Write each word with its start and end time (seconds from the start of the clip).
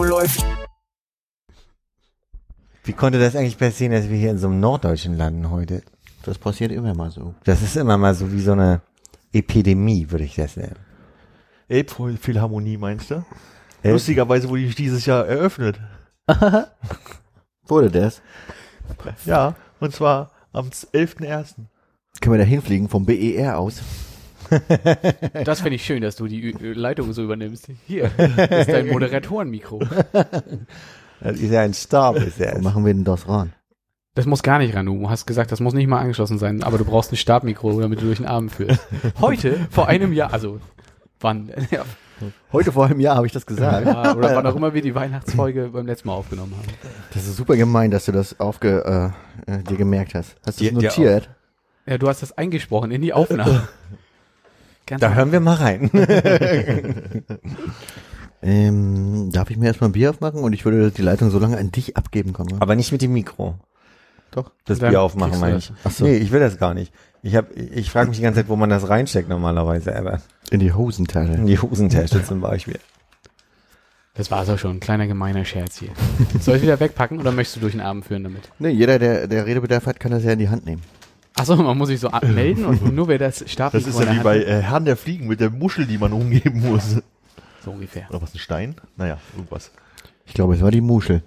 Läuft. 0.00 0.44
Wie 2.84 2.92
konnte 2.92 3.18
das 3.18 3.34
eigentlich 3.34 3.58
passieren, 3.58 3.92
dass 3.92 4.08
wir 4.08 4.16
hier 4.16 4.30
in 4.30 4.38
so 4.38 4.46
einem 4.46 4.60
Norddeutschen 4.60 5.14
landen 5.16 5.50
heute? 5.50 5.82
Das 6.22 6.38
passiert 6.38 6.70
immer 6.70 6.94
mal 6.94 7.10
so. 7.10 7.34
Das 7.44 7.62
ist 7.62 7.76
immer 7.76 7.98
mal 7.98 8.14
so 8.14 8.32
wie 8.32 8.40
so 8.40 8.52
eine 8.52 8.80
Epidemie, 9.32 10.10
würde 10.10 10.24
ich 10.24 10.36
das 10.36 10.56
nennen. 10.56 10.76
Elbphilharmonie 11.68 12.76
meinst 12.76 13.10
du? 13.10 13.24
Elb- 13.82 13.92
Lustigerweise 13.94 14.48
wurde 14.48 14.62
die 14.62 14.74
dieses 14.74 15.04
Jahr 15.06 15.26
eröffnet. 15.26 15.80
Wurde 17.66 17.90
das? 17.90 18.20
Ja, 19.24 19.54
und 19.80 19.92
zwar 19.94 20.30
am 20.52 20.66
11.01. 20.68 21.54
Können 22.20 22.34
wir 22.34 22.38
da 22.38 22.44
hinfliegen 22.44 22.88
vom 22.88 23.04
BER 23.06 23.58
aus? 23.58 23.80
Das 25.44 25.60
finde 25.60 25.76
ich 25.76 25.84
schön, 25.84 26.02
dass 26.02 26.16
du 26.16 26.26
die 26.26 26.52
Leitung 26.60 27.12
so 27.12 27.22
übernimmst. 27.22 27.68
Hier, 27.86 28.10
ist 28.16 28.68
dein 28.68 28.88
Moderatorenmikro. 28.92 29.80
Das 31.20 31.38
ist 31.38 31.50
ja 31.50 31.60
ein 31.60 31.74
Stab, 31.74 32.16
ist. 32.16 32.40
Wo 32.40 32.60
machen 32.60 32.84
wir 32.84 32.92
denn 32.94 33.04
das 33.04 33.28
ran? 33.28 33.52
Das 34.14 34.26
muss 34.26 34.42
gar 34.42 34.58
nicht 34.58 34.74
ran. 34.74 34.86
Du 34.86 35.08
hast 35.08 35.26
gesagt, 35.26 35.52
das 35.52 35.60
muss 35.60 35.74
nicht 35.74 35.86
mal 35.86 36.00
angeschlossen 36.00 36.38
sein, 36.38 36.62
aber 36.62 36.78
du 36.78 36.84
brauchst 36.84 37.12
ein 37.12 37.16
Stabmikro, 37.16 37.80
damit 37.80 38.00
du 38.00 38.06
durch 38.06 38.18
den 38.18 38.26
Abend 38.26 38.52
führst. 38.52 38.80
Heute, 39.20 39.56
vor 39.70 39.86
einem 39.86 40.12
Jahr, 40.12 40.32
also 40.32 40.60
wann? 41.20 41.52
Ja, 41.70 41.84
Heute 42.52 42.72
vor 42.72 42.86
einem 42.86 43.00
Jahr 43.00 43.16
habe 43.16 43.26
ich 43.26 43.32
das 43.32 43.46
gesagt. 43.46 43.86
ja, 43.86 44.14
oder 44.14 44.34
wann 44.36 44.46
auch 44.46 44.56
immer 44.56 44.74
wir 44.74 44.82
die 44.82 44.94
Weihnachtsfolge 44.94 45.70
beim 45.72 45.86
letzten 45.86 46.08
Mal 46.08 46.14
aufgenommen 46.14 46.54
haben. 46.56 46.68
Das 47.14 47.26
ist 47.26 47.36
super 47.36 47.56
gemein, 47.56 47.90
dass 47.90 48.04
du 48.06 48.12
das 48.12 48.38
aufge, 48.40 49.12
äh, 49.46 49.52
äh, 49.52 49.62
dir 49.62 49.76
gemerkt 49.76 50.14
hast. 50.14 50.36
Hast 50.44 50.60
du 50.60 50.64
dir 50.64 50.72
notiert? 50.72 51.30
Ja, 51.86 51.98
du 51.98 52.08
hast 52.08 52.22
das 52.22 52.36
eingesprochen 52.36 52.90
in 52.90 53.02
die 53.02 53.12
Aufnahme. 53.12 53.68
Ganz 54.90 55.00
Da 55.00 55.14
hören 55.14 55.32
wir 55.32 55.40
mal 55.40 55.54
rein. 55.54 55.90
Ähm, 58.42 59.30
darf 59.32 59.50
ich 59.50 59.58
mir 59.58 59.66
erstmal 59.66 59.90
ein 59.90 59.92
Bier 59.92 60.08
aufmachen 60.08 60.40
und 60.42 60.54
ich 60.54 60.64
würde 60.64 60.90
die 60.90 61.02
Leitung 61.02 61.30
so 61.30 61.38
lange 61.38 61.58
an 61.58 61.70
dich 61.72 61.98
abgeben, 61.98 62.32
Konrad? 62.32 62.62
Aber 62.62 62.74
nicht 62.74 62.90
mit 62.90 63.02
dem 63.02 63.12
Mikro. 63.12 63.56
Doch. 64.30 64.50
Das 64.64 64.78
Dann 64.78 64.88
Bier 64.90 65.02
aufmachen, 65.02 65.38
meine 65.40 65.58
ich. 65.58 65.70
Ach 65.84 65.90
so. 65.90 66.04
Nee, 66.06 66.16
ich 66.16 66.32
will 66.32 66.40
das 66.40 66.56
gar 66.56 66.72
nicht. 66.72 66.90
Ich 67.22 67.36
hab, 67.36 67.54
ich 67.54 67.90
frage 67.90 68.08
mich 68.08 68.16
die 68.16 68.22
ganze 68.22 68.40
Zeit, 68.40 68.48
wo 68.48 68.56
man 68.56 68.70
das 68.70 68.88
reinsteckt 68.88 69.28
normalerweise, 69.28 69.94
aber 69.94 70.22
In 70.50 70.60
die 70.60 70.72
Hosentasche. 70.72 71.32
in 71.32 71.46
die 71.46 71.58
Hosentasche 71.58 72.24
zum 72.24 72.40
Beispiel. 72.40 72.78
Das 74.14 74.30
war's 74.30 74.48
auch 74.48 74.58
schon. 74.58 74.76
Ein 74.76 74.80
kleiner 74.80 75.06
gemeiner 75.06 75.44
Scherz 75.44 75.76
hier. 75.76 75.90
Soll 76.40 76.56
ich 76.56 76.62
wieder 76.62 76.80
wegpacken 76.80 77.18
oder 77.18 77.32
möchtest 77.32 77.56
du 77.56 77.60
durch 77.60 77.72
den 77.74 77.82
Abend 77.82 78.06
führen 78.06 78.24
damit? 78.24 78.50
Nee, 78.58 78.70
jeder, 78.70 78.98
der, 78.98 79.26
der 79.26 79.44
Redebedarf 79.44 79.84
hat, 79.84 80.00
kann 80.00 80.12
das 80.12 80.24
ja 80.24 80.32
in 80.32 80.38
die 80.38 80.48
Hand 80.48 80.64
nehmen. 80.64 80.82
Achso, 81.40 81.56
man 81.56 81.78
muss 81.78 81.88
sich 81.88 82.00
so 82.00 82.10
melden 82.22 82.66
und 82.66 82.94
nur 82.94 83.08
wer 83.08 83.18
das 83.18 83.38
Das 83.38 83.50
Stabmikro 83.50 83.88
ist 83.88 83.98
ja 83.98 84.14
wie 84.14 84.18
bei 84.18 84.40
hat. 84.40 84.46
äh, 84.46 84.60
Herrn 84.60 84.84
der 84.84 84.96
Fliegen 84.98 85.26
mit 85.26 85.40
der 85.40 85.48
Muschel, 85.48 85.86
die 85.86 85.96
man 85.96 86.12
umgeben 86.12 86.60
muss. 86.60 86.96
So 87.64 87.70
ungefähr. 87.70 88.06
Oder 88.10 88.20
was, 88.20 88.34
ein 88.34 88.38
Stein? 88.38 88.74
Naja, 88.98 89.16
irgendwas. 89.34 89.70
Ich 90.26 90.34
glaube, 90.34 90.54
es 90.54 90.60
war 90.60 90.70
die 90.70 90.82
Muschel. 90.82 91.22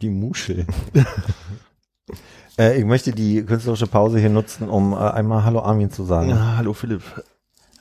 Die 0.00 0.10
Muschel. 0.10 0.64
äh, 2.58 2.78
ich 2.78 2.84
möchte 2.84 3.10
die 3.10 3.44
künstlerische 3.44 3.88
Pause 3.88 4.20
hier 4.20 4.30
nutzen, 4.30 4.68
um 4.68 4.92
äh, 4.92 4.96
einmal 4.96 5.42
Hallo 5.42 5.60
Armin 5.60 5.90
zu 5.90 6.04
sagen. 6.04 6.30
Ja, 6.30 6.56
hallo 6.56 6.72
Philipp. 6.72 7.02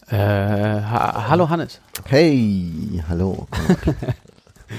Äh, 0.08 0.18
ha 0.18 1.28
hallo 1.30 1.48
Hannes. 1.50 1.80
Hey, 2.06 3.04
hallo. 3.08 3.48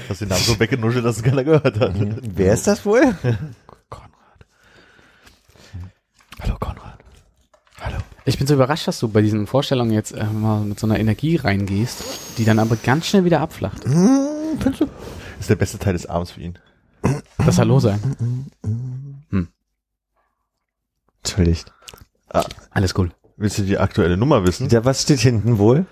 Hast 0.09 0.19
den 0.19 0.27
Namen 0.27 0.41
so 0.41 0.59
weggenuschelt, 0.59 1.05
dass 1.05 1.17
es 1.17 1.23
keiner 1.23 1.45
gehört 1.45 1.79
hat. 1.79 1.93
Wer 2.21 2.53
ist 2.53 2.67
das 2.67 2.85
wohl? 2.85 3.15
Hallo, 6.39 6.55
Konrad. 6.59 6.97
Hallo. 7.81 7.97
Ich 8.25 8.37
bin 8.37 8.47
so 8.47 8.53
überrascht, 8.53 8.87
dass 8.87 8.99
du 8.99 9.07
bei 9.07 9.21
diesen 9.21 9.47
Vorstellungen 9.47 9.91
jetzt 9.91 10.11
äh, 10.11 10.23
mal 10.25 10.61
mit 10.61 10.79
so 10.79 10.87
einer 10.87 10.99
Energie 10.99 11.35
reingehst, 11.37 12.03
die 12.37 12.45
dann 12.45 12.59
aber 12.59 12.75
ganz 12.75 13.07
schnell 13.07 13.25
wieder 13.25 13.39
abflacht. 13.41 13.83
Findest 13.83 14.81
du? 14.81 14.85
Das 14.85 15.41
ist 15.41 15.49
der 15.49 15.55
beste 15.55 15.79
Teil 15.79 15.93
des 15.93 16.05
Abends 16.05 16.31
für 16.31 16.41
ihn. 16.41 16.59
Das 17.37 17.57
Hallo 17.57 17.79
sein. 17.79 17.99
Entschuldigt. 21.23 21.73
Alles 22.71 22.97
cool. 22.97 23.11
Willst 23.37 23.57
du 23.57 23.63
die 23.63 23.77
aktuelle 23.77 24.17
Nummer 24.17 24.45
wissen? 24.45 24.69
Ja, 24.69 24.83
was 24.83 25.01
steht 25.03 25.19
hinten 25.19 25.57
wohl? 25.57 25.85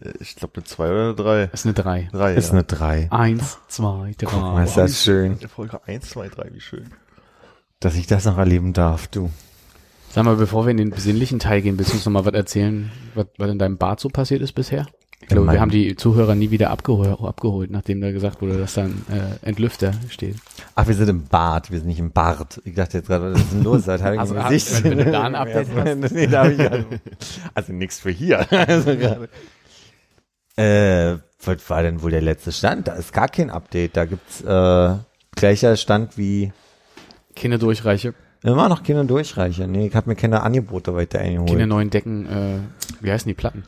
Äh, 0.00 0.12
Ich 0.20 0.34
glaube 0.36 0.54
eine 0.56 0.64
2 0.64 0.84
oder 0.90 1.02
eine 1.04 1.14
3. 1.14 1.46
Das 1.46 1.60
ist 1.60 1.66
eine 1.66 1.74
3. 1.74 2.08
3, 2.12 2.34
Ist 2.34 2.50
eine 2.50 2.64
3. 2.64 3.08
Eins, 3.12 3.58
zwei, 3.68 4.10
Oh, 4.10 4.26
drei. 4.26 4.64
ist 4.64 4.76
das 4.76 5.02
schön, 5.02 5.38
Folge 5.48 5.80
1, 5.86 6.10
2, 6.10 6.28
3, 6.28 6.50
wie 6.52 6.60
schön. 6.60 6.90
dass 7.80 7.94
ich 7.94 8.06
das 8.08 8.24
noch 8.24 8.38
erleben 8.38 8.72
darf, 8.72 9.06
du. 9.08 9.30
Sag 10.14 10.24
mal, 10.24 10.36
bevor 10.36 10.66
wir 10.66 10.70
in 10.72 10.76
den 10.76 10.90
besinnlichen 10.90 11.38
Teil 11.38 11.62
gehen, 11.62 11.78
willst 11.78 11.92
du 11.92 11.96
uns 11.96 12.04
noch 12.04 12.12
mal 12.12 12.24
was 12.26 12.34
erzählen, 12.34 12.90
was, 13.14 13.26
was 13.38 13.50
in 13.50 13.58
deinem 13.58 13.78
Bad 13.78 13.98
so 13.98 14.08
passiert 14.10 14.42
ist 14.42 14.52
bisher? 14.52 14.86
Ich 15.22 15.28
glaube, 15.28 15.50
wir 15.52 15.60
haben 15.60 15.70
die 15.70 15.94
Zuhörer 15.96 16.34
nie 16.34 16.50
wieder 16.50 16.70
abgeholt, 16.70 17.18
abgeholt 17.20 17.70
nachdem 17.70 18.00
da 18.00 18.10
gesagt 18.10 18.42
wurde, 18.42 18.58
dass 18.58 18.74
da 18.74 18.82
ein 18.82 19.06
äh, 19.08 19.46
Entlüfter 19.48 19.92
steht. 20.10 20.34
Ach, 20.74 20.86
wir 20.88 20.94
sind 20.94 21.08
im 21.08 21.24
Bad, 21.28 21.70
wir 21.70 21.78
sind 21.78 21.86
nicht 21.86 22.00
im 22.00 22.10
Bart. 22.10 22.60
Ich 22.64 22.74
dachte 22.74 22.98
jetzt 22.98 23.06
gerade, 23.06 23.32
was 23.32 23.40
ist 23.40 23.52
denn 23.52 23.62
los? 23.62 23.86
Habe 23.86 24.14
ich 24.14 24.20
Also, 24.20 24.36
hab- 24.36 24.50
Gesicht. 24.50 24.82
wenn- 24.84 24.98
wenn 24.98 25.06
du 25.06 25.12
da 25.12 25.22
ein 25.22 25.34
Update 25.36 25.68
hast. 25.76 26.12
nee, 26.12 26.26
da 26.26 26.44
hab 26.44 26.50
ich 26.50 26.60
also, 26.70 26.86
also 27.54 27.72
nichts 27.72 28.00
für 28.00 28.10
hier. 28.10 28.46
Also 28.50 28.96
gerade. 28.96 29.28
Äh, 30.56 31.18
was 31.44 31.70
war 31.70 31.82
denn 31.82 32.02
wohl 32.02 32.10
der 32.10 32.20
letzte 32.20 32.52
Stand? 32.52 32.88
Da 32.88 32.94
ist 32.94 33.12
gar 33.14 33.28
kein 33.28 33.48
Update. 33.48 33.96
Da 33.96 34.04
gibt's 34.04 34.42
äh, 34.42 34.94
gleicher 35.36 35.76
Stand 35.76 36.18
wie 36.18 36.52
Keine 37.36 37.58
Durchreiche, 37.58 38.12
immer 38.42 38.68
noch 38.68 38.82
keine 38.82 39.04
Durchreiche. 39.04 39.66
Nee, 39.68 39.86
ich 39.86 39.94
habe 39.94 40.10
mir 40.10 40.16
keine 40.16 40.42
Angebote 40.42 40.94
weiter 40.94 41.20
eingeholt. 41.20 41.50
keine 41.50 41.66
neuen 41.66 41.90
Decken, 41.90 42.26
äh, 42.26 42.58
wie 43.00 43.10
heißen 43.12 43.28
die 43.28 43.34
Platten? 43.34 43.64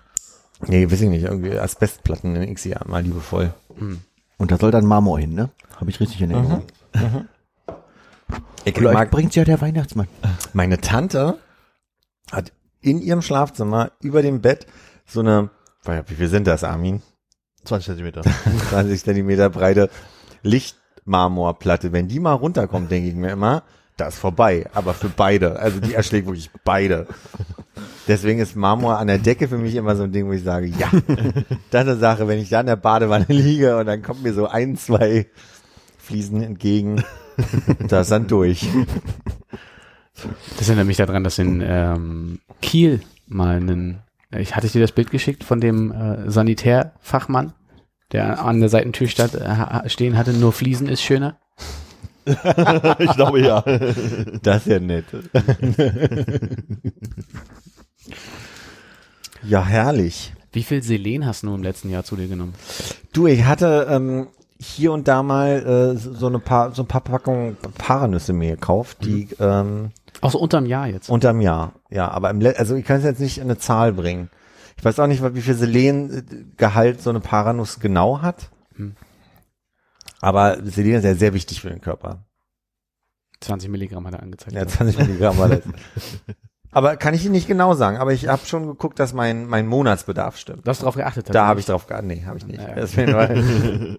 Nee, 0.67 0.91
weiß 0.91 1.01
ich 1.03 1.09
nicht. 1.09 1.25
Irgendwie 1.25 1.59
Asbestplatten 1.59 2.33
nenne 2.33 2.51
ich 2.51 2.59
sie 2.59 2.71
ja 2.71 2.81
mal 2.87 3.03
liebevoll. 3.03 3.53
Und 4.39 4.51
da 4.51 4.57
soll 4.57 4.71
dann 4.71 4.87
Marmor 4.87 5.19
hin, 5.19 5.35
ne? 5.35 5.51
Habe 5.77 5.91
ich 5.91 6.01
richtig 6.01 6.21
in 6.23 6.31
Erinnerung. 6.31 6.63
Ich 8.65 8.75
Vielleicht 8.75 8.95
mag, 8.95 9.11
bringt's 9.11 9.35
ja 9.35 9.45
der 9.45 9.61
Weihnachtsmann. 9.61 10.09
meine 10.53 10.81
Tante 10.81 11.39
hat 12.33 12.53
in 12.81 13.01
ihrem 13.01 13.21
Schlafzimmer 13.21 13.93
über 14.01 14.23
dem 14.23 14.41
Bett 14.41 14.67
so 15.07 15.21
eine, 15.21 15.51
wie 15.85 16.15
viel 16.15 16.29
sind 16.29 16.47
das, 16.47 16.65
Armin? 16.65 17.03
20 17.65 17.87
Zentimeter. 17.87 18.23
20 18.71 19.05
Zentimeter 19.05 19.51
breite 19.51 19.91
Lichtmarmorplatte. 20.43 21.93
Wenn 21.93 22.09
die 22.09 22.21
mal 22.21 22.33
runterkommt, 22.33 22.91
denke 22.91 23.09
ich 23.09 23.15
mir 23.15 23.31
immer, 23.31 23.65
das 23.97 24.15
ist 24.15 24.21
vorbei. 24.21 24.67
Aber 24.75 24.95
für 24.95 25.09
beide. 25.09 25.59
Also 25.59 25.81
die 25.81 25.95
erschlägt 25.95 26.27
wirklich 26.27 26.51
beide. 26.65 27.07
Deswegen 28.07 28.41
ist 28.41 28.57
Marmor 28.57 28.99
an 28.99 29.07
der 29.07 29.19
Decke 29.19 29.49
für 29.49 29.59
mich 29.59 29.75
immer 29.75 29.97
so 29.97 30.03
ein 30.03 30.13
Ding, 30.13 30.27
wo 30.27 30.33
ich 30.33 30.43
sage, 30.43 30.67
ja, 30.67 30.91
das 31.71 31.83
ist 31.85 31.89
eine 31.89 31.97
Sache, 31.97 32.29
wenn 32.29 32.39
ich 32.39 32.51
da 32.51 32.61
in 32.61 32.67
der 32.67 32.77
Badewanne 32.77 33.27
liege 33.29 33.77
und 33.79 33.87
dann 33.87 34.03
kommt 34.03 34.23
mir 34.23 34.35
so 34.35 34.47
ein, 34.47 34.77
zwei 34.77 35.27
Fliesen 35.97 36.43
entgegen, 36.43 37.03
da 37.89 38.03
ist 38.03 38.11
dann 38.11 38.27
durch. 38.27 38.67
Das 40.59 40.69
erinnert 40.69 40.87
mich 40.87 40.99
daran, 40.99 41.25
dass 41.25 41.39
in 41.39 41.63
ähm, 41.65 42.41
Kiel 42.61 43.01
mal 43.27 43.57
einen, 43.57 44.01
ich 44.31 44.55
hatte 44.55 44.69
dir 44.69 44.81
das 44.81 44.93
Bild 44.93 45.11
geschickt 45.11 45.43
von 45.43 45.61
dem 45.61 45.91
äh, 45.91 46.31
Sanitärfachmann, 46.31 47.55
der 48.13 48.45
an 48.45 48.61
der 48.61 48.69
Seitentür 48.69 49.09
stand, 49.09 49.35
äh, 49.35 49.89
stehen 49.89 50.17
hatte, 50.17 50.33
nur 50.33 50.53
Fliesen 50.53 50.89
ist 50.89 51.03
schöner. 51.03 51.39
ich 52.99 53.13
glaube 53.15 53.41
ja. 53.41 53.61
Das 54.43 54.59
ist 54.59 54.67
ja 54.67 54.81
nett. 54.81 55.05
ja, 59.43 59.65
herrlich. 59.65 60.33
Wie 60.53 60.63
viel 60.63 60.83
Selen 60.83 61.27
hast 61.27 61.43
du 61.43 61.55
im 61.55 61.63
letzten 61.63 61.91
Jahr 61.91 62.05
zu 62.05 62.17
dir 62.17 62.29
genommen? 62.29 62.55
Du, 63.13 63.27
ich 63.27 63.45
hatte 63.45 63.87
ähm, 63.91 64.29
hier 64.61 64.93
und 64.93 65.09
da 65.09 65.23
mal 65.23 65.95
äh, 65.97 65.99
so 65.99 66.27
eine 66.27 66.39
paar, 66.39 66.73
so 66.73 66.83
ein 66.83 66.89
paar 66.89 67.01
Packungen 67.01 67.57
Paranüsse 67.77 68.33
mir 68.33 68.53
gekauft, 68.53 68.99
die 69.05 69.29
ähm, 69.41 69.91
Auch 70.21 70.31
so 70.31 70.39
unterm 70.39 70.67
Jahr 70.67 70.87
jetzt. 70.87 71.11
unterm 71.11 71.41
Jahr. 71.41 71.73
Ja, 71.91 72.09
aber 72.09 72.31
im 72.31 72.41
also 72.57 72.77
ich 72.77 72.85
kann 72.85 72.99
es 72.99 73.05
jetzt 73.05 73.21
nicht 73.21 73.39
in 73.39 73.45
eine 73.45 73.59
Zahl 73.59 73.93
bringen. 73.93 74.31
Ich 74.77 74.85
weiß 74.85 74.99
auch 75.01 75.07
nicht, 75.07 75.23
wie 75.35 75.41
viel 75.41 75.55
Selengehalt 75.55 77.03
so 77.03 77.11
eine 77.11 77.21
Paranuss 77.21 77.81
genau 77.81 78.23
hat. 78.23 78.51
Hm. 78.77 78.95
Aber 80.25 80.57
Selen 80.65 80.95
ist 80.95 81.05
ja 81.05 81.15
sehr 81.15 81.35
wichtig 81.35 81.61
für 81.61 81.69
den 81.69 81.81
Körper. 81.83 82.25
20 83.41 83.69
Milligramm 83.69 84.07
hat 84.07 84.15
er 84.15 84.23
angezeigt. 84.23 84.53
Ja, 84.53 84.67
20 84.67 84.99
Milligramm 84.99 85.37
war 85.37 85.49
das. 85.51 85.61
Aber 86.73 86.97
kann 86.97 87.13
ich 87.15 87.25
Ihnen 87.25 87.33
nicht 87.33 87.47
genau 87.47 87.75
sagen. 87.75 87.99
Aber 87.99 88.13
ich 88.15 88.27
habe 88.27 88.45
schon 88.47 88.67
geguckt, 88.67 88.99
dass 88.99 89.13
mein, 89.13 89.47
mein 89.47 89.67
Monatsbedarf 89.67 90.39
stimmt. 90.39 90.67
Du 90.67 90.71
hast 90.71 90.81
darauf 90.81 90.95
geachtet. 90.97 91.29
Da 91.33 91.47
habe 91.47 91.61
ich 91.61 91.67
drauf 91.67 91.87
geachtet. 91.87 92.07
Nee, 92.07 92.25
habe 92.25 92.39
ich 92.39 92.47
nicht. 92.47 92.61
Ja, 92.61 92.69
ja. 92.71 92.75
Deswegen, 92.75 93.99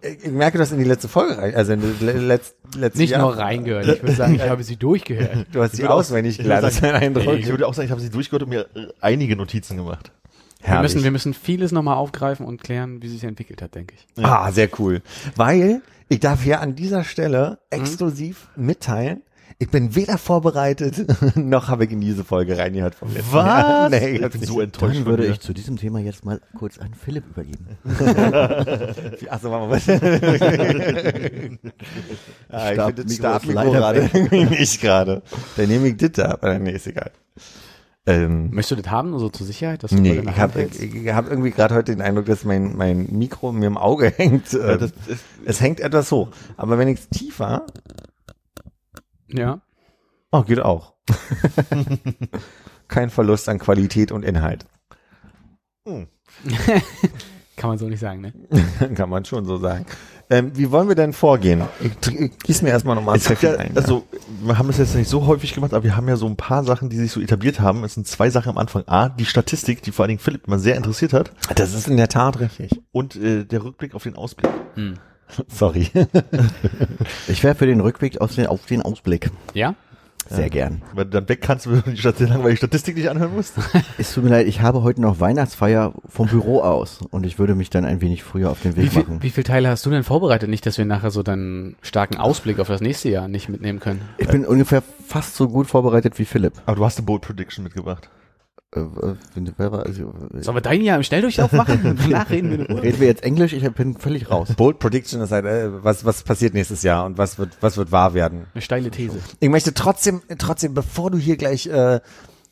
ich 0.00 0.30
merke 0.30 0.58
das 0.58 0.70
in 0.70 0.78
die 0.78 0.84
letzte 0.84 1.08
Folge 1.08 1.36
rein. 1.38 1.54
Also 1.56 1.72
in 1.72 1.80
die 1.80 2.04
le- 2.04 2.12
letz, 2.12 2.54
letzte 2.76 2.98
Nicht 3.00 3.10
Jahr. 3.10 3.22
nur 3.22 3.36
reingehört. 3.36 3.88
Ich 3.88 4.00
würde 4.02 4.14
sagen, 4.14 4.36
ich 4.36 4.48
habe 4.48 4.62
sie 4.62 4.76
durchgehört. 4.76 5.48
Du 5.52 5.60
hast 5.60 5.74
sie 5.74 5.86
auswendig 5.86 6.38
gelernt. 6.38 6.62
Das 6.62 6.76
ist 6.76 6.82
mein 6.82 6.94
Eindruck. 6.94 7.34
Ich 7.34 7.48
würde 7.48 7.66
auch 7.66 7.74
sagen, 7.74 7.86
ich 7.86 7.90
habe 7.90 8.00
sie 8.00 8.10
durchgehört 8.10 8.44
und 8.44 8.50
mir 8.50 8.68
einige 9.00 9.34
Notizen 9.36 9.76
gemacht. 9.76 10.12
Wir 10.60 10.68
Herrlich. 10.68 10.94
müssen, 10.94 11.04
wir 11.04 11.10
müssen 11.12 11.34
vieles 11.34 11.72
nochmal 11.72 11.96
aufgreifen 11.96 12.44
und 12.44 12.62
klären, 12.62 13.00
wie 13.02 13.08
sich 13.08 13.24
entwickelt 13.24 13.62
hat, 13.62 13.74
denke 13.74 13.94
ich. 13.94 14.24
Ah, 14.24 14.50
sehr 14.50 14.68
cool. 14.78 15.02
Weil 15.36 15.82
ich 16.08 16.20
darf 16.20 16.42
hier 16.42 16.60
an 16.60 16.74
dieser 16.74 17.04
Stelle 17.04 17.58
exklusiv 17.70 18.48
mitteilen, 18.56 19.22
ich 19.60 19.70
bin 19.70 19.96
weder 19.96 20.18
vorbereitet, 20.18 21.04
noch 21.36 21.66
habe 21.68 21.84
ich 21.84 21.90
in 21.90 22.00
diese 22.00 22.22
Folge 22.22 22.56
reingehört 22.56 22.94
vom 22.94 23.12
letzten 23.12 23.34
Jahr. 23.34 23.88
Nee, 23.88 24.10
ich 24.10 24.30
bin 24.30 24.44
so 24.44 24.60
enttäuscht. 24.60 24.98
Dann 24.98 25.06
würde 25.06 25.26
ich 25.26 25.40
zu 25.40 25.52
diesem 25.52 25.76
Thema 25.76 25.98
jetzt 25.98 26.24
mal 26.24 26.40
kurz 26.56 26.78
an 26.78 26.94
Philipp 26.94 27.24
übergeben. 27.30 27.66
Achso, 29.28 29.50
machen 29.50 29.68
wir 29.68 29.70
was. 29.70 29.88
ah, 32.50 32.68
ich 32.68 32.74
Stab- 32.74 32.96
finde 32.96 33.04
das 33.04 33.44
Mikro 33.44 33.52
leider 33.52 34.08
gerade 34.08 34.46
nicht 34.46 34.80
gerade. 34.80 35.22
Dann 35.56 35.68
nehme 35.68 35.88
ich 35.88 35.96
das 35.96 36.12
da, 36.12 36.30
aber 36.32 36.58
nee, 36.60 36.72
ist 36.72 36.86
egal. 36.86 37.10
Ähm, 38.10 38.50
Möchtest 38.52 38.70
du 38.78 38.82
das 38.82 38.90
haben, 38.90 39.10
nur 39.10 39.20
so 39.20 39.28
zur 39.28 39.46
Sicherheit? 39.46 39.82
Dass 39.82 39.90
du 39.90 39.96
nee, 39.98 40.18
ich 40.20 40.38
habe 40.38 40.62
hab 41.14 41.28
irgendwie 41.28 41.50
gerade 41.50 41.74
heute 41.74 41.92
den 41.92 42.00
Eindruck, 42.00 42.24
dass 42.24 42.42
mein, 42.44 42.74
mein 42.74 43.06
Mikro 43.10 43.52
mir 43.52 43.66
im 43.66 43.76
Auge 43.76 44.10
hängt. 44.16 44.52
Ja, 44.52 44.70
Ähm, 44.72 44.78
das 44.80 44.92
es 45.44 45.60
hängt 45.60 45.80
etwas 45.80 46.10
hoch. 46.10 46.28
Aber 46.56 46.78
wenn 46.78 46.88
ich 46.88 47.00
es 47.00 47.08
tiefer, 47.10 47.66
Ja. 49.26 49.60
oh, 50.30 50.42
geht 50.42 50.60
auch. 50.60 50.94
Kein 52.88 53.10
Verlust 53.10 53.48
an 53.50 53.58
Qualität 53.58 54.10
und 54.12 54.24
Inhalt. 54.24 54.64
Kann 57.58 57.70
man 57.70 57.78
so 57.78 57.88
nicht 57.88 58.00
sagen, 58.00 58.20
ne? 58.20 58.32
Kann 58.94 59.10
man 59.10 59.24
schon 59.24 59.44
so 59.44 59.58
sagen. 59.58 59.84
Ähm, 60.30 60.52
wie 60.54 60.70
wollen 60.70 60.88
wir 60.88 60.94
denn 60.94 61.12
vorgehen? 61.12 61.62
Ich, 61.80 62.14
ich 62.14 62.38
gieß 62.38 62.62
mir 62.62 62.68
erstmal 62.70 62.94
nochmal 62.94 63.14
gibt 63.14 63.26
Pfeffi 63.26 63.46
ja, 63.46 63.56
ein. 63.56 63.76
also 63.76 64.04
wir 64.42 64.58
haben 64.58 64.68
es 64.68 64.78
jetzt 64.78 64.94
nicht 64.94 65.08
so 65.08 65.26
häufig 65.26 65.54
gemacht, 65.54 65.74
aber 65.74 65.82
wir 65.84 65.96
haben 65.96 66.08
ja 66.08 66.16
so 66.16 66.26
ein 66.26 66.36
paar 66.36 66.64
Sachen, 66.64 66.88
die 66.88 66.96
sich 66.96 67.10
so 67.10 67.20
etabliert 67.20 67.60
haben. 67.60 67.82
Es 67.84 67.94
sind 67.94 68.06
zwei 68.06 68.30
Sachen 68.30 68.50
am 68.50 68.58
Anfang. 68.58 68.84
A, 68.86 69.08
die 69.08 69.24
Statistik, 69.24 69.82
die 69.82 69.90
vor 69.90 70.04
allen 70.04 70.10
Dingen 70.10 70.20
Philipp 70.20 70.46
immer 70.46 70.58
sehr 70.58 70.76
interessiert 70.76 71.12
hat 71.12 71.32
das 71.58 71.74
ist 71.74 71.88
in 71.88 71.96
der 71.96 72.08
Tat 72.08 72.40
richtig. 72.40 72.70
und 72.92 73.16
äh, 73.16 73.44
der 73.44 73.64
Rückblick 73.64 73.94
auf 73.94 74.04
den 74.04 74.16
Ausblick. 74.16 74.50
Hm. 74.74 74.94
Sorry. 75.48 75.90
Ich 77.28 77.44
wäre 77.44 77.54
für 77.54 77.66
den 77.66 77.80
Rückblick 77.80 78.20
auf 78.20 78.34
den, 78.34 78.46
auf 78.46 78.64
den 78.66 78.80
Ausblick. 78.80 79.30
Ja? 79.52 79.74
Sehr 80.28 80.50
gern. 80.50 80.82
Weil 80.94 81.04
du 81.04 81.10
dann 81.10 81.28
weg 81.28 81.40
kannst, 81.40 81.70
wenn 81.70 81.82
du 81.82 81.90
die 81.90 81.96
Statistik, 81.96 82.28
langweilige 82.28 82.58
Statistik 82.58 82.96
nicht 82.96 83.08
anhören 83.08 83.34
musst. 83.34 83.54
Es 83.98 84.12
tut 84.14 84.24
mir 84.24 84.30
leid, 84.30 84.46
ich 84.46 84.60
habe 84.60 84.82
heute 84.82 85.00
noch 85.00 85.20
Weihnachtsfeier 85.20 85.92
vom 86.08 86.28
Büro 86.28 86.60
aus 86.60 87.00
und 87.10 87.24
ich 87.24 87.38
würde 87.38 87.54
mich 87.54 87.70
dann 87.70 87.84
ein 87.84 88.00
wenig 88.00 88.22
früher 88.22 88.50
auf 88.50 88.60
den 88.62 88.76
Wie 88.76 88.82
Weg 88.82 88.92
viel, 88.92 89.02
machen. 89.02 89.22
wie 89.22 89.30
viel 89.30 89.44
Teile 89.44 89.68
hast 89.68 89.84
du 89.86 89.90
denn 89.90 90.04
vorbereitet? 90.04 90.48
Nicht, 90.50 90.66
dass 90.66 90.78
wir 90.78 90.84
nachher 90.84 91.10
so 91.10 91.22
deinen 91.22 91.76
starken 91.82 92.18
Ausblick 92.18 92.58
auf 92.60 92.68
das 92.68 92.80
nächste 92.80 93.08
Jahr 93.08 93.28
nicht 93.28 93.48
mitnehmen 93.48 93.80
können. 93.80 94.02
Ich 94.18 94.28
bin 94.28 94.44
ungefähr 94.44 94.82
fast 95.06 95.34
so 95.36 95.48
gut 95.48 95.66
vorbereitet 95.66 96.18
wie 96.18 96.24
Philipp. 96.24 96.52
Aber 96.66 96.76
du 96.76 96.84
hast 96.84 96.98
eine 96.98 97.06
Bold 97.06 97.22
Prediction 97.22 97.64
mitgebracht. 97.64 98.08
Äh, 98.74 98.80
äh, 98.80 99.14
wer 99.56 99.72
war- 99.72 99.86
also, 99.86 100.12
äh, 100.34 100.42
Sollen 100.42 100.56
wir 100.56 100.60
dein 100.60 100.82
Jahr 100.82 100.98
im 100.98 101.02
Schnelldurchlauf 101.02 101.52
machen? 101.52 101.96
Danach 102.10 102.28
reden 102.28 102.50
wir 102.50 102.66
Ruhe. 102.68 102.82
Reden 102.82 103.00
wir 103.00 103.06
jetzt 103.06 103.22
Englisch? 103.22 103.54
Ich 103.54 103.66
bin 103.72 103.94
völlig 103.96 104.30
raus. 104.30 104.48
Bold 104.56 104.78
Prediction 104.78 105.22
ist 105.22 105.32
halt, 105.32 105.46
äh, 105.46 105.82
was, 105.82 106.04
was 106.04 106.22
passiert 106.22 106.52
nächstes 106.52 106.82
Jahr 106.82 107.06
und 107.06 107.16
was 107.16 107.38
wird, 107.38 107.56
was 107.62 107.78
wird 107.78 107.92
wahr 107.92 108.12
werden. 108.12 108.46
Eine 108.52 108.60
steile 108.60 108.90
These. 108.90 109.18
Ich 109.40 109.48
möchte 109.48 109.72
trotzdem, 109.72 110.20
trotzdem, 110.36 110.74
bevor 110.74 111.10
du 111.10 111.16
hier 111.16 111.38
gleich, 111.38 111.66
äh, 111.66 112.00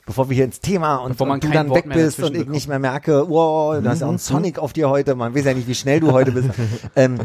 bevor 0.07 0.31
wir 0.31 0.35
hier 0.37 0.47
ins 0.47 0.61
Thema 0.61 0.97
und, 0.97 1.11
Bevor 1.11 1.27
man 1.27 1.35
und 1.35 1.45
du 1.45 1.51
dann 1.51 1.69
Wort 1.69 1.85
weg 1.85 1.93
bist 1.93 2.19
und 2.21 2.29
ich 2.33 2.39
bekommt. 2.39 2.51
nicht 2.55 2.69
mehr 2.69 2.79
merke, 2.79 3.29
wow, 3.29 3.79
du 3.83 3.87
hast 3.87 4.01
ja 4.01 4.07
auch 4.07 4.11
einen 4.11 4.19
Sonic 4.19 4.59
auf 4.59 4.73
dir 4.73 4.89
heute, 4.89 5.17
man 5.17 5.35
weiß 5.35 5.45
ja 5.45 5.53
nicht, 5.53 5.69
wie 5.69 5.75
schnell 5.75 6.01
du 6.01 6.13
heute 6.13 6.33
bist. 6.33 6.49
ähm, 6.97 7.19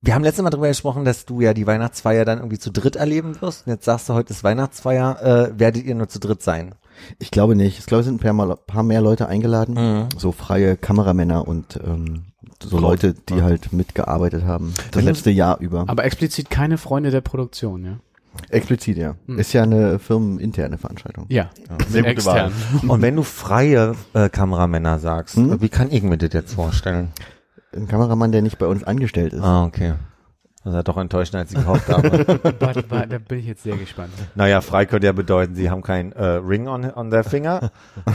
wir 0.00 0.14
haben 0.14 0.22
letztes 0.22 0.42
Mal 0.42 0.50
darüber 0.50 0.68
gesprochen, 0.68 1.04
dass 1.04 1.26
du 1.26 1.40
ja 1.42 1.52
die 1.52 1.66
Weihnachtsfeier 1.66 2.24
dann 2.24 2.38
irgendwie 2.38 2.58
zu 2.58 2.70
dritt 2.70 2.96
erleben 2.96 3.40
wirst. 3.42 3.66
Und 3.66 3.72
jetzt 3.72 3.84
sagst 3.84 4.08
du, 4.08 4.14
heute 4.14 4.32
ist 4.32 4.42
Weihnachtsfeier, 4.44 5.50
äh, 5.52 5.58
werdet 5.58 5.84
ihr 5.84 5.94
nur 5.94 6.08
zu 6.08 6.18
dritt 6.18 6.42
sein. 6.42 6.74
Ich 7.18 7.30
glaube 7.30 7.54
nicht. 7.56 7.78
Ich 7.78 7.86
glaube, 7.86 8.00
es 8.00 8.06
sind 8.06 8.16
ein 8.16 8.18
paar, 8.20 8.32
mal, 8.32 8.56
paar 8.56 8.82
mehr 8.82 9.00
Leute 9.00 9.28
eingeladen. 9.28 9.74
Mhm. 9.74 10.08
So 10.18 10.32
freie 10.32 10.76
Kameramänner 10.76 11.46
und 11.46 11.78
ähm, 11.84 12.24
so. 12.62 12.78
Leute, 12.78 13.14
die 13.28 13.42
halt 13.42 13.72
mitgearbeitet 13.72 14.44
haben. 14.44 14.74
Das 14.92 15.02
Mhm. 15.02 15.08
letzte 15.08 15.30
Jahr 15.30 15.58
über. 15.60 15.84
Aber 15.88 16.04
explizit 16.04 16.50
keine 16.50 16.78
Freunde 16.78 17.10
der 17.10 17.20
Produktion, 17.20 17.84
ja? 17.84 17.98
Explizit, 18.48 18.96
ja. 18.96 19.14
Hm. 19.26 19.38
Ist 19.38 19.52
ja 19.52 19.62
eine 19.62 20.00
firmeninterne 20.00 20.76
Veranstaltung. 20.76 21.26
Ja. 21.28 21.50
Sehr 21.88 22.02
gute 22.02 22.10
Extern. 22.12 22.52
Und 22.88 23.00
wenn 23.00 23.14
du 23.14 23.22
freie 23.22 23.94
äh, 24.12 24.28
Kameramänner 24.28 24.98
sagst, 24.98 25.36
Hm? 25.36 25.60
wie 25.60 25.68
kann 25.68 25.92
ich 25.92 26.02
mir 26.02 26.18
das 26.18 26.32
jetzt 26.32 26.54
vorstellen? 26.54 27.12
Ein 27.72 27.86
Kameramann, 27.86 28.32
der 28.32 28.42
nicht 28.42 28.58
bei 28.58 28.66
uns 28.66 28.82
angestellt 28.82 29.34
ist. 29.34 29.40
Ah, 29.42 29.64
okay. 29.64 29.94
Das 30.64 30.72
ist 30.72 30.76
ja 30.76 30.82
doch 30.82 30.96
enttäuschender, 30.96 31.40
als 31.40 31.52
ich 31.52 31.58
gehofft 31.58 31.88
habe. 31.88 32.10
Warte, 32.60 32.84
warte, 32.90 33.08
da 33.08 33.18
bin 33.18 33.38
ich 33.38 33.46
jetzt 33.46 33.62
sehr 33.62 33.76
gespannt. 33.76 34.12
naja, 34.34 34.60
frei 34.62 34.86
könnte 34.86 35.06
ja 35.06 35.12
bedeuten, 35.12 35.54
sie 35.54 35.68
haben 35.70 35.82
kein 35.82 36.12
äh, 36.12 36.24
Ring 36.24 36.68
on, 36.68 36.90
on 36.92 37.10
der 37.10 37.24
Finger. 37.24 37.70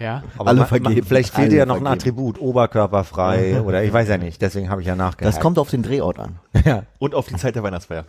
Ja? 0.00 0.22
Aber 0.36 0.50
Alle 0.50 0.58
ma- 0.58 0.62
ma- 0.62 0.68
vergeben. 0.68 1.04
Vielleicht 1.04 1.34
fehlt 1.34 1.50
dir 1.50 1.56
ja 1.56 1.66
noch 1.66 1.74
ein 1.74 1.80
vergeben. 1.82 2.00
Attribut, 2.00 2.40
oberkörperfrei 2.40 3.60
oder 3.64 3.82
ich 3.82 3.92
weiß 3.92 4.06
ja 4.08 4.16
nicht. 4.16 4.40
Deswegen 4.40 4.70
habe 4.70 4.80
ich 4.80 4.86
ja 4.86 4.94
nachgehakt. 4.94 5.34
Das 5.34 5.42
kommt 5.42 5.58
auf 5.58 5.70
den 5.70 5.82
Drehort 5.82 6.20
an. 6.20 6.38
ja. 6.64 6.84
Und 7.00 7.16
auf 7.16 7.26
die 7.26 7.34
Zeit 7.34 7.56
der 7.56 7.64
Weihnachtsfeier. 7.64 8.04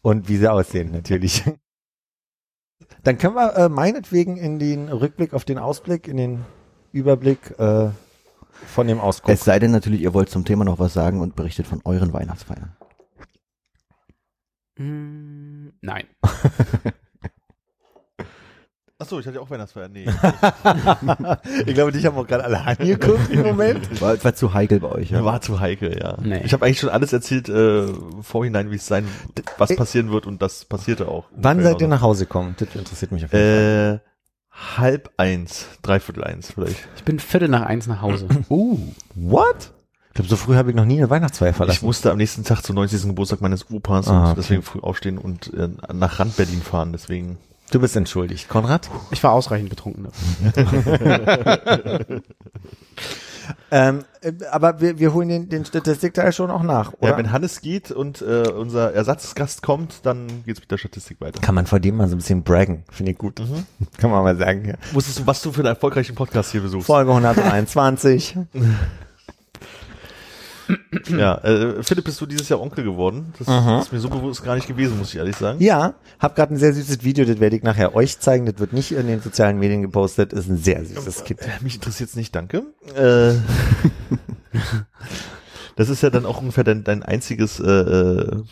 Und 0.00 0.30
wie 0.30 0.38
sie 0.38 0.50
aussehen, 0.50 0.92
natürlich. 0.92 1.44
Dann 3.02 3.18
können 3.18 3.34
wir 3.34 3.54
äh, 3.54 3.68
meinetwegen 3.68 4.38
in 4.38 4.58
den 4.58 4.88
Rückblick 4.88 5.34
auf 5.34 5.44
den 5.44 5.58
Ausblick, 5.58 6.08
in 6.08 6.16
den 6.16 6.44
Überblick 6.92 7.54
äh, 7.58 7.88
von 8.66 8.86
dem 8.86 9.00
Ausguck. 9.00 9.30
Es 9.30 9.44
sei 9.44 9.58
denn 9.58 9.70
natürlich, 9.70 10.00
ihr 10.00 10.14
wollt 10.14 10.30
zum 10.30 10.44
Thema 10.44 10.64
noch 10.64 10.78
was 10.78 10.92
sagen 10.92 11.20
und 11.20 11.36
berichtet 11.36 11.66
von 11.66 11.80
euren 11.84 12.12
Weihnachtsfeiern. 12.12 12.76
Mm, 14.78 15.68
nein. 15.80 16.04
Achso, 18.96 19.18
ich 19.18 19.26
hatte 19.26 19.36
ja 19.36 19.42
auch 19.42 19.50
Weihnachtsfeier. 19.50 19.88
Nee. 19.88 20.06
ich 21.66 21.74
glaube, 21.74 21.90
dich 21.92 22.06
haben 22.06 22.16
auch 22.16 22.26
gerade 22.26 22.44
alle 22.44 22.60
angeguckt 22.60 23.28
im 23.28 23.42
Moment. 23.42 24.00
War, 24.00 24.22
war 24.22 24.34
zu 24.34 24.54
heikel 24.54 24.80
bei 24.80 24.88
euch, 24.88 25.10
ja? 25.10 25.24
War 25.24 25.40
zu 25.40 25.58
heikel, 25.60 25.98
ja. 26.00 26.16
Nee. 26.22 26.42
Ich 26.44 26.52
habe 26.52 26.64
eigentlich 26.64 26.78
schon 26.80 26.90
alles 26.90 27.12
erzählt, 27.12 27.48
äh, 27.48 27.88
vorhinein, 28.22 28.70
wie 28.70 28.76
es 28.76 28.86
sein, 28.86 29.06
was 29.58 29.70
Äh, 29.70 29.76
passieren 29.76 30.10
wird 30.12 30.26
und 30.26 30.40
das 30.40 30.64
passierte 30.64 31.08
auch. 31.08 31.26
Wann 31.36 31.60
seid 31.62 31.80
ihr 31.80 31.88
nach 31.88 32.02
Hause 32.02 32.24
gekommen? 32.24 32.54
Das 32.58 32.74
interessiert 32.74 33.10
mich 33.10 33.24
auf 33.24 33.32
jeden 33.32 33.44
Fall. 33.44 34.00
Äh, 34.04 34.13
halb 34.76 35.10
eins, 35.16 35.66
dreiviertel 35.82 36.24
eins 36.24 36.52
vielleicht. 36.52 36.88
Ich 36.96 37.04
bin 37.04 37.18
Viertel 37.20 37.48
nach 37.48 37.62
eins 37.62 37.86
nach 37.86 38.00
Hause. 38.02 38.28
Uh, 38.48 38.78
what? 39.14 39.72
Ich 40.08 40.14
glaube, 40.14 40.28
so 40.30 40.36
früh 40.36 40.54
habe 40.54 40.70
ich 40.70 40.76
noch 40.76 40.84
nie 40.84 40.98
eine 40.98 41.10
Weihnachtsfeier 41.10 41.50
Ich 41.50 41.56
verlassen. 41.56 41.84
musste 41.86 42.10
am 42.12 42.18
nächsten 42.18 42.44
Tag 42.44 42.62
zum 42.62 42.76
90. 42.76 43.02
Geburtstag 43.02 43.40
meines 43.40 43.68
Opas 43.70 44.06
Ah, 44.06 44.12
und 44.18 44.24
okay. 44.26 44.34
deswegen 44.36 44.62
früh 44.62 44.78
aufstehen 44.80 45.18
und 45.18 45.52
äh, 45.54 45.68
nach 45.92 46.20
Rand 46.20 46.36
Berlin 46.36 46.62
fahren, 46.62 46.92
deswegen. 46.92 47.36
Du 47.72 47.80
bist 47.80 47.96
entschuldigt. 47.96 48.48
Konrad? 48.48 48.88
Ich 49.10 49.24
war 49.24 49.32
ausreichend 49.32 49.70
betrunken. 49.70 50.06
Ähm, 53.70 54.04
äh, 54.20 54.32
aber 54.50 54.80
wir, 54.80 54.98
wir 54.98 55.12
holen 55.12 55.28
den, 55.28 55.48
den 55.48 55.64
Statistikteil 55.64 56.32
schon 56.32 56.50
auch 56.50 56.62
nach, 56.62 56.92
oder? 56.94 57.10
Ja, 57.10 57.18
wenn 57.18 57.32
Hannes 57.32 57.60
geht 57.60 57.90
und 57.90 58.22
äh, 58.22 58.48
unser 58.48 58.92
Ersatzgast 58.92 59.62
kommt, 59.62 60.04
dann 60.06 60.44
geht's 60.44 60.60
mit 60.60 60.70
der 60.70 60.78
Statistik 60.78 61.20
weiter. 61.20 61.40
Kann 61.40 61.54
man 61.54 61.66
vor 61.66 61.80
dem 61.80 61.96
mal 61.96 62.08
so 62.08 62.14
ein 62.14 62.18
bisschen 62.18 62.42
braggen. 62.42 62.84
Finde 62.90 63.12
ich 63.12 63.18
gut. 63.18 63.40
Kann 63.98 64.10
man 64.10 64.22
mal 64.22 64.36
sagen. 64.36 64.64
Ja. 64.66 64.74
Wusstest 64.92 65.20
du, 65.20 65.26
was 65.26 65.42
du 65.42 65.52
für 65.52 65.60
einen 65.60 65.68
erfolgreichen 65.68 66.14
Podcast 66.14 66.52
hier 66.52 66.62
besuchst? 66.62 66.86
Folge 66.86 67.10
121. 67.10 68.36
Ja, 71.08 71.36
äh, 71.38 71.82
Philipp, 71.82 72.04
bist 72.04 72.20
du 72.20 72.26
dieses 72.26 72.48
Jahr 72.48 72.60
Onkel 72.60 72.84
geworden? 72.84 73.34
Das 73.38 73.48
Aha. 73.48 73.80
ist 73.80 73.92
mir 73.92 74.00
so 74.00 74.08
bewusst 74.08 74.44
gar 74.44 74.54
nicht 74.54 74.66
gewesen, 74.66 74.98
muss 74.98 75.10
ich 75.10 75.16
ehrlich 75.16 75.36
sagen. 75.36 75.60
Ja, 75.60 75.94
hab 76.18 76.34
gerade 76.36 76.54
ein 76.54 76.56
sehr 76.56 76.72
süßes 76.72 77.04
Video, 77.04 77.24
das 77.24 77.40
werde 77.40 77.56
ich 77.56 77.62
nachher 77.62 77.94
euch 77.94 78.18
zeigen. 78.18 78.46
Das 78.46 78.58
wird 78.58 78.72
nicht 78.72 78.92
in 78.92 79.06
den 79.06 79.20
sozialen 79.20 79.58
Medien 79.58 79.82
gepostet. 79.82 80.32
Ist 80.32 80.48
ein 80.48 80.56
sehr 80.56 80.84
süßes 80.84 81.24
Kind. 81.24 81.42
Äh, 81.42 81.62
Mich 81.62 81.74
interessiert's 81.74 82.16
nicht, 82.16 82.34
danke. 82.34 82.64
Äh, 82.94 83.34
das 85.76 85.88
ist 85.88 86.02
ja 86.02 86.10
dann 86.10 86.26
auch 86.26 86.40
ungefähr 86.40 86.64
dein, 86.64 86.84
dein 86.84 87.02
einziges 87.02 87.60
äh, 87.60 87.70
äh, 87.70 88.42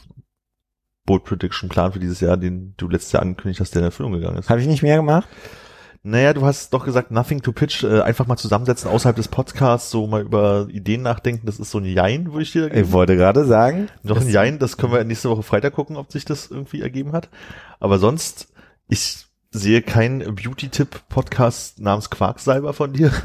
Bold 1.05 1.25
Prediction 1.25 1.69
Plan 1.69 1.93
für 1.93 1.99
dieses 1.99 2.21
Jahr, 2.21 2.37
den 2.37 2.75
du 2.77 2.89
letztes 2.89 3.13
Jahr 3.13 3.23
angekündigt 3.23 3.61
hast, 3.61 3.75
der 3.75 3.81
in 3.81 3.87
Erfüllung 3.87 4.13
gegangen 4.13 4.39
ist. 4.39 4.51
Habe 4.51 4.61
ich 4.61 4.67
nicht 4.67 4.83
mehr 4.83 4.97
gemacht? 4.97 5.29
Naja, 6.05 6.33
du 6.33 6.45
hast 6.45 6.75
doch 6.75 6.85
gesagt, 6.85 7.13
nothing 7.13 7.43
to 7.43 7.53
pitch, 7.53 7.85
äh, 7.85 8.01
einfach 8.01 8.27
mal 8.27 8.37
zusammensetzen 8.37 8.91
außerhalb 8.91 9.15
des 9.15 9.29
Podcasts, 9.29 9.89
so 9.89 10.09
mal 10.09 10.23
über 10.23 10.67
Ideen 10.69 11.03
nachdenken. 11.03 11.47
Das 11.47 11.61
ist 11.61 11.71
so 11.71 11.79
ein 11.79 11.85
Jein, 11.85 12.33
würde 12.33 12.43
ich 12.43 12.51
dir 12.51 12.69
geben. 12.69 12.85
Ich 12.85 12.91
wollte 12.91 13.17
gerade 13.17 13.45
sagen. 13.45 13.89
Noch 14.03 14.21
ein 14.21 14.29
Jein, 14.29 14.59
das 14.59 14.77
können 14.77 14.93
wir 14.93 15.05
nächste 15.05 15.31
Woche 15.31 15.45
Freitag 15.45 15.75
gucken, 15.75 15.97
ob 15.97 16.11
sich 16.11 16.25
das 16.25 16.51
irgendwie 16.51 16.81
ergeben 16.83 17.13
hat. 17.13 17.29
Aber 17.79 18.01
sonst, 18.01 18.49
ich 18.89 19.27
sehe 19.53 19.81
keinen 19.81 20.35
Beauty-Tipp-Podcast 20.35 21.79
namens 21.79 22.11
Quarksalber 22.11 22.73
von 22.73 22.93
dir. 22.95 23.13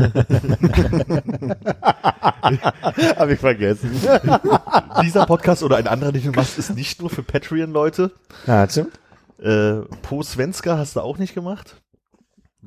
Habe 3.17 3.33
ich 3.33 3.39
vergessen. 3.39 3.89
Dieser 5.01 5.25
Podcast 5.25 5.63
oder 5.63 5.77
ein 5.77 5.87
anderer, 5.87 6.11
den 6.11 6.25
du 6.25 6.31
machst, 6.31 6.59
ist 6.59 6.75
nicht 6.75 6.99
nur 7.01 7.09
für 7.09 7.23
Patreon-Leute. 7.23 8.11
Ja, 8.45 8.69
stimmt. 8.69 8.99
Äh, 9.39 9.77
Po 10.03 10.21
Svenska 10.21 10.77
hast 10.77 10.95
du 10.95 11.01
auch 11.01 11.17
nicht 11.17 11.33
gemacht? 11.33 11.81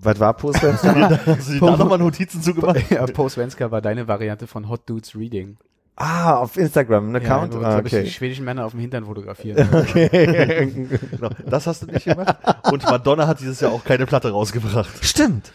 Was 0.02 0.19
war 0.19 0.35
Poster? 0.35 0.73
Hast 0.73 1.49
du 1.49 1.52
dir 1.52 1.61
da 1.61 1.76
nochmal 1.76 1.99
Notizen 1.99 2.42
zugemacht? 2.42 2.90
ja, 2.90 3.07
Post 3.07 3.35
Svenska 3.35 3.71
war 3.71 3.80
deine 3.83 4.09
Variante 4.09 4.47
von 4.47 4.69
Hot 4.69 4.88
Dudes 4.88 5.14
Reading. 5.14 5.59
ah, 5.97 6.37
auf 6.37 6.57
Instagram, 6.57 7.11
ein 7.11 7.16
Account? 7.16 7.54
Ja, 7.54 7.61
wo, 7.61 7.64
ah, 7.64 7.78
ich, 7.85 7.90
die 7.90 7.97
okay. 7.97 8.07
schwedischen 8.11 8.45
Männer 8.45 8.64
auf 8.64 8.73
dem 8.73 8.80
Hintern 8.80 9.04
fotografieren. 9.04 9.69
okay. 9.75 10.88
Genau, 11.11 11.30
das 11.47 11.66
hast 11.66 11.83
du 11.83 11.87
nicht 11.87 12.04
gemacht. 12.04 12.37
Und 12.71 12.85
Madonna 12.85 13.26
hat 13.26 13.40
dieses 13.40 13.61
Jahr 13.61 13.73
auch 13.73 13.85
keine 13.85 14.07
Platte 14.07 14.30
rausgebracht. 14.30 15.04
Stimmt. 15.04 15.52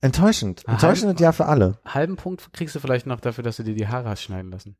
Enttäuschend. 0.00 0.66
Enttäuschendes 0.66 1.20
Jahr 1.20 1.32
für 1.32 1.46
alle. 1.46 1.78
Halben 1.84 2.16
Punkt 2.16 2.52
kriegst 2.52 2.74
du 2.74 2.80
vielleicht 2.80 3.06
noch 3.06 3.20
dafür, 3.20 3.44
dass 3.44 3.58
du 3.58 3.62
dir 3.62 3.74
die 3.74 3.86
Haare 3.86 4.08
hast 4.08 4.22
schneiden 4.22 4.50
lassen. 4.50 4.76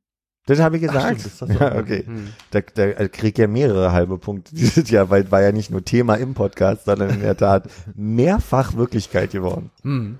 Das 0.46 0.58
habe 0.58 0.78
ich 0.78 0.88
Ach, 0.88 0.92
gesagt. 0.92 1.20
stimmt, 1.20 1.26
das 1.40 1.42
hast 1.42 1.60
du 1.60 1.64
ja, 1.64 1.76
okay. 1.78 2.04
Hm. 2.06 2.28
Da, 2.50 2.60
da 2.60 3.08
krieg 3.08 3.38
ja 3.38 3.46
mehrere 3.46 3.92
halbe 3.92 4.18
Punkte 4.18 4.54
dieses 4.54 4.88
Jahr, 4.90 5.10
weil 5.10 5.30
war 5.30 5.42
ja 5.42 5.52
nicht 5.52 5.70
nur 5.70 5.84
Thema 5.84 6.14
im 6.16 6.34
Podcast, 6.34 6.86
sondern 6.86 7.10
in 7.10 7.20
der 7.20 7.36
Tat 7.36 7.68
mehrfach 7.94 8.74
Wirklichkeit 8.74 9.30
geworden. 9.32 9.70
Hm. 9.82 10.18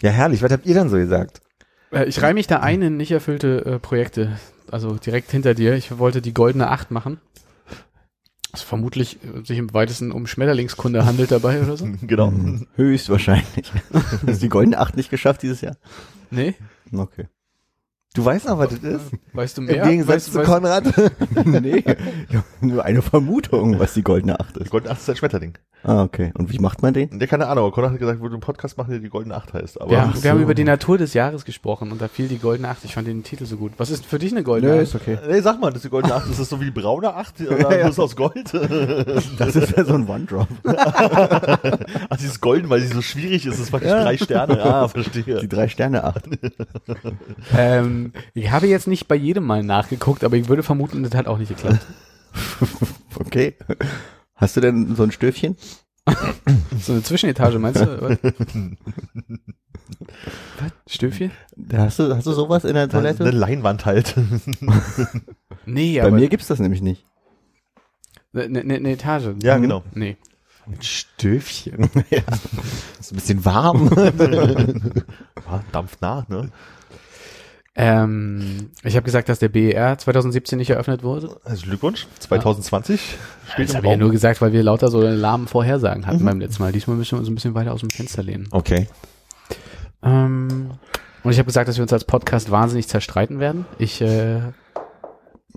Ja, 0.00 0.10
herrlich. 0.10 0.42
Was 0.42 0.52
habt 0.52 0.66
ihr 0.66 0.74
dann 0.74 0.90
so 0.90 0.96
gesagt? 0.96 1.40
Äh, 1.92 2.04
Ich 2.06 2.20
reihe 2.20 2.34
mich 2.34 2.46
da 2.46 2.60
ein 2.60 2.82
in 2.82 2.96
nicht 2.96 3.12
erfüllte 3.12 3.64
äh, 3.64 3.78
Projekte. 3.78 4.38
Also 4.70 4.96
direkt 4.96 5.30
hinter 5.30 5.54
dir. 5.54 5.74
Ich 5.74 5.98
wollte 5.98 6.20
die 6.20 6.34
goldene 6.34 6.68
Acht 6.68 6.90
machen. 6.90 7.18
Was 8.52 8.62
vermutlich 8.62 9.18
äh, 9.24 9.44
sich 9.44 9.56
im 9.56 9.72
weitesten 9.72 10.10
um 10.12 10.26
Schmetterlingskunde 10.26 11.06
handelt 11.06 11.30
dabei 11.30 11.62
oder 11.62 11.76
so. 11.76 11.86
Genau. 12.02 12.28
Hm, 12.28 12.66
Höchstwahrscheinlich. 12.74 13.72
Hast 13.92 14.26
du 14.26 14.32
die 14.32 14.48
goldene 14.48 14.78
Acht 14.78 14.96
nicht 14.96 15.10
geschafft 15.10 15.42
dieses 15.42 15.60
Jahr? 15.62 15.76
Nee? 16.30 16.54
Okay. 16.92 17.26
Du 18.16 18.24
weißt 18.24 18.48
noch, 18.48 18.58
was 18.58 18.70
das 18.70 18.78
ist? 18.82 19.10
Weißt 19.32 19.56
du 19.58 19.62
Im 19.62 19.66
mehr? 19.68 19.84
Gegensatz 19.84 20.14
weißt, 20.14 20.32
zu 20.32 20.38
weißt, 20.38 20.50
Konrad. 20.50 20.84
nee, 21.44 21.84
ich 22.28 22.36
hab 22.36 22.44
nur 22.62 22.84
eine 22.84 23.02
Vermutung, 23.02 23.78
was 23.78 23.94
die 23.94 24.02
goldene 24.02 24.40
Acht 24.40 24.56
Die 24.56 24.62
ist. 24.62 24.70
goldene 24.70 24.92
Acht 24.92 25.00
ist 25.00 25.10
ein 25.10 25.16
Schmetterling. 25.16 25.58
Ah, 25.84 26.02
okay. 26.02 26.32
Und 26.36 26.50
wie 26.50 26.58
macht 26.58 26.82
man 26.82 26.94
den? 26.94 27.18
Der 27.20 27.28
keine 27.28 27.46
Ahnung, 27.46 27.64
aber 27.66 27.72
Conrad 27.72 27.92
hat 27.92 27.98
gesagt, 28.00 28.18
wo 28.20 28.24
du 28.26 28.32
einen 28.32 28.40
Podcast 28.40 28.76
machen, 28.76 28.90
der 28.90 28.98
die 28.98 29.08
goldene 29.08 29.36
Acht 29.36 29.52
heißt. 29.52 29.80
Aber 29.80 29.90
wir, 29.90 30.00
haben, 30.00 30.14
Ach 30.16 30.22
wir 30.22 30.30
haben 30.30 30.38
so. 30.38 30.42
über 30.42 30.54
die 30.54 30.64
Natur 30.64 30.98
des 30.98 31.14
Jahres 31.14 31.44
gesprochen 31.44 31.92
und 31.92 32.00
da 32.00 32.08
fiel 32.08 32.26
die 32.26 32.38
goldene 32.38 32.68
Acht. 32.68 32.84
Ich 32.84 32.94
fand 32.94 33.06
den 33.06 33.22
Titel 33.22 33.44
so 33.44 33.56
gut. 33.56 33.72
Was 33.76 33.90
ist 33.90 34.04
für 34.04 34.18
dich 34.18 34.32
eine 34.32 34.42
goldene 34.42 34.72
Nö, 34.72 34.78
Acht? 34.78 34.88
ist 34.88 34.94
okay. 34.96 35.18
Nee, 35.28 35.40
sag 35.42 35.60
mal, 35.60 35.68
das 35.68 35.76
ist 35.76 35.84
die 35.84 35.90
goldene 35.90 36.14
Acht. 36.14 36.28
Ist 36.28 36.40
das 36.40 36.48
so 36.48 36.60
wie 36.60 36.64
die 36.64 36.70
braune 36.72 37.14
Acht? 37.14 37.34
Oder 37.40 37.78
Ja. 37.78 37.88
ist 37.88 38.00
aus 38.00 38.16
Gold? 38.16 38.52
Das 39.38 39.54
ist 39.54 39.76
ja 39.76 39.84
so 39.84 39.94
ein 39.94 40.08
One-Drop. 40.08 40.48
Ach, 40.64 42.16
dieses 42.18 42.40
Golden, 42.40 42.68
weil 42.70 42.80
sie 42.80 42.88
so 42.88 43.02
schwierig 43.02 43.46
ist, 43.46 43.58
ist 43.60 43.70
praktisch 43.70 43.90
drei 43.92 44.16
Sterne. 44.16 44.62
Ah, 44.64 44.88
verstehe. 44.88 45.40
Die 45.40 45.48
drei 45.48 45.68
Sterne 45.68 46.02
Acht. 46.04 46.24
Ähm, 47.56 48.05
ich 48.34 48.50
habe 48.50 48.66
jetzt 48.66 48.86
nicht 48.86 49.08
bei 49.08 49.14
jedem 49.14 49.44
mal 49.44 49.62
nachgeguckt, 49.62 50.24
aber 50.24 50.36
ich 50.36 50.48
würde 50.48 50.62
vermuten, 50.62 51.02
das 51.02 51.14
hat 51.14 51.26
auch 51.26 51.38
nicht 51.38 51.48
geklappt. 51.48 51.80
Okay. 53.18 53.54
Hast 54.34 54.56
du 54.56 54.60
denn 54.60 54.94
so 54.94 55.02
ein 55.04 55.10
Stöfchen? 55.12 55.56
So 56.80 56.92
eine 56.92 57.02
Zwischenetage, 57.02 57.58
meinst 57.58 57.80
du? 57.80 58.02
Was? 58.02 58.18
Was? 60.60 60.72
Stöfchen? 60.86 61.30
Hast 61.72 61.98
du, 61.98 62.14
hast 62.14 62.26
du 62.26 62.32
sowas 62.32 62.64
in 62.64 62.74
der 62.74 62.88
Toilette? 62.88 63.22
Eine 63.24 63.32
Leinwand 63.32 63.86
halt. 63.86 64.14
Nee, 65.68 65.98
Bei 65.98 66.06
aber 66.06 66.16
mir 66.16 66.28
gibt's 66.28 66.46
das 66.46 66.60
nämlich 66.60 66.80
nicht. 66.80 67.06
eine, 68.32 68.60
eine, 68.60 68.74
eine 68.74 68.90
Etage. 68.92 69.30
ja, 69.42 69.58
genau. 69.58 69.82
Nee. 69.94 70.16
Ein 70.66 70.80
Stöfchen. 70.80 71.88
ja. 72.10 72.20
Ist 73.00 73.12
ein 73.12 73.16
bisschen 73.16 73.44
warm. 73.44 73.90
Ah, 75.48 75.60
dampft 75.72 76.00
nach, 76.02 76.28
ne? 76.28 76.50
Ähm, 77.78 78.70
ich 78.82 78.96
habe 78.96 79.04
gesagt, 79.04 79.28
dass 79.28 79.38
der 79.38 79.50
BER 79.50 79.98
2017 79.98 80.56
nicht 80.56 80.70
eröffnet 80.70 81.02
wurde. 81.02 81.36
Also 81.44 81.66
Glückwunsch. 81.66 82.06
2020 82.20 83.18
steht 83.52 83.68
Das 83.68 83.76
habe 83.76 83.86
ich 83.86 83.90
ja 83.90 83.98
nur 83.98 84.10
gesagt, 84.10 84.40
weil 84.40 84.52
wir 84.52 84.62
lauter 84.62 84.88
so 84.88 85.02
lahmen 85.02 85.46
Vorhersagen 85.46 86.06
hatten 86.06 86.24
beim 86.24 86.40
letzten 86.40 86.62
Mal. 86.62 86.72
Diesmal 86.72 86.96
müssen 86.96 87.12
wir 87.12 87.18
uns 87.18 87.28
ein 87.28 87.34
bisschen 87.34 87.54
weiter 87.54 87.74
aus 87.74 87.80
dem 87.80 87.90
Fenster 87.90 88.22
lehnen. 88.22 88.48
Okay. 88.50 88.88
Ähm, 90.02 90.70
und 91.22 91.30
ich 91.30 91.38
habe 91.38 91.46
gesagt, 91.46 91.68
dass 91.68 91.76
wir 91.76 91.82
uns 91.82 91.92
als 91.92 92.04
Podcast 92.04 92.50
wahnsinnig 92.50 92.88
zerstreiten 92.88 93.40
werden. 93.40 93.66
Ich, 93.78 94.00
äh, 94.00 94.40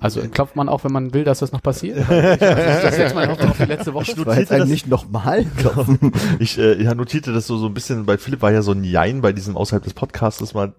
also 0.02 0.22
klopft 0.22 0.58
man 0.58 0.68
auch, 0.68 0.84
wenn 0.84 0.92
man 0.92 1.14
will, 1.14 1.24
dass 1.24 1.40
das 1.40 1.54
noch 1.54 1.62
passiert. 1.64 2.00
Ich, 2.10 2.12
also, 2.12 2.38
das 2.42 2.96
setzt 2.96 3.16
man 3.16 3.30
auf, 3.30 3.58
die 3.58 3.64
letzte 3.64 3.94
Woche. 3.94 4.12
Ich 4.12 4.18
notierte 4.18 4.58
das, 4.58 4.68
nicht 4.68 4.88
nochmal 4.88 5.46
klopfen. 5.46 6.12
ich 6.40 6.58
äh, 6.58 6.84
ja, 6.84 6.94
notierte 6.96 7.32
das 7.32 7.48
so, 7.48 7.58
so 7.58 7.68
ein 7.68 7.74
bisschen, 7.74 8.06
bei 8.06 8.18
Philipp 8.18 8.42
war 8.42 8.52
ja 8.52 8.62
so 8.62 8.74
ein 8.74 8.84
Jein 8.84 9.22
bei 9.22 9.32
diesem 9.32 9.56
außerhalb 9.56 9.84
des 9.84 9.94
Podcasts 9.94 10.54
mal 10.54 10.74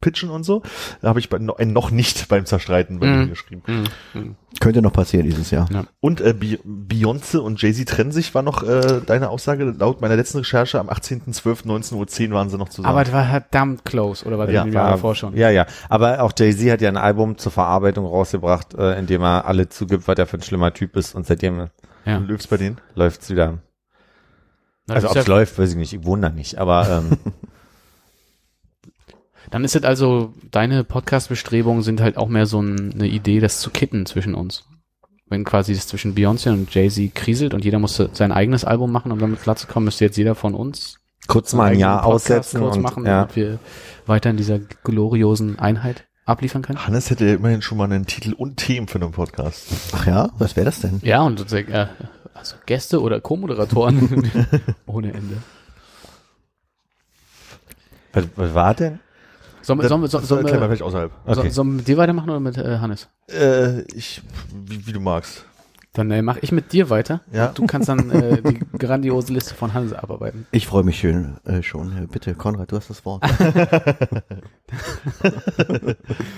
pitchen 0.00 0.30
und 0.30 0.44
so. 0.44 0.62
Da 1.00 1.08
habe 1.08 1.18
ich 1.20 1.28
bei, 1.30 1.38
noch 1.38 1.90
nicht 1.90 2.28
beim 2.28 2.44
Zerstreiten 2.46 2.98
bei 3.00 3.06
Mhm. 3.06 3.22
ihm 3.22 3.28
geschrieben. 3.30 3.62
Hm, 3.64 3.84
hm. 4.12 4.36
Könnte 4.60 4.80
noch 4.82 4.92
passieren 4.92 5.26
dieses 5.26 5.50
Jahr. 5.50 5.68
Und 6.00 6.20
äh, 6.20 6.32
Be 6.32 6.58
Beyoncé 6.64 7.38
und 7.38 7.60
Jay-Z 7.60 7.88
trennen 7.88 8.12
sich, 8.12 8.34
war 8.34 8.42
noch 8.42 8.62
äh, 8.62 9.00
deine 9.04 9.28
Aussage. 9.30 9.64
Laut 9.78 10.00
meiner 10.00 10.16
letzten 10.16 10.38
Recherche 10.38 10.80
am 10.80 10.88
18.12.19.10 10.88 12.28
Uhr 12.28 12.34
waren 12.34 12.48
sie 12.50 12.56
noch 12.58 12.68
zusammen. 12.68 12.88
Aber 12.88 13.04
das 13.04 13.12
war 13.12 13.24
verdammt 13.26 13.84
close, 13.84 14.24
oder 14.24 14.38
war 14.38 14.46
das 14.46 14.54
Ja, 14.54 14.64
Jahr 14.66 14.90
davor 14.92 15.14
schon? 15.14 15.36
Ja, 15.36 15.50
ja. 15.50 15.66
Aber 15.88 16.22
auch 16.22 16.32
Jay-Z 16.38 16.70
hat 16.70 16.80
ja 16.80 16.88
ein 16.88 16.96
Album 16.96 17.36
zur 17.38 17.52
Verarbeitung 17.52 18.06
rausgebracht, 18.06 18.74
äh, 18.74 18.98
in 18.98 19.06
dem 19.06 19.22
er 19.22 19.46
alle 19.46 19.68
zugibt, 19.68 20.08
was 20.08 20.16
er 20.18 20.26
für 20.26 20.38
ein 20.38 20.42
schlimmer 20.42 20.72
Typ 20.72 20.96
ist. 20.96 21.14
Und 21.14 21.26
seitdem 21.26 21.68
Ja. 22.04 22.18
Löws 22.18 22.46
bei 22.46 22.56
denen. 22.56 22.78
läuft's 22.94 23.28
wieder. 23.30 23.58
Na, 24.86 24.94
Also 24.94 25.08
das 25.08 25.10
ob 25.12 25.16
ist 25.16 25.22
es 25.22 25.26
ja, 25.28 25.34
läuft, 25.34 25.58
weiß 25.58 25.70
ich 25.70 25.76
nicht. 25.76 25.92
Ich 25.92 26.00
da 26.20 26.28
nicht. 26.30 26.58
Aber 26.58 26.88
ähm, 26.88 27.18
dann 29.50 29.64
ist 29.64 29.76
es 29.76 29.84
also, 29.84 30.32
deine 30.50 30.84
Podcast-Bestrebungen 30.84 31.82
sind 31.82 32.00
halt 32.00 32.16
auch 32.16 32.28
mehr 32.28 32.46
so 32.46 32.60
ein, 32.60 32.92
eine 32.94 33.06
Idee, 33.06 33.40
das 33.40 33.60
zu 33.60 33.70
kitten 33.70 34.06
zwischen 34.06 34.34
uns. 34.34 34.64
Wenn 35.28 35.44
quasi 35.44 35.74
das 35.74 35.88
zwischen 35.88 36.14
Beyoncé 36.14 36.52
und 36.52 36.72
Jay-Z 36.72 37.14
kriselt 37.14 37.52
und 37.52 37.64
jeder 37.64 37.78
muss 37.78 38.00
sein 38.12 38.32
eigenes 38.32 38.64
Album 38.64 38.92
machen, 38.92 39.10
um 39.10 39.18
damit 39.18 39.42
klarzukommen, 39.42 39.86
müsste 39.86 40.04
jetzt 40.04 40.16
jeder 40.16 40.34
von 40.34 40.54
uns 40.54 40.98
kurz 41.26 41.52
mal 41.52 41.72
ein 41.72 41.78
Jahr 41.78 42.02
Podcast 42.02 42.30
aussetzen 42.30 42.60
kurz 42.60 42.76
und 42.76 42.82
machen, 42.82 43.04
ja. 43.04 43.20
damit 43.22 43.36
wir 43.36 43.58
weiter 44.06 44.30
in 44.30 44.36
dieser 44.36 44.58
gloriosen 44.58 45.58
Einheit 45.58 46.06
abliefern 46.24 46.62
können. 46.62 46.84
Hannes 46.86 47.10
hätte 47.10 47.26
ja 47.26 47.34
immerhin 47.34 47.62
schon 47.62 47.78
mal 47.78 47.84
einen 47.84 48.06
Titel 48.06 48.32
und 48.32 48.56
Themen 48.56 48.88
für 48.88 49.00
einen 49.00 49.12
Podcast. 49.12 49.68
Ach 49.92 50.06
ja, 50.06 50.30
was 50.38 50.56
wäre 50.56 50.66
das 50.66 50.80
denn? 50.80 51.00
Ja, 51.02 51.22
und 51.22 51.52
äh, 51.52 51.86
also 52.34 52.56
Gäste 52.66 53.00
oder 53.00 53.20
Co-Moderatoren 53.20 54.30
ohne 54.86 55.12
Ende. 55.12 55.38
Was, 58.12 58.24
was 58.36 58.54
war 58.54 58.74
denn? 58.74 59.00
Sollen 59.66 59.80
wir, 59.80 59.88
sollen 59.88 60.06
sollen 60.06 60.24
sollen 60.24 60.46
wir 60.46 60.54
vielleicht 60.54 60.82
außerhalb. 60.82 61.10
Okay. 61.26 61.50
sollen 61.50 61.70
wir 61.70 61.76
mit 61.78 61.88
dir 61.88 61.96
weitermachen 61.96 62.30
oder 62.30 62.38
mit 62.38 62.56
äh, 62.56 62.78
Hannes? 62.78 63.08
Äh, 63.28 63.80
ich, 63.96 64.22
wie, 64.54 64.86
wie 64.86 64.92
du 64.92 65.00
magst. 65.00 65.44
Dann 65.92 66.08
äh, 66.12 66.22
mache 66.22 66.38
ich 66.42 66.52
mit 66.52 66.72
dir 66.72 66.88
weiter. 66.88 67.22
Ja. 67.32 67.48
Du 67.48 67.66
kannst 67.66 67.88
dann 67.88 68.08
äh, 68.10 68.40
die 68.42 68.60
grandiose 68.78 69.32
Liste 69.32 69.56
von 69.56 69.74
Hannes 69.74 69.92
abarbeiten. 69.92 70.46
Ich 70.52 70.68
freue 70.68 70.84
mich 70.84 71.00
schön 71.00 71.38
äh, 71.46 71.64
schon. 71.64 71.96
Äh, 71.96 72.06
Bitte, 72.06 72.36
Konrad, 72.36 72.70
du 72.70 72.76
hast 72.76 72.90
das 72.90 73.04
Wort. 73.04 73.24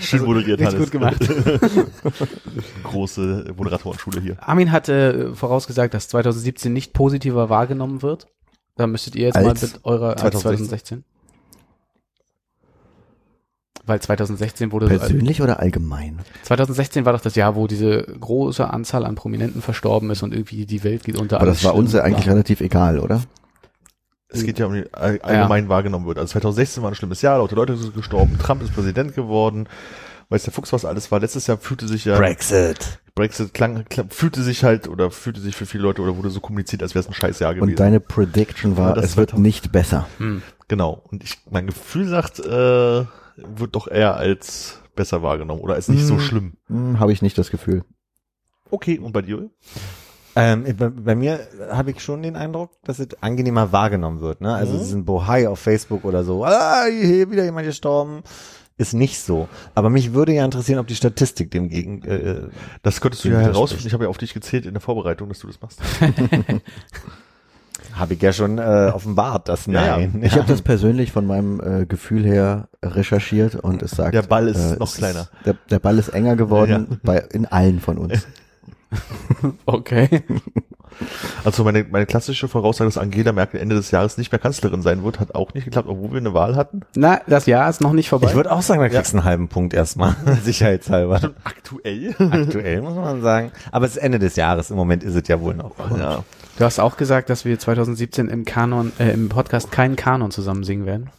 Schön 0.00 0.24
moderiert, 0.24 0.60
Richtig 0.60 0.74
Hannes. 0.74 0.90
gut 0.90 0.90
gemacht. 0.90 1.20
Große 2.84 3.52
Moderatorenschule 3.54 4.22
hier. 4.22 4.36
Armin 4.40 4.72
hat 4.72 4.88
äh, 4.88 5.34
vorausgesagt, 5.34 5.92
dass 5.92 6.08
2017 6.08 6.72
nicht 6.72 6.94
positiver 6.94 7.50
wahrgenommen 7.50 8.00
wird. 8.00 8.26
Da 8.76 8.86
müsstet 8.86 9.16
ihr 9.16 9.26
jetzt 9.26 9.34
mal 9.34 9.48
Als 9.48 9.60
mit 9.60 9.84
eurer 9.84 10.10
als 10.22 10.40
2016. 10.40 11.04
2016. 11.04 11.17
Weil 13.88 14.00
2016 14.00 14.70
wurde 14.72 14.86
so, 14.86 14.98
Persönlich 14.98 15.40
oder 15.42 15.58
allgemein? 15.60 16.18
2016 16.44 17.04
war 17.04 17.12
doch 17.14 17.20
das 17.20 17.34
Jahr, 17.34 17.56
wo 17.56 17.66
diese 17.66 18.02
große 18.02 18.68
Anzahl 18.68 19.04
an 19.04 19.14
Prominenten 19.14 19.62
verstorben 19.62 20.10
ist 20.10 20.22
und 20.22 20.32
irgendwie 20.32 20.66
die 20.66 20.84
Welt 20.84 21.04
geht 21.04 21.18
unter. 21.18 21.36
Aber 21.36 21.46
alles 21.46 21.58
das 21.58 21.64
war 21.64 21.74
uns 21.74 21.92
ja 21.92 22.02
eigentlich 22.02 22.28
relativ 22.28 22.60
egal, 22.60 22.98
oder? 23.00 23.22
Es 24.30 24.44
geht 24.44 24.58
ja 24.58 24.66
um 24.66 24.74
die 24.74 24.84
all- 24.92 25.20
allgemein 25.22 25.68
wahrgenommen 25.70 26.06
wird. 26.06 26.18
Also 26.18 26.32
2016 26.32 26.82
war 26.82 26.90
ein 26.90 26.94
schlimmes 26.94 27.22
Jahr, 27.22 27.38
laute 27.38 27.54
Leute 27.54 27.76
sind 27.76 27.94
gestorben, 27.94 28.38
Trump 28.38 28.62
ist 28.62 28.74
Präsident 28.74 29.14
geworden, 29.14 29.68
weiß 30.28 30.42
der 30.42 30.52
Fuchs, 30.52 30.70
was 30.74 30.84
alles 30.84 31.10
war. 31.10 31.18
Letztes 31.20 31.46
Jahr 31.46 31.56
fühlte 31.56 31.88
sich 31.88 32.04
ja 32.04 32.18
Brexit. 32.18 32.98
Brexit 33.14 33.54
klang, 33.54 33.86
klang 33.88 34.10
fühlte 34.10 34.42
sich 34.42 34.64
halt 34.64 34.86
oder 34.86 35.10
fühlte 35.10 35.40
sich 35.40 35.56
für 35.56 35.64
viele 35.64 35.82
Leute 35.84 36.02
oder 36.02 36.14
wurde 36.18 36.28
so 36.28 36.40
kommuniziert, 36.40 36.82
als 36.82 36.94
wäre 36.94 37.02
es 37.02 37.08
ein 37.08 37.14
scheiß 37.14 37.38
Jahr 37.40 37.54
gewesen. 37.54 37.70
Und 37.70 37.80
deine 37.80 38.00
Prediction 38.00 38.76
war, 38.76 38.90
Ja, 38.90 38.94
das 38.96 39.04
es 39.06 39.16
wird 39.16 39.30
2000. 39.30 39.42
nicht 39.42 39.72
besser. 39.72 40.06
Hm. 40.18 40.42
genau. 40.68 41.02
Und 41.10 41.24
ich, 41.24 41.38
mein 41.50 41.66
Gefühl 41.66 42.06
sagt, 42.06 42.38
äh, 42.40 43.04
wird 43.56 43.74
doch 43.74 43.88
eher 43.88 44.16
als 44.16 44.80
besser 44.94 45.22
wahrgenommen 45.22 45.60
oder 45.60 45.74
als 45.74 45.88
nicht 45.88 46.04
so 46.04 46.14
Hm. 46.14 46.20
schlimm. 46.20 46.52
Hm, 46.68 46.98
Habe 47.00 47.12
ich 47.12 47.22
nicht 47.22 47.38
das 47.38 47.50
Gefühl. 47.50 47.84
Okay, 48.70 48.98
und 48.98 49.12
bei 49.12 49.22
dir? 49.22 49.48
Ähm, 50.36 50.64
bei, 50.76 50.88
bei 50.90 51.14
mir 51.14 51.40
habe 51.70 51.90
ich 51.90 52.00
schon 52.00 52.22
den 52.22 52.36
Eindruck, 52.36 52.70
dass 52.84 52.98
es 52.98 53.08
angenehmer 53.22 53.72
wahrgenommen 53.72 54.20
wird. 54.20 54.40
Ne? 54.40 54.54
Also 54.54 54.74
Mhm. 54.74 54.78
diesen 54.78 55.04
Bohai 55.04 55.48
auf 55.48 55.58
Facebook 55.58 56.04
oder 56.04 56.22
so, 56.24 56.44
ah, 56.44 56.84
hier 56.86 57.30
wieder 57.30 57.44
jemand 57.44 57.66
gestorben, 57.66 58.22
ist 58.76 58.92
nicht 58.92 59.18
so. 59.20 59.48
Aber 59.74 59.90
mich 59.90 60.12
würde 60.12 60.32
ja 60.34 60.44
interessieren, 60.44 60.78
ob 60.78 60.86
die 60.86 60.94
Statistik 60.94 61.50
dem 61.50 61.68
gegen 61.68 62.02
äh, 62.04 62.48
Das 62.82 63.00
könntest 63.00 63.24
du 63.24 63.30
ja 63.30 63.40
herausfinden. 63.40 63.86
Ich 63.88 63.92
habe 63.94 64.04
ja 64.04 64.10
auf 64.10 64.18
dich 64.18 64.34
gezählt 64.34 64.66
in 64.66 64.74
der 64.74 64.80
Vorbereitung, 64.80 65.28
dass 65.28 65.40
du 65.40 65.46
das 65.48 65.60
machst. 65.60 65.80
habe 67.98 68.14
ich 68.14 68.22
ja 68.22 68.32
schon 68.32 68.58
äh, 68.58 68.90
offenbart, 68.94 69.48
das 69.48 69.66
Ja, 69.66 69.72
ja. 69.72 69.96
Nein. 69.98 70.20
Ich 70.22 70.34
habe 70.36 70.46
das 70.46 70.62
persönlich 70.62 71.12
von 71.12 71.26
meinem 71.26 71.60
äh, 71.60 71.86
Gefühl 71.86 72.24
her 72.24 72.68
recherchiert 72.84 73.54
und 73.56 73.82
es 73.82 73.92
sagt, 73.92 74.14
Der 74.14 74.22
Ball 74.22 74.48
ist 74.48 74.72
äh, 74.72 74.76
noch 74.78 74.94
kleiner. 74.94 75.28
Der, 75.44 75.54
der 75.70 75.78
Ball 75.78 75.98
ist 75.98 76.08
enger 76.10 76.36
geworden 76.36 76.86
Ja. 76.90 76.96
bei 77.02 77.18
in 77.32 77.46
allen 77.46 77.80
von 77.80 77.98
uns. 77.98 78.26
Okay. 79.66 80.22
Also 81.44 81.62
meine, 81.62 81.84
meine 81.84 82.06
klassische 82.06 82.48
Voraussage, 82.48 82.88
dass 82.88 82.98
Angela 82.98 83.32
Merkel 83.32 83.60
Ende 83.60 83.76
des 83.76 83.90
Jahres 83.90 84.18
nicht 84.18 84.32
mehr 84.32 84.38
Kanzlerin 84.40 84.82
sein 84.82 85.04
wird, 85.04 85.20
hat 85.20 85.34
auch 85.34 85.54
nicht 85.54 85.64
geklappt, 85.64 85.88
obwohl 85.88 86.10
wir 86.12 86.18
eine 86.18 86.34
Wahl 86.34 86.56
hatten. 86.56 86.80
Na, 86.96 87.20
das 87.26 87.46
Jahr 87.46 87.68
ist 87.70 87.80
noch 87.80 87.92
nicht 87.92 88.08
vorbei. 88.08 88.28
Ich 88.28 88.34
würde 88.34 88.50
auch 88.50 88.62
sagen, 88.62 88.80
da 88.80 88.88
kriegst 88.88 89.12
du 89.12 89.18
einen 89.18 89.24
halben 89.24 89.48
Punkt 89.48 89.74
erstmal, 89.74 90.16
sicherheitshalber. 90.42 91.20
Aktuell? 91.44 92.14
Aktuell 92.18 92.80
muss 92.82 92.94
man 92.96 93.22
sagen. 93.22 93.52
Aber 93.70 93.84
es 93.86 93.92
ist 93.92 94.02
Ende 94.02 94.18
des 94.18 94.34
Jahres. 94.36 94.70
Im 94.70 94.76
Moment 94.76 95.04
ist 95.04 95.14
es 95.14 95.28
ja 95.28 95.40
wohl 95.40 95.54
noch. 95.54 95.72
Ja. 95.96 96.24
Du 96.58 96.64
hast 96.64 96.78
auch 96.78 96.96
gesagt, 96.96 97.30
dass 97.30 97.44
wir 97.44 97.58
2017 97.58 98.28
im 98.28 98.44
Kanon, 98.44 98.92
äh, 98.98 99.12
im 99.12 99.28
Podcast 99.28 99.70
keinen 99.70 99.96
Kanon 99.96 100.30
zusammen 100.30 100.64
singen 100.64 100.86
werden. 100.86 101.10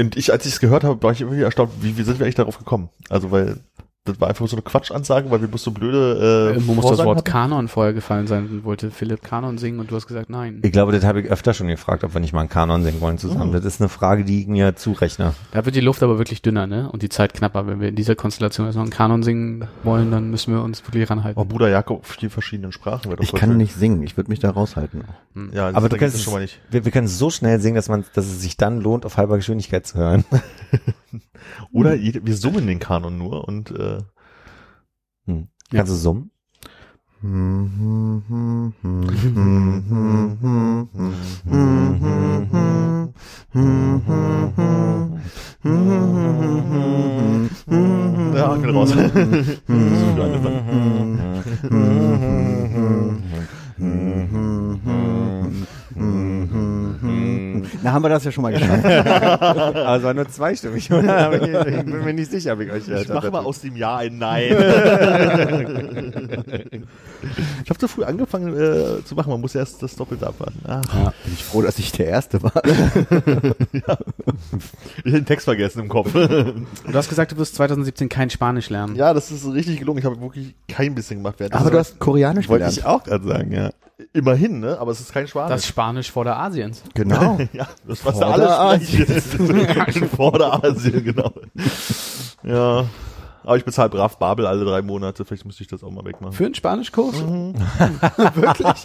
Und 0.00 0.16
ich, 0.16 0.32
als 0.32 0.46
ich 0.46 0.54
es 0.54 0.60
gehört 0.60 0.84
habe, 0.84 1.02
war 1.02 1.12
ich 1.12 1.20
irgendwie 1.20 1.42
erstaunt, 1.42 1.70
wie, 1.80 1.98
wie 1.98 2.02
sind 2.02 2.18
wir 2.18 2.24
eigentlich 2.24 2.34
darauf 2.34 2.58
gekommen? 2.58 2.88
Also, 3.10 3.30
weil 3.30 3.60
das 4.04 4.20
war 4.20 4.28
einfach 4.28 4.48
so 4.48 4.56
eine 4.56 4.62
Quatschansage, 4.62 5.30
weil 5.30 5.40
wir 5.42 5.48
bloß 5.48 5.62
so 5.62 5.70
blöde 5.70 6.48
äh, 6.50 6.54
Irgendwo 6.54 6.74
muss 6.74 6.86
das 6.86 6.98
Wort 7.04 7.18
hatten. 7.18 7.24
Kanon 7.30 7.68
vorher 7.68 7.92
gefallen 7.92 8.26
sein 8.26 8.48
und 8.48 8.64
wollte 8.64 8.90
Philipp 8.90 9.22
Kanon 9.22 9.58
singen 9.58 9.78
und 9.78 9.92
du 9.92 9.94
hast 9.94 10.08
gesagt 10.08 10.28
nein. 10.28 10.58
Ich 10.64 10.72
glaube, 10.72 10.90
das 10.90 11.04
habe 11.04 11.20
ich 11.20 11.30
öfter 11.30 11.54
schon 11.54 11.68
gefragt, 11.68 12.02
ob 12.02 12.12
wir 12.12 12.20
nicht 12.20 12.32
mal 12.32 12.40
einen 12.40 12.48
Kanon 12.48 12.82
singen 12.82 13.00
wollen 13.00 13.18
zusammen. 13.18 13.52
Das 13.52 13.64
ist 13.64 13.80
eine 13.80 13.88
Frage, 13.88 14.24
die 14.24 14.40
ich 14.40 14.48
mir 14.48 14.74
zurechne. 14.74 15.34
Da 15.52 15.64
wird 15.64 15.76
die 15.76 15.80
Luft 15.80 16.02
aber 16.02 16.18
wirklich 16.18 16.42
dünner, 16.42 16.66
ne? 16.66 16.90
Und 16.90 17.02
die 17.02 17.10
Zeit 17.10 17.32
knapper. 17.32 17.68
Wenn 17.68 17.80
wir 17.80 17.88
in 17.90 17.94
dieser 17.94 18.16
Konstellation 18.16 18.66
jetzt 18.66 18.74
noch 18.74 18.82
einen 18.82 18.90
Kanon 18.90 19.22
singen 19.22 19.68
wollen, 19.84 20.10
dann 20.10 20.30
müssen 20.30 20.52
wir 20.52 20.62
uns 20.62 20.84
wirklich 20.84 21.08
ranhalten. 21.08 21.40
Oh, 21.40 21.44
Bruder 21.44 21.68
Jakob 21.68 22.00
auf 22.00 22.06
vier 22.08 22.30
verschiedenen 22.30 22.72
Sprachen. 22.72 23.08
doch 23.08 23.20
Ich 23.20 23.32
kann 23.32 23.50
schön. 23.50 23.58
nicht 23.58 23.74
singen, 23.74 24.02
ich 24.02 24.16
würde 24.16 24.30
mich 24.30 24.40
da 24.40 24.50
raushalten. 24.50 25.04
Ja, 25.52 25.68
das, 25.68 25.76
Aber 25.76 25.88
du 25.88 25.96
kannst 25.96 26.16
das 26.16 26.22
schon 26.22 26.32
mal 26.32 26.40
nicht. 26.42 26.58
Wir, 26.70 26.84
wir 26.84 26.90
können 26.90 27.06
so 27.06 27.30
schnell 27.30 27.60
singen, 27.60 27.76
dass 27.76 27.88
man, 27.88 28.04
dass 28.14 28.26
es 28.26 28.42
sich 28.42 28.56
dann 28.56 28.80
lohnt, 28.80 29.06
auf 29.06 29.16
halber 29.16 29.36
Geschwindigkeit 29.36 29.86
zu 29.86 29.98
hören. 29.98 30.24
Oder 31.72 31.94
jede, 31.94 32.24
wir 32.26 32.36
summen 32.36 32.66
den 32.66 32.78
Kanon 32.78 33.18
nur 33.18 33.46
und 33.46 33.70
äh, 33.70 33.98
Hm. 35.26 35.48
Ja. 35.70 35.78
Kannst 35.78 35.92
du 35.92 35.96
summen? 35.96 36.30
ja, 48.34 48.48
Haken 48.48 48.70
raus. 48.70 48.92
Na, 57.82 57.92
haben 57.92 58.02
wir 58.02 58.08
das 58.08 58.24
ja 58.24 58.32
schon 58.32 58.42
mal 58.42 58.52
geschafft. 58.52 58.84
Aber 58.84 59.96
es 59.96 60.02
war 60.02 60.14
nur 60.14 60.28
zweistimmig, 60.28 60.90
oder? 60.92 61.32
Ich, 61.42 61.48
ich 61.78 61.84
bin 61.84 62.04
mir 62.04 62.12
nicht 62.14 62.30
sicher, 62.30 62.52
ob 62.54 62.60
ich 62.60 62.70
euch 62.70 62.88
Ich 62.88 63.08
mache 63.08 63.30
mal 63.30 63.44
aus 63.44 63.60
dem 63.60 63.76
Ja 63.76 63.96
ein 63.96 64.18
Nein. 64.18 64.52
ich 67.64 67.70
habe 67.70 67.78
zu 67.78 67.88
früh 67.88 68.04
angefangen 68.04 68.54
äh, 68.54 69.04
zu 69.04 69.14
machen. 69.14 69.30
Man 69.30 69.40
muss 69.40 69.54
erst 69.54 69.82
das 69.82 69.94
Doppelte 69.96 70.26
abwarten. 70.26 70.58
Ach, 70.66 70.82
Bin 71.24 71.32
ich 71.32 71.44
froh, 71.44 71.62
dass 71.62 71.78
ich 71.78 71.92
der 71.92 72.06
Erste 72.08 72.42
war. 72.42 72.52
ich 73.72 73.82
hab 73.86 74.04
den 75.04 75.24
Text 75.26 75.44
vergessen 75.44 75.80
im 75.80 75.88
Kopf. 75.88 76.12
Du 76.92 76.94
hast 76.98 77.08
gesagt, 77.08 77.32
du 77.32 77.36
wirst 77.36 77.54
2017 77.56 78.08
kein 78.08 78.28
Spanisch 78.30 78.68
lernen. 78.70 78.96
ja, 78.96 79.14
das 79.14 79.30
ist 79.30 79.46
richtig 79.46 79.78
gelungen. 79.78 79.98
Ich 79.98 80.04
habe 80.04 80.20
wirklich 80.20 80.54
kein 80.68 80.94
bisschen 80.94 81.18
gemacht. 81.18 81.36
Während 81.38 81.54
Aber 81.54 81.70
du 81.70 81.78
hast 81.78 81.98
Koreanisch 81.98 82.48
Wollte 82.48 82.64
gelernt. 82.66 82.78
ich 82.78 82.84
auch 82.84 83.02
gerade 83.04 83.24
sagen, 83.26 83.52
ja. 83.52 83.70
Immerhin, 84.12 84.60
ne? 84.60 84.78
Aber 84.78 84.90
es 84.90 85.00
ist 85.00 85.12
kein 85.12 85.26
Spanisch. 85.28 85.50
Das 85.50 85.66
Spanisch 85.66 86.10
vor 86.10 86.24
der 86.24 86.38
Asiens. 86.38 86.82
Genau. 86.94 87.38
ja, 87.52 87.66
das 87.86 88.04
was 88.04 88.18
da 88.18 88.30
alles 88.30 88.90
sprechen. 88.90 90.08
Vorderasien, 90.08 91.04
genau. 91.04 91.32
Ja. 92.42 92.84
Aber 93.44 93.56
ich 93.56 93.64
bezahle 93.64 93.88
brav 93.88 94.18
Babel 94.18 94.46
alle 94.46 94.64
drei 94.64 94.82
Monate. 94.82 95.24
Vielleicht 95.24 95.44
müsste 95.44 95.64
ich 95.64 95.68
das 95.68 95.82
auch 95.82 95.90
mal 95.90 96.04
wegmachen. 96.04 96.32
Für 96.32 96.44
einen 96.44 96.54
Spanischkurs? 96.54 97.16
Wirklich? 97.26 98.84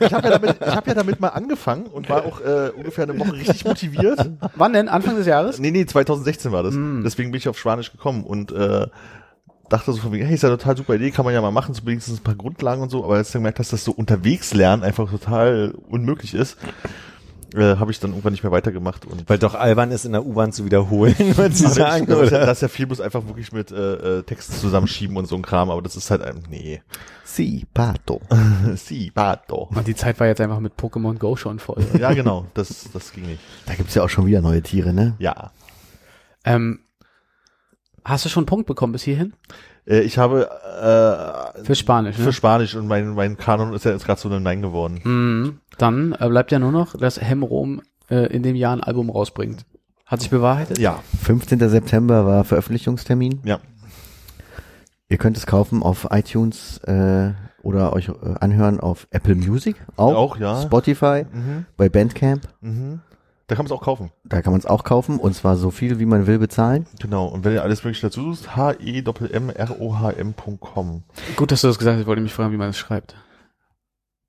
Ich 0.00 0.12
habe 0.14 0.28
ja, 0.28 0.38
damit- 0.38 0.56
ich 0.60 0.74
hab 0.74 0.86
ja 0.86 0.94
damit 0.94 1.20
mal 1.20 1.28
angefangen 1.28 1.84
und 1.86 2.08
war 2.08 2.24
auch 2.24 2.40
äh, 2.40 2.70
ungefähr 2.70 3.04
eine 3.04 3.18
Woche 3.18 3.34
richtig 3.34 3.64
motiviert. 3.66 4.30
Wann 4.56 4.72
denn? 4.72 4.88
Anfang 4.88 5.16
des 5.16 5.26
Jahres? 5.26 5.58
Nee, 5.58 5.70
nee, 5.70 5.84
2016 5.84 6.50
war 6.50 6.62
das. 6.62 6.74
Deswegen 7.04 7.30
bin 7.30 7.38
ich 7.38 7.48
auf 7.48 7.58
Spanisch 7.58 7.92
gekommen 7.92 8.24
und 8.24 8.52
äh, 8.52 8.86
dachte 9.74 9.92
so 9.92 10.00
von 10.00 10.12
wegen, 10.12 10.24
hey, 10.24 10.34
ist 10.34 10.42
ja 10.42 10.48
eine 10.48 10.58
total 10.58 10.76
super 10.76 10.94
Idee, 10.94 11.10
kann 11.10 11.24
man 11.24 11.34
ja 11.34 11.40
mal 11.40 11.50
machen, 11.50 11.74
so 11.74 11.84
wenigstens 11.84 12.20
ein 12.20 12.24
paar 12.24 12.34
Grundlagen 12.34 12.82
und 12.82 12.90
so. 12.90 13.04
Aber 13.04 13.16
als 13.16 13.28
ich 13.28 13.32
dann 13.32 13.42
gemerkt, 13.42 13.58
dass 13.58 13.68
das 13.68 13.84
so 13.84 13.92
unterwegs 13.92 14.54
lernen 14.54 14.82
einfach 14.82 15.10
total 15.10 15.74
unmöglich 15.88 16.34
ist, 16.34 16.56
äh, 17.54 17.76
habe 17.76 17.90
ich 17.90 18.00
dann 18.00 18.10
irgendwann 18.10 18.32
nicht 18.32 18.42
mehr 18.42 18.52
weitergemacht. 18.52 19.06
Und 19.06 19.28
Weil 19.28 19.38
doch 19.38 19.54
albern 19.54 19.90
ist, 19.90 20.04
in 20.04 20.12
der 20.12 20.24
U-Bahn 20.24 20.52
zu 20.52 20.64
wiederholen, 20.64 21.14
was 21.36 21.58
sie 21.58 21.66
sagen, 21.66 22.04
ich, 22.04 22.08
das, 22.08 22.20
ist 22.20 22.30
ja, 22.30 22.38
oder? 22.38 22.46
das 22.46 22.58
ist 22.58 22.62
ja 22.62 22.68
viel 22.68 22.86
bloß 22.86 23.00
einfach 23.00 23.26
wirklich 23.26 23.52
mit 23.52 23.70
äh, 23.70 24.18
äh, 24.18 24.22
Text 24.22 24.60
zusammenschieben 24.60 25.16
und 25.16 25.26
so 25.26 25.36
ein 25.36 25.42
Kram, 25.42 25.70
aber 25.70 25.82
das 25.82 25.96
ist 25.96 26.10
halt 26.10 26.22
ein, 26.22 26.42
nee. 26.50 26.82
Si, 27.24 27.66
pato. 27.72 28.20
Si, 28.76 29.10
pato. 29.10 29.70
Und 29.74 29.86
die 29.86 29.94
Zeit 29.94 30.20
war 30.20 30.26
jetzt 30.26 30.40
einfach 30.40 30.60
mit 30.60 30.74
Pokémon 30.74 31.18
Go 31.18 31.36
schon 31.36 31.58
voll. 31.58 31.84
Ja, 31.98 32.12
genau, 32.12 32.46
das, 32.54 32.88
das 32.92 33.12
ging 33.12 33.26
nicht. 33.26 33.40
Da 33.66 33.74
gibt's 33.74 33.94
ja 33.94 34.02
auch 34.02 34.08
schon 34.08 34.26
wieder 34.26 34.40
neue 34.40 34.62
Tiere, 34.62 34.92
ne? 34.92 35.14
Ja. 35.18 35.50
ähm, 36.44 36.80
hast 38.04 38.24
du 38.24 38.28
schon 38.28 38.42
einen 38.42 38.46
Punkt 38.46 38.66
bekommen 38.66 38.92
bis 38.92 39.02
hierhin? 39.02 39.32
Äh, 39.86 40.00
ich 40.00 40.18
habe 40.18 40.48
äh, 41.58 41.64
Für 41.64 41.74
Spanisch, 41.74 42.18
ne? 42.18 42.24
für 42.24 42.32
Spanisch 42.32 42.74
und 42.74 42.86
mein, 42.86 43.14
mein 43.14 43.36
Kanon 43.36 43.72
ist 43.74 43.84
ja 43.84 43.92
jetzt 43.92 44.04
gerade 44.06 44.20
so 44.20 44.28
ein 44.28 44.42
Nein 44.42 44.62
geworden. 44.62 45.00
Mhm. 45.04 45.58
Dann 45.78 46.12
äh, 46.18 46.28
bleibt 46.28 46.52
ja 46.52 46.58
nur 46.58 46.72
noch, 46.72 46.96
dass 46.96 47.20
Hemrom 47.20 47.82
äh, 48.10 48.26
in 48.34 48.42
dem 48.42 48.56
Jahr 48.56 48.74
ein 48.76 48.82
Album 48.82 49.10
rausbringt. 49.10 49.64
Hat 50.06 50.20
sich 50.20 50.30
bewahrheitet? 50.30 50.78
Ja, 50.78 51.00
15. 51.22 51.58
September 51.68 52.26
war 52.26 52.44
Veröffentlichungstermin. 52.44 53.40
ja. 53.44 53.58
Ihr 55.10 55.18
könnt 55.18 55.36
es 55.36 55.46
kaufen 55.46 55.82
auf 55.82 56.08
iTunes 56.10 56.78
äh, 56.84 57.32
oder 57.62 57.92
euch 57.92 58.08
äh, 58.08 58.12
anhören 58.40 58.80
auf 58.80 59.06
Apple 59.10 59.34
Music, 59.34 59.76
auch, 59.96 60.14
Auch, 60.14 60.36
ja. 60.38 60.60
Spotify, 60.62 61.26
Mhm. 61.30 61.66
bei 61.76 61.88
Bandcamp. 61.90 62.48
Mhm. 62.62 63.00
Da 63.46 63.56
kann 63.56 63.64
man 63.64 63.66
es 63.66 63.72
auch 63.72 63.82
kaufen. 63.82 64.10
Da 64.24 64.40
kann 64.40 64.52
man 64.52 64.60
es 64.60 64.66
auch 64.66 64.84
kaufen 64.84 65.18
und 65.18 65.34
zwar 65.34 65.56
so 65.56 65.70
viel, 65.70 65.98
wie 65.98 66.06
man 66.06 66.26
will 66.26 66.38
bezahlen. 66.38 66.86
Genau. 66.98 67.26
Und 67.26 67.44
wenn 67.44 67.52
ihr 67.52 67.62
alles 67.62 67.84
mögliche 67.84 68.06
dazu 68.06 68.32
sucht, 68.32 68.56
h 68.56 68.72
e 68.80 69.02
m 69.32 69.50
r 69.50 69.80
o 69.80 69.98
h 69.98 70.10
m.com. 70.12 71.02
Gut, 71.36 71.52
dass 71.52 71.60
du 71.60 71.66
das 71.66 71.78
gesagt 71.78 71.96
hast. 71.96 72.00
Ich 72.02 72.06
wollte 72.06 72.22
mich 72.22 72.32
fragen, 72.32 72.52
wie 72.52 72.56
man 72.56 72.68
das 72.68 72.78
schreibt. 72.78 73.16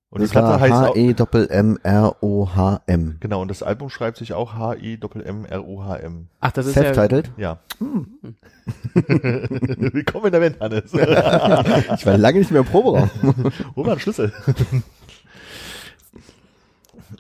Und 0.09 0.21
die 0.21 0.27
Das 0.27 0.35
war 0.35 0.57
Platte 0.57 0.61
heißt 0.61 0.73
auch, 0.73 0.95
H-E-M-M-R-O-H-M. 0.95 3.17
genau, 3.19 3.41
und 3.41 3.49
das 3.49 3.63
Album 3.63 3.89
schreibt 3.89 4.17
sich 4.17 4.33
auch 4.33 4.53
h 4.53 4.75
e 4.75 4.97
m 5.23 5.45
r 5.45 5.67
o 5.67 5.83
h 5.83 5.95
m 5.97 6.27
Ach, 6.41 6.51
das 6.51 6.67
ist 6.67 6.75
ja, 6.75 6.83
Self-titled. 6.83 7.31
Ja. 7.37 7.57
Willkommen 8.93 10.27
in 10.27 10.31
der 10.31 10.41
Welt, 10.41 10.59
Hannes. 10.59 10.93
Ich 10.93 12.05
war 12.05 12.17
lange 12.17 12.39
nicht 12.39 12.51
mehr 12.51 12.61
im 12.61 12.67
Proberaum. 12.67 13.09
Hol 13.75 13.85
mal 13.85 13.91
einen 13.91 13.99
Schlüssel. 13.99 14.31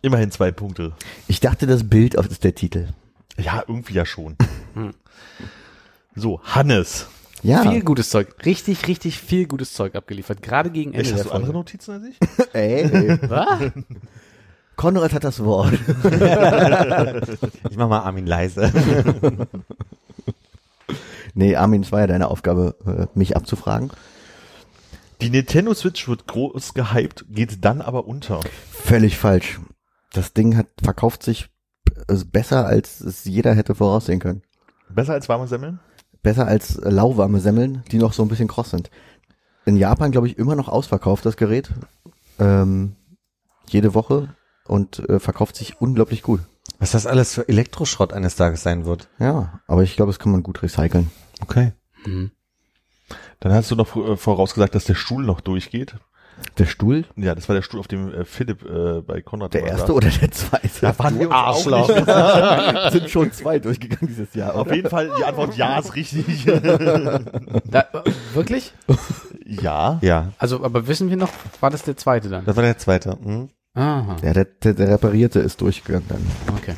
Immerhin 0.01 0.31
zwei 0.31 0.51
Punkte. 0.51 0.93
Ich 1.27 1.39
dachte, 1.39 1.67
das 1.67 1.87
Bild 1.87 2.15
ist 2.15 2.43
der 2.43 2.55
Titel. 2.55 2.87
Ja, 3.37 3.63
irgendwie 3.67 3.93
ja 3.93 4.05
schon. 4.05 4.35
So, 6.17 6.39
Hannes. 6.43 7.07
Ja, 7.43 7.69
viel 7.69 7.83
gutes 7.83 8.09
Zeug. 8.09 8.33
Richtig, 8.45 8.87
richtig 8.87 9.19
viel 9.19 9.47
gutes 9.47 9.73
Zeug 9.73 9.95
abgeliefert. 9.95 10.41
Gerade 10.41 10.71
gegen 10.71 10.93
Ende 10.93 11.09
der 11.09 11.17
hast 11.19 11.25
du 11.25 11.31
andere. 11.31 11.51
Notizen 11.51 11.91
als 11.91 12.03
ich? 12.05 12.17
ey, 12.53 12.83
ey. 12.83 13.19
Was? 13.29 13.71
Konrad 14.77 15.13
hat 15.13 15.25
das 15.25 15.43
Wort. 15.43 15.73
Ich 17.69 17.77
mach 17.77 17.89
mal 17.89 17.99
Armin 17.99 18.25
leise. 18.25 18.71
Nee, 21.33 21.55
Armin, 21.57 21.81
es 21.81 21.91
war 21.91 21.99
ja 21.99 22.07
deine 22.07 22.29
Aufgabe, 22.29 22.75
äh, 22.85 23.07
mich 23.17 23.35
abzufragen. 23.35 23.91
Die 25.21 25.29
Nintendo 25.29 25.73
Switch 25.73 26.07
wird 26.07 26.27
groß 26.27 26.73
gehypt, 26.73 27.25
geht 27.29 27.63
dann 27.63 27.81
aber 27.81 28.07
unter. 28.07 28.39
Völlig 28.71 29.17
falsch. 29.17 29.59
Das 30.15 30.31
Ding 30.31 30.55
hat 30.55 30.67
verkauft 30.81 31.23
sich 31.23 31.49
äh, 32.07 32.15
besser, 32.31 32.65
als 32.65 33.01
es 33.01 33.25
jeder 33.25 33.53
hätte 33.53 33.75
voraussehen 33.75 34.19
können. 34.19 34.43
Besser 34.89 35.13
als 35.13 35.27
warme 35.27 35.47
Semmeln? 35.47 35.79
Besser 36.23 36.47
als 36.47 36.77
lauwarme 36.77 37.41
Semmeln, 37.41 37.83
die 37.91 37.97
noch 37.97 38.13
so 38.13 38.23
ein 38.23 38.29
bisschen 38.29 38.47
kross 38.47 38.69
sind. 38.69 38.89
In 39.65 39.75
Japan, 39.75 40.11
glaube 40.11 40.27
ich, 40.27 40.37
immer 40.37 40.55
noch 40.55 40.69
ausverkauft, 40.69 41.25
das 41.25 41.35
Gerät. 41.35 41.69
Ähm, 42.39 42.95
jede 43.67 43.93
Woche 43.93 44.33
und 44.65 44.99
äh, 45.09 45.19
verkauft 45.19 45.57
sich 45.57 45.81
unglaublich 45.81 46.23
gut. 46.23 46.39
Was 46.79 46.91
das 46.91 47.05
alles 47.05 47.33
für 47.33 47.49
Elektroschrott 47.49 48.13
eines 48.13 48.35
Tages 48.37 48.63
sein 48.63 48.85
wird. 48.85 49.09
Ja, 49.19 49.59
aber 49.67 49.83
ich 49.83 49.97
glaube, 49.97 50.11
das 50.11 50.19
kann 50.19 50.31
man 50.31 50.43
gut 50.43 50.63
recyceln. 50.63 51.11
Okay. 51.41 51.73
Mhm. 52.05 52.31
Dann 53.41 53.51
hast 53.51 53.69
du 53.69 53.75
noch 53.75 53.95
äh, 53.97 54.15
vorausgesagt, 54.15 54.75
dass 54.75 54.85
der 54.85 54.95
Stuhl 54.95 55.25
noch 55.25 55.41
durchgeht. 55.41 55.95
Der 56.57 56.65
Stuhl, 56.65 57.05
Ja, 57.15 57.35
das 57.35 57.47
war 57.49 57.55
der 57.55 57.61
Stuhl, 57.63 57.79
auf 57.79 57.87
dem 57.87 58.13
äh, 58.13 58.23
Philipp 58.25 58.63
äh, 58.63 59.01
bei 59.01 59.21
Konrad 59.21 59.53
der 59.53 59.63
erste 59.63 59.87
saß. 59.87 59.89
oder 59.91 60.09
der 60.09 60.31
zweite? 60.31 60.69
Da 60.81 60.97
waren 60.99 61.19
wir 61.19 61.31
Arschloch. 61.31 61.89
sind 62.91 63.09
schon 63.09 63.31
zwei 63.31 63.59
durchgegangen 63.59 64.07
dieses 64.07 64.33
Jahr. 64.35 64.55
Auf 64.55 64.71
jeden 64.73 64.89
Fall, 64.89 65.11
die 65.17 65.23
Antwort 65.23 65.55
ja 65.57 65.79
ist 65.79 65.95
richtig. 65.95 66.45
Da, 66.45 67.79
äh, 67.81 68.11
wirklich? 68.33 68.73
ja. 69.45 69.99
Ja, 70.01 70.31
Also, 70.37 70.63
aber 70.63 70.87
wissen 70.87 71.09
wir 71.09 71.17
noch, 71.17 71.29
war 71.59 71.69
das 71.69 71.83
der 71.83 71.97
zweite 71.97 72.29
dann? 72.29 72.45
das 72.45 72.55
war 72.55 72.63
der 72.63 72.77
zweite. 72.77 73.17
Hm? 73.21 73.49
Aha, 73.73 74.15
Ja, 74.23 74.33
der, 74.33 74.45
der, 74.45 74.73
der 74.73 74.87
reparierte 74.89 75.39
ist 75.39 75.59
durchgegangen 75.61 76.07
dann. 76.07 76.25
okay. 76.55 76.75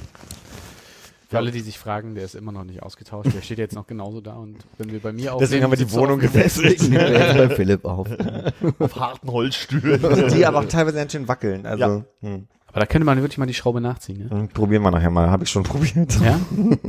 Für 1.30 1.38
alle, 1.38 1.52
die 1.52 1.60
sich 1.60 1.78
fragen, 1.78 2.16
der 2.16 2.24
ist 2.24 2.36
immer 2.36 2.52
noch 2.54 2.64
nicht 2.64 2.82
ausgetauscht. 2.84 3.34
Der 3.36 3.42
steht 3.42 3.58
jetzt 3.58 3.76
noch 3.76 3.86
genauso 3.88 4.22
da 4.22 4.34
und 4.36 4.58
wenn 4.78 4.92
wir 4.92 5.00
bei 5.02 5.12
mir 5.12 5.34
aufnehmen, 5.34 5.40
Deswegen 5.42 5.64
haben 5.64 5.72
wir 5.72 5.78
die 5.78 5.92
Wohnung 5.92 6.22
auf- 6.24 6.34
jetzt 6.36 6.90
bei 6.92 7.50
Philipp 7.50 7.84
auf. 7.86 8.08
Auf 8.80 8.96
harten 9.00 9.30
Holzstühlen. 9.32 10.30
Die 10.30 10.46
aber 10.46 10.60
auch 10.60 10.66
teilweise 10.66 10.98
ganz 10.98 11.12
schön 11.12 11.28
wackeln. 11.28 11.66
Also 11.66 11.84
Ja. 11.84 12.04
hm. 12.22 12.48
Aber 12.70 12.82
da 12.82 12.86
könnte 12.86 13.06
man 13.06 13.18
wirklich 13.22 13.38
mal 13.40 13.46
die 13.46 13.54
Schraube 13.54 13.82
nachziehen. 13.82 14.20
Ne? 14.26 14.30
Hm, 14.30 14.48
probieren 14.50 14.84
wir 14.84 14.92
nachher 14.92 15.10
mal. 15.10 15.30
Habe 15.30 15.44
ich 15.46 15.50
schon 15.50 15.64
probiert. 15.64 16.18
Ja? 16.22 16.40
Mit 16.52 16.82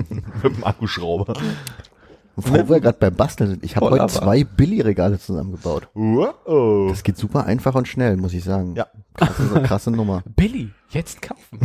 dem 0.45 0.65
Akkuschrauber. 0.65 1.35
Wo 2.37 2.69
wir 2.69 2.81
gerade 2.81 2.99
beim 2.99 3.15
Basteln 3.15 3.51
sind. 3.51 3.65
Ich 3.65 3.75
habe 3.75 3.91
heute 3.91 4.07
zwei 4.09 4.45
Billy-Regale 4.45 5.19
zusammengebaut. 5.19 5.89
Wow. 5.95 6.91
Das 6.91 7.03
geht 7.03 7.17
super 7.17 7.45
einfach 7.47 7.75
und 7.75 7.89
schnell, 7.89 8.17
muss 8.17 8.33
ich 8.35 8.45
sagen. 8.45 8.75
Ja. 8.77 8.87
Krasse, 9.19 9.63
krasse 9.65 9.91
Nummer. 9.91 10.23
Billy, 10.37 10.71
jetzt 10.91 11.21
kaufen. 11.23 11.59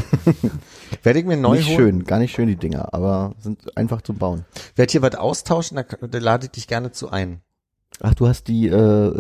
Werde 1.04 1.20
ich 1.20 1.26
mir 1.26 1.38
neu 1.38 1.56
Nicht 1.58 1.68
holen. 1.70 1.78
schön, 1.78 2.04
gar 2.04 2.20
nicht 2.20 2.34
schön 2.34 2.48
die 2.48 2.56
Dinger, 2.56 2.94
aber 2.94 3.34
sind 3.40 3.76
einfach 3.78 4.02
zu 4.02 4.14
bauen. 4.14 4.46
Werd 4.76 4.92
hier 4.92 5.02
was 5.02 5.16
austauschen, 5.16 5.78
da, 5.78 5.84
da 6.08 6.18
lade 6.20 6.46
ich 6.46 6.52
dich 6.52 6.68
gerne 6.68 6.92
zu 6.92 7.10
ein. 7.12 7.42
Ach, 8.02 8.16
du 8.16 8.28
hast 8.28 8.48
die 8.48 8.68
äh, 8.68 8.74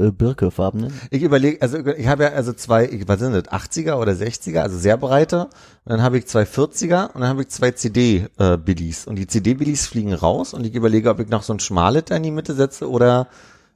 äh, 0.07 0.11
Birke-farbenen? 0.11 0.91
Ich 1.11 1.21
überlege, 1.21 1.61
also 1.61 1.77
ich 1.85 2.07
habe 2.07 2.23
ja 2.23 2.29
also 2.31 2.53
zwei, 2.53 2.85
ich- 2.89 3.07
was 3.07 3.19
sind 3.19 3.33
das, 3.33 3.43
80er 3.43 3.95
oder 3.97 4.13
60er, 4.13 4.61
also 4.61 4.79
sehr 4.79 4.97
breite. 4.97 5.43
Und 5.85 5.91
dann 5.91 6.01
habe 6.01 6.17
ich 6.17 6.25
zwei 6.25 6.41
40er 6.43 7.11
und 7.13 7.21
dann 7.21 7.29
habe 7.29 7.43
ich 7.43 7.49
zwei 7.49 7.69
CD-Billies. 7.69 9.05
und 9.05 9.15
die 9.17 9.27
CD-Billies 9.27 9.85
fliegen 9.85 10.13
raus 10.13 10.55
und 10.55 10.65
ich 10.65 10.73
überlege, 10.73 11.11
ob 11.11 11.19
ich 11.19 11.27
noch 11.29 11.43
so 11.43 11.53
ein 11.53 11.59
schmales 11.59 12.05
da 12.05 12.15
in 12.15 12.23
die 12.23 12.31
Mitte 12.31 12.55
setze 12.55 12.89
oder 12.89 13.27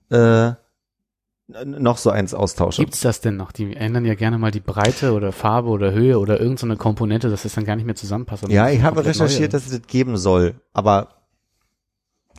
äh, 0.10 0.52
noch 1.48 1.98
so 1.98 2.10
eins 2.10 2.34
austausche. 2.34 2.82
Gibt's 2.82 3.00
das 3.02 3.22
denn 3.22 3.38
noch? 3.38 3.52
Die 3.52 3.74
ändern 3.76 4.04
ja 4.06 4.16
gerne 4.16 4.38
mal 4.38 4.52
die 4.52 4.60
Breite 4.60 5.14
oder 5.14 5.32
Farbe 5.32 5.70
oder 5.70 5.94
Höhe 5.94 6.20
oder 6.20 6.40
irgendeine 6.40 6.76
Komponente, 6.76 7.30
dass 7.30 7.44
das 7.44 7.54
dann 7.56 7.64
gar 7.64 7.76
nicht 7.78 7.86
mehr 7.86 7.96
zusammenpasst. 7.96 8.48
ja, 8.50 8.70
ich 8.70 8.82
habe 8.82 9.06
recherchiert, 9.06 9.40
neue. 9.54 9.62
dass 9.62 9.66
es 9.72 9.80
das 9.80 9.88
geben 9.88 10.18
soll, 10.18 10.56
aber 10.74 11.10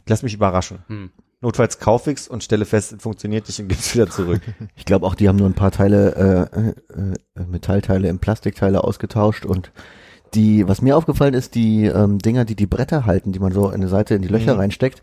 lass 0.06 0.22
mich 0.22 0.34
überraschen. 0.34 0.80
Hm. 0.88 1.10
Notfalls 1.40 1.78
kaufe 1.78 2.10
ich's 2.10 2.26
und 2.26 2.42
stelle 2.42 2.64
fest, 2.64 2.92
es 2.92 3.02
funktioniert 3.02 3.46
nicht 3.46 3.60
und 3.60 3.68
gibt's 3.68 3.94
wieder 3.94 4.10
zurück. 4.10 4.42
Ich 4.76 4.84
glaube 4.84 5.06
auch, 5.06 5.14
die 5.14 5.28
haben 5.28 5.36
nur 5.36 5.48
ein 5.48 5.54
paar 5.54 5.70
Teile, 5.70 6.50
äh, 6.56 6.60
äh, 6.60 7.12
äh, 7.42 7.46
Metallteile 7.46 8.08
in 8.08 8.18
Plastikteile 8.18 8.82
ausgetauscht 8.84 9.46
und 9.46 9.70
die, 10.34 10.66
was 10.68 10.82
mir 10.82 10.96
aufgefallen 10.96 11.34
ist, 11.34 11.54
die 11.54 11.84
ähm, 11.86 12.18
Dinger, 12.18 12.44
die 12.44 12.56
die 12.56 12.66
Bretter 12.66 13.06
halten, 13.06 13.32
die 13.32 13.38
man 13.38 13.52
so 13.52 13.68
in 13.68 13.74
eine 13.76 13.88
Seite 13.88 14.14
in 14.14 14.22
die 14.22 14.28
Löcher 14.28 14.54
Mhm. 14.54 14.60
reinsteckt, 14.60 15.02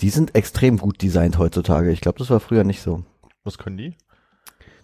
die 0.00 0.10
sind 0.10 0.34
extrem 0.34 0.76
gut 0.76 1.00
designt 1.00 1.38
heutzutage. 1.38 1.90
Ich 1.90 2.00
glaube, 2.02 2.18
das 2.18 2.28
war 2.28 2.40
früher 2.40 2.64
nicht 2.64 2.82
so. 2.82 3.02
Was 3.46 3.58
können 3.58 3.76
die? 3.78 3.94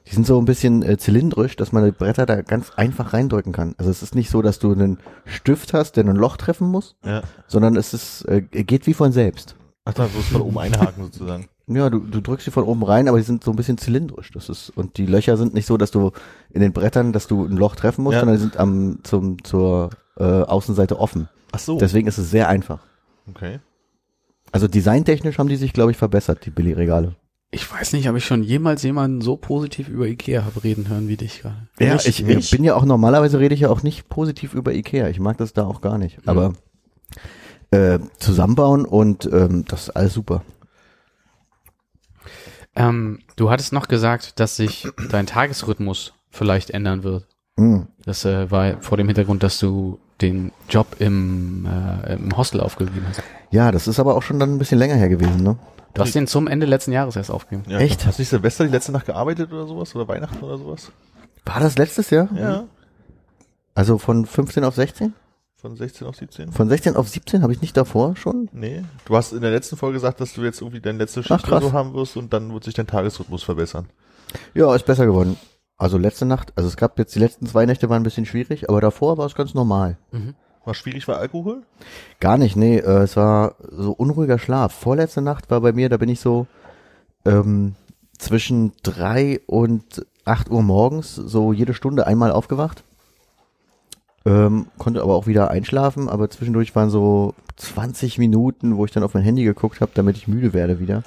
Die 0.09 0.15
sind 0.15 0.27
so 0.27 0.39
ein 0.39 0.45
bisschen 0.47 0.83
äh, 0.83 0.97
zylindrisch, 0.99 1.55
dass 1.57 1.71
man 1.73 1.85
die 1.85 1.93
Bretter 1.93 2.27
da 2.27 2.43
ganz 2.43 2.71
einfach 2.71 3.13
reindrücken 3.13 3.53
kann. 3.53 3.75
Also 3.79 3.91
es 3.91 4.03
ist 4.03 4.15
nicht 4.15 4.31
so, 4.31 4.43
dass 4.43 4.59
du 4.59 4.73
einen 4.73 4.99
Stift 5.27 5.75
hast, 5.75 5.97
der 5.97 6.05
ein 6.05 6.17
Loch 6.17 6.37
treffen 6.37 6.69
muss, 6.69 6.97
Ja. 7.05 7.23
sondern 7.47 7.77
es 7.77 7.95
ist, 7.95 8.23
äh, 8.29 8.41
geht 8.43 8.87
wie 8.87 8.95
von 8.95 9.13
selbst. 9.13 9.55
Ach, 9.85 9.95
da 9.95 10.09
muss 10.15 10.31
man 10.33 10.43
oben 10.43 10.59
einhaken 10.59 11.05
sozusagen. 11.05 11.49
Ja, 11.69 11.89
du, 11.91 12.01
du 12.01 12.21
drückst 12.21 12.45
sie 12.47 12.51
von 12.51 12.65
oben 12.65 12.83
rein, 12.83 13.09
aber 13.09 13.19
die 13.19 13.25
sind 13.25 13.45
so 13.45 13.53
ein 13.53 13.57
bisschen 13.57 13.79
zylindrisch. 13.79 14.33
Das 14.33 14.49
ist, 14.49 14.71
und 14.71 14.97
die 14.99 15.07
Löcher 15.07 15.37
sind 15.37 15.55
nicht 15.55 15.65
so, 15.67 15.77
dass 15.77 15.93
du 15.93 16.11
in 16.51 16.61
den 16.61 16.73
Brettern, 16.73 17.13
dass 17.13 17.29
du 17.29 17.45
ein 17.45 17.57
Loch 17.57 17.77
treffen 17.77 18.03
musst, 18.03 18.15
Ja. 18.15 18.21
sondern 18.21 18.37
die 18.37 18.43
sind 18.43 18.57
am, 18.59 18.99
zum, 19.05 19.43
zur 19.45 19.91
äh, 20.19 20.25
Außenseite 20.25 20.99
offen. 20.99 21.29
Ach 21.53 21.61
so. 21.61 21.79
Deswegen 21.79 22.09
ist 22.09 22.19
es 22.19 22.31
sehr 22.33 22.49
einfach. 22.49 22.81
okay. 23.31 23.61
Also 24.51 24.67
designtechnisch 24.67 25.39
haben 25.39 25.49
die 25.49 25.57
sich, 25.57 25.73
glaube 25.73 25.93
ich, 25.93 25.97
verbessert, 25.97 26.45
die 26.45 26.51
Billy-Regale. 26.51 27.15
Ich 27.55 27.71
weiß 27.71 27.93
nicht, 27.93 28.09
ob 28.09 28.17
ich 28.17 28.25
schon 28.25 28.43
jemals 28.43 28.83
jemanden 28.83 29.21
so 29.21 29.37
positiv 29.37 29.89
über 29.89 30.07
Ikea 30.07 30.45
habe 30.47 30.65
reden 30.65 30.89
hören 30.89 31.07
wie 31.09 31.19
dich 31.19 31.43
gerade. 31.43 31.69
Ja, 31.79 31.93
Nicht- 31.95 32.07
ich 32.09 32.23
nicht? 32.25 32.51
bin 32.51 32.65
ja 32.65 32.75
auch, 32.75 32.85
normalerweise 32.87 33.39
rede 33.39 33.55
ich 33.55 33.61
ja 33.61 33.69
auch 33.69 33.83
nicht 33.83 34.09
positiv 34.09 34.55
über 34.55 34.73
Ikea. 34.73 35.09
Ich 35.09 35.21
mag 35.21 35.37
das 35.37 35.53
da 35.53 35.67
auch 35.67 35.83
gar 35.83 35.99
nicht. 35.99 36.17
Mhm. 36.23 36.29
Aber 36.31 36.53
äh, 37.71 37.99
zusammenbauen 38.19 38.87
und 38.87 39.27
ähm, 39.31 39.67
das 39.69 39.83
ist 39.83 39.91
alles 39.91 40.15
super. 40.15 40.43
Ähm, 42.75 43.19
du 43.37 43.51
hattest 43.51 43.73
noch 43.73 43.87
gesagt, 43.89 44.41
dass 44.41 44.57
sich 44.57 44.89
dein 45.11 45.27
Tagesrhythmus 45.27 46.15
vielleicht 46.31 46.71
ändern 46.71 47.03
wird. 47.03 47.27
Mhm. 47.57 47.89
Das 48.05 48.25
äh, 48.25 48.51
war 48.51 48.81
vor 48.81 48.97
dem 48.97 49.09
Hintergrund, 49.09 49.43
dass 49.43 49.59
du 49.59 50.01
den 50.21 50.53
Job 50.69 50.97
im, 50.99 51.67
äh, 51.67 52.15
im 52.15 52.37
Hostel 52.37 52.61
aufgegeben 52.61 53.05
hast. 53.09 53.23
Ja, 53.51 53.73
das 53.73 53.89
ist 53.89 53.99
aber 53.99 54.15
auch 54.17 54.23
schon 54.23 54.39
dann 54.39 54.55
ein 54.55 54.59
bisschen 54.59 54.79
länger 54.79 54.95
her 54.95 55.09
gewesen, 55.09 55.43
ne? 55.43 55.57
Du 55.95 56.01
hast 56.01 56.15
den 56.15 56.27
zum 56.27 56.49
Ende 56.49 56.65
letzten 56.67 56.93
Jahres 56.93 57.17
erst 57.17 57.31
aufgegeben. 57.31 57.71
Ja, 57.71 57.79
Echt? 57.79 58.07
Hast 58.07 58.19
du 58.19 58.23
nicht 58.23 58.31
Silvester 58.31 58.65
die 58.65 58.71
letzte 58.71 58.93
Nacht 58.93 59.07
gearbeitet 59.07 59.53
oder 59.53 59.67
sowas? 59.67 59.95
Oder 59.95 60.09
Weihnachten 60.09 60.43
oder 60.43 60.57
sowas? 60.57 60.91
War 61.45 61.61
das 61.61 61.77
letztes 61.77 62.09
Jahr? 62.11 62.29
Ja. 62.35 62.65
Also 63.75 63.99
von 63.99 64.25
15 64.25 64.65
auf 64.65 64.75
16? 64.75 65.13
Von 65.57 65.77
16 65.77 66.07
auf 66.07 66.17
17? 66.17 66.51
Von 66.51 66.69
16 66.69 66.97
auf 66.97 67.09
17 67.09 67.43
habe 67.43 67.53
ich 67.53 67.61
nicht 67.61 67.77
davor 67.77 68.17
schon? 68.17 68.49
Nee. 68.53 68.83
Du 69.05 69.17
hast 69.17 69.33
in 69.33 69.43
der 69.43 69.51
letzten 69.51 69.77
Folge 69.77 69.95
gesagt, 69.95 70.21
dass 70.21 70.33
du 70.33 70.43
jetzt 70.43 70.61
irgendwie 70.61 70.81
deine 70.81 70.99
letzte 70.99 71.23
Schicht 71.23 71.47
so 71.47 71.73
haben 71.73 71.95
wirst 71.95 72.17
und 72.17 72.33
dann 72.33 72.53
wird 72.53 72.65
sich 72.65 72.75
dein 72.75 72.87
Tagesrhythmus 72.87 73.43
verbessern. 73.43 73.87
Ja, 74.55 74.75
ist 74.75 74.87
besser 74.87 75.07
geworden. 75.07 75.37
Also 75.79 75.99
letzte 75.99 76.25
Nacht, 76.27 76.53
also 76.57 76.69
es 76.69 76.77
gab 76.77 76.99
jetzt 76.99 77.15
die 77.15 77.19
letzten 77.19 77.47
zwei 77.47 77.67
Nächte 77.67 77.89
waren 77.91 78.03
ein 78.03 78.05
bisschen 78.05 78.27
schwierig, 78.27 78.69
aber 78.69 78.81
davor 78.81 79.19
war 79.19 79.27
es 79.27 79.35
ganz 79.35 79.55
normal. 79.55 79.97
War 80.65 80.75
schwierig 80.75 81.09
war 81.09 81.19
Alkohol? 81.19 81.63
Gar 82.21 82.39
nicht, 82.39 82.55
nee, 82.57 82.77
äh, 82.79 83.03
es 83.03 83.17
war 83.17 83.57
so 83.71 83.93
unruhiger 83.93 84.39
Schlaf. 84.39 84.73
Vorletzte 84.73 85.21
Nacht 85.23 85.51
war 85.51 85.61
bei 85.61 85.73
mir, 85.73 85.89
da 85.89 85.97
bin 85.97 86.09
ich 86.09 86.21
so 86.21 86.47
ähm, 87.25 87.75
zwischen 88.17 88.73
drei 88.85 89.41
und 89.47 90.07
acht 90.25 90.51
Uhr 90.51 90.63
morgens 90.63 91.17
so 91.17 91.53
jede 91.53 91.75
Stunde 91.75 92.07
einmal 92.07 92.31
aufgewacht. 92.31 92.85
Ähm, 94.25 94.67
konnte 94.79 95.03
aber 95.03 95.15
auch 95.17 95.27
wieder 95.27 95.51
einschlafen, 95.51 96.09
aber 96.09 96.31
zwischendurch 96.31 96.77
waren 96.77 96.91
so 96.91 97.35
20 97.57 98.19
Minuten, 98.19 98.77
wo 98.77 98.85
ich 98.85 98.93
dann 98.93 99.03
auf 99.03 99.15
mein 99.15 99.25
Handy 99.25 99.43
geguckt 99.43 99.81
habe, 99.81 99.91
damit 99.95 100.17
ich 100.17 100.29
müde 100.29 100.53
werde 100.53 100.79
wieder. 100.79 101.03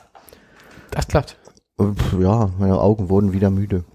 Das 0.91 1.07
klappt. 1.07 1.37
Äh, 1.79 1.85
Ja, 2.19 2.49
meine 2.59 2.79
Augen 2.79 3.07
wurden 3.07 3.31
wieder 3.31 3.49
müde. 3.49 3.85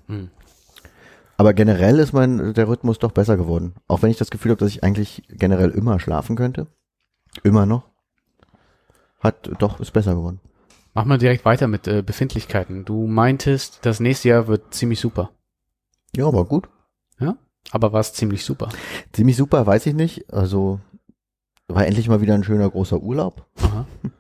Aber 1.40 1.54
generell 1.54 1.98
ist 1.98 2.12
mein 2.12 2.52
der 2.52 2.68
Rhythmus 2.68 2.98
doch 2.98 3.12
besser 3.12 3.38
geworden. 3.38 3.74
Auch 3.88 4.02
wenn 4.02 4.10
ich 4.10 4.18
das 4.18 4.30
Gefühl 4.30 4.50
habe, 4.50 4.58
dass 4.60 4.68
ich 4.68 4.84
eigentlich 4.84 5.22
generell 5.30 5.70
immer 5.70 5.98
schlafen 5.98 6.36
könnte. 6.36 6.66
Immer 7.42 7.64
noch. 7.64 7.88
Hat 9.20 9.50
doch 9.58 9.80
ist 9.80 9.92
besser 9.92 10.14
geworden. 10.14 10.40
Mach 10.92 11.06
mal 11.06 11.16
direkt 11.16 11.46
weiter 11.46 11.66
mit 11.66 11.88
äh, 11.88 12.02
Befindlichkeiten. 12.02 12.84
Du 12.84 13.06
meintest, 13.06 13.86
das 13.86 14.00
nächste 14.00 14.28
Jahr 14.28 14.48
wird 14.48 14.74
ziemlich 14.74 15.00
super. 15.00 15.30
Ja, 16.14 16.26
aber 16.26 16.44
gut. 16.44 16.68
Aber 17.70 17.92
war 17.92 18.00
es 18.00 18.12
ziemlich 18.12 18.44
super. 18.44 18.68
Ziemlich 19.12 19.36
super, 19.36 19.66
weiß 19.66 19.86
ich 19.86 19.94
nicht. 19.94 20.32
Also 20.32 20.80
war 21.68 21.86
endlich 21.86 22.08
mal 22.08 22.20
wieder 22.20 22.34
ein 22.34 22.44
schöner 22.44 22.68
großer 22.68 23.00
Urlaub. 23.00 23.46
Aha. 23.62 23.86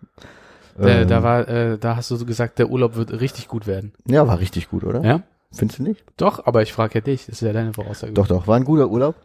Äh, 0.78 1.02
Ähm, 1.02 1.08
da 1.08 1.22
war, 1.22 1.46
äh, 1.48 1.78
da 1.78 1.96
hast 1.96 2.10
du 2.10 2.16
so 2.16 2.24
gesagt, 2.24 2.58
der 2.58 2.70
Urlaub 2.70 2.94
wird 2.94 3.20
richtig 3.20 3.48
gut 3.48 3.66
werden. 3.66 3.92
ja, 4.06 4.26
war 4.26 4.38
richtig 4.38 4.70
gut, 4.70 4.82
oder? 4.82 5.02
Ja? 5.04 5.22
Findest 5.52 5.78
du 5.80 5.82
nicht? 5.82 6.04
Doch, 6.16 6.46
aber 6.46 6.62
ich 6.62 6.72
frage 6.72 6.94
ja 6.96 7.00
dich. 7.00 7.26
Das 7.26 7.36
ist 7.36 7.40
ja 7.42 7.52
deine 7.52 7.72
Voraussage. 7.72 8.12
Doch, 8.12 8.28
doch, 8.28 8.46
war 8.46 8.56
ein 8.56 8.64
guter 8.64 8.88
Urlaub. 8.88 9.16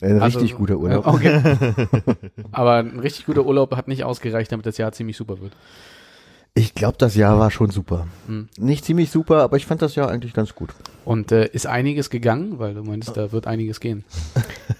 Ein 0.00 0.20
Also, 0.20 0.38
richtig 0.38 0.56
guter 0.58 0.76
Urlaub. 0.78 1.06
äh, 1.06 1.10
Okay. 1.10 1.86
aber 2.52 2.74
ein 2.76 2.98
richtig 2.98 3.26
guter 3.26 3.44
Urlaub 3.44 3.74
hat 3.76 3.88
nicht 3.88 4.04
ausgereicht, 4.04 4.50
damit 4.52 4.66
das 4.66 4.78
Jahr 4.78 4.92
ziemlich 4.92 5.16
super 5.16 5.40
wird. 5.40 5.52
Ich 6.58 6.74
glaube, 6.74 6.96
das 6.96 7.14
Jahr 7.16 7.38
war 7.38 7.50
schon 7.50 7.68
super. 7.70 8.06
Hm. 8.28 8.48
Nicht 8.56 8.86
ziemlich 8.86 9.10
super, 9.10 9.42
aber 9.42 9.58
ich 9.58 9.66
fand 9.66 9.82
das 9.82 9.94
Jahr 9.94 10.08
eigentlich 10.08 10.32
ganz 10.32 10.54
gut. 10.54 10.70
Und 11.04 11.30
äh, 11.30 11.46
ist 11.52 11.66
einiges 11.66 12.08
gegangen, 12.08 12.58
weil 12.58 12.72
du 12.72 12.82
meinst, 12.82 13.14
da 13.14 13.30
wird 13.30 13.46
einiges 13.46 13.78
gehen. 13.78 14.04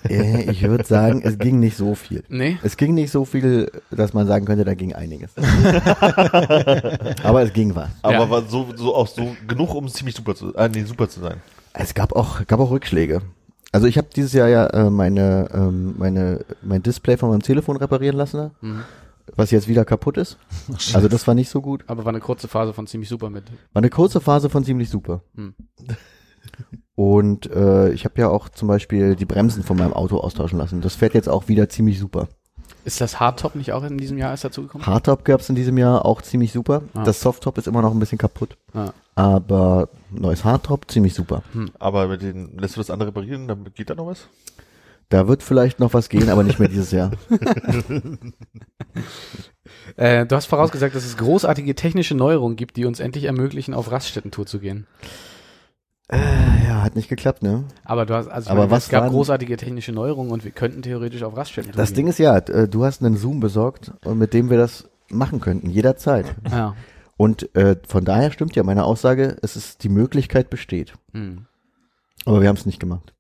Ich 0.09 0.63
würde 0.63 0.85
sagen, 0.85 1.21
es 1.25 1.37
ging 1.37 1.59
nicht 1.59 1.77
so 1.77 1.97
viel. 1.97 2.23
Nee? 2.29 2.59
Es 2.63 2.77
ging 2.77 2.95
nicht 2.95 3.11
so 3.11 3.25
viel, 3.25 3.73
dass 3.91 4.15
man 4.15 4.29
sagen 4.29 4.47
könnte, 4.47 4.65
da 4.65 4.75
ging 4.75 4.93
einiges. 4.95 5.33
Aber 7.25 7.43
es 7.43 7.53
ging 7.53 7.75
was. 7.75 7.89
Aber 8.03 8.15
Ja. 8.15 8.31
war 8.31 8.43
so, 8.43 8.69
so 8.77 8.95
auch 8.95 9.09
so 9.09 9.37
genug, 9.49 9.75
um 9.75 9.89
ziemlich 9.89 10.15
super 10.15 10.37
zu, 10.37 10.55
äh, 10.55 10.69
nee, 10.69 10.85
super 10.85 11.09
zu 11.09 11.19
sein. 11.21 11.41
Es 11.73 11.93
gab 11.93 12.13
auch, 12.15 12.47
gab 12.47 12.61
auch 12.61 12.71
Rückschläge. 12.71 13.21
Also 13.73 13.89
ich 13.89 13.99
habe 13.99 14.07
dieses 14.15 14.33
Jahr 14.33 14.49
ja 14.49 14.67
äh, 14.69 14.91
meine, 14.91 15.49
ähm, 15.53 15.97
meine, 15.99 16.45
mein 16.63 16.83
Display 16.85 17.17
von 17.17 17.31
meinem 17.31 17.43
Telefon 17.43 17.77
reparieren 17.77 18.17
lassen, 18.17 18.53
Mhm. 18.61 18.83
Was 19.35 19.51
jetzt 19.51 19.69
wieder 19.69 19.85
kaputt 19.85 20.17
ist. 20.17 20.39
Also 20.95 21.09
das 21.09 21.27
war 21.27 21.35
nicht 21.35 21.51
so 21.51 21.61
gut. 21.61 21.85
Aber 21.87 22.05
war 22.05 22.11
eine 22.11 22.21
kurze 22.21 22.49
Phase 22.49 22.73
von 22.73 22.87
ziemlich 22.87 23.09
super 23.09 23.31
mit. 23.31 23.45
War 23.73 23.81
eine 23.81 23.91
kurze 23.91 24.21
Phase 24.21 24.51
von 24.51 24.65
ziemlich 24.65 24.91
super. 24.91 25.23
Hm. 25.35 25.55
Und 26.95 27.51
äh, 27.51 27.91
ich 27.91 28.05
habe 28.05 28.19
ja 28.21 28.29
auch 28.29 28.49
zum 28.49 28.69
Beispiel 28.69 29.17
die 29.17 29.27
Bremsen 29.27 29.63
von 29.63 29.77
meinem 29.77 29.93
Auto 29.93 30.19
austauschen 30.19 30.59
lassen. 30.59 30.81
Das 30.81 30.95
fährt 30.95 31.13
jetzt 31.13 31.29
auch 31.29 31.49
wieder 31.49 31.69
ziemlich 31.69 31.99
super. 31.99 32.29
Ist 32.87 33.01
das 33.01 33.21
Hardtop 33.21 33.57
nicht 33.57 33.73
auch 33.73 33.83
in 33.83 33.99
diesem 33.99 34.17
Jahr 34.17 34.31
erst 34.31 34.45
dazugekommen? 34.45 34.87
Hardtop 34.87 35.25
gab's 35.25 35.49
in 35.49 35.57
diesem 35.57 35.77
Jahr 35.77 36.07
auch 36.07 36.23
ziemlich 36.23 36.53
super. 36.53 36.83
Ah. 36.95 37.03
Das 37.03 37.21
Softtop 37.21 37.59
ist 37.59 37.67
immer 37.67 37.83
noch 37.83 37.93
ein 37.93 37.99
bisschen 37.99 38.17
kaputt. 38.17 38.57
Ah. 38.73 38.93
Aber 39.17 39.89
neues 40.11 40.45
Hardtop 40.45 40.91
ziemlich 40.91 41.13
super. 41.13 41.43
Aber 41.79 42.07
mit 42.07 42.23
den, 42.23 42.57
lässt 42.57 42.77
du 42.77 42.81
das 42.81 42.91
andere 42.91 43.09
reparieren, 43.09 43.49
dann 43.49 43.65
geht 43.75 43.91
da 43.91 43.95
noch 43.95 44.07
was? 44.07 44.29
Da 45.09 45.29
wird 45.29 45.43
vielleicht 45.43 45.79
noch 45.79 45.95
was 45.95 46.09
gehen, 46.09 46.29
aber 46.31 46.43
nicht 46.43 46.59
mehr 46.59 46.69
dieses 46.69 46.91
Jahr. 46.91 47.11
Äh, 49.97 50.27
du 50.27 50.35
hast 50.37 50.47
vorausgesagt, 50.47 50.95
dass 50.95 51.05
es 51.05 51.17
großartige 51.17 51.75
technische 51.75 52.15
Neuerungen 52.15 52.57
gibt, 52.57 52.77
die 52.77 52.85
uns 52.87 53.01
endlich 53.01 53.25
ermöglichen, 53.25 53.75
auf 53.75 53.91
Raststätten-Tour 53.91 54.47
zu 54.47 54.59
gehen. 54.59 54.87
Ja, 56.11 56.83
hat 56.83 56.95
nicht 56.95 57.09
geklappt, 57.09 57.43
ne? 57.43 57.65
Aber 57.85 58.07
du 58.07 58.15
hast, 58.15 58.29
also 58.29 58.51
Aber 58.51 58.61
meine, 58.61 58.71
was 58.71 58.85
es 58.85 58.89
gab 58.91 59.03
waren- 59.03 59.11
großartige 59.13 59.57
technische 59.57 59.93
Neuerungen 59.93 60.31
und 60.33 60.45
wir 60.45 60.53
könnten 60.53 60.83
theoretisch 60.83 61.23
auf 61.25 61.37
Raststätten 61.37 61.73
Das 61.73 61.89
zugehen. 61.89 61.97
Ding 61.97 62.09
ist 62.09 62.19
ja, 62.19 62.37
äh, 62.39 62.69
du 62.69 62.85
hast 62.85 63.03
einen 63.03 63.17
Zoom 63.17 63.41
besorgt, 63.41 63.93
äh, 64.05 64.15
mit 64.15 64.33
dem 64.35 64.51
wir 64.51 64.57
das 64.59 64.89
machen 65.09 65.41
könnten, 65.41 65.69
jederzeit. 65.69 66.27
Ja. 66.51 66.77
Und 67.17 67.55
äh, 67.57 67.77
von 67.89 68.05
daher 68.05 68.31
stimmt 68.31 68.55
ja 68.57 68.63
meine 68.63 68.85
Aussage, 68.85 69.37
es 69.43 69.57
ist 69.57 69.83
die 69.83 69.89
Möglichkeit 69.89 70.49
besteht. 70.51 70.95
Hm. 71.13 71.47
Aber 72.25 72.41
wir 72.41 72.49
haben 72.49 72.57
es 72.57 72.67
nicht 72.67 72.79
gemacht. 72.81 73.15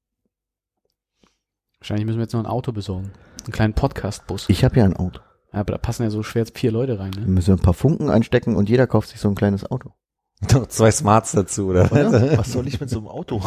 Wahrscheinlich 1.87 2.07
müssen 2.07 2.19
wir 2.19 2.25
jetzt 2.25 2.33
noch 2.33 2.41
ein 2.41 2.47
Auto 2.47 2.73
besorgen. 2.73 3.13
Einen 3.45 3.53
kleinen 3.53 3.73
Podcast-Bus. 3.73 4.47
Ich 4.49 4.65
habe 4.65 4.77
ja 4.77 4.85
ein 4.85 4.97
Auto. 4.97 5.21
Ja, 5.53 5.61
aber 5.61 5.71
da 5.71 5.79
passen 5.79 6.03
ja 6.03 6.11
so 6.11 6.25
schwer 6.25 6.45
vier 6.53 6.73
Leute 6.73 6.99
rein, 6.99 7.15
Wir 7.15 7.21
ne? 7.21 7.29
müssen 7.29 7.53
ein 7.53 7.61
paar 7.61 7.75
Funken 7.75 8.11
einstecken 8.11 8.57
und 8.57 8.69
jeder 8.69 8.89
kauft 8.89 9.11
sich 9.11 9.21
so 9.21 9.29
ein 9.29 9.37
kleines 9.37 9.71
Auto. 9.71 9.93
Noch 10.53 10.67
zwei 10.67 10.91
Smarts 10.91 11.31
dazu, 11.31 11.69
oder? 11.69 11.93
Oder? 11.93 12.39
Was 12.39 12.51
soll 12.51 12.67
ich 12.67 12.81
mit 12.81 12.91
so 12.91 12.99
einem 12.99 13.07
Auto? 13.07 13.41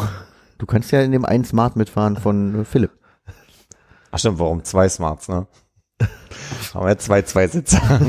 Du 0.56 0.64
kannst 0.64 0.90
ja 0.90 1.02
in 1.02 1.12
dem 1.12 1.26
einen 1.26 1.44
Smart 1.44 1.76
mitfahren 1.76 2.16
von 2.16 2.62
äh, 2.62 2.64
Philipp. 2.64 2.92
Ach 4.10 4.18
stimmt, 4.18 4.38
warum 4.38 4.64
zwei 4.64 4.88
Smarts, 4.88 5.28
ne? 5.28 5.46
Haben 6.72 6.86
wir 6.86 6.96
zwei 6.96 7.20
Zweisitzer. 7.20 7.82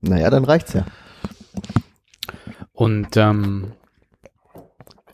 Naja, 0.00 0.30
dann 0.30 0.46
reicht's 0.46 0.72
ja. 0.72 0.86
Und 2.72 3.14
ähm, 3.18 3.72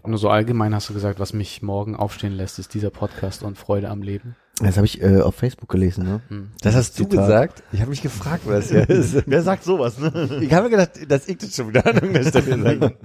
nur 0.08 0.18
so 0.18 0.28
allgemein 0.30 0.74
hast 0.74 0.88
du 0.88 0.94
gesagt, 0.94 1.20
was 1.20 1.32
mich 1.32 1.62
morgen 1.62 1.94
aufstehen 1.96 2.32
lässt, 2.32 2.58
ist 2.58 2.74
dieser 2.74 2.90
Podcast 2.90 3.42
und 3.42 3.56
Freude 3.58 3.88
am 3.90 4.02
Leben. 4.02 4.36
Das 4.60 4.76
habe 4.76 4.86
ich 4.86 5.00
äh, 5.02 5.20
auf 5.20 5.36
Facebook 5.36 5.68
gelesen, 5.68 6.04
ne? 6.04 6.20
Hm. 6.28 6.48
Das 6.62 6.74
hast 6.74 6.98
du 6.98 7.04
Zitat. 7.04 7.20
gesagt? 7.26 7.62
Ich 7.72 7.80
habe 7.80 7.90
mich 7.90 8.02
gefragt, 8.02 8.42
was 8.46 8.68
das 8.68 8.70
hier 8.70 8.88
ist. 8.90 9.22
Wer 9.26 9.42
sagt 9.42 9.62
sowas, 9.64 9.98
ne? 9.98 10.40
Ich 10.42 10.52
habe 10.52 10.64
mir 10.64 10.70
gedacht, 10.70 10.90
dass 11.08 11.28
ich 11.28 11.38
das 11.38 11.54
schon 11.54 11.68
wieder 11.68 11.86
an 11.86 12.24
Stelle 12.24 12.62
sage. 12.62 12.96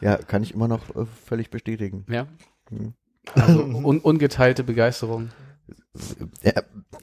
Ja, 0.00 0.16
kann 0.16 0.42
ich 0.42 0.54
immer 0.54 0.68
noch 0.68 0.88
äh, 0.96 1.04
völlig 1.26 1.50
bestätigen. 1.50 2.04
Ja. 2.08 2.26
Hm. 2.70 2.94
Also 3.34 3.62
un 3.62 3.98
ungeteilte 4.00 4.64
Begeisterung. 4.64 5.28
Ja, 6.42 6.62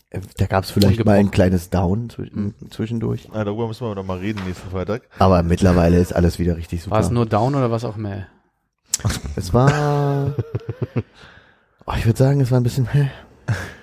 äh, 0.09 0.19
da 0.37 0.47
gab's 0.47 0.71
vielleicht 0.71 0.93
Ungebrochen. 0.99 1.05
mal 1.15 1.19
ein 1.19 1.31
kleines 1.31 1.69
Down 1.69 2.09
zwi- 2.09 2.51
zwischendurch. 2.71 3.29
Na, 3.31 3.43
darüber 3.43 3.67
müssen 3.67 3.85
wir 3.87 3.93
noch 3.95 4.03
mal 4.05 4.17
reden 4.17 4.41
nächsten 4.45 4.69
Freitag. 4.71 5.03
Aber 5.19 5.43
mittlerweile 5.43 5.99
ist 5.99 6.13
alles 6.13 6.39
wieder 6.39 6.57
richtig 6.57 6.81
super. 6.83 6.95
War 6.95 7.01
es 7.01 7.11
nur 7.11 7.25
down 7.27 7.53
oder 7.55 7.69
was 7.71 7.85
auch 7.85 7.95
mehr? 7.95 8.27
Es 9.35 9.53
war, 9.53 10.33
oh, 11.85 11.93
ich 11.97 12.05
würde 12.05 12.17
sagen, 12.17 12.41
es 12.41 12.51
war 12.51 12.59
ein 12.59 12.63
bisschen, 12.63 12.91
hä? 12.91 13.09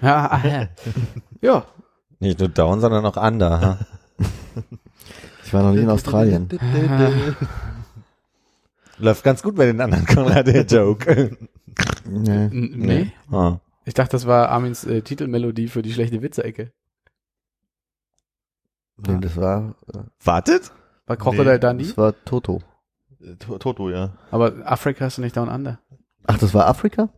Ja, 0.02 0.30
ah, 0.30 0.46
ja. 0.46 0.68
ja. 1.40 1.66
Nicht 2.20 2.38
nur 2.38 2.48
down, 2.48 2.80
sondern 2.80 3.04
auch 3.06 3.16
under. 3.16 3.60
Ha? 3.60 3.78
ich 5.44 5.52
war 5.52 5.62
noch 5.62 5.72
nie 5.72 5.80
in 5.80 5.90
Australien. 5.90 6.48
Läuft 8.98 9.24
ganz 9.24 9.42
gut 9.42 9.56
bei 9.56 9.66
den 9.66 9.80
anderen 9.80 10.06
Konrad, 10.06 10.46
der 10.46 10.64
Joke. 10.64 11.36
Nee. 12.08 12.44
N 12.46 12.72
nee. 12.76 13.12
Ah. 13.30 13.58
Ich 13.84 13.94
dachte, 13.94 14.12
das 14.12 14.26
war 14.26 14.48
Armins 14.48 14.84
äh, 14.84 15.02
Titelmelodie 15.02 15.68
für 15.68 15.82
die 15.82 15.92
schlechte 15.92 16.22
Witze-Ecke. 16.22 16.72
Nee, 18.96 19.18
das 19.20 19.36
war, 19.36 19.74
äh. 19.92 19.98
Wartet? 20.24 20.72
War 21.06 21.16
Crocodile 21.16 21.54
Nee, 21.54 21.58
Dundee? 21.58 21.84
das 21.84 21.96
war 21.98 22.14
Toto. 22.24 22.62
To- 23.38 23.58
Toto, 23.58 23.90
ja. 23.90 24.12
Aber 24.30 24.52
Afrika 24.64 25.06
ist 25.06 25.18
nicht 25.18 25.36
down 25.36 25.48
under. 25.48 25.78
Ach, 26.26 26.38
das 26.38 26.54
war 26.54 26.66
Afrika? 26.66 27.08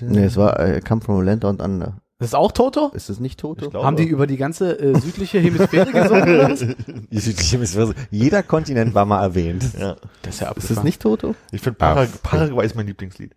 Nee, 0.00 0.24
es 0.24 0.36
war 0.36 0.58
äh, 0.60 0.80
Come 0.80 1.00
from 1.00 1.20
a 1.20 1.22
Land 1.22 1.44
Down 1.44 1.60
Under. 1.60 2.00
Das 2.18 2.30
ist 2.30 2.34
auch 2.34 2.50
Toto? 2.50 2.88
Ist 2.94 3.10
es 3.10 3.20
nicht 3.20 3.38
Toto? 3.38 3.72
Haben 3.84 3.96
die 3.96 4.04
über 4.06 4.26
die 4.26 4.36
ganze 4.36 4.76
äh, 4.80 4.98
südliche 4.98 5.38
Hemisphäre 5.38 5.92
gesungen? 5.92 7.06
Die 7.12 7.18
südliche 7.20 7.56
Hemisphäre. 7.56 7.94
Jeder 8.10 8.42
Kontinent 8.42 8.92
war 8.94 9.04
mal 9.04 9.22
erwähnt. 9.22 9.64
Ja. 9.78 9.94
Das 10.22 10.34
ist 10.34 10.40
ja 10.40 10.48
Ist 10.50 10.56
es 10.56 10.62
abgefahren. 10.64 10.84
nicht 10.84 11.00
Toto? 11.02 11.36
Ich 11.52 11.60
finde 11.60 11.78
Parag 11.78 12.08
Paraguay 12.24 12.66
ist 12.66 12.74
mein 12.74 12.88
Lieblingslied. 12.88 13.34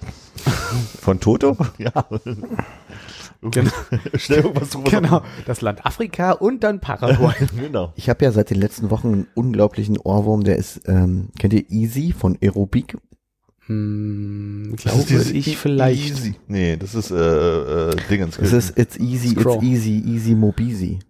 Von 1.00 1.20
Toto? 1.20 1.56
Ja. 1.78 1.92
Genau. 3.50 3.70
Schnell 4.14 4.38
irgendwas 4.40 4.70
drüber. 4.70 4.90
Genau. 4.90 5.22
Das 5.44 5.60
Land 5.60 5.84
Afrika 5.84 6.32
und 6.32 6.64
dann 6.64 6.80
Paraguay. 6.80 7.34
genau. 7.60 7.92
Ich 7.94 8.08
habe 8.08 8.24
ja 8.24 8.32
seit 8.32 8.48
den 8.48 8.58
letzten 8.58 8.88
Wochen 8.88 9.08
einen 9.08 9.26
unglaublichen 9.34 9.98
Ohrwurm, 9.98 10.44
der 10.44 10.56
ist, 10.56 10.80
ähm, 10.86 11.28
kennt 11.38 11.52
ihr 11.52 11.70
Easy 11.70 12.14
von 12.16 12.38
Aerobic? 12.40 12.96
hm, 13.66 14.74
Das 14.82 15.06
glaube 15.06 15.30
ich 15.34 15.58
vielleicht. 15.58 16.10
Easy. 16.10 16.34
Nee, 16.48 16.78
das 16.78 16.94
ist 16.94 17.10
äh, 17.10 17.90
äh, 17.90 17.96
Dingens. 18.08 18.38
Es 18.38 18.52
ist 18.54 18.78
It's 18.78 18.98
Easy, 18.98 19.38
Scroll. 19.38 19.56
It's 19.56 19.64
Easy, 19.64 20.02
Easy 20.06 20.34
Mobisi. 20.34 21.00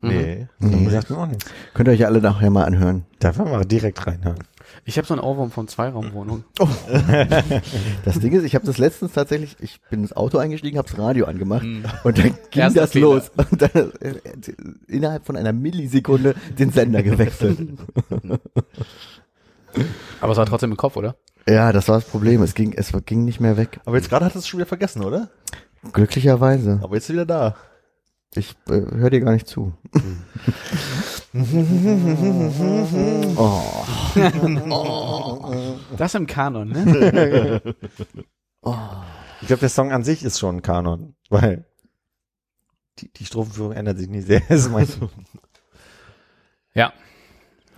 Nee. 0.00 0.48
Nee. 0.58 0.88
sagt 0.90 1.10
mir 1.10 1.18
auch 1.18 1.26
nichts. 1.26 1.44
Könnt 1.74 1.88
ihr 1.88 1.92
euch 1.92 2.06
alle 2.06 2.20
nachher 2.20 2.50
mal 2.50 2.64
anhören. 2.64 3.04
Darf 3.20 3.38
man 3.38 3.50
mal 3.50 3.64
direkt 3.64 4.06
reinhören. 4.06 4.38
Ich 4.86 4.98
habe 4.98 5.06
so 5.06 5.14
einen 5.14 5.22
Ohrwurm 5.22 5.50
von 5.50 5.66
Zweiraumwohnung. 5.68 6.44
Das 8.04 8.18
Ding 8.20 8.32
ist, 8.32 8.44
ich 8.44 8.54
habe 8.54 8.66
das 8.66 8.76
letztens 8.78 9.12
tatsächlich, 9.12 9.56
ich 9.60 9.80
bin 9.90 10.00
ins 10.02 10.12
Auto 10.14 10.38
eingestiegen, 10.38 10.76
habe 10.78 10.88
das 10.88 10.98
Radio 10.98 11.24
angemacht 11.26 11.64
und 11.64 12.18
dann 12.18 12.34
ging 12.50 12.62
Erster 12.62 12.82
das 12.82 12.92
Fehler. 12.92 13.06
los. 13.06 13.30
Und 13.36 13.62
dann 13.62 13.92
äh, 14.00 14.14
innerhalb 14.86 15.24
von 15.24 15.36
einer 15.36 15.52
Millisekunde 15.52 16.34
den 16.58 16.70
Sender 16.70 17.02
gewechselt. 17.02 17.58
Aber 20.20 20.32
es 20.32 20.38
war 20.38 20.46
trotzdem 20.46 20.70
im 20.70 20.76
Kopf, 20.76 20.96
oder? 20.96 21.16
ja, 21.48 21.72
das 21.72 21.88
war 21.88 21.96
das 21.96 22.04
Problem. 22.08 22.42
Es 22.42 22.54
ging, 22.54 22.72
es 22.74 22.92
ging 23.06 23.24
nicht 23.24 23.40
mehr 23.40 23.56
weg. 23.56 23.80
Aber 23.84 23.96
jetzt 23.96 24.08
gerade 24.08 24.24
hat 24.24 24.34
es 24.36 24.46
schon 24.46 24.58
wieder 24.58 24.66
vergessen, 24.66 25.02
oder? 25.02 25.28
Glücklicherweise. 25.92 26.80
Aber 26.82 26.94
jetzt 26.94 27.04
ist 27.04 27.12
wieder 27.14 27.26
da. 27.26 27.56
Ich 28.36 28.56
äh, 28.68 28.80
höre 28.96 29.10
dir 29.10 29.20
gar 29.20 29.32
nicht 29.32 29.46
zu. 29.46 29.72
oh. 33.36 33.60
Das 35.96 36.14
im 36.14 36.26
Kanon, 36.26 36.68
ne? 36.68 37.62
Ich 39.40 39.48
glaube, 39.48 39.60
der 39.60 39.68
Song 39.68 39.92
an 39.92 40.04
sich 40.04 40.24
ist 40.24 40.38
schon 40.38 40.56
ein 40.56 40.62
Kanon, 40.62 41.16
weil 41.28 41.66
die, 42.98 43.12
die 43.12 43.26
Strophenführung 43.26 43.72
ändert 43.72 43.98
sich 43.98 44.08
nicht 44.08 44.26
sehr. 44.26 44.40
Das 44.48 44.60
ist 44.60 44.70
mein 44.70 44.88
ja. 46.74 46.92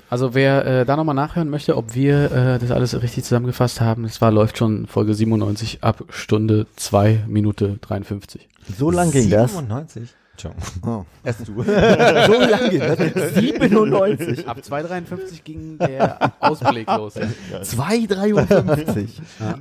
Also 0.09 0.35
wer 0.35 0.65
äh, 0.65 0.85
da 0.85 0.95
nochmal 0.97 1.17
nachhören 1.17 1.51
möchte, 1.51 1.77
ob 1.77 1.95
wir 1.95 2.31
äh, 2.31 2.59
das 2.61 2.71
alles 2.71 3.03
richtig 3.03 3.25
zusammengefasst 3.25 3.81
haben, 3.81 4.05
es 4.05 4.21
war 4.21 4.31
läuft 4.31 4.59
schon 4.59 4.87
Folge 4.87 5.15
97 5.15 5.83
ab 5.83 6.05
Stunde 6.11 6.67
2 6.77 7.25
Minute 7.27 7.79
53. 7.81 8.49
So 8.79 8.93
lang 8.93 9.11
ging 9.11 9.29
das. 9.29 9.51
97? 9.51 10.15
Entschuldigung. 10.45 10.63
Oh. 10.87 11.05
Erst 11.25 11.41
du. 11.49 11.63
So 11.63 11.71
lang 11.71 12.71
ging 12.71 12.81
das. 12.81 13.35
97. 13.35 14.47
Ab 14.49 14.59
2,53 14.59 15.43
ging 15.43 15.79
der 15.79 16.33
Ausblick 16.41 16.87
los. 16.89 17.15
2,53. 17.63 19.09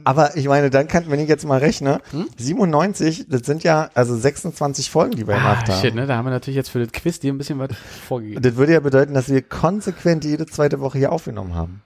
Aber 0.04 0.36
ich 0.36 0.48
meine, 0.48 0.70
dann 0.70 0.88
kann, 0.88 1.10
wenn 1.10 1.20
ich 1.20 1.30
jetzt 1.30 1.46
mal 1.46 1.60
rechne, 1.60 2.00
Hm? 2.12 2.28
97, 2.38 3.28
das 3.30 3.42
sind 3.46 3.64
ja 3.64 3.90
also 3.94 4.16
26 4.16 4.90
Folgen, 4.90 5.16
die 5.16 5.28
wir 5.28 5.36
Ah, 5.36 5.38
gemacht 5.38 5.70
haben. 5.70 5.82
shit, 5.82 5.96
ne? 5.96 6.06
Da 6.08 6.18
haben 6.18 6.26
wir 6.26 6.32
natürlich 6.32 6.56
jetzt 6.58 6.70
für 6.70 6.80
das 6.80 6.92
Quiz 6.92 7.20
dir 7.20 7.34
ein 7.34 7.38
bisschen 7.38 7.60
was 7.60 7.70
vorgegeben. 8.08 8.42
Das 8.42 8.56
würde 8.56 8.74
ja 8.74 8.80
bedeuten, 8.80 9.14
dass 9.14 9.30
wir 9.30 9.42
konsequent 9.42 10.26
jede 10.26 10.46
zweite 10.46 10.80
Woche 10.82 10.98
hier 10.98 11.12
aufgenommen 11.12 11.56
haben. 11.56 11.82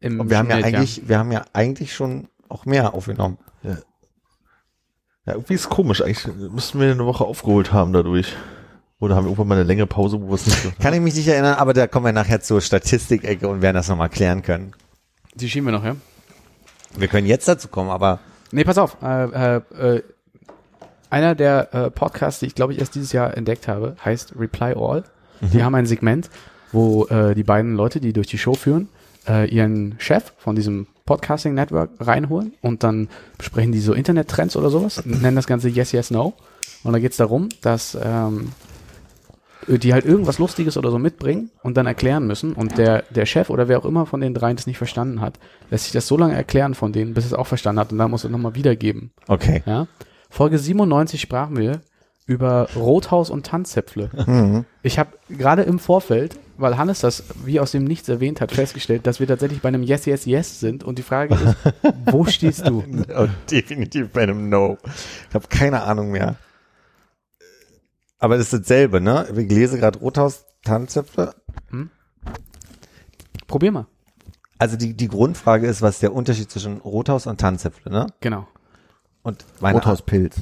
Im 0.00 0.20
Und 0.20 0.30
wir 0.30 0.38
haben 0.38 0.48
ja 0.50 0.56
Schnitt, 0.60 0.66
eigentlich, 0.74 1.08
wir 1.08 1.18
haben 1.18 1.32
ja 1.32 1.44
eigentlich 1.52 1.94
schon 1.94 2.28
auch 2.48 2.64
mehr 2.66 2.94
aufgenommen. 2.94 3.38
Ja, 3.62 3.76
irgendwie 5.32 5.54
ist 5.54 5.68
komisch. 5.68 6.02
Eigentlich 6.02 6.26
müssten 6.36 6.80
wir 6.80 6.90
eine 6.90 7.04
Woche 7.06 7.24
aufgeholt 7.24 7.72
haben 7.72 7.92
dadurch. 7.92 8.34
Oder 9.00 9.14
haben 9.14 9.24
wir 9.24 9.28
irgendwann 9.28 9.48
mal 9.48 9.54
eine 9.56 9.64
längere 9.64 9.86
Pause, 9.86 10.20
wo 10.20 10.28
wir 10.28 10.34
es 10.34 10.46
nicht 10.46 10.62
so. 10.62 10.70
Kann 10.80 10.92
ich 10.92 11.00
mich 11.00 11.14
nicht 11.14 11.28
erinnern, 11.28 11.54
aber 11.54 11.72
da 11.72 11.86
kommen 11.86 12.06
wir 12.06 12.12
nachher 12.12 12.40
zur 12.40 12.60
Statistikecke 12.60 13.48
und 13.48 13.62
werden 13.62 13.76
das 13.76 13.88
nochmal 13.88 14.08
klären 14.08 14.42
können. 14.42 14.72
Die 15.34 15.48
schieben 15.48 15.68
wir 15.68 15.72
noch, 15.72 15.84
ja? 15.84 15.94
Wir 16.96 17.06
können 17.06 17.26
jetzt 17.26 17.46
dazu 17.46 17.68
kommen, 17.68 17.90
aber 17.90 18.18
Nee, 18.50 18.64
pass 18.64 18.78
auf. 18.78 18.96
Äh, 19.02 19.56
äh, 19.56 19.56
äh, 19.78 20.02
einer 21.10 21.34
der 21.34 21.74
äh, 21.74 21.90
Podcasts, 21.90 22.40
die 22.40 22.46
ich 22.46 22.54
glaube 22.54 22.72
ich 22.72 22.78
erst 22.78 22.94
dieses 22.94 23.12
Jahr 23.12 23.36
entdeckt 23.36 23.68
habe, 23.68 23.96
heißt 24.04 24.34
Reply 24.38 24.74
All. 24.74 25.04
Die 25.40 25.62
haben 25.62 25.74
ein 25.76 25.86
Segment, 25.86 26.30
wo 26.72 27.06
äh, 27.06 27.34
die 27.34 27.44
beiden 27.44 27.74
Leute, 27.74 28.00
die 28.00 28.12
durch 28.12 28.26
die 28.26 28.38
Show 28.38 28.54
führen, 28.54 28.88
äh, 29.28 29.48
ihren 29.48 29.94
Chef 29.98 30.32
von 30.38 30.56
diesem 30.56 30.88
Podcasting 31.08 31.54
Network 31.54 31.88
reinholen 32.00 32.52
und 32.60 32.82
dann 32.82 33.08
besprechen 33.38 33.72
die 33.72 33.80
so 33.80 33.94
Internettrends 33.94 34.56
oder 34.56 34.68
sowas, 34.68 35.06
nennen 35.06 35.36
das 35.36 35.46
Ganze 35.46 35.70
Yes, 35.70 35.92
Yes, 35.92 36.10
No. 36.10 36.34
Und 36.84 36.92
da 36.92 36.98
geht's 36.98 37.16
darum, 37.16 37.48
dass 37.62 37.96
ähm, 38.00 38.52
die 39.66 39.94
halt 39.94 40.04
irgendwas 40.04 40.38
Lustiges 40.38 40.76
oder 40.76 40.90
so 40.90 40.98
mitbringen 40.98 41.50
und 41.62 41.78
dann 41.78 41.86
erklären 41.86 42.26
müssen. 42.26 42.52
Und 42.52 42.76
der, 42.76 43.04
der 43.08 43.24
Chef 43.24 43.48
oder 43.48 43.68
wer 43.68 43.78
auch 43.78 43.86
immer 43.86 44.04
von 44.04 44.20
den 44.20 44.34
dreien 44.34 44.56
das 44.56 44.66
nicht 44.66 44.76
verstanden 44.76 45.22
hat, 45.22 45.38
lässt 45.70 45.84
sich 45.84 45.94
das 45.94 46.06
so 46.06 46.18
lange 46.18 46.34
erklären 46.34 46.74
von 46.74 46.92
denen, 46.92 47.14
bis 47.14 47.24
es 47.24 47.32
auch 47.32 47.46
verstanden 47.46 47.80
hat 47.80 47.90
und 47.90 47.96
dann 47.96 48.10
muss 48.10 48.24
es 48.24 48.30
nochmal 48.30 48.54
wiedergeben. 48.54 49.10
okay. 49.28 49.62
Ja? 49.64 49.86
Folge 50.28 50.58
97 50.58 51.22
sprachen 51.22 51.56
wir 51.56 51.80
über 52.26 52.68
Rothaus 52.76 53.30
und 53.30 53.46
Tanzzäpfle. 53.46 54.66
Ich 54.82 54.98
habe 54.98 55.12
gerade 55.30 55.62
im 55.62 55.78
Vorfeld, 55.78 56.38
weil 56.58 56.76
Hannes 56.76 57.00
das 57.00 57.24
wie 57.44 57.60
aus 57.60 57.70
dem 57.70 57.84
Nichts 57.84 58.08
erwähnt 58.08 58.40
hat, 58.40 58.52
festgestellt, 58.52 59.06
dass 59.06 59.20
wir 59.20 59.26
tatsächlich 59.26 59.62
bei 59.62 59.68
einem 59.68 59.82
Yes, 59.82 60.04
Yes, 60.04 60.26
Yes 60.26 60.60
sind. 60.60 60.84
Und 60.84 60.98
die 60.98 61.02
Frage 61.02 61.34
ist, 61.34 61.56
wo 62.06 62.24
stehst 62.26 62.66
du? 62.66 62.84
Oh, 63.16 63.28
definitiv 63.50 64.10
bei 64.10 64.24
einem 64.24 64.48
No. 64.48 64.76
Ich 65.28 65.34
habe 65.34 65.46
keine 65.48 65.82
Ahnung 65.84 66.10
mehr. 66.10 66.36
Aber 68.18 68.36
das 68.36 68.52
ist 68.52 68.64
dasselbe, 68.64 69.00
ne? 69.00 69.26
Ich 69.30 69.48
lese 69.48 69.78
gerade 69.78 69.98
Rothaus 70.00 70.44
Tanzzäpfle. 70.64 71.34
Probier 73.46 73.72
mal. 73.72 73.86
Also 74.58 74.76
die, 74.76 74.94
die 74.94 75.08
Grundfrage 75.08 75.66
ist, 75.66 75.82
was 75.82 75.94
ist 75.94 76.02
der 76.02 76.12
Unterschied 76.12 76.50
zwischen 76.50 76.78
Rothaus 76.78 77.26
und 77.26 77.40
Tanzäpfle, 77.40 77.92
ne? 77.92 78.06
Genau. 78.20 78.48
Und 79.22 79.44
meine 79.60 79.78
Rothauspilz. 79.78 80.36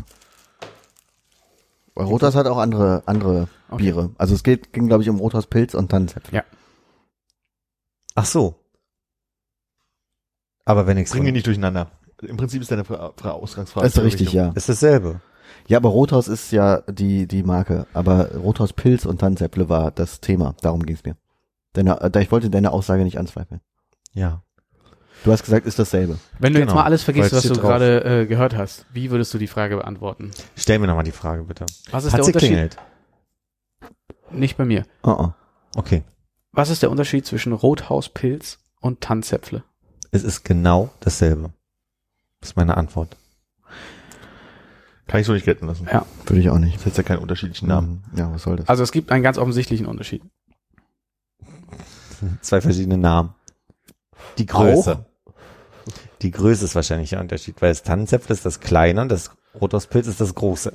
Weil 1.94 2.06
Rothaus 2.06 2.34
hat 2.34 2.46
auch 2.46 2.58
andere, 2.58 3.02
andere 3.06 3.48
Okay. 3.68 3.82
Biere. 3.82 4.10
Also 4.18 4.34
es 4.34 4.42
geht, 4.42 4.72
ging, 4.72 4.86
glaube 4.86 5.02
ich, 5.02 5.08
um 5.08 5.18
Rothauspilz 5.18 5.74
und 5.74 5.90
Tannenzäpfle. 5.90 6.36
Ja. 6.38 6.44
Ach 8.14 8.24
so. 8.26 8.54
Aber 10.64 10.86
wenn 10.86 10.96
ich 10.98 11.10
Bringen 11.10 11.26
wir 11.26 11.32
nicht 11.32 11.46
durcheinander. 11.46 11.90
Im 12.22 12.36
Prinzip 12.36 12.62
ist 12.62 12.70
deine 12.70 12.84
Fra 12.84 13.12
Fra 13.16 13.32
Ausgangsfrage. 13.32 13.86
Das 13.86 13.96
ist 13.96 14.02
richtig, 14.02 14.32
ja. 14.32 14.52
ist 14.54 14.68
dasselbe. 14.68 15.20
Ja, 15.68 15.78
aber 15.78 15.90
Rothaus 15.90 16.28
ist 16.28 16.50
ja 16.52 16.80
die, 16.88 17.26
die 17.26 17.42
Marke. 17.42 17.86
Aber 17.92 18.34
Rothauspilz 18.34 19.04
und 19.04 19.18
Tannenzäpfle 19.20 19.68
war 19.68 19.90
das 19.90 20.20
Thema. 20.20 20.54
Darum 20.62 20.84
ging's 20.84 21.04
mir. 21.04 21.16
Deine, 21.72 22.00
äh, 22.00 22.10
da 22.10 22.20
ich 22.20 22.32
wollte 22.32 22.50
deine 22.50 22.72
Aussage 22.72 23.04
nicht 23.04 23.18
anzweifeln. 23.18 23.60
Ja. 24.12 24.42
Du 25.24 25.32
hast 25.32 25.44
gesagt, 25.44 25.66
ist 25.66 25.78
dasselbe. 25.78 26.18
Wenn 26.38 26.52
du 26.52 26.58
jetzt 26.60 26.68
Genau. 26.68 26.80
mal 26.80 26.84
alles 26.84 27.02
vergisst, 27.02 27.32
was 27.32 27.42
du 27.42 27.54
gerade 27.54 28.04
äh, 28.22 28.26
gehört 28.26 28.56
hast, 28.56 28.86
wie 28.92 29.10
würdest 29.10 29.32
du 29.34 29.38
die 29.38 29.46
Frage 29.46 29.76
beantworten? 29.76 30.30
Stell 30.56 30.78
mir 30.78 30.86
nochmal 30.86 31.04
die 31.04 31.10
Frage, 31.12 31.42
bitte. 31.44 31.66
Was 31.90 32.04
ist 32.04 32.12
Hat 32.12 32.18
der 32.18 32.24
sie 32.24 32.30
Unterschied? 32.30 32.48
klingelt? 32.50 32.76
Nicht 34.30 34.56
bei 34.56 34.64
mir. 34.64 34.84
Oh, 35.02 35.16
oh. 35.18 35.32
Okay. 35.76 36.02
Was 36.52 36.70
ist 36.70 36.82
der 36.82 36.90
Unterschied 36.90 37.26
zwischen 37.26 37.52
Rothauspilz 37.52 38.58
und 38.80 39.00
Tanzäpfle? 39.00 39.62
Es 40.10 40.24
ist 40.24 40.44
genau 40.44 40.90
dasselbe. 41.00 41.52
Das 42.40 42.50
ist 42.50 42.56
meine 42.56 42.76
Antwort. 42.76 43.16
Kann 45.06 45.20
ich 45.20 45.26
so 45.26 45.32
nicht 45.32 45.44
gelten 45.44 45.66
lassen. 45.66 45.86
Ja. 45.90 46.04
Würde 46.24 46.40
ich 46.40 46.50
auch 46.50 46.58
nicht. 46.58 46.78
Das 46.78 46.86
hat 46.86 46.96
ja 46.96 47.02
keinen 47.02 47.20
unterschiedlichen 47.20 47.68
Namen. 47.68 48.04
Ja, 48.16 48.32
was 48.32 48.42
soll 48.42 48.56
das? 48.56 48.68
Also 48.68 48.82
es 48.82 48.90
gibt 48.90 49.12
einen 49.12 49.22
ganz 49.22 49.38
offensichtlichen 49.38 49.86
Unterschied. 49.86 50.22
Zwei 52.40 52.60
verschiedene 52.60 52.98
Namen. 52.98 53.34
Die 54.38 54.46
Größe. 54.46 55.04
Die 56.22 56.30
Größe 56.30 56.64
ist 56.64 56.74
wahrscheinlich 56.74 57.10
der 57.10 57.20
Unterschied, 57.20 57.60
weil 57.62 57.70
das 57.70 57.82
Tannenzäpfle 57.82 58.32
ist 58.34 58.44
das 58.44 58.60
kleine 58.60 59.02
und 59.02 59.10
das 59.10 59.30
Rothauspilz 59.60 60.06
ist 60.08 60.20
das 60.20 60.34
große. 60.34 60.72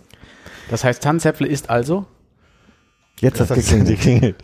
Das 0.69 0.83
heißt, 0.83 1.03
Tanzäpfle 1.03 1.47
ist 1.47 1.69
also, 1.69 2.05
Jetzt 3.21 3.39
hat's 3.39 3.49
Die 3.53 3.61
geklingelt. 3.61 3.99
klingelt. 3.99 4.35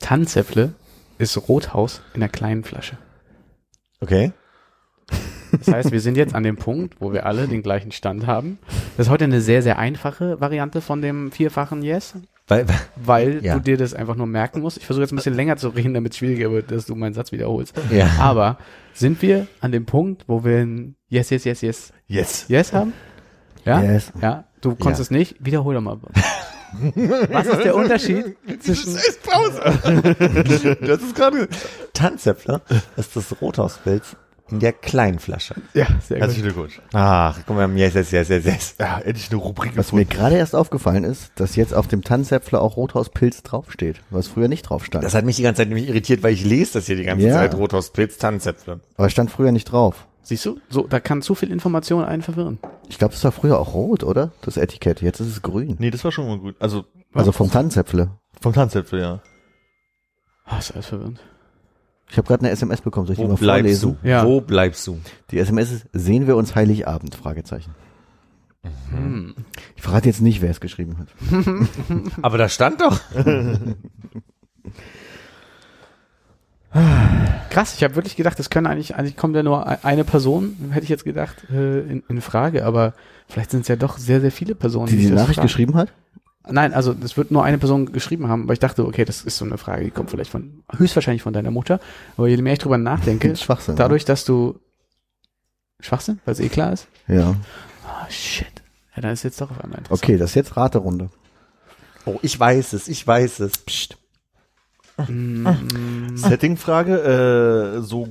Tanzäpfle 0.00 0.74
ist 1.18 1.36
Rothaus 1.48 2.02
in 2.14 2.22
einer 2.22 2.28
kleinen 2.30 2.64
Flasche. 2.64 2.96
Okay. 4.00 4.32
Das 5.50 5.68
heißt, 5.68 5.92
wir 5.92 6.00
sind 6.00 6.16
jetzt 6.16 6.34
an 6.34 6.42
dem 6.42 6.56
Punkt, 6.56 6.96
wo 7.00 7.12
wir 7.12 7.24
alle 7.26 7.48
den 7.48 7.62
gleichen 7.62 7.90
Stand 7.90 8.26
haben. 8.26 8.58
Das 8.96 9.06
ist 9.06 9.10
heute 9.10 9.24
eine 9.24 9.40
sehr, 9.40 9.62
sehr 9.62 9.78
einfache 9.78 10.40
Variante 10.40 10.80
von 10.80 11.00
dem 11.02 11.32
vierfachen 11.32 11.82
Yes, 11.82 12.14
Weil, 12.46 12.66
weil 12.96 13.44
Ja. 13.44 13.54
du 13.54 13.60
dir 13.60 13.76
das 13.78 13.94
einfach 13.94 14.14
nur 14.14 14.26
merken 14.26 14.60
musst. 14.60 14.76
Ich 14.76 14.86
versuche 14.86 15.02
jetzt 15.04 15.12
ein 15.12 15.16
bisschen 15.16 15.34
länger 15.34 15.56
zu 15.56 15.68
reden, 15.70 15.94
damit 15.94 16.12
es 16.12 16.18
schwieriger 16.18 16.50
wird, 16.52 16.70
dass 16.70 16.86
du 16.86 16.94
meinen 16.94 17.14
Satz 17.14 17.32
wiederholst. 17.32 17.74
ja. 17.90 18.08
Aber 18.18 18.58
sind 18.92 19.20
wir 19.22 19.46
an 19.60 19.72
dem 19.72 19.84
Punkt, 19.86 20.24
wo 20.28 20.44
wir 20.44 20.58
ein 20.58 20.96
Yes, 21.08 21.30
Yes, 21.30 21.44
Yes, 21.44 21.60
Yes, 21.62 21.92
Yes. 22.06 22.44
Yes 22.48 22.72
haben? 22.72 22.92
Ja? 23.64 23.82
Yes. 23.82 24.12
Ja, 24.20 24.44
du 24.60 24.70
konntest 24.76 24.98
Ja. 25.00 25.02
es 25.02 25.10
nicht. 25.10 25.36
Wiederhol 25.44 25.74
doch 25.74 25.80
mal. 25.80 25.98
Was 27.30 27.46
ist 27.46 27.64
der 27.64 27.74
Unterschied 27.74 28.36
zwischen 28.60 28.94
Das 30.80 31.02
ist 31.02 31.14
gerade. 31.14 31.48
Tanzäpfle 31.94 32.60
ist 32.96 33.16
das 33.16 33.40
Rothauspilz 33.40 34.16
in 34.50 34.60
der 34.60 34.72
kleinen 34.72 35.18
Flasche. 35.18 35.54
Ja, 35.74 35.86
sehr 36.06 36.20
Herzlichen 36.20 36.44
gut. 36.44 36.54
Glückwunsch. 36.54 36.80
Ach, 36.94 37.38
guck 37.46 37.54
mal, 37.56 37.70
yes, 37.76 37.92
yes, 37.94 38.10
yes, 38.12 38.28
yes, 38.30 38.44
yes. 38.46 38.74
Ja, 38.80 38.98
endlich 38.98 39.30
eine 39.30 39.38
Rubrik 39.40 39.76
Was 39.76 39.92
mir 39.92 40.04
gefunden. 40.04 40.18
gerade 40.22 40.36
erst 40.36 40.54
aufgefallen 40.54 41.04
ist, 41.04 41.32
dass 41.34 41.54
jetzt 41.54 41.74
auf 41.74 41.86
dem 41.86 42.02
Tannenzäpfle 42.02 42.58
auch 42.58 42.76
Rothauspilz 42.78 43.42
draufsteht, 43.42 44.00
was 44.08 44.26
früher 44.28 44.48
nicht 44.48 44.62
drauf 44.62 44.86
stand. 44.86 45.04
Das 45.04 45.14
hat 45.14 45.26
mich 45.26 45.36
die 45.36 45.42
ganze 45.42 45.60
Zeit 45.60 45.68
nämlich 45.68 45.88
irritiert, 45.88 46.22
weil 46.22 46.32
ich 46.32 46.44
lese 46.46 46.74
das 46.74 46.86
hier 46.86 46.96
die 46.96 47.04
ganze 47.04 47.26
Ja. 47.26 47.34
Zeit. 47.34 47.54
Rothauspilz, 47.56 48.16
Tanzäpfle. 48.16 48.80
Aber 48.96 49.10
stand 49.10 49.30
früher 49.30 49.52
nicht 49.52 49.66
drauf. 49.66 50.06
Siehst 50.28 50.44
du? 50.44 50.60
So, 50.68 50.86
da 50.86 51.00
kann 51.00 51.22
zu 51.22 51.34
viel 51.34 51.50
Information 51.50 52.04
einen 52.04 52.20
verwirren. 52.20 52.58
Ich 52.90 52.98
glaube, 52.98 53.14
das 53.14 53.24
war 53.24 53.32
früher 53.32 53.58
auch 53.58 53.72
rot, 53.72 54.04
oder? 54.04 54.30
Das 54.42 54.58
Etikett. 54.58 55.00
Jetzt 55.00 55.20
ist 55.20 55.28
es 55.28 55.40
grün. 55.40 55.76
Nee, 55.78 55.90
das 55.90 56.04
war 56.04 56.12
schon 56.12 56.26
mal 56.28 56.38
gut. 56.38 56.54
Also 56.60 56.84
Also 57.14 57.32
vom 57.32 57.50
Tannenzäpfle. 57.50 58.10
vom 58.42 58.52
Tanzäpfel, 58.52 59.00
ja. 59.00 59.22
Ah, 60.44 60.58
ist 60.58 60.72
alles 60.72 60.84
verwirrend. 60.84 61.18
Ich 62.10 62.18
habe 62.18 62.28
gerade 62.28 62.40
eine 62.42 62.50
SMS 62.50 62.82
bekommen. 62.82 63.06
Soll 63.06 63.14
ich 63.14 63.18
die 63.20 63.24
Wo 63.24 63.28
mal 63.32 63.36
bleibst 63.38 63.80
vorlesen? 63.80 63.98
du? 64.02 64.08
Ja. 64.08 64.26
Wo 64.26 64.42
bleibst 64.42 64.86
du? 64.86 64.98
Die 65.30 65.38
SMS 65.38 65.72
ist, 65.72 65.86
sehen 65.94 66.26
wir 66.26 66.36
uns 66.36 66.54
Heiligabend? 66.54 67.14
Fragezeichen. 67.14 67.74
Hm. 68.90 69.34
Ich 69.76 69.82
verrate 69.82 70.08
jetzt 70.10 70.20
nicht, 70.20 70.42
wer 70.42 70.50
es 70.50 70.60
geschrieben 70.60 70.98
hat. 70.98 71.08
Aber 72.20 72.36
da 72.36 72.50
stand 72.50 72.82
doch. 72.82 73.00
Krass, 77.50 77.74
ich 77.74 77.82
habe 77.82 77.96
wirklich 77.96 78.14
gedacht, 78.16 78.38
das 78.38 78.50
können 78.50 78.66
eigentlich, 78.66 78.94
eigentlich 78.94 79.16
kommt 79.16 79.34
ja 79.34 79.42
nur 79.42 79.66
eine 79.84 80.04
Person, 80.04 80.56
hätte 80.70 80.84
ich 80.84 80.90
jetzt 80.90 81.04
gedacht, 81.04 81.36
äh, 81.50 81.80
in, 81.80 82.02
in 82.08 82.20
Frage, 82.20 82.64
aber 82.66 82.92
vielleicht 83.26 83.50
sind 83.50 83.62
es 83.62 83.68
ja 83.68 83.76
doch 83.76 83.96
sehr, 83.98 84.20
sehr 84.20 84.30
viele 84.32 84.54
Personen, 84.54 84.88
Die 84.88 84.96
die 84.98 85.04
das 85.08 85.12
Nachricht 85.16 85.36
fragen. 85.36 85.46
geschrieben 85.48 85.74
hat? 85.74 85.92
Nein, 86.50 86.72
also 86.74 86.94
es 87.04 87.16
wird 87.16 87.30
nur 87.30 87.44
eine 87.44 87.58
Person 87.58 87.92
geschrieben 87.92 88.28
haben, 88.28 88.44
aber 88.44 88.52
ich 88.52 88.58
dachte, 88.58 88.86
okay, 88.86 89.04
das 89.04 89.22
ist 89.22 89.36
so 89.38 89.44
eine 89.44 89.58
Frage, 89.58 89.84
die 89.84 89.90
kommt 89.90 90.10
vielleicht 90.10 90.30
von, 90.30 90.62
höchstwahrscheinlich 90.76 91.22
von 91.22 91.32
deiner 91.32 91.50
Mutter, 91.50 91.80
aber 92.16 92.28
je 92.28 92.36
mehr 92.38 92.52
ich 92.52 92.58
drüber 92.58 92.78
nachdenke, 92.78 93.34
Schwachsinn. 93.36 93.76
dadurch, 93.76 94.04
dass 94.04 94.24
du 94.24 94.58
Schwachsinn, 95.80 96.20
weil 96.24 96.32
es 96.32 96.40
eh 96.40 96.48
klar 96.48 96.72
ist. 96.72 96.86
Ja. 97.06 97.34
Ah, 97.86 98.06
shit. 98.10 98.46
Ja, 98.94 99.02
dann 99.02 99.12
ist 99.12 99.22
jetzt 99.22 99.40
doch 99.40 99.50
auf 99.50 99.62
einmal 99.62 99.78
interessant. 99.78 100.02
Okay, 100.04 100.16
das 100.18 100.30
ist 100.30 100.34
jetzt 100.34 100.56
Raterunde. 100.56 101.08
Oh, 102.04 102.18
ich 102.22 102.38
weiß 102.38 102.72
es, 102.74 102.88
ich 102.88 103.06
weiß 103.06 103.40
es. 103.40 103.58
Psst. 103.58 103.96
Mm, 105.06 106.16
Setting-Frage, 106.16 107.76
äh, 107.78 107.80
so 107.82 108.08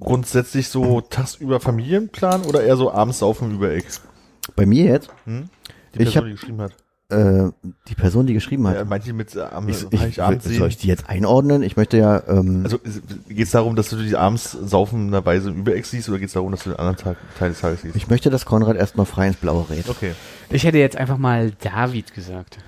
grundsätzlich 0.00 0.68
so 0.68 1.00
tagsüber 1.00 1.60
Familienplan 1.60 2.42
oder 2.42 2.62
eher 2.62 2.76
so 2.76 2.92
abends 2.92 3.18
saufen 3.20 3.54
über 3.54 3.72
Eck? 3.72 3.86
Bei 4.54 4.66
mir 4.66 4.84
jetzt, 4.84 5.08
Hm? 5.24 5.48
Die 5.94 6.02
Ich 6.02 6.12
Person, 6.12 6.16
hab- 6.16 6.24
die 6.26 6.32
geschrieben 6.32 6.60
hat. 6.60 6.72
äh, 7.08 7.50
die 7.88 7.94
Person, 7.94 8.26
die 8.26 8.34
geschrieben 8.34 8.66
hat. 8.68 8.74
Ja, 8.76 8.84
manche 8.84 9.12
mit 9.14 9.34
äh, 9.34 9.40
am 9.42 9.68
ich, 9.68 9.86
ich, 9.90 10.00
Heiligabend 10.00 10.42
soll 10.42 10.68
ich 10.68 10.76
die 10.76 10.88
jetzt 10.88 11.08
einordnen? 11.08 11.62
Ich 11.62 11.76
möchte 11.76 11.96
ja, 11.96 12.22
ähm, 12.28 12.60
Also 12.64 12.78
geht 13.28 13.46
es 13.46 13.52
darum, 13.52 13.76
dass 13.76 13.88
du 13.88 13.96
die 13.96 14.14
abends 14.16 14.52
saufenderweise 14.52 15.50
über 15.50 15.74
Eck 15.74 15.86
siehst 15.86 16.08
oder 16.10 16.18
geht 16.18 16.28
es 16.28 16.34
darum, 16.34 16.50
dass 16.50 16.64
du 16.64 16.70
den 16.70 16.78
anderen 16.78 16.96
Tag, 16.98 17.16
Teil 17.38 17.48
des 17.50 17.60
Tages 17.60 17.80
siehst? 17.82 17.96
ich 17.96 18.08
möchte, 18.08 18.28
dass 18.28 18.44
Konrad 18.44 18.76
erstmal 18.76 19.06
frei 19.06 19.28
ins 19.28 19.36
Blaue 19.36 19.70
rät. 19.70 19.88
Okay. 19.88 20.12
Ich 20.50 20.64
hätte 20.64 20.78
jetzt 20.78 20.96
einfach 20.96 21.16
mal 21.18 21.52
David 21.62 22.12
gesagt. 22.12 22.58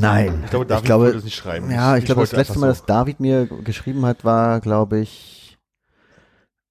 Nein. 0.00 0.42
Ich 0.44 0.50
glaube, 0.50 0.66
David 0.66 0.82
ich 0.82 0.86
glaube, 0.86 1.04
würde 1.06 1.18
es 1.18 1.24
nicht 1.24 1.36
schreiben. 1.36 1.70
Ja, 1.70 1.96
ich, 1.96 2.04
glaube, 2.04 2.20
das 2.22 2.32
letzte 2.32 2.58
Mal, 2.58 2.68
so. 2.68 2.80
dass 2.80 2.86
David 2.86 3.20
mir 3.20 3.46
geschrieben 3.46 4.04
hat, 4.04 4.24
war, 4.24 4.60
glaube 4.60 4.98
ich, 5.00 5.58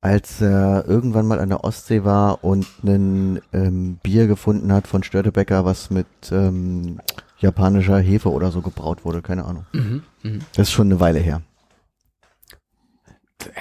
als 0.01 0.41
er 0.41 0.85
irgendwann 0.87 1.25
mal 1.25 1.39
an 1.39 1.49
der 1.49 1.63
Ostsee 1.63 2.03
war 2.03 2.43
und 2.43 2.67
ein 2.83 3.41
ähm, 3.53 3.97
Bier 4.03 4.27
gefunden 4.27 4.71
hat 4.71 4.87
von 4.87 5.01
Störtebecker, 5.01 5.65
was 5.65 5.89
mit 5.89 6.07
ähm, 6.31 6.99
japanischer 7.39 7.97
Hefe 7.99 8.31
oder 8.31 8.51
so 8.51 8.61
gebraut 8.61 9.03
wurde, 9.03 9.21
keine 9.21 9.45
Ahnung. 9.45 9.65
Mhm. 9.73 10.03
Mhm. 10.21 10.39
Das 10.55 10.67
ist 10.67 10.73
schon 10.73 10.87
eine 10.87 10.99
Weile 10.99 11.19
her. 11.19 11.41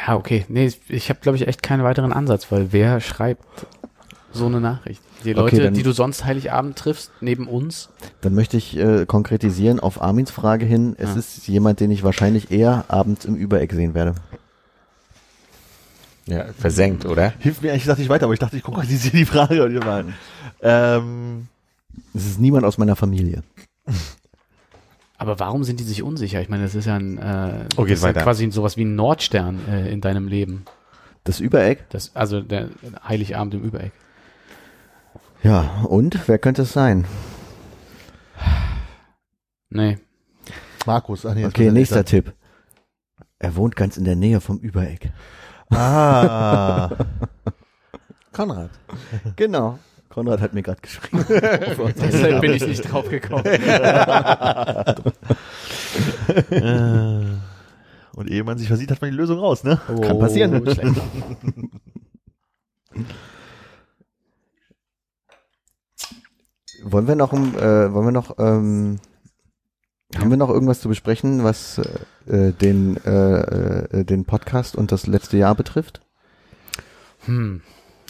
Ja, 0.06 0.16
okay. 0.16 0.44
Nee, 0.48 0.70
ich 0.88 1.08
habe, 1.08 1.20
glaube 1.20 1.36
ich, 1.36 1.48
echt 1.48 1.62
keinen 1.62 1.82
weiteren 1.82 2.12
Ansatz, 2.12 2.50
weil 2.52 2.72
wer 2.72 3.00
schreibt 3.00 3.66
so 4.32 4.46
eine 4.46 4.60
Nachricht? 4.60 5.02
Die 5.24 5.30
Okay, 5.30 5.40
Leute, 5.40 5.62
dann- 5.62 5.74
die 5.74 5.82
du 5.82 5.92
sonst 5.92 6.24
Heiligabend 6.24 6.76
triffst, 6.76 7.10
neben 7.20 7.48
uns. 7.48 7.88
Dann 8.20 8.34
möchte 8.34 8.56
ich 8.56 8.76
äh, 8.76 9.06
konkretisieren 9.06 9.80
auf 9.80 10.00
Armins 10.02 10.30
Frage 10.30 10.66
hin. 10.66 10.94
Es 10.98 11.10
Ja. 11.10 11.16
ist 11.16 11.48
jemand, 11.48 11.80
den 11.80 11.90
ich 11.90 12.02
wahrscheinlich 12.02 12.50
eher 12.50 12.84
abends 12.88 13.24
im 13.24 13.34
Übereck 13.34 13.72
sehen 13.72 13.94
werde. 13.94 14.14
Ja, 16.26 16.46
versenkt, 16.58 17.04
oder? 17.04 17.32
Hilft 17.38 17.62
mir 17.62 17.70
eigentlich, 17.72 17.84
dachte 17.84 18.00
ich 18.02 18.08
weiter, 18.08 18.24
aber 18.24 18.32
ich 18.34 18.40
dachte, 18.40 18.56
ich 18.56 18.62
konkretisiere 18.62 19.16
die 19.16 19.24
Frage 19.26 19.68
mal. 19.84 20.06
Ähm, 20.62 21.48
Es 22.14 22.24
ist 22.26 22.40
niemand 22.40 22.64
aus 22.64 22.78
meiner 22.78 22.96
Familie. 22.96 23.42
Aber 25.18 25.38
warum 25.38 25.64
sind 25.64 25.80
die 25.80 25.84
sich 25.84 26.02
unsicher? 26.02 26.40
Ich 26.40 26.48
meine, 26.48 26.62
das 26.64 26.74
ist 26.74 26.86
ja 26.86 26.96
ein, 26.96 27.18
äh, 27.18 27.66
Oh, 27.76 27.84
das 27.84 27.98
ist 27.98 28.04
ja 28.04 28.12
quasi 28.14 28.50
sowas 28.50 28.76
wie 28.76 28.84
ein 28.84 28.94
Nordstern 28.96 29.60
äh, 29.68 29.90
in 29.92 30.00
deinem 30.00 30.26
Leben. 30.28 30.64
Das 31.24 31.40
Übereck? 31.40 31.88
Das, 31.90 32.14
also 32.14 32.40
der 32.40 32.68
Heiligabend 33.06 33.54
im 33.54 33.62
Übereck. 33.62 33.92
Ja, 35.44 35.84
und? 35.88 36.26
Wer 36.26 36.38
könnte 36.38 36.62
es 36.62 36.72
sein? 36.72 37.04
Nee. 39.68 39.98
Markus, 40.86 41.26
ach 41.26 41.34
nee, 41.34 41.44
Okay, 41.44 41.70
nächster 41.70 41.96
da. 41.96 42.02
Tipp. 42.04 42.32
Er 43.38 43.54
wohnt 43.54 43.76
ganz 43.76 43.98
in 43.98 44.04
der 44.04 44.16
Nähe 44.16 44.40
vom 44.40 44.58
Übereck. 44.58 45.12
Ah, 45.68 46.90
Konrad. 48.32 48.70
Genau. 49.36 49.78
Konrad 50.08 50.40
hat 50.40 50.54
mir 50.54 50.62
gerade 50.62 50.80
geschrieben. 50.80 51.26
Deshalb 51.28 52.40
bin 52.40 52.54
ich 52.54 52.66
nicht 52.66 52.90
drauf 52.90 53.08
gekommen. 53.10 53.44
äh, 56.50 57.24
und 58.16 58.30
ehe 58.30 58.44
man 58.44 58.56
sich 58.56 58.68
versieht, 58.68 58.90
hat 58.90 59.02
man 59.02 59.10
die 59.10 59.16
Lösung 59.16 59.38
raus, 59.40 59.62
ne? 59.62 59.78
Kann 60.00 60.18
passieren. 60.18 60.54
Oh, 60.66 60.72
schlecht. 60.72 61.00
Wollen 66.84 67.08
wir 67.08 67.16
noch, 67.16 67.32
äh, 67.32 67.92
wollen 67.92 68.06
wir 68.06 68.12
noch 68.12 68.38
ähm, 68.38 68.98
Haben 70.16 70.30
wir 70.30 70.36
noch 70.36 70.50
irgendwas 70.50 70.80
zu 70.80 70.88
besprechen, 70.88 71.42
was 71.44 71.78
äh, 72.26 72.52
den, 72.52 72.96
äh, 73.04 74.00
äh, 74.00 74.04
den 74.04 74.24
Podcast 74.24 74.76
und 74.76 74.92
das 74.92 75.06
letzte 75.06 75.36
Jahr 75.36 75.54
betrifft? 75.54 76.00
Hm. 77.26 77.62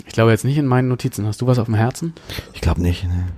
Ich 0.07 0.13
glaube 0.13 0.33
jetzt 0.33 0.45
nicht 0.45 0.59
in 0.59 0.67
meinen 0.67 0.89
Notizen. 0.89 1.27
Hast 1.27 1.41
du 1.41 1.47
was 1.47 1.59
auf 1.59 1.67
dem 1.67 1.75
Herzen? 1.75 2.15
Ich 2.53 2.61
glaube 2.61 2.83
nicht. 2.83 3.05
Ne. 3.05 3.29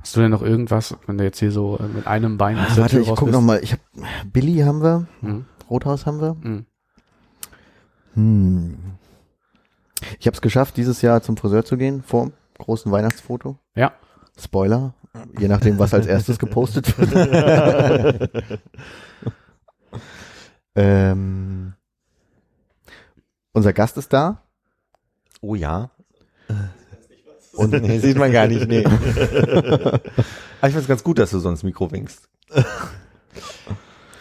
Hast 0.00 0.16
du 0.16 0.20
denn 0.20 0.30
noch 0.30 0.42
irgendwas, 0.42 0.96
wenn 1.06 1.18
du 1.18 1.24
jetzt 1.24 1.38
hier 1.38 1.52
so 1.52 1.76
äh, 1.78 1.86
mit 1.86 2.06
einem 2.06 2.38
Bein 2.38 2.56
aus 2.58 2.66
Ah, 2.70 2.74
der 2.74 2.82
warte, 2.82 2.94
Tür 2.96 3.02
ich 3.02 3.08
guck 3.08 3.20
bist? 3.26 3.32
noch 3.32 3.42
mal. 3.42 3.60
Ich 3.62 3.72
hab 3.72 3.80
Billy 4.32 4.58
haben 4.60 4.82
wir, 4.82 5.06
Hm. 5.20 5.44
Rothaus 5.68 6.06
haben 6.06 6.20
wir. 6.20 6.36
Hm. 6.42 6.66
Hm. 8.14 8.78
Ich 10.18 10.26
habe 10.26 10.34
es 10.34 10.40
geschafft, 10.40 10.76
dieses 10.76 11.02
Jahr 11.02 11.22
zum 11.22 11.36
Friseur 11.36 11.64
zu 11.64 11.76
gehen 11.76 12.02
vor 12.02 12.30
großen 12.58 12.92
Weihnachtsfoto. 12.92 13.58
Ja. 13.74 13.92
Spoiler, 14.38 14.94
je 15.38 15.48
nachdem, 15.48 15.78
was 15.78 15.94
als 15.94 16.06
erstes 16.06 16.38
gepostet 16.38 16.96
wird. 16.98 18.30
ähm, 20.76 21.72
unser 23.52 23.72
Gast 23.72 23.96
ist 23.96 24.12
da. 24.12 24.42
Oh 25.40 25.54
ja. 25.54 25.90
Und 27.54 27.72
nee, 27.82 27.98
sieht 27.98 28.16
man 28.16 28.30
gar 28.30 28.46
nicht, 28.46 28.68
nee. 28.68 28.84
Aber 30.60 30.68
ich 30.68 30.72
find's 30.72 30.86
ganz 30.86 31.02
gut, 31.02 31.18
dass 31.18 31.30
du 31.30 31.40
sonst 31.40 31.64
Mikro 31.64 31.90
winkst. 31.90 32.28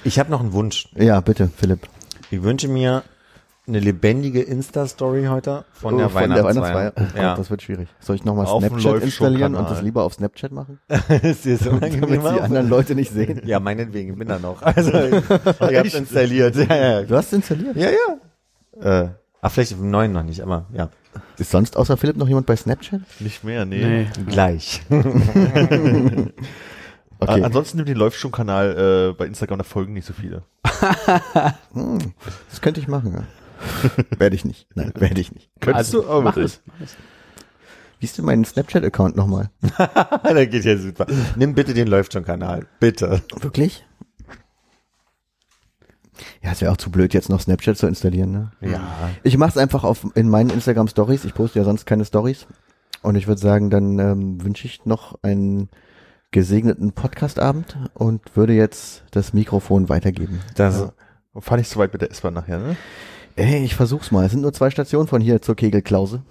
Ich 0.04 0.20
habe 0.20 0.32
noch 0.32 0.40
einen 0.40 0.54
Wunsch. 0.54 0.88
Ja, 0.96 1.20
bitte, 1.20 1.50
Philipp. 1.50 1.90
Ich 2.32 2.42
wünsche 2.42 2.70
mir 2.70 3.04
eine 3.68 3.80
lebendige 3.80 4.42
Insta-Story 4.42 5.26
heute 5.26 5.66
von 5.74 5.96
Oh, 5.96 5.98
der 5.98 6.14
Weihnachtsfeier. 6.14 6.94
Oh 6.96 7.02
Gott, 7.02 7.16
ja. 7.16 7.36
das 7.36 7.50
wird 7.50 7.62
schwierig. 7.62 7.90
Soll 8.00 8.16
ich 8.16 8.24
nochmal 8.24 8.48
Snapchat 8.48 9.04
installieren 9.04 9.56
und 9.56 9.70
das 9.70 9.82
lieber 9.82 10.04
auf 10.04 10.14
Snapchat 10.14 10.52
machen? 10.52 10.80
ist 11.22 11.44
dir 11.46 11.58
so 11.58 11.72
Damit 11.72 11.94
die 12.12 12.18
anderen 12.42 12.70
Leute 12.70 12.96
nicht 12.96 13.12
sehen. 13.12 13.42
Ja, 13.46 13.60
meinetwegen, 13.60 14.12
ich 14.14 14.18
bin 14.18 14.28
da 14.28 14.40
noch. 14.40 14.62
Also, 14.62 14.92
ich 14.92 15.78
hab's 15.78 15.94
installiert. 15.94 16.56
Ja, 16.56 16.76
ja. 16.76 17.02
Du 17.04 17.16
hast 17.16 17.34
installiert. 17.34 17.76
Ja, 17.76 17.90
ja. 18.82 19.02
Äh, 19.04 19.10
ach, 19.42 19.52
vielleicht 19.52 19.74
auf 19.74 19.80
dem 19.80 19.92
neuen 19.92 20.14
noch 20.14 20.24
nicht, 20.24 20.42
aber 20.42 20.66
ja. 20.74 20.90
Ist 21.38 21.52
sonst 21.52 21.76
außer 21.78 21.98
Philipp 21.98 22.16
noch 22.16 22.28
jemand 22.28 22.46
bei 22.46 22.56
Snapchat? 22.56 23.02
Nicht 23.20 23.44
mehr, 23.44 23.66
nee. 23.66 23.84
Nee. 23.86 24.08
Gleich. 24.28 24.82
Okay. 27.20 27.42
A- 27.42 27.46
Ansonsten 27.46 27.78
nimmt 27.78 27.90
den 27.90 27.98
läuft 27.98 28.20
schon 28.20 28.32
Kanal 28.32 29.10
äh, 29.10 29.18
bei 29.18 29.26
Instagram, 29.26 29.58
da 29.58 29.64
folgen 29.64 29.94
nicht 29.94 30.06
so 30.06 30.14
viele. 30.14 30.44
Hm, 31.74 32.14
das 32.50 32.62
könnte 32.62 32.80
ich 32.80 32.88
machen, 32.88 33.12
ja. 33.14 33.24
werde 34.18 34.36
ich 34.36 34.46
nicht. 34.46 34.68
Nein, 34.76 34.92
werde 34.96 35.20
ich 35.22 35.34
nicht. 35.34 35.50
Könntest 35.60 35.94
also, 35.94 36.02
du, 36.02 36.10
aber 36.10 36.22
mach 36.22 36.38
es. 36.38 36.62
Mach 36.66 36.82
es. 36.82 36.96
Wie 38.00 38.06
ist 38.06 38.18
denn 38.18 38.26
mein 38.26 38.46
Snapchat-Account 38.46 39.16
nochmal? 39.16 39.50
da 39.78 40.46
geht 40.46 40.66
ja 40.66 40.78
super. 40.78 41.08
Nimm 41.36 41.56
bitte 41.56 41.74
den 41.74 41.88
läuft 41.88 42.14
schon 42.14 42.24
Kanal. 42.24 42.68
Bitte. 42.80 43.24
Wirklich? 43.40 43.86
Ja, 46.44 46.52
es 46.52 46.62
wäre 46.62 46.72
auch 46.72 46.78
zu 46.78 46.92
blöd, 46.92 47.14
jetzt 47.14 47.30
noch 47.30 47.42
Snapchat 47.42 47.78
zu 47.78 47.88
installieren, 47.88 48.32
ne? 48.32 48.52
Ja. 48.62 48.82
Ich 49.24 49.38
mache 49.38 49.52
es 49.52 49.58
einfach 49.58 49.84
auf 49.84 50.06
in 50.16 50.30
meinen 50.30 50.50
Instagram 50.50 50.88
Stories. 50.88 51.26
Ich 51.26 51.34
poste 51.34 51.60
ja 51.60 51.66
sonst 51.66 51.86
keine 51.86 52.06
Stories. 52.06 52.48
Und 53.02 53.16
ich 53.16 53.28
würde 53.28 53.42
sagen, 53.42 53.70
dann 53.70 54.00
ähm, 54.00 54.44
wünsche 54.44 54.66
ich 54.68 54.86
noch 54.86 55.18
einen 55.24 55.70
gesegneten 56.32 56.92
Podcastabend 56.92 57.78
und 57.94 58.36
würde 58.36 58.54
jetzt 58.54 59.04
das 59.12 59.34
Mikrofon 59.34 59.90
weitergeben. 59.90 60.42
Das, 60.56 60.80
Ja. 60.80 60.94
Nicht 61.56 61.70
zu 61.70 61.78
weit 61.78 61.94
mit 61.94 62.02
der 62.02 62.10
S-Bahn 62.10 62.34
nachher, 62.34 62.58
ne? 62.58 62.76
Ey, 63.38 63.64
ich 63.64 63.76
versuch's 63.76 64.12
mal. 64.12 64.26
Es 64.26 64.32
sind 64.32 64.42
nur 64.42 64.52
zwei 64.52 64.70
Stationen 64.72 65.08
von 65.08 65.22
hier 65.22 65.42
zur 65.42 65.56
Kegelklause. 65.56 66.24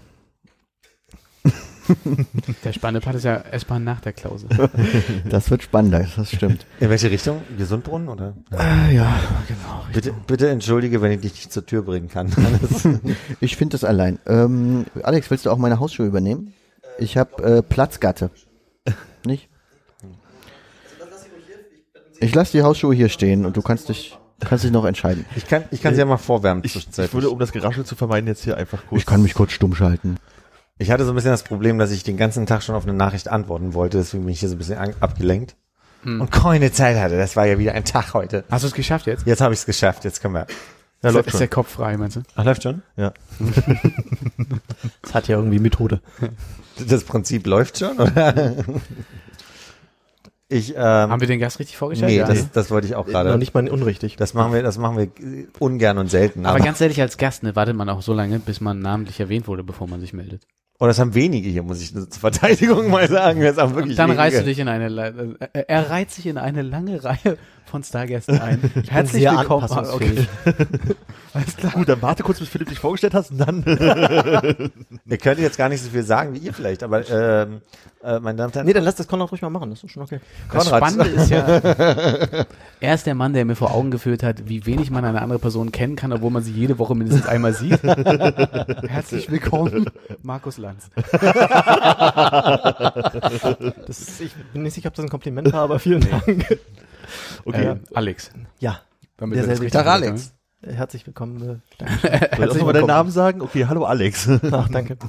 Der 2.64 2.72
spannende 2.72 3.00
Part 3.00 3.14
ist 3.14 3.24
ja 3.24 3.36
S-Bahn 3.36 3.84
nach 3.84 4.00
der 4.00 4.12
Klausel. 4.12 4.48
Das 5.30 5.48
wird 5.50 5.62
spannender, 5.62 6.04
das 6.16 6.32
stimmt. 6.32 6.66
In 6.80 6.90
welche 6.90 7.08
Richtung? 7.08 7.42
Gesundbrunnen 7.56 8.08
oder? 8.08 8.34
Ah, 8.50 8.88
ja, 8.90 9.20
genau. 9.46 9.86
Bitte, 9.92 10.12
bitte 10.26 10.48
entschuldige, 10.48 11.00
wenn 11.00 11.12
ich 11.12 11.20
dich 11.20 11.32
nicht 11.34 11.52
zur 11.52 11.64
Tür 11.64 11.82
bringen 11.82 12.08
kann. 12.08 12.32
Ich 13.40 13.56
finde 13.56 13.74
das 13.74 13.84
allein. 13.84 14.18
Ähm, 14.26 14.86
Alex, 15.02 15.30
willst 15.30 15.46
du 15.46 15.50
auch 15.50 15.58
meine 15.58 15.78
Hausschuhe 15.78 16.06
übernehmen? 16.06 16.54
Ich 16.98 17.16
habe 17.16 17.42
äh, 17.42 17.62
Platzgatte. 17.62 18.30
Nicht? 19.24 19.48
Ich 22.18 22.34
lasse 22.34 22.52
die 22.52 22.62
Hausschuhe 22.62 22.94
hier 22.94 23.08
stehen 23.10 23.44
und 23.46 23.56
du 23.56 23.62
kannst 23.62 23.88
dich, 23.90 24.18
kannst 24.40 24.64
dich 24.64 24.70
noch 24.70 24.84
entscheiden. 24.84 25.24
ich 25.36 25.46
kann, 25.46 25.64
ich 25.70 25.80
kann 25.82 25.94
sie 25.94 26.00
ja 26.00 26.06
mal 26.06 26.16
vorwärmen 26.18 26.62
Ich, 26.64 26.72
zwischenzeitlich. 26.72 27.10
ich 27.10 27.14
würde, 27.14 27.30
um 27.30 27.38
das 27.38 27.52
Geraschel 27.52 27.84
zu 27.84 27.94
vermeiden, 27.96 28.26
jetzt 28.26 28.44
hier 28.44 28.56
einfach 28.56 28.80
kurz. 28.88 29.00
Ich 29.00 29.06
kann 29.06 29.22
mich 29.22 29.34
kurz 29.34 29.52
stumm 29.52 29.74
schalten. 29.74 30.16
Ich 30.78 30.90
hatte 30.90 31.04
so 31.06 31.12
ein 31.12 31.14
bisschen 31.14 31.30
das 31.30 31.42
Problem, 31.42 31.78
dass 31.78 31.90
ich 31.90 32.02
den 32.04 32.16
ganzen 32.18 32.44
Tag 32.44 32.62
schon 32.62 32.74
auf 32.74 32.84
eine 32.84 32.92
Nachricht 32.92 33.28
antworten 33.28 33.72
wollte, 33.72 33.96
deswegen 33.98 34.24
bin 34.24 34.32
ich 34.32 34.40
hier 34.40 34.48
so 34.50 34.56
ein 34.56 34.58
bisschen 34.58 34.78
abgelenkt. 35.00 35.56
Und 36.04 36.30
keine 36.30 36.70
Zeit 36.70 36.96
hatte. 36.98 37.16
Das 37.16 37.34
war 37.34 37.46
ja 37.46 37.58
wieder 37.58 37.72
ein 37.72 37.84
Tag 37.84 38.14
heute. 38.14 38.44
Hast 38.48 38.62
du 38.62 38.68
es 38.68 38.74
geschafft 38.74 39.06
jetzt? 39.06 39.26
Jetzt 39.26 39.40
habe 39.40 39.54
ich 39.54 39.60
es 39.60 39.66
geschafft, 39.66 40.04
jetzt 40.04 40.20
können 40.22 40.34
wir. 40.34 40.46
ja, 41.02 41.08
ist, 41.08 41.14
läuft 41.14 41.26
ist 41.26 41.32
schon. 41.32 41.38
der 41.40 41.48
Kopf 41.48 41.68
frei, 41.72 41.96
meinst 41.96 42.16
du? 42.16 42.22
Ach, 42.36 42.44
läuft 42.44 42.62
schon? 42.62 42.82
Ja. 42.96 43.12
Das 45.02 45.14
hat 45.14 45.28
ja 45.28 45.36
irgendwie 45.36 45.58
Methode. 45.58 46.00
Das 46.88 47.04
Prinzip 47.04 47.46
läuft 47.46 47.78
schon, 47.78 47.96
oder? 47.98 48.54
Ich, 50.48 50.74
ähm, 50.76 50.80
Haben 50.82 51.20
wir 51.20 51.26
den 51.26 51.40
Gast 51.40 51.58
richtig 51.58 51.76
vorgestellt? 51.76 52.12
nee, 52.12 52.18
Ja. 52.18 52.26
das, 52.26 52.50
das 52.52 52.70
wollte 52.70 52.86
ich 52.86 52.94
auch 52.94 53.06
Noch 53.06 53.12
gerade. 53.12 53.36
nicht 53.36 53.52
mal 53.54 53.68
unrichtig. 53.68 54.14
Das 54.16 54.32
machen 54.32 54.52
wir, 54.52 54.62
das 54.62 54.78
machen 54.78 54.96
wir 54.96 55.08
ungern 55.58 55.98
und 55.98 56.08
selten. 56.08 56.46
Aber 56.46 56.56
Aber, 56.56 56.64
ganz 56.64 56.80
ehrlich, 56.80 57.00
als 57.00 57.16
Gast 57.18 57.42
ne, 57.42 57.56
wartet 57.56 57.74
man 57.74 57.88
auch 57.88 58.00
so 58.02 58.12
lange, 58.14 58.38
bis 58.38 58.60
man 58.60 58.78
namentlich 58.78 59.18
erwähnt 59.18 59.48
wurde, 59.48 59.64
bevor 59.64 59.88
man 59.88 60.00
sich 60.00 60.12
meldet. 60.12 60.46
und 60.78 60.86
das 60.88 60.98
haben 61.00 61.14
wenige 61.14 61.48
hier, 61.48 61.62
muss 61.64 61.80
ich 61.82 61.92
zur 61.92 62.06
Verteidigung 62.10 62.90
mal 62.90 63.08
sagen. 63.08 63.40
Das 63.40 63.56
haben 63.56 63.74
wirklich 63.74 63.96
Dann 63.96 64.10
wenige. 64.10 64.22
reißt 64.22 64.38
du 64.40 64.44
dich 64.44 64.58
in 64.60 64.68
eine, 64.68 65.36
äh, 65.52 65.64
er 65.66 65.90
reiht 65.90 66.10
sich 66.12 66.26
in 66.26 66.38
eine 66.38 66.62
lange 66.62 67.02
Reihe 67.02 67.38
von 67.66 67.82
Stargästen 67.82 68.40
ein. 68.40 68.60
Ich 68.66 68.72
bin 68.74 68.84
Herzlich 68.84 69.22
sehr 69.22 69.32
willkommen. 69.36 69.62
anpassungsfähig. 69.64 70.28
Alles 71.34 71.56
klar. 71.56 71.72
Gut, 71.72 71.88
dann 71.88 72.00
warte 72.02 72.22
kurz, 72.22 72.38
bis 72.38 72.48
Philipp 72.48 72.68
dich 72.68 72.78
vorgestellt 72.78 73.14
hast 73.14 73.30
und 73.32 73.38
dann. 73.38 73.62
Ihr 75.06 75.18
könnt 75.18 75.38
jetzt 75.40 75.58
gar 75.58 75.68
nicht 75.68 75.82
so 75.82 75.90
viel 75.90 76.02
sagen 76.02 76.32
wie 76.34 76.38
ihr 76.38 76.54
vielleicht, 76.54 76.82
aber 76.82 77.08
ähm, 77.10 77.60
äh, 78.02 78.18
meine 78.20 78.36
Damen 78.38 78.46
und 78.48 78.54
Herren, 78.54 78.66
Nee, 78.66 78.72
dann 78.72 78.84
lass 78.84 78.94
das 78.94 79.06
Konrad 79.06 79.30
ruhig 79.32 79.42
mal 79.42 79.50
machen, 79.50 79.68
das 79.70 79.84
ist 79.84 79.90
schon 79.90 80.02
okay. 80.02 80.20
Das 80.50 80.64
Konrad. 80.64 80.90
Spannende 80.90 81.20
ist 81.20 81.28
ja, 81.30 81.46
er 82.80 82.94
ist 82.94 83.06
der 83.06 83.14
Mann, 83.14 83.34
der 83.34 83.44
mir 83.44 83.54
vor 83.54 83.74
Augen 83.74 83.90
geführt 83.90 84.22
hat, 84.22 84.48
wie 84.48 84.64
wenig 84.64 84.90
man 84.90 85.04
eine 85.04 85.20
andere 85.20 85.38
Person 85.38 85.72
kennen 85.72 85.96
kann, 85.96 86.12
obwohl 86.12 86.30
man 86.30 86.42
sie 86.42 86.52
jede 86.52 86.78
Woche 86.78 86.94
mindestens 86.94 87.26
einmal 87.26 87.52
sieht. 87.52 87.82
Herzlich 87.82 89.30
willkommen, 89.30 89.90
Markus 90.22 90.56
Lanz. 90.56 90.88
Das 93.86 94.00
ist, 94.00 94.20
ich 94.20 94.34
bin 94.52 94.62
nicht 94.62 94.74
sicher, 94.74 94.88
ob 94.88 94.94
das 94.94 95.04
ein 95.04 95.10
Kompliment 95.10 95.52
war, 95.52 95.62
aber 95.62 95.78
vielen 95.78 96.00
Dank. 96.00 96.58
Okay. 97.44 97.66
Äh, 97.66 97.76
Alex. 97.94 98.30
Ja, 98.58 98.80
Damit 99.16 99.38
das 99.38 99.46
Derselbe. 99.46 99.70
Tag. 99.70 99.86
Alex. 99.86 100.32
herzlich 100.62 101.06
willkommen. 101.06 101.42
äh, 101.42 101.56
Danke. 101.78 102.36
Soll 102.36 102.44
ich 102.46 102.50
auch 102.50 102.56
nochmal 102.56 102.74
deinen 102.74 102.86
Namen 102.86 103.10
sagen? 103.10 103.40
Okay, 103.40 103.66
hallo 103.66 103.84
Alex. 103.84 104.26
Das 104.26 104.40
Ach, 104.52 104.68
danke. 104.68 104.96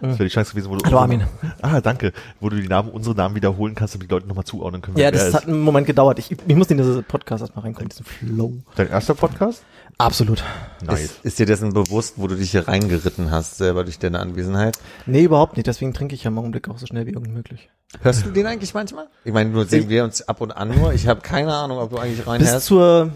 wäre 0.00 0.24
die 0.24 0.28
Chance 0.28 0.52
gewesen, 0.52 0.70
wo 0.70 0.76
du. 0.76 0.84
Hallo 0.84 0.98
Armin. 0.98 1.24
Ah, 1.62 1.80
danke. 1.80 2.12
Wo 2.40 2.48
du 2.48 2.60
die 2.60 2.68
Namen, 2.68 2.90
unsere 2.90 3.14
Namen 3.14 3.34
wiederholen 3.34 3.74
kannst, 3.74 3.94
damit 3.94 4.08
die 4.08 4.14
Leute 4.14 4.26
nochmal 4.26 4.44
zuordnen 4.44 4.82
können. 4.82 4.96
Ja, 4.96 5.10
das 5.10 5.34
hat 5.34 5.46
einen 5.46 5.60
Moment 5.60 5.86
gedauert. 5.86 6.18
Ich, 6.18 6.30
ich 6.30 6.56
musste 6.56 6.74
in 6.74 6.78
diese 6.78 7.02
Podcast 7.02 7.42
erstmal 7.42 7.64
reinkommen, 7.64 7.88
diesen 7.88 8.04
Flow. 8.04 8.58
Dein 8.76 8.88
erster 8.88 9.14
Podcast? 9.14 9.64
Absolut. 9.98 10.44
ist, 10.92 11.24
ist 11.24 11.38
dir 11.40 11.46
dessen 11.46 11.72
bewusst, 11.72 12.14
wo 12.16 12.28
du 12.28 12.36
dich 12.36 12.52
hier 12.52 12.68
reingeritten 12.68 13.32
hast, 13.32 13.56
selber 13.56 13.82
durch 13.82 13.98
deine 13.98 14.20
Anwesenheit? 14.20 14.78
Nee, 15.06 15.24
überhaupt 15.24 15.56
nicht. 15.56 15.66
Deswegen 15.66 15.92
trinke 15.92 16.14
ich 16.14 16.22
ja 16.22 16.28
im 16.30 16.38
Augenblick 16.38 16.68
auch 16.68 16.78
so 16.78 16.86
schnell 16.86 17.06
wie 17.06 17.12
irgend 17.12 17.34
möglich. 17.34 17.68
Hörst 18.02 18.26
du 18.26 18.30
den 18.30 18.46
eigentlich 18.46 18.74
manchmal? 18.74 19.08
Ich 19.24 19.32
meine, 19.32 19.50
nur 19.50 19.64
sehen 19.66 19.88
wir 19.88 20.04
uns 20.04 20.20
ab 20.28 20.40
und 20.40 20.52
an 20.52 20.68
nur. 20.78 20.92
Ich 20.92 21.06
habe 21.08 21.20
keine 21.22 21.54
Ahnung, 21.54 21.78
ob 21.78 21.90
du 21.90 21.98
eigentlich 21.98 22.18
Bis 22.18 22.26
reinhörst. 22.26 22.66
zur 22.66 23.12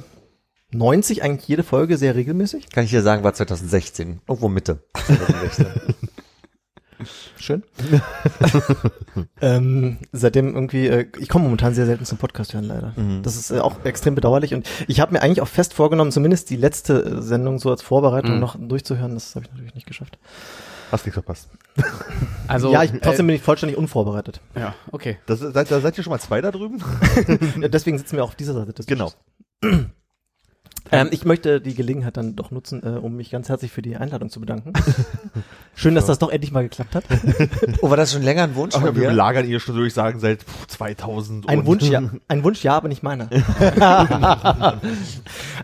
90 0.70 1.23
eigentlich 1.23 1.47
jede 1.47 1.62
Folge 1.62 1.99
sehr 1.99 2.14
regelmäßig. 2.14 2.70
Kann 2.70 2.85
ich 2.85 2.91
dir 2.91 3.03
sagen, 3.03 3.23
war 3.23 3.35
2016. 3.35 4.23
Irgendwo 4.27 4.49
Mitte. 4.49 4.83
2016. 5.07 5.66
Schön. 7.37 7.64
ähm, 9.41 9.99
seitdem 10.12 10.55
irgendwie, 10.55 10.87
äh, 10.87 11.07
ich 11.18 11.29
komme 11.29 11.45
momentan 11.45 11.75
sehr 11.75 11.85
selten 11.87 12.05
zum 12.05 12.16
Podcast 12.18 12.55
hören, 12.55 12.64
leider. 12.64 12.95
Das 13.23 13.35
ist 13.37 13.51
äh, 13.51 13.59
auch 13.59 13.85
extrem 13.85 14.14
bedauerlich. 14.14 14.55
Und 14.55 14.68
ich 14.87 15.01
habe 15.01 15.12
mir 15.12 15.20
eigentlich 15.20 15.41
auch 15.41 15.49
fest 15.49 15.75
vorgenommen, 15.75 16.12
zumindest 16.12 16.49
die 16.51 16.57
letzte 16.57 17.03
äh, 17.05 17.20
Sendung 17.23 17.59
so 17.59 17.70
als 17.70 17.83
Vorbereitung 17.83 18.35
Mhm. 18.35 18.41
noch 18.41 18.57
durchzuhören. 18.59 19.14
Das 19.14 19.35
habe 19.35 19.45
ich 19.47 19.51
natürlich 19.51 19.75
nicht 19.75 19.87
geschafft. 19.89 20.16
Hast 20.93 21.05
nichts 21.07 21.14
verpasst. 21.14 21.49
Also, 22.49 22.70
ja, 22.72 22.82
ich, 22.82 22.90
trotzdem 23.01 23.26
bin 23.28 23.36
ich 23.36 23.40
vollständig 23.43 23.78
unvorbereitet. 23.78 24.40
äh, 24.55 24.61
ja, 24.61 24.74
okay. 24.90 25.16
Das, 25.26 25.38
seid, 25.40 25.70
da 25.70 25.80
seid 25.80 25.97
ihr 25.97 26.05
schon 26.05 26.11
mal 26.11 26.18
zwei 26.18 26.43
da 26.43 26.51
drüben? 26.51 26.82
Ja, 27.61 27.68
deswegen 27.68 27.97
sitzen 27.97 28.16
wir 28.16 28.24
auch 28.24 28.28
auf 28.30 28.34
dieser 28.34 28.53
Seite 28.53 28.74
des 28.74 28.84
Genau. 28.86 29.11
Ähm, 30.90 31.09
ich 31.12 31.24
möchte 31.24 31.61
die 31.62 31.74
Gelegenheit 31.74 32.16
dann 32.18 32.36
doch 32.36 32.51
nutzen, 32.51 32.82
äh, 32.82 32.99
um 32.99 33.16
mich 33.16 33.30
ganz 33.30 33.49
herzlich 33.49 33.70
für 33.72 33.80
die 33.80 33.97
Einladung 33.97 34.28
zu 34.28 34.40
bedanken. 34.40 34.72
Schön, 35.74 35.95
dass 35.95 36.05
das 36.07 36.18
doch 36.18 36.28
endlich 36.28 36.53
mal 36.53 36.64
geklappt 36.64 36.95
hat. 36.95 37.05
oh, 37.80 37.88
war 37.88 37.97
das 37.97 38.12
schon 38.12 38.22
länger 38.22 38.43
ein 38.43 38.55
Wunsch 38.57 38.74
Ach, 38.76 38.80
von 38.82 38.95
wir 38.95 39.09
belagern 39.09 39.49
ihr 39.49 39.59
schon, 39.61 39.76
würde 39.76 39.86
ich 39.86 39.95
sagen, 39.95 40.18
seit 40.20 40.43
pff, 40.43 40.66
2000. 40.66 41.49
Ein 41.49 41.61
und- 41.61 41.66
Wunsch, 41.66 41.84
ja, 41.84 42.03
ein 42.28 42.45
Wunsch, 42.45 42.62
ja, 42.64 42.76
aber 42.76 42.88
nicht 42.88 43.03
meiner. 43.03 43.30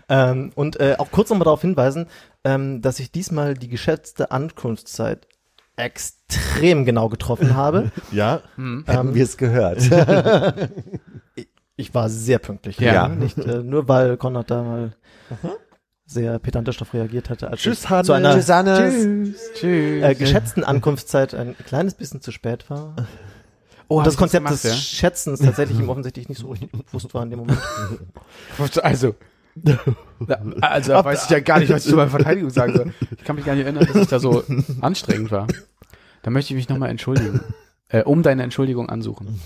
ähm, 0.09 0.51
und 0.55 0.79
äh, 0.79 0.95
auch 0.97 1.11
kurz 1.11 1.29
nochmal 1.29 1.45
darauf 1.45 1.61
hinweisen, 1.61 2.07
ähm, 2.43 2.81
dass 2.81 2.99
ich 2.99 3.11
diesmal 3.11 3.53
die 3.53 3.67
geschätzte 3.69 4.31
Ankunftszeit 4.31 5.27
extrem 5.75 6.85
genau 6.85 7.09
getroffen 7.09 7.55
habe. 7.55 7.91
Ja, 8.11 8.41
Haben 8.57 9.15
wir 9.15 9.23
es 9.23 9.37
gehört. 9.37 9.81
Ich 11.75 11.93
war 11.95 12.09
sehr 12.09 12.39
pünktlich. 12.39 12.77
Ja. 12.79 13.07
Nicht 13.07 13.37
äh, 13.37 13.63
nur 13.63 13.87
weil 13.87 14.17
Konrad 14.17 14.51
da 14.51 14.63
mal 14.63 14.93
sehr 16.05 16.37
pedantisch 16.39 16.75
darauf 16.75 16.93
reagiert 16.93 17.29
hatte. 17.29 17.49
Als 17.49 17.61
Tschüss, 17.61 17.89
Hannes. 17.89 18.07
Zu 18.07 18.11
einer 18.11 18.33
Tschüss, 18.35 18.49
Hannes. 18.49 19.39
Tschüss. 19.53 20.03
äh, 20.03 20.13
geschätzten 20.13 20.65
Ankunftszeit 20.65 21.33
ein 21.33 21.55
kleines 21.65 21.93
bisschen 21.93 22.19
zu 22.21 22.33
spät 22.33 22.69
war. 22.69 22.97
oh, 23.87 23.99
Und 23.99 24.07
das 24.07 24.17
Konzept 24.17 24.45
gemacht, 24.45 24.61
des 24.61 24.77
Schätzens 24.77 25.39
tatsächlich 25.39 25.79
ihm 25.79 25.87
offensichtlich 25.87 26.27
nicht 26.27 26.39
so 26.39 26.49
richtig 26.49 26.69
bewusst 26.71 27.13
war 27.13 27.23
in 27.23 27.29
dem 27.29 27.39
Moment. 27.39 27.59
ja? 28.57 28.65
Also. 28.83 29.15
Also 30.61 30.93
da 30.93 31.05
weiß 31.05 31.25
ich 31.25 31.29
ja 31.29 31.39
gar 31.39 31.59
nicht, 31.59 31.71
was 31.71 31.85
ich 31.85 31.89
zu 31.89 31.95
meiner 31.95 32.09
Verteidigung 32.19 32.49
sagen 32.49 32.73
soll. 32.73 32.93
Ich 33.17 33.23
kann 33.23 33.35
mich 33.35 33.45
gar 33.45 33.55
nicht 33.55 33.63
erinnern, 33.63 33.85
dass 33.85 33.95
ich 33.95 34.07
da 34.07 34.19
so 34.19 34.43
anstrengend 34.81 35.31
war. 35.31 35.47
Da 36.21 36.29
möchte 36.29 36.53
ich 36.53 36.57
mich 36.57 36.69
nochmal 36.69 36.89
entschuldigen. 36.89 37.41
Äh, 37.89 38.03
um 38.03 38.21
deine 38.21 38.43
Entschuldigung 38.43 38.89
ansuchen. 38.89 39.39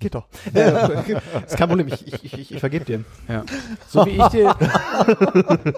Geht 0.00 0.16
doch. 0.16 0.26
Äh, 0.52 1.14
ist 1.46 1.56
kein 1.56 1.68
Problem, 1.68 1.86
ich, 1.86 2.06
ich, 2.06 2.24
ich, 2.24 2.52
ich 2.52 2.60
vergebe 2.60 2.84
dir. 2.84 3.04
Ja. 3.28 3.44
So 3.86 4.04
wie 4.04 4.20
ich 4.20 4.26
dir, 4.28 4.56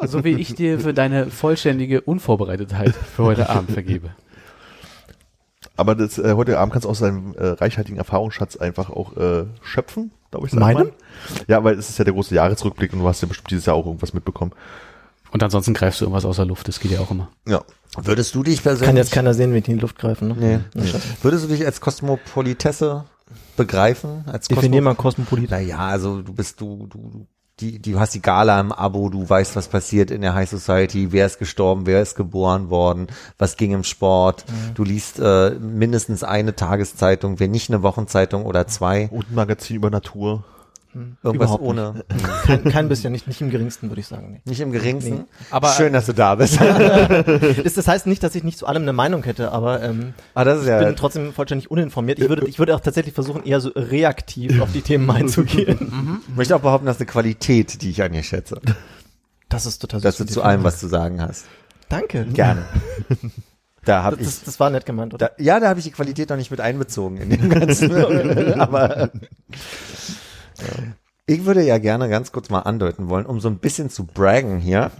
so 0.06 0.24
wie 0.24 0.32
ich 0.32 0.54
dir 0.54 0.80
für 0.80 0.94
deine 0.94 1.26
vollständige 1.26 2.00
Unvorbereitetheit 2.00 2.94
für 2.94 3.24
heute 3.24 3.50
Abend 3.50 3.70
vergebe. 3.72 4.10
Aber 5.76 5.94
das, 5.94 6.18
äh, 6.18 6.34
heute 6.34 6.58
Abend 6.58 6.72
kannst 6.72 6.84
du 6.84 6.88
aus 6.90 7.00
deinem 7.00 7.34
äh, 7.34 7.46
reichhaltigen 7.48 7.98
Erfahrungsschatz 7.98 8.56
einfach 8.56 8.90
auch 8.90 9.16
äh, 9.16 9.44
schöpfen, 9.62 10.12
glaube 10.30 10.46
ich. 10.46 10.52
man. 10.52 10.90
Ja, 11.48 11.64
weil 11.64 11.78
es 11.78 11.88
ist 11.90 11.98
ja 11.98 12.04
der 12.04 12.14
große 12.14 12.34
Jahresrückblick 12.34 12.92
und 12.92 13.00
du 13.00 13.08
hast 13.08 13.20
ja 13.22 13.28
bestimmt 13.28 13.50
dieses 13.50 13.66
Jahr 13.66 13.76
auch 13.76 13.86
irgendwas 13.86 14.14
mitbekommen. 14.14 14.52
Und 15.32 15.42
ansonsten 15.42 15.74
greifst 15.74 16.00
du 16.00 16.04
irgendwas 16.04 16.24
aus 16.24 16.36
der 16.36 16.44
Luft, 16.44 16.68
das 16.68 16.78
geht 16.78 16.92
ja 16.92 17.00
auch 17.00 17.10
immer. 17.10 17.28
Ja. 17.48 17.62
Würdest 17.96 18.34
du 18.34 18.42
dich 18.42 18.62
persönlich, 18.62 18.86
Kann 18.86 18.96
jetzt 18.96 19.12
keiner 19.12 19.34
sehen, 19.34 19.52
wie 19.52 19.60
die 19.60 19.72
in 19.72 19.78
die 19.78 19.82
Luft 19.82 19.98
greifen. 19.98 20.28
Ne? 20.28 20.64
nee. 20.74 20.86
Scheiße. 20.86 21.00
würdest 21.22 21.44
du 21.44 21.48
dich 21.48 21.64
als 21.66 21.80
Kosmopolitesse 21.80 23.04
begreifen? 23.56 24.24
Als 24.26 24.48
Definier 24.48 24.80
Kosmo- 24.80 24.84
mal 24.84 24.94
Kosmopolit. 24.94 25.50
Naja, 25.50 25.78
also 25.78 26.22
du 26.22 26.32
bist 26.32 26.60
du, 26.60 26.86
du, 26.88 26.98
du 27.10 27.26
die, 27.60 27.78
die, 27.78 27.92
du 27.92 28.00
hast 28.00 28.14
die 28.14 28.22
Gala 28.22 28.58
im 28.60 28.72
Abo, 28.72 29.08
du 29.08 29.28
weißt, 29.28 29.54
was 29.54 29.68
passiert 29.68 30.10
in 30.10 30.22
der 30.22 30.34
High 30.34 30.48
Society, 30.48 31.12
wer 31.12 31.26
ist 31.26 31.38
gestorben, 31.38 31.86
wer 31.86 32.02
ist 32.02 32.16
geboren 32.16 32.68
worden, 32.68 33.06
was 33.38 33.56
ging 33.56 33.72
im 33.72 33.84
Sport. 33.84 34.44
Mhm. 34.48 34.74
Du 34.74 34.84
liest 34.84 35.20
äh, 35.20 35.50
mindestens 35.50 36.24
eine 36.24 36.56
Tageszeitung, 36.56 37.38
wenn 37.38 37.52
nicht 37.52 37.70
eine 37.70 37.82
Wochenzeitung 37.82 38.44
oder 38.44 38.66
zwei. 38.66 39.08
Und 39.12 39.30
ein 39.30 39.34
Magazin 39.34 39.76
über 39.76 39.90
Natur. 39.90 40.44
Irgendwas 41.22 41.46
Überhaupt 41.48 41.62
ohne. 41.62 42.04
Kein, 42.44 42.64
kein 42.64 42.88
bisschen, 42.88 43.12
nicht, 43.12 43.26
nicht 43.26 43.40
im 43.40 43.50
geringsten, 43.50 43.88
würde 43.90 44.00
ich 44.00 44.06
sagen. 44.06 44.32
Nee. 44.32 44.40
Nicht 44.44 44.60
im 44.60 44.70
geringsten. 44.72 45.24
Aber- 45.50 45.68
Schön, 45.72 45.92
dass 45.92 46.06
du 46.06 46.12
da 46.12 46.34
bist. 46.34 46.58
Das, 47.64 47.88
heißt 47.88 48.06
nicht, 48.06 48.22
dass 48.22 48.34
ich 48.34 48.44
nicht 48.44 48.58
zu 48.58 48.66
allem 48.66 48.82
eine 48.82 48.92
Meinung 48.92 49.22
hätte, 49.24 49.52
aber 49.52 49.82
ähm, 49.82 50.14
ah, 50.34 50.44
das 50.44 50.58
ist 50.58 50.64
ich 50.64 50.70
ja. 50.70 50.82
bin 50.84 50.96
trotzdem 50.96 51.32
vollständig 51.32 51.70
uninformiert. 51.70 52.18
Ich 52.18 52.28
würde, 52.28 52.46
ich 52.46 52.58
würde 52.58 52.74
auch 52.74 52.80
tatsächlich 52.80 53.14
versuchen, 53.14 53.44
eher 53.44 53.60
so 53.60 53.70
reaktiv 53.74 54.60
auf 54.60 54.72
die 54.72 54.82
Themen 54.82 55.10
einzugehen. 55.12 56.20
Ich 56.28 56.36
möchte 56.36 56.54
auch 56.56 56.60
behaupten, 56.60 56.86
dass 56.86 56.98
eine 56.98 57.06
Qualität, 57.06 57.82
die 57.82 57.90
ich 57.90 58.02
an 58.02 58.12
dir 58.12 58.22
schätze, 58.22 58.60
Das 59.48 59.66
ist 59.66 59.78
total 59.80 60.00
dass 60.00 60.16
du 60.18 60.24
zu 60.26 60.42
allem 60.42 60.64
was 60.64 60.78
zu 60.80 60.88
sagen 60.88 61.20
hast. 61.20 61.46
Danke. 61.88 62.24
Gerne. 62.32 62.64
Da 63.84 64.02
habe 64.02 64.16
Das, 64.16 64.26
ich. 64.26 64.34
das, 64.36 64.44
das 64.44 64.60
war 64.60 64.70
nett 64.70 64.86
gemeint, 64.86 65.12
oder? 65.14 65.28
Da, 65.36 65.42
ja, 65.42 65.60
da 65.60 65.68
habe 65.68 65.78
ich 65.78 65.84
die 65.84 65.90
Qualität 65.92 66.30
noch 66.30 66.36
nicht 66.38 66.50
mit 66.50 66.60
einbezogen 66.60 67.18
in 67.18 67.30
dem 67.30 67.50
ganzen. 67.50 67.92
Aber 68.58 69.10
ich 71.26 71.46
würde 71.46 71.62
ja 71.62 71.78
gerne 71.78 72.08
ganz 72.10 72.32
kurz 72.32 72.50
mal 72.50 72.60
andeuten 72.60 73.08
wollen, 73.08 73.24
um 73.24 73.40
so 73.40 73.48
ein 73.48 73.56
bisschen 73.58 73.88
zu 73.88 74.04
braggen 74.04 74.58
hier, 74.58 74.90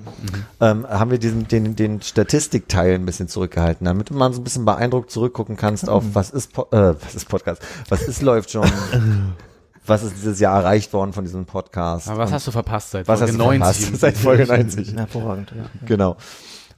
ähm, 0.61 0.87
haben 0.89 1.11
wir 1.11 1.19
diesen 1.19 1.47
den 1.49 1.77
den 1.77 2.01
Statistikteil 2.01 2.95
ein 2.95 3.05
bisschen 3.05 3.29
zurückgehalten, 3.29 3.85
damit 3.85 4.09
du 4.11 4.15
mal 4.15 4.33
so 4.33 4.41
ein 4.41 4.45
bisschen 4.45 4.65
beeindruckt 4.65 5.11
zurückgucken 5.11 5.57
kannst 5.57 5.89
auf 5.89 6.03
was 6.15 6.31
ist 6.31 6.53
Po- 6.55 6.69
äh, 6.73 6.95
was 6.99 7.15
ist 7.15 7.29
Podcast, 7.29 7.61
was 7.91 8.03
ist 8.03 8.23
läuft 8.23 8.51
schon, 8.51 8.67
was 9.87 10.03
ist 10.03 10.15
dieses 10.17 10.41
Jahr 10.41 10.59
erreicht 10.61 10.95
worden 10.95 11.13
von 11.13 11.25
diesem 11.25 11.45
Podcast. 11.45 12.09
Aber 12.09 12.21
was 12.21 12.33
hast 12.33 12.47
du 12.47 12.53
verpasst 12.53 12.93
seit 12.93 13.07
was 13.07 13.21
Folge 13.21 13.33
hast 13.63 13.81
du 13.81 13.85
verpasst? 13.85 13.97
Seit 14.01 14.17
Folge 14.17 14.47
90. 14.47 14.95
Hervorragend, 14.97 15.53
ja. 15.55 15.65
Genau. 15.87 16.17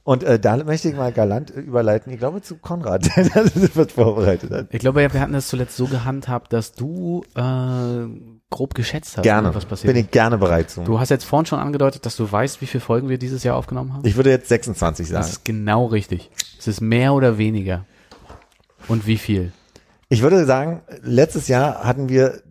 Und 0.03 0.23
äh, 0.23 0.39
da 0.39 0.55
möchte 0.57 0.89
ich 0.89 0.95
mal 0.95 1.11
galant 1.11 1.55
äh, 1.55 1.59
überleiten, 1.59 2.11
ich 2.11 2.19
glaube 2.19 2.41
zu 2.41 2.55
Konrad, 2.57 3.09
der 3.15 3.25
das 3.29 3.75
wird 3.75 3.93
vorbereitet 3.93 4.51
hat. 4.51 4.67
Ich 4.71 4.79
glaube, 4.79 4.99
wir 5.01 5.21
hatten 5.21 5.33
das 5.33 5.47
zuletzt 5.47 5.75
so 5.77 5.87
gehandhabt, 5.87 6.51
dass 6.53 6.73
du 6.73 7.23
äh, 7.35 8.05
grob 8.49 8.73
geschätzt 8.75 9.17
hast, 9.17 9.23
Gerne, 9.23 9.53
was 9.53 9.65
passiert. 9.65 9.93
bin 9.93 10.01
ich 10.03 10.09
gerne 10.11 10.37
bereit 10.37 10.69
zu. 10.69 10.81
Du 10.83 10.99
hast 10.99 11.09
jetzt 11.09 11.25
vorhin 11.25 11.45
schon 11.45 11.59
angedeutet, 11.59 12.05
dass 12.05 12.15
du 12.15 12.31
weißt, 12.31 12.61
wie 12.61 12.65
viele 12.65 12.81
Folgen 12.81 13.09
wir 13.09 13.17
dieses 13.17 13.43
Jahr 13.43 13.55
aufgenommen 13.57 13.93
haben. 13.93 14.05
Ich 14.07 14.15
würde 14.15 14.29
jetzt 14.29 14.47
26 14.49 15.07
das 15.07 15.13
sagen. 15.13 15.27
ist 15.27 15.45
genau 15.45 15.85
richtig. 15.87 16.31
Es 16.57 16.67
ist 16.67 16.79
mehr 16.81 17.13
oder 17.13 17.37
weniger. 17.37 17.85
Und 18.87 19.05
wie 19.05 19.17
viel? 19.17 19.51
Ich 20.09 20.21
würde 20.21 20.45
sagen, 20.45 20.81
letztes 21.01 21.49
Jahr 21.49 21.83
hatten 21.83 22.07
wir, 22.07 22.41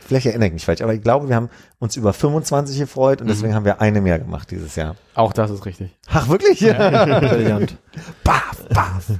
vielleicht 0.00 0.26
erinnere 0.26 0.48
ich 0.48 0.52
mich 0.52 0.64
falsch, 0.66 0.82
aber 0.82 0.92
ich 0.92 1.00
glaube, 1.00 1.28
wir 1.30 1.36
haben 1.36 1.48
uns 1.78 1.96
über 1.96 2.12
25 2.12 2.78
gefreut 2.78 3.22
und 3.22 3.28
deswegen 3.28 3.54
haben 3.54 3.64
wir 3.64 3.80
eine 3.80 4.02
mehr 4.02 4.18
gemacht 4.18 4.50
dieses 4.50 4.76
Jahr. 4.76 4.94
Auch 5.14 5.32
das 5.32 5.50
ist 5.50 5.64
richtig. 5.64 5.96
Ach, 6.08 6.28
wirklich? 6.28 6.60
Ja. 6.60 7.04
Brillant. 7.20 7.78
Baff, 8.22 8.62
baff. 8.68 9.10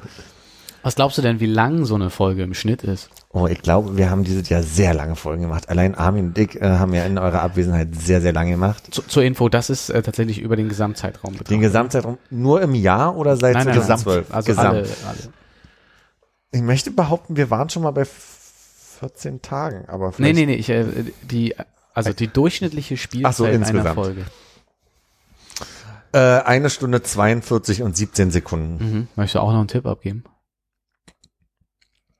Was 0.82 0.96
glaubst 0.96 1.16
du 1.16 1.22
denn, 1.22 1.40
wie 1.40 1.46
lang 1.46 1.86
so 1.86 1.94
eine 1.94 2.10
Folge 2.10 2.42
im 2.42 2.52
Schnitt 2.52 2.82
ist? 2.84 3.08
Oh, 3.36 3.48
ich 3.48 3.62
glaube, 3.62 3.96
wir 3.96 4.10
haben 4.10 4.22
dieses 4.22 4.48
Jahr 4.48 4.62
sehr 4.62 4.94
lange 4.94 5.16
Folgen 5.16 5.42
gemacht. 5.42 5.68
Allein 5.68 5.96
Armin 5.96 6.26
und 6.28 6.38
ich 6.38 6.54
äh, 6.62 6.64
haben 6.78 6.94
ja 6.94 7.04
in 7.04 7.18
eurer 7.18 7.42
Abwesenheit 7.42 7.88
sehr, 7.96 8.20
sehr 8.20 8.32
lange 8.32 8.52
gemacht. 8.52 8.94
Zu, 8.94 9.02
zur 9.02 9.24
Info, 9.24 9.48
das 9.48 9.70
ist 9.70 9.90
äh, 9.90 10.02
tatsächlich 10.02 10.38
über 10.40 10.54
den 10.54 10.68
Gesamtzeitraum 10.68 11.32
Den 11.32 11.38
betrachtet. 11.38 11.60
Gesamtzeitraum 11.60 12.18
nur 12.30 12.62
im 12.62 12.76
Jahr 12.76 13.16
oder 13.16 13.36
seit 13.36 13.54
Nein, 13.54 13.66
nein, 13.66 13.74
nein. 13.78 13.86
2012? 13.86 14.32
Also 14.32 14.46
Gesamt. 14.46 14.68
alle, 14.68 14.78
alle. 15.08 15.18
Ich 16.52 16.62
möchte 16.62 16.92
behaupten, 16.92 17.36
wir 17.36 17.50
waren 17.50 17.68
schon 17.70 17.82
mal 17.82 17.90
bei 17.90 18.04
14 18.04 19.42
Tagen, 19.42 19.88
aber 19.88 20.12
Nee, 20.18 20.32
nee, 20.32 20.46
nee, 20.46 20.54
ich, 20.54 20.70
äh, 20.70 20.84
die, 21.22 21.56
also 21.92 22.12
die 22.12 22.28
durchschnittliche 22.28 22.96
Spielzeit 22.96 23.34
so, 23.34 23.44
einer 23.46 23.54
insgesamt. 23.54 23.96
Folge. 23.96 24.24
Äh, 26.12 26.18
eine 26.18 26.70
Stunde 26.70 27.02
42 27.02 27.82
und 27.82 27.96
17 27.96 28.30
Sekunden. 28.30 28.84
Mhm. 28.84 29.08
Möchtest 29.16 29.34
du 29.34 29.40
auch 29.40 29.50
noch 29.50 29.58
einen 29.58 29.66
Tipp 29.66 29.86
abgeben? 29.86 30.22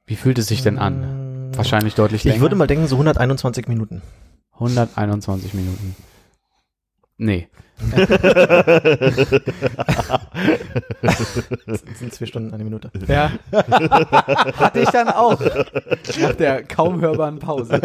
Wie 0.06 0.16
fühlt 0.16 0.38
es 0.38 0.46
sich 0.48 0.62
denn 0.62 0.78
an? 0.78 1.50
Wahrscheinlich 1.56 1.94
deutlich 1.94 2.24
länger. 2.24 2.36
Ich 2.36 2.42
würde 2.42 2.56
mal 2.56 2.66
denken, 2.66 2.86
so 2.86 2.96
121 2.96 3.68
Minuten. 3.68 4.02
121 4.54 5.54
Minuten. 5.54 5.96
Nee. 7.16 7.48
Das 11.66 11.98
sind 11.98 12.14
zwei 12.14 12.26
Stunden, 12.26 12.52
eine 12.54 12.64
Minute. 12.64 12.90
Ja. 13.08 13.32
Hatte 13.52 14.80
ich 14.80 14.88
dann 14.90 15.08
auch. 15.08 15.40
Nach 16.20 16.34
der 16.34 16.64
kaum 16.64 17.00
hörbaren 17.00 17.38
Pause. 17.38 17.80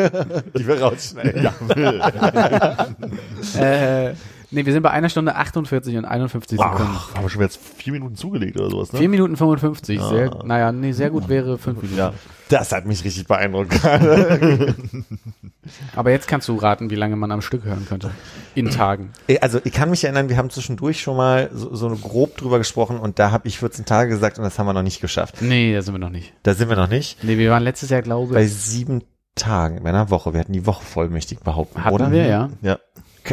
Die 0.57 0.67
wir 0.67 0.82
rausschneiden. 0.82 1.43
Ja. 1.43 1.53
Äh, 3.59 4.13
nee, 4.52 4.66
wir 4.66 4.74
sind 4.74 4.84
bei 4.84 4.91
einer 4.91 5.10
Stunde 5.10 5.36
48 5.36 5.97
und 5.97 6.06
51 6.06 6.60
Sekunden. 6.60 6.84
Ach, 6.89 7.14
haben 7.16 7.24
wir 7.24 7.30
schon 7.30 7.41
jetzt 7.41 7.60
vier 7.78 7.93
Minuten 7.93 8.16
zugelegt 8.16 8.60
oder 8.60 8.70
sowas, 8.70 8.91
ne? 8.93 9.00
4 9.00 9.10
Minuten 9.10 9.38
55. 9.38 10.02
Sehr, 10.02 10.34
Ah. 10.34 10.43
naja, 10.45 10.72
nee, 10.72 10.91
sehr 10.91 11.10
gut 11.10 11.28
wäre 11.30 11.58
5 11.58 11.82
Minuten. 11.82 11.97
Ja. 11.97 12.14
Das 12.50 12.72
hat 12.72 12.86
mich 12.88 13.04
richtig 13.04 13.28
beeindruckt. 13.28 13.80
Aber 15.95 16.12
jetzt 16.12 16.28
kannst 16.28 16.47
du 16.47 16.56
raten, 16.56 16.89
wie 16.89 16.95
lange 16.95 17.16
man 17.16 17.32
am 17.32 17.41
Stück 17.41 17.64
hören 17.64 17.86
könnte. 17.88 18.12
In 18.56 18.70
Tagen. 18.72 19.12
also 19.41 19.60
ich 19.64 19.72
kann 19.74 19.89
mich 19.89 20.04
erinnern, 20.04 20.30
wir 20.30 20.38
haben 20.38 20.50
zwischendurch 20.50 21.00
schon 21.02 21.16
mal 21.18 21.50
so, 21.54 21.76
so 21.76 21.89
grob 21.95 22.38
drüber 22.38 22.58
gesprochen 22.58 22.97
und 23.00 23.20
da 23.20 23.32
habe 23.32 23.47
ich 23.47 23.60
14 23.60 23.86
Tage 23.86 24.10
gesagt 24.10 24.38
und 24.39 24.43
das 24.43 24.58
haben 24.58 24.66
wir 24.66 24.74
noch 24.74 24.82
nicht 24.84 25.02
geschafft. 25.02 25.41
Nee, 25.41 25.74
da 25.74 25.82
sind 25.82 25.93
wir 25.93 26.00
noch 26.00 26.10
nicht. 26.10 26.34
Da 26.43 26.54
sind 26.56 26.70
wir 26.70 26.76
noch 26.76 26.89
nicht. 26.89 27.24
Nee, 27.24 27.38
wir 27.38 27.52
waren 27.52 27.64
letztes 27.64 27.89
Jahr, 27.89 28.02
glaube 28.02 28.34
Bei 28.34 28.43
ich. 28.43 28.54
sieben 28.54 29.04
Tagen, 29.36 29.84
bei 29.84 29.89
einer 29.89 30.10
Woche. 30.10 30.34
Wir 30.34 30.39
hatten 30.39 30.54
die 30.54 30.66
Woche 30.66 30.84
vollmächtig 30.84 31.39
behaupten, 31.41 31.84
Hatten 31.84 31.93
oder? 31.95 32.12
wir, 32.12 32.26
ja. 32.26 32.50
Ja. 32.62 32.80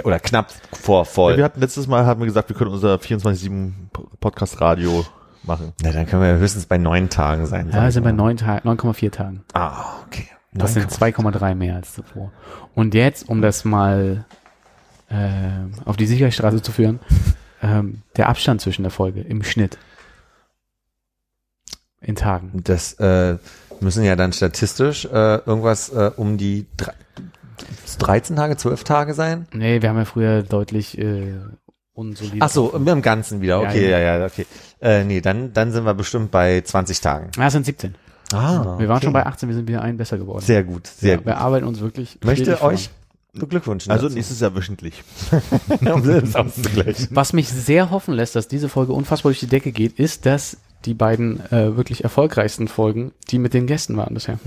Oder 0.04 0.18
knapp 0.20 0.52
vor 0.72 1.04
voll. 1.04 1.36
Wir 1.36 1.44
hatten 1.44 1.60
letztes 1.60 1.86
Mal 1.86 2.06
haben 2.06 2.20
wir 2.20 2.26
gesagt, 2.26 2.48
wir 2.48 2.56
können 2.56 2.70
unser 2.70 2.96
24-7 2.96 3.72
Podcast 4.20 4.60
Radio 4.60 5.04
machen. 5.42 5.72
Na, 5.82 5.92
dann 5.92 6.06
können 6.06 6.22
wir 6.22 6.38
höchstens 6.38 6.66
bei 6.66 6.78
neun 6.78 7.08
Tagen 7.08 7.46
sein. 7.46 7.70
Ja, 7.72 7.84
wir 7.84 7.92
sind 7.92 8.02
bei. 8.02 8.12
9 8.12 8.36
Tagen, 8.36 8.68
9,4 8.68 9.10
Tagen. 9.10 9.44
Ah, 9.52 9.84
okay. 10.06 10.28
Das 10.52 10.74
sind 10.74 10.90
2,3 10.90 11.54
mehr 11.54 11.76
als 11.76 11.92
zuvor. 11.94 12.32
Und 12.74 12.94
jetzt, 12.94 13.28
um 13.28 13.42
das 13.42 13.64
mal 13.64 14.24
äh, 15.10 15.84
auf 15.84 15.96
die 15.96 16.06
Sicherheitsstraße 16.06 16.62
zu 16.62 16.72
führen, 16.72 17.00
ähm, 17.62 18.02
der 18.16 18.28
Abstand 18.28 18.60
zwischen 18.60 18.82
der 18.82 18.90
Folge 18.90 19.20
im 19.20 19.42
Schnitt. 19.42 19.78
In 22.00 22.14
Tagen. 22.14 22.62
Das 22.64 22.94
äh, 22.94 23.36
müssen 23.80 24.04
ja 24.04 24.16
dann 24.16 24.32
statistisch 24.32 25.06
äh, 25.06 25.36
irgendwas 25.38 25.88
äh, 25.88 26.10
um 26.16 26.36
die 26.36 26.66
drei- 27.98 28.18
13 28.18 28.36
Tage, 28.36 28.56
12 28.56 28.84
Tage 28.84 29.14
sein. 29.14 29.46
Nee, 29.52 29.82
wir 29.82 29.88
haben 29.88 29.96
ja 29.98 30.04
früher 30.04 30.42
deutlich 30.42 30.98
äh, 30.98 31.34
unsolide. 31.94 32.38
Ach 32.40 32.50
so, 32.50 32.70
im 32.72 33.02
Ganzen 33.02 33.40
wieder. 33.40 33.60
Okay, 33.60 33.90
ja. 33.90 33.98
ja, 33.98 34.18
ja, 34.18 34.26
okay. 34.26 34.46
Äh, 34.80 35.04
nee, 35.04 35.20
dann, 35.20 35.52
dann 35.52 35.72
sind 35.72 35.84
wir 35.84 35.94
bestimmt 35.94 36.30
bei 36.30 36.60
20 36.60 37.00
Tagen. 37.00 37.30
Ja, 37.36 37.46
es 37.46 37.52
sind 37.52 37.66
17. 37.66 37.94
Ah, 38.32 38.76
Wir 38.78 38.88
waren 38.88 39.00
schon 39.00 39.12
bei 39.12 39.24
18, 39.24 39.48
wir 39.48 39.54
sind 39.54 39.68
wieder 39.68 39.82
ein 39.82 39.96
besser 39.96 40.18
geworden. 40.18 40.44
Sehr 40.44 40.64
gut, 40.64 40.86
sehr 40.88 41.10
ja, 41.10 41.16
gut. 41.16 41.26
Wir 41.26 41.38
arbeiten 41.38 41.64
uns 41.66 41.80
wirklich. 41.80 42.18
Möchte 42.24 42.60
euch 42.60 42.90
beglückwünschen. 43.32 43.92
Also 43.92 44.06
dazu. 44.06 44.16
nächstes 44.16 44.40
Jahr 44.40 44.54
wöchentlich. 44.54 45.04
um 45.80 46.34
auszugleichen. 46.34 47.08
Was 47.10 47.32
mich 47.32 47.48
sehr 47.48 47.90
hoffen 47.90 48.14
lässt, 48.14 48.34
dass 48.34 48.48
diese 48.48 48.68
Folge 48.68 48.92
unfassbar 48.92 49.30
durch 49.30 49.40
die 49.40 49.46
Decke 49.46 49.72
geht, 49.72 49.98
ist, 49.98 50.26
dass 50.26 50.56
die 50.84 50.94
beiden 50.94 51.40
äh, 51.52 51.76
wirklich 51.76 52.02
erfolgreichsten 52.04 52.68
Folgen, 52.68 53.12
die 53.30 53.38
mit 53.38 53.54
den 53.54 53.66
Gästen 53.66 53.96
waren 53.96 54.14
bisher. 54.14 54.38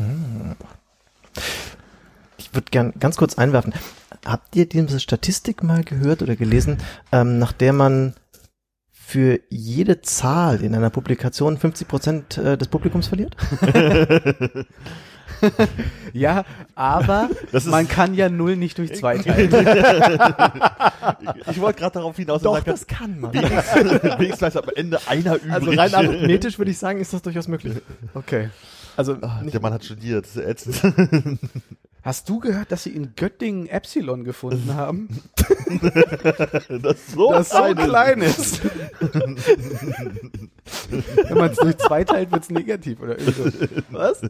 Ich 2.49 2.55
würde 2.55 2.67
gern 2.71 2.93
ganz 2.99 3.15
kurz 3.15 3.37
einwerfen. 3.37 3.73
Habt 4.25 4.55
ihr 4.55 4.67
diese 4.67 4.99
Statistik 4.99 5.61
mal 5.61 5.83
gehört 5.83 6.23
oder 6.23 6.35
gelesen, 6.35 6.77
ähm, 7.11 7.37
nach 7.37 7.51
der 7.51 7.73
man 7.73 8.15
für 8.91 9.39
jede 9.49 10.01
Zahl 10.01 10.63
in 10.63 10.73
einer 10.73 10.89
Publikation 10.89 11.57
50 11.57 11.87
Prozent 11.87 12.37
äh, 12.37 12.57
des 12.57 12.67
Publikums 12.67 13.07
verliert? 13.07 13.35
Ja, 16.11 16.43
aber 16.75 17.29
man 17.65 17.87
kann 17.87 18.13
ja 18.13 18.27
null 18.27 18.57
nicht 18.57 18.77
durch 18.77 18.93
zwei 18.95 19.19
teilen. 19.19 19.49
Ich 21.49 21.61
wollte 21.61 21.79
gerade 21.79 21.93
darauf 21.93 22.17
hinaus, 22.17 22.41
Doch, 22.41 22.59
das 22.61 22.87
kann 22.87 23.19
man. 23.19 23.33
wenigstens 23.33 24.39
bleibt 24.39 24.57
am 24.57 24.63
Ende 24.75 24.99
einer 25.07 25.35
übrig. 25.35 25.53
Also 25.53 25.71
rein 25.71 25.93
arithmetisch 25.93 26.57
würde 26.57 26.71
ich 26.71 26.77
sagen, 26.77 26.99
ist 26.99 27.13
das 27.13 27.21
durchaus 27.21 27.47
möglich. 27.47 27.75
Okay. 28.13 28.49
Also 28.97 29.15
nicht, 29.41 29.53
der 29.53 29.61
Mann 29.61 29.73
hat 29.73 29.85
studiert, 29.85 30.25
das 30.25 30.35
ist 30.35 30.67
ätzend. 30.67 31.39
Hast 32.01 32.29
du 32.29 32.39
gehört, 32.39 32.71
dass 32.71 32.83
sie 32.83 32.91
in 32.91 33.13
Göttingen 33.15 33.67
Epsilon 33.67 34.23
gefunden 34.23 34.73
haben? 34.75 35.09
Das 36.81 37.11
so 37.13 37.31
das 37.31 37.49
so 37.51 37.75
klein 37.75 38.21
ist. 38.21 38.61
Wenn 41.27 41.37
man 41.37 41.51
es 41.51 41.57
durch 41.57 41.77
zwei 41.77 42.03
teilt, 42.03 42.31
wird 42.31 42.43
es 42.43 42.49
negativ 42.49 42.99
oder 43.01 43.19
irgend 43.19 43.35
so. 43.35 43.43
was? 43.91 44.21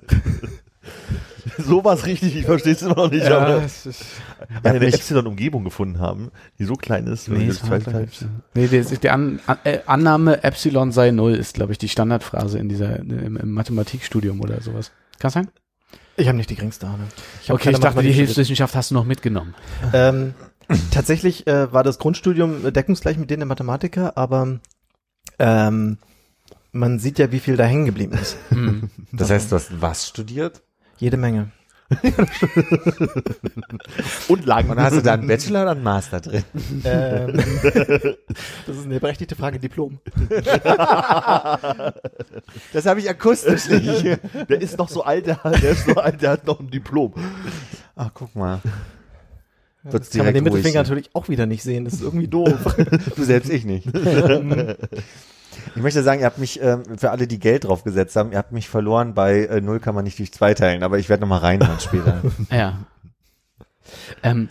So 1.57 1.83
war 1.83 1.93
es 1.95 2.05
richtig, 2.05 2.35
ich 2.35 2.45
verstehe 2.45 2.73
es 2.73 2.81
immer 2.81 2.95
noch 2.95 3.11
nicht. 3.11 3.25
Ja, 3.25 3.39
aber 3.39 3.63
es 3.63 3.85
ist, 3.85 4.03
eine 4.63 4.79
mich- 4.79 4.95
Epsilon-Umgebung 4.95 5.63
gefunden 5.63 5.99
haben, 5.99 6.31
die 6.57 6.65
so 6.65 6.73
klein 6.75 7.07
ist, 7.07 7.29
wenn 7.31 7.37
nee, 7.39 7.47
das 7.47 7.61
war 7.63 7.69
zweite 7.79 7.91
teilst. 7.91 8.25
nee 8.53 8.67
die, 8.67 8.81
die 8.81 9.09
An, 9.09 9.39
An, 9.47 9.57
äh, 9.63 9.79
Annahme 9.85 10.43
Epsilon 10.43 10.91
sei 10.91 11.11
null 11.11 11.35
ist, 11.35 11.53
glaube 11.55 11.71
ich, 11.71 11.77
die 11.77 11.89
Standardphrase 11.89 12.59
in 12.59 12.67
dieser 12.69 12.99
im, 12.99 13.37
im 13.37 13.51
Mathematikstudium 13.53 14.41
oder 14.41 14.61
sowas. 14.61 14.91
Kann 15.19 15.31
sein? 15.31 15.49
Ich 16.19 16.27
habe 16.27 16.37
nicht 16.37 16.49
die 16.49 16.55
geringste 16.55 16.87
Ahnung. 16.87 17.07
hab 17.47 17.55
Okay, 17.55 17.71
ich 17.71 17.79
dachte, 17.79 18.03
die. 18.03 18.11
Hilfswissenschaft 18.11 18.75
hast 18.75 18.91
du 18.91 18.95
noch 18.95 19.05
mitgenommen. 19.05 19.55
Ähm, 19.93 20.33
tatsächlich 20.91 21.47
äh, 21.47 21.71
war 21.71 21.83
das 21.83 21.97
Grundstudium 21.97 22.65
äh, 22.65 22.71
deckungsgleich 22.71 23.17
mit 23.17 23.29
denen 23.29 23.39
der 23.41 23.47
Mathematiker, 23.47 24.17
aber 24.17 24.59
ähm, 25.39 25.97
man 26.71 26.99
sieht 26.99 27.19
ja, 27.19 27.31
wie 27.31 27.39
viel 27.39 27.55
da 27.55 27.65
hängen 27.65 27.85
geblieben 27.85 28.13
ist. 28.13 28.37
Das 29.11 29.31
heißt, 29.31 29.51
du 29.51 29.55
hast 29.55 29.81
was 29.81 30.07
studiert? 30.07 30.61
Jede 30.97 31.17
Menge. 31.17 31.51
Und 34.27 34.45
lang. 34.45 34.69
Und 34.69 34.79
hast 34.79 34.97
du 34.97 35.01
da 35.01 35.13
einen 35.13 35.27
Bachelor 35.27 35.63
oder 35.63 35.71
einen 35.71 35.83
Master 35.83 36.21
drin? 36.21 36.43
Ähm, 36.83 37.33
das 38.67 38.77
ist 38.77 38.85
eine 38.85 38.99
berechtigte 38.99 39.35
Frage, 39.35 39.59
Diplom. 39.59 39.99
Das 42.73 42.85
habe 42.85 42.99
ich 42.99 43.09
akustisch 43.09 43.67
nicht. 43.69 44.19
Der 44.49 44.61
ist 44.61 44.77
noch 44.77 44.89
so 44.89 45.03
alt, 45.03 45.25
der, 45.25 45.37
der 45.43 45.71
ist 45.71 45.85
so 45.87 45.95
alt, 45.95 46.21
der 46.21 46.31
hat 46.31 46.45
noch 46.45 46.59
ein 46.59 46.69
Diplom. 46.69 47.13
Ach, 47.95 48.11
guck 48.13 48.35
mal. 48.35 48.61
Wird's 49.83 50.09
Kann 50.11 50.25
man 50.25 50.33
den. 50.33 50.43
Mittelfinger 50.43 50.83
natürlich 50.83 51.09
auch 51.13 51.29
wieder 51.29 51.45
nicht 51.45 51.63
sehen. 51.63 51.85
Das 51.85 51.93
ist 51.95 52.01
irgendwie 52.01 52.27
doof. 52.29 52.75
Du 53.15 53.23
selbst 53.23 53.49
ich 53.49 53.65
nicht. 53.65 53.87
Ich 55.75 55.81
möchte 55.81 56.03
sagen, 56.03 56.19
ihr 56.21 56.25
habt 56.25 56.37
mich, 56.37 56.61
ähm, 56.61 56.83
für 56.97 57.11
alle, 57.11 57.27
die 57.27 57.39
Geld 57.39 57.63
drauf 57.65 57.83
gesetzt 57.83 58.15
haben, 58.15 58.31
ihr 58.31 58.37
habt 58.37 58.51
mich 58.51 58.69
verloren 58.69 59.13
bei 59.13 59.45
äh, 59.45 59.61
Null 59.61 59.79
kann 59.79 59.95
man 59.95 60.03
nicht 60.03 60.19
durch 60.19 60.31
zwei 60.33 60.53
teilen, 60.53 60.83
aber 60.83 60.99
ich 60.99 61.09
werde 61.09 61.21
nochmal 61.21 61.39
reinhören 61.39 61.79
später. 61.79 62.21
Ja. 62.51 62.79
Ähm, 64.23 64.49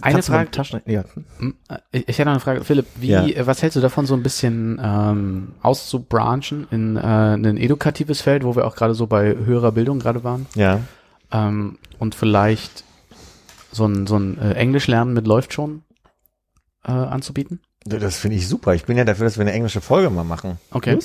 eine 0.00 0.22
Frage, 0.22 0.50
Taschen, 0.50 0.80
ja. 0.86 1.04
Hm, 1.38 1.54
äh, 1.68 1.76
Ich, 1.92 2.08
ich 2.08 2.18
hätte 2.18 2.24
noch 2.26 2.32
eine 2.32 2.40
Frage, 2.40 2.64
Philipp, 2.64 2.86
wie, 2.96 3.08
Ja. 3.08 3.26
äh, 3.26 3.46
was 3.46 3.62
hältst 3.62 3.76
du 3.76 3.80
davon, 3.80 4.06
so 4.06 4.14
ein 4.14 4.22
bisschen 4.22 4.80
ähm, 4.82 5.52
auszubranchen 5.62 6.66
in 6.70 6.96
äh, 6.96 7.00
ein 7.00 7.56
edukatives 7.56 8.22
Feld, 8.22 8.44
wo 8.44 8.56
wir 8.56 8.66
auch 8.66 8.74
gerade 8.74 8.94
so 8.94 9.06
bei 9.06 9.36
höherer 9.36 9.72
Bildung 9.72 9.98
gerade 9.98 10.24
waren? 10.24 10.46
Ja. 10.54 10.80
Ähm, 11.30 11.78
und 11.98 12.14
vielleicht 12.14 12.84
so 13.70 13.86
ein, 13.86 14.06
so 14.06 14.16
ein 14.18 14.38
äh, 14.38 14.54
Englisch 14.54 14.86
lernen 14.86 15.12
mit 15.12 15.26
läuft 15.26 15.52
schon 15.52 15.82
äh, 16.84 16.90
anzubieten? 16.92 17.60
Das 17.84 18.16
finde 18.16 18.36
ich 18.36 18.48
super. 18.48 18.74
Ich 18.74 18.84
bin 18.84 18.96
ja 18.96 19.04
dafür, 19.04 19.24
dass 19.24 19.36
wir 19.36 19.42
eine 19.42 19.52
englische 19.52 19.80
Folge 19.80 20.10
mal 20.10 20.24
machen. 20.24 20.58
Okay. 20.70 20.98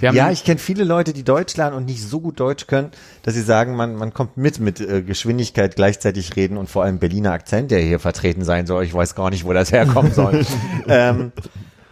Wir 0.00 0.08
haben, 0.08 0.16
ja, 0.16 0.30
ich 0.30 0.44
kenne 0.44 0.58
viele 0.58 0.84
Leute, 0.84 1.12
die 1.12 1.22
Deutsch 1.22 1.56
lernen 1.56 1.76
und 1.76 1.86
nicht 1.86 2.02
so 2.02 2.20
gut 2.20 2.40
Deutsch 2.40 2.66
können, 2.66 2.90
dass 3.22 3.34
sie 3.34 3.42
sagen, 3.42 3.76
man, 3.76 3.94
man 3.94 4.12
kommt 4.12 4.36
mit 4.36 4.58
mit 4.58 4.80
äh, 4.80 5.02
Geschwindigkeit 5.02 5.76
gleichzeitig 5.76 6.34
reden 6.36 6.56
und 6.56 6.68
vor 6.68 6.82
allem 6.82 6.98
Berliner 6.98 7.32
Akzent, 7.32 7.70
der 7.70 7.80
hier 7.80 8.00
vertreten 8.00 8.44
sein 8.44 8.66
soll. 8.66 8.84
Ich 8.84 8.92
weiß 8.92 9.14
gar 9.14 9.30
nicht, 9.30 9.44
wo 9.44 9.52
das 9.52 9.72
herkommen 9.72 10.12
soll. 10.12 10.44
ähm, 10.88 11.32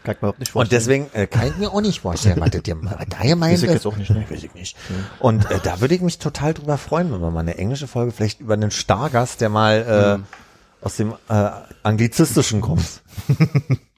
Kann 0.02 0.04
ich 0.04 0.06
mir 0.06 0.14
überhaupt 0.18 0.40
nicht 0.40 0.54
und 0.54 0.72
deswegen 0.72 1.06
äh, 1.12 1.26
kann 1.26 1.46
ich 1.46 1.56
mir 1.56 1.70
auch 1.70 1.80
nicht 1.80 2.00
vorstellen, 2.00 2.40
was 2.40 2.50
dir 2.50 2.76
daher 3.08 3.36
meint. 3.36 3.54
Weiß 3.54 3.62
ich 3.62 3.70
jetzt 3.70 3.86
auch 3.86 3.96
nicht, 3.96 4.10
ne? 4.10 4.24
Weiß 4.28 4.42
ich 4.42 4.54
nicht. 4.54 4.76
Und 5.20 5.50
äh, 5.50 5.60
da 5.62 5.80
würde 5.80 5.94
ich 5.94 6.02
mich 6.02 6.18
total 6.18 6.52
drüber 6.52 6.78
freuen, 6.78 7.12
wenn 7.12 7.20
wir 7.20 7.30
mal 7.30 7.40
eine 7.40 7.56
englische 7.56 7.86
Folge 7.86 8.12
vielleicht 8.12 8.40
über 8.40 8.54
einen 8.54 8.70
Stargast, 8.70 9.40
der 9.40 9.48
mal 9.48 10.20
äh, 10.20 10.84
aus 10.84 10.96
dem 10.96 11.12
äh, 11.28 11.50
Anglizistischen 11.84 12.60
kommt. 12.60 13.02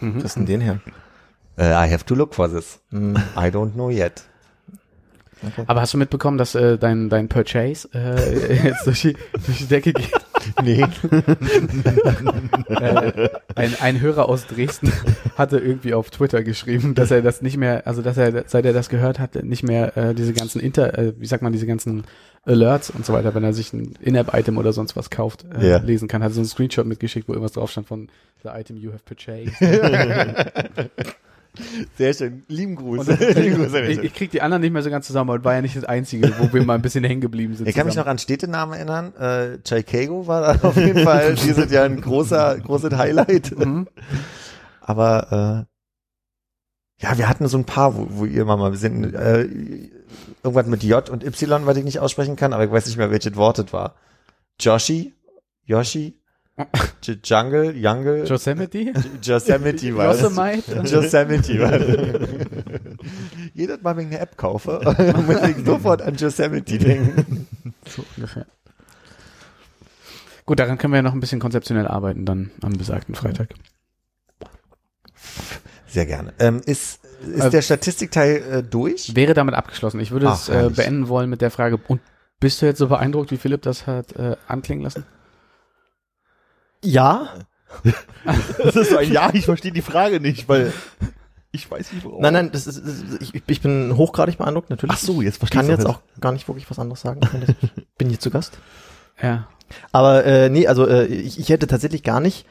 Was 0.00 0.24
ist 0.24 0.36
denn 0.36 0.46
den 0.46 0.60
her? 0.60 0.80
Äh, 1.56 1.70
I 1.70 1.92
have 1.92 2.04
to 2.06 2.14
look 2.14 2.34
for 2.34 2.48
this. 2.48 2.80
Hm. 2.90 3.16
I 3.36 3.48
don't 3.48 3.72
know 3.72 3.90
yet. 3.90 4.22
aber 5.66 5.80
hast 5.80 5.94
du 5.94 5.98
mitbekommen, 5.98 6.38
dass 6.38 6.54
äh, 6.54 6.78
dein, 6.78 7.08
dein 7.08 7.28
Purchase 7.28 7.88
äh, 7.94 8.64
jetzt 8.68 8.86
durch 8.86 9.02
die, 9.02 9.16
durch 9.46 9.58
die 9.58 9.66
Decke 9.66 9.92
geht? 9.92 10.12
Nee. 10.62 10.84
äh, 12.68 13.28
ein, 13.54 13.74
ein 13.80 14.00
Hörer 14.00 14.28
aus 14.28 14.46
Dresden 14.46 14.92
hatte 15.36 15.58
irgendwie 15.58 15.94
auf 15.94 16.10
Twitter 16.10 16.42
geschrieben, 16.42 16.94
dass 16.94 17.10
er 17.10 17.22
das 17.22 17.42
nicht 17.42 17.56
mehr, 17.56 17.86
also 17.86 18.02
dass 18.02 18.16
er, 18.16 18.44
seit 18.46 18.64
er 18.64 18.72
das 18.72 18.88
gehört 18.88 19.18
hat, 19.18 19.42
nicht 19.44 19.62
mehr 19.62 19.96
äh, 19.96 20.14
diese 20.14 20.32
ganzen 20.32 20.60
Inter, 20.60 20.96
äh, 20.98 21.12
wie 21.18 21.26
sagt 21.26 21.42
man, 21.42 21.52
diese 21.52 21.66
ganzen 21.66 22.04
Alerts 22.44 22.90
und 22.90 23.04
so 23.04 23.12
weiter, 23.12 23.34
wenn 23.34 23.44
er 23.44 23.52
sich 23.52 23.72
ein 23.72 23.94
In-App-Item 24.00 24.56
oder 24.58 24.72
sonst 24.72 24.96
was 24.96 25.10
kauft, 25.10 25.44
äh, 25.60 25.68
Ja. 25.68 25.76
lesen 25.78 26.08
kann. 26.08 26.22
Hat 26.22 26.32
so 26.32 26.40
einen 26.40 26.48
Screenshot 26.48 26.86
mitgeschickt, 26.86 27.28
wo 27.28 27.32
irgendwas 27.32 27.52
drauf 27.52 27.70
stand 27.70 27.86
von 27.86 28.08
the 28.42 28.48
item 28.48 28.76
you 28.78 28.90
have 28.92 29.02
purchased. 29.04 29.60
Sehr 31.98 32.14
schön. 32.14 32.44
Lieben 32.48 32.76
Gruß. 32.76 33.08
Und 33.08 33.20
ich, 33.20 33.98
ich 33.98 34.14
krieg 34.14 34.30
die 34.30 34.40
anderen 34.40 34.60
nicht 34.62 34.72
mehr 34.72 34.82
so 34.82 34.90
ganz 34.90 35.06
zusammen, 35.06 35.30
aber 35.30 35.44
war 35.44 35.54
ja 35.54 35.62
nicht 35.62 35.76
das 35.76 35.84
Einzige, 35.84 36.32
wo 36.38 36.52
wir 36.52 36.64
mal 36.64 36.74
ein 36.74 36.82
bisschen 36.82 37.04
hängen 37.04 37.20
geblieben 37.20 37.54
sind. 37.54 37.68
Ich 37.68 37.74
kann 37.74 37.86
mich 37.86 37.96
noch 37.96 38.02
zusammen. 38.04 38.10
an 38.10 38.18
Städtenamen 38.18 38.74
erinnern. 38.74 39.14
Äh, 39.16 39.58
Chicago 39.66 40.26
war 40.26 40.54
da 40.54 40.68
auf 40.68 40.76
jeden 40.76 41.02
Fall. 41.02 41.34
Die 41.34 41.52
sind 41.52 41.70
ja 41.70 41.84
ein 41.84 42.00
großer, 42.00 42.58
großes 42.60 42.96
Highlight. 42.96 43.58
Mhm. 43.58 43.88
Aber 44.80 45.66
äh, 46.98 47.04
ja, 47.04 47.18
wir 47.18 47.28
hatten 47.28 47.48
so 47.48 47.58
ein 47.58 47.64
paar, 47.64 47.96
wo, 47.96 48.06
wo 48.10 48.24
ihr 48.24 48.44
mal 48.44 48.56
mal 48.56 48.74
sind. 48.76 49.14
Äh, 49.14 49.48
irgendwas 50.42 50.66
mit 50.66 50.82
J 50.82 51.08
und 51.08 51.24
Y, 51.24 51.66
was 51.66 51.76
ich 51.76 51.84
nicht 51.84 51.98
aussprechen 51.98 52.36
kann, 52.36 52.52
aber 52.52 52.64
ich 52.64 52.70
weiß 52.70 52.86
nicht 52.86 52.96
mehr, 52.96 53.10
welches 53.10 53.36
Wort 53.36 53.58
es 53.58 53.72
war. 53.72 53.94
Joshi? 54.58 55.14
Yoshi? 55.64 56.19
J 57.02 57.18
Jungle? 57.24 57.74
Jungle? 57.76 58.26
Yosemite? 58.26 58.92
Yosemite 59.22 59.96
war 59.96 60.08
das. 60.08 60.20
Yosemite? 60.22 60.82
Yosemite 60.84 61.60
war 61.60 61.78
das. 61.78 62.28
Jedes 63.54 63.82
Mal, 63.82 63.96
wenn 63.96 64.08
ich 64.08 64.12
eine 64.14 64.20
App 64.20 64.36
kaufe, 64.36 64.80
muss 65.26 65.42
ich 65.48 65.64
sofort 65.64 66.02
an 66.02 66.16
Yosemite 66.16 66.78
denken. 66.78 67.46
So 67.88 68.04
ungefähr. 68.16 68.46
Gut, 70.44 70.58
daran 70.58 70.76
können 70.78 70.92
wir 70.92 70.98
ja 70.98 71.02
noch 71.02 71.14
ein 71.14 71.20
bisschen 71.20 71.40
konzeptionell 71.40 71.86
arbeiten 71.86 72.26
dann 72.26 72.50
am 72.60 72.72
besagten 72.72 73.14
Freitag. 73.14 73.50
Sehr 75.86 76.06
gerne. 76.06 76.32
Ähm, 76.38 76.60
ist 76.64 77.00
ist 77.34 77.44
Äh, 77.44 77.50
der 77.50 77.62
Statistikteil 77.62 78.36
äh, 78.36 78.62
durch? 78.62 79.14
Wäre 79.14 79.34
damit 79.34 79.54
abgeschlossen. 79.54 80.00
Ich 80.00 80.10
würde 80.10 80.28
Ach, 80.28 80.34
es 80.34 80.48
äh, 80.48 80.70
beenden 80.74 81.08
wollen 81.08 81.28
mit 81.28 81.40
der 81.42 81.50
Frage, 81.50 81.78
und 81.88 82.00
bist 82.38 82.62
du 82.62 82.66
jetzt 82.66 82.78
so 82.78 82.88
beeindruckt, 82.88 83.30
wie 83.30 83.36
Philipp 83.36 83.62
das 83.62 83.86
hat 83.86 84.12
äh, 84.16 84.36
anklingen 84.48 84.82
lassen? 84.84 85.04
Ja? 86.84 87.28
Das 88.58 88.76
ist 88.76 88.90
so 88.90 88.96
ein 88.96 89.12
Ja, 89.12 89.30
ich 89.32 89.44
verstehe 89.44 89.72
die 89.72 89.82
Frage 89.82 90.20
nicht, 90.20 90.48
weil 90.48 90.72
ich 91.52 91.70
weiß 91.70 91.92
nicht, 91.92 92.04
worauf. 92.04 92.20
Nein, 92.20 92.32
nein, 92.32 92.52
das 92.52 92.66
ist, 92.66 92.78
das 92.78 92.98
ist 92.98 93.22
ich, 93.22 93.42
ich 93.46 93.60
bin 93.60 93.96
hochgradig 93.96 94.38
beeindruckt, 94.38 94.70
natürlich. 94.70 94.94
Ach 94.94 95.00
so, 95.00 95.22
jetzt 95.22 95.34
ich 95.34 95.38
verstehe 95.38 95.60
kann 95.60 95.70
ich 95.70 95.76
jetzt 95.76 95.86
auch 95.86 96.00
gar 96.20 96.32
nicht 96.32 96.46
wirklich 96.48 96.70
was 96.70 96.78
anderes 96.78 97.00
sagen. 97.00 97.20
Ich 97.72 97.86
bin 97.98 98.08
hier 98.08 98.20
zu 98.20 98.30
Gast. 98.30 98.58
Ja. 99.20 99.48
Aber 99.92 100.24
äh, 100.24 100.48
nee, 100.48 100.66
also 100.66 100.86
äh, 100.86 101.06
ich, 101.06 101.38
ich 101.38 101.48
hätte 101.48 101.66
tatsächlich 101.66 102.02
gar 102.02 102.20
nicht 102.20 102.46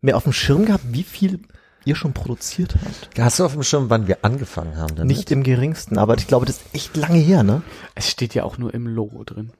mehr 0.00 0.16
auf 0.16 0.24
dem 0.24 0.32
Schirm 0.32 0.66
gehabt, 0.66 0.84
wie 0.88 1.02
viel 1.02 1.40
ihr 1.84 1.96
schon 1.96 2.12
produziert 2.12 2.74
habt. 2.74 3.18
Hast 3.18 3.38
du 3.38 3.44
auf 3.44 3.54
dem 3.54 3.62
Schirm, 3.62 3.90
wann 3.90 4.06
wir 4.06 4.18
angefangen 4.22 4.76
haben? 4.76 4.94
Damit? 4.94 5.16
Nicht 5.16 5.30
im 5.30 5.42
geringsten, 5.42 5.98
aber 5.98 6.16
ich 6.16 6.26
glaube, 6.26 6.46
das 6.46 6.58
ist 6.58 6.74
echt 6.74 6.96
lange 6.96 7.18
her, 7.18 7.42
ne? 7.42 7.62
Es 7.94 8.10
steht 8.10 8.34
ja 8.34 8.44
auch 8.44 8.58
nur 8.58 8.74
im 8.74 8.86
Logo 8.86 9.24
drin. 9.24 9.52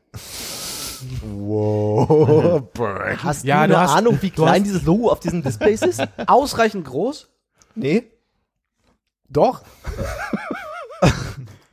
Wow. 1.22 2.62
Hast 3.22 3.44
Ja, 3.44 3.66
du 3.66 3.74
eine 3.74 3.82
hast- 3.82 3.94
Ahnung, 3.96 4.18
wie 4.20 4.30
klein 4.30 4.64
dieses 4.64 4.82
Logo 4.82 5.10
auf 5.10 5.20
diesen 5.20 5.42
Displays 5.42 5.82
ist? 5.82 6.02
Ausreichend 6.26 6.86
groß? 6.86 7.28
Nee. 7.74 8.04
Doch. 9.28 9.62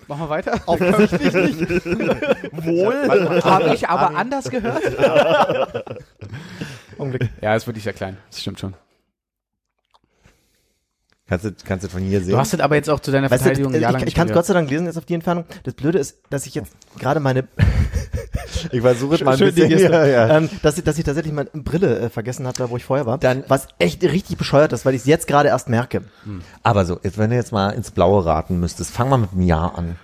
Machen 0.07 0.21
wir 0.21 0.29
weiter? 0.29 0.59
Offensichtlich 0.67 1.33
nicht. 1.33 1.85
Wohl. 1.85 3.41
Habe 3.43 3.73
ich 3.73 3.89
aber 3.89 4.15
anders 4.15 4.49
gehört? 4.51 4.83
Augenblick. 6.99 7.29
Ja, 7.41 7.55
ist 7.55 7.65
wirklich 7.65 7.83
sehr 7.83 7.93
klein. 7.93 8.17
Das 8.29 8.39
stimmt 8.41 8.59
schon. 8.59 8.75
Kannst 11.27 11.43
du, 11.45 11.51
kannst 11.65 11.83
du 11.83 11.89
von 11.89 12.01
hier 12.03 12.21
sehen? 12.21 12.31
Du 12.33 12.37
hast 12.37 12.53
es 12.53 12.59
aber 12.59 12.75
jetzt 12.75 12.87
auch 12.87 12.99
zu 12.99 13.11
deiner 13.11 13.31
Weißt 13.31 13.41
du, 13.41 13.45
Verteidigung 13.45 13.73
ich, 13.73 13.81
jahrelang 13.81 14.01
ich 14.01 14.05
nicht 14.05 14.15
kann 14.17 14.27
es. 14.27 14.33
Gott 14.33 14.45
sei 14.45 14.53
Dank 14.53 14.69
lesen 14.69 14.85
jetzt 14.85 14.97
auf 14.97 15.05
die 15.05 15.15
Entfernung. 15.15 15.45
Das 15.63 15.73
Blöde 15.73 15.97
ist, 15.97 16.17
dass 16.29 16.45
ich 16.45 16.53
jetzt 16.53 16.71
gerade 16.99 17.19
meine 17.19 17.47
ich 18.71 18.81
versuche 18.81 19.15
es 19.15 19.23
mal 19.23 19.31
ein 19.31 19.37
Schön 19.39 19.55
bisschen. 19.55 19.79
Ja, 19.91 20.05
ja. 20.05 20.37
Ähm, 20.37 20.49
dass, 20.61 20.77
ich, 20.77 20.83
dass 20.83 20.99
ich 20.99 21.03
tatsächlich 21.03 21.33
meine 21.33 21.49
Brille 21.51 21.97
äh, 21.99 22.09
vergessen 22.11 22.45
hatte, 22.45 22.69
wo 22.69 22.77
ich 22.77 22.85
vorher 22.85 23.07
war. 23.07 23.17
Dann- 23.17 23.43
was 23.47 23.67
echt 23.79 24.03
richtig 24.03 24.37
bescheuert 24.37 24.71
ist, 24.71 24.85
weil 24.85 24.93
ich 24.93 25.01
es 25.01 25.07
jetzt 25.07 25.25
gerade 25.27 25.49
erst 25.49 25.67
merke. 25.67 26.03
Aber 26.61 26.85
so, 26.85 26.99
jetzt, 27.01 27.17
wenn 27.17 27.31
du 27.31 27.35
jetzt 27.35 27.51
mal 27.51 27.71
ins 27.71 27.89
Blaue 27.89 28.23
raten 28.23 28.59
müsstest, 28.59 28.91
fang 28.91 29.09
mal 29.09 29.17
mit 29.17 29.31
einem 29.31 29.41
Jahr 29.41 29.75
an. 29.75 29.95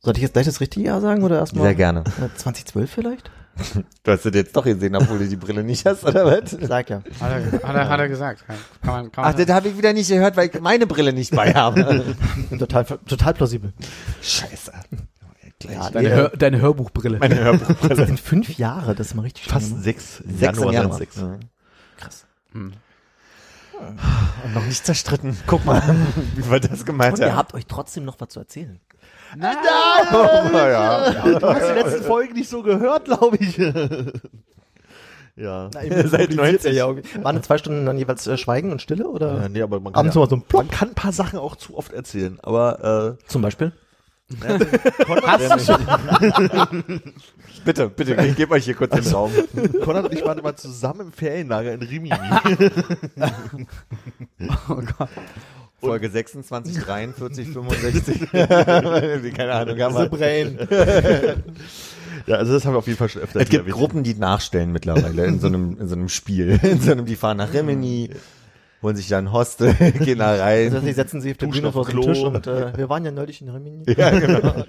Sollte 0.00 0.18
ich 0.18 0.22
jetzt 0.22 0.34
gleich 0.34 0.46
das 0.46 0.60
richtige 0.60 0.86
Jahr 0.86 1.00
sagen 1.00 1.24
oder 1.24 1.38
erstmal? 1.40 1.64
Sehr 1.64 1.74
gerne. 1.74 2.04
Äh, 2.20 2.36
2012 2.36 2.88
vielleicht? 2.90 3.30
Du 4.04 4.12
hast 4.12 4.24
es 4.24 4.34
jetzt 4.34 4.56
doch 4.56 4.64
gesehen, 4.64 4.94
obwohl 4.96 5.18
du 5.18 5.28
die 5.28 5.36
Brille 5.36 5.62
nicht 5.62 5.84
hast, 5.84 6.04
oder 6.04 6.24
was? 6.24 6.50
Sag 6.60 6.88
ja. 6.90 7.02
Hat 7.20 7.30
er, 7.30 7.52
hat 7.68 7.74
er, 7.76 7.88
hat 7.88 8.00
er 8.00 8.08
gesagt. 8.08 8.44
Kann 8.46 8.56
man, 8.82 9.12
kann 9.12 9.24
man 9.24 9.34
Ach, 9.34 9.36
das 9.36 9.48
habe 9.54 9.68
ich 9.68 9.76
wieder 9.76 9.92
nicht 9.92 10.08
gehört, 10.08 10.36
weil 10.36 10.48
ich 10.52 10.60
meine 10.60 10.86
Brille 10.86 11.12
nicht 11.12 11.34
bei 11.34 11.52
habe. 11.54 12.14
total, 12.58 12.84
total 12.84 13.34
plausibel. 13.34 13.72
Scheiße. 14.22 14.72
Ja, 15.64 15.90
deine, 15.90 16.08
Hör, 16.10 16.28
deine 16.30 16.60
Hörbuchbrille. 16.60 17.18
Meine 17.18 17.34
Hörbuchbrille. 17.40 17.94
das 17.96 18.06
sind 18.06 18.20
fünf 18.20 18.56
Jahre, 18.58 18.94
das 18.94 19.08
ist 19.08 19.14
mal 19.14 19.22
richtig 19.22 19.46
Fast 19.46 19.66
schlimm. 19.68 19.82
sechs. 19.82 20.16
Sechs 20.18 20.40
Januar 20.40 20.72
Januar. 20.72 20.96
sechs. 20.98 21.16
Ja. 21.16 21.36
Krass. 21.96 22.24
Und 22.54 22.72
noch 24.54 24.64
nicht 24.64 24.84
zerstritten. 24.86 25.36
Guck 25.46 25.64
mal, 25.64 25.82
wie 26.36 26.50
wir 26.50 26.60
das 26.60 26.84
gemeint 26.84 27.14
Und 27.14 27.20
ihr 27.20 27.30
haben. 27.30 27.36
habt 27.38 27.54
euch 27.54 27.66
trotzdem 27.66 28.04
noch 28.04 28.20
was 28.20 28.28
zu 28.30 28.40
erzählen. 28.40 28.80
Oh, 30.12 30.56
ja. 30.56 31.10
Du 31.38 31.46
hast 31.46 31.68
die 31.68 31.74
letzten 31.74 32.04
Folgen 32.04 32.34
nicht 32.34 32.48
so 32.48 32.62
gehört, 32.62 33.04
glaube 33.04 33.36
ich. 33.38 33.56
ja. 35.36 35.70
Seit 36.04 36.34
90. 36.34 36.74
Ja, 36.74 36.86
okay. 36.86 37.02
Waren 37.22 37.36
denn 37.36 37.42
zwei 37.42 37.58
Stunden 37.58 37.86
dann 37.86 37.98
jeweils 37.98 38.26
äh, 38.26 38.36
Schweigen 38.36 38.72
und 38.72 38.82
Stille 38.82 39.08
oder? 39.08 39.42
Ja, 39.42 39.48
nee, 39.48 39.62
aber 39.62 39.80
man 39.80 39.92
kann, 39.92 40.00
Abends 40.00 40.14
ja, 40.14 40.20
mal 40.20 40.28
so 40.28 40.36
ein 40.36 40.42
Plopp. 40.42 40.64
man 40.64 40.70
kann 40.70 40.88
ein 40.88 40.94
paar 40.94 41.12
Sachen 41.12 41.38
auch 41.38 41.56
zu 41.56 41.76
oft 41.76 41.92
erzählen. 41.92 42.38
Aber 42.42 43.16
Zum 43.26 43.42
Beispiel? 43.42 43.72
Bitte, 47.64 47.88
bitte, 47.88 48.14
ich 48.24 48.36
gebe 48.36 48.54
euch 48.54 48.64
hier 48.64 48.74
kurz 48.74 48.94
den 48.94 49.06
Raum. 49.12 49.32
äh, 49.56 49.68
Konrad 49.78 50.04
und 50.04 50.12
ich 50.12 50.24
waren 50.24 50.38
immer 50.38 50.54
zusammen 50.56 51.00
im 51.00 51.12
Ferienlager 51.12 51.72
in 51.72 51.82
Rimini. 51.82 52.14
Folge 55.80 56.10
26, 56.10 56.78
43, 56.78 57.48
65. 57.48 58.30
Keine 59.34 59.52
Ahnung, 59.52 59.78
haben 59.80 59.94
wir. 59.94 60.08
Brain. 60.08 60.58
ja, 62.26 62.36
also 62.36 62.52
das 62.52 62.64
haben 62.64 62.74
wir 62.74 62.78
auf 62.78 62.86
jeden 62.86 62.98
Fall 62.98 63.08
schon 63.08 63.22
öfter 63.22 63.40
Es 63.40 63.48
gibt. 63.48 63.68
Gruppen, 63.68 64.02
die 64.02 64.14
nachstellen 64.14 64.72
mittlerweile 64.72 65.26
in 65.26 65.38
so 65.38 65.46
einem, 65.46 65.78
in 65.78 65.88
so 65.88 65.94
einem 65.94 66.08
Spiel. 66.08 66.58
In 66.62 66.80
so 66.80 66.92
einem, 66.92 67.06
die 67.06 67.14
fahren 67.14 67.36
nach 67.36 67.52
Rimini, 67.52 68.10
holen 68.82 68.96
sich 68.96 69.08
da 69.08 69.18
ein 69.18 69.32
Hostel, 69.32 69.72
gehen 70.00 70.18
da 70.18 70.34
rein. 70.34 70.74
Also, 70.74 70.84
die 70.84 70.92
setzen 70.92 71.20
sie 71.20 71.30
auf 71.30 71.36
der 71.38 71.46
Bühne 71.46 71.70
vor 71.70 71.86
Klo. 71.86 72.02
Tisch 72.02 72.18
und 72.20 72.46
äh, 72.48 72.76
wir 72.76 72.88
waren 72.88 73.04
ja 73.04 73.12
neulich 73.12 73.40
in 73.40 73.48
Rimini. 73.48 73.84
Ja, 73.96 74.10
genau. 74.10 74.64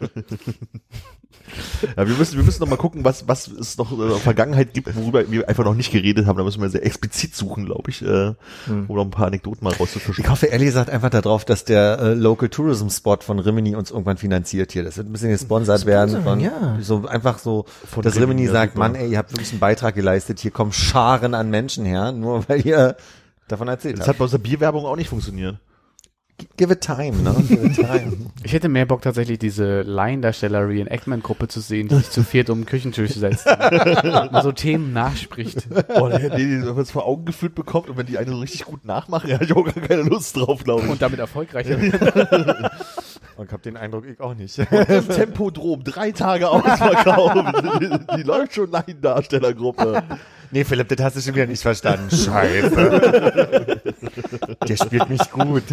Ja, 1.98 2.08
wir 2.08 2.16
müssen, 2.16 2.38
wir 2.38 2.44
müssen 2.44 2.62
noch 2.62 2.70
mal 2.70 2.78
gucken, 2.78 3.04
was, 3.06 3.28
was 3.28 3.48
es 3.48 3.78
noch 3.78 3.92
in 3.92 4.00
der 4.00 4.18
Vergangenheit 4.18 4.74
gibt, 4.74 4.96
worüber 4.96 5.30
wir 5.32 5.48
einfach 5.50 5.64
noch 5.64 5.74
nicht 5.76 5.92
geredet 5.92 6.26
haben. 6.26 6.38
Da 6.38 6.44
müssen 6.44 6.62
wir 6.62 6.70
sehr 6.70 6.86
explizit 6.86 7.36
suchen, 7.36 7.66
glaube 7.66 7.90
ich, 7.90 8.02
äh, 8.02 8.34
um 8.68 8.88
noch 8.88 9.04
ein 9.06 9.10
paar 9.12 9.28
Anekdoten 9.28 9.64
mal 9.64 9.74
rauszufischen. 9.74 10.24
Ich 10.24 10.30
hoffe 10.30 10.48
ehrlich 10.48 10.68
gesagt 10.68 10.90
einfach 10.90 11.10
darauf, 11.10 11.46
dass 11.46 11.66
der 11.66 12.00
äh, 12.00 12.14
Local 12.14 12.50
Tourism 12.50 12.90
Spot 12.90 13.18
von 13.22 13.40
Rimini 13.40 13.76
uns 13.76 13.92
irgendwann 13.92 14.18
finanziert 14.18 14.72
hier. 14.72 14.84
Das 14.84 14.98
wird 14.98 15.08
ein 15.08 15.12
bisschen 15.12 15.30
gesponsert 15.30 15.86
werden 15.86 16.24
von 16.24 16.40
ja. 16.40 16.78
so 16.82 17.08
einfach 17.08 17.40
so, 17.40 17.66
Von 17.90 18.04
dass 18.04 18.16
Rimini, 18.16 18.32
Rimini 18.42 18.48
sagt. 18.48 18.78
Mann, 18.78 18.96
ey, 18.96 19.12
ihr 19.12 19.18
habt 19.18 19.32
wirklich 19.32 19.52
einen 19.52 19.60
Beitrag 19.60 19.96
geleistet, 19.96 20.40
hier 20.40 20.52
kommen 20.52 20.72
Scharen 20.72 21.34
an 21.34 21.50
Menschen 21.50 21.86
her, 21.86 22.12
nur 22.12 22.48
weil 22.48 22.66
ihr 22.66 22.96
davon 23.48 23.68
erzählt 23.68 23.96
Das 23.96 24.02
habt. 24.02 24.10
hat 24.10 24.18
bei 24.20 24.24
unserer 24.26 24.42
Bierwerbung 24.42 24.86
auch 24.86 24.96
nicht 24.96 25.10
funktioniert. 25.10 25.58
Give 26.58 26.74
it 26.74 26.82
time, 26.82 27.24
ne? 27.24 27.34
Give 27.48 27.66
it 27.66 27.76
time. 27.76 28.18
Ich 28.44 28.54
hätte 28.54 28.70
mehr 28.70 28.86
Bock 28.86 29.02
tatsächlich 29.02 29.40
diese 29.40 29.82
Laiendarsteller 29.82 30.68
Reenactment-Gruppe 30.68 31.48
zu 31.48 31.60
sehen, 31.60 31.88
die 31.88 31.96
sich 31.96 32.10
zu 32.10 32.24
viert 32.24 32.50
um 32.50 32.62
den 32.62 32.66
Küchentisch 32.66 33.12
setzt. 33.14 33.46
und 33.48 33.54
mal 34.32 34.44
so 34.44 34.52
Themen 34.52 34.94
nachspricht. 34.94 35.68
Oh, 35.96 36.08
nee, 36.08 36.30
die, 36.38 36.62
wenn 36.62 36.74
man 36.74 36.80
es 36.80 36.92
vor 36.92 37.06
Augen 37.06 37.26
geführt 37.26 37.56
bekommt 37.56 37.90
und 37.90 37.98
wenn 37.98 38.06
die 38.06 38.18
eine 38.18 38.32
so 38.32 38.40
richtig 38.40 38.66
gut 38.66 38.86
nachmachen, 38.86 39.30
ja, 39.30 39.42
ich 39.42 39.54
auch 39.54 39.66
gar 39.66 39.74
keine 39.74 40.04
Lust 40.04 40.38
drauf, 40.38 40.64
glaube 40.64 40.84
ich. 40.84 40.90
Und 40.90 41.02
damit 41.02 41.20
erfolgreicher. 41.20 41.78
Und 43.40 43.46
ich 43.46 43.54
hab 43.54 43.62
den 43.62 43.78
Eindruck, 43.78 44.06
ich 44.06 44.20
auch 44.20 44.34
nicht. 44.34 44.58
Im 44.60 45.08
Tempodrom, 45.08 45.82
drei 45.86 46.12
Tage 46.12 46.50
ausverkauft. 46.50 47.64
die, 47.80 47.90
die 48.18 48.24
läuft 48.24 48.54
schon 48.56 48.70
Laiendarstellergruppe. 48.70 50.04
Nee, 50.52 50.66
Philipp, 50.66 50.90
das 50.90 51.00
hast 51.06 51.16
du 51.16 51.22
schon 51.22 51.36
wieder 51.36 51.46
nicht 51.46 51.62
verstanden. 51.62 52.14
Scheiße. 52.14 53.80
Der 54.68 54.76
spielt 54.76 55.10
mich 55.10 55.32
gut. 55.32 55.64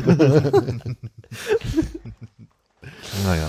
naja. 3.25 3.49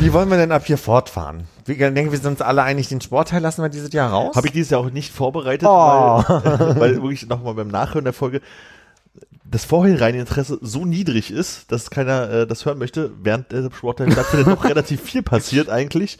Wie 0.00 0.12
wollen 0.12 0.28
wir 0.28 0.36
denn 0.36 0.50
ab 0.50 0.66
hier 0.66 0.78
fortfahren? 0.78 1.44
Ich 1.68 1.78
denke, 1.78 2.10
wir 2.10 2.18
sind 2.18 2.32
uns 2.32 2.40
alle 2.42 2.64
einig, 2.64 2.88
den 2.88 3.00
Sportteil 3.00 3.42
lassen 3.42 3.62
wir 3.62 3.68
dieses 3.68 3.92
Jahr 3.92 4.10
raus. 4.10 4.34
Habe 4.34 4.48
ich 4.48 4.52
dieses 4.52 4.70
Jahr 4.70 4.80
auch 4.80 4.90
nicht 4.90 5.12
vorbereitet, 5.12 5.68
Oh. 5.70 6.24
weil, 6.26 6.80
weil 6.80 6.94
wirklich 6.96 7.28
nochmal 7.28 7.54
beim 7.54 7.68
Nachhören 7.68 8.02
der 8.04 8.12
Folge 8.12 8.40
das 9.50 9.64
vorhinein 9.64 10.14
Interesse 10.14 10.58
so 10.60 10.84
niedrig 10.84 11.30
ist, 11.30 11.70
dass 11.72 11.90
keiner 11.90 12.30
äh, 12.30 12.46
das 12.46 12.64
hören 12.64 12.78
möchte, 12.78 13.10
während 13.22 13.52
der 13.52 13.70
Sportteil 13.72 14.10
stattfindet, 14.12 14.46
noch 14.48 14.64
relativ 14.64 15.00
viel 15.02 15.22
passiert 15.22 15.68
eigentlich. 15.68 16.18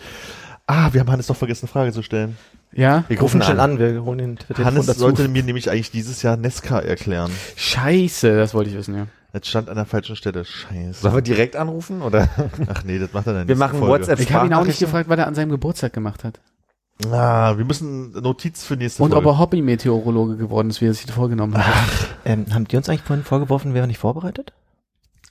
Ah, 0.67 0.93
wir 0.93 1.01
haben 1.01 1.11
Hannes 1.11 1.27
doch 1.29 1.37
vergessen, 1.37 1.67
eine 1.67 1.73
Frage 1.73 1.93
zu 1.93 2.03
stellen. 2.03 2.37
Ja? 2.73 3.05
wir 3.09 3.21
Rufen 3.21 3.43
schnell 3.43 3.61
an, 3.61 3.79
wir 3.79 4.05
holen 4.05 4.19
den 4.19 4.37
Telefon 4.37 4.65
Hannes 4.65 4.87
dazu. 4.87 5.01
sollte 5.01 5.29
mir 5.29 5.43
nämlich 5.43 5.71
eigentlich 5.71 5.91
dieses 5.91 6.23
Jahr 6.23 6.37
Nesca 6.37 6.81
erklären. 6.81 7.31
Scheiße, 7.57 8.37
das 8.37 8.53
wollte 8.53 8.71
ich 8.71 8.77
wissen, 8.77 8.97
ja. 8.97 9.07
Jetzt 9.33 9.49
stand 9.49 9.69
an 9.69 9.77
der 9.77 9.85
falschen 9.85 10.17
Stelle. 10.17 10.45
Scheiße. 10.45 11.01
Sollen 11.01 11.15
wir 11.15 11.23
direkt 11.23 11.57
anrufen 11.57 12.03
oder? 12.03 12.29
Ach 12.69 12.85
nee, 12.85 12.99
das 12.99 13.13
macht 13.13 13.27
er 13.27 13.35
dann 13.35 13.49
Wir 13.49 13.55
nächsten 13.55 13.59
machen 13.59 13.79
Folge. 13.79 13.93
WhatsApp. 13.93 14.21
Ich 14.21 14.33
habe 14.33 14.47
ihn 14.47 14.55
auch 14.55 14.65
nicht 14.65 14.79
gefragt, 14.79 15.09
was 15.09 15.19
er 15.19 15.27
an 15.27 15.35
seinem 15.35 15.51
Geburtstag 15.51 15.93
gemacht 15.93 16.25
hat. 16.25 16.41
Ah, 17.13 17.57
wir 17.59 17.65
müssen 17.65 18.13
Notiz 18.13 18.65
für 18.65 18.77
nächste 18.77 19.03
Und 19.03 19.13
ob 19.13 19.25
Folge. 19.25 19.37
er 19.37 19.39
Hobby-Meteorologe 19.39 20.37
geworden 20.37 20.71
ist, 20.71 20.81
wie 20.81 20.87
er 20.87 20.95
sich 20.95 21.11
vorgenommen 21.11 21.57
hat. 21.59 21.65
Ähm, 22.25 22.47
haben 22.53 22.67
die 22.67 22.77
uns 22.77 22.89
eigentlich 22.89 23.03
vorhin 23.03 23.25
vorgeworfen, 23.25 23.73
wären 23.73 23.87
nicht 23.87 23.99
vorbereitet? 24.01 24.53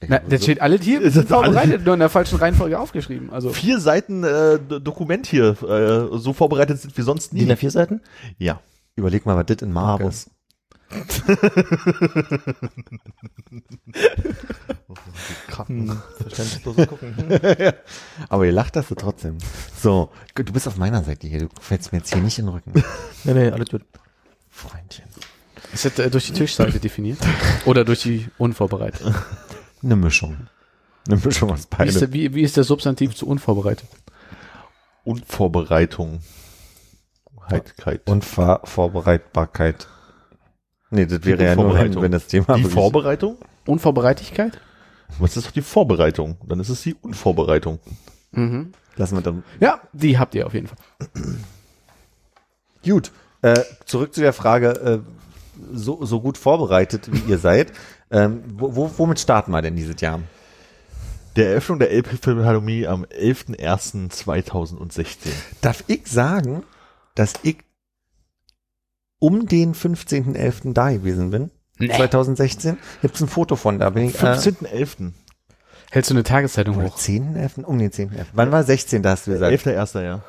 Na, 0.08 0.20
das 0.20 0.44
steht 0.44 0.62
alle 0.62 0.78
hier 0.78 1.02
Ist 1.02 1.18
das 1.18 1.26
vorbereitet, 1.26 1.84
nur 1.84 1.94
in 1.94 2.00
der 2.00 2.08
falschen 2.10 2.38
Reihenfolge 2.38 2.80
aufgeschrieben. 2.80 3.32
Also 3.32 3.50
Vier 3.50 3.82
Seiten 3.82 4.24
äh, 4.24 4.60
Dokument 4.60 5.26
hier. 5.28 5.62
Äh, 5.62 6.18
so 6.18 6.32
vorbereitet 6.32 6.80
sind 6.80 6.96
wir 6.96 7.04
sonst 7.04 7.34
Die 7.34 7.38
in 7.40 7.42
nie. 7.44 7.48
der 7.48 7.58
vier 7.58 7.72
Seiten? 7.72 8.00
Ja. 8.38 8.62
Überleg 8.96 9.26
mal, 9.26 9.36
was 9.36 9.46
das 9.48 9.58
in 9.58 9.74
Bravo. 9.74 10.08
ist. 10.08 10.30
Hm, 10.90 11.08
gucken. 15.52 16.02
Aber 18.30 18.46
ihr 18.46 18.52
lacht 18.52 18.76
das 18.76 18.88
so 18.90 18.96
trotzdem. 18.96 19.38
So, 19.82 20.12
du 20.36 20.54
bist 20.54 20.68
auf 20.68 20.78
meiner 20.78 21.04
Seite 21.04 21.28
hier. 21.28 21.40
Du 21.40 21.50
fällst 21.60 21.92
mir 21.92 22.00
jetzt 22.00 22.14
hier 22.14 22.22
nicht 22.22 22.38
in 22.40 22.46
den 22.46 22.54
Rücken. 22.54 22.74
nee, 23.24 23.34
nee, 23.34 23.50
alles 23.50 23.70
gut. 23.70 23.82
Freundchen. 24.50 25.06
ist 25.74 25.86
das 25.86 26.00
äh, 26.00 26.10
durch 26.10 26.28
die 26.28 26.34
Tischseite 26.34 26.80
definiert? 26.80 27.20
Oder 27.66 27.84
durch 27.84 28.02
die 28.04 28.28
unvorbereitet? 28.38 29.14
Eine 29.84 29.96
Mischung. 29.96 30.48
Eine 31.08 31.18
Mischung 31.18 31.52
aus 31.52 31.60
Wie 31.60 31.62
ist, 31.62 31.70
beidem. 31.70 32.00
der, 32.00 32.14
wie, 32.14 32.34
wie 32.34 32.42
ist 32.42 32.58
der 32.58 32.64
Substantiv 32.64 33.16
zu 33.16 33.28
unvorbereitet? 33.28 33.88
Unvorbereitung. 35.04 36.22
Heitkeit. 37.50 38.10
Und 38.10 38.26
Ver 38.26 38.62
Vorbereitbarkeit. 38.64 39.88
Nee, 40.96 41.06
das 41.06 41.26
wäre 41.26 41.44
ja 41.44 41.56
nur, 41.56 41.78
wenn, 42.02 42.12
das 42.12 42.28
Thema 42.28 42.56
die 42.56 42.64
Vorbereitung? 42.64 43.38
Unvorbereitigkeit? 43.66 44.62
Was 45.20 45.36
ist 45.36 45.48
doch 45.48 45.52
die 45.52 45.62
Vorbereitung? 45.62 46.38
Dann 46.48 46.62
ist 46.62 46.70
es 46.70 46.84
die 46.84 46.96
Unvorbereitung. 46.96 47.80
Mhm. 48.32 48.72
Lassen 48.96 49.18
wir 49.18 49.22
dann. 49.22 49.44
Ja, 49.60 49.82
die 49.92 50.18
habt 50.18 50.34
ihr 50.36 50.48
auf 50.48 50.54
jeden 50.54 50.68
Fall. 50.68 50.78
Gut. 52.86 53.12
Äh, 53.42 53.60
zurück 53.86 54.14
zu 54.14 54.22
der 54.22 54.32
Frage, 54.32 54.70
äh, 54.70 55.00
so, 55.74 56.06
so 56.06 56.22
gut 56.22 56.38
vorbereitet 56.38 57.10
wie 57.12 57.30
ihr 57.30 57.38
seid. 57.38 57.74
Ähm, 58.12 58.44
wo, 58.54 58.76
wo, 58.76 58.92
womit 58.98 59.20
starten 59.20 59.50
wir 59.50 59.64
denn 59.64 59.76
dieses 59.76 60.00
Jahr? 60.00 60.20
Der 61.36 61.50
Eröffnung 61.50 61.80
der 61.80 61.90
Elbphilharmonie 61.90 62.86
am 62.86 63.04
11.01.2016. 63.06 65.30
Darf 65.60 65.84
ich 65.88 66.06
sagen, 66.06 66.62
dass 67.16 67.34
ich 67.42 67.65
um 69.26 69.48
den 69.48 69.74
15.11. 69.74 70.74
da 70.74 70.92
gewesen 70.92 71.32
bin? 71.32 71.52
2016? 71.80 72.78
Gibt's 73.02 73.22
ein 73.22 73.28
Foto 73.28 73.56
von, 73.56 73.80
da 73.80 73.90
bin 73.90 74.06
ich. 74.06 74.16
Äh, 74.22 74.28
15.11. 74.34 75.12
Hältst 75.92 76.10
du 76.12 76.16
eine 76.16 76.24
Tageszeitung 76.24 76.82
hoch? 76.84 76.98
10.11.? 76.98 77.64
Um 77.64 77.78
den 77.80 77.92
10.11. 77.92 78.10
Wann 78.34 78.52
war 78.52 78.64
16. 78.64 79.02
Da 79.02 79.12
hast 79.12 79.28
du 79.28 79.32
gesagt? 79.32 79.54
11.01. 79.54 80.04
ja. 80.04 80.22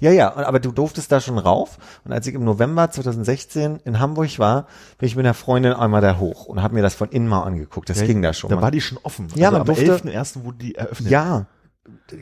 Ja, 0.00 0.12
ja, 0.12 0.36
aber 0.36 0.60
du 0.60 0.70
durftest 0.70 1.10
da 1.10 1.20
schon 1.20 1.38
rauf. 1.38 1.78
Und 2.04 2.12
als 2.12 2.26
ich 2.26 2.34
im 2.34 2.44
November 2.44 2.90
2016 2.90 3.80
in 3.84 3.98
Hamburg 3.98 4.38
war, 4.38 4.66
bin 4.98 5.08
ich 5.08 5.16
mit 5.16 5.24
einer 5.26 5.34
Freundin 5.34 5.72
einmal 5.72 6.00
da 6.02 6.18
hoch 6.18 6.46
und 6.46 6.62
habe 6.62 6.74
mir 6.74 6.82
das 6.82 6.94
von 6.94 7.08
innen 7.08 7.26
mal 7.26 7.42
angeguckt. 7.42 7.88
Das 7.90 8.00
ja, 8.00 8.06
ging 8.06 8.22
da 8.22 8.32
schon. 8.32 8.50
Da 8.50 8.56
mal. 8.56 8.62
war 8.62 8.70
die 8.70 8.80
schon 8.80 8.98
offen. 9.02 9.26
Ja, 9.34 9.50
man 9.50 9.62
am 9.62 9.66
durfte- 9.66 9.96
11.01. 9.96 10.44
wurde 10.44 10.58
die 10.58 10.74
eröffnet. 10.76 11.10
ja. 11.10 11.46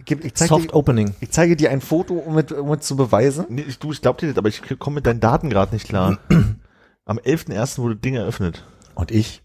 Ich 0.04 0.34
zeige 0.34 0.48
Soft 0.48 0.70
dir, 0.70 0.74
Opening. 0.74 1.14
ich 1.20 1.30
zeige 1.30 1.54
dir 1.56 1.70
ein 1.70 1.80
Foto, 1.80 2.14
um 2.14 2.34
mit, 2.34 2.50
um 2.52 2.72
es 2.72 2.86
zu 2.86 2.96
beweisen. 2.96 3.46
Nee, 3.48 3.64
ich, 3.66 3.78
du, 3.78 3.92
ich 3.92 4.02
glaub 4.02 4.18
dir 4.18 4.26
nicht, 4.26 4.38
aber 4.38 4.48
ich 4.48 4.60
komme 4.78 4.96
mit 4.96 5.06
deinen 5.06 5.20
Daten 5.20 5.48
gerade 5.50 5.72
nicht 5.74 5.88
klar. 5.88 6.18
Am 7.04 7.18
11.01. 7.18 7.78
wurde 7.78 7.94
das 7.94 8.02
Ding 8.02 8.16
eröffnet. 8.16 8.64
Und 8.94 9.10
ich 9.12 9.42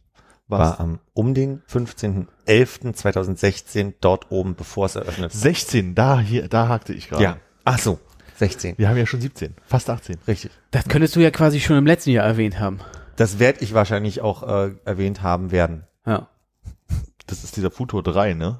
war 0.47 0.80
am 0.80 0.99
um 1.13 1.34
den 1.34 1.61
15.11.2016 1.72 3.93
dort 4.01 4.32
oben, 4.32 4.55
bevor 4.55 4.88
es 4.88 4.95
eröffnet. 4.95 5.32
16, 5.32 5.95
da 5.95 6.19
hier, 6.19 6.47
da 6.47 6.67
hakte 6.67 6.93
ich 6.93 7.09
gerade. 7.09 7.24
Ja. 7.24 7.38
Ach 7.63 7.80
so, 7.80 7.99
16. 8.36 8.78
Wir 8.78 8.89
haben 8.89 8.97
ja 8.97 9.05
schon 9.05 9.22
17, 9.22 9.55
fast 9.65 9.89
18. 9.89 10.17
Richtig. 10.28 10.51
Das 10.72 10.88
könntest 10.88 11.15
du 11.15 11.19
ja 11.19 11.32
quasi 11.32 11.59
schon 11.59 11.78
im 11.78 11.86
letzten 11.86 12.11
Jahr 12.11 12.26
erwähnt 12.26 12.59
haben. 12.59 12.80
Das 13.15 13.39
werde 13.39 13.63
ich 13.63 13.74
wahrscheinlich 13.74 14.22
auch 14.22 14.43
äh, 14.43 14.72
erwähnt 14.84 15.22
haben 15.22 15.51
werden. 15.51 15.86
Ja. 16.05 16.28
Das 17.28 17.43
ist 17.43 17.55
dieser 17.55 17.72
Futur 17.72 18.03
3, 18.03 18.34
ne? 18.34 18.59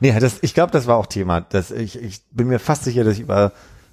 Nee, 0.00 0.18
das, 0.18 0.38
ich 0.42 0.54
glaube, 0.54 0.72
das 0.72 0.86
war 0.86 0.96
auch 0.96 1.06
Thema. 1.06 1.40
Das, 1.40 1.70
ich, 1.70 2.00
ich 2.00 2.22
bin 2.30 2.48
mir 2.48 2.58
fast 2.58 2.84
sicher, 2.84 3.04
dass 3.04 3.14
ich 3.14 3.20
über 3.20 3.52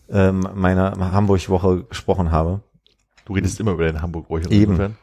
ähm, 0.10 0.48
meine 0.56 0.94
Hamburg-Woche 1.12 1.84
gesprochen 1.84 2.32
habe. 2.32 2.62
Du 3.26 3.34
redest 3.34 3.60
immer 3.60 3.72
über 3.72 3.86
den 3.86 4.02
Hamburg-Woche. 4.02 4.50
Eben. 4.50 4.72
insofern. 4.72 4.98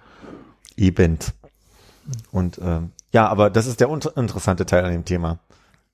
Eben. 0.77 1.19
Und 2.31 2.59
ähm, 2.63 2.91
ja, 3.13 3.29
aber 3.29 3.51
das 3.51 3.67
ist 3.67 3.81
der 3.81 3.89
interessante 3.89 4.67
Teil 4.67 4.85
an 4.85 4.93
dem 4.93 5.05
Thema. 5.05 5.39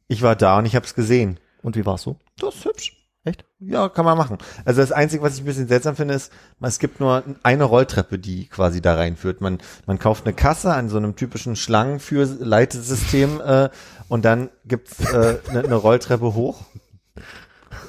Ich 0.08 0.22
war 0.22 0.36
da 0.36 0.58
und 0.58 0.66
ich 0.66 0.74
habe 0.74 0.86
es 0.86 0.94
gesehen. 0.94 1.38
Und 1.62 1.76
wie 1.76 1.86
war's 1.86 2.02
so? 2.02 2.16
Das 2.38 2.56
ist 2.56 2.64
hübsch. 2.64 3.02
Echt? 3.24 3.44
Ja, 3.60 3.88
kann 3.88 4.04
man 4.04 4.18
machen. 4.18 4.38
Also 4.64 4.80
das 4.80 4.90
Einzige, 4.90 5.22
was 5.22 5.34
ich 5.34 5.42
ein 5.42 5.44
bisschen 5.44 5.68
seltsam 5.68 5.94
finde, 5.94 6.14
ist, 6.14 6.32
es 6.60 6.80
gibt 6.80 6.98
nur 6.98 7.22
eine 7.44 7.62
Rolltreppe, 7.62 8.18
die 8.18 8.48
quasi 8.48 8.80
da 8.80 8.96
reinführt. 8.96 9.40
Man, 9.40 9.58
man 9.86 10.00
kauft 10.00 10.26
eine 10.26 10.34
Kasse 10.34 10.74
an 10.74 10.88
so 10.88 10.96
einem 10.96 11.14
typischen 11.14 11.54
Schlangenführleitesystem 11.54 13.40
äh, 13.40 13.70
und 14.12 14.26
dann 14.26 14.50
gibt's 14.66 15.00
äh, 15.00 15.38
eine, 15.48 15.60
eine 15.64 15.74
Rolltreppe 15.74 16.34
hoch. 16.34 16.66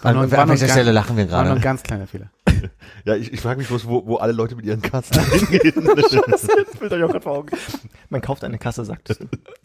An, 0.04 0.16
an 0.16 0.32
war 0.32 0.48
welcher 0.48 0.70
Stelle 0.70 0.94
lachen 0.94 1.18
wir 1.18 1.30
War 1.30 1.40
noch 1.44 1.50
ein 1.50 1.56
gerade? 1.56 1.60
ganz 1.60 1.84
kleiner 1.84 2.08
Fehler. 2.08 2.32
Ja, 3.06 3.16
ich, 3.16 3.34
ich 3.34 3.41
frage 3.41 3.60
mich 3.60 3.68
bloß, 3.68 3.86
wo, 3.88 4.06
wo 4.06 4.16
alle 4.18 4.32
Leute 4.34 4.56
mit 4.56 4.66
ihren 4.66 4.82
Kasten 4.82 5.20
hingehen. 5.49 5.74
Das 6.30 6.47
Bild 6.80 6.93
euch 6.93 7.04
auch 7.04 7.10
gerade 7.10 7.22
vor 7.22 7.34
Augen. 7.34 7.49
Man 8.10 8.22
kauft 8.22 8.43
eine 8.43 8.58
Kasse, 8.58 8.86
sagt 8.86 9.10
es. 9.10 9.20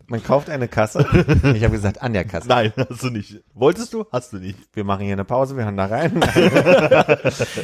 Man 0.07 0.22
kauft 0.22 0.51
eine 0.51 0.66
Kasse. 0.68 1.07
Ich 1.55 1.62
habe 1.62 1.70
gesagt, 1.70 2.03
an 2.03 2.12
der 2.12 2.24
Kasse. 2.24 2.49
Nein, 2.49 2.72
hast 2.76 3.03
du 3.03 3.11
nicht. 3.11 3.43
Wolltest 3.55 3.93
du? 3.93 4.07
Hast 4.11 4.32
du 4.32 4.39
nicht. 4.39 4.59
Wir 4.72 4.84
machen 4.84 5.05
hier 5.05 5.12
eine 5.12 5.24
Pause, 5.24 5.57
wir 5.57 5.64
hören 5.64 5.76
da 5.76 5.86
rein. 5.86 6.12
nee, 6.14 6.20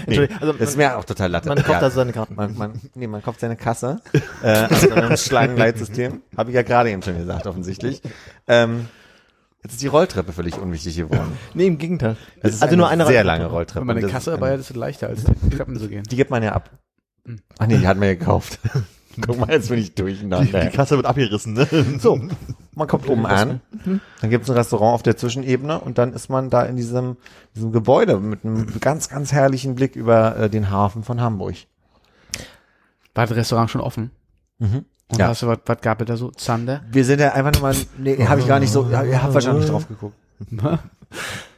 Entschuldigung, 0.07 0.37
also 0.41 0.53
das 0.53 0.69
ist 0.71 0.77
mir 0.77 0.97
auch 0.97 1.05
total 1.05 1.31
latte. 1.31 1.49
Man 1.49 1.59
kauft 1.59 1.71
Ja. 1.71 1.79
also 1.81 1.97
seine 1.97 2.13
Karten. 2.13 2.35
Man, 2.35 2.57
man, 2.57 2.81
nee, 2.95 3.07
man 3.07 3.23
kauft 3.23 3.41
seine 3.41 3.57
Kasse. 3.57 4.01
Äh, 4.43 4.49
also 4.49 4.91
einem 4.93 5.17
Schlangenleitsystem. 5.17 6.23
Habe 6.37 6.51
ich 6.51 6.57
ja 6.57 6.63
gerade 6.63 6.91
eben 6.91 7.03
schon 7.03 7.17
gesagt, 7.19 7.47
offensichtlich. 7.47 8.03
Ähm, 8.47 8.89
jetzt 9.65 9.73
ist 9.73 9.83
die 9.83 9.89
Rolltreppe 9.89 10.33
völlig 10.33 10.57
unwichtig 10.59 10.97
geworden. 10.97 11.33
Nee, 11.55 11.67
im 11.67 11.79
Gegenteil. 11.79 12.17
Es 12.41 12.55
ist 12.55 12.63
also 12.63 12.73
eine 12.75 12.77
nur 12.77 12.89
eine 12.89 13.05
sehr 13.07 13.25
Rolltreppe. 13.25 13.27
lange 13.27 13.47
Rolltreppe. 13.47 13.81
Wenn 13.81 13.87
man 13.89 13.97
eine 13.97 14.07
Und 14.07 14.13
das 14.13 14.25
Kasse 14.25 14.31
dabei 14.31 14.53
hat, 14.53 14.61
ist 14.61 14.71
es 14.71 14.77
leichter, 14.77 15.09
als 15.09 15.25
die 15.25 15.51
Treppen 15.51 15.77
zu 15.79 15.89
gehen. 15.89 16.05
Die 16.05 16.17
gibt 16.17 16.31
man 16.31 16.43
ja 16.45 16.53
ab. 16.53 16.71
Ach 17.59 17.67
nee, 17.67 17.79
die 17.79 17.87
hat 17.89 17.97
man 17.99 18.09
ja 18.09 18.15
gekauft. 18.15 18.61
Guck 19.27 19.39
mal, 19.39 19.49
jetzt 19.49 19.69
bin 19.69 19.79
ich 19.79 19.95
Die, 19.95 20.03
durcheinander. 20.03 20.61
die 20.65 20.77
Kasse 20.77 20.97
wird 20.97 21.07
abgerissen, 21.07 21.53
ne? 21.55 21.67
So, 22.01 22.21
man 22.75 22.89
kommt 22.89 23.09
oben 23.09 23.25
an, 23.27 23.61
dann 24.21 24.29
gibt 24.31 24.43
es 24.43 24.51
ein 24.51 24.57
Restaurant 24.57 24.93
auf 24.95 25.03
der 25.05 25.17
Zwischenebene 25.17 25.79
und 25.79 25.99
dann 25.99 26.13
ist 26.13 26.29
man 26.31 26.51
da 26.51 26.65
in 26.65 26.75
diesem, 26.75 27.17
diesem 27.55 27.71
Gebäude 27.71 28.19
mit 28.19 28.45
einem 28.45 28.67
ganz, 28.81 29.09
ganz 29.09 29.31
herrlichen 29.31 29.77
Blick 29.77 29.95
über 29.95 30.37
äh, 30.37 30.51
den 30.51 30.69
Hafen 30.69 31.05
von 31.05 31.21
Hamburg. 31.21 31.55
War 33.15 33.27
das 33.29 33.37
Restaurant 33.37 33.71
schon 33.71 33.81
offen? 33.81 34.11
Mhm. 34.59 34.85
Und 35.15 35.21
Ja. 35.21 35.29
hast 35.29 35.43
du, 35.43 35.47
was, 35.47 35.59
was 35.67 35.81
gab 35.81 36.01
es 36.01 36.07
da 36.07 36.17
so? 36.17 36.31
Zander? 36.31 36.83
Wir 36.91 37.05
sind 37.05 37.21
ja 37.21 37.33
einfach 37.33 37.53
nur 37.53 37.63
mal, 37.63 37.75
nee, 37.99 38.17
habe 38.27 38.41
ich 38.41 38.47
gar 38.47 38.61
nicht 38.61 38.71
so, 38.73 38.89
ja, 38.91 39.03
ihr 39.03 39.23
habt 39.23 39.35
wahrscheinlich 39.35 39.63
nicht 39.65 39.73
drauf 39.73 39.89
geguckt. 39.89 40.17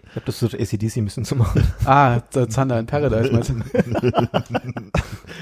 Ich 0.08 0.22
habe 0.22 0.26
das 0.32 0.38
so 0.38 0.46
ACDC 0.46 0.96
müssen 1.02 1.26
zu 1.26 1.36
machen. 1.36 1.62
ah, 1.84 2.20
Zander 2.48 2.78
in 2.78 2.86
Paradise, 2.86 3.30
meinst 3.30 3.50
du? 3.50 3.54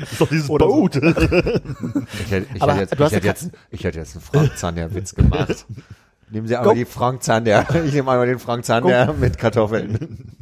Das 0.00 0.10
ist 0.10 0.20
doch 0.20 0.28
dieses 0.28 0.50
Oder 0.50 0.66
so. 0.66 0.72
Boot. 0.72 0.96
Ich 0.96 1.02
hätte, 1.04 2.46
ich 2.52 2.60
hätte, 2.60 2.80
jetzt, 2.80 2.98
du 2.98 3.04
hast 3.04 3.12
ich 3.12 3.16
hätte 3.18 3.26
jetzt, 3.28 3.50
ich 3.70 3.84
hätte 3.84 3.98
jetzt 4.00 4.16
einen 4.16 4.22
Frank 4.24 4.56
Zander 4.58 4.92
Witz 4.92 5.14
gemacht. 5.14 5.64
Nehmen 6.30 6.48
Sie 6.48 6.56
einmal 6.56 6.74
die 6.74 6.86
Frank 6.86 7.22
Zander. 7.22 7.64
Ich 7.84 7.92
nehme 7.94 8.10
einmal 8.10 8.26
den 8.26 8.40
Frank 8.40 8.64
Zander 8.64 9.12
mit 9.12 9.38
Kartoffeln. 9.38 10.32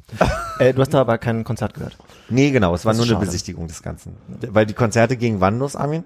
Äh, 0.59 0.73
du 0.73 0.81
hast 0.81 0.95
da 0.95 1.03
aber 1.03 1.19
kein 1.19 1.45
Konzert 1.45 1.75
gehört. 1.75 1.99
Nee, 2.31 2.53
genau, 2.53 2.75
es 2.75 2.87
war 2.87 2.95
nur 2.95 3.03
ist 3.05 3.11
eine 3.11 3.17
schade. 3.17 3.27
Besichtigung 3.27 3.67
des 3.67 3.83
Ganzen. 3.83 4.17
Weil 4.49 4.65
die 4.65 4.73
Konzerte 4.75 5.19
gingen 5.19 5.41
wann 5.43 5.59
los, 5.59 5.77
Armin? 5.77 6.05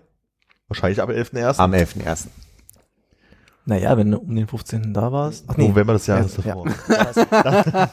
Wahrscheinlich 0.69 1.01
ab 1.01 1.11
11.1. 1.11 1.59
Am 1.59 1.73
11.01. 1.73 2.27
Naja, 3.65 3.97
wenn 3.97 4.11
du 4.11 4.19
um 4.19 4.35
den 4.35 4.47
15. 4.47 4.95
da 4.95 5.11
warst. 5.13 5.45
Ach 5.49 5.57
November 5.57 5.95
des 5.95 6.07
Jahres 6.07 6.37
Ja, 6.37 6.55
davor. 6.55 6.67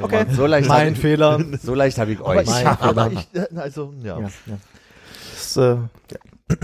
Okay. 0.00 0.26
So 0.32 0.46
leicht, 0.46 0.68
Mein 0.68 0.88
hab 0.88 0.92
ich, 0.94 1.00
Fehler. 1.00 1.40
so 1.62 1.74
leicht 1.74 1.98
habe 1.98 2.12
ich 2.12 2.20
Aber 2.20 2.28
euch. 2.30 2.42
ich, 2.42 2.48
Mein 2.48 2.66
aber 2.66 3.12
ich, 3.12 3.28
äh, 3.34 3.46
also, 3.56 3.94
ja. 4.02 4.18
Ja, 4.18 4.28
ja. 4.46 4.58
Das, 5.32 5.56
äh, 5.56 5.76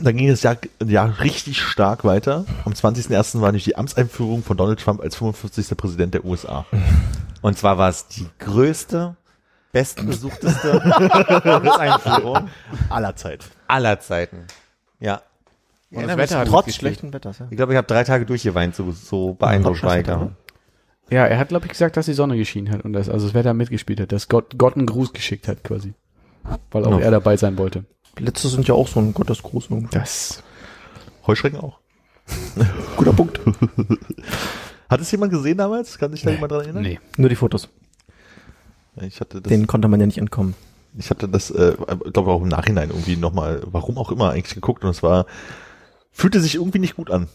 Dann 0.00 0.16
ging 0.16 0.28
das 0.28 0.42
Jahr, 0.42 0.56
Jahr 0.84 1.18
richtig 1.20 1.60
stark 1.60 2.04
weiter. 2.04 2.44
Am 2.64 2.72
20.01. 2.72 3.40
war 3.40 3.48
nämlich 3.48 3.64
die 3.64 3.76
Amtseinführung 3.76 4.44
von 4.44 4.56
Donald 4.56 4.78
Trump 4.80 5.00
als 5.00 5.16
45. 5.16 5.76
Präsident 5.76 6.14
der 6.14 6.24
USA. 6.24 6.66
Und 7.42 7.58
zwar 7.58 7.78
war 7.78 7.88
es 7.88 8.06
die 8.06 8.26
größte, 8.38 9.16
bestbesuchteste 9.72 10.82
Amtseinführung 11.44 12.48
Aller 12.88 13.16
Zeit. 13.16 13.44
aller 13.66 14.00
Zeiten. 14.00 14.44
Ja. 15.00 15.22
Und 15.90 16.00
Ja, 16.02 16.06
das 16.08 16.16
Wetter 16.18 16.38
hat 16.40 16.48
trotz 16.48 16.74
schlechten 16.74 17.12
Wetters, 17.12 17.38
ja. 17.38 17.46
Ich 17.50 17.56
glaube, 17.56 17.72
ich 17.72 17.76
habe 17.76 17.86
drei 17.86 18.04
Tage 18.04 18.26
durchgeweint, 18.26 18.74
so, 18.74 18.92
so 18.92 19.34
beeindruckt 19.34 19.82
war 19.82 19.98
ich 19.98 20.06
da. 20.06 20.30
Ja, 21.10 21.24
er 21.26 21.38
hat, 21.38 21.48
glaube 21.48 21.64
ich, 21.66 21.72
gesagt, 21.72 21.96
dass 21.96 22.04
die 22.06 22.12
Sonne 22.12 22.36
geschienen 22.36 22.70
hat 22.72 22.84
und 22.84 22.92
das, 22.92 23.08
also 23.08 23.26
das 23.26 23.34
Wetter 23.34 23.54
mitgespielt 23.54 24.00
hat, 24.00 24.12
dass 24.12 24.28
Gott, 24.28 24.58
Gott 24.58 24.76
einen 24.76 24.84
Gruß 24.86 25.12
geschickt 25.14 25.48
hat, 25.48 25.64
quasi. 25.64 25.94
Weil 26.70 26.84
auch 26.84 26.98
Ja. 26.98 27.06
er 27.06 27.10
dabei 27.12 27.36
sein 27.38 27.56
wollte. 27.56 27.84
Letzte 28.18 28.48
sind 28.48 28.68
ja 28.68 28.74
auch 28.74 28.88
so 28.88 29.00
ein 29.00 29.14
Gottesgruß. 29.14 29.68
irgendwie. 29.70 29.96
Das. 29.96 30.42
Heuschrecken 31.26 31.60
auch. 31.60 31.78
Guter 32.96 33.12
Punkt. 33.14 33.40
Hat 34.90 35.00
es 35.00 35.10
jemand 35.10 35.32
gesehen 35.32 35.56
damals? 35.58 35.98
Kann 35.98 36.12
sich 36.12 36.22
da 36.22 36.30
jemand 36.30 36.52
dran 36.52 36.60
erinnern? 36.62 36.82
Nee. 36.82 37.00
Nur 37.16 37.28
die 37.30 37.36
Fotos. 37.36 37.68
Ich 39.02 39.20
hatte 39.20 39.40
das, 39.40 39.48
Denen 39.50 39.66
konnte 39.66 39.88
man 39.88 40.00
ja 40.00 40.06
nicht 40.06 40.18
entkommen. 40.18 40.54
ich 40.98 41.10
hatte 41.10 41.28
das, 41.28 41.50
äh, 41.50 41.74
glaube 42.12 42.30
auch 42.32 42.42
im 42.42 42.48
Nachhinein 42.48 42.90
irgendwie 42.90 43.16
nochmal, 43.16 43.62
warum 43.70 43.98
auch 43.98 44.10
immer 44.10 44.30
eigentlich 44.30 44.54
geguckt 44.54 44.84
und 44.84 44.90
es 44.90 45.02
war, 45.02 45.26
fühlte 46.12 46.40
sich 46.40 46.56
irgendwie 46.56 46.78
nicht 46.78 46.96
gut 46.96 47.10
an. 47.10 47.28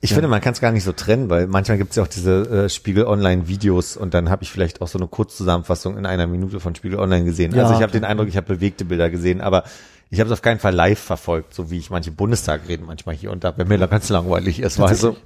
Ich 0.00 0.12
finde, 0.12 0.28
man 0.28 0.42
kann 0.42 0.52
es 0.52 0.60
gar 0.60 0.70
nicht 0.70 0.84
so 0.84 0.92
trennen, 0.92 1.30
weil 1.30 1.46
manchmal 1.46 1.78
gibt 1.78 1.90
es 1.90 1.96
ja 1.96 2.02
auch 2.02 2.08
diese 2.08 2.64
äh, 2.64 2.68
Spiegel 2.68 3.06
Online 3.06 3.48
Videos 3.48 3.96
und 3.96 4.12
dann 4.12 4.28
habe 4.28 4.42
ich 4.42 4.50
vielleicht 4.52 4.82
auch 4.82 4.88
so 4.88 4.98
eine 4.98 5.06
Kurzzusammenfassung 5.08 5.96
in 5.96 6.04
einer 6.04 6.26
Minute 6.26 6.60
von 6.60 6.74
Spiegel 6.74 6.98
Online 6.98 7.24
gesehen. 7.24 7.54
Ja, 7.54 7.62
also 7.62 7.74
ich 7.74 7.80
habe 7.80 7.92
den 7.92 8.04
Eindruck, 8.04 8.28
ich 8.28 8.36
habe 8.36 8.46
bewegte 8.54 8.84
Bilder 8.84 9.08
gesehen, 9.08 9.40
aber 9.40 9.64
ich 10.10 10.20
habe 10.20 10.28
es 10.28 10.32
auf 10.32 10.42
keinen 10.42 10.60
Fall 10.60 10.74
live 10.74 10.98
verfolgt, 10.98 11.54
so 11.54 11.70
wie 11.70 11.78
ich 11.78 11.88
manche 11.88 12.10
Bundestagreden 12.10 12.84
manchmal 12.86 13.14
hier 13.14 13.32
und 13.32 13.42
da, 13.44 13.54
wenn 13.56 13.66
mir 13.66 13.78
da 13.78 13.86
ganz 13.86 14.10
langweilig 14.10 14.60
ist, 14.60 14.78
weißt 14.78 15.04
du, 15.04 15.16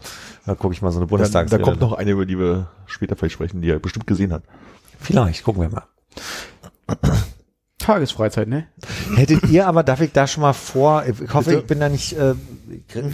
da 0.46 0.54
gucke 0.54 0.72
ich 0.74 0.80
mal 0.80 0.92
so 0.92 0.98
eine 0.98 1.06
Da, 1.06 1.10
Bundestagsrede. 1.10 1.58
da 1.60 1.64
kommt 1.68 1.80
noch 1.80 1.92
eine, 1.94 2.12
über 2.12 2.24
die 2.24 2.38
wir 2.38 2.68
später 2.86 3.16
vielleicht 3.16 3.34
sprechen, 3.34 3.60
die 3.60 3.70
er 3.70 3.80
bestimmt 3.80 4.06
gesehen 4.06 4.32
hat. 4.32 4.44
Vielleicht, 5.00 5.44
gucken 5.44 5.62
wir 5.62 5.68
mal. 5.70 5.86
Tagesfreizeit, 7.78 8.48
ne? 8.48 8.66
Hättet 9.14 9.44
ihr 9.44 9.66
aber, 9.66 9.82
darf 9.82 10.00
ich 10.00 10.12
da 10.12 10.26
schon 10.26 10.42
mal 10.42 10.52
vor, 10.52 11.04
ich 11.06 11.32
hoffe, 11.32 11.54
ich 11.54 11.64
bin 11.66 11.80
da 11.80 11.88
nicht, 11.88 12.12
äh, 12.14 12.34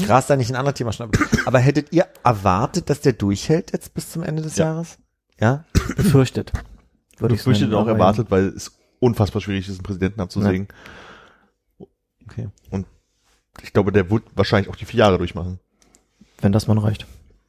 gras 0.06 0.26
da 0.26 0.36
nicht 0.36 0.50
ein 0.50 0.56
anderes 0.56 0.76
Thema 0.76 0.92
schnappen, 0.92 1.20
aber 1.44 1.58
hättet 1.60 1.92
ihr 1.92 2.06
erwartet, 2.24 2.90
dass 2.90 3.00
der 3.00 3.12
durchhält 3.12 3.72
jetzt 3.72 3.94
bis 3.94 4.10
zum 4.10 4.22
Ende 4.22 4.42
des 4.42 4.56
Ja. 4.56 4.66
Jahres? 4.66 4.98
Ja? 5.38 5.64
Befürchtet. 5.96 6.52
Würde 7.18 7.34
Ich 7.34 7.40
ich 7.40 7.44
befürchtet 7.44 7.68
nennen, 7.70 7.80
auch 7.80 7.86
erwartet, 7.86 8.30
weil 8.30 8.48
es 8.48 8.72
unfassbar 8.98 9.42
schwierig 9.42 9.68
ist, 9.68 9.74
einen 9.76 9.82
Präsidenten 9.84 10.20
abzusägen. 10.20 10.66
Okay. 12.26 12.48
Und 12.70 12.86
ich 13.62 13.72
glaube, 13.72 13.92
der 13.92 14.10
wird 14.10 14.24
wahrscheinlich 14.34 14.70
auch 14.70 14.76
die 14.76 14.86
vier 14.86 15.00
Jahre 15.00 15.18
durchmachen. 15.18 15.60
Wenn 16.40 16.52
das 16.52 16.66
mal 16.66 16.76
reicht. 16.78 17.06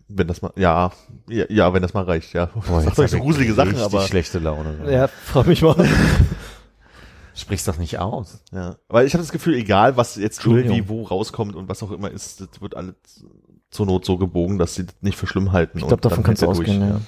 Wenn 0.07 0.27
das 0.27 0.41
mal, 0.41 0.51
ja, 0.55 0.91
ja, 1.27 1.45
ja 1.49 1.73
wenn 1.73 1.81
das 1.81 1.93
mal 1.93 2.03
reicht, 2.03 2.33
ja. 2.33 2.47
Boah, 2.67 2.81
jetzt 2.85 2.99
euch 2.99 3.11
so 3.11 3.17
ich 3.17 3.23
gruselige 3.23 3.53
Sachen, 3.53 3.77
aber, 3.77 4.01
schlechte 4.01 4.39
Laune. 4.39 4.91
Ja, 4.91 5.07
freu 5.07 5.43
mich 5.43 5.61
mal. 5.61 5.75
Sprich's 7.33 7.65
doch 7.65 7.77
nicht 7.77 7.99
aus. 7.99 8.41
ja. 8.53 8.77
Weil 8.87 9.05
ich 9.07 9.13
habe 9.13 9.23
das 9.23 9.31
Gefühl, 9.31 9.55
egal 9.55 9.97
was 9.97 10.15
jetzt 10.15 10.45
irgendwie 10.45 10.87
wo 10.87 11.03
rauskommt 11.03 11.55
und 11.55 11.67
was 11.67 11.83
auch 11.83 11.91
immer 11.91 12.09
ist, 12.09 12.39
das 12.39 12.61
wird 12.61 12.77
alles 12.77 12.95
zur 13.71 13.85
Not 13.85 14.05
so 14.05 14.17
gebogen, 14.17 14.57
dass 14.57 14.75
sie 14.75 14.85
das 14.85 14.95
nicht 15.01 15.17
für 15.17 15.27
schlimm 15.27 15.51
halten. 15.51 15.79
Ich 15.79 15.87
glaube, 15.87 16.01
davon 16.01 16.23
kannst 16.23 16.43
du 16.43 16.47
ausgehen, 16.47 16.81
ja. 16.81 17.01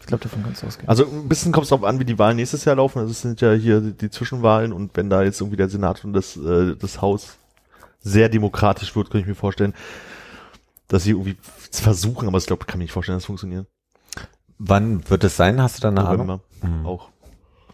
Ich 0.00 0.06
glaube, 0.06 0.22
davon 0.22 0.42
kannst 0.42 0.62
du 0.62 0.66
ausgehen. 0.66 0.88
Also 0.88 1.04
ein 1.04 1.28
bisschen 1.28 1.52
kommt 1.52 1.64
es 1.64 1.70
darauf 1.70 1.84
an, 1.84 2.00
wie 2.00 2.04
die 2.04 2.18
Wahlen 2.18 2.36
nächstes 2.36 2.64
Jahr 2.64 2.76
laufen. 2.76 2.98
Also 2.98 3.10
es 3.10 3.20
sind 3.20 3.40
ja 3.40 3.52
hier 3.52 3.80
die 3.80 4.10
Zwischenwahlen 4.10 4.72
und 4.72 4.96
wenn 4.96 5.10
da 5.10 5.22
jetzt 5.22 5.40
irgendwie 5.40 5.56
der 5.56 5.68
Senat 5.68 6.04
und 6.04 6.12
das, 6.12 6.36
äh, 6.36 6.74
das 6.76 7.00
Haus 7.02 7.36
sehr 8.00 8.28
demokratisch 8.28 8.96
wird, 8.96 9.10
kann 9.10 9.20
ich 9.20 9.26
mir 9.26 9.34
vorstellen, 9.34 9.74
dass 10.88 11.04
sie 11.04 11.10
irgendwie 11.10 11.36
versuchen, 11.80 12.28
aber 12.28 12.38
ich 12.38 12.46
glaube, 12.46 12.64
kann 12.66 12.78
mir 12.78 12.84
nicht 12.84 12.92
vorstellen, 12.92 13.16
dass 13.16 13.22
es 13.24 13.26
funktioniert. 13.26 13.66
Wann 14.58 15.08
wird 15.10 15.24
es 15.24 15.36
sein? 15.36 15.60
Hast 15.60 15.78
du 15.78 15.82
da 15.82 15.88
eine 15.88 16.06
Ahnung? 16.06 16.26
November 16.26 16.44
Mhm. 16.62 16.86
auch. 16.86 17.10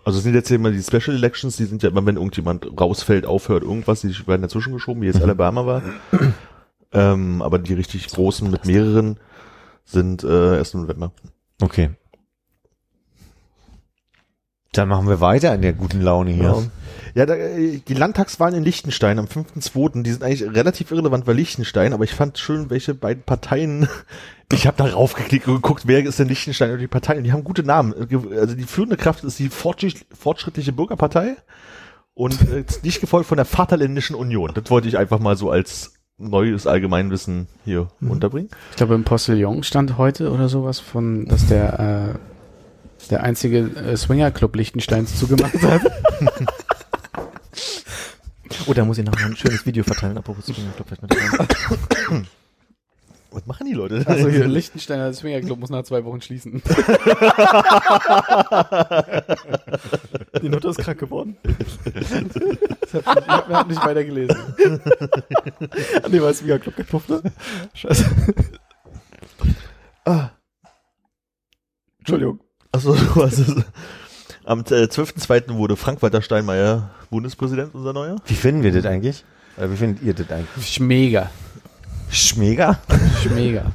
Also 0.05 0.18
es 0.18 0.24
sind 0.24 0.34
jetzt 0.34 0.51
immer 0.51 0.70
die 0.70 0.82
Special 0.82 1.14
Elections, 1.14 1.57
die 1.57 1.66
sind 1.66 1.82
ja 1.82 1.90
immer, 1.90 2.07
wenn 2.07 2.16
irgendjemand 2.16 2.66
rausfällt, 2.80 3.26
aufhört, 3.26 3.62
irgendwas, 3.62 4.01
die 4.01 4.26
werden 4.26 4.40
dazwischen 4.40 4.72
geschoben, 4.72 5.03
wie 5.03 5.07
jetzt 5.07 5.20
Alabama 5.20 5.66
war. 5.66 5.82
ähm, 6.92 7.42
aber 7.42 7.59
die 7.59 7.74
richtig 7.74 8.09
großen 8.09 8.51
mit 8.51 8.64
mehreren 8.64 9.18
sind 9.84 10.24
äh, 10.24 10.57
erst 10.57 10.72
im 10.74 10.82
November. 10.82 11.12
Okay. 11.61 11.90
Dann 14.79 14.89
machen 14.89 15.09
wir 15.09 15.20
weiter 15.20 15.55
in 15.55 15.62
der 15.62 15.72
guten 15.72 16.01
Laune 16.01 16.31
hier. 16.31 16.45
Ja. 16.45 16.62
Ja, 17.14 17.26
da, 17.26 17.35
äh, 17.35 17.79
die 17.79 17.95
Landtagswahlen 17.95 18.55
in 18.55 18.62
Liechtenstein 18.62 19.18
am 19.18 19.24
5.2., 19.26 20.03
die 20.03 20.11
sind 20.11 20.22
eigentlich 20.22 20.45
relativ 20.45 20.93
irrelevant, 20.93 21.26
weil 21.26 21.35
Liechtenstein, 21.35 21.93
aber 21.93 22.05
ich 22.05 22.14
fand 22.14 22.39
schön, 22.39 22.70
welche 22.70 22.95
beiden 22.95 23.22
Parteien, 23.24 23.89
ich 24.53 24.66
habe 24.68 24.76
da 24.76 24.85
raufgeklickt 24.85 25.49
und 25.49 25.55
geguckt, 25.57 25.85
wer 25.87 26.05
ist 26.05 26.18
denn 26.20 26.29
Liechtenstein 26.29 26.70
und 26.70 26.79
die 26.79 26.87
Parteien, 26.87 27.24
die 27.24 27.33
haben 27.33 27.43
gute 27.43 27.64
Namen. 27.64 27.93
Also 28.37 28.55
die 28.55 28.64
führende 28.64 28.97
Kraft 28.97 29.24
ist 29.24 29.39
die 29.39 29.49
Fortschritt- 29.49 30.07
Fortschrittliche 30.16 30.72
Bürgerpartei 30.72 31.37
und 32.14 32.41
äh, 32.49 32.64
nicht 32.85 33.01
gefolgt 33.01 33.26
von 33.26 33.37
der 33.37 33.47
Vaterländischen 33.47 34.14
Union. 34.14 34.53
Das 34.55 34.70
wollte 34.70 34.87
ich 34.87 34.97
einfach 34.97 35.18
mal 35.18 35.37
so 35.37 35.51
als 35.51 35.95
neues 36.18 36.66
Allgemeinwissen 36.66 37.47
hier 37.64 37.89
unterbringen. 38.01 38.51
Ich 38.70 38.76
glaube, 38.76 38.95
im 38.95 39.05
Postillon 39.05 39.62
stand 39.62 39.99
heute 39.99 40.31
oder 40.31 40.49
sowas 40.49 40.81
von, 40.81 41.26
dass 41.26 41.47
der, 41.47 41.79
äh, 42.14 42.18
der 43.09 43.22
einzige 43.22 43.59
äh, 43.59 43.96
Swingerclub 43.96 44.54
Liechtensteins 44.54 45.18
zugemacht 45.18 45.54
hat. 45.62 45.82
Oh, 48.66 48.74
da 48.74 48.84
muss 48.84 48.98
ich 48.98 49.04
noch 49.06 49.14
mal 49.14 49.24
ein 49.24 49.36
schönes 49.36 49.64
Video 49.66 49.82
verteilen, 49.84 50.18
apropos 50.18 50.44
Swingerclub, 50.46 50.86
vielleicht 50.88 51.02
mit 51.02 51.16
rein. 51.16 52.26
Was 53.30 53.44
machen 53.46 53.66
die 53.66 53.74
Leute? 53.74 54.04
Also 54.06 54.28
hier, 54.30 54.46
Liechtensteiner 54.46 55.12
Swingerclub 55.12 55.59
muss 55.61 55.68
nach 55.68 55.82
zwei 55.84 56.02
Wochen 56.04 56.22
schließen. 56.22 56.62
Die 60.42 60.48
Note 60.48 60.68
ist 60.68 60.78
krank 60.78 60.98
geworden. 60.98 61.36
Ich 61.44 62.94
habe 63.04 63.54
hab 63.54 63.68
nicht 63.68 63.84
weiter 63.84 64.02
gelesen. 64.02 64.34
Ah, 66.02 66.09
nee, 66.09 66.22
war 66.22 66.30
es 66.30 66.38
Swingerclub 66.38 66.74
gepufft, 66.74 67.11
ne? 67.11 67.20
Scheiße. 67.74 68.06
Ah. 70.06 70.30
Entschuldigung. 71.98 72.40
Achso, 72.72 72.96
hast 73.16 73.38
es. 73.38 73.54
Am 74.44 74.60
äh, 74.60 74.62
12.2. 74.62 75.54
wurde 75.54 75.76
Frank-Walter 75.76 76.22
Steinmeier 76.22 76.90
Bundespräsident, 77.10 77.74
unser 77.74 77.92
neuer. 77.92 78.16
Wie 78.26 78.34
finden 78.34 78.62
wir 78.62 78.72
das 78.72 78.84
eigentlich? 78.84 79.24
Oder 79.56 79.70
wie 79.70 79.76
findet 79.76 80.02
ihr 80.02 80.14
das 80.14 80.30
eigentlich? 80.30 80.66
Schmega. 80.66 81.30
Schmega? 82.10 82.78
Schmega. 83.22 83.72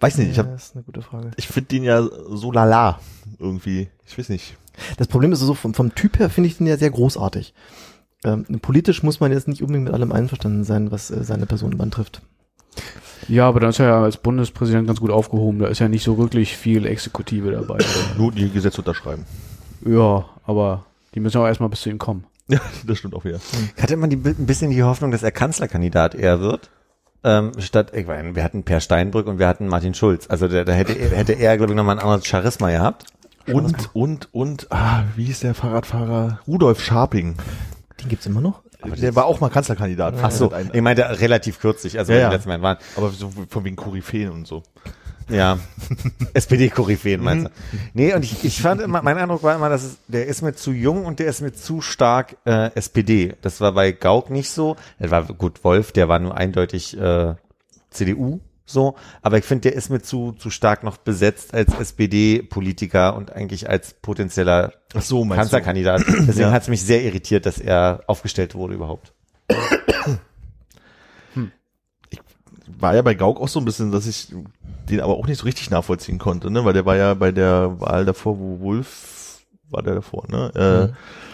Weiß 0.00 0.16
nicht, 0.16 0.30
ich, 0.30 0.38
hab, 0.38 0.50
das 0.50 0.66
ist 0.66 0.74
eine 0.76 0.84
gute 0.84 1.02
Frage. 1.02 1.30
ich 1.36 1.46
finde 1.46 1.68
den 1.68 1.84
ja 1.84 2.02
so 2.02 2.52
lala 2.52 2.98
irgendwie. 3.38 3.88
Ich 4.06 4.18
weiß 4.18 4.30
nicht. 4.30 4.56
Das 4.96 5.08
Problem 5.08 5.32
ist 5.32 5.40
so, 5.40 5.54
vom, 5.54 5.74
vom 5.74 5.94
Typ 5.94 6.18
her 6.18 6.30
finde 6.30 6.48
ich 6.48 6.56
den 6.56 6.66
ja 6.66 6.78
sehr 6.78 6.90
großartig. 6.90 7.52
Ähm, 8.24 8.44
politisch 8.60 9.02
muss 9.02 9.20
man 9.20 9.32
jetzt 9.32 9.48
nicht 9.48 9.62
unbedingt 9.62 9.84
mit 9.84 9.94
allem 9.94 10.12
einverstanden 10.12 10.64
sein, 10.64 10.90
was 10.90 11.10
äh, 11.10 11.24
seine 11.24 11.46
Person 11.46 11.78
antrifft. 11.80 12.22
Ja, 13.28 13.46
aber 13.48 13.60
dann 13.60 13.70
ist 13.70 13.78
er 13.78 13.86
ja 13.86 14.02
als 14.02 14.16
Bundespräsident 14.16 14.86
ganz 14.86 15.00
gut 15.00 15.10
aufgehoben. 15.10 15.58
Da 15.60 15.68
ist 15.68 15.78
ja 15.78 15.88
nicht 15.88 16.02
so 16.02 16.18
wirklich 16.18 16.56
viel 16.56 16.86
Exekutive 16.86 17.52
dabei. 17.52 17.78
Nur 18.18 18.32
die 18.32 18.50
Gesetze 18.50 18.80
unterschreiben. 18.80 19.24
ja, 19.86 20.24
aber 20.44 20.84
die 21.14 21.20
müssen 21.20 21.38
auch 21.40 21.46
erstmal 21.46 21.68
bis 21.68 21.82
zu 21.82 21.90
ihm 21.90 21.98
kommen. 21.98 22.24
Ja, 22.48 22.60
das 22.86 22.98
stimmt 22.98 23.14
auch 23.14 23.24
wieder. 23.24 23.38
Ich 23.76 23.82
hatte 23.82 23.94
immer 23.94 24.08
die, 24.08 24.16
ein 24.16 24.46
bisschen 24.46 24.70
die 24.70 24.82
Hoffnung, 24.82 25.12
dass 25.12 25.22
er 25.22 25.30
Kanzlerkandidat 25.30 26.14
eher 26.16 26.40
wird. 26.40 26.70
Ähm, 27.22 27.52
statt, 27.58 27.92
ich 27.94 28.06
meine, 28.06 28.34
wir 28.34 28.42
hatten 28.42 28.64
Per 28.64 28.80
Steinbrück 28.80 29.26
und 29.26 29.38
wir 29.38 29.46
hatten 29.46 29.68
Martin 29.68 29.94
Schulz. 29.94 30.26
Also 30.28 30.48
da, 30.48 30.64
da 30.64 30.72
hätte, 30.72 30.94
er- 30.94 31.10
hätte 31.10 31.34
er, 31.34 31.56
glaube 31.58 31.72
ich, 31.72 31.76
nochmal 31.76 31.96
ein 31.98 32.02
anderes 32.02 32.26
Charisma 32.26 32.70
gehabt. 32.70 33.04
Und, 33.46 33.90
und, 33.94 34.28
und, 34.32 34.66
ah, 34.72 35.04
wie 35.16 35.24
hieß 35.26 35.40
der 35.40 35.54
Fahrradfahrer? 35.54 36.40
Rudolf 36.48 36.82
Scharping. 36.82 37.36
Den 38.02 38.08
gibt's 38.08 38.26
immer 38.26 38.40
noch? 38.40 38.62
Der 38.84 39.14
war 39.14 39.26
auch 39.26 39.40
mal 39.40 39.48
Kanzlerkandidat. 39.50 40.14
Ach 40.22 40.30
so, 40.30 40.52
ich 40.72 40.80
meinte 40.80 41.02
relativ 41.20 41.60
kürzlich, 41.60 41.98
also 41.98 42.12
Ja, 42.12 42.18
ja, 42.20 42.30
letzten 42.30 42.48
Mal 42.48 42.62
waren. 42.62 42.78
aber 42.96 43.10
so 43.10 43.30
von 43.48 43.64
wegen 43.64 43.76
Koryphäen 43.76 44.30
und 44.30 44.46
so. 44.46 44.62
Ja, 45.28 45.58
SPD-Koryphäen 46.34 47.22
meinst 47.22 47.46
du? 47.46 47.50
Nee, 47.94 48.14
und 48.14 48.24
ich, 48.24 48.44
ich 48.44 48.60
fand 48.60 48.80
immer, 48.80 49.00
mein 49.02 49.16
Eindruck 49.16 49.42
war 49.44 49.54
immer, 49.54 49.68
dass 49.68 49.84
es, 49.84 49.98
der 50.08 50.26
ist 50.26 50.42
mir 50.42 50.54
zu 50.54 50.72
jung 50.72 51.04
und 51.04 51.20
der 51.20 51.28
ist 51.28 51.40
mir 51.40 51.52
zu 51.52 51.80
stark 51.80 52.36
äh, 52.44 52.74
SPD. 52.74 53.34
Das 53.40 53.60
war 53.60 53.72
bei 53.72 53.92
Gauck 53.92 54.30
nicht 54.30 54.50
so. 54.50 54.76
Das 54.98 55.12
war 55.12 55.22
gut, 55.24 55.62
Wolf, 55.62 55.92
der 55.92 56.08
war 56.08 56.18
nur 56.18 56.36
eindeutig 56.36 56.98
äh, 56.98 57.34
CDU 57.90 58.40
so, 58.72 58.96
aber 59.22 59.38
ich 59.38 59.44
finde, 59.44 59.62
der 59.62 59.74
ist 59.74 59.90
mir 59.90 60.00
zu 60.00 60.32
zu 60.32 60.50
stark 60.50 60.82
noch 60.84 60.96
besetzt 60.96 61.52
als 61.54 61.72
SPD-Politiker 61.74 63.14
und 63.16 63.32
eigentlich 63.32 63.68
als 63.68 63.94
potenzieller 63.94 64.72
Ach 64.94 65.02
so, 65.02 65.24
meinst 65.24 65.32
du? 65.32 65.36
Kanzlerkandidat. 65.40 66.02
Deswegen 66.06 66.40
Ja. 66.48 66.50
hat 66.52 66.62
es 66.62 66.68
mich 66.68 66.82
sehr 66.82 67.02
irritiert, 67.02 67.46
dass 67.46 67.58
er 67.58 68.02
aufgestellt 68.06 68.54
wurde 68.54 68.74
überhaupt. 68.74 69.12
War 72.78 72.94
ja 72.94 73.02
bei 73.02 73.14
Gauck 73.14 73.40
auch 73.40 73.48
so 73.48 73.58
ein 73.58 73.64
bisschen, 73.64 73.90
dass 73.92 74.06
ich 74.06 74.28
den 74.88 75.00
aber 75.00 75.16
auch 75.16 75.26
nicht 75.26 75.38
so 75.38 75.44
richtig 75.44 75.70
nachvollziehen 75.70 76.18
konnte, 76.18 76.50
ne? 76.50 76.64
Weil 76.64 76.72
der 76.72 76.86
war 76.86 76.96
ja 76.96 77.14
bei 77.14 77.32
der 77.32 77.80
Wahl 77.80 78.04
davor, 78.04 78.38
wo 78.38 78.60
Wolf 78.60 79.40
war 79.70 79.82
der 79.82 79.94
davor, 79.96 80.24
ne? 80.28 80.92
Äh, 80.94 81.29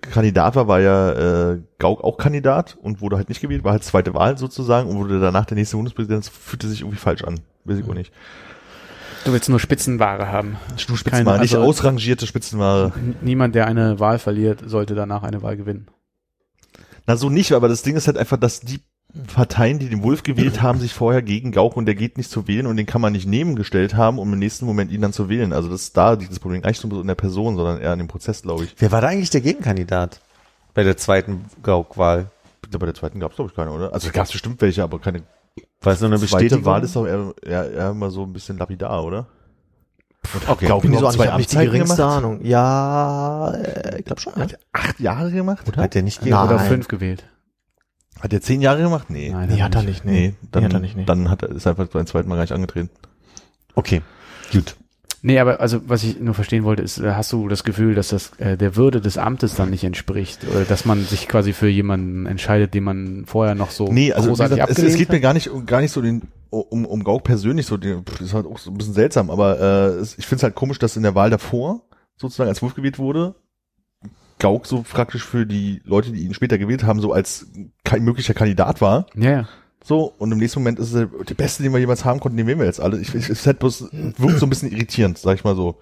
Kandidat 0.00 0.56
war, 0.56 0.68
war 0.68 0.80
ja 0.80 1.52
äh, 1.52 1.60
Gauck 1.78 2.02
auch 2.02 2.16
Kandidat 2.16 2.76
und 2.80 3.00
wurde 3.00 3.16
halt 3.16 3.28
nicht 3.28 3.40
gewählt, 3.40 3.64
war 3.64 3.72
halt 3.72 3.84
zweite 3.84 4.14
Wahl 4.14 4.38
sozusagen 4.38 4.88
und 4.88 4.96
wurde 4.96 5.20
danach 5.20 5.44
der 5.44 5.56
nächste 5.56 5.76
Bundespräsident, 5.76 6.26
fühlte 6.26 6.68
sich 6.68 6.80
irgendwie 6.80 6.98
falsch 6.98 7.22
an. 7.24 7.40
Weiß 7.64 7.78
ich 7.78 7.88
auch 7.88 7.94
nicht. 7.94 8.12
Du 9.24 9.32
willst 9.32 9.48
nur 9.48 9.60
Spitzenware 9.60 10.30
haben. 10.30 10.56
Nur 10.88 10.98
Spitzenware, 10.98 11.40
nicht 11.40 11.54
also- 11.54 11.66
ausrangierte 11.66 12.26
Spitzenware. 12.26 12.92
Niemand, 13.22 13.54
der 13.54 13.66
eine 13.66 13.98
Wahl 14.00 14.18
verliert, 14.18 14.62
sollte 14.66 14.94
danach 14.94 15.22
eine 15.22 15.42
Wahl 15.42 15.56
gewinnen. 15.56 15.88
Na, 17.06 17.16
so 17.16 17.28
nicht, 17.30 17.52
aber 17.52 17.68
das 17.68 17.82
Ding 17.82 17.96
ist 17.96 18.06
halt 18.06 18.16
einfach, 18.16 18.38
dass 18.38 18.60
die 18.60 18.80
Parteien, 19.32 19.78
die 19.78 19.88
den 19.88 20.02
Wolf 20.02 20.22
gewählt 20.24 20.60
haben, 20.60 20.80
sich 20.80 20.92
vorher 20.92 21.22
gegen 21.22 21.52
Gauck 21.52 21.76
und 21.76 21.86
der 21.86 21.94
geht 21.94 22.16
nicht 22.18 22.30
zu 22.30 22.48
wählen 22.48 22.66
und 22.66 22.76
den 22.76 22.86
kann 22.86 23.00
man 23.00 23.12
nicht 23.12 23.26
nehmen 23.28 23.54
gestellt 23.54 23.94
haben, 23.94 24.18
um 24.18 24.32
im 24.32 24.38
nächsten 24.38 24.66
Moment 24.66 24.90
ihn 24.90 25.00
dann 25.02 25.12
zu 25.12 25.28
wählen. 25.28 25.52
Also 25.52 25.68
das 25.68 25.82
ist 25.82 25.96
da 25.96 26.16
dieses 26.16 26.40
Problem, 26.40 26.62
gar 26.62 26.70
nicht 26.70 26.80
so 26.80 27.00
in 27.00 27.06
der 27.06 27.14
Person, 27.14 27.54
sondern 27.56 27.80
eher 27.80 27.92
in 27.92 27.98
dem 28.00 28.08
Prozess, 28.08 28.42
glaube 28.42 28.64
ich. 28.64 28.74
Wer 28.78 28.90
war 28.90 29.00
da 29.00 29.08
eigentlich 29.08 29.30
der 29.30 29.40
Gegenkandidat 29.40 30.20
bei 30.74 30.82
der 30.82 30.96
zweiten 30.96 31.44
Gauck-Wahl? 31.62 32.26
Ich 32.64 32.76
Bei 32.76 32.86
der 32.86 32.94
zweiten 32.94 33.20
gab 33.20 33.30
es, 33.30 33.36
glaube 33.36 33.50
ich, 33.50 33.56
keine, 33.56 33.70
oder? 33.70 33.92
Also 33.92 34.10
gab 34.10 34.26
es 34.26 34.32
bestimmt 34.32 34.60
welche, 34.60 34.82
aber 34.82 34.98
keine 34.98 35.22
es 35.84 36.00
nur 36.00 36.10
eine 36.10 36.18
zweite? 36.18 36.64
Wahl 36.64 36.82
ist 36.82 36.96
doch 36.96 37.06
eher, 37.06 37.34
eher, 37.42 37.70
eher 37.70 37.90
immer 37.90 38.10
so 38.10 38.22
ein 38.24 38.32
bisschen 38.32 38.58
lapidar, 38.58 39.04
oder? 39.04 39.26
okay. 40.48 40.66
Gauck 40.66 40.82
Bin 40.82 40.94
ich 40.94 40.98
so 40.98 41.10
ich 41.10 41.18
habe 41.20 41.36
nicht 41.36 41.52
die 41.52 41.56
geringste 41.56 41.96
gemacht? 41.96 42.16
Ahnung. 42.16 42.40
Ja, 42.44 43.50
äh, 43.52 43.98
ich 43.98 44.04
glaube 44.06 44.20
schon. 44.20 44.32
Ja. 44.36 44.42
Hat 44.42 44.52
er 44.52 44.58
acht 44.72 45.00
Jahre 45.00 45.30
gemacht? 45.30 45.76
Hat 45.76 45.94
der 45.94 46.02
nicht 46.02 46.22
ge- 46.22 46.30
Nein. 46.32 46.46
Oder 46.48 46.58
fünf 46.58 46.88
gewählt. 46.88 47.24
Hat 48.24 48.32
er 48.32 48.40
zehn 48.40 48.62
Jahre 48.62 48.80
gemacht? 48.80 49.10
Nee. 49.10 49.28
Nein, 49.30 49.50
Nee, 49.50 49.60
hat 49.60 49.74
er 49.74 49.82
nicht. 49.82 50.06
Nee, 50.06 50.28
Nee, 50.28 50.34
dann, 50.50 50.62
nee, 50.62 50.66
hat 50.68 50.72
er 50.72 50.80
nicht. 50.80 50.96
Nee. 50.96 51.04
dann 51.04 51.28
hat 51.28 51.42
er, 51.42 51.50
ist 51.50 51.66
er 51.66 51.72
einfach 51.72 51.88
beim 51.88 52.06
zweiten 52.06 52.26
Mal 52.26 52.36
gar 52.36 52.44
nicht 52.44 52.54
angetreten. 52.54 52.88
Okay, 53.74 54.00
gut. 54.50 54.76
Nee, 55.20 55.38
aber 55.38 55.60
also 55.60 55.82
was 55.88 56.02
ich 56.04 56.18
nur 56.20 56.32
verstehen 56.32 56.64
wollte, 56.64 56.82
ist, 56.82 56.96
äh, 56.98 57.12
hast 57.12 57.30
du 57.34 57.48
das 57.48 57.64
Gefühl, 57.64 57.94
dass 57.94 58.08
das 58.08 58.32
äh, 58.38 58.56
der 58.56 58.76
Würde 58.76 59.02
des 59.02 59.18
Amtes 59.18 59.56
dann 59.56 59.68
nicht 59.68 59.84
entspricht? 59.84 60.40
Oder 60.50 60.64
dass 60.64 60.86
man 60.86 61.04
sich 61.04 61.28
quasi 61.28 61.52
für 61.52 61.68
jemanden 61.68 62.24
entscheidet, 62.24 62.72
den 62.72 62.84
man 62.84 63.24
vorher 63.26 63.54
noch 63.54 63.70
so 63.70 63.92
Nee, 63.92 64.14
also 64.14 64.30
großartig 64.30 64.56
gesagt, 64.56 64.70
es, 64.70 64.76
abgelehnt 64.76 64.94
es 64.94 64.98
geht 64.98 65.08
mir 65.10 65.20
gar 65.20 65.34
nicht, 65.34 65.50
gar 65.66 65.82
nicht 65.82 65.92
so 65.92 66.00
den, 66.00 66.22
um, 66.48 66.86
um 66.86 67.04
Gauck 67.04 67.24
persönlich 67.24 67.66
so, 67.66 67.76
den, 67.76 68.06
pff, 68.06 68.18
das 68.20 68.28
ist 68.28 68.32
halt 68.34 68.46
auch 68.46 68.58
so 68.58 68.70
ein 68.70 68.78
bisschen 68.78 68.94
seltsam, 68.94 69.28
aber 69.28 69.60
äh, 69.98 70.02
ich 70.02 70.26
finde 70.26 70.36
es 70.36 70.42
halt 70.44 70.54
komisch, 70.54 70.78
dass 70.78 70.96
in 70.96 71.02
der 71.02 71.14
Wahl 71.14 71.28
davor, 71.28 71.82
sozusagen 72.16 72.48
als 72.48 72.62
Wolf 72.62 72.74
gewählt 72.74 72.98
wurde, 72.98 73.34
Gauck 74.44 74.66
so 74.66 74.84
praktisch 74.88 75.24
für 75.24 75.46
die 75.46 75.80
Leute, 75.84 76.12
die 76.12 76.20
ihn 76.24 76.34
später 76.34 76.58
gewählt 76.58 76.84
haben, 76.84 77.00
so 77.00 77.12
als 77.12 77.46
kein 77.82 78.02
möglicher 78.04 78.34
Kandidat 78.34 78.80
war. 78.82 79.06
Ja, 79.16 79.30
ja. 79.30 79.48
So, 79.82 80.12
und 80.18 80.32
im 80.32 80.38
nächsten 80.38 80.60
Moment 80.60 80.78
ist 80.78 80.94
er 80.94 81.06
der 81.06 81.34
Beste, 81.34 81.62
den 81.62 81.72
wir 81.72 81.78
jemals 81.78 82.04
haben 82.04 82.20
konnten, 82.20 82.36
den 82.38 82.46
wählen 82.46 82.58
wir 82.58 82.66
jetzt 82.66 82.80
alle. 82.80 82.98
Ich, 83.00 83.14
ich, 83.14 83.28
es 83.28 83.46
hat 83.46 83.58
bloß, 83.58 83.88
wirkt 84.18 84.38
so 84.38 84.46
ein 84.46 84.50
bisschen 84.50 84.70
irritierend, 84.70 85.18
sag 85.18 85.34
ich 85.36 85.44
mal 85.44 85.54
so. 85.56 85.76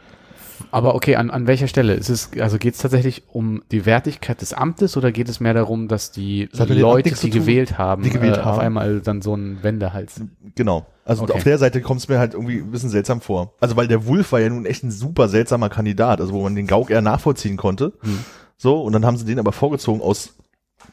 Aber 0.70 0.94
okay, 0.94 1.16
an, 1.16 1.30
an 1.30 1.46
welcher 1.46 1.66
Stelle? 1.66 1.94
Ist 1.94 2.08
es, 2.08 2.30
also 2.38 2.58
geht 2.58 2.74
es 2.74 2.80
tatsächlich 2.80 3.24
um 3.28 3.62
die 3.72 3.84
Wertigkeit 3.84 4.40
des 4.40 4.52
Amtes 4.54 4.96
oder 4.96 5.10
geht 5.12 5.28
es 5.28 5.40
mehr 5.40 5.54
darum, 5.54 5.88
dass 5.88 6.12
die 6.12 6.48
Leute, 6.52 7.14
die 7.14 7.30
gewählt 7.30 7.78
haben, 7.78 8.02
Die 8.04 8.10
gewählt 8.10 8.36
äh, 8.36 8.40
auf 8.40 8.44
haben. 8.46 8.60
einmal 8.60 9.00
dann 9.00 9.22
so 9.22 9.32
einen 9.34 9.62
Wendehals? 9.62 10.20
Genau. 10.54 10.86
Also 11.04 11.24
Okay. 11.24 11.32
auf 11.32 11.42
der 11.44 11.58
Seite 11.58 11.80
kommt 11.80 12.00
es 12.00 12.08
mir 12.08 12.18
halt 12.20 12.34
irgendwie 12.34 12.58
ein 12.58 12.70
bisschen 12.70 12.90
seltsam 12.90 13.20
vor. 13.20 13.54
Also 13.60 13.76
weil 13.76 13.88
der 13.88 14.06
Wolf 14.06 14.30
war 14.32 14.40
ja 14.40 14.48
nun 14.48 14.64
echt 14.66 14.84
ein 14.84 14.92
super 14.92 15.28
seltsamer 15.28 15.68
Kandidat, 15.68 16.20
also 16.20 16.32
wo 16.32 16.42
man 16.42 16.54
den 16.54 16.68
Gauck 16.68 16.90
eher 16.90 17.02
nachvollziehen 17.02 17.56
konnte. 17.56 17.92
Hm. 18.02 18.18
So, 18.62 18.80
und 18.80 18.92
dann 18.92 19.04
haben 19.04 19.16
sie 19.16 19.24
den 19.24 19.40
aber 19.40 19.50
vorgezogen 19.50 20.00
aus 20.00 20.34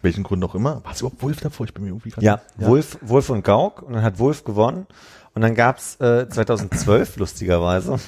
welchen 0.02 0.24
Gründen 0.24 0.44
auch 0.46 0.56
immer. 0.56 0.84
War 0.84 0.92
es 0.92 1.02
überhaupt 1.02 1.22
Wolf 1.22 1.40
davor? 1.40 1.68
Ich 1.68 1.74
bin 1.76 1.84
mir 1.84 1.92
irgendwie 1.92 2.10
grad- 2.10 2.24
Ja, 2.24 2.42
Wolf, 2.58 2.98
Wolf 3.02 3.30
und 3.30 3.44
Gauck 3.44 3.84
und 3.84 3.94
dann 3.94 4.02
hat 4.02 4.18
Wolf 4.18 4.44
gewonnen 4.44 4.88
und 5.36 5.44
dann 5.44 5.54
gab's 5.54 5.96
äh, 6.02 6.28
2012 6.28 7.18
lustigerweise, 7.18 8.00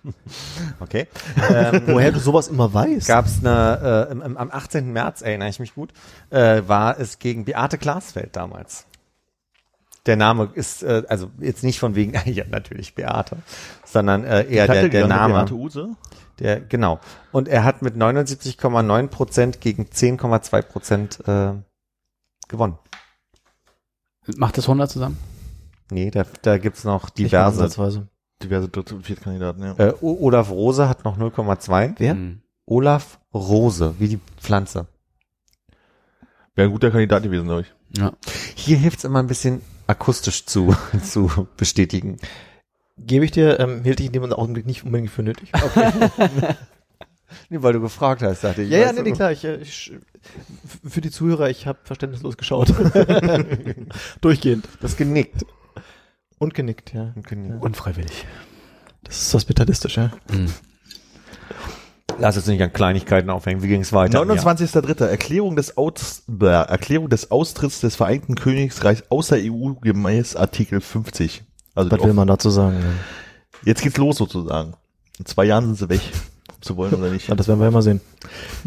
okay, 0.80 1.08
ähm, 1.50 1.82
Woher 1.88 2.10
du 2.10 2.20
sowas 2.20 2.48
immer 2.48 2.72
weißt. 2.72 3.06
gab's 3.06 3.40
eine 3.44 4.06
äh, 4.08 4.12
im, 4.12 4.22
im, 4.22 4.36
am 4.38 4.50
18. 4.50 4.90
März 4.94 5.20
erinnere 5.20 5.50
ich 5.50 5.60
mich 5.60 5.74
gut, 5.74 5.92
äh, 6.30 6.62
war 6.66 6.98
es 6.98 7.18
gegen 7.18 7.44
Beate 7.44 7.76
Glasfeld 7.76 8.34
damals. 8.34 8.86
Der 10.06 10.16
Name 10.16 10.48
ist 10.54 10.82
äh, 10.82 11.02
also 11.08 11.30
jetzt 11.38 11.62
nicht 11.64 11.78
von 11.78 11.94
wegen 11.96 12.14
ja 12.24 12.44
natürlich 12.50 12.94
Beate, 12.94 13.36
sondern 13.84 14.24
äh, 14.24 14.44
eher 14.50 14.66
der, 14.66 14.88
der 14.88 15.06
Name. 15.06 15.34
Beate 15.34 15.54
Use? 15.54 15.90
Der, 16.40 16.60
genau. 16.60 17.00
Und 17.32 17.48
er 17.48 17.64
hat 17.64 17.82
mit 17.82 17.96
79,9 17.96 19.06
Prozent 19.08 19.60
gegen 19.60 19.84
10,2 19.84 20.62
Prozent 20.62 21.28
äh, 21.28 21.52
gewonnen. 22.48 22.78
Macht 24.36 24.58
das 24.58 24.64
100 24.64 24.90
zusammen? 24.90 25.18
Nee, 25.90 26.10
da, 26.10 26.24
da 26.42 26.58
gibt's 26.58 26.84
noch 26.84 27.10
diverse. 27.10 27.68
diverse 28.42 28.68
dritte 28.68 28.94
und 28.94 29.04
vierte 29.04 29.22
Kandidaten, 29.22 29.62
ja. 29.62 29.74
Äh, 29.78 29.94
Olaf 30.00 30.50
Rose 30.50 30.88
hat 30.88 31.04
noch 31.04 31.18
0,2. 31.18 31.94
Wer? 31.98 32.12
Hm. 32.12 32.42
Olaf 32.66 33.18
Rose, 33.34 33.94
wie 33.98 34.08
die 34.08 34.20
Pflanze. 34.38 34.86
Wäre 36.54 36.68
ein 36.68 36.72
guter 36.72 36.90
Kandidat 36.90 37.22
gewesen, 37.22 37.46
glaube 37.46 37.62
ich. 37.62 37.98
Ja. 37.98 38.12
Hier 38.54 38.78
hilft's 38.78 39.04
immer 39.04 39.18
ein 39.18 39.26
bisschen 39.26 39.62
akustisch 39.86 40.46
zu, 40.46 40.74
zu 41.02 41.48
bestätigen. 41.56 42.18
Gebe 43.06 43.24
ich 43.24 43.30
dir, 43.30 43.58
ähm, 43.60 43.82
hielt 43.82 44.00
ich 44.00 44.06
in 44.06 44.12
dem 44.12 44.32
Augenblick 44.32 44.66
nicht 44.66 44.84
unbedingt 44.84 45.10
für 45.10 45.22
nötig. 45.22 45.50
Nee, 47.48 47.62
weil 47.62 47.72
du 47.72 47.80
gefragt 47.80 48.22
hast, 48.22 48.44
dachte 48.44 48.62
ich. 48.62 48.70
Ja, 48.70 48.78
ja, 48.78 48.92
nee, 48.92 49.02
nee, 49.02 49.12
klar. 49.12 49.32
Ich, 49.32 49.44
äh, 49.44 49.56
ich, 49.56 49.92
für 50.84 51.00
die 51.00 51.10
Zuhörer, 51.10 51.48
ich 51.48 51.66
habe 51.66 51.78
verständnislos 51.84 52.36
geschaut. 52.36 52.72
Durchgehend. 54.20 54.68
Das 54.80 54.96
genickt. 54.96 55.44
Und 56.38 56.54
genickt, 56.54 56.92
ja. 56.92 57.14
Unfreiwillig. 57.60 58.26
Das 59.04 59.22
ist 59.22 59.34
hospitalistisch, 59.34 59.96
ja. 59.96 60.10
Lass 62.18 62.36
uns 62.36 62.46
nicht 62.46 62.62
an 62.62 62.72
Kleinigkeiten 62.72 63.30
aufhängen. 63.30 63.62
Wie 63.62 63.68
ging's 63.68 63.92
weiter? 63.92 64.22
29.3. 64.22 65.06
Erklärung 65.06 65.56
des, 65.56 65.76
Aus, 65.76 66.22
Erklärung 66.40 67.08
des 67.08 67.30
Austritts 67.30 67.80
des 67.80 67.96
Vereinten 67.96 68.34
Königreichs 68.34 69.04
aus 69.08 69.28
der 69.28 69.38
EU 69.40 69.74
gemäß 69.80 70.36
Artikel 70.36 70.80
50. 70.80 71.44
Also 71.80 71.90
Was 71.92 72.04
will 72.04 72.12
man 72.12 72.28
dazu 72.28 72.50
sagen? 72.50 72.76
Jetzt 73.64 73.82
geht's 73.82 73.96
los 73.96 74.18
sozusagen. 74.18 74.74
In 75.18 75.24
zwei 75.24 75.44
Jahren 75.46 75.64
sind 75.64 75.78
sie 75.78 75.88
weg. 75.88 76.02
Ob 76.48 76.64
sie 76.64 76.76
wollen 76.76 76.94
oder 76.94 77.10
nicht. 77.10 77.28
Ja, 77.28 77.34
das 77.34 77.48
werden 77.48 77.58
wir 77.58 77.64
ja 77.64 77.70
mal 77.70 77.80
sehen. 77.80 78.02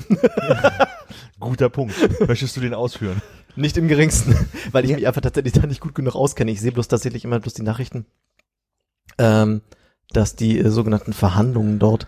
Guter 1.39 1.69
Punkt. 1.69 1.95
Möchtest 2.27 2.57
du 2.57 2.61
den 2.61 2.73
ausführen? 2.73 3.21
Nicht 3.55 3.77
im 3.77 3.87
geringsten, 3.87 4.35
weil 4.71 4.85
ich 4.85 4.95
mich 4.95 5.05
einfach 5.05 5.21
tatsächlich 5.21 5.53
da 5.53 5.67
nicht 5.67 5.79
gut 5.79 5.93
genug 5.93 6.15
auskenne. 6.15 6.49
Ich 6.49 6.59
sehe 6.59 6.71
bloß 6.71 6.87
tatsächlich 6.87 7.23
immer 7.23 7.39
bloß 7.39 7.53
die 7.53 7.61
Nachrichten, 7.61 8.07
ähm, 9.19 9.61
dass 10.09 10.35
die 10.35 10.57
äh, 10.57 10.69
sogenannten 10.69 11.13
Verhandlungen 11.13 11.77
dort 11.77 12.07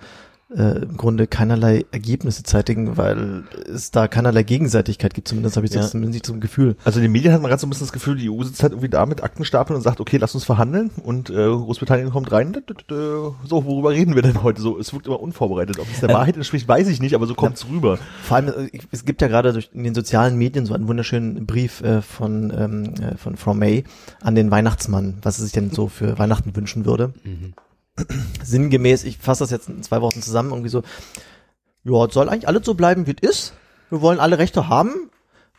äh, 0.56 0.84
im 0.84 0.96
Grunde 0.98 1.26
keinerlei 1.28 1.86
Ergebnisse 1.92 2.44
zeitigen, 2.44 2.98
weil 2.98 3.44
es 3.74 3.90
da 3.92 4.08
keinerlei 4.08 4.44
Gegenseitigkeit 4.44 5.14
gibt. 5.14 5.28
Zumindest 5.28 5.56
habe 5.56 5.66
ich 5.66 5.74
Ja. 5.74 5.82
das 5.82 5.92
zumindest 5.92 6.14
nicht 6.14 6.26
so 6.26 6.34
ein 6.34 6.40
Gefühl. 6.40 6.76
Also 6.86 7.00
in 7.00 7.04
den 7.04 7.12
Medien 7.12 7.34
hat 7.34 7.42
man 7.42 7.50
gerade 7.50 7.60
so 7.60 7.66
ein 7.68 7.70
bisschen 7.72 7.86
das 7.88 7.94
Gefühl, 7.94 8.16
die 8.18 8.30
EU 8.30 8.44
sitzt 8.44 8.62
halt 8.62 8.74
irgendwie 8.74 8.90
da 8.90 9.06
mit 9.06 9.24
Aktenstapeln 9.24 9.76
und 9.76 9.82
sagt, 9.82 10.00
okay, 10.00 10.18
lass 10.18 10.36
uns 10.36 10.44
verhandeln 10.44 10.92
und 11.04 11.30
äh, 11.32 11.34
Großbritannien 11.34 12.12
kommt 12.12 12.32
rein. 12.32 12.56
So, 12.90 13.66
worüber 13.66 13.92
reden 13.92 14.14
wir 14.16 14.22
denn 14.22 14.44
heute? 14.44 14.62
So, 14.62 14.78
es 14.78 14.94
wirkt 14.94 15.08
immer 15.08 15.20
unvorbereitet. 15.20 15.80
Ob 15.80 15.88
es 15.92 16.00
der 16.02 16.10
Wahrheit 16.10 16.36
entspricht, 16.36 16.68
weiß 16.68 16.88
ich 16.90 17.02
nicht, 17.02 17.16
aber 17.16 17.26
so 17.26 17.34
kommt's 17.34 17.66
rüber. 17.68 17.98
Vor 18.24 18.38
allem, 18.38 18.48
äh, 18.50 18.70
es 18.92 19.06
gibt 19.06 19.22
ja 19.22 19.28
gerade 19.28 19.52
durch 19.54 19.72
in 19.74 19.84
den 19.84 19.96
sozialen 19.96 20.38
Medien 20.38 20.66
so 20.68 20.74
einen 20.76 20.88
wunderschönen 20.88 21.46
Brief 21.48 21.82
äh, 21.82 22.02
von, 22.04 22.54
ähm, 22.56 22.94
äh, 23.02 23.18
von 23.18 23.36
Frau 23.36 23.54
May 23.56 23.84
an 24.22 24.36
den 24.36 24.52
Weihnachtsmann, 24.52 25.16
was 25.24 25.40
er 25.40 25.44
sich 25.44 25.54
denn 25.54 25.72
so 25.72 25.88
für 25.88 26.20
Weihnachten 26.20 26.56
wünschen 26.56 26.86
würde. 26.86 27.14
Sinngemäß, 28.44 29.04
ich 29.06 29.18
fasse 29.18 29.44
das 29.44 29.52
jetzt 29.52 29.70
in 29.70 29.82
zwei 29.84 30.02
Wochen 30.02 30.22
zusammen, 30.22 30.50
irgendwie 30.52 30.70
so, 30.70 30.84
ja, 31.84 32.06
es 32.06 32.14
soll 32.14 32.30
eigentlich 32.30 32.48
alles 32.48 32.66
so 32.66 32.74
bleiben, 32.74 33.08
wie 33.08 33.16
es 33.22 33.30
ist. 33.30 33.54
Wir 33.90 34.02
wollen 34.02 34.20
alle 34.20 34.38
Rechte 34.38 34.68
haben. 34.68 35.10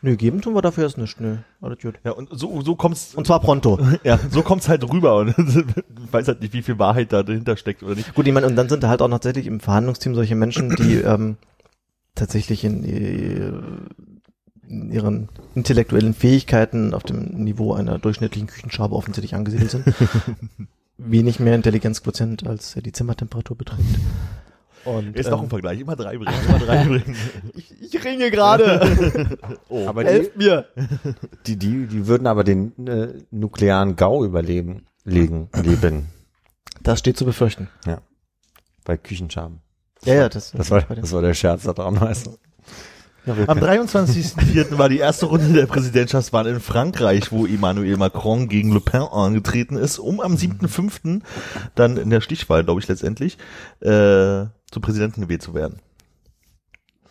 Nö, 0.01 0.15
geben 0.15 0.41
tun 0.41 0.53
wir 0.53 0.61
dafür 0.61 0.83
erst 0.83 0.99
nicht. 0.99 1.19
Nö, 1.19 1.37
alles 1.59 1.79
gut. 1.81 1.95
Ja, 2.03 2.11
und 2.11 2.29
so, 2.31 2.61
so 2.61 2.75
kommt's, 2.75 3.15
Und 3.15 3.25
zwar 3.25 3.39
pronto. 3.39 3.79
ja, 4.03 4.19
so 4.29 4.43
kommt's 4.43 4.69
halt 4.69 4.87
rüber 4.87 5.15
und 5.15 5.29
ich 5.39 6.13
weiß 6.13 6.27
halt 6.27 6.41
nicht, 6.41 6.53
wie 6.53 6.61
viel 6.61 6.77
Wahrheit 6.77 7.11
da 7.11 7.23
dahinter 7.23 7.57
steckt 7.57 7.81
oder 7.81 7.95
nicht. 7.95 8.13
Gut, 8.13 8.27
ich 8.27 8.33
meine, 8.33 8.45
und 8.45 8.55
dann 8.55 8.69
sind 8.69 8.83
da 8.83 8.89
halt 8.89 9.01
auch 9.01 9.09
tatsächlich 9.09 9.47
im 9.47 9.59
Verhandlungsteam 9.59 10.13
solche 10.13 10.35
Menschen, 10.35 10.75
die 10.75 10.95
ähm, 11.01 11.37
tatsächlich 12.13 12.63
in, 12.63 12.83
äh, 12.83 13.51
in 14.67 14.91
ihren 14.91 15.29
intellektuellen 15.55 16.13
Fähigkeiten 16.13 16.93
auf 16.93 17.03
dem 17.03 17.43
Niveau 17.43 17.73
einer 17.73 17.97
durchschnittlichen 17.97 18.47
Küchenschabe 18.47 18.95
offensichtlich 18.95 19.33
angesiedelt 19.33 19.71
sind. 19.71 19.85
Wenig 20.97 21.39
mehr 21.39 21.55
Intelligenzquotient 21.55 22.47
als 22.47 22.73
die 22.73 22.91
Zimmertemperatur 22.91 23.57
beträgt. 23.57 23.99
Und, 24.85 25.17
Ist 25.17 25.25
ähm, 25.25 25.31
noch 25.31 25.43
ein 25.43 25.49
Vergleich, 25.49 25.81
immer 25.81 25.95
drei 25.95 26.17
bringen, 26.17 26.33
immer 26.47 26.59
drei 26.59 26.85
bringen. 26.85 27.15
ich, 27.55 27.93
ich 27.93 28.05
ringe 28.05 28.31
gerade. 28.31 29.37
Aber 29.85 30.03
die, 30.03 30.09
Helft 30.09 30.37
mir. 30.37 30.65
die, 31.45 31.57
die, 31.57 31.87
die 31.87 32.07
würden 32.07 32.25
aber 32.25 32.43
den 32.45 32.87
äh, 32.87 33.13
nuklearen 33.29 33.97
Gau 33.97 34.23
überleben, 34.23 34.85
legen, 35.03 35.49
leben. 35.61 36.07
Das 36.81 36.99
steht 36.99 37.17
zu 37.17 37.25
befürchten. 37.25 37.67
Bei 38.85 38.95
Küchenschaben. 38.95 39.59
Ja, 40.05 40.13
ja, 40.13 40.29
das, 40.29 40.51
Das 40.51 40.71
war, 40.71 40.81
das 40.81 41.11
war 41.11 41.21
der 41.21 41.33
Scherz 41.33 41.63
da 41.63 41.73
dran, 41.73 41.99
weißt 41.99 42.27
du. 42.27 42.37
Am 43.27 43.59
23.04. 43.59 44.77
war 44.77 44.87
die 44.87 44.99
erste 44.99 45.25
Runde 45.25 45.51
der 45.51 45.65
Präsidentschaftswahl 45.65 46.47
in 46.47 46.61
Frankreich, 46.61 47.31
wo 47.31 47.45
Emmanuel 47.45 47.97
Macron 47.97 48.47
gegen 48.47 48.71
Le 48.71 48.79
Pen 48.79 49.01
angetreten 49.01 49.75
ist, 49.75 49.99
um 49.99 50.21
am 50.21 50.35
7.05. 50.35 51.21
dann 51.75 51.97
in 51.97 52.09
der 52.09 52.21
Stichwahl, 52.21 52.63
glaube 52.63 52.79
ich, 52.79 52.87
letztendlich, 52.87 53.37
äh, 53.81 54.45
zum 54.71 54.81
Präsidenten 54.81 55.21
gewählt 55.21 55.41
zu 55.41 55.53
werden. 55.53 55.79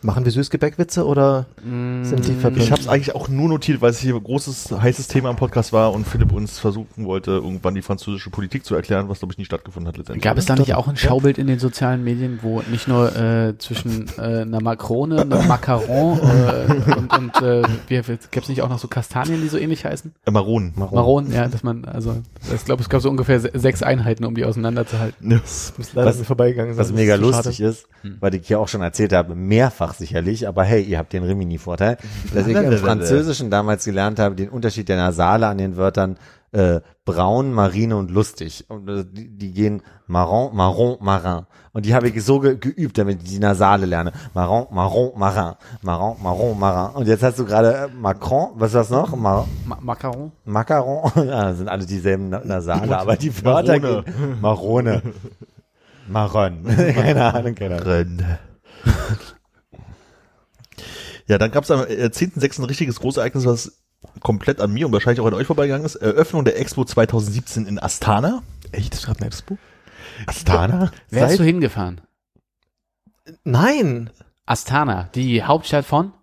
Machen 0.01 0.25
wir 0.25 0.31
Süßgebäckwitze 0.31 1.05
oder 1.05 1.45
sind 1.63 2.27
die 2.27 2.33
verpönt? 2.33 2.63
Ich 2.63 2.71
habe 2.71 2.81
es 2.81 2.87
eigentlich 2.87 3.15
auch 3.15 3.27
nur 3.29 3.49
notiert, 3.49 3.81
weil 3.81 3.89
es 3.89 3.99
hier 3.99 4.15
ein 4.15 4.23
großes, 4.23 4.71
heißes 4.71 5.07
Thema 5.07 5.29
im 5.31 5.35
Podcast 5.35 5.73
war 5.73 5.91
und 5.93 6.07
Philipp 6.07 6.31
uns 6.31 6.59
versuchen 6.59 7.05
wollte, 7.05 7.31
irgendwann 7.31 7.73
die 7.75 7.81
französische 7.81 8.29
Politik 8.29 8.63
zu 8.63 8.75
erklären, 8.75 9.09
was, 9.09 9.19
glaube 9.19 9.33
ich, 9.33 9.37
nie 9.37 9.45
stattgefunden 9.45 9.87
hat 9.87 9.97
letztendlich. 9.97 10.23
Gab 10.23 10.37
es 10.37 10.45
da 10.45 10.55
nicht 10.55 10.75
auch 10.75 10.87
ein 10.87 10.97
Schaubild 10.97 11.37
in 11.37 11.47
den 11.47 11.59
sozialen 11.59 12.03
Medien, 12.03 12.39
wo 12.41 12.61
nicht 12.69 12.87
nur 12.87 13.15
äh, 13.15 13.57
zwischen 13.57 14.07
äh, 14.17 14.41
einer 14.41 14.61
Makrone, 14.61 15.21
einer 15.21 15.41
Macaron 15.43 16.19
äh, 16.19 16.93
und, 16.95 17.17
und 17.17 17.41
äh, 17.41 17.63
wie, 17.87 17.95
gab 18.31 18.43
es 18.43 18.49
nicht 18.49 18.61
auch 18.61 18.69
noch 18.69 18.79
so 18.79 18.87
Kastanien, 18.87 19.41
die 19.41 19.47
so 19.47 19.57
ähnlich 19.57 19.83
heißen? 19.85 20.13
Äh, 20.25 20.31
Maronen. 20.31 20.73
Maron, 20.75 21.31
ja, 21.31 21.47
dass 21.47 21.63
man, 21.63 21.85
also 21.85 22.17
ich 22.53 22.63
glaube, 22.65 22.81
es 22.81 22.89
gab 22.89 23.01
so 23.01 23.09
ungefähr 23.09 23.39
se 23.39 23.51
sechs 23.53 23.81
Einheiten, 23.81 24.25
um 24.25 24.35
die 24.35 24.45
auseinanderzuhalten. 24.45 25.27
Ne. 25.27 25.41
muss 25.77 25.93
leider 25.93 26.07
Was- 26.09 26.21
vorbeigegangen 26.21 26.75
sein. 26.75 26.85
Was 26.85 26.93
mega 26.93 27.17
Das 27.17 27.21
lustig 27.21 27.61
ist, 27.61 27.87
weil 28.19 28.35
ich 28.35 28.47
hier 28.47 28.59
auch 28.59 28.67
schon 28.67 28.81
erzählt 28.81 29.13
habe, 29.13 29.35
mehrfach 29.35 29.86
sicherlich, 29.93 30.47
aber 30.47 30.63
hey, 30.63 30.81
ihr 30.83 30.97
habt 30.97 31.13
den 31.13 31.23
Rimini-Vorteil, 31.23 31.97
dass 32.33 32.47
ich 32.47 32.55
im 32.55 32.77
Französischen 32.77 33.49
damals 33.51 33.85
gelernt 33.85 34.19
habe, 34.19 34.35
den 34.35 34.49
Unterschied 34.49 34.89
der 34.89 34.97
Nasale 34.97 35.47
an 35.47 35.57
den 35.57 35.77
Wörtern 35.77 36.17
äh, 36.53 36.79
braun, 37.03 37.51
marine 37.53 37.97
und 37.97 38.09
lustig. 38.09 38.65
Und 38.69 38.87
äh, 38.89 39.03
die, 39.05 39.27
die 39.37 39.51
gehen 39.51 39.81
marron, 40.07 40.55
marron, 40.55 40.97
marin. 41.01 41.45
Und 41.73 41.85
die 41.85 41.93
habe 41.93 42.07
ich 42.07 42.23
so 42.23 42.39
ge 42.39 42.57
geübt, 42.57 42.97
damit 42.97 43.21
ich 43.21 43.29
die 43.31 43.39
Nasale 43.39 43.85
lerne. 43.85 44.13
Marron, 44.33 44.65
marron, 44.71 45.11
marin. 45.17 45.55
Marron, 45.81 46.15
marron, 46.23 46.57
marin. 46.57 46.95
Und 46.95 47.07
jetzt 47.07 47.21
hast 47.21 47.37
du 47.37 47.45
gerade 47.45 47.73
äh, 47.73 47.87
Macron, 47.93 48.51
was 48.55 48.71
das 48.71 48.89
noch? 48.89 49.13
Mar 49.15 49.45
Ma 49.65 49.77
Macaron? 49.81 50.31
Macaron? 50.45 51.11
Ja, 51.27 51.53
sind 51.53 51.67
alle 51.67 51.85
dieselben 51.85 52.29
Na 52.29 52.41
Nasale, 52.43 52.97
aber 52.97 53.17
die 53.17 53.43
Wörter 53.43 53.79
Marone. 53.79 54.03
gehen- 54.03 54.41
Marone. 54.41 55.01
Maron. 56.07 56.63
keine 56.65 57.33
Ahnung, 57.33 57.53
keine 57.55 57.81
Ahnung. 57.81 58.19
Ja, 61.27 61.37
dann 61.37 61.51
gab 61.51 61.63
es 61.63 61.71
am 61.71 61.81
äh, 61.81 62.05
10.06. 62.05 62.59
ein 62.61 62.65
richtiges 62.65 62.99
Großereignis, 62.99 63.45
was 63.45 63.83
komplett 64.21 64.61
an 64.61 64.71
mir 64.71 64.85
und 64.85 64.93
wahrscheinlich 64.93 65.19
auch 65.19 65.25
an 65.27 65.33
euch 65.33 65.47
vorbeigegangen 65.47 65.85
ist. 65.85 65.95
Eröffnung 65.95 66.45
der 66.45 66.59
Expo 66.59 66.85
2017 66.85 67.65
in 67.65 67.79
Astana. 67.81 68.43
Echt, 68.71 68.93
das 68.93 69.01
ist 69.01 69.05
gerade 69.05 69.19
eine 69.19 69.27
Expo? 69.27 69.57
Astana? 70.25 70.91
Wer 71.09 71.27
bist 71.27 71.39
du 71.39 71.43
hingefahren? 71.43 72.01
Nein! 73.43 74.09
Astana, 74.45 75.09
die 75.15 75.43
Hauptstadt 75.43 75.85
von? 75.85 76.13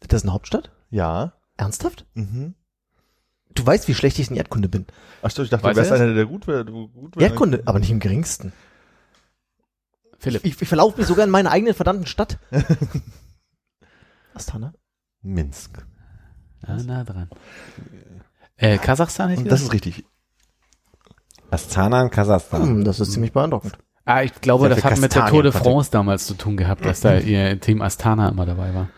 Das 0.00 0.22
ist 0.22 0.24
eine 0.24 0.32
Hauptstadt? 0.32 0.70
Ja. 0.90 1.34
Ernsthaft? 1.58 2.06
Mhm. 2.14 2.54
Du 3.54 3.66
weißt, 3.66 3.88
wie 3.88 3.94
schlecht 3.94 4.18
ich 4.18 4.30
in 4.30 4.36
Erdkunde 4.36 4.68
bin. 4.68 4.86
Ach 5.20 5.30
stimmt, 5.30 5.46
ich 5.46 5.50
dachte, 5.50 5.64
Weiß 5.64 5.74
du 5.74 5.80
wärst 5.80 5.90
er 5.90 6.00
einer, 6.00 6.14
der 6.14 6.26
gut 6.26 6.46
wäre. 6.46 6.64
du 6.64 6.88
Gut 6.88 7.16
wär. 7.16 7.28
Erdkunde, 7.28 7.62
aber 7.66 7.80
nicht 7.80 7.90
im 7.90 7.98
geringsten. 8.00 8.52
Philipp. 10.18 10.44
Ich, 10.44 10.60
ich 10.62 10.68
verlaufe 10.68 10.96
mich 10.98 11.06
sogar 11.06 11.24
in 11.24 11.30
meiner 11.30 11.50
eigenen 11.50 11.74
verdammten 11.74 12.06
Stadt. 12.06 12.38
Astana? 14.38 14.72
Minsk. 15.22 15.84
Ah, 16.64 16.76
nah 16.76 17.02
dran. 17.04 17.28
Äh, 18.56 18.78
Kasachstan 18.78 19.30
hätte 19.30 19.42
ich 19.42 19.48
Das 19.48 19.62
ist 19.62 19.72
richtig. 19.72 20.04
Astana 21.50 22.02
in 22.02 22.10
Kasachstan. 22.10 22.62
Hm, 22.62 22.84
das 22.84 23.00
ist 23.00 23.12
ziemlich 23.12 23.32
beeindruckend. 23.32 23.78
Ah, 24.04 24.22
ich 24.22 24.34
glaube, 24.40 24.68
das 24.68 24.84
hat 24.84 24.98
mit 25.00 25.14
der 25.14 25.26
Tour 25.26 25.42
de 25.42 25.50
Kastanien, 25.50 25.74
France 25.74 25.90
damals 25.90 26.26
zu 26.26 26.34
tun 26.34 26.56
gehabt, 26.56 26.84
dass 26.84 27.00
da 27.00 27.18
ihr 27.18 27.60
Team 27.60 27.82
Astana 27.82 28.28
immer 28.28 28.46
dabei 28.46 28.72
war. 28.74 28.88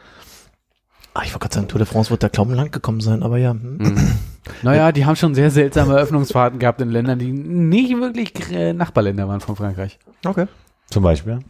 Ah, 1.15 1.23
ich 1.25 1.33
wollte 1.33 1.41
gerade 1.41 1.55
sagen, 1.55 1.69
Tour 1.69 1.79
de 1.79 1.87
France 1.87 2.11
wird 2.11 2.23
da 2.23 2.29
kaum 2.29 2.53
lang 2.53 2.71
gekommen 2.71 3.01
sein, 3.01 3.23
aber 3.23 3.39
ja. 3.39 3.53
Hm. 3.53 3.79
Mhm. 3.79 4.19
Naja, 4.63 4.93
die 4.93 5.07
haben 5.07 5.17
schon 5.17 5.35
sehr 5.35 5.51
seltsame 5.51 5.95
Eröffnungsfahrten 5.95 6.59
gehabt 6.59 6.81
in 6.81 6.91
Ländern, 6.91 7.19
die 7.19 7.33
nicht 7.33 7.97
wirklich 7.97 8.33
äh, 8.53 8.73
Nachbarländer 8.73 9.27
waren 9.27 9.41
von 9.41 9.57
Frankreich. 9.57 9.99
Okay. 10.25 10.47
Zum 10.91 11.03
Beispiel. 11.03 11.41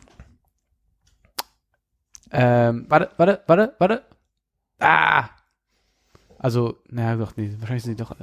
Ähm, 2.33 2.87
warte, 2.89 3.11
warte, 3.17 3.41
warte, 3.47 3.73
warte. 3.79 4.03
Ah! 4.79 5.25
Also, 6.39 6.79
naja, 6.89 7.17
doch, 7.17 7.37
nee, 7.37 7.51
wahrscheinlich 7.59 7.83
sind 7.85 7.99
die 7.99 8.03
doch. 8.03 8.15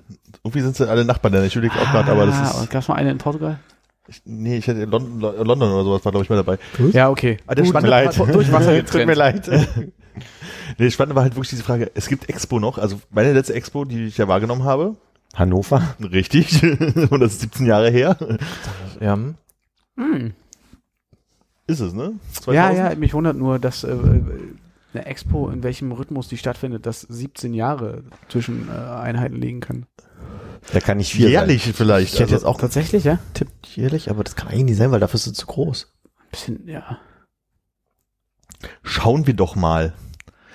Irgendwie 0.43 0.61
sind 0.61 0.75
sie 0.75 0.89
alle 0.89 1.05
Nachbarn, 1.05 1.43
ich 1.45 1.55
überlege 1.55 1.75
auch 1.79 1.91
gerade, 1.91 2.11
aber 2.11 2.25
das 2.25 2.61
ist. 2.63 2.69
Gab 2.71 2.81
es 2.81 2.87
mal 2.87 2.95
eine 2.95 3.11
in 3.11 3.17
Portugal? 3.19 3.59
Ich, 4.07 4.21
nee, 4.25 4.57
ich 4.57 4.65
hätte 4.67 4.85
London, 4.85 5.19
London 5.19 5.71
oder 5.71 5.83
sowas 5.83 6.03
war, 6.05 6.11
glaube 6.13 6.23
ich, 6.23 6.29
mal 6.29 6.37
dabei. 6.37 6.57
Ja, 6.93 7.09
okay. 7.09 7.37
Ah, 7.45 7.53
der 7.53 7.63
Gut, 7.65 7.71
Spannende 7.71 7.89
leid. 7.91 8.17
war- 8.17 8.27
Durch 8.27 8.51
Wasser 8.51 8.83
Tut 8.85 9.05
mir 9.05 9.13
leid. 9.13 9.49
Nee, 10.79 10.89
spannend 10.91 11.15
war 11.15 11.23
halt 11.23 11.35
wirklich 11.35 11.49
diese 11.51 11.63
Frage, 11.63 11.91
es 11.93 12.07
gibt 12.07 12.27
Expo 12.27 12.59
noch, 12.59 12.77
also 12.77 12.99
meine 13.11 13.33
letzte 13.33 13.53
Expo, 13.53 13.85
die 13.85 14.05
ich 14.05 14.17
ja 14.17 14.27
wahrgenommen 14.27 14.63
habe, 14.63 14.95
Hannover? 15.35 15.95
richtig, 16.01 16.61
und 17.11 17.19
das 17.19 17.33
ist 17.33 17.41
17 17.41 17.65
Jahre 17.67 17.89
her, 17.89 18.17
Ja. 18.99 19.17
hm. 19.95 20.33
Ist 21.67 21.79
es, 21.81 21.93
ne? 21.93 22.13
Ja, 22.47 22.69
2000? 22.71 22.77
ja, 22.77 22.95
mich 22.95 23.13
wundert 23.13 23.35
nur, 23.37 23.59
dass 23.59 23.83
äh, 23.83 23.91
eine 24.93 25.05
Expo, 25.05 25.49
in 25.49 25.63
welchem 25.63 25.91
Rhythmus 25.91 26.27
die 26.29 26.37
stattfindet, 26.37 26.85
dass 26.85 27.01
17 27.01 27.53
Jahre 27.53 28.03
zwischen 28.29 28.69
äh, 28.69 28.71
Einheiten 28.71 29.35
liegen 29.35 29.59
können. 29.59 29.85
Da 30.73 30.79
kann 30.79 30.97
nicht 30.97 31.11
viel 31.13 31.29
Jährlich 31.29 31.63
vielleicht. 31.73 32.07
Ich 32.13 32.19
hätte 32.19 32.23
also- 32.23 32.35
jetzt 32.35 32.45
auch 32.45 32.57
Tatsächlich, 32.59 33.03
ja? 33.03 33.19
getippt 33.33 33.67
jährlich, 33.75 34.09
aber 34.09 34.23
das 34.23 34.35
kann 34.35 34.47
eigentlich 34.47 34.63
nicht 34.65 34.77
sein, 34.77 34.91
weil 34.91 34.99
dafür 34.99 35.15
ist 35.15 35.27
es 35.27 35.33
zu 35.33 35.45
groß. 35.45 35.93
Bisschen, 36.31 36.67
ja. 36.67 36.97
Schauen 38.83 39.27
wir 39.27 39.33
doch 39.33 39.55
mal. 39.55 39.93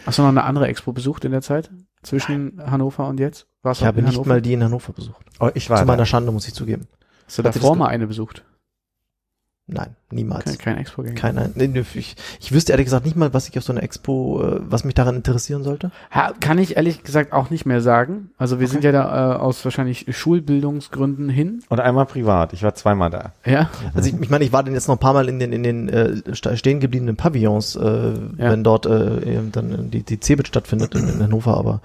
Hast 0.07 0.19
du 0.19 0.23
noch 0.23 0.29
eine 0.31 0.45
andere 0.45 0.67
Expo 0.67 0.93
besucht 0.93 1.25
in 1.25 1.33
der 1.33 1.43
Zeit? 1.43 1.71
Zwischen 2.03 2.61
Hannover 2.69 3.07
und 3.07 3.21
jetzt? 3.21 3.47
Warst 3.63 3.81
Ich 3.83 3.87
habe 3.87 4.01
in 4.01 4.07
nicht 4.07 4.15
Hannover? 4.15 4.29
mal 4.29 4.43
die 4.43 4.55
in 4.55 4.65
Hannover 4.65 4.93
besucht. 4.93 5.25
sein. 5.39 5.49
Oh, 5.49 5.51
ich 5.55 5.71
war 5.71 5.77
Zu 5.79 5.83
da. 5.85 5.87
meiner 5.93 6.07
Schande 6.07 6.33
muss 6.33 6.49
ich 6.49 6.55
zugeben. 6.55 6.89
Hast 7.27 7.39
du 7.39 7.45
Hat 7.45 7.55
davor 7.55 7.77
mal 7.77 7.87
eine 7.87 8.07
besucht? 8.09 8.45
Nein, 9.69 9.95
niemals. 10.11 10.45
Kein, 10.45 10.59
kein 10.59 10.79
Expo-Gänger. 10.79 11.15
Keiner. 11.15 11.51
Nee, 11.55 11.69
nee, 11.69 11.85
ich, 11.95 12.17
ich 12.41 12.53
wüsste 12.53 12.73
ehrlich 12.73 12.87
gesagt 12.87 13.07
nicht 13.07 13.17
mal, 13.17 13.33
was 13.33 13.49
ich 13.49 13.57
auf 13.57 13.65
so 13.65 13.73
einer 13.73 13.83
Expo, 13.83 14.43
äh, 14.43 14.61
was 14.61 14.83
mich 14.83 14.95
daran 14.95 15.15
interessieren 15.15 15.63
sollte. 15.63 15.93
Ha, 16.11 16.33
kann 16.41 16.59
ich 16.59 16.77
ehrlich 16.77 17.05
gesagt 17.05 17.33
auch 17.33 17.49
nicht 17.49 17.65
mehr 17.65 17.81
sagen. 17.81 18.31
Also 18.37 18.59
wir 18.59 18.67
sind 18.67 18.83
ja 18.83 18.91
da 18.91 19.35
äh, 19.35 19.37
aus 19.37 19.65
wahrscheinlich 19.65 20.07
Schulbildungsgründen 20.15 21.29
hin. 21.29 21.63
Und 21.69 21.79
einmal 21.79 22.07
privat. 22.07 22.53
Ich 22.53 22.65
war 22.65 22.75
zweimal 22.75 23.11
da. 23.11 23.33
Ja. 23.47 23.71
Also 23.95 24.09
ich, 24.09 24.21
ich 24.21 24.31
meine, 24.31 24.45
ich 24.45 24.53
war 24.53 24.65
dann 24.65 24.75
jetzt 24.75 24.89
noch 24.89 24.97
ein 24.97 25.01
paar 25.01 25.15
Mal 25.15 25.29
in 25.29 25.39
den 25.39 25.53
in 25.53 25.63
den 25.63 25.89
äh, 25.89 26.35
stehen 26.35 26.81
gebliebenen 26.81 27.17
Pavillons, 27.17 27.77
äh, 27.77 28.15
wenn 28.37 28.65
dort 28.65 28.87
äh, 28.87 29.37
eben 29.37 29.53
dann 29.53 29.91
die 29.91 30.03
die 30.03 30.19
Cebit 30.19 30.49
stattfindet 30.49 30.95
in, 30.97 31.09
in 31.09 31.23
Hannover, 31.23 31.57
aber 31.57 31.81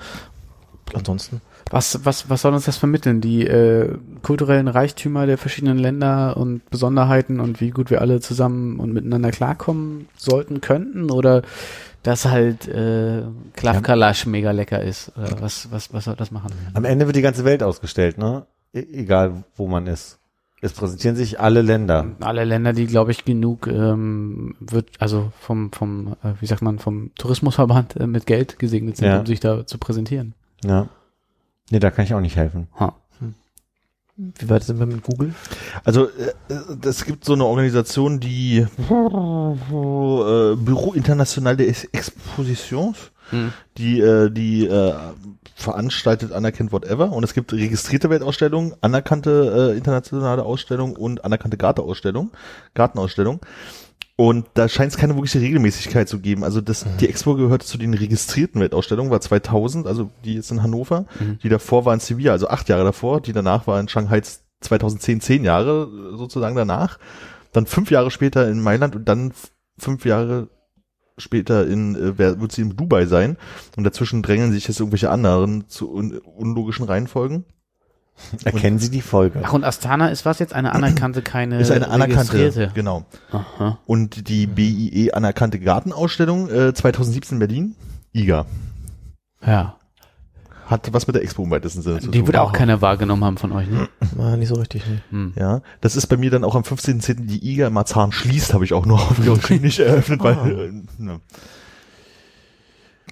ansonsten. 0.94 1.42
Was, 1.70 2.06
was, 2.06 2.30
was 2.30 2.42
soll 2.42 2.54
uns 2.54 2.66
das 2.66 2.78
vermitteln? 2.78 3.20
Die 3.22 3.46
äh, 3.46 3.94
kulturellen 4.24 4.68
Reichtümer 4.68 5.26
der 5.26 5.38
verschiedenen 5.38 5.78
Länder 5.78 6.38
und 6.38 6.68
Besonderheiten 6.70 7.40
und 7.40 7.60
wie 7.60 7.72
gut 7.72 7.90
wir 7.92 8.02
alle 8.02 8.20
zusammen 8.22 8.80
und 8.80 8.94
miteinander 8.94 9.32
klarkommen 9.32 10.08
sollten, 10.16 10.62
könnten? 10.62 11.12
Oder 11.12 11.42
dass 12.04 12.26
halt 12.26 12.68
äh, 12.68 13.24
Klavkalasch 13.54 14.26
mega 14.28 14.52
lecker 14.52 14.82
ist? 14.82 15.12
Oder 15.18 15.42
was, 15.42 15.70
was, 15.72 15.94
was 15.94 16.06
soll 16.06 16.16
das 16.16 16.32
machen? 16.32 16.52
Am 16.74 16.86
Ende 16.86 17.06
wird 17.06 17.16
die 17.18 17.22
ganze 17.22 17.44
Welt 17.44 17.62
ausgestellt, 17.64 18.18
ne? 18.18 18.46
E 18.74 18.80
egal, 18.94 19.44
wo 19.56 19.68
man 19.68 19.88
ist. 19.88 20.20
Es 20.62 20.74
präsentieren 20.74 21.16
sich 21.16 21.40
alle 21.40 21.62
Länder. 21.62 22.06
Alle 22.20 22.44
Länder, 22.44 22.74
die, 22.74 22.88
glaube 22.88 23.12
ich, 23.12 23.26
genug 23.26 23.68
ähm, 23.68 24.56
wird, 24.60 24.90
also 25.00 25.32
vom, 25.40 25.72
vom, 25.72 26.16
äh, 26.24 26.34
wie 26.40 26.48
sagt 26.48 26.64
man, 26.64 26.80
vom 26.80 27.12
Tourismusverband 27.16 27.96
äh, 27.98 28.08
mit 28.08 28.26
Geld 28.26 28.58
gesegnet 28.58 28.98
sind, 28.98 29.08
Ja. 29.08 29.20
um 29.20 29.26
sich 29.28 29.40
da 29.40 29.68
zu 29.68 29.78
präsentieren. 29.78 30.34
Ja. 30.66 30.88
Nee, 31.70 31.80
da 31.80 31.92
kann 31.92 32.06
ich 32.06 32.14
auch 32.14 32.22
nicht 32.22 32.36
helfen. 32.36 32.68
Ha. 32.80 32.96
Wie 34.16 34.50
weit 34.50 34.64
sind 34.64 34.80
wir 34.80 34.88
mit 34.88 35.04
Google? 35.04 35.36
Also 35.84 36.08
äh, 36.08 36.34
es 36.84 37.06
gibt 37.06 37.24
so 37.24 37.34
eine 37.34 37.46
Organisation, 37.46 38.20
die 38.20 38.58
äh, 38.60 38.66
Büro 40.56 40.94
International 40.94 41.56
des 41.56 41.84
Expositions, 41.86 43.12
Hm. 43.30 43.52
die 43.78 44.00
äh, 44.00 44.30
die 44.32 44.66
äh, 44.66 44.94
veranstaltet, 45.54 46.32
anerkennt 46.32 46.72
whatever. 46.72 47.12
Und 47.12 47.24
es 47.24 47.34
gibt 47.34 47.52
registrierte 47.52 48.10
Weltausstellungen, 48.10 48.74
anerkannte 48.82 49.72
äh, 49.74 49.78
internationale 49.78 50.44
Ausstellungen 50.44 50.96
und 50.96 51.26
anerkannte 51.26 51.58
Gartenausstellungen, 51.58 52.32
Gartenausstellungen. 52.74 53.42
Und 54.20 54.48
da 54.56 54.68
scheint 54.68 54.92
es 54.92 54.98
keine 54.98 55.14
wirkliche 55.14 55.40
Regelmäßigkeit 55.40 56.10
zu 56.10 56.20
geben. 56.20 56.44
Also 56.44 56.60
das, 56.60 56.88
die 57.00 57.08
Expo 57.08 57.36
gehört 57.36 57.62
zu 57.62 57.78
den 57.78 57.94
registrierten 57.94 58.60
Weltausstellungen, 58.60 59.12
war 59.12 59.22
2000, 59.22 59.86
also 59.86 60.10
die 60.26 60.34
jetzt 60.34 60.50
in 60.50 60.64
Hannover. 60.64 61.06
Mhm. 61.20 61.38
Die 61.44 61.50
davor 61.50 61.86
war 61.86 61.94
in 61.94 62.00
Sevilla, 62.00 62.32
also 62.32 62.48
acht 62.48 62.68
Jahre 62.68 62.84
davor. 62.84 63.22
Die 63.22 63.32
danach 63.32 63.68
war 63.68 63.80
in 63.80 63.88
Shanghai 63.88 64.24
2010, 64.62 65.22
zehn 65.22 65.44
Jahre 65.44 65.84
äh, 65.84 66.18
sozusagen 66.18 66.56
danach. 66.56 66.98
Dann 67.54 67.68
fünf 67.68 67.92
Jahre 67.92 68.10
später 68.10 68.50
in 68.50 68.60
Mailand 68.60 68.96
und 68.96 69.08
dann 69.08 69.34
fünf 69.78 70.04
Jahre 70.04 70.50
später 71.20 71.68
in, 71.68 71.96
äh, 71.96 72.18
wird 72.18 72.52
sie 72.52 72.64
in 72.64 72.76
Dubai 72.76 73.06
sein. 73.06 73.38
Und 73.76 73.84
dazwischen 73.84 74.24
drängeln 74.24 74.52
sich 74.52 74.68
jetzt 74.68 74.80
irgendwelche 74.80 75.12
anderen 75.12 75.70
zu 75.70 75.92
un 75.94 76.18
unlogischen 76.18 76.86
Reihenfolgen. 76.86 77.46
Erkennen 78.44 78.80
Sie 78.80 78.90
die 78.90 79.02
Folge? 79.02 79.40
Ach, 79.44 79.54
und 79.54 79.64
Astana 79.64 80.10
ist 80.10 80.26
was 80.26 80.40
jetzt? 80.40 80.54
Eine 80.54 80.74
anerkannte, 80.74 81.22
keine 81.22 81.60
Ist 81.60 81.72
eine 81.72 81.90
anerkannte, 81.90 82.72
genau. 82.74 83.06
Aha. 83.32 83.78
Und 83.86 84.28
die 84.30 84.48
BIE 84.48 85.12
anerkannte 85.14 85.60
Gartenausstellung 85.60 86.50
äh, 86.50 86.74
2017 86.74 87.36
in 87.36 87.40
Berlin, 87.40 87.76
IGA, 88.14 88.46
Ja. 89.46 89.76
hat 90.66 90.92
was 90.94 91.08
mit 91.08 91.16
der 91.16 91.24
Expo 91.24 91.44
im 91.44 91.52
weitesten 91.52 91.82
Sinne 91.82 92.00
zu 92.00 92.10
Die 92.12 92.20
tun. 92.20 92.28
wird 92.28 92.38
auch 92.38 92.52
keiner 92.54 92.82
wahrgenommen 92.82 93.24
haben 93.24 93.38
von 93.38 93.52
euch, 93.52 93.70
ne? 93.70 93.88
Na, 94.18 94.36
nicht 94.38 94.50
so 94.50 94.56
richtig. 94.56 94.84
Nee. 94.88 95.00
Hm. 95.12 95.34
Ja, 95.38 95.62
das 95.82 95.96
ist 95.96 96.08
bei 96.08 96.18
mir 96.18 96.32
dann 96.32 96.44
auch 96.44 96.56
am 96.56 96.64
15.10. 96.64 97.26
die 97.28 97.52
IGA 97.54 97.68
in 97.68 97.74
Marzahn 97.74 98.12
schließt, 98.12 98.54
habe 98.54 98.66
ich 98.66 98.74
auch 98.74 98.86
noch 98.86 99.12
aufgeschrieben, 99.12 99.62
nicht 99.66 99.80
eröffnet, 99.80 100.22
weil, 100.24 100.34
äh, 100.60 100.72
ne. 101.02 101.20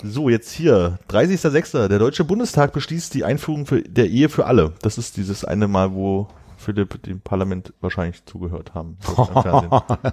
So, 0.03 0.29
jetzt 0.29 0.51
hier, 0.51 0.99
30.06. 1.09 1.87
Der 1.87 1.99
Deutsche 1.99 2.23
Bundestag 2.23 2.73
beschließt 2.73 3.13
die 3.13 3.23
Einführung 3.23 3.65
für, 3.65 3.81
der 3.81 4.07
Ehe 4.07 4.29
für 4.29 4.45
alle. 4.45 4.73
Das 4.81 4.97
ist 4.97 5.17
dieses 5.17 5.45
eine 5.45 5.67
Mal, 5.67 5.93
wo 5.93 6.27
Philipp 6.57 7.01
dem 7.03 7.21
Parlament 7.21 7.73
wahrscheinlich 7.81 8.25
zugehört 8.25 8.73
haben. 8.73 8.97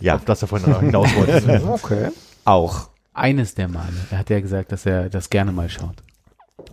Ja, 0.00 0.16
Auf 0.16 0.24
das 0.24 0.42
er 0.42 0.48
vorhin 0.48 0.80
hinaus 0.80 1.08
wollte. 1.16 1.62
Okay. 1.66 2.08
auch. 2.44 2.88
Eines 3.12 3.54
der 3.54 3.68
Male. 3.68 3.92
Er 4.10 4.18
hat 4.18 4.30
ja 4.30 4.40
gesagt, 4.40 4.72
dass 4.72 4.86
er 4.86 5.10
das 5.10 5.30
gerne 5.30 5.52
mal 5.52 5.68
schaut. 5.68 5.96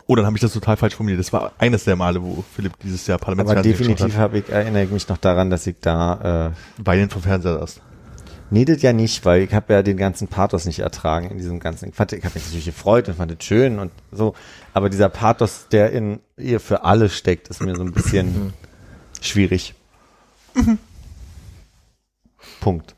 Oh, 0.05 0.15
dann 0.15 0.25
habe 0.25 0.37
ich 0.37 0.41
das 0.41 0.53
total 0.53 0.77
falsch 0.77 0.95
formuliert. 0.95 1.19
Das 1.19 1.33
war 1.33 1.51
eines 1.57 1.83
der 1.83 1.95
Male, 1.95 2.21
wo 2.23 2.43
Philipp 2.55 2.73
dieses 2.81 3.05
Jahr 3.07 3.15
Aber 3.17 3.25
Parlamentsfernsehen 3.25 3.73
geschaut 3.73 3.89
definitiv 3.89 4.15
hat. 4.15 4.21
habe 4.21 4.37
ich, 4.39 4.49
erinnere 4.49 4.83
ich 4.83 4.91
mich 4.91 5.07
noch 5.09 5.17
daran, 5.17 5.49
dass 5.49 5.67
ich 5.67 5.75
da, 5.81 6.51
äh, 6.79 6.83
Weinen 6.85 7.09
vom 7.09 7.21
Fernseher 7.21 7.59
saß. 7.59 7.81
Nee, 8.49 8.65
das 8.65 8.81
ja 8.81 8.93
nicht, 8.93 9.25
weil 9.25 9.41
ich 9.41 9.53
habe 9.53 9.73
ja 9.73 9.83
den 9.83 9.97
ganzen 9.97 10.27
Pathos 10.27 10.65
nicht 10.65 10.79
ertragen 10.79 11.29
in 11.29 11.37
diesem 11.37 11.59
ganzen, 11.59 11.89
ich, 11.89 11.93
ich 11.93 11.99
habe 11.99 12.11
mich 12.13 12.45
natürlich 12.45 12.65
gefreut 12.65 13.07
und 13.07 13.15
fand 13.15 13.31
es 13.31 13.45
schön 13.45 13.79
und 13.79 13.91
so, 14.11 14.33
aber 14.73 14.89
dieser 14.89 15.09
Pathos, 15.09 15.67
der 15.71 15.91
in 15.91 16.19
ihr 16.37 16.59
für 16.59 16.83
alle 16.83 17.09
steckt, 17.09 17.47
ist 17.49 17.61
mir 17.61 17.75
so 17.75 17.83
ein 17.83 17.91
bisschen 17.91 18.53
schwierig. 19.21 19.73
Punkt. 22.59 22.95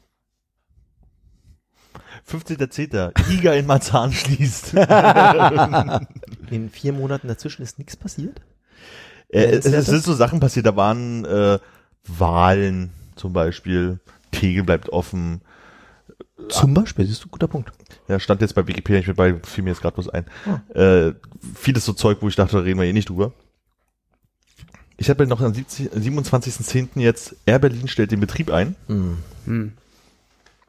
15.10. 2.30 3.32
IGA 3.32 3.54
in 3.54 3.66
Marzahn 3.66 4.14
schließt. 4.14 4.74
In 6.52 6.70
vier 6.70 6.94
Monaten 6.94 7.28
dazwischen 7.28 7.64
ist 7.64 7.80
nichts 7.80 7.96
passiert? 7.96 8.42
Äh, 9.30 9.46
es, 9.46 9.46
es 9.60 9.66
Nennenswertes? 9.66 9.86
sind 9.88 10.04
so 10.04 10.14
Sachen 10.14 10.40
passiert, 10.40 10.66
da 10.66 10.76
waren 10.76 11.26
äh, 11.26 11.60
Wahlen 12.08 12.92
zum 13.16 13.34
Beispiel, 13.34 14.00
Tegel 14.32 14.64
bleibt 14.64 14.90
offen. 14.90 15.42
Zum 16.50 16.74
Beispiel, 16.74 17.06
das 17.06 17.14
ist 17.14 17.26
ein 17.26 17.32
guter 17.32 17.48
Punkt. 17.48 17.72
Ja, 18.08 18.20
stand 18.20 18.42
jetzt 18.42 18.56
bei 18.56 18.66
Wikipedia 18.66 19.00
nicht 19.00 19.08
mit 19.08 19.18
bei, 19.18 19.36
fiel 19.44 19.64
mir 19.64 19.72
jetzt 19.72 19.82
gerade 19.82 19.96
bloß 19.96 20.10
ein. 20.10 20.26
Äh, 20.74 21.14
vieles 21.56 21.86
so 21.86 21.94
Zeug, 21.94 22.20
wo 22.22 22.28
ich 22.28 22.36
dachte, 22.36 22.58
da 22.58 22.64
reden 22.64 22.80
wir 22.80 22.86
eh 22.86 22.94
nicht 22.94 23.10
drüber. 23.10 23.34
Ich 24.98 25.10
habe 25.10 25.26
noch 25.28 25.42
am 25.42 25.54
70 25.54 25.92
27.10. 25.92 26.90
jetzt 26.96 27.36
Air 27.46 27.60
Berlin 27.60 27.88
stellt 27.88 28.12
den 28.12 28.20
Betrieb 28.20 28.52
ein. 28.52 28.76
Hm. 28.88 29.74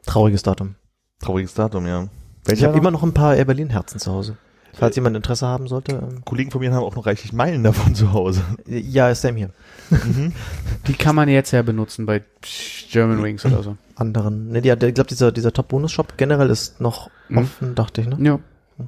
Trauriges 0.05 0.43
Datum. 0.43 0.75
Trauriges 1.19 1.53
Datum, 1.53 1.85
ja. 1.85 2.07
ich 2.47 2.63
habe 2.63 2.77
immer 2.77 2.91
noch 2.91 3.03
ein 3.03 3.13
paar 3.13 3.35
Air 3.35 3.45
Berlin 3.45 3.69
Herzen 3.69 3.99
zu 3.99 4.11
Hause. 4.11 4.37
Falls 4.73 4.95
jemand 4.95 5.17
Interesse 5.17 5.45
haben 5.47 5.67
sollte. 5.67 5.93
Ähm, 5.93 6.23
Kollegen 6.23 6.49
von 6.49 6.61
mir 6.61 6.71
haben 6.73 6.83
auch 6.83 6.95
noch 6.95 7.05
reichlich 7.05 7.33
Meilen 7.33 7.63
davon 7.63 7.93
zu 7.93 8.13
Hause. 8.13 8.41
ja, 8.65 9.09
ist 9.09 9.21
Sam 9.21 9.35
hier. 9.35 9.49
Die 10.87 10.93
kann 10.93 11.15
man 11.15 11.29
jetzt 11.29 11.51
ja 11.51 11.61
benutzen 11.61 12.05
bei 12.05 12.23
German 12.89 13.21
Wings 13.23 13.45
oder 13.45 13.61
so. 13.63 13.77
Anderen. 13.95 14.49
Ne, 14.51 14.61
die, 14.61 14.71
hat- 14.71 14.81
ich 14.83 14.93
glaube, 14.93 15.07
dieser, 15.09 15.31
dieser 15.31 15.53
Top-Bonus-Shop 15.53 16.17
generell 16.17 16.49
ist 16.49 16.81
noch 16.81 17.09
Mhm. 17.29 17.37
offen, 17.37 17.75
dachte 17.75 18.01
ich, 18.01 18.07
ne? 18.07 18.17
Ja. 18.19 18.39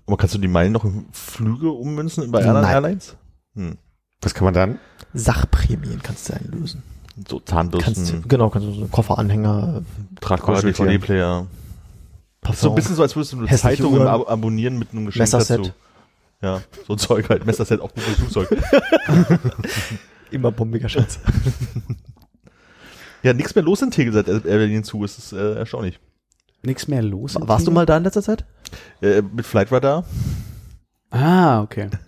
Aber 0.08 0.18
kannst 0.18 0.34
du 0.36 0.40
die 0.40 0.48
Meilen 0.48 0.72
noch 0.74 0.86
in 0.86 1.06
Flüge 1.12 1.70
ummünzen 1.72 2.32
bei 2.32 2.40
anderen 2.40 2.62
Nein. 2.64 2.72
Airlines? 2.74 3.16
Hm. 3.56 3.78
Was 4.22 4.34
kann 4.34 4.46
man 4.46 4.54
dann? 4.54 4.80
Sachprämien 5.14 6.02
kannst 6.02 6.30
du 6.30 6.34
einlösen. 6.34 6.82
So 7.30 7.36
Kannst, 7.38 7.50
Zahnbürsten, 7.50 8.28
genau, 8.28 8.50
kannst 8.50 8.68
du 8.68 8.72
so 8.74 8.86
Kofferanhänger, 8.88 9.84
Tragbarer. 10.20 10.62
DVD-Player. 10.64 11.46
So 12.56 12.70
ein 12.70 12.76
bisschen 12.76 12.96
so, 12.96 13.04
als 13.04 13.16
würdest 13.16 13.34
du 13.34 13.38
eine 13.46 13.56
Zeitung 13.56 14.02
ab 14.08 14.28
abonnieren 14.30 14.80
mit 14.80 14.92
einem 14.94 15.06
Geschenk 15.06 15.20
Messerset. 15.22 15.60
dazu. 15.60 15.72
Ja, 16.42 16.62
so 16.88 16.94
ein 16.94 16.98
Zeug 17.00 17.30
halt. 17.30 17.46
Messerset, 17.46 17.80
auch 17.82 17.94
gutes 17.94 18.16
Flugzeug. 18.16 18.50
immer 20.34 20.52
bombiger 20.52 20.90
Schatz. 20.90 21.20
ja, 23.24 23.34
nichts 23.34 23.56
mehr 23.56 23.64
los 23.64 23.82
in 23.82 23.92
Tegel 23.92 24.14
seit 24.14 24.28
Air 24.28 24.40
Berlin 24.42 24.84
zu. 24.84 25.04
Es 25.04 25.18
ist 25.18 25.34
äh, 25.34 25.56
erstaunlich. 25.56 26.00
Nix 26.62 26.88
mehr 26.88 27.02
los. 27.02 27.36
Warst 27.40 27.68
du 27.68 27.72
mal 27.72 27.86
da 27.86 27.98
in 27.98 28.04
letzter 28.04 28.24
Zeit? 28.24 28.46
Äh, 29.02 29.22
mit 29.22 29.46
Flight 29.46 29.72
Radar 29.72 30.06
Ah, 31.10 31.62
okay. 31.62 31.90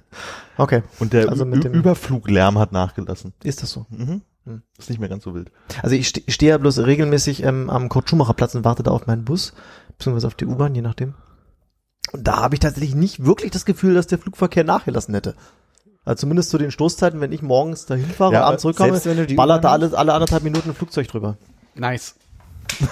Okay. 0.57 0.83
und 0.99 1.11
der 1.11 1.27
Also 1.27 1.43
Ü- 1.43 1.47
mit 1.49 1.65
dem- 1.65 1.73
Überfluglärm 1.73 2.57
hat 2.57 2.71
nachgelassen. 2.71 3.33
Ist 3.43 3.61
das 3.61 3.71
so? 3.71 3.85
Mhm. 3.89 4.21
Hm. 4.45 4.61
Ist 4.77 4.89
nicht 4.89 4.99
mehr 4.99 5.09
ganz 5.09 5.25
so 5.25 5.35
wild. 5.35 5.51
Also 5.83 5.97
ich 5.97 6.07
ste- 6.07 6.21
ich 6.25 6.33
stehe 6.33 6.51
ja 6.51 6.57
bloß 6.57 6.79
regelmäßig 6.79 7.43
ähm, 7.43 7.69
am 7.69 7.89
Kurt-Schumacher-Platz 7.89 8.55
und 8.55 8.63
warte 8.63 8.81
da 8.81 8.91
auf 8.91 9.05
meinen 9.05 9.25
Bus, 9.25 9.51
beziehungsweise 9.97 10.27
auf 10.27 10.35
die 10.35 10.45
U-Bahn, 10.45 10.73
je 10.73 10.81
nachdem. 10.81 11.13
Und 12.13 12.25
da 12.25 12.37
habe 12.37 12.55
ich 12.55 12.61
tatsächlich 12.61 12.95
nicht 12.95 13.25
wirklich 13.25 13.51
das 13.51 13.65
Gefühl, 13.65 13.95
dass 13.95 14.07
der 14.07 14.17
Flugverkehr 14.19 14.63
nachgelassen 14.63 15.13
hätte. 15.13 15.35
Also 16.05 16.21
zumindest 16.21 16.51
zu 16.51 16.57
den 16.57 16.71
Stoßzeiten, 16.71 17.19
wenn 17.19 17.31
ich 17.31 17.41
morgens 17.41 17.87
dahin 17.87 18.05
fahre 18.05 18.33
Ja, 18.33 18.39
und 18.41 18.45
abends 18.45 18.61
zurückkomme, 18.61 18.91
selbst 18.91 19.05
wenn 19.07 19.17
du 19.17 19.25
die 19.25 19.33
ballert 19.33 19.63
da 19.63 19.71
alles, 19.71 19.93
alle 19.93 20.13
anderthalb 20.13 20.43
Minuten 20.43 20.69
ein 20.69 20.75
Flugzeug 20.75 21.07
drüber. 21.07 21.37
Nice. 21.75 22.15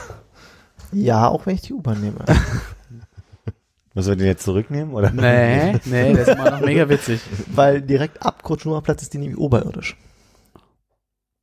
Ja, 0.94 1.27
auch 1.27 1.45
wenn 1.48 1.56
ich 1.56 1.61
die 1.61 1.73
U-Bahn 1.73 1.99
nehme. 2.02 2.19
Müssen 3.95 4.10
wir 4.10 4.15
den 4.15 4.27
jetzt 4.27 4.44
zurücknehmen, 4.44 4.94
oder? 4.94 5.11
Nee, 5.11 5.80
nee, 5.85 6.14
das 6.14 6.27
ist 6.27 6.35
immer 6.35 6.52
noch 6.52 6.61
mega 6.61 6.90
witzig. 6.90 7.22
Weil 7.48 7.81
direkt 7.81 8.23
ab 8.23 8.44
Kurt-Schnurr-Platz 8.44 9.03
ist 9.03 9.14
die 9.14 9.19
nämlich 9.19 9.38
oberirdisch. 9.38 9.98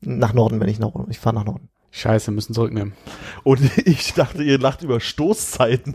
Nach 0.01 0.33
Norden, 0.33 0.61
wenn 0.61 0.69
ich 0.69 0.79
nach 0.79 0.95
Norden. 0.95 1.11
Ich 1.11 1.19
fahre 1.19 1.37
nach 1.37 1.45
Norden. 1.45 1.69
Scheiße, 1.93 2.31
müssen 2.31 2.55
zurücknehmen. 2.55 2.93
Und 3.43 3.61
ich 3.87 4.15
dachte, 4.15 4.43
ihr 4.43 4.59
lacht 4.59 4.83
über 4.83 5.01
Stoßzeiten. 5.01 5.95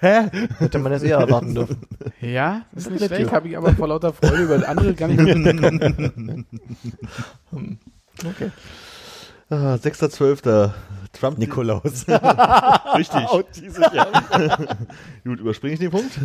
Hä? 0.00 0.30
Hätte 0.58 0.78
man 0.78 0.92
das 0.92 1.02
eher 1.02 1.18
erwarten 1.18 1.54
dürfen. 1.54 1.76
Ja, 2.20 2.62
ist 2.74 2.90
nicht 2.90 3.04
schlecht, 3.04 3.30
habe 3.30 3.48
ich 3.48 3.56
aber 3.58 3.74
vor 3.74 3.88
lauter 3.88 4.12
Freude 4.12 4.42
über 4.42 4.68
andere 4.68 4.94
gar 4.94 5.08
nicht 5.08 5.20
mehr 5.20 5.36
mitbekommen. 5.36 6.46
Okay. 8.24 8.50
Ah, 9.50 9.74
6.12. 9.74 10.72
Trump. 11.12 11.38
Nikolaus. 11.38 12.06
Richtig. 12.96 13.26
Gut, 15.24 15.40
überspringe 15.40 15.74
ich 15.74 15.80
den 15.80 15.90
Punkt. 15.90 16.18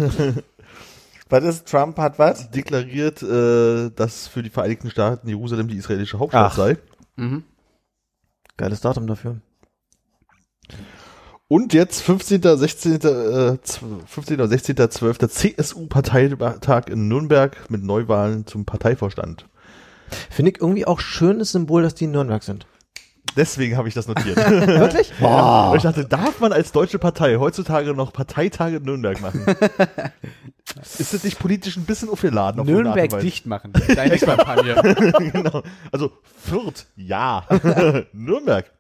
was 1.30 1.44
ist? 1.44 1.68
Trump 1.68 1.98
hat 1.98 2.20
was? 2.20 2.52
Deklariert, 2.52 3.24
äh, 3.24 3.90
dass 3.96 4.28
für 4.28 4.44
die 4.44 4.50
Vereinigten 4.50 4.90
Staaten 4.90 5.28
Jerusalem 5.30 5.68
die 5.68 5.78
israelische 5.78 6.20
Hauptstadt 6.20 6.52
Ach. 6.52 6.56
sei. 6.56 6.78
Mhm. 7.16 7.44
Geiles 8.58 8.82
Datum 8.82 9.08
dafür. 9.08 9.38
Und 11.48 11.74
jetzt 11.74 12.02
15. 12.02 12.42
16. 12.42 12.94
Äh, 12.94 12.98
zw- 13.64 14.06
15. 14.08 14.36
oder 14.36 14.48
16. 14.48 14.76
12. 14.90 15.18
CSU-Parteitag 15.30 16.88
in 16.88 17.08
Nürnberg 17.08 17.70
mit 17.70 17.84
Neuwahlen 17.84 18.48
zum 18.48 18.66
Parteivorstand. 18.66 19.48
Finde 20.30 20.52
ich 20.52 20.62
irgendwie 20.62 20.86
auch 20.86 21.00
schönes 21.00 21.52
Symbol, 21.52 21.84
dass 21.84 21.96
die 21.96 22.06
in 22.06 22.12
Nürnberg 22.12 22.44
sind. 22.44 22.66
Deswegen 23.36 23.78
habe 23.78 23.88
ich 23.88 23.94
das 23.94 24.08
notiert. 24.08 24.38
Wirklich? 24.38 25.12
Weil 25.20 25.78
ich 25.78 25.84
dachte, 25.84 26.06
darf 26.06 26.40
man 26.40 26.54
als 26.54 26.72
deutsche 26.72 27.00
Partei 27.00 27.38
heutzutage 27.38 27.94
noch 27.94 28.14
Parteitage 28.14 28.78
in 28.78 28.84
Nürnberg 28.84 29.20
machen? 29.22 29.46
Ist 31.00 31.14
das 31.14 31.24
nicht 31.24 31.40
politisch 31.40 31.76
ein 31.78 31.86
bisschen 31.86 32.10
aufgeladen? 32.10 32.62
auf 32.62 32.68
Nürnberg 32.68 33.20
dicht 33.20 33.46
machen. 33.46 33.74
Deine 33.96 34.18
Kampagne. 34.20 34.76
genau. 35.32 35.62
Also 35.92 36.12
Fürth, 36.42 36.86
ja. 36.96 37.46
Nürnberg. 38.14 38.72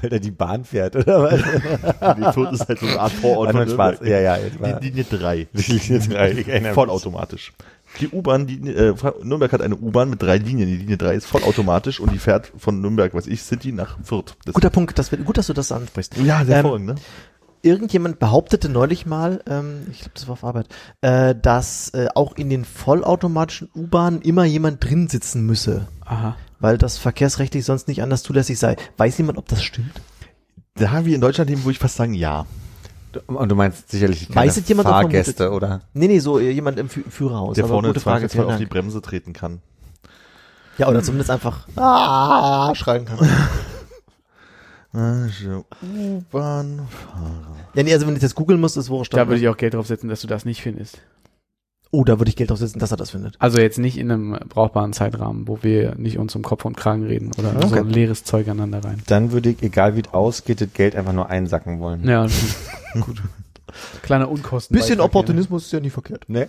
Weil 0.00 0.12
er 0.12 0.20
die 0.20 0.30
Bahn 0.30 0.64
fährt, 0.64 0.96
oder 0.96 1.22
was? 1.22 2.16
Nee, 2.18 2.32
Fürth 2.32 2.52
ist 2.52 2.68
halt 2.68 2.78
so 2.78 2.86
eine 2.86 3.00
Art 3.00 3.12
Vorort 3.12 3.52
von. 3.52 3.64
Nürnberg. 3.66 4.00
Ja, 4.04 4.20
ja, 4.20 4.38
Die 4.38 4.88
Linie 4.90 5.04
3. 5.04 5.48
Die 5.52 5.72
Linie 5.72 6.08
drei, 6.08 6.30
ich 6.32 6.48
erinnere 6.48 6.70
mich. 6.70 6.74
Vollautomatisch. 6.74 7.52
Die 8.00 8.08
U-Bahn, 8.08 8.46
die, 8.46 8.68
äh, 8.68 8.94
Nürnberg 9.22 9.52
hat 9.52 9.62
eine 9.62 9.76
U-Bahn 9.76 10.10
mit 10.10 10.22
drei 10.22 10.36
Linien. 10.38 10.68
Die 10.68 10.76
Linie 10.76 10.96
3 10.96 11.14
ist 11.14 11.26
vollautomatisch 11.26 12.00
und 12.00 12.12
die 12.12 12.18
fährt 12.18 12.52
von 12.56 12.80
Nürnberg, 12.80 13.12
weiß 13.14 13.26
ich, 13.26 13.42
City 13.42 13.72
nach 13.72 13.98
Fürth. 14.02 14.36
Das 14.44 14.54
Guter 14.54 14.70
Punkt, 14.70 14.98
das 14.98 15.10
wird, 15.10 15.24
gut, 15.24 15.38
dass 15.38 15.48
du 15.48 15.52
das 15.52 15.72
ansprichst. 15.72 16.16
ja, 16.18 16.44
sehr 16.44 16.64
Ähm, 16.64 16.66
ähm, 16.66 16.84
ne? 16.84 16.94
Irgendjemand 17.62 18.20
behauptete 18.20 18.68
neulich 18.68 19.04
mal, 19.04 19.42
ähm, 19.48 19.88
ich 19.90 19.98
glaube, 19.98 20.12
das 20.14 20.28
war 20.28 20.34
auf 20.34 20.44
Arbeit, 20.44 20.68
äh, 21.00 21.34
dass 21.34 21.88
äh, 21.90 22.06
auch 22.14 22.36
in 22.36 22.50
den 22.50 22.64
vollautomatischen 22.64 23.68
U-Bahnen 23.74 24.22
immer 24.22 24.44
jemand 24.44 24.84
drin 24.84 25.08
sitzen 25.08 25.44
müsse, 25.44 25.88
Aha. 26.04 26.36
weil 26.60 26.78
das 26.78 26.98
verkehrsrechtlich 26.98 27.64
sonst 27.64 27.88
nicht 27.88 28.00
anders 28.00 28.22
zulässig 28.22 28.60
sei. 28.60 28.76
Weiß 28.96 29.18
jemand, 29.18 29.38
ob 29.38 29.48
das 29.48 29.64
stimmt? 29.64 30.00
Da 30.74 30.92
haben 30.92 31.04
wir 31.04 31.16
in 31.16 31.20
Deutschland 31.20 31.50
leben, 31.50 31.64
wo 31.64 31.70
ich 31.70 31.80
fast 31.80 31.96
sagen, 31.96 32.14
ja. 32.14 32.46
Und 33.26 33.48
du 33.48 33.54
meinst 33.54 33.90
sicherlich 33.90 34.28
keine 34.28 34.50
jemand, 34.50 34.88
Fahrgäste, 34.88 35.50
oder? 35.50 35.82
Nee, 35.94 36.08
nee, 36.08 36.18
so 36.18 36.38
äh, 36.38 36.50
jemand 36.50 36.78
im 36.78 36.88
Fü 36.88 37.02
Führerhaus. 37.08 37.54
Der 37.54 37.66
vorne 37.66 37.88
gute 37.88 38.00
Frage, 38.00 38.26
auf 38.26 38.56
die. 38.56 38.66
Bremse 38.66 39.00
treten 39.02 39.32
kann. 39.32 39.60
Ja, 40.78 40.88
oder 40.88 41.02
zumindest 41.02 41.30
einfach 41.30 41.66
ah, 41.76 42.74
schreien 42.74 43.04
kann. 43.04 43.18
Also, 44.92 45.64
U-Bahn. 45.82 46.88
Ja, 47.74 47.82
nee, 47.82 47.92
also 47.92 48.06
wenn 48.06 48.14
ich 48.14 48.22
das 48.22 48.34
googeln 48.34 48.58
muss, 48.58 48.76
ist 48.76 48.88
wurscht. 48.88 49.12
Da 49.14 49.28
würde 49.28 49.40
ich 49.40 49.46
auch 49.46 49.56
Geld 49.56 49.74
drauf 49.74 49.86
setzen, 49.86 50.08
dass 50.08 50.22
du 50.22 50.26
das 50.26 50.46
nicht 50.46 50.62
findest. 50.62 51.02
Oh, 51.90 52.04
da 52.04 52.18
würde 52.20 52.28
ich 52.28 52.36
Geld 52.36 52.50
draufsetzen, 52.50 52.78
dass 52.80 52.90
er 52.90 52.96
das 52.96 53.10
findet. 53.10 53.36
Also 53.38 53.58
jetzt 53.58 53.78
nicht 53.78 53.96
in 53.98 54.10
einem 54.10 54.38
brauchbaren 54.48 54.92
Zeitrahmen, 54.92 55.48
wo 55.48 55.58
wir 55.62 55.94
nicht 55.96 56.18
uns 56.18 56.34
um 56.36 56.42
Kopf 56.42 56.64
und 56.64 56.76
Kragen 56.76 57.04
reden 57.04 57.30
oder 57.38 57.52
so 57.60 57.68
Okay. 57.68 57.80
ein 57.80 57.88
leeres 57.90 58.24
Zeug 58.24 58.48
aneinander 58.48 58.86
rein. 58.88 59.02
Dann 59.06 59.32
würde 59.32 59.50
ich, 59.50 59.62
egal 59.62 59.96
wie 59.96 60.00
es 60.00 60.12
ausgeht, 60.12 60.60
das 60.60 60.72
Geld 60.74 60.94
einfach 60.96 61.12
nur 61.12 61.28
einsacken 61.30 61.80
wollen. 61.80 62.06
Ja, 62.06 62.26
gut. 63.00 63.22
Kleiner 64.02 64.30
Unkosten. 64.30 64.76
Bisschen 64.76 65.00
Opportunismus 65.00 65.66
ist 65.66 65.72
ja 65.72 65.80
nie 65.80 65.90
verkehrt. 65.90 66.28
Ne? 66.28 66.48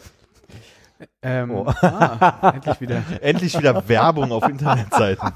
Ähm, 1.22 1.52
Oh. 1.52 1.66
ah, 1.68 2.52
endlich 2.56 2.82
wieder. 2.82 3.04
Endlich 3.22 3.58
wieder 3.58 3.88
Werbung 3.88 4.32
auf 4.34 4.44
Internetseiten. 4.48 5.30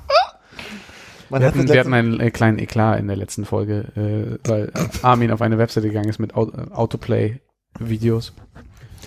Man 1.30 1.42
Wir 1.42 1.48
hat 1.48 1.56
hatten, 1.56 1.68
wir 1.70 1.80
hatten 1.80 1.94
einen 1.94 2.20
äh, 2.20 2.32
kleinen 2.32 2.60
Eklat 2.60 3.00
in 3.00 3.08
der 3.08 3.16
letzten 3.16 3.46
Folge, 3.46 4.40
äh, 4.46 4.50
weil 4.50 4.72
Armin 5.02 5.32
auf 5.32 5.42
eine 5.42 5.58
Webseite 5.58 5.88
gegangen 5.88 6.10
ist 6.10 6.20
mit 6.20 6.36
Au 6.36 6.52
Autoplay-Videos 6.72 8.34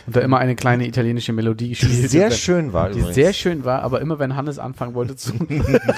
und 0.06 0.16
da 0.16 0.20
immer 0.20 0.38
eine 0.38 0.54
kleine 0.54 0.86
italienische 0.86 1.32
Melodie 1.32 1.68
die 1.68 1.74
spielt. 1.74 2.10
sehr 2.10 2.30
schön 2.30 2.72
war 2.72 2.88
die 2.88 2.98
übrigens. 2.98 3.14
sehr 3.14 3.32
schön 3.32 3.64
war, 3.64 3.82
aber 3.82 4.00
immer 4.00 4.18
wenn 4.18 4.36
Hannes 4.36 4.58
anfangen 4.58 4.94
wollte 4.94 5.16
zu 5.16 5.32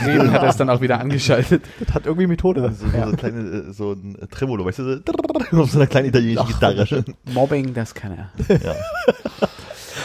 reden, 0.07 0.33
hat 0.33 0.43
er 0.43 0.49
es 0.49 0.57
dann 0.57 0.71
auch 0.71 0.81
wieder 0.81 1.01
angeschaltet. 1.01 1.63
Das 1.81 1.95
hat 1.95 2.07
irgendwie 2.07 2.27
Methode. 2.27 2.73
So, 2.73 2.87
so, 2.87 3.11
so, 3.11 3.17
kleine, 3.17 3.41
äh, 3.41 3.73
so 3.73 3.93
ein 3.93 4.17
Tremolo, 4.31 4.65
weißt 4.65 4.79
du, 4.79 5.03
so, 5.51 5.59
auf 5.63 5.71
so 5.71 5.79
einer 5.79 5.87
kleinen 5.87 6.09
italienischen 6.09 6.47
Gitarre. 6.47 7.05
Mobbing, 7.33 7.75
das 7.75 7.95
kann 7.95 8.13
er. 8.13 8.57
Ja. 8.57 8.75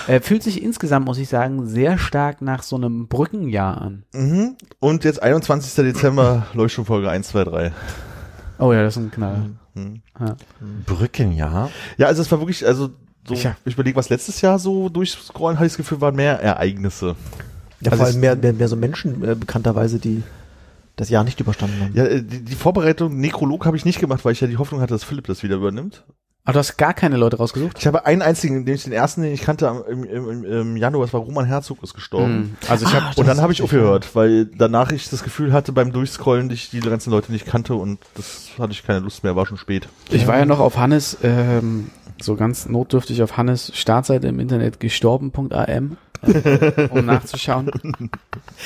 Äh, 0.07 0.19
fühlt 0.19 0.43
sich 0.43 0.61
insgesamt, 0.61 1.05
muss 1.05 1.17
ich 1.17 1.29
sagen, 1.29 1.65
sehr 1.65 1.97
stark 1.97 2.41
nach 2.41 2.63
so 2.63 2.75
einem 2.75 3.07
Brückenjahr 3.07 3.81
an. 3.81 4.03
Mhm. 4.13 4.57
Und 4.79 5.05
jetzt 5.05 5.21
21. 5.23 5.73
Dezember, 5.85 6.47
Leuchtturmfolge 6.53 7.09
1, 7.09 7.29
2, 7.29 7.43
3. 7.45 7.71
Oh 8.59 8.73
ja, 8.73 8.83
das 8.83 8.97
ist 8.97 9.03
ein 9.03 9.11
Knall. 9.11 9.51
Mhm. 9.75 10.01
Ja. 10.19 10.35
Brücken, 10.85 11.31
ja. 11.31 11.69
Ja, 11.97 12.07
also 12.07 12.21
es 12.21 12.31
war 12.31 12.39
wirklich, 12.39 12.65
also 12.65 12.89
so, 13.27 13.33
Ich- 13.33 13.47
ich 13.65 13.73
überlege, 13.73 13.95
was 13.95 14.09
letztes 14.09 14.41
Jahr 14.41 14.59
so 14.59 14.89
durchscrollen, 14.89 15.57
hatte 15.57 15.67
ich 15.67 15.73
das 15.73 15.77
Gefühl, 15.77 16.01
waren 16.01 16.15
mehr 16.15 16.39
Ereignisse. 16.41 17.15
Ja, 17.81 17.91
Also 17.91 17.97
vor 18.03 18.05
allem 18.11 18.19
mehr, 18.19 18.35
mehr, 18.35 18.53
mehr 18.53 18.67
so 18.67 18.75
Menschen 18.75 19.23
äh, 19.23 19.35
bekannterweise, 19.35 19.99
die 19.99 20.23
das 20.95 21.09
Jahr 21.09 21.23
nicht 21.23 21.39
überstanden 21.39 21.81
haben. 21.81 21.91
Ja, 21.95 22.05
äh, 22.05 22.21
die, 22.21 22.41
die 22.43 22.55
Vorbereitung, 22.55 23.17
Nekrolog 23.19 23.65
habe 23.65 23.75
ich 23.77 23.85
nicht 23.85 23.99
gemacht, 23.99 24.23
weil 24.25 24.33
ich 24.33 24.41
ja 24.41 24.47
die 24.47 24.57
Hoffnung 24.57 24.79
hatte, 24.81 24.93
dass 24.93 25.03
Philipp 25.03 25.27
das 25.27 25.43
wieder 25.43 25.55
übernimmt. 25.55 26.03
Aber 26.45 26.53
du 26.53 26.59
hast 26.59 26.75
gar 26.77 26.93
keine 26.93 27.15
Leute 27.15 27.37
rausgesucht? 27.37 27.77
Ich 27.79 27.87
habe 27.87 28.05
einen 28.05 28.21
einzigen, 28.21 28.65
den 28.65 28.75
ich 28.75 28.83
den 28.83 28.91
ersten, 28.91 29.21
den 29.21 29.33
ich 29.33 29.41
kannte 29.41 29.85
im, 29.89 30.03
im, 30.03 30.43
im 30.43 30.75
Januar, 30.77 31.05
das 31.05 31.13
war 31.13 31.21
Roman 31.21 31.45
Herzog, 31.45 31.81
ist 31.81 31.93
gestorben. 31.93 32.35
Mhm. 32.37 32.55
Also 32.67 32.85
ich 32.85 32.93
habe 32.93 33.05
Und 33.15 33.25
dann 33.27 33.39
habe 33.39 33.53
ich 33.53 33.61
aufgehört, 33.61 34.13
weil 34.13 34.47
danach 34.47 34.91
ich 34.91 35.09
das 35.09 35.23
Gefühl 35.23 35.53
hatte 35.53 35.71
beim 35.71 35.93
Durchscrollen, 35.93 36.49
dass 36.49 36.57
ich 36.57 36.69
die 36.69 36.81
ganzen 36.81 37.11
Leute 37.11 37.31
nicht 37.31 37.45
kannte 37.45 37.75
und 37.75 37.99
das 38.15 38.49
hatte 38.59 38.73
ich 38.73 38.85
keine 38.85 38.99
Lust 38.99 39.23
mehr, 39.23 39.37
war 39.37 39.45
schon 39.45 39.57
spät. 39.57 39.87
Ich 40.09 40.27
war 40.27 40.37
ja 40.37 40.45
noch 40.45 40.59
auf 40.59 40.77
Hannes, 40.77 41.17
ähm, 41.23 41.89
so 42.21 42.35
ganz 42.35 42.67
notdürftig 42.67 43.21
auf 43.23 43.37
Hannes 43.37 43.71
Startseite 43.75 44.27
im 44.27 44.39
Internet 44.39 44.79
gestorben.am, 44.79 45.97
äh, 46.21 46.87
um 46.89 47.05
nachzuschauen, 47.05 47.69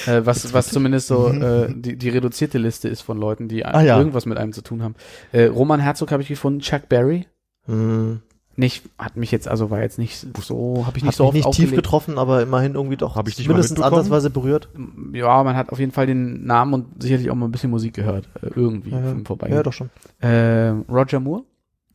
äh, 0.05 0.21
was, 0.23 0.53
was 0.53 0.69
zumindest 0.69 1.07
so 1.07 1.29
äh, 1.29 1.73
die, 1.75 1.97
die 1.97 2.09
reduzierte 2.09 2.57
Liste 2.57 2.87
ist 2.89 3.01
von 3.01 3.17
Leuten, 3.17 3.47
die 3.47 3.65
Ah, 3.65 3.81
ja. 3.81 3.97
irgendwas 3.97 4.25
mit 4.25 4.37
einem 4.37 4.53
zu 4.53 4.61
tun 4.61 4.83
haben. 4.83 4.95
Äh, 5.31 5.45
Roman 5.45 5.79
Herzog 5.79 6.11
habe 6.11 6.21
ich 6.21 6.27
gefunden, 6.29 6.59
Chuck 6.59 6.89
Berry. 6.89 7.27
Hm. 7.65 8.21
Nicht, 8.59 8.85
hat 8.97 9.17
mich 9.17 9.29
jetzt, 9.29 9.47
also 9.47 9.69
war 9.69 9.81
jetzt 9.81 9.99
nicht 9.99 10.25
so, 10.41 10.83
habe 10.87 10.97
ich 10.97 11.03
nicht 11.03 11.11
Hat 11.11 11.15
so 11.17 11.31
mich 11.31 11.45
oft 11.45 11.59
nicht 11.59 11.69
tief 11.69 11.75
getroffen, 11.75 12.17
aber 12.17 12.41
immerhin 12.41 12.73
irgendwie 12.73 12.97
doch 12.97 13.15
Hab 13.15 13.27
ich 13.27 13.37
mal 13.37 13.53
mindestens 13.53 13.81
ansatzweise 13.81 14.31
berührt. 14.31 14.69
Ja, 15.13 15.43
man 15.43 15.55
hat 15.55 15.69
auf 15.69 15.77
jeden 15.77 15.91
Fall 15.91 16.07
den 16.07 16.43
Namen 16.43 16.73
und 16.73 17.03
sicherlich 17.03 17.29
auch 17.29 17.35
mal 17.35 17.45
ein 17.45 17.51
bisschen 17.51 17.69
Musik 17.69 17.93
gehört, 17.93 18.27
äh, 18.41 18.47
irgendwie 18.55 18.89
im 18.89 19.27
Vorbeigehen. 19.27 19.57
ja, 19.57 19.61
doch 19.63 19.73
schon. 19.73 19.91
Äh, 20.21 20.69
Roger 20.89 21.19
Moore? 21.19 21.43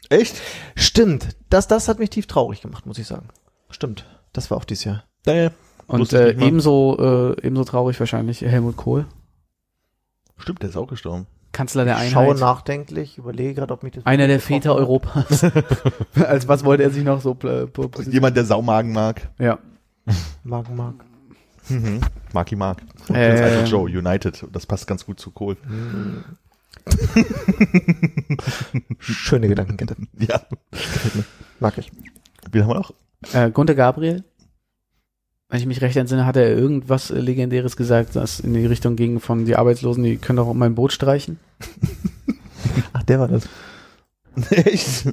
Echt? 0.09 0.41
Stimmt. 0.77 1.37
Das, 1.51 1.69
das 1.69 1.89
hat 1.89 1.99
mich 1.99 2.11
tief 2.11 2.27
traurig 2.27 2.61
gemacht, 2.61 2.87
muss 2.87 2.99
ich 2.99 3.07
sagen. 3.07 3.29
Stimmt. 3.71 4.07
Das 4.33 4.51
war 4.51 4.59
auch 4.59 4.65
dieses 4.65 4.85
Jahr. 4.85 5.05
Nee. 5.27 5.51
Und 5.87 6.13
äh, 6.13 6.33
ebenso, 6.33 6.97
äh, 7.39 7.47
ebenso 7.47 7.65
traurig 7.65 7.99
wahrscheinlich 8.01 8.41
Helmut 8.41 8.77
Kohl, 8.77 9.07
Stimmt, 10.39 10.63
der 10.63 10.71
ist 10.71 10.77
auch 10.77 10.89
gestorben. 10.89 11.27
Kanzler 11.53 11.85
der 11.85 12.03
Ich 12.03 12.11
schaue 12.11 12.25
Einheit. 12.31 12.41
nachdenklich, 12.41 13.19
überlege 13.19 13.55
gerade, 13.55 13.73
ob 13.75 13.83
mich 13.83 13.93
das... 13.93 14.07
Einer 14.07 14.27
der 14.27 14.41
Väter 14.41 14.75
Europas. 14.75 15.45
Als 16.15 16.49
was 16.49 16.65
wollte 16.65 16.83
er 16.83 16.91
sich 16.91 17.05
noch 17.05 17.21
so 17.21 17.35
positionieren? 17.35 18.13
Jemand, 18.13 18.37
der 18.37 18.45
Saumagen 18.45 18.93
mag. 18.93 19.29
Ja. 19.39 19.59
Mag, 20.43 20.75
mag. 20.75 20.95
Mhm. 21.69 22.01
Marky 22.33 22.57
Mark. 22.57 22.83
Und 23.09 23.17
Alfred 23.17 23.69
Joe, 23.69 23.83
United. 23.83 24.47
Das 24.51 24.67
passt 24.67 24.87
ganz 24.87 25.07
gut 25.07 25.21
zu 25.21 25.31
Kohl. 25.31 25.57
Schöne 28.99 29.49
Gedankenkette. 29.49 29.97
Ja. 30.19 30.41
Mag 31.61 31.79
ich. 31.79 31.91
Wen 32.51 32.63
haben 32.63 32.71
wir 32.71 32.75
noch? 32.75 32.95
Äh, 33.33 33.51
Gunter 33.51 33.75
Gabriel. 33.75 34.25
Wenn 35.49 35.61
ich 35.61 35.67
mich 35.67 35.81
recht 35.83 35.97
entsinne, 35.97 36.25
hat 36.25 36.37
er 36.37 36.49
irgendwas 36.49 37.11
Legendäres 37.11 37.77
gesagt, 37.77 38.17
das 38.17 38.41
in 38.41 38.55
die 38.55 38.65
Richtung 38.65 38.97
ging 38.97 39.21
von 39.21 39.45
die 39.45 39.55
Arbeitslosen, 39.57 40.03
die 40.03 40.17
können 40.17 40.39
doch 40.39 40.47
um 40.49 40.59
mein 40.59 40.75
Boot 40.75 40.93
streichen. 40.93 41.39
Ach, 42.95 43.03
der 43.03 43.21
war 43.21 43.29
das. 43.29 43.49
Echt? 44.51 45.13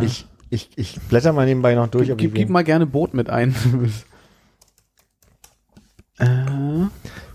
Ich, 0.00 0.26
Ich, 0.50 0.70
ich 0.76 1.00
blätter 1.08 1.32
mal 1.32 1.44
nebenbei 1.44 1.74
noch 1.74 1.88
durch. 1.88 2.08
Gib, 2.16 2.20
ich 2.20 2.34
gib 2.34 2.48
mal 2.50 2.64
gerne 2.64 2.86
Boot 2.86 3.14
mit 3.14 3.28
ein. 3.30 3.54
Äh, 6.18 6.86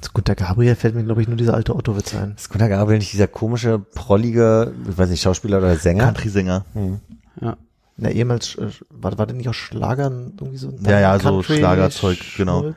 Zu 0.02 0.12
Gunter 0.14 0.36
Gabriel 0.36 0.76
fällt 0.76 0.96
mir, 0.96 1.04
glaube 1.04 1.22
ich, 1.22 1.28
nur 1.28 1.38
dieser 1.38 1.54
alte 1.54 1.76
Otto-Witz 1.76 2.16
ein. 2.16 2.36
Gunnar 2.50 2.70
Gabriel 2.70 3.00
nicht 3.00 3.14
dieser 3.14 3.28
komische, 3.28 3.80
prollige, 3.80 4.74
ich 4.90 4.98
weiß 4.98 5.10
nicht, 5.10 5.22
Schauspieler 5.22 5.60
oder 5.60 5.76
Sänger? 5.76 6.06
Country-Sänger. 6.06 6.66
Hm. 6.74 7.00
ja. 7.42 7.58
Na, 7.96 8.10
ehemals, 8.10 8.56
äh, 8.56 8.70
war, 8.90 9.18
war 9.18 9.28
der 9.28 9.36
nicht 9.36 9.48
auch 9.50 9.54
Schlagern 9.54 10.34
irgendwie 10.40 10.58
so? 10.58 10.74
Ja, 10.82 11.00
ja, 11.00 11.20
so 11.20 11.44
Schlagerzeug, 11.44 12.18
genau. 12.38 12.74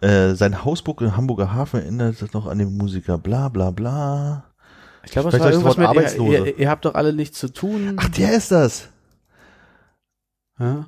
Äh, 0.00 0.34
sein 0.34 0.64
Hausburg 0.64 1.02
im 1.02 1.14
Hamburger 1.16 1.52
Hafen 1.52 1.80
erinnert 1.80 2.32
noch 2.32 2.46
an 2.46 2.58
den 2.58 2.74
Musiker, 2.76 3.18
bla 3.18 3.50
bla 3.50 3.70
bla. 3.70 4.44
Ich 5.04 5.12
glaube, 5.12 5.28
es 5.28 5.34
Vielleicht 5.34 5.44
war 5.44 5.50
das 5.50 5.76
irgendwas 5.76 5.76
mit, 5.76 5.84
ihr, 5.84 5.88
Arbeitslose. 5.90 6.36
ihr, 6.36 6.58
ihr 6.58 6.70
habt 6.70 6.84
doch 6.86 6.94
alle 6.94 7.12
nichts 7.12 7.38
zu 7.38 7.52
tun. 7.52 7.96
Ach, 7.98 8.08
der 8.08 8.32
ist 8.32 8.50
das. 8.50 8.88
Ja? 10.58 10.86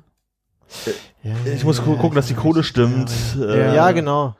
Ja, 1.23 1.33
Ich 1.53 1.63
muss 1.63 1.81
gu- 1.83 1.95
gucken, 1.97 2.15
dass 2.15 2.27
die 2.27 2.33
Kohle 2.33 2.63
stimmt. 2.63 3.11
Ja, 3.37 3.45
Äh, 3.45 3.75
ja, 3.75 3.91
genau. 3.91 4.35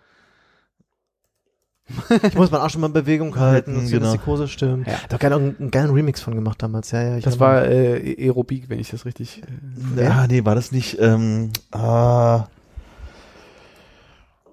Ich 2.23 2.35
muss 2.35 2.49
meinen 2.49 2.61
Arsch 2.61 2.73
schon 2.73 2.81
mal 2.81 2.88
in 2.88 2.93
Bewegung 2.93 3.35
halten, 3.39 3.76
dass 3.76 3.91
genau. 3.91 4.11
die 4.11 4.18
Kurse 4.18 4.47
stimmt. 4.47 4.88
Ja. 4.88 4.93
Da 5.10 5.15
hat 5.19 5.23
einen, 5.34 5.55
einen 5.60 5.72
geilen 5.72 5.91
Remix 5.91 6.22
von 6.22 6.34
gemacht 6.35 6.61
damals. 6.64 6.91
Ja, 6.91 7.01
ja. 7.03 7.18
Ich 7.18 7.23
Das 7.23 7.39
war 7.39 7.65
äh, 7.65 8.15
Aerobik, 8.26 8.69
wenn 8.69 8.80
ich 8.80 8.89
das 8.89 9.05
richtig. 9.05 9.43
Äh, 9.97 10.03
Ja, 10.03 10.26
nee, 10.27 10.43
war 10.45 10.55
das 10.55 10.72
nicht, 10.72 10.97
ähm, 10.99 11.51
ah, 11.72 12.45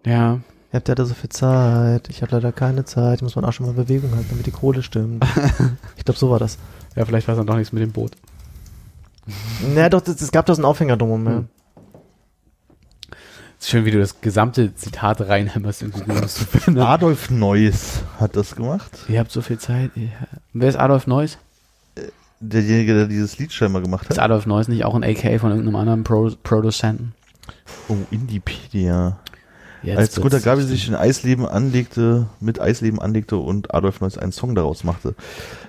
ja. 0.04 0.40
Ihr 0.72 0.76
habt 0.76 0.88
ja 0.88 0.94
da 0.94 1.04
so 1.04 1.14
viel 1.14 1.30
Zeit. 1.30 2.08
Ich 2.10 2.22
habe 2.22 2.32
leider 2.36 2.52
keine 2.52 2.84
Zeit. 2.84 3.16
Ich 3.16 3.22
muss 3.22 3.34
meinen 3.34 3.44
Arsch 3.44 3.56
schon 3.56 3.66
mal 3.66 3.70
in 3.72 3.76
Bewegung 3.76 4.12
halten, 4.14 4.26
damit 4.30 4.46
die 4.46 4.52
Kohle 4.52 4.82
stimmt. 4.84 5.24
ich 5.96 6.04
glaube, 6.04 6.18
so 6.18 6.30
war 6.30 6.38
das. 6.38 6.58
Ja, 6.94 7.04
vielleicht 7.04 7.26
war 7.26 7.34
es 7.34 7.38
dann 7.38 7.46
doch 7.46 7.56
nichts 7.56 7.72
mit 7.72 7.82
dem 7.82 7.90
Boot. 7.92 8.12
Naja, 9.74 9.88
doch, 9.88 10.06
es 10.06 10.30
gab 10.30 10.46
da 10.46 10.54
so 10.54 10.60
einen 10.60 10.66
Aufhänger 10.66 10.96
drum. 10.96 11.26
Ja. 11.26 11.32
Hm. 11.32 11.48
Ist 13.60 13.70
schön, 13.70 13.84
wie 13.84 13.90
du 13.90 13.98
das 13.98 14.20
gesamte 14.20 14.74
Zitat 14.74 15.20
reinhämmerst 15.20 15.82
in 15.82 15.90
Google, 15.90 16.26
finden. 16.28 16.80
Adolf 16.80 17.30
Neuss 17.30 18.02
hat 18.18 18.34
das 18.36 18.56
gemacht. 18.56 18.90
Ihr 19.08 19.18
habt 19.18 19.30
so 19.30 19.42
viel 19.42 19.58
Zeit. 19.58 19.90
Wer 20.52 20.68
ist 20.68 20.76
Adolf 20.76 21.06
Neuss? 21.06 21.38
Derjenige, 22.40 22.94
der 22.94 23.06
dieses 23.06 23.38
Lied 23.38 23.52
scheinbar 23.52 23.82
gemacht 23.82 24.06
Ist 24.08 24.16
hat. 24.16 24.24
Adolf 24.24 24.46
Neuss 24.46 24.68
nicht 24.68 24.84
auch 24.86 24.94
ein 24.94 25.04
AKA 25.04 25.38
von 25.38 25.50
irgendeinem 25.50 25.76
anderen 25.76 26.04
Pro 26.04 26.30
Produzenten? 26.42 27.12
Oh, 27.88 27.96
Indipedia. 28.10 29.18
Jetzt 29.82 29.98
Als 29.98 30.20
Gunter 30.20 30.40
Gabi 30.40 30.62
sich 30.62 30.88
in 30.88 30.94
Eisleben 30.94 31.46
anlegte, 31.46 32.26
mit 32.40 32.60
Eisleben 32.60 32.98
anlegte 32.98 33.36
und 33.36 33.74
Adolf 33.74 34.00
Neuss 34.00 34.16
einen 34.16 34.32
Song 34.32 34.54
daraus 34.54 34.84
machte. 34.84 35.14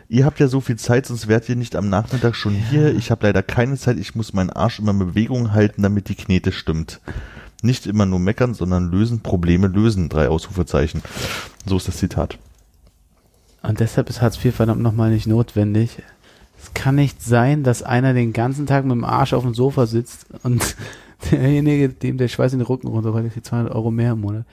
Ihr 0.07 0.25
habt 0.25 0.39
ja 0.39 0.47
so 0.47 0.61
viel 0.61 0.77
Zeit, 0.77 1.05
sonst 1.05 1.27
wärt 1.27 1.47
ihr 1.49 1.57
nicht 1.57 1.75
am 1.75 1.89
Nachmittag 1.89 2.35
schon 2.35 2.53
hier. 2.53 2.95
Ich 2.95 3.11
habe 3.11 3.27
leider 3.27 3.43
keine 3.43 3.75
Zeit. 3.75 3.97
Ich 3.97 4.15
muss 4.15 4.33
meinen 4.33 4.49
Arsch 4.49 4.79
immer 4.79 4.91
in 4.91 4.99
Bewegung 4.99 5.53
halten, 5.53 5.81
damit 5.81 6.07
die 6.07 6.15
Knete 6.15 6.51
stimmt. 6.53 7.01
Nicht 7.61 7.85
immer 7.85 8.05
nur 8.05 8.19
meckern, 8.19 8.53
sondern 8.53 8.89
lösen, 8.91 9.21
Probleme 9.21 9.67
lösen. 9.67 10.09
Drei 10.09 10.29
Ausrufezeichen. 10.29 11.01
So 11.65 11.77
ist 11.77 11.87
das 11.87 11.97
Zitat. 11.97 12.37
Und 13.61 13.79
deshalb 13.79 14.09
ist 14.09 14.21
Hartz 14.21 14.43
IV 14.43 14.55
verdammt 14.55 14.81
nochmal 14.81 15.11
nicht 15.11 15.27
notwendig. 15.27 16.01
Es 16.59 16.73
kann 16.73 16.95
nicht 16.95 17.21
sein, 17.21 17.63
dass 17.63 17.83
einer 17.83 18.13
den 18.13 18.33
ganzen 18.33 18.65
Tag 18.65 18.85
mit 18.85 18.93
dem 18.93 19.03
Arsch 19.05 19.33
auf 19.33 19.43
dem 19.43 19.53
Sofa 19.53 19.85
sitzt 19.85 20.25
und 20.43 20.75
derjenige, 21.31 21.89
dem 21.89 22.17
der 22.17 22.27
Schweiß 22.27 22.53
in 22.53 22.59
den 22.59 22.65
Rücken 22.65 22.87
runterrollt, 22.87 23.25
ist 23.27 23.35
die 23.35 23.43
200 23.43 23.73
Euro 23.73 23.91
mehr 23.91 24.13
im 24.13 24.21
Monat. 24.21 24.45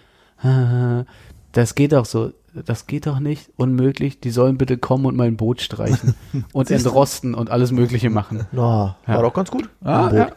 Das 1.53 1.75
geht 1.75 1.93
doch 1.93 2.05
so. 2.05 2.33
Das 2.67 2.87
geht 2.87 3.07
doch 3.07 3.21
nicht. 3.21 3.51
Unmöglich. 3.57 4.21
Die 4.21 4.31
sollen 4.31 4.59
bitte 4.59 4.77
kommen 4.77 5.07
und 5.07 5.17
mein 5.17 5.37
Boot 5.37 5.61
streichen 5.63 6.15
und 6.53 6.71
entrosten 6.71 7.35
und 7.35 7.51
alles 7.51 7.73
Mögliche 7.73 8.11
machen. 8.11 8.47
No, 8.53 8.95
Ja. 9.07 9.15
War 9.15 9.23
doch 9.23 9.33
ganz 9.33 9.51
gut. 9.51 9.69
Ah, 9.83 10.11
ja. 10.15 10.31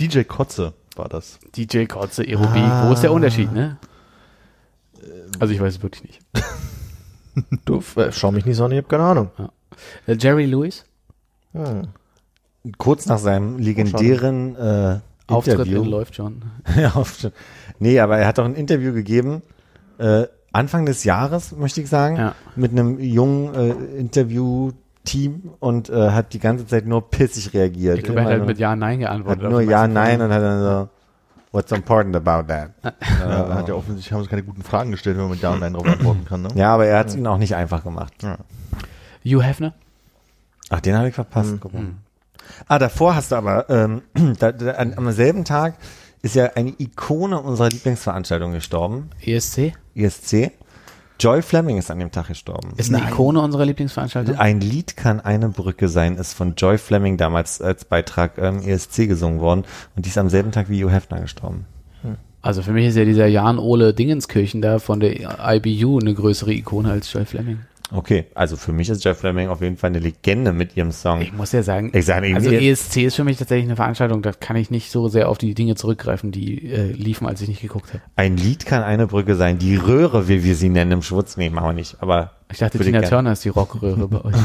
DJ 0.00 0.22
Kotze 0.22 0.72
war 0.96 1.08
das. 1.08 1.38
DJ 1.56 1.84
Kotze, 1.86 2.22
Aerobik. 2.22 2.62
Wo 2.88 2.92
ist 2.92 3.02
der 3.02 3.12
Unterschied, 3.12 3.52
ne? 3.52 3.76
Also 5.40 5.52
ich 5.54 5.60
weiß 5.60 5.76
es 5.76 5.82
wirklich 5.82 6.02
nicht. 6.04 6.20
Du, 7.64 7.82
äh, 7.96 8.12
schau 8.12 8.30
mich 8.30 8.44
nicht 8.44 8.56
so 8.56 8.64
an, 8.66 8.72
ich 8.72 8.78
hab 8.78 8.90
keine 8.90 9.04
Ahnung. 9.04 9.30
Äh, 10.06 10.16
Jerry 10.18 10.44
Lewis, 10.44 10.84
Hm. 11.52 11.88
Kurz 12.76 13.06
nach 13.06 13.18
seinem 13.18 13.58
legendären 13.58 14.54
äh, 14.54 15.00
Auftritt 15.28 15.54
Interview. 15.54 15.82
in 15.82 15.88
läuft 15.88 16.14
schon. 16.16 16.42
ja, 16.76 16.90
auf- 16.92 17.26
nee, 17.78 17.98
aber 18.00 18.18
er 18.18 18.26
hat 18.26 18.36
doch 18.36 18.44
ein 18.44 18.54
Interview 18.54 18.92
gegeben, 18.92 19.40
äh, 19.98 20.26
Anfang 20.52 20.84
des 20.84 21.04
Jahres, 21.04 21.52
möchte 21.56 21.80
ich 21.80 21.88
sagen, 21.88 22.16
Ja. 22.16 22.34
mit 22.54 22.72
einem 22.72 23.00
jungen 23.00 23.54
äh, 23.54 23.70
Interview-Team 25.04 25.54
und 25.60 25.90
äh, 25.90 26.10
hat 26.10 26.32
die 26.32 26.38
ganze 26.38 26.66
Zeit 26.66 26.86
nur 26.86 27.10
pissig 27.10 27.52
reagiert. 27.54 27.98
Ich 27.98 28.04
glaube, 28.04 28.20
er 28.20 28.24
hat 28.26 28.32
halt 28.32 28.46
mit 28.46 28.58
Ja, 28.58 28.74
Nein 28.76 28.98
nur, 28.98 29.08
geantwortet. 29.08 29.42
hat 29.44 29.50
nur 29.50 29.60
Ja, 29.62 29.86
Nein 29.88 30.20
und 30.20 30.32
hat 30.32 30.42
dann 30.42 30.62
so, 30.62 30.88
what's 31.52 31.72
important 31.72 32.16
about 32.16 32.46
that? 32.48 32.70
Ja, 33.20 33.54
hat 33.54 33.68
ja 33.68 33.74
offensichtlich 33.74 34.12
haben 34.12 34.22
sie 34.22 34.28
keine 34.28 34.42
guten 34.42 34.62
Fragen 34.62 34.90
gestellt, 34.90 35.16
wenn 35.16 35.24
man 35.24 35.32
mit 35.32 35.42
Ja 35.42 35.50
und 35.52 35.60
Nein 35.60 35.72
darauf 35.72 35.88
antworten 35.88 36.24
kann. 36.24 36.42
Ne? 36.42 36.48
Ja, 36.54 36.74
aber 36.74 36.86
er 36.86 36.98
hat 36.98 37.08
es 37.08 37.16
ihnen 37.16 37.26
auch 37.26 37.38
nicht 37.38 37.54
einfach 37.54 37.82
gemacht. 37.84 38.12
Hugh 39.24 39.42
Hefner? 39.42 39.74
Ach, 40.70 40.80
den 40.80 40.96
habe 40.96 41.08
ich 41.08 41.14
verpasst. 41.14 41.54
Guck 41.60 41.74
mal. 41.74 41.86
Ah, 42.66 42.78
davor 42.78 43.14
hast 43.14 43.32
du 43.32 43.36
aber, 43.36 43.68
ähm, 43.70 44.02
da, 44.38 44.52
da, 44.52 44.72
an, 44.72 44.94
am 44.96 45.10
selben 45.12 45.44
Tag 45.44 45.74
ist 46.22 46.34
ja 46.34 46.50
eine 46.54 46.70
Ikone 46.78 47.40
unserer 47.40 47.68
Lieblingsveranstaltung 47.68 48.52
gestorben, 48.52 49.10
ESC? 49.24 49.72
ISC. 49.94 50.52
Joy 51.20 51.42
Fleming 51.42 51.78
ist 51.78 51.90
an 51.90 51.98
dem 51.98 52.10
Tag 52.10 52.28
gestorben. 52.28 52.72
Ist 52.76 52.92
eine 52.92 53.04
Ikone 53.04 53.40
unserer 53.40 53.64
Lieblingsveranstaltung? 53.64 54.36
Ein 54.36 54.60
Lied 54.60 54.96
kann 54.96 55.20
eine 55.20 55.48
Brücke 55.48 55.88
sein, 55.88 56.16
ist 56.16 56.34
von 56.34 56.54
Joy 56.56 56.78
Fleming 56.78 57.16
damals 57.16 57.60
als 57.60 57.84
Beitrag 57.84 58.38
ähm, 58.38 58.60
ESC 58.60 59.08
gesungen 59.08 59.40
worden 59.40 59.64
und 59.94 60.04
die 60.04 60.10
ist 60.10 60.18
am 60.18 60.28
selben 60.28 60.52
Tag 60.52 60.68
wie 60.68 60.84
Hugh 60.84 60.92
Hefner 60.92 61.20
gestorben. 61.20 61.66
Also 62.42 62.62
für 62.62 62.72
mich 62.72 62.86
ist 62.86 62.96
ja 62.96 63.04
dieser 63.04 63.28
Jan 63.28 63.60
Ole 63.60 63.94
Dingenskirchen 63.94 64.60
da 64.60 64.80
von 64.80 64.98
der 64.98 65.38
IBU 65.40 66.00
eine 66.00 66.12
größere 66.12 66.52
Ikone 66.52 66.90
als 66.90 67.12
Joy 67.12 67.24
Fleming. 67.24 67.60
Okay, 67.94 68.26
also 68.34 68.56
für 68.56 68.72
mich 68.72 68.88
ist 68.88 69.04
Joy 69.04 69.14
Fleming 69.14 69.48
auf 69.48 69.60
jeden 69.60 69.76
Fall 69.76 69.90
eine 69.90 69.98
Legende 69.98 70.52
mit 70.52 70.76
ihrem 70.76 70.92
Song. 70.92 71.20
Ich 71.20 71.32
muss 71.32 71.52
ja 71.52 71.62
sagen, 71.62 71.92
sage 72.00 72.34
also 72.34 72.50
ESC 72.50 72.98
ist 72.98 73.16
für 73.16 73.24
mich 73.24 73.36
tatsächlich 73.36 73.66
eine 73.66 73.76
Veranstaltung, 73.76 74.22
da 74.22 74.32
kann 74.32 74.56
ich 74.56 74.70
nicht 74.70 74.90
so 74.90 75.08
sehr 75.08 75.28
auf 75.28 75.38
die 75.38 75.54
Dinge 75.54 75.74
zurückgreifen, 75.74 76.32
die 76.32 76.70
äh, 76.70 76.92
liefen, 76.92 77.26
als 77.26 77.42
ich 77.42 77.48
nicht 77.48 77.60
geguckt 77.60 77.92
habe. 77.92 78.02
Ein 78.16 78.36
Lied 78.36 78.64
kann 78.64 78.82
eine 78.82 79.06
Brücke 79.06 79.34
sein. 79.34 79.58
Die 79.58 79.76
Röhre, 79.76 80.28
wie 80.28 80.42
wir 80.42 80.54
sie 80.56 80.70
nennen 80.70 80.92
im 80.92 81.02
Schwutz, 81.02 81.36
nee, 81.36 81.50
machen 81.50 81.68
wir 81.68 81.72
nicht. 81.74 81.96
Aber 82.00 82.32
Ich 82.50 82.58
dachte, 82.58 82.78
Tina. 82.78 83.02
Turner 83.02 83.32
ist 83.32 83.44
die 83.44 83.50
Rockröhre 83.50 84.08
bei 84.08 84.24
euch. 84.24 84.34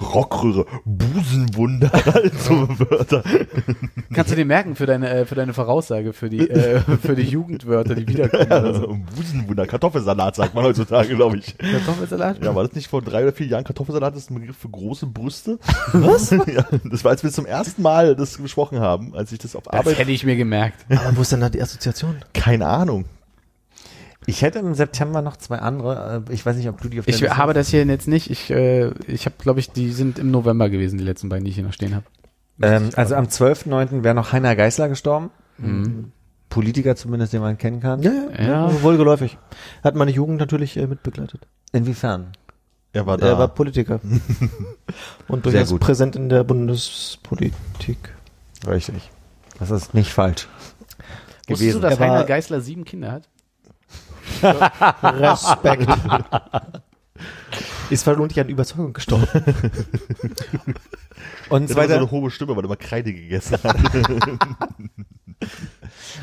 Rockröhre, 0.00 0.66
Busenwunder, 0.84 1.90
so 2.38 2.68
Wörter. 2.78 3.22
Kannst 4.12 4.32
du 4.32 4.36
dir 4.36 4.44
merken 4.44 4.76
für 4.76 4.86
deine, 4.86 5.10
äh, 5.10 5.24
für 5.26 5.34
deine 5.34 5.52
Voraussage, 5.54 6.12
für 6.12 6.28
die, 6.28 6.48
äh, 6.48 6.80
für 6.80 7.14
die 7.14 7.22
Jugendwörter, 7.22 7.94
die 7.94 8.06
wiederkommen 8.08 8.46
oder 8.46 8.74
so. 8.74 8.96
Busenwunder, 9.16 9.66
Kartoffelsalat 9.66 10.36
sagt 10.36 10.54
man 10.54 10.64
heutzutage, 10.64 11.14
glaube 11.14 11.38
ich. 11.38 11.56
Kartoffelsalat? 11.58 12.42
Ja, 12.44 12.54
war 12.54 12.64
das 12.64 12.74
nicht 12.74 12.88
vor 12.88 13.02
drei 13.02 13.22
oder 13.22 13.32
vier 13.32 13.46
Jahren 13.46 13.64
Kartoffelsalat 13.64 14.16
ist 14.16 14.30
ein 14.30 14.34
Begriff 14.34 14.56
für 14.56 14.68
große 14.68 15.06
Brüste? 15.06 15.58
Was? 15.92 16.30
ja, 16.46 16.64
das 16.84 17.04
war, 17.04 17.10
als 17.12 17.22
wir 17.22 17.30
zum 17.30 17.46
ersten 17.46 17.82
Mal 17.82 18.16
das 18.16 18.38
besprochen 18.38 18.80
haben, 18.80 19.14
als 19.14 19.32
ich 19.32 19.38
das 19.38 19.56
auf 19.56 19.64
Das 19.64 19.72
Arbeit. 19.74 19.98
hätte 19.98 20.10
ich 20.10 20.24
mir 20.24 20.36
gemerkt. 20.36 20.84
Aber 20.90 21.16
wo 21.16 21.22
ist 21.22 21.32
denn 21.32 21.40
da 21.40 21.48
die 21.48 21.62
Assoziation? 21.62 22.16
Keine 22.32 22.66
Ahnung. 22.66 23.04
Ich 24.26 24.42
hätte 24.42 24.58
im 24.58 24.74
September 24.74 25.22
noch 25.22 25.36
zwei 25.36 25.58
andere. 25.58 26.24
äh, 26.28 26.32
Ich 26.32 26.44
weiß 26.46 26.56
nicht, 26.56 26.68
ob 26.68 26.80
du 26.80 26.88
die 26.88 27.00
auf 27.00 27.08
Ich 27.08 27.16
der 27.18 27.28
Liste- 27.28 27.36
habe 27.36 27.54
das 27.54 27.68
hier 27.68 27.84
jetzt 27.84 28.08
nicht. 28.08 28.30
Ich, 28.30 28.50
äh, 28.50 28.90
ich 29.06 29.26
habe, 29.26 29.36
glaube 29.38 29.60
ich, 29.60 29.70
die 29.70 29.90
sind 29.92 30.18
im 30.18 30.30
November 30.30 30.68
gewesen, 30.70 30.98
die 30.98 31.04
letzten 31.04 31.28
beiden, 31.28 31.44
die 31.44 31.50
ich 31.50 31.56
hier 31.56 31.64
noch 31.64 31.72
stehen 31.72 31.94
habe. 31.94 32.04
Ähm, 32.62 32.90
also 32.96 33.14
am 33.16 33.26
12.9. 33.26 34.04
wäre 34.04 34.14
noch 34.14 34.32
Heiner 34.32 34.54
Geißler 34.56 34.88
gestorben. 34.88 35.30
Mhm. 35.58 36.12
Politiker 36.48 36.94
zumindest, 36.94 37.32
den 37.32 37.40
man 37.40 37.58
kennen 37.58 37.80
kann. 37.80 38.00
ja, 38.02 38.12
Ja. 38.38 38.82
wohlgeläufig. 38.82 39.38
Hat 39.82 39.96
meine 39.96 40.12
Jugend 40.12 40.38
natürlich 40.38 40.76
äh, 40.76 40.86
mitbegleitet. 40.86 41.40
Inwiefern? 41.72 42.28
Er 42.92 43.06
war 43.06 43.16
da. 43.18 43.26
Er 43.26 43.38
war 43.38 43.48
Politiker. 43.48 43.98
Und 45.28 45.44
durchaus 45.46 45.76
präsent 45.80 46.14
in 46.14 46.28
der 46.28 46.44
Bundespolitik. 46.44 47.98
Richtig. 48.66 49.10
Das 49.58 49.70
ist 49.72 49.94
nicht 49.94 50.12
falsch. 50.12 50.46
Wusstest 51.48 51.74
du, 51.74 51.80
dass 51.80 51.94
Er 51.94 52.00
Heiner 52.00 52.24
Geißler 52.24 52.60
sieben 52.60 52.84
Kinder 52.84 53.10
hat? 53.12 53.28
Respekt. 54.44 55.88
Ist 57.90 58.02
vermutlich 58.04 58.40
an 58.40 58.48
Überzeugung 58.48 58.92
gestorben. 58.92 59.26
Und, 61.48 61.70
Er 61.70 61.76
hatte 61.76 61.88
so 61.92 61.94
eine 61.98 62.10
hohe 62.10 62.30
Stimme, 62.30 62.52
weil 62.56 62.62
er 62.62 62.66
immer 62.66 62.76
Kreide 62.76 63.12
gegessen 63.12 63.58
hat. 63.62 63.76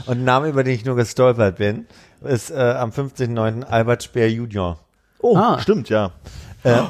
und 0.05 0.17
ein 0.17 0.23
Name, 0.23 0.49
über 0.49 0.63
den 0.63 0.73
ich 0.73 0.83
nur 0.85 0.95
gestolpert 0.95 1.57
bin, 1.57 1.85
ist 2.23 2.51
äh, 2.51 2.55
am 2.55 2.89
15.9. 2.89 3.63
Albert 3.63 4.03
Speer 4.03 4.29
Junior. 4.31 4.79
Oh, 5.19 5.35
ah, 5.37 5.59
Stimmt, 5.59 5.89
ja. 5.89 6.11
Äh, 6.63 6.81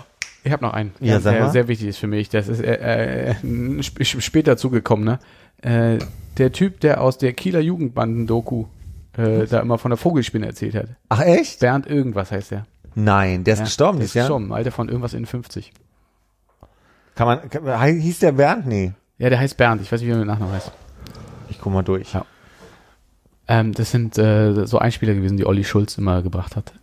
ich 0.44 0.52
habe 0.52 0.64
noch 0.66 0.74
einen, 0.74 0.92
Ja, 1.00 1.20
der, 1.20 1.32
der 1.34 1.42
mal. 1.44 1.52
sehr 1.52 1.68
wichtig 1.68 1.90
ist 1.90 1.98
für 1.98 2.08
mich. 2.08 2.30
Das 2.30 2.48
ist 2.48 2.62
äh, 2.62 3.32
äh, 3.34 3.36
sp 3.84 4.02
sp- 4.08 4.22
später 4.22 4.58
zugekommen, 4.58 5.06
ne? 5.06 5.20
Äh, 5.62 6.00
der 6.38 6.52
Typ, 6.52 6.80
der 6.80 7.02
aus 7.02 7.18
der 7.18 7.34
Kieler 7.34 7.60
Jugendbanden-Doku 7.60 8.66
äh, 9.18 9.46
da 9.46 9.60
immer 9.60 9.78
von 9.78 9.92
der 9.92 9.98
Vogelspinne 9.98 10.46
erzählt 10.46 10.76
hat. 10.76 10.88
ach 11.10 11.22
echt? 11.22 11.60
Bernd 11.60 11.88
irgendwas 11.88 12.32
heißt 12.32 12.52
der. 12.52 12.66
Nein, 12.96 13.44
der 13.44 13.54
ist 13.54 13.60
Ja, 13.60 13.66
gestorben 13.66 14.00
der 14.00 14.06
ist 14.06 14.14
Jahr. 14.14 14.26
gestorben, 14.26 14.52
Alter 14.54 14.72
von 14.72 14.88
irgendwas 14.90 15.14
in 15.14 15.26
50. 15.26 15.72
Kann 17.16 17.28
man, 17.28 17.50
kann, 17.50 17.96
hieß 17.96 18.20
der 18.20 18.32
Bernd? 18.34 18.66
Nee. 18.68 18.94
Ja, 19.18 19.30
der 19.30 19.40
heißt 19.40 19.58
Bernd. 19.58 19.82
Ich 19.82 19.92
weiß 19.92 20.00
nicht, 20.02 20.08
wie 20.10 20.14
er 20.14 20.18
mit 20.18 20.28
Nachnamen 20.28 20.54
heißt. 20.54 20.72
Ich 21.50 21.60
guck 21.60 21.74
mal 21.74 21.84
durch. 21.84 22.14
Ja. 22.14 22.26
Ähm, 23.48 23.74
das 23.74 23.92
sind 23.92 24.18
äh, 24.18 24.66
so 24.66 24.80
Einspieler 24.80 25.14
gewesen, 25.14 25.38
die 25.38 25.46
Olli 25.46 25.64
Schulz 25.64 25.98
immer 25.98 26.22
gebracht 26.22 26.56
hat. 26.56 26.74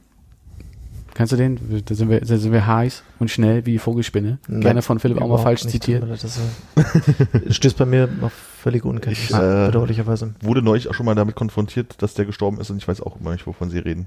Kennst 1.18 1.32
du 1.32 1.36
den? 1.36 1.82
Da 1.84 1.94
sind 1.96 2.10
wir, 2.10 2.20
da 2.20 2.36
sind 2.38 2.52
wir 2.52 2.64
heiß 2.64 3.02
und 3.18 3.28
schnell 3.28 3.66
wie 3.66 3.72
die 3.72 3.78
Vogelspinne. 3.80 4.38
Gerne 4.48 4.82
von 4.82 5.00
Philipp 5.00 5.20
auch 5.20 5.26
mal 5.26 5.38
falsch 5.38 5.64
nicht, 5.64 5.72
zitiert. 5.72 6.04
Das 6.08 6.38
äh, 6.38 7.50
stößt 7.52 7.76
bei 7.76 7.86
mir 7.86 8.08
auf 8.20 8.32
völlige 8.32 8.86
Unkenntnis, 8.86 9.30
Ich, 9.30 9.34
äh, 9.36 9.66
bedauerlicherweise. 9.66 10.34
Wurde 10.42 10.62
neulich 10.62 10.86
auch 10.88 10.94
schon 10.94 11.06
mal 11.06 11.16
damit 11.16 11.34
konfrontiert, 11.34 11.96
dass 12.02 12.14
der 12.14 12.24
gestorben 12.24 12.60
ist 12.60 12.70
und 12.70 12.76
ich 12.76 12.86
weiß 12.86 13.00
auch 13.00 13.18
immer 13.20 13.32
nicht, 13.32 13.48
wovon 13.48 13.68
sie 13.68 13.78
reden. 13.80 14.06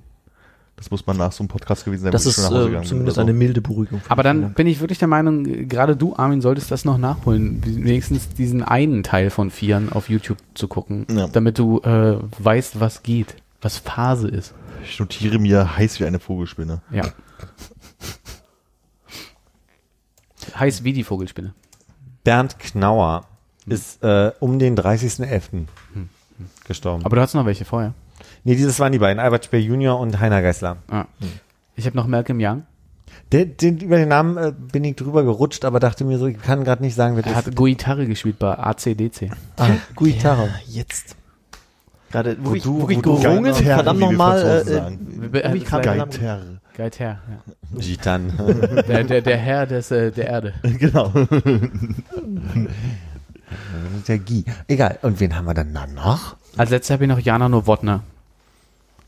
Das 0.77 0.89
muss 0.89 1.05
man 1.05 1.17
nach 1.17 1.33
so 1.33 1.43
einem 1.43 1.49
Podcast 1.49 1.83
gewesen 1.83 2.03
sein, 2.03 2.13
Das 2.13 2.25
ist 2.25 2.35
schon 2.35 2.45
nach 2.45 2.51
Hause 2.51 2.77
äh, 2.77 2.81
zumindest 2.83 3.15
so. 3.15 3.21
eine 3.21 3.33
milde 3.33 3.59
Beruhigung. 3.59 3.99
Aber 4.07 4.23
dann 4.23 4.53
bin 4.53 4.65
ich 4.67 4.79
wirklich 4.79 4.97
der 4.99 5.09
Meinung, 5.09 5.43
gerade 5.67 5.97
du, 5.97 6.15
Armin, 6.15 6.39
solltest 6.39 6.71
das 6.71 6.85
noch 6.85 6.97
nachholen. 6.97 7.61
Wenigstens 7.65 8.29
diesen 8.29 8.63
einen 8.63 9.03
Teil 9.03 9.31
von 9.31 9.51
Vieren 9.51 9.91
auf 9.91 10.09
YouTube 10.09 10.37
zu 10.55 10.69
gucken, 10.69 11.07
Ja. 11.13 11.27
damit 11.27 11.59
du 11.59 11.81
äh, 11.81 12.15
weißt, 12.39 12.79
was 12.79 13.03
geht, 13.03 13.35
was 13.61 13.79
Phase 13.79 14.29
ist. 14.29 14.53
Ich 14.83 14.99
notiere 14.99 15.39
mir 15.39 15.77
heiß 15.77 15.99
wie 15.99 16.05
eine 16.05 16.19
Vogelspinne. 16.19 16.81
Ja. 16.91 17.03
Heiß 20.55 20.83
wie 20.83 20.93
die 20.93 21.03
Vogelspinne. 21.03 21.53
Bernd 22.23 22.59
Knauer 22.59 23.25
ist 23.65 24.03
äh, 24.03 24.31
um 24.39 24.59
den 24.59 24.77
30.11. 24.77 25.65
gestorben. 26.65 27.05
Aber 27.05 27.15
du 27.15 27.21
hast 27.21 27.33
noch 27.33 27.45
welche 27.45 27.65
vorher. 27.65 27.93
nee, 28.43 28.55
dieses 28.55 28.79
waren 28.79 28.91
die 28.91 28.99
beiden, 28.99 29.19
Albert 29.19 29.45
Speer 29.45 29.61
Junior 29.61 29.99
und 29.99 30.19
Heiner 30.19 30.41
Geißler. 30.41 30.77
Ah. 30.89 31.05
Ich 31.75 31.85
habe 31.85 31.95
noch 31.95 32.07
Malcolm 32.07 32.39
Young. 32.41 32.63
Den, 33.31 33.55
den, 33.57 33.79
über 33.79 33.97
den 33.97 34.09
Namen 34.09 34.37
äh, 34.37 34.51
bin 34.51 34.83
ich 34.83 34.95
drüber 34.95 35.23
gerutscht, 35.23 35.63
aber 35.63 35.79
dachte 35.79 36.03
mir 36.03 36.17
so, 36.17 36.27
ich 36.27 36.41
kann 36.41 36.63
gerade 36.63 36.83
nicht 36.83 36.95
sagen, 36.95 37.15
wer 37.15 37.25
Er 37.25 37.33
das 37.33 37.45
hat 37.45 37.55
Gitarre 37.55 38.05
gespielt 38.05 38.39
bei 38.39 38.57
ACDC. 38.57 39.31
Ah, 39.57 39.69
Gitarre. 39.95 40.49
Jetzt. 40.67 41.15
Gerade, 42.11 42.37
wo, 42.41 42.49
Wo 42.51 42.55
ich, 42.55 42.63
du- 42.63 42.81
wo 42.81 42.89
ich 42.89 42.97
wo 42.97 43.01
du- 43.01 43.19
gerungen, 43.19 43.53
verdammt 43.53 43.99
nochmal, 43.99 44.63
äh, 45.33 45.37
äh, 45.39 45.55
ich 45.57 45.65
kam 45.65 45.81
Geiter. 45.81 46.05
Geiter. 46.05 46.41
Geiter, 46.77 47.05
ja. 47.05 47.19
Gitan. 47.79 48.33
Der, 48.87 49.03
der, 49.03 49.21
der 49.21 49.37
Herr 49.37 49.65
des, 49.65 49.91
äh, 49.91 50.11
der 50.11 50.27
Erde. 50.27 50.53
genau. 50.79 51.11
der 54.07 54.19
Guy. 54.19 54.43
Egal. 54.67 54.97
Und 55.01 55.19
wen 55.19 55.35
haben 55.35 55.45
wir 55.45 55.53
dann 55.53 55.73
da 55.73 55.87
noch? 55.87 56.35
Als 56.57 56.69
letztes 56.69 56.91
habe 56.93 57.03
ich 57.05 57.09
noch 57.09 57.19
Jana 57.19 57.49
Nowotna. 57.49 58.01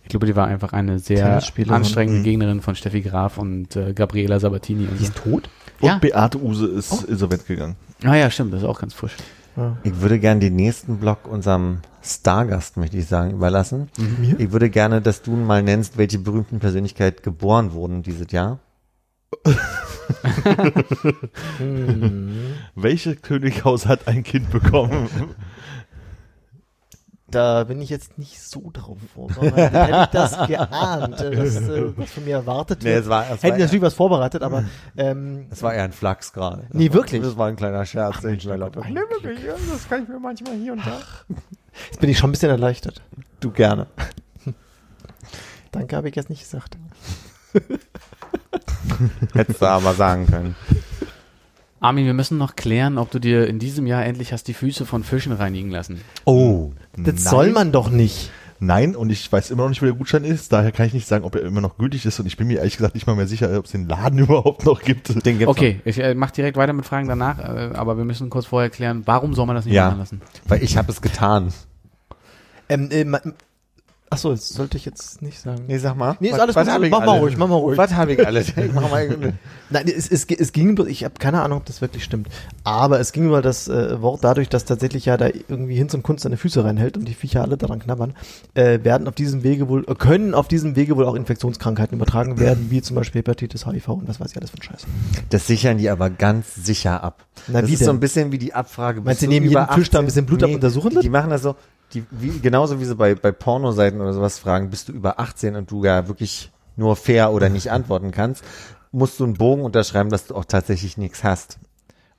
Ich 0.03 0.09
glaube, 0.09 0.25
die 0.25 0.35
war 0.35 0.47
einfach 0.47 0.73
eine 0.73 0.99
sehr 0.99 1.41
anstrengende 1.69 2.19
Mhm. 2.19 2.23
Gegnerin 2.23 2.61
von 2.61 2.75
Steffi 2.75 3.01
Graf 3.01 3.37
und 3.37 3.75
äh, 3.75 3.93
Gabriela 3.93 4.39
Sabatini. 4.39 4.85
Und 4.87 4.99
Die 4.99 5.05
so. 5.05 5.11
ist 5.11 5.15
tot? 5.23 5.49
Und 5.79 5.87
Ja. 5.87 5.97
Beate 5.97 6.41
Use 6.41 6.67
ist 6.67 7.03
insolvent 7.03 7.45
gegangen. 7.47 7.75
Ah 8.03 8.15
ja, 8.15 8.29
stimmt, 8.29 8.53
das 8.53 8.61
ist 8.63 8.67
auch 8.67 8.79
ganz 8.79 8.93
frisch. 8.93 9.13
Ich 9.83 10.01
würde 10.01 10.19
gern 10.19 10.39
den 10.39 10.55
nächsten 10.55 10.97
Block 10.97 11.27
unserem 11.27 11.79
Stargast, 12.01 12.77
möchte 12.77 12.97
ich 12.97 13.05
sagen, 13.05 13.31
überlassen. 13.31 13.89
Ich 14.37 14.51
würde 14.51 14.69
gerne, 14.69 15.01
dass 15.01 15.21
du 15.21 15.31
mal 15.35 15.61
nennst, 15.63 15.97
welche 15.97 16.19
berühmten 16.19 16.59
Persönlichkeit 16.59 17.23
geboren 17.23 17.73
wurden 17.73 18.03
dieses 18.03 18.31
Jahr. 18.31 18.59
Welche 22.75 23.15
Könighaus 23.15 23.85
hat 23.85 24.07
ein 24.07 24.23
Kind 24.23 24.51
bekommen? 24.51 25.09
Da 27.33 27.63
bin 27.63 27.81
ich 27.81 27.89
jetzt 27.89 28.17
nicht 28.17 28.41
so 28.41 28.69
drauf 28.71 28.97
vorbereitet. 29.13 29.73
Hätte 29.73 29.99
ich 30.03 30.05
das 30.07 30.47
geahnt, 30.47 31.19
dass, 31.19 31.55
äh, 31.55 31.97
was 31.97 32.11
von 32.11 32.25
mir 32.25 32.35
erwartet 32.35 32.83
Nee, 32.83 32.91
wird. 32.91 33.03
es 33.03 33.09
war, 33.09 33.23
es 33.23 33.29
Hätte 33.43 33.43
war, 33.43 33.55
ich 33.57 33.63
natürlich 33.63 33.81
was 33.81 33.93
vorbereitet, 33.93 34.43
aber 34.43 34.63
ähm, 34.97 35.47
es 35.49 35.63
war 35.63 35.73
eher 35.73 35.83
ein 35.83 35.91
Flachs 35.93 36.31
gerade. 36.33 36.67
Nee, 36.71 36.93
wirklich? 36.93 37.21
Das 37.21 37.35
war 37.37 37.47
ein 37.47 37.55
kleiner 37.55 37.85
Scherz. 37.85 38.21
den 38.21 38.35
ich 38.35 38.45
erlaubt 38.45 38.75
habe. 38.77 38.87
Nee, 38.87 38.95
wirklich, 38.95 39.43
ja, 39.43 39.53
das 39.71 39.87
kann 39.89 40.03
ich 40.03 40.09
mir 40.09 40.19
manchmal 40.19 40.55
hier 40.55 40.73
und 40.73 40.85
da. 40.85 40.99
jetzt 41.89 41.99
bin 41.99 42.09
ich 42.09 42.17
schon 42.17 42.29
ein 42.29 42.33
bisschen 42.33 42.51
erleichtert. 42.51 43.01
Du 43.39 43.51
gerne. 43.51 43.87
Danke, 45.71 45.95
habe 45.95 46.07
ich 46.09 46.15
jetzt 46.15 46.29
nicht 46.29 46.41
gesagt. 46.43 46.77
Hättest 49.33 49.61
du 49.61 49.65
aber 49.65 49.93
sagen 49.95 50.27
können. 50.27 50.55
Armin, 51.83 52.05
wir 52.05 52.13
müssen 52.13 52.37
noch 52.37 52.55
klären, 52.55 52.97
ob 52.97 53.11
du 53.11 53.19
dir 53.19 53.45
in 53.47 53.59
diesem 53.59 53.85
Jahr 53.87 54.05
endlich 54.05 54.31
hast 54.31 54.47
die 54.47 54.53
Füße 54.53 54.85
von 54.85 55.03
Fischen 55.03 55.33
reinigen 55.33 55.69
lassen. 55.69 55.99
Oh. 56.23 56.71
Das 56.95 57.05
Nein. 57.05 57.17
soll 57.17 57.49
man 57.51 57.71
doch 57.73 57.89
nicht. 57.89 58.31
Nein, 58.59 58.95
und 58.95 59.09
ich 59.09 59.29
weiß 59.29 59.51
immer 59.51 59.63
noch 59.63 59.69
nicht, 59.69 59.81
wo 59.81 59.85
der 59.85 59.93
Gutschein 59.95 60.23
ist. 60.23 60.53
Daher 60.53 60.71
kann 60.71 60.85
ich 60.85 60.93
nicht 60.93 61.05
sagen, 61.07 61.25
ob 61.25 61.35
er 61.35 61.41
immer 61.41 61.59
noch 61.59 61.77
gültig 61.77 62.05
ist. 62.05 62.17
Und 62.21 62.25
ich 62.27 62.37
bin 62.37 62.47
mir 62.47 62.59
ehrlich 62.59 62.77
gesagt 62.77 62.93
nicht 62.95 63.05
mal 63.05 63.15
mehr 63.17 63.27
sicher, 63.27 63.57
ob 63.59 63.65
es 63.65 63.71
den 63.71 63.89
Laden 63.89 64.17
überhaupt 64.19 64.65
noch 64.65 64.81
gibt. 64.81 65.09
Den 65.25 65.37
gibt's 65.39 65.47
Okay, 65.47 65.81
ich 65.83 65.99
äh, 65.99 66.15
mache 66.15 66.31
direkt 66.33 66.55
weiter 66.55 66.71
mit 66.71 66.85
Fragen 66.85 67.09
danach, 67.09 67.39
äh, 67.39 67.71
aber 67.73 67.97
wir 67.97 68.05
müssen 68.05 68.29
kurz 68.29 68.45
vorher 68.45 68.69
klären, 68.69 69.01
warum 69.05 69.33
soll 69.33 69.45
man 69.45 69.57
das 69.57 69.65
nicht 69.65 69.73
Ja. 69.73 69.87
machen 69.87 69.99
lassen? 69.99 70.21
noch. 70.21 70.51
Weil 70.51 70.63
ich 70.63 70.77
habe 70.77 70.89
es 70.89 71.01
getan. 71.01 71.51
Ähm, 72.69 72.89
äh, 72.91 73.03
Achso, 74.13 74.31
das 74.31 74.49
sollte 74.49 74.77
ich 74.77 74.85
jetzt 74.85 75.21
nicht 75.21 75.39
sagen. 75.39 75.63
Nee, 75.67 75.77
sag 75.77 75.95
mal. 75.95 76.15
Nee, 76.19 76.27
ist 76.27 76.33
Was- 76.33 76.39
alles 76.39 76.55
was 76.55 76.67
gut. 76.67 76.89
Mach 76.89 77.05
mal 77.05 77.19
ruhig, 77.19 77.37
mach 77.37 77.47
mal 77.47 77.55
ruhig. 77.55 77.77
Was 77.77 77.93
habe 77.93 78.13
ich 78.13 78.25
alles? 78.25 78.53
Ich 78.63 78.71
mach 78.73 78.89
mal, 78.89 79.33
Nein, 79.69 79.87
es, 79.87 80.09
es, 80.09 80.25
es 80.25 80.51
ging, 80.51 80.79
ich 80.87 81.03
habe 81.03 81.15
keine 81.19 81.41
Ahnung, 81.41 81.57
ob 81.57 81.65
das 81.65 81.81
wirklich 81.81 82.03
stimmt. 82.03 82.27
Aber 82.63 82.99
es 82.99 83.11
ging 83.11 83.25
über 83.25 83.41
das 83.41 83.67
äh, 83.67 84.01
Wort 84.01 84.23
dadurch, 84.23 84.47
dass 84.47 84.65
tatsächlich 84.65 85.05
ja 85.05 85.17
da 85.17 85.27
irgendwie 85.27 85.75
Hinz 85.75 85.93
und 85.93 86.03
Kunst 86.03 86.23
seine 86.23 86.37
Füße 86.37 86.63
reinhält 86.63 86.95
und 86.97 87.05
die 87.05 87.13
Viecher 87.13 87.41
alle 87.41 87.57
daran 87.57 87.79
knabbern, 87.79 88.13
äh, 88.53 88.79
werden 88.83 89.07
auf 89.07 89.15
diesem 89.15 89.43
Wege 89.43 89.67
wohl, 89.67 89.83
äh, 89.87 89.95
können 89.95 90.33
auf 90.33 90.47
diesem 90.47 90.75
Wege 90.75 90.95
wohl 90.95 91.05
auch 91.05 91.15
Infektionskrankheiten 91.15 91.97
übertragen 91.97 92.39
werden, 92.39 92.67
wie 92.69 92.81
zum 92.81 92.95
Beispiel 92.95 93.19
Hepatitis, 93.19 93.65
HIV 93.65 93.87
und 93.89 94.07
was 94.07 94.19
weiß 94.19 94.31
ich 94.31 94.37
alles 94.37 94.51
von 94.51 94.61
Scheiße. 94.61 94.85
Das 95.29 95.47
sichern 95.47 95.77
die 95.77 95.89
aber 95.89 96.09
ganz 96.09 96.55
sicher 96.55 97.03
ab. 97.03 97.25
Na, 97.47 97.61
das 97.61 97.69
wie 97.69 97.73
ist 97.73 97.79
so 97.79 97.87
denn? 97.87 97.97
ein 97.97 97.99
bisschen 97.99 98.31
wie 98.31 98.37
die 98.37 98.53
Abfrage. 98.53 99.01
Meinst 99.01 99.21
du, 99.21 99.27
neben 99.27 99.45
über 99.45 99.61
jedem 99.61 99.75
Fisch 99.75 99.89
da 99.89 99.99
ein 99.99 100.05
bisschen 100.05 100.25
Blut 100.25 100.43
ab 100.43 100.51
untersuchen 100.51 100.91
die, 100.91 100.99
die 100.99 101.09
machen 101.09 101.29
das 101.29 101.41
so, 101.41 101.55
die, 101.93 102.05
wie, 102.11 102.39
genauso 102.39 102.79
wie 102.79 102.85
sie 102.85 102.95
bei, 102.95 103.15
bei 103.15 103.31
Pornoseiten 103.31 104.01
oder 104.01 104.13
sowas 104.13 104.39
fragen, 104.39 104.69
bist 104.69 104.89
du 104.89 104.93
über 104.93 105.19
18 105.19 105.55
und 105.55 105.71
du 105.71 105.83
ja 105.83 106.07
wirklich 106.07 106.51
nur 106.75 106.95
fair 106.95 107.31
oder 107.31 107.49
nicht 107.49 107.71
antworten 107.71 108.11
kannst, 108.11 108.43
musst 108.91 109.19
du 109.19 109.23
einen 109.25 109.33
Bogen 109.35 109.63
unterschreiben, 109.63 110.09
dass 110.09 110.27
du 110.27 110.35
auch 110.35 110.45
tatsächlich 110.45 110.97
nichts 110.97 111.23
hast. 111.23 111.59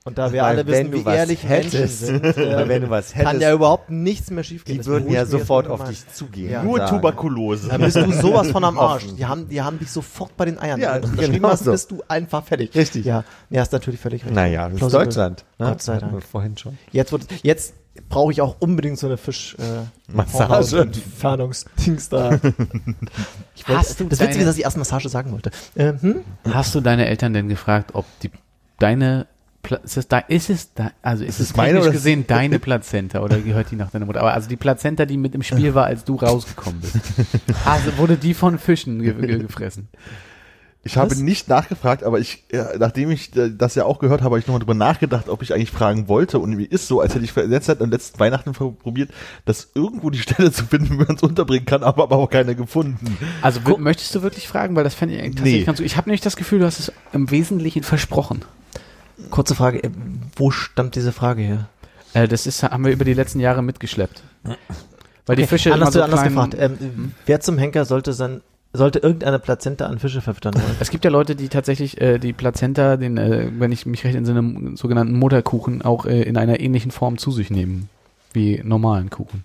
Und 0.07 0.19
da 0.19 0.33
wir 0.33 0.43
Weil 0.43 0.49
alle 0.49 0.67
wenn 0.67 0.73
wissen, 0.73 0.91
du 0.91 0.99
wie 0.99 1.05
was 1.07 1.15
ehrlich 1.15 1.45
Menschen 1.45 1.71
hättest, 1.79 2.01
sind, 2.01 2.23
Weil 2.37 2.37
äh, 2.37 2.69
wenn 2.69 2.83
du 2.83 2.91
was 2.91 3.13
kann 3.13 3.25
hättest, 3.25 3.43
ja 3.43 3.53
überhaupt 3.55 3.89
nichts 3.89 4.31
mehr 4.31 4.45
schiefgehen. 4.45 4.79
die 4.79 4.85
würden 4.85 5.11
ja 5.11 5.25
sofort 5.25 5.67
auf 5.67 5.85
dich 5.85 6.07
zugehen. 6.13 6.51
Ja. 6.51 6.63
Nur 6.63 6.77
sagen, 6.77 6.97
Tuberkulose. 6.97 7.69
Da 7.69 7.79
bist 7.79 7.97
du 7.97 8.13
sowas 8.13 8.51
von 8.51 8.65
am 8.65 8.79
Arsch. 8.79 9.07
Die 9.17 9.25
haben, 9.25 9.49
die 9.49 9.63
haben 9.63 9.79
dich 9.79 9.91
sofort 9.91 10.37
bei 10.37 10.45
den 10.45 10.59
Eiern. 10.59 10.79
Ja, 10.79 10.97
Wenn 10.97 11.11
du 11.11 11.17
das 11.17 11.31
genau 11.31 11.49
hast, 11.49 11.65
so. 11.65 11.73
bist 11.73 11.91
du 11.91 12.03
einfach 12.07 12.45
fertig. 12.45 12.75
Richtig. 12.75 13.07
Ja, 13.07 13.25
nee, 13.49 13.59
hast 13.59 13.73
natürlich 13.73 13.99
völlig 13.99 14.27
recht. 14.27 14.35
Naja, 14.35 14.69
das 14.69 14.83
ist. 14.83 14.93
Deutschland. 14.93 15.47
Ne? 15.59 15.69
Gott 15.69 15.81
sei 15.81 15.97
Dank. 15.97 16.23
Vorhin 16.23 16.59
schon. 16.59 16.77
Jetzt, 16.93 17.11
wird, 17.11 17.25
jetzt 17.43 17.73
brauche 18.09 18.33
ich 18.33 18.41
auch 18.41 18.57
unbedingt 18.61 18.99
so 18.99 19.07
eine 19.07 19.17
Fisch 19.17 19.57
äh, 19.59 20.13
Massage. 20.13 20.81
Entfernungsdings 20.83 22.09
da. 22.09 22.39
Ich 23.57 23.69
wollte, 23.69 23.81
Hast 23.81 24.01
du 24.01 24.05
das 24.05 24.19
deine- 24.19 24.31
Witzige 24.31 24.45
ist, 24.45 24.49
dass 24.49 24.59
ich 24.59 24.65
erst 24.65 24.77
Massage 24.77 25.09
sagen 25.09 25.31
wollte. 25.33 25.51
Äh, 25.77 25.93
hm? 26.01 26.17
Hast 26.51 26.75
du 26.75 26.81
deine 26.81 27.07
Eltern 27.07 27.33
denn 27.33 27.49
gefragt, 27.49 27.91
ob 27.95 28.05
die 28.21 28.31
deine 28.79 29.27
ist 29.85 29.97
es 29.97 30.09
da 30.09 30.19
ist 30.19 30.51
es 30.51 30.75
da 30.75 30.91
also 31.01 31.25
ist, 31.25 31.41
es 31.41 31.51
es 31.51 31.57
meine 31.57 31.69
technisch 31.71 31.85
oder- 31.87 31.93
gesehen 31.93 32.27
deine 32.27 32.59
Plazenta 32.59 33.21
oder 33.23 33.39
gehört 33.39 33.71
die 33.71 33.77
nach 33.77 33.91
deiner 33.91 34.05
Mutter? 34.05 34.21
Aber 34.21 34.35
also 34.35 34.47
die 34.49 34.57
Plazenta, 34.57 35.07
die 35.07 35.17
mit 35.17 35.35
im 35.35 35.43
Spiel 35.43 35.75
war, 35.75 35.87
als 35.87 36.05
du 36.05 36.17
rausgekommen 36.17 36.81
bist. 36.81 36.97
Also 37.65 37.97
wurde 37.97 38.17
die 38.19 38.35
von 38.35 38.59
Fischen 38.59 39.01
ge 39.01 39.15
ge 39.15 39.39
gefressen? 39.39 39.89
Ich 40.87 40.97
habe 40.99 41.11
Was? 41.11 41.19
nicht 41.19 41.49
nachgefragt, 41.49 42.05
aber 42.05 42.21
ich, 42.21 42.45
ja, 42.53 42.69
nachdem 42.79 43.11
ich 43.11 43.31
das 43.33 43.75
ja 43.75 43.85
auch 43.87 43.99
gehört 43.99 44.21
habe, 44.21 44.33
habe 44.35 44.39
ich 44.39 44.47
nochmal 44.47 44.61
drüber 44.61 44.75
nachgedacht, 44.75 45.29
ob 45.31 45.41
ich 45.43 45.55
eigentlich 45.55 45.71
fragen 45.71 46.09
wollte. 46.09 46.39
Und 46.39 46.55
mir 46.55 46.71
ist 46.71 46.89
so, 46.89 47.01
als 47.01 47.15
hätte 47.15 47.25
ich 47.25 47.35
letzte 47.35 47.73
Zeit 47.73 47.81
am 47.83 47.91
letzten 47.91 48.21
Weihnachten 48.21 48.53
probiert, 48.53 49.11
dass 49.47 49.69
irgendwo 49.75 50.11
die 50.11 50.19
Stelle 50.21 50.53
zu 50.53 50.65
finden, 50.67 50.91
wie 51.01 51.05
man 51.05 51.17
es 51.17 51.23
unterbringen 51.23 51.65
kann, 51.65 51.83
aber, 51.83 52.03
aber 52.03 52.17
auch 52.17 52.29
keine 52.29 52.55
gefunden. 52.55 53.17
Also 53.41 53.65
w- 53.67 53.79
möchtest 53.79 54.15
du 54.15 54.23
wirklich 54.23 54.47
fragen, 54.47 54.77
weil 54.77 54.85
das 54.85 54.95
fände 54.95 55.15
ich 55.15 55.21
eigentlich 55.23 55.37
tatsächlich 55.37 55.61
Nee. 55.63 55.67
ganz 55.67 55.79
gut. 55.79 55.87
Ich 55.87 55.97
habe 55.97 56.09
nämlich 56.11 56.21
das 56.21 56.37
Gefühl, 56.37 56.59
du 56.59 56.67
hast 56.67 56.79
es 56.79 56.93
im 57.13 57.31
Wesentlichen 57.31 57.83
versprochen. 57.83 58.45
Kurze 59.31 59.55
Frage, 59.55 59.83
äh, 59.83 59.91
wo 60.37 60.51
stammt 60.51 60.97
diese 60.97 61.13
Frage 61.13 61.41
her? 61.43 61.69
Äh, 62.13 62.29
das 62.29 62.47
ist 62.47 62.63
haben 62.63 62.85
wir 62.85 62.93
über 62.93 63.05
die 63.07 63.15
letzten 63.15 63.41
Jahre 63.41 63.63
mitgeschleppt. 63.63 64.23
Weil 65.27 65.37
die 65.37 65.43
Okay, 65.43 65.47
Fische 65.47 65.73
anders, 65.73 65.95
immer 65.95 66.07
so 66.07 66.13
anders 66.13 66.23
gefragt. 66.29 66.57
Ähm, 66.59 67.13
Wer 67.25 67.41
zum 67.41 67.57
Henker 67.57 67.87
sollte 67.87 68.13
sein, 68.13 68.43
sollte 68.75 68.99
irgendeine 68.99 69.39
Plazenta 69.39 69.87
an 69.87 69.99
Fische 69.99 70.21
verfüttern 70.21 70.55
wollen? 70.55 70.77
Es 70.81 70.91
gibt 70.91 71.05
ja 71.05 71.11
Leute, 71.11 71.37
die 71.37 71.49
tatsächlich 71.49 72.01
äh, 72.01 72.19
die 72.19 72.33
Plazenta, 72.33 72.97
den, 72.97 73.17
äh, 73.17 73.49
wenn 73.59 73.73
ich 73.73 73.87
mich 73.87 74.05
recht 74.05 74.17
entsinne, 74.17 74.41
einen 74.41 74.77
sogenannten 74.77 75.15
Mutterkuchen 75.19 75.83
auch 75.83 76.07
äh, 76.07 76.23
in 76.23 76.37
einer 76.37 76.61
ähnlichen 76.61 76.91
Form 76.91 77.17
zu 77.17 77.31
sich 77.31 77.51
nehmen 77.51 77.89
wie 78.33 78.61
normalen 78.65 79.11
Kuchen. 79.11 79.45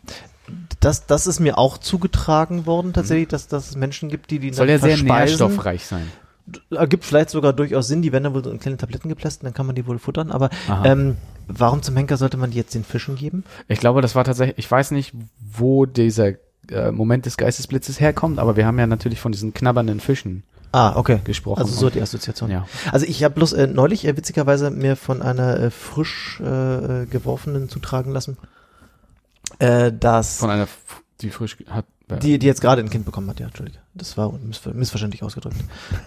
Das, 0.80 1.06
das 1.06 1.28
ist 1.28 1.40
mir 1.40 1.60
auch 1.60 1.78
zugetragen 1.78 2.66
worden, 2.66 2.92
tatsächlich, 2.92 3.28
dass, 3.28 3.48
dass 3.48 3.70
es 3.70 3.76
Menschen 3.76 4.10
gibt, 4.10 4.32
die 4.32 4.40
die 4.40 4.52
Soll 4.52 4.70
ja 4.70 4.80
sehr 4.80 4.98
nährstoffreich 4.98 5.86
sein. 5.86 6.08
Ergibt 6.72 7.06
vielleicht 7.06 7.30
sogar 7.30 7.54
durchaus 7.54 7.88
Sinn, 7.88 8.02
die 8.02 8.12
werden 8.12 8.24
dann 8.24 8.34
wohl 8.34 8.44
so 8.44 8.50
in 8.50 8.60
kleine 8.60 8.78
Tabletten 8.78 9.10
gepresst, 9.10 9.44
dann 9.44 9.54
kann 9.54 9.68
man 9.68 9.76
die 9.76 9.86
wohl 9.86 10.00
futtern, 10.00 10.32
aber 10.32 10.50
Aha. 10.68 10.86
ähm, 10.86 11.18
warum 11.48 11.84
zum 11.84 11.96
Henker 11.96 12.18
sollte 12.18 12.38
man 12.38 12.50
die 12.50 12.58
jetzt 12.58 12.74
den 12.74 12.84
Fischen 12.84 13.16
geben? 13.16 13.44
Ich 13.68 13.80
glaube, 13.80 14.02
das 14.02 14.16
war 14.16 14.24
tatsächlich, 14.24 14.58
ich 14.58 14.72
weiß 14.72 14.90
nicht, 14.90 15.14
wo 15.40 15.86
dieser 15.86 16.34
äh, 16.72 16.92
Moment 16.92 17.26
des 17.26 17.38
Geistesblitzes 17.38 18.00
herkommt, 18.00 18.40
aber 18.40 18.56
wir 18.56 18.66
haben 18.66 18.80
ja 18.80 18.88
natürlich 18.88 19.20
von 19.20 19.32
diesen 19.32 19.54
knabbernden 19.54 20.00
Fischen 20.00 20.44
Ah, 20.72 20.96
okay. 20.96 21.20
gesprochen. 21.24 21.62
Also 21.62 21.74
so 21.74 21.90
die 21.90 22.00
Assoziation. 22.02 22.52
ja. 22.52 22.68
Also 22.92 23.06
ich 23.08 23.24
habe 23.24 23.34
bloß 23.34 23.54
äh, 23.54 23.66
neulich 23.68 24.06
äh, 24.06 24.16
witzigerweise 24.16 24.70
mir 24.70 24.96
von 24.96 25.22
einer 25.24 25.60
äh, 25.60 25.70
frisch 25.72 26.40
äh, 26.44 27.02
äh, 27.04 27.06
geworfenen 27.08 27.70
zutragen 27.70 28.12
lassen, 28.14 28.38
äh, 29.58 29.92
dass 29.92 30.38
Von 30.38 30.52
einer, 30.52 30.68
die 31.22 31.32
frisch 31.32 31.58
hat. 31.70 31.86
die, 32.22 32.38
die 32.38 32.46
jetzt 32.46 32.62
gerade 32.62 32.82
ein 32.84 32.90
Kind 32.92 33.04
bekommen 33.06 33.28
hat, 33.32 33.40
ja, 33.40 33.48
Entschuldige. 33.48 33.80
Das 33.96 34.16
war 34.16 34.32
missver 34.32 34.72
missverständlich 34.74 35.24
ausgedrückt. 35.24 35.56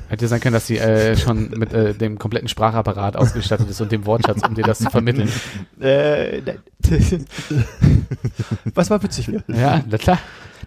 Hätte 0.09 0.29
sein 0.29 0.41
können, 0.41 0.55
dass 0.55 0.67
sie 0.69 0.79
äh, 0.79 1.17
schon 1.17 1.51
mit 1.51 1.73
äh, 1.75 1.93
dem 1.93 2.19
kompletten 2.19 2.49
Sprachapparat 2.49 3.17
ausgestattet 3.17 3.69
ist 3.69 3.81
und 3.81 3.91
dem 3.93 4.07
Wortschatz, 4.07 4.43
um 4.47 4.55
dir 4.55 4.63
das 4.65 4.79
zu 4.79 4.91
vermitteln. 4.91 5.29
Äh, 5.81 6.41
nein. 6.43 6.59
Was 8.75 8.91
mal 8.91 9.03
witzig 9.03 9.27
wäre. 9.29 9.43
Ja, 9.49 9.83
na 9.89 9.99
klar. 9.99 10.19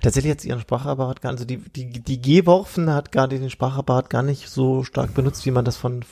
Tatsächlich 0.02 0.32
hat 0.32 0.46
ihren 0.46 0.60
Sprachapparat 0.60 1.22
gar 1.22 1.32
also 1.32 1.46
die, 1.46 1.58
die, 1.58 1.90
die 1.90 2.22
Geworfen 2.22 2.92
hat 2.92 3.12
gar 3.12 3.28
den 3.28 3.50
Sprachapparat 3.50 4.10
gar 4.10 4.24
nicht 4.24 4.50
so 4.50 4.84
stark 4.84 5.14
benutzt, 5.14 5.46
wie 5.46 5.52
man 5.52 5.66
das 5.66 5.78
von, 5.78 6.04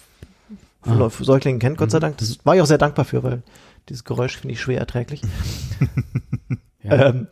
von 0.81 1.01
Ah. 1.01 1.09
Säuglingen 1.09 1.59
kennt, 1.59 1.77
Gott 1.77 1.91
sei 1.91 1.99
Dank. 1.99 2.17
Das 2.17 2.39
war 2.45 2.55
ich 2.55 2.61
auch 2.61 2.65
sehr 2.65 2.77
dankbar 2.77 3.05
für, 3.05 3.23
weil 3.23 3.43
dieses 3.89 4.03
Geräusch 4.03 4.37
finde 4.37 4.53
ich 4.53 4.61
schwer 4.61 4.79
erträglich. 4.79 5.21
Ja. 6.85 7.07
Ähm, 7.07 7.27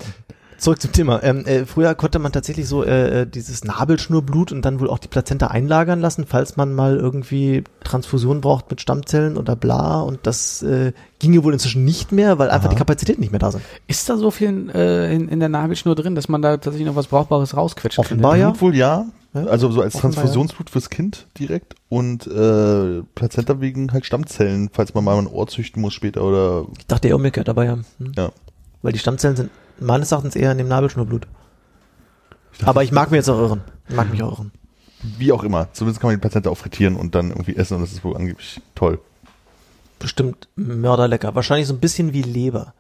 zurück 0.62 0.80
zum 0.80 0.92
Thema. 0.92 1.22
Ähm, 1.24 1.46
äh, 1.46 1.66
früher 1.66 1.96
konnte 1.96 2.20
man 2.20 2.32
tatsächlich 2.32 2.68
so 2.68 2.84
äh, 2.84 3.22
äh, 3.22 3.26
dieses 3.28 3.64
Nabelschnurblut 3.64 4.52
und 4.52 4.64
dann 4.64 4.80
wohl 4.80 4.90
auch 4.90 5.00
die 5.00 5.08
Plazenta 5.08 5.48
einlagern 5.48 6.00
lassen, 6.00 6.26
falls 6.28 6.56
man 6.56 6.74
mal 6.74 6.98
irgendwie 6.98 7.64
Transfusion 7.84 8.42
braucht 8.42 8.70
mit 8.70 8.80
Stammzellen 8.80 9.38
oder 9.38 9.56
bla. 9.56 10.02
Und 10.02 10.20
das 10.24 10.62
äh, 10.62 10.94
ginge 11.20 11.44
wohl 11.44 11.54
inzwischen 11.54 11.84
nicht 11.84 12.12
mehr, 12.12 12.38
weil 12.38 12.52
einfach 12.52 12.70
die 12.70 12.76
Kapazitäten 12.76 13.22
nicht 13.22 13.32
mehr 13.32 13.40
da 13.40 13.52
sind. 13.52 13.64
Ist 13.88 14.08
da 14.08 14.18
so 14.18 14.30
viel 14.30 14.50
in, 14.50 14.70
äh, 14.70 15.14
in, 15.14 15.30
in 15.30 15.40
der 15.40 15.50
Nabelschnur 15.50 15.96
drin, 15.96 16.14
dass 16.14 16.30
man 16.30 16.42
da 16.42 16.58
tatsächlich 16.58 16.86
noch 16.86 16.96
was 16.96 17.08
Brauchbares 17.08 17.58
rausquetschen 17.58 18.04
Offenbar 18.04 18.38
ja. 18.38 18.50
Blut 18.52 18.62
wohl 18.62 18.76
ja. 18.76 19.06
Also 19.34 19.72
so 19.72 19.82
als 19.82 19.96
Offenbar, 19.96 20.14
Transfusionsblut 20.14 20.70
fürs 20.70 20.90
Kind 20.90 21.28
direkt 21.40 21.76
und 21.88 22.28
äh, 22.28 23.02
Plazenta 23.16 23.62
wegen 23.62 23.94
halt 23.94 24.06
Stammzellen, 24.06 24.70
falls 24.72 24.94
man 24.94 25.06
mal 25.06 25.18
ein 25.18 25.28
Ohr 25.28 25.48
züchten 25.48 25.82
muss 25.82 25.94
später 25.94 26.22
oder 26.24 26.66
Ich 26.78 26.86
dachte 26.86 27.08
eher 27.08 27.16
umgekehrt, 27.16 27.48
aber 27.48 27.64
ja. 27.64 27.78
Hm. 27.98 28.12
ja. 28.16 28.32
Weil 28.82 28.92
die 28.92 29.00
Stammzellen 29.00 29.38
sind 29.38 29.50
meines 29.82 30.12
Erachtens 30.12 30.36
eher 30.36 30.52
in 30.52 30.58
dem 30.58 30.68
Nabelschnurblut. 30.68 31.28
Aber 32.64 32.84
ich 32.84 32.92
mag 32.92 33.12
mich 33.12 33.18
jetzt 33.18 33.30
auch 33.30 33.40
irren. 33.40 33.62
Ich 33.90 33.96
mag 33.96 34.12
mich 34.12 34.22
auch 34.24 34.38
irren. 34.38 34.52
Wie 35.18 35.32
auch 35.32 35.44
immer. 35.44 35.74
Zumindest 35.74 36.00
kann 36.00 36.10
man 36.10 36.18
die 36.18 36.22
Plazenta 36.22 36.50
auch 36.50 36.58
frittieren 36.58 36.96
und 36.96 37.16
dann 37.16 37.30
irgendwie 37.30 37.56
essen 37.56 37.76
und 37.76 37.82
das 37.82 37.92
ist 37.92 38.04
wohl 38.04 38.16
angeblich 38.16 38.62
toll. 38.76 39.00
Bestimmt 40.00 40.48
mörderlecker. 40.56 41.34
Wahrscheinlich 41.36 41.68
so 41.68 41.74
ein 41.74 41.80
bisschen 41.80 42.14
wie 42.14 42.22
Leber. 42.22 42.74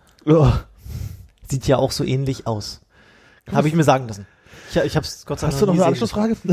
Sieht 1.49 1.67
ja 1.67 1.77
auch 1.77 1.91
so 1.91 2.03
ähnlich 2.03 2.47
aus. 2.47 2.81
Habe 3.51 3.67
ich 3.67 3.73
mir 3.73 3.83
sagen 3.83 4.07
lassen. 4.07 4.27
Ich, 4.71 4.77
ich 4.77 4.95
habe 4.95 5.05
es 5.05 5.25
Gott 5.25 5.39
sei 5.39 5.47
Dank 5.47 5.53
Hast 5.53 5.61
du 5.61 5.65
noch 5.65 5.73
eine 5.73 5.85
Anschlussfrage? 5.85 6.35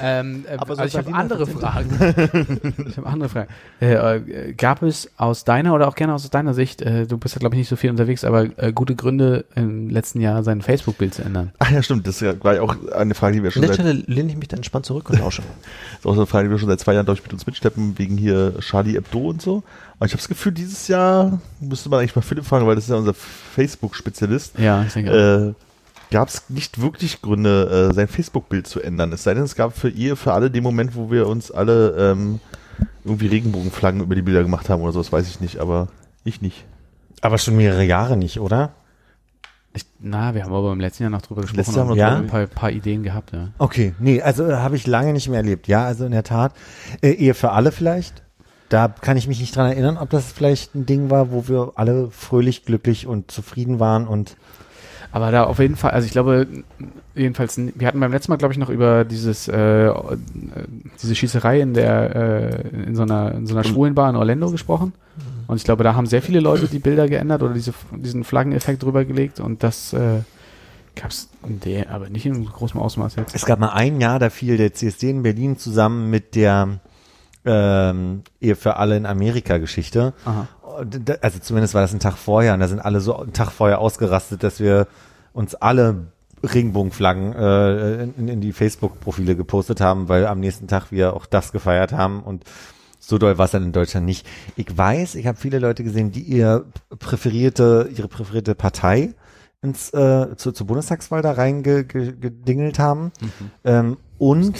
Ähm, 0.00 0.44
äh, 0.48 0.56
Aber 0.56 0.76
so 0.76 0.82
also 0.82 0.98
ich 0.98 1.06
habe 1.06 1.16
andere. 1.16 1.46
Fragen. 1.46 1.90
ich 2.88 2.96
habe 2.96 3.06
andere 3.06 3.28
Fragen. 3.28 3.48
Äh, 3.80 3.94
äh, 3.94 4.52
gab 4.52 4.82
es 4.82 5.10
aus 5.16 5.44
deiner 5.44 5.74
oder 5.74 5.88
auch 5.88 5.94
gerne 5.94 6.14
aus 6.14 6.28
deiner 6.30 6.54
Sicht, 6.54 6.82
äh, 6.82 7.06
du 7.06 7.16
bist 7.16 7.34
ja 7.34 7.38
glaube 7.38 7.54
ich 7.54 7.60
nicht 7.60 7.68
so 7.68 7.76
viel 7.76 7.90
unterwegs, 7.90 8.24
aber 8.24 8.46
äh, 8.58 8.72
gute 8.72 8.94
Gründe 8.94 9.44
im 9.54 9.88
letzten 9.88 10.20
Jahr 10.20 10.42
sein 10.42 10.62
Facebook-Bild 10.62 11.14
zu 11.14 11.22
ändern? 11.22 11.52
Ach 11.58 11.70
ja, 11.70 11.82
stimmt. 11.82 12.06
Das 12.06 12.22
war 12.22 12.54
ja 12.54 12.62
auch 12.62 12.74
eine 12.92 13.14
Frage, 13.14 13.36
die 13.36 13.42
wir 13.42 13.48
An 13.48 13.52
schon 13.52 13.62
der 13.62 13.72
Stelle 13.72 13.92
lehne 13.92 14.30
ich 14.30 14.36
mich 14.36 14.48
dann 14.48 14.58
entspannt 14.58 14.86
zurück 14.86 15.10
und 15.10 15.18
lausche. 15.18 15.42
das 15.92 16.00
ist 16.00 16.06
auch 16.06 16.14
so 16.14 16.20
eine 16.20 16.26
Frage, 16.26 16.48
die 16.48 16.52
wir 16.52 16.58
schon 16.58 16.68
seit 16.68 16.80
zwei 16.80 16.94
Jahren, 16.94 17.06
glaube 17.06 17.18
ich, 17.18 17.24
mit 17.24 17.32
uns 17.32 17.46
mitschleppen, 17.46 17.98
wegen 17.98 18.16
hier 18.16 18.54
Charlie 18.60 18.94
Hebdo 18.94 19.30
und 19.30 19.42
so. 19.42 19.62
Aber 19.96 20.06
ich 20.06 20.12
habe 20.12 20.18
das 20.18 20.28
Gefühl, 20.28 20.52
dieses 20.52 20.88
Jahr 20.88 21.40
müsste 21.60 21.88
man 21.88 22.00
eigentlich 22.00 22.14
mal 22.14 22.22
Philipp 22.22 22.44
fragen, 22.44 22.66
weil 22.66 22.74
das 22.74 22.84
ist 22.84 22.90
ja 22.90 22.96
unser 22.96 23.14
Facebook-Spezialist. 23.14 24.58
Ja, 24.58 24.84
ich 24.84 24.92
denke. 24.92 25.54
Äh, 25.56 25.67
gab 26.10 26.28
es 26.28 26.48
nicht 26.48 26.80
wirklich 26.80 27.22
Gründe, 27.22 27.90
äh, 27.90 27.94
sein 27.94 28.08
Facebook-Bild 28.08 28.66
zu 28.66 28.80
ändern. 28.80 29.12
Es 29.12 29.24
sei 29.24 29.34
denn, 29.34 29.44
es 29.44 29.54
gab 29.54 29.76
für 29.76 29.88
ihr, 29.88 30.16
für 30.16 30.32
alle 30.32 30.50
den 30.50 30.62
Moment, 30.62 30.94
wo 30.94 31.10
wir 31.10 31.26
uns 31.26 31.50
alle 31.50 32.12
ähm, 32.12 32.40
irgendwie 33.04 33.26
Regenbogenflaggen 33.26 34.00
über 34.00 34.14
die 34.14 34.22
Bilder 34.22 34.42
gemacht 34.42 34.68
haben 34.68 34.82
oder 34.82 34.92
so, 34.92 35.00
das 35.00 35.12
weiß 35.12 35.28
ich 35.28 35.40
nicht, 35.40 35.58
aber 35.58 35.88
ich 36.24 36.40
nicht. 36.40 36.64
Aber 37.20 37.38
schon 37.38 37.56
mehrere 37.56 37.84
Jahre 37.84 38.16
nicht, 38.16 38.40
oder? 38.40 38.72
Ich, 39.74 39.84
na, 40.00 40.34
wir 40.34 40.44
haben 40.44 40.52
aber 40.52 40.72
im 40.72 40.80
letzten 40.80 41.04
Jahr 41.04 41.10
noch 41.10 41.22
drüber 41.22 41.42
Letztes 41.42 41.66
gesprochen 41.66 41.96
Jahr 41.96 42.16
und 42.18 42.26
noch 42.26 42.34
ein 42.34 42.46
paar, 42.46 42.46
paar 42.46 42.70
Ideen 42.70 43.02
gehabt. 43.02 43.32
Ja. 43.32 43.48
Okay, 43.58 43.94
nee, 43.98 44.22
also 44.22 44.46
äh, 44.46 44.54
habe 44.54 44.76
ich 44.76 44.86
lange 44.86 45.12
nicht 45.12 45.28
mehr 45.28 45.38
erlebt. 45.38 45.68
Ja, 45.68 45.84
also 45.84 46.04
in 46.04 46.12
der 46.12 46.24
Tat. 46.24 46.52
Äh, 47.02 47.10
Ehe 47.10 47.34
für 47.34 47.50
alle 47.50 47.72
vielleicht. 47.72 48.22
Da 48.68 48.88
kann 48.88 49.16
ich 49.16 49.28
mich 49.28 49.40
nicht 49.40 49.54
dran 49.56 49.70
erinnern, 49.70 49.96
ob 49.96 50.10
das 50.10 50.30
vielleicht 50.30 50.74
ein 50.74 50.84
Ding 50.84 51.10
war, 51.10 51.30
wo 51.32 51.48
wir 51.48 51.72
alle 51.76 52.10
fröhlich, 52.10 52.64
glücklich 52.64 53.06
und 53.06 53.30
zufrieden 53.30 53.80
waren 53.80 54.06
und 54.06 54.36
Aber 55.10 55.30
da 55.30 55.44
auf 55.44 55.58
jeden 55.58 55.76
Fall, 55.76 55.92
also 55.92 56.06
ich 56.06 56.12
glaube, 56.12 56.46
jedenfalls, 57.14 57.58
wir 57.58 57.86
hatten 57.86 58.00
beim 58.00 58.12
letzten 58.12 58.30
Mal, 58.30 58.36
glaube 58.36 58.52
ich, 58.52 58.58
noch 58.58 58.68
über 58.68 59.04
dieses, 59.04 59.48
äh, 59.48 59.90
diese 61.02 61.14
Schießerei 61.14 61.60
in 61.60 61.74
der, 61.74 62.14
äh, 62.14 62.68
in 62.86 62.94
so 62.94 63.02
einer, 63.02 63.32
in 63.32 63.46
so 63.46 63.54
einer 63.54 63.64
schwulen 63.64 63.94
Bar 63.94 64.10
in 64.10 64.16
Orlando 64.16 64.50
gesprochen. 64.50 64.92
Und 65.46 65.56
ich 65.56 65.64
glaube, 65.64 65.82
da 65.82 65.94
haben 65.94 66.06
sehr 66.06 66.20
viele 66.20 66.40
Leute 66.40 66.68
die 66.68 66.78
Bilder 66.78 67.08
geändert 67.08 67.42
oder 67.42 67.54
diese, 67.54 67.72
diesen 67.90 68.22
Flaggeneffekt 68.22 68.82
drüber 68.82 69.04
gelegt 69.06 69.40
und 69.40 69.62
das 69.62 69.94
äh, 69.94 70.20
gab 70.94 71.10
es 71.10 71.30
aber 71.88 72.10
nicht 72.10 72.26
in 72.26 72.44
großem 72.44 72.78
Ausmaß 72.78 73.16
jetzt. 73.16 73.34
Es 73.34 73.46
gab 73.46 73.58
mal 73.58 73.70
ein 73.70 74.00
Jahr, 74.00 74.18
da 74.18 74.30
fiel 74.30 74.56
der 74.58 74.74
CSD 74.74 75.10
in 75.10 75.22
Berlin 75.22 75.56
zusammen 75.56 76.10
mit 76.10 76.34
der 76.34 76.80
ähm, 77.44 78.22
Ehe 78.40 78.56
für 78.56 78.76
alle 78.76 78.96
in 78.96 79.06
Amerika 79.06 79.58
Geschichte. 79.58 80.12
Aha. 80.24 80.48
Also 81.20 81.38
zumindest 81.40 81.74
war 81.74 81.82
das 81.82 81.92
ein 81.92 82.00
Tag 82.00 82.16
vorher 82.16 82.54
und 82.54 82.60
da 82.60 82.68
sind 82.68 82.80
alle 82.80 83.00
so 83.00 83.16
einen 83.16 83.32
Tag 83.32 83.50
vorher 83.50 83.80
ausgerastet, 83.80 84.42
dass 84.42 84.60
wir 84.60 84.86
uns 85.32 85.54
alle 85.54 86.06
Regenbogenflaggen 86.42 87.32
äh, 87.34 88.02
in, 88.04 88.28
in 88.28 88.40
die 88.40 88.52
Facebook-Profile 88.52 89.36
gepostet 89.36 89.80
haben, 89.80 90.08
weil 90.08 90.26
am 90.26 90.40
nächsten 90.40 90.68
Tag 90.68 90.92
wir 90.92 91.14
auch 91.14 91.26
das 91.26 91.52
gefeiert 91.52 91.92
haben 91.92 92.22
und 92.22 92.44
so 93.00 93.18
doll 93.18 93.38
war 93.38 93.46
es 93.46 93.52
dann 93.52 93.62
in 93.62 93.72
Deutschland 93.72 94.06
nicht. 94.06 94.26
Ich 94.56 94.76
weiß, 94.76 95.14
ich 95.14 95.26
habe 95.26 95.38
viele 95.38 95.58
Leute 95.58 95.84
gesehen, 95.84 96.12
die 96.12 96.22
ihr 96.22 96.64
präferierte, 96.98 97.88
ihre 97.94 98.08
präferierte 98.08 98.54
Partei 98.54 99.14
ins 99.62 99.90
äh, 99.92 100.36
zur, 100.36 100.54
zur 100.54 100.66
Bundestagswahl 100.66 101.20
da 101.22 101.32
reingedingelt 101.32 102.78
haben 102.78 103.10
ähm, 103.64 103.96
und, 104.18 104.54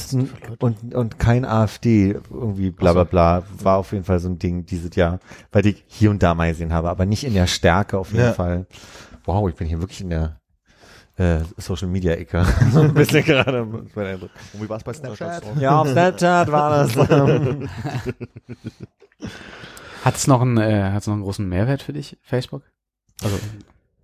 und 0.59 0.95
und 0.95 1.19
kein 1.19 1.45
AfD 1.45 2.17
irgendwie 2.31 2.71
bla 2.71 2.93
bla 2.93 3.05
bla 3.05 3.43
war 3.61 3.77
auf 3.77 3.93
jeden 3.93 4.05
Fall 4.05 4.19
so 4.19 4.29
ein 4.29 4.39
Ding 4.39 4.67
dieses 4.67 4.95
Jahr, 4.97 5.21
weil 5.53 5.67
ich 5.67 5.85
hier 5.87 6.11
und 6.11 6.23
da 6.23 6.35
mal 6.35 6.49
gesehen 6.51 6.73
habe, 6.73 6.91
aber 6.91 7.07
nicht 7.07 7.25
in 7.25 7.35
der 7.35 7.47
Stärke 7.47 7.99
auf 7.99 8.11
jeden 8.13 8.25
Ja. 8.25 8.33
Fall. 8.33 8.67
Wow, 9.25 9.49
ich 9.49 9.55
bin 9.55 9.67
hier 9.69 9.81
wirklich 9.81 10.01
in 10.01 10.11
der 10.11 10.41
äh, 11.17 11.41
Social 11.59 11.89
Media 11.89 12.13
Ecke. 12.15 12.45
so 12.73 12.81
ein 12.81 12.95
bisschen 12.95 13.25
gerade. 13.25 13.67
ist 13.87 13.95
mein 13.97 14.07
Eindruck. 14.07 14.31
Und 14.53 14.63
wie 14.63 14.69
war 14.69 14.79
es 14.79 14.85
bei 14.85 14.93
Snapchat? 14.93 15.43
Ja, 15.61 15.81
auf 15.81 15.89
Snapchat 15.93 16.51
war 16.51 16.71
das. 16.71 16.97
Hat 20.05 20.15
es 20.15 20.27
noch, 20.29 20.41
einen, 20.41 20.59
äh, 20.59 20.91
hat's 20.93 21.07
noch 21.09 21.15
einen 21.15 21.25
großen 21.25 21.47
Mehrwert 21.49 21.83
für 21.83 21.93
dich, 21.93 22.17
Facebook? 22.23 22.63
Also, 23.23 23.37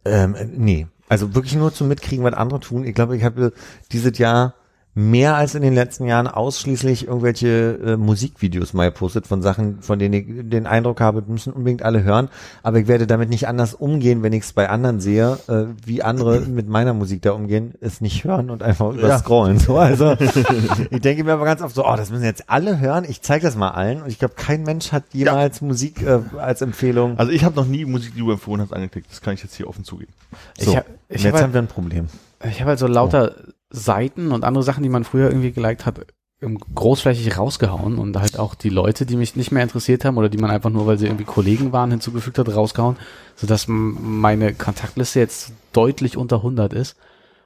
Ähm, 0.05 0.35
äh, 0.35 0.45
nee, 0.45 0.87
also 1.09 1.35
wirklich 1.35 1.55
nur 1.55 1.73
zum 1.73 1.89
Mitkriegen, 1.89 2.25
was 2.25 2.35
andere 2.35 2.61
tun. 2.61 2.85
Ich 2.85 2.95
glaube, 2.95 3.17
ich 3.17 3.25
habe 3.25 3.53
dieses 3.93 4.19
Jahr 4.19 4.55
mehr 4.97 5.35
als 5.37 5.57
in 5.57 5.63
den 5.63 5.75
letzten 5.75 6.07
Jahren 6.07 6.29
ausschließlich 6.29 7.09
irgendwelche 7.09 7.79
äh, 7.85 7.97
Musikvideos 7.97 8.75
mal 8.75 8.91
gepostet 8.91 9.27
von 9.27 9.43
Sachen, 9.43 9.83
von 9.83 9.99
denen 9.99 10.15
ich 10.15 10.25
den 10.51 10.67
Eindruck 10.69 11.01
habe, 11.01 11.23
müssen 11.27 11.53
unbedingt 11.53 11.83
alle 11.83 12.05
hören. 12.05 12.29
Aber 12.63 12.79
ich 12.79 12.87
werde 12.87 13.07
damit 13.09 13.29
nicht 13.29 13.49
anders 13.49 13.75
umgehen, 13.75 14.23
wenn 14.23 14.33
ich 14.33 14.45
es 14.45 14.53
bei 14.53 14.69
anderen 14.71 15.01
sehe, 15.01 15.37
äh, 15.49 15.65
wie 15.85 16.03
andere 16.05 16.41
mit 16.49 16.69
meiner 16.69 16.95
Musik 16.95 17.23
da 17.23 17.33
umgehen, 17.33 17.75
es 17.81 18.01
nicht 18.01 18.23
hören 18.25 18.51
und 18.51 18.63
einfach 18.63 18.93
überscrollen. 18.93 19.59
So, 19.59 19.79
also 19.79 20.13
ich 20.91 21.01
denke 21.01 21.25
mir 21.25 21.33
aber 21.33 21.45
ganz 21.45 21.61
oft 21.61 21.75
so, 21.75 21.85
oh, 21.85 21.97
das 21.97 22.11
müssen 22.11 22.25
jetzt 22.25 22.49
alle 22.49 22.79
hören. 22.79 23.05
Ich 23.09 23.21
zeige 23.21 23.45
das 23.47 23.57
mal 23.57 23.71
allen. 23.71 24.01
Und 24.03 24.09
ich 24.09 24.21
glaube, 24.21 24.35
kein 24.37 24.63
Mensch 24.63 24.93
hat 24.93 25.03
jemals 25.13 25.61
Musik 25.61 26.03
äh, 26.03 26.21
als 26.39 26.63
Empfehlung. 26.63 27.19
Also 27.19 27.33
ich 27.33 27.45
habe 27.45 27.57
noch 27.57 27.67
nie 27.67 27.85
Musik, 27.85 28.15
die 28.15 28.21
du 28.21 28.31
empfohlen 28.31 28.61
hast, 28.63 28.73
angeklickt. 28.73 29.11
Das 29.11 29.21
kann 29.21 29.35
ich 29.35 29.43
jetzt 29.43 29.57
hier 29.57 29.69
offen 29.69 29.83
zugeben. 29.83 30.13
So, 30.57 30.71
ich, 30.71 30.77
hab- 30.77 30.87
jetzt 31.09 31.25
habe 31.27 31.41
haben 31.43 31.53
wir 31.53 31.63
ein 31.63 31.67
Problem. 31.67 32.07
Ich 32.49 32.61
habe 32.61 32.71
halt 32.71 32.79
so 32.79 32.87
lauter 32.87 33.35
Seiten 33.75 34.33
und 34.33 34.45
andere 34.45 34.63
Sachen, 34.63 34.83
die 34.83 34.89
man 34.89 35.05
früher 35.05 35.29
irgendwie 35.29 35.53
geliked 35.53 35.85
hat, 35.85 36.07
ähm, 36.41 36.59
großflächig 36.59 37.37
rausgehauen 37.37 37.99
und 37.99 38.17
halt 38.19 38.39
auch 38.39 38.55
die 38.55 38.69
Leute, 38.69 39.07
die 39.07 39.17
mich 39.17 39.35
nicht 39.35 39.51
mehr 39.51 39.63
interessiert 39.63 40.05
haben 40.05 40.17
oder 40.17 40.29
die 40.29 40.39
man 40.39 40.51
einfach 40.51 40.71
nur, 40.71 40.87
weil 40.87 40.99
sie 40.99 41.07
irgendwie 41.07 41.25
Kollegen 41.25 41.73
waren, 41.73 41.91
hinzugefügt 41.91 42.39
hat, 42.39 42.55
rausgehauen, 42.55 42.97
sodass 43.35 43.67
meine 43.69 44.55
Kontaktliste 44.55 45.21
jetzt 45.21 45.53
deutlich 45.73 46.17
unter 46.17 46.37
100 46.37 46.73
ist. 46.73 46.97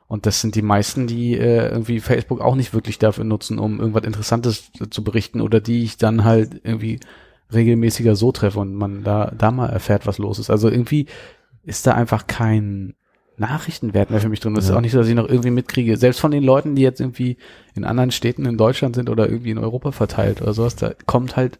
Und 0.06 0.24
das 0.26 0.40
sind 0.40 0.54
die 0.54 0.62
meisten, 0.62 1.06
die 1.06 1.34
äh, 1.34 1.68
irgendwie 1.68 2.00
Facebook 2.00 2.40
auch 2.40 2.54
nicht 2.54 2.72
wirklich 2.72 2.98
dafür 2.98 3.24
nutzen, 3.24 3.58
um 3.58 3.78
irgendwas 3.78 4.04
Interessantes 4.04 4.70
zu 4.90 5.04
berichten 5.04 5.40
oder 5.40 5.60
die 5.60 5.84
ich 5.84 5.98
dann 5.98 6.24
halt 6.24 6.60
irgendwie 6.64 6.98
regelmäßiger 7.52 8.16
so 8.16 8.32
treffe 8.32 8.60
und 8.60 8.74
man 8.74 9.04
da, 9.04 9.32
da 9.36 9.50
mal 9.50 9.68
erfährt, 9.68 10.06
was 10.06 10.18
los 10.18 10.38
ist. 10.38 10.50
Also 10.50 10.70
irgendwie 10.70 11.06
ist 11.62 11.86
da 11.86 11.92
einfach 11.92 12.26
kein 12.26 12.94
Nachrichtenwert 13.38 14.10
mehr 14.10 14.20
für 14.20 14.28
mich 14.28 14.40
drin. 14.40 14.54
Das 14.54 14.64
ist 14.64 14.70
auch 14.70 14.80
nicht 14.80 14.92
so, 14.92 14.98
dass 14.98 15.08
ich 15.08 15.14
noch 15.14 15.28
irgendwie 15.28 15.50
mitkriege. 15.50 15.96
Selbst 15.96 16.20
von 16.20 16.30
den 16.30 16.42
Leuten, 16.42 16.74
die 16.74 16.82
jetzt 16.82 17.00
irgendwie 17.00 17.36
in 17.74 17.84
anderen 17.84 18.10
Städten 18.10 18.46
in 18.46 18.56
Deutschland 18.56 18.96
sind 18.96 19.08
oder 19.10 19.28
irgendwie 19.28 19.50
in 19.50 19.58
Europa 19.58 19.92
verteilt 19.92 20.42
oder 20.42 20.54
sowas, 20.54 20.76
da 20.76 20.92
kommt 21.06 21.36
halt, 21.36 21.58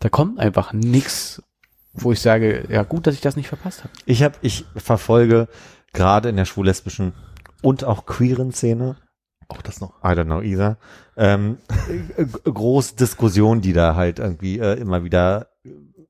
da 0.00 0.08
kommt 0.08 0.38
einfach 0.38 0.72
nix, 0.72 1.42
wo 1.92 2.12
ich 2.12 2.20
sage, 2.20 2.66
ja 2.68 2.82
gut, 2.82 3.06
dass 3.06 3.14
ich 3.14 3.20
das 3.20 3.36
nicht 3.36 3.48
verpasst 3.48 3.84
habe. 3.84 3.92
Ich 4.06 4.22
habe, 4.22 4.34
ich 4.42 4.64
verfolge 4.76 5.48
gerade 5.92 6.28
in 6.28 6.36
der 6.36 6.44
schwul-lesbischen 6.44 7.12
und 7.62 7.84
auch 7.84 8.06
queeren 8.06 8.52
Szene 8.52 8.96
Auch 9.48 9.62
das 9.62 9.80
noch. 9.80 10.02
I 10.02 10.08
don't 10.08 10.24
know 10.24 10.40
either. 10.40 10.78
Ähm, 11.16 11.58
äh, 12.16 12.24
große 12.24 12.96
Diskussion, 12.96 13.60
die 13.60 13.72
da 13.72 13.94
halt 13.94 14.18
irgendwie 14.18 14.58
äh, 14.58 14.78
immer 14.78 15.04
wieder, 15.04 15.48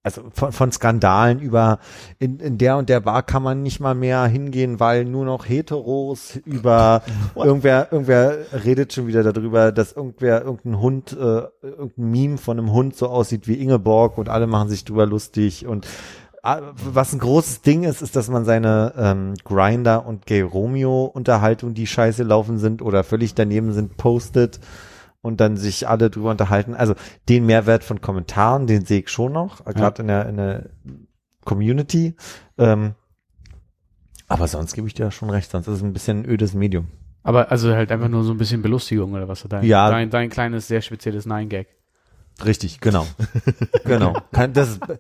also 0.03 0.23
von, 0.33 0.53
von 0.53 0.73
Skandalen 0.73 1.39
über 1.39 1.79
in, 2.19 2.41
in 2.41 2.59
der 2.59 2.77
und 2.77 2.89
der 2.89 3.01
Bar 3.01 3.23
kann 3.23 3.43
man 3.43 3.62
nicht 3.62 3.81
mal 3.81 3.95
mehr 3.95 4.24
hingehen, 4.24 4.81
weil 4.81 5.05
nur 5.05 5.24
noch 5.24 5.49
Heteros 5.49 6.37
über 6.45 7.03
irgendwer, 7.37 7.93
irgendwer 7.93 8.39
redet 8.65 8.93
schon 8.93 9.07
wieder 9.07 9.23
darüber, 9.23 9.70
dass 9.70 9.93
irgendwer 9.93 10.43
irgendein 10.43 10.81
Hund, 10.81 11.12
äh, 11.12 11.43
irgendein 11.62 12.11
Meme 12.11 12.39
von 12.39 12.59
einem 12.59 12.73
Hund 12.73 12.97
so 12.97 13.09
aussieht 13.09 13.47
wie 13.47 13.55
Ingeborg 13.55 14.19
und 14.19 14.29
alle 14.29 14.47
machen 14.47 14.69
sich 14.69 14.85
drüber 14.85 15.07
lustig 15.07 15.66
und 15.66 15.87
Ah, 16.45 16.73
was 16.74 17.12
ein 17.12 17.20
großes 17.20 17.62
Ding 17.62 17.85
ist, 17.85 18.03
ist, 18.03 18.16
dass 18.16 18.29
man 18.29 18.45
seine 18.45 18.95
ähm, 18.97 19.35
Grinder 19.45 20.05
und 20.05 20.27
Gay 20.27 20.41
Romeo 20.41 21.05
Unterhaltung, 21.05 21.73
die 21.73 21.87
scheiße 21.87 22.24
laufen 22.24 22.59
sind 22.59 22.83
oder 22.83 23.05
völlig 23.05 23.37
daneben 23.37 23.73
sind, 23.73 23.97
postet 23.97 24.59
und 25.23 25.40
dann 25.40 25.57
sich 25.57 25.89
alle 25.89 26.11
drüber 26.11 26.31
unterhalten. 26.31 26.74
Also 26.74 26.94
den 27.28 27.47
Mehrwert 27.47 27.85
von 27.85 28.01
Kommentaren, 28.01 28.66
den 28.66 28.85
sehe 28.85 29.01
ich 29.01 29.09
schon 29.09 29.32
noch, 29.32 29.65
gerade 29.65 30.03
in 30.03 30.09
der 30.09 30.28
in 30.28 30.36
der 30.36 30.70
Community. 31.44 32.15
Ähm, 32.59 32.94
aber 34.28 34.49
sonst 34.49 34.74
gebe 34.74 34.86
ich 34.86 34.94
dir 34.94 35.11
schon 35.11 35.31
recht, 35.31 35.51
sonst 35.51 35.69
ist 35.69 35.77
es 35.77 35.82
ein 35.82 35.93
bisschen 35.93 36.20
ein 36.23 36.27
ödes 36.28 36.55
Medium. 36.55 36.89
Aber 37.23 37.51
also 37.51 37.73
halt 37.73 37.93
einfach 37.93 38.09
nur 38.09 38.24
so 38.24 38.32
ein 38.32 38.39
bisschen 38.39 38.62
Belustigung 38.62 39.12
oder 39.12 39.28
was? 39.28 39.44
Dein, 39.49 39.65
Ja. 39.65 39.89
dein, 39.90 40.11
dein 40.11 40.28
kleines, 40.28 40.66
sehr 40.69 40.81
spezielles 40.82 41.24
Nein-Gag. 41.27 41.69
Richtig, 42.44 42.81
genau. 42.81 43.07
genau. 43.85 44.16
Kann, 44.32 44.53
das 44.55 44.70
ist 44.70 44.86
be- 44.86 44.99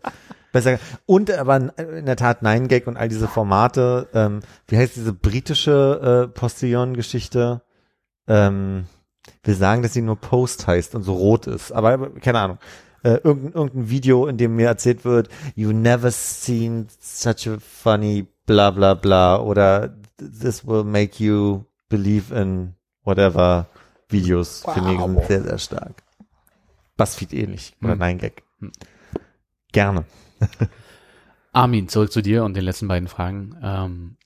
besser. 0.52 0.78
Und 1.06 1.30
aber 1.30 1.56
in 1.78 2.06
der 2.06 2.16
Tat 2.16 2.42
Nine 2.42 2.68
Gag 2.68 2.86
und 2.86 2.96
all 2.96 3.08
diese 3.08 3.26
Formate, 3.26 4.08
ähm, 4.14 4.40
wie 4.68 4.76
heißt 4.76 4.94
diese 4.96 5.12
britische 5.14 6.28
äh, 6.28 6.38
Postillon-Geschichte? 6.38 7.62
Ähm, 8.28 8.84
wir 9.44 9.54
sagen, 9.54 9.82
dass 9.82 9.92
sie 9.92 10.02
nur 10.02 10.16
Post 10.16 10.66
heißt 10.66 10.94
und 10.94 11.02
so 11.02 11.14
rot 11.14 11.46
ist, 11.46 11.72
aber 11.72 12.10
keine 12.20 12.40
Ahnung. 12.40 12.58
Äh, 13.04 13.18
irgendein, 13.24 13.52
irgendein 13.52 13.90
Video, 13.90 14.26
in 14.26 14.36
dem 14.36 14.54
mir 14.54 14.68
erzählt 14.68 15.04
wird, 15.04 15.28
you 15.56 15.72
never 15.72 16.10
seen 16.10 16.86
such 17.00 17.48
a 17.48 17.58
funny 17.58 18.28
bla 18.46 18.70
bla 18.70 18.94
bla 18.94 19.40
oder 19.40 19.96
this 20.18 20.66
will 20.66 20.84
make 20.84 21.22
you 21.22 21.64
believe 21.88 22.32
in 22.34 22.74
whatever 23.04 23.66
Videos 24.08 24.64
finde 24.72 24.92
ich 24.92 25.26
sehr, 25.26 25.42
sehr 25.42 25.58
stark. 25.58 26.02
Buzzfeed 26.96 27.32
ähnlich 27.32 27.74
oder 27.80 27.92
Hm. 27.92 27.98
Nein 27.98 28.18
Gag. 28.18 28.42
Hm. 28.60 28.72
Gerne. 29.72 30.04
Armin, 31.52 31.88
zurück 31.88 32.12
zu 32.12 32.22
dir 32.22 32.44
und 32.44 32.54
den 32.54 32.64
letzten 32.64 32.88
beiden 32.88 33.08
Fragen. 33.08 33.56
Ähm, 33.62 34.16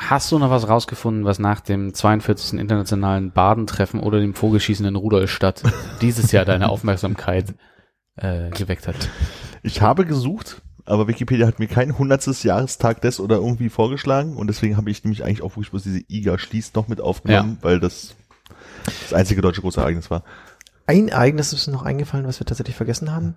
hast 0.00 0.32
du 0.32 0.38
noch 0.38 0.50
was 0.50 0.68
rausgefunden, 0.68 1.24
was 1.24 1.38
nach 1.38 1.60
dem 1.60 1.94
42. 1.94 2.58
internationalen 2.58 3.32
Badentreffen 3.32 4.00
oder 4.00 4.18
dem 4.18 4.34
Vogelschießen 4.34 4.86
in 4.86 4.96
Rudolstadt 4.96 5.62
dieses 6.00 6.32
Jahr 6.32 6.44
deine 6.44 6.68
Aufmerksamkeit 6.70 7.54
äh, 8.16 8.50
geweckt 8.50 8.88
hat? 8.88 8.96
Ich 9.62 9.82
habe 9.82 10.06
gesucht, 10.06 10.62
aber 10.86 11.06
Wikipedia 11.06 11.46
hat 11.46 11.58
mir 11.58 11.68
kein 11.68 11.98
hundertstes 11.98 12.42
Jahrestag 12.42 13.02
des 13.02 13.20
oder 13.20 13.36
irgendwie 13.36 13.68
vorgeschlagen 13.68 14.36
und 14.36 14.46
deswegen 14.46 14.76
habe 14.76 14.90
ich 14.90 15.04
nämlich 15.04 15.22
eigentlich 15.22 15.42
auch 15.42 15.52
wirklich 15.52 15.70
bloß 15.70 15.82
diese 15.82 16.02
IGA 16.08 16.38
schließt 16.38 16.74
noch 16.74 16.88
mit 16.88 17.00
aufgenommen, 17.00 17.58
weil 17.60 17.78
das 17.78 18.16
das 19.02 19.12
einzige 19.12 19.42
deutsche 19.42 19.60
große 19.60 19.80
Ereignis 19.80 20.10
war. 20.10 20.24
Ein 20.86 21.08
Ereignis 21.08 21.52
ist 21.52 21.66
mir 21.66 21.74
noch 21.74 21.84
eingefallen, 21.84 22.26
was 22.26 22.40
wir 22.40 22.46
tatsächlich 22.46 22.74
vergessen 22.74 23.12
haben. 23.12 23.36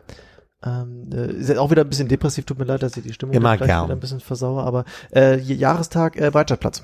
Ähm, 0.65 1.09
äh, 1.13 1.31
ist 1.33 1.49
jetzt 1.49 1.57
auch 1.57 1.71
wieder 1.71 1.81
ein 1.83 1.89
bisschen 1.89 2.07
depressiv, 2.07 2.45
tut 2.45 2.57
mir 2.57 2.63
leid, 2.65 2.81
dass 2.83 2.95
ich 2.95 3.03
die 3.03 3.11
Stimmung 3.13 3.35
Immer 3.35 3.57
gern. 3.57 3.85
wieder 3.85 3.95
ein 3.95 3.99
bisschen 3.99 4.21
versauere, 4.21 4.63
aber 4.63 4.85
äh, 5.13 5.37
Jahrestag 5.39 6.15
äh, 6.15 6.29
Breitscheidplatz. 6.31 6.83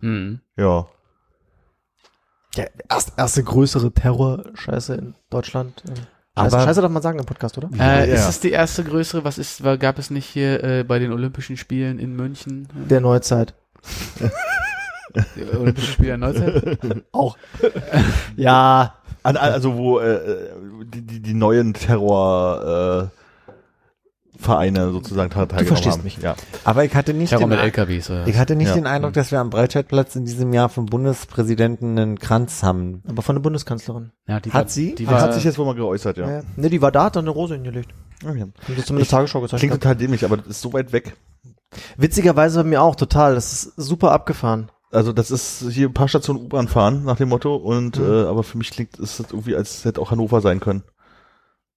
Mhm. 0.00 0.40
Ja. 0.56 0.86
Der 2.56 2.70
erst, 2.90 3.12
erste 3.16 3.42
größere 3.42 3.90
Terror-Scheiße 3.92 4.94
in 4.94 5.14
Deutschland. 5.30 5.82
Ähm, 5.88 5.94
Scheiße, 6.36 6.56
Aber- 6.56 6.64
Scheiße 6.66 6.82
darf 6.82 6.90
man 6.90 7.02
sagen 7.02 7.18
im 7.18 7.24
Podcast, 7.26 7.56
oder? 7.58 7.70
Äh, 7.74 8.08
Ja. 8.08 8.14
Ist 8.14 8.28
es 8.28 8.40
die 8.40 8.50
erste 8.50 8.84
größere? 8.84 9.24
Was 9.24 9.38
ist, 9.38 9.64
war, 9.64 9.78
gab 9.78 9.98
es 9.98 10.10
nicht 10.10 10.26
hier 10.26 10.62
äh, 10.62 10.84
bei 10.84 10.98
den 10.98 11.12
Olympischen 11.12 11.56
Spielen 11.56 11.98
in 11.98 12.14
München? 12.14 12.68
Der 12.74 13.00
Neuzeit. 13.00 13.54
Die 15.36 15.44
Olympischen 15.56 15.92
Spiele 15.92 16.08
der 16.08 16.18
Neuzeit? 16.18 17.04
Auch. 17.12 17.36
ja, 18.36 18.94
also 19.24 19.76
wo 19.76 19.98
äh, 20.00 20.50
die, 20.84 21.02
die, 21.02 21.20
die 21.20 21.34
neuen 21.34 21.74
Terror 21.74 23.10
äh, 23.10 23.18
Vereine 24.36 24.90
sozusagen 24.90 25.30
teilgenommen 25.30 25.66
verstehst 25.66 25.96
haben. 25.98 26.04
mich. 26.04 26.18
Ja. 26.18 26.34
Aber 26.64 26.84
ich 26.84 26.94
hatte 26.94 27.14
nicht 27.14 27.30
Terror 27.30 27.44
den, 27.44 27.50
mit 27.50 27.58
LKWs. 27.60 28.10
Oder? 28.10 28.26
ich 28.26 28.36
hatte 28.36 28.56
nicht 28.56 28.68
Ja. 28.68 28.74
den 28.74 28.86
Eindruck, 28.86 29.12
dass 29.14 29.30
wir 29.30 29.38
am 29.40 29.48
Breitscheidplatz 29.48 30.16
in 30.16 30.24
diesem 30.24 30.52
Jahr 30.52 30.68
vom 30.68 30.86
Bundespräsidenten 30.86 31.98
einen 31.98 32.18
Kranz 32.18 32.62
haben. 32.62 33.02
aber 33.08 33.22
von 33.22 33.36
der 33.36 33.42
Bundeskanzlerin. 33.42 34.10
ja, 34.26 34.40
die 34.40 34.50
Hat 34.50 34.64
war, 34.64 34.68
sie? 34.68 34.94
Die 34.96 35.06
war, 35.06 35.20
hat 35.20 35.34
sich 35.34 35.44
jetzt 35.44 35.56
wohl 35.56 35.66
mal 35.66 35.74
geäußert, 35.74 36.16
ja. 36.18 36.28
Ja. 36.28 36.42
Ne, 36.56 36.68
die 36.68 36.82
war 36.82 36.90
da, 36.92 37.04
hat 37.04 37.16
dann 37.16 37.24
eine 37.24 37.30
Rose 37.30 37.54
hingelegt. 37.54 37.94
Okay. 38.24 38.42
Und 38.42 38.54
das 38.76 38.86
zumindest 38.86 39.12
Tagesschau 39.12 39.40
gezeigt. 39.40 39.60
Klingt 39.60 39.74
total 39.74 39.96
dämlich, 39.96 40.24
aber 40.24 40.36
das 40.36 40.46
ist 40.48 40.60
so 40.60 40.72
weit 40.72 40.92
weg. 40.92 41.16
Witzigerweise 41.96 42.62
bei 42.62 42.68
mir 42.68 42.82
auch 42.82 42.96
total. 42.96 43.34
Das 43.34 43.52
ist 43.52 43.72
super 43.76 44.12
abgefahren. 44.12 44.68
Also 44.94 45.12
das 45.12 45.30
ist 45.30 45.64
hier 45.70 45.88
ein 45.88 45.94
paar 45.94 46.08
Stationen 46.08 46.40
U-Bahn 46.44 46.68
fahren 46.68 47.04
nach 47.04 47.16
dem 47.16 47.28
Motto 47.28 47.56
und 47.56 47.98
Mhm. 47.98 48.04
äh, 48.04 48.22
aber 48.24 48.42
für 48.42 48.58
mich 48.58 48.70
klingt 48.70 48.98
es 48.98 49.16
das 49.18 49.30
irgendwie, 49.30 49.56
als 49.56 49.84
hätte 49.84 50.00
auch 50.00 50.10
Hannover 50.10 50.40
sein 50.40 50.60
können. 50.60 50.82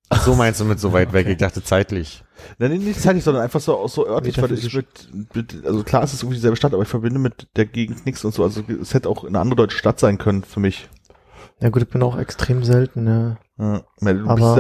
Ach 0.09 0.23
so 0.23 0.35
meinst 0.35 0.61
du 0.61 0.65
mit 0.65 0.79
so 0.79 0.93
weit 0.93 1.11
weg? 1.11 1.27
Ich 1.27 1.37
dachte 1.37 1.61
zeitlich. 1.61 2.23
Nein, 2.59 2.71
nee, 2.71 2.77
nicht 2.77 3.01
zeitlich, 3.01 3.25
sondern 3.25 3.43
einfach 3.43 3.59
so, 3.59 3.75
auch 3.77 3.89
so 3.89 4.07
örtlich, 4.07 4.41
weil 4.41 4.53
ich 4.53 4.73
mit, 4.73 5.09
mit, 5.33 5.65
also 5.65 5.83
klar, 5.83 6.03
es 6.03 6.13
ist 6.13 6.21
irgendwie 6.23 6.35
dieselbe 6.37 6.55
Stadt, 6.55 6.73
aber 6.73 6.83
ich 6.83 6.87
verbinde 6.87 7.19
mit 7.19 7.47
der 7.57 7.65
Gegend 7.65 8.05
nichts 8.05 8.23
und 8.23 8.33
so. 8.33 8.43
Also 8.43 8.63
es 8.81 8.93
hätte 8.93 9.09
auch 9.09 9.25
eine 9.25 9.39
andere 9.39 9.57
deutsche 9.57 9.77
Stadt 9.77 9.99
sein 9.99 10.17
können 10.17 10.43
für 10.43 10.61
mich. 10.61 10.87
Ja 11.59 11.69
gut, 11.69 11.81
ich 11.81 11.89
bin 11.89 12.03
auch 12.03 12.17
extrem 12.17 12.63
selten. 12.63 13.07
Ja. 13.07 13.37
Ja, 13.59 13.81
weil 13.99 14.19
du 14.19 14.29
Aber- 14.29 14.55
bist 14.55 14.57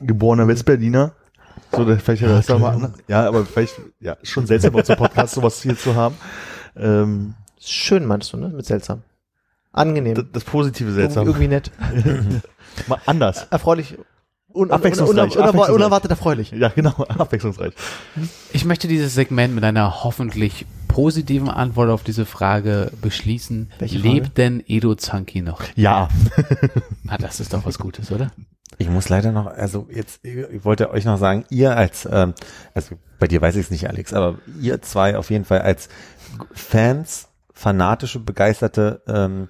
ja 0.00 0.04
geborener 0.06 0.48
Westberliner. 0.48 1.12
So, 1.72 1.84
vielleicht 1.96 2.22
ja, 2.22 2.28
das 2.28 2.48
mal 2.48 2.70
an. 2.74 2.94
Ja, 3.06 3.26
aber 3.28 3.46
vielleicht, 3.46 3.80
ja, 4.00 4.14
ist 4.14 4.30
schon 4.30 4.46
seltsam, 4.46 4.72
bei 4.72 4.80
unserem 4.80 4.98
Podcast 4.98 5.34
sowas 5.34 5.62
hier 5.62 5.78
zu 5.78 5.94
haben. 5.94 6.16
Ähm, 6.76 7.34
Schön 7.60 8.06
meinst 8.06 8.32
du, 8.32 8.36
ne? 8.38 8.48
Mit 8.48 8.66
seltsam. 8.66 9.02
Angenehm. 9.72 10.14
das, 10.14 10.24
das 10.32 10.44
positive 10.44 10.90
seltsam. 10.92 11.26
irgendwie 11.26 11.46
nett. 11.48 11.70
Mal 12.88 12.98
anders. 13.06 13.46
Erfreulich. 13.50 13.96
Un 14.52 14.72
Abwechslungsreich, 14.72 15.16
uner- 15.36 15.44
abwechslungsreich. 15.44 15.74
Unerwartet 15.76 16.10
erfreulich. 16.10 16.50
Ja, 16.50 16.70
genau, 16.70 16.90
abwechslungsreich. 17.08 17.72
Ich 18.52 18.64
möchte 18.64 18.88
dieses 18.88 19.14
Segment 19.14 19.54
mit 19.54 19.62
einer 19.62 20.02
hoffentlich 20.02 20.66
positiven 20.88 21.48
Antwort 21.48 21.88
auf 21.90 22.02
diese 22.02 22.26
Frage 22.26 22.90
beschließen. 23.00 23.70
Welche 23.78 24.00
Frage? 24.00 24.12
Lebt 24.12 24.38
denn 24.38 24.64
Edo 24.66 24.96
Zanki 24.96 25.42
noch? 25.42 25.62
Ja. 25.76 26.08
Ah, 27.08 27.18
das 27.18 27.40
ist 27.40 27.52
doch 27.52 27.64
was 27.66 27.78
Gutes, 27.80 28.12
oder? 28.12 28.30
Ich 28.78 28.88
muss 28.88 29.08
leider 29.08 29.32
noch, 29.32 29.46
also 29.46 29.88
jetzt, 29.92 30.20
ich 30.24 30.64
wollte 30.64 30.90
euch 30.92 31.04
noch 31.04 31.18
sagen, 31.18 31.44
ihr 31.50 31.76
als, 31.76 32.08
ähm, 32.10 32.34
also 32.72 32.96
bei 33.18 33.26
dir 33.26 33.42
weiß 33.42 33.56
ich 33.56 33.62
es 33.64 33.70
nicht, 33.72 33.88
Alex, 33.88 34.12
aber 34.12 34.38
ihr 34.60 34.80
zwei 34.80 35.16
auf 35.18 35.28
jeden 35.30 35.44
Fall 35.44 35.62
als 35.62 35.88
Fans, 36.52 37.26
fanatische, 37.60 38.20
begeisterte 38.20 39.02
ähm, 39.06 39.48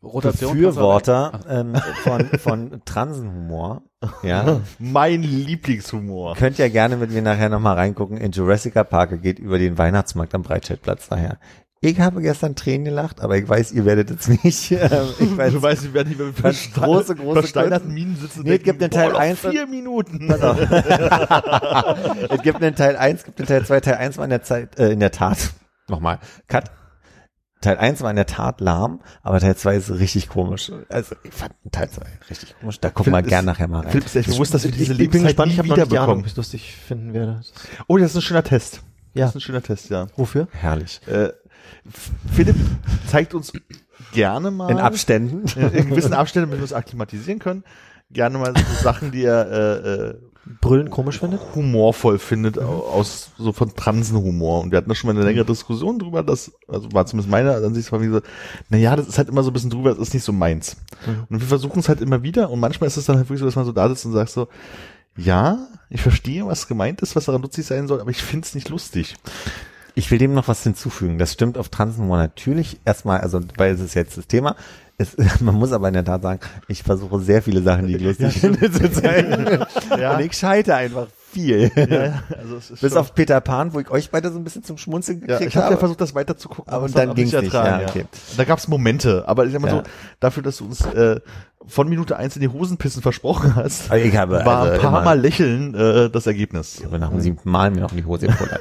Befürworter 0.00 1.40
ähm, 1.48 1.74
von, 2.02 2.26
von 2.38 2.82
Transenhumor, 2.84 3.82
ja, 4.22 4.60
Mein 4.78 5.22
Lieblingshumor. 5.22 6.36
könnt 6.36 6.58
ja 6.58 6.68
gerne 6.68 6.96
mit 6.96 7.10
mir 7.10 7.22
nachher 7.22 7.48
nochmal 7.48 7.74
reingucken 7.74 8.18
in 8.18 8.30
Jurassic 8.32 8.74
Park, 8.74 9.22
geht 9.22 9.38
über 9.38 9.58
den 9.58 9.76
Weihnachtsmarkt 9.78 10.34
am 10.34 10.42
Breitscheidplatz 10.42 11.08
daher. 11.08 11.38
Ich 11.80 12.00
habe 12.00 12.22
gestern 12.22 12.54
Tränen 12.54 12.84
gelacht, 12.84 13.20
aber 13.20 13.36
ich 13.36 13.46
weiß, 13.48 13.72
ihr 13.72 13.84
werdet 13.84 14.10
jetzt 14.10 14.28
nicht. 14.28 14.70
Ähm, 14.72 15.08
ich 15.18 15.36
weiß, 15.36 15.52
Du 15.52 15.62
weißt, 15.62 15.82
wir 15.84 15.94
werden 15.94 16.14
hier 16.14 16.24
mit 16.26 16.42
Ganz 16.42 16.72
große, 16.72 17.14
große 17.16 17.40
versteinerten. 17.40 17.92
Minen 17.92 18.16
sitzen. 18.16 18.42
Nee, 18.44 18.56
es 18.56 18.62
gibt 18.62 18.80
den 18.80 18.90
Teil 18.90 19.08
boah, 19.08 19.12
noch 19.14 19.20
eins- 19.20 19.40
Vier 19.40 19.66
Minuten. 19.66 20.28
Pass 20.28 20.42
auf. 20.42 20.58
es 22.30 22.42
gibt 22.42 22.62
einen 22.62 22.74
Teil 22.76 22.96
1, 22.96 23.20
es 23.20 23.24
gibt 23.26 23.38
einen 23.40 23.48
Teil 23.48 23.64
2. 23.66 23.80
Teil 23.80 23.94
1 23.96 24.16
war 24.18 24.24
in 24.24 24.30
der 24.30 24.42
Zeit, 24.42 24.78
äh, 24.78 24.92
in 24.92 25.00
der 25.00 25.10
Tat, 25.10 25.50
nochmal, 25.88 26.18
Cut. 26.48 26.70
Teil 27.64 27.78
1 27.78 28.00
war 28.02 28.10
in 28.10 28.16
der 28.16 28.26
Tat 28.26 28.60
lahm, 28.60 29.00
aber 29.22 29.40
Teil 29.40 29.56
2 29.56 29.76
ist 29.76 29.90
richtig 29.90 30.28
komisch. 30.28 30.70
Also, 30.88 31.16
ich 31.24 31.32
fand 31.34 31.52
Teil 31.72 31.90
2 31.90 32.02
richtig 32.30 32.54
komisch. 32.60 32.80
Da 32.80 32.90
gucken 32.90 33.12
wir 33.12 33.16
Philipp 33.18 33.28
gern 33.30 33.40
ist- 33.40 33.46
nachher 33.46 33.68
mal 33.68 33.80
rein. 33.80 33.90
Philipp 33.90 34.06
ist 34.06 34.16
echt 34.16 34.28
bewusst, 34.30 34.54
dass 34.54 34.64
wir 34.64 34.70
diese 34.70 34.92
ich, 34.94 35.00
ich 35.00 35.10
bin 35.10 35.22
Lebenszeit 35.24 35.28
gespannt, 35.30 35.52
ich 35.52 35.56
nie 35.62 35.70
ob 35.72 35.76
wiederbekommen. 35.90 36.24
ich 36.26 36.36
lustig 36.36 36.76
finden 36.86 37.12
werde. 37.14 37.40
Oh, 37.88 37.96
das 37.98 38.10
ist 38.12 38.16
ein 38.16 38.22
schöner 38.22 38.44
Test. 38.44 38.82
Ja. 39.14 39.26
Das 39.26 39.30
ist 39.30 39.36
ein 39.36 39.40
schöner 39.40 39.62
Test, 39.62 39.90
ja. 39.90 40.06
Wofür? 40.16 40.48
Herrlich. 40.52 41.00
Äh, 41.06 41.30
Philipp 42.32 42.56
zeigt 43.06 43.34
uns 43.34 43.52
gerne 44.12 44.50
mal 44.50 44.70
In 44.70 44.78
Abständen. 44.78 45.46
in 45.72 45.88
gewissen 45.90 46.12
Abständen, 46.12 46.48
damit 46.50 46.60
wir 46.60 46.64
uns 46.64 46.72
akklimatisieren 46.72 47.38
können, 47.38 47.64
gerne 48.10 48.38
mal 48.38 48.52
so 48.56 48.82
Sachen, 48.82 49.10
die 49.12 49.24
er 49.24 49.50
äh, 49.50 49.88
äh, 50.10 50.14
Brüllen 50.60 50.90
komisch 50.90 51.20
findet? 51.20 51.40
humorvoll 51.54 52.18
findet, 52.18 52.58
au- 52.58 52.86
aus 52.86 53.30
so 53.38 53.52
von 53.52 53.74
Transenhumor. 53.74 54.62
Und 54.62 54.70
wir 54.70 54.78
hatten 54.78 54.88
da 54.88 54.94
schon 54.94 55.08
mal 55.08 55.16
eine 55.16 55.24
längere 55.24 55.44
Diskussion 55.46 55.98
drüber, 55.98 56.22
das, 56.22 56.52
also 56.68 56.92
war 56.92 57.06
zumindest 57.06 57.30
meine 57.30 57.54
Ansicht, 57.54 57.90
war 57.92 58.00
wie 58.02 58.08
so, 58.08 58.20
naja, 58.68 58.94
das 58.96 59.08
ist 59.08 59.18
halt 59.18 59.28
immer 59.28 59.42
so 59.42 59.50
ein 59.50 59.52
bisschen 59.54 59.70
drüber, 59.70 59.90
das 59.90 59.98
ist 59.98 60.14
nicht 60.14 60.24
so 60.24 60.32
meins. 60.32 60.76
Und 61.30 61.40
wir 61.40 61.46
versuchen 61.48 61.78
es 61.78 61.88
halt 61.88 62.00
immer 62.00 62.22
wieder 62.22 62.50
und 62.50 62.60
manchmal 62.60 62.88
ist 62.88 62.96
es 62.96 63.06
dann 63.06 63.16
halt 63.16 63.26
wirklich 63.26 63.40
so, 63.40 63.46
dass 63.46 63.56
man 63.56 63.64
so 63.64 63.72
da 63.72 63.88
sitzt 63.88 64.04
und 64.06 64.12
sagt 64.12 64.30
so, 64.30 64.48
ja, 65.16 65.68
ich 65.90 66.02
verstehe, 66.02 66.44
was 66.46 66.66
gemeint 66.66 67.00
ist, 67.00 67.14
was 67.16 67.24
daran 67.26 67.42
lustig 67.42 67.64
sein 67.66 67.86
soll, 67.88 68.00
aber 68.00 68.10
ich 68.10 68.22
finde 68.22 68.44
es 68.46 68.54
nicht 68.54 68.68
lustig. 68.68 69.14
Ich 69.96 70.10
will 70.10 70.18
dem 70.18 70.34
noch 70.34 70.48
was 70.48 70.64
hinzufügen. 70.64 71.18
Das 71.18 71.32
stimmt 71.32 71.56
auf 71.56 71.68
Transenmoor 71.68 72.16
natürlich. 72.18 72.80
Erstmal, 72.84 73.20
also, 73.20 73.38
weil 73.56 73.72
es 73.74 73.80
ist 73.80 73.94
jetzt 73.94 74.18
das 74.18 74.26
Thema. 74.26 74.56
Es, 74.96 75.16
man 75.40 75.54
muss 75.56 75.72
aber 75.72 75.88
in 75.88 75.94
der 75.94 76.04
Tat 76.04 76.22
sagen, 76.22 76.40
ich 76.68 76.82
versuche 76.82 77.20
sehr 77.20 77.42
viele 77.42 77.62
Sachen, 77.62 77.86
die 77.86 77.96
ich 77.96 78.02
lustig 78.02 78.32
finde, 78.40 78.70
zu 78.70 78.90
zeigen. 78.92 79.64
Ja. 79.98 80.14
Und 80.16 80.20
ich 80.20 80.32
scheite 80.32 80.74
einfach 80.74 81.06
viel. 81.32 81.70
Ja, 81.74 81.84
ja, 81.86 82.22
also 82.38 82.56
es 82.56 82.70
ist 82.70 82.80
Bis 82.80 82.94
auf 82.96 83.14
Peter 83.14 83.40
Pan, 83.40 83.72
wo 83.74 83.80
ich 83.80 83.90
euch 83.90 84.10
beide 84.10 84.30
so 84.30 84.38
ein 84.38 84.44
bisschen 84.44 84.62
zum 84.64 84.76
Schmunzeln 84.78 85.20
Ja, 85.20 85.26
gekriegt 85.38 85.48
ich 85.50 85.56
habe 85.56 85.64
ja 85.66 85.70
habe. 85.72 85.78
versucht, 85.78 86.00
das 86.00 86.14
weiter 86.14 86.36
zu 86.36 86.48
gucken, 86.48 86.72
Aber 86.72 86.86
es 86.86 86.92
dann 86.92 87.08
hat 87.10 87.16
ging's 87.16 87.32
nicht, 87.32 87.52
ja, 87.52 87.80
okay. 87.88 88.06
Da 88.36 88.44
gab's 88.44 88.68
Momente, 88.68 89.24
aber 89.26 89.46
ich 89.46 89.52
sag 89.52 89.60
mal 89.60 89.68
Ja. 89.68 89.76
so, 89.78 89.82
dafür, 90.20 90.42
dass 90.42 90.58
du 90.58 90.64
uns 90.66 90.84
äh, 90.86 91.20
von 91.66 91.88
Minute 91.88 92.16
eins 92.16 92.36
in 92.36 92.42
die 92.42 92.48
Hosenpissen 92.48 93.02
versprochen 93.02 93.56
hast, 93.56 93.92
ich 93.92 94.16
habe 94.16 94.44
war 94.44 94.60
also 94.62 94.72
ein 94.74 94.80
paar 94.80 95.02
Mal 95.02 95.18
lächeln 95.20 95.74
äh, 95.74 96.10
das 96.10 96.26
Ergebnis. 96.26 96.78
Ich 96.78 96.84
habe 96.84 96.98
nach 96.98 97.10
dem 97.10 97.20
siebten 97.20 97.50
Mal 97.50 97.70
mir 97.70 97.80
noch 97.80 97.90
in 97.92 97.98
die 97.98 98.04
Hose 98.04 98.26
gepullert. 98.26 98.60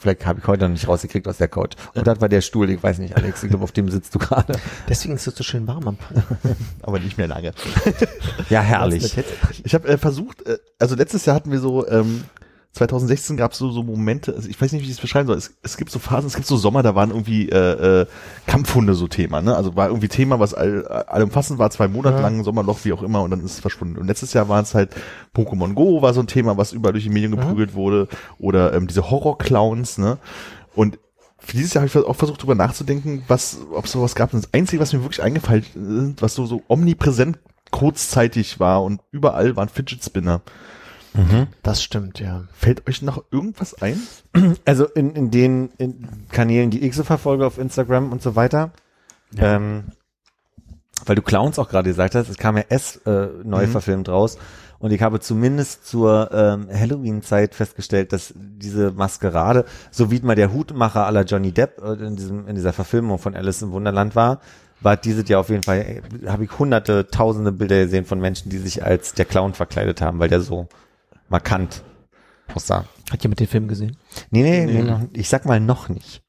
Vielleicht 0.00 0.24
habe 0.24 0.40
ich 0.40 0.46
heute 0.46 0.62
noch 0.62 0.70
nicht 0.70 0.88
rausgekriegt 0.88 1.28
aus 1.28 1.36
der 1.36 1.48
Couch. 1.48 1.74
Und 1.94 2.06
das 2.06 2.22
war 2.22 2.30
der 2.30 2.40
Stuhl, 2.40 2.70
ich 2.70 2.82
weiß 2.82 2.98
nicht, 2.98 3.16
Alex, 3.16 3.42
ich 3.42 3.50
glaube, 3.50 3.64
auf 3.64 3.72
dem 3.72 3.90
sitzt 3.90 4.14
du 4.14 4.18
gerade. 4.18 4.54
Deswegen 4.88 5.14
ist 5.14 5.26
es 5.26 5.34
so 5.36 5.44
schön 5.44 5.66
warm 5.66 5.88
am. 5.88 5.98
Aber 6.82 6.98
nicht 6.98 7.18
mehr 7.18 7.28
lange. 7.28 7.52
Ja, 8.48 8.62
herrlich. 8.62 9.14
Ich 9.62 9.74
habe 9.74 9.88
äh, 9.88 9.98
versucht, 9.98 10.46
äh, 10.46 10.56
also 10.78 10.94
letztes 10.94 11.26
Jahr 11.26 11.36
hatten 11.36 11.52
wir 11.52 11.60
so, 11.60 11.86
ähm, 11.86 12.24
2016 12.72 13.36
gab 13.36 13.52
es 13.52 13.58
so, 13.58 13.70
so 13.70 13.82
Momente, 13.82 14.32
also 14.34 14.48
ich 14.48 14.60
weiß 14.60 14.70
nicht, 14.72 14.82
wie 14.82 14.86
ich 14.86 14.92
es 14.92 15.00
beschreiben 15.00 15.26
soll. 15.26 15.36
Es, 15.36 15.54
es 15.62 15.76
gibt 15.76 15.90
so 15.90 15.98
Phasen, 15.98 16.28
es 16.28 16.36
gibt 16.36 16.46
so 16.46 16.56
Sommer, 16.56 16.84
da 16.84 16.94
waren 16.94 17.10
irgendwie 17.10 17.48
äh, 17.48 18.02
äh, 18.02 18.06
Kampfhunde 18.46 18.94
so 18.94 19.08
Thema, 19.08 19.42
ne? 19.42 19.56
Also 19.56 19.74
war 19.74 19.88
irgendwie 19.88 20.06
Thema, 20.08 20.38
was 20.38 20.54
all, 20.54 20.86
allumfassend 20.86 21.58
war, 21.58 21.70
zwei 21.70 21.88
Monate 21.88 22.22
lang, 22.22 22.44
Sommerloch, 22.44 22.78
wie 22.84 22.92
auch 22.92 23.02
immer, 23.02 23.22
und 23.22 23.32
dann 23.32 23.40
ist 23.40 23.54
es 23.54 23.60
verschwunden. 23.60 23.98
Und 23.98 24.06
letztes 24.06 24.32
Jahr 24.34 24.48
war 24.48 24.62
es 24.62 24.74
halt 24.74 24.90
Pokémon 25.34 25.74
Go, 25.74 26.00
war 26.00 26.14
so 26.14 26.20
ein 26.20 26.28
Thema, 26.28 26.56
was 26.56 26.72
überall 26.72 26.92
durch 26.92 27.04
die 27.04 27.10
Medien 27.10 27.32
geprügelt 27.32 27.74
wurde, 27.74 28.06
oder 28.38 28.72
ähm, 28.72 28.86
diese 28.86 29.10
Horror-Clowns, 29.10 29.98
ne? 29.98 30.18
Und 30.76 30.98
für 31.40 31.56
dieses 31.56 31.74
Jahr 31.74 31.82
habe 31.82 31.88
ich 31.88 32.06
auch 32.06 32.16
versucht, 32.16 32.42
drüber 32.42 32.54
nachzudenken, 32.54 33.24
was, 33.26 33.58
ob 33.72 33.86
es 33.86 33.92
sowas 33.92 34.14
gab. 34.14 34.32
Und 34.32 34.44
das 34.44 34.54
Einzige, 34.54 34.80
was 34.80 34.92
mir 34.92 35.02
wirklich 35.02 35.22
eingefallen 35.22 35.64
ist, 36.14 36.22
was 36.22 36.34
so, 36.34 36.46
so 36.46 36.62
omnipräsent 36.68 37.38
kurzzeitig 37.70 38.60
war 38.60 38.82
und 38.82 39.00
überall 39.10 39.56
waren 39.56 39.68
Fidget 39.68 40.04
Spinner. 40.04 40.42
Das 41.62 41.82
stimmt, 41.82 42.20
ja. 42.20 42.44
Fällt 42.52 42.86
euch 42.88 43.02
noch 43.02 43.24
irgendwas 43.30 43.80
ein? 43.82 43.98
Also 44.64 44.84
in, 44.86 45.14
in 45.14 45.30
den 45.30 45.70
in 45.78 46.26
Kanälen, 46.30 46.70
die 46.70 46.80
ich 46.86 46.94
so 46.94 47.02
verfolge 47.02 47.44
auf 47.46 47.58
Instagram 47.58 48.12
und 48.12 48.22
so 48.22 48.36
weiter, 48.36 48.70
ähm, 49.36 49.84
weil 51.04 51.16
du 51.16 51.22
Clowns 51.22 51.58
auch 51.58 51.68
gerade 51.68 51.90
gesagt 51.90 52.14
hast, 52.14 52.28
es 52.28 52.36
kam 52.38 52.56
ja 52.56 52.64
S 52.68 52.96
äh, 53.06 53.28
neu 53.42 53.66
Mhm. 53.66 53.70
verfilmt 53.70 54.08
raus 54.08 54.38
und 54.78 54.92
ich 54.92 55.02
habe 55.02 55.18
zumindest 55.20 55.86
zur 55.86 56.30
ähm, 56.32 56.68
Halloween-Zeit 56.72 57.54
festgestellt, 57.54 58.12
dass 58.12 58.32
diese 58.36 58.92
Maskerade, 58.92 59.64
so 59.90 60.10
wie 60.10 60.20
mal 60.20 60.36
der 60.36 60.52
Hutmacher 60.52 61.06
aller 61.06 61.24
Johnny 61.24 61.52
Depp 61.52 61.82
äh, 61.82 61.94
in 61.94 62.16
diesem 62.16 62.46
in 62.46 62.54
dieser 62.54 62.72
Verfilmung 62.72 63.18
von 63.18 63.34
Alice 63.34 63.62
im 63.62 63.72
Wunderland 63.72 64.14
war, 64.14 64.40
war 64.80 64.96
dieses 64.96 65.28
Jahr 65.28 65.40
auf 65.40 65.48
jeden 65.48 65.62
Fall, 65.64 65.78
ey, 65.78 66.02
habe 66.28 66.44
ich 66.44 66.58
hunderte, 66.58 67.08
tausende 67.08 67.52
Bilder 67.52 67.84
gesehen 67.84 68.04
von 68.04 68.20
Menschen, 68.20 68.48
die 68.48 68.58
sich 68.58 68.84
als 68.84 69.12
der 69.12 69.24
Clown 69.24 69.54
verkleidet 69.54 70.00
haben, 70.00 70.18
weil 70.18 70.28
der 70.28 70.40
so 70.40 70.68
markant 71.30 71.82
aussah. 72.54 72.84
Hat 73.10 73.22
jemand 73.22 73.40
den 73.40 73.46
Film 73.46 73.66
gesehen? 73.68 73.96
Nee, 74.30 74.42
nee, 74.42 74.66
nee, 74.66 74.82
noch, 74.82 75.00
ich 75.14 75.28
sag 75.28 75.46
mal 75.46 75.58
noch 75.60 75.88
nicht. 75.88 76.22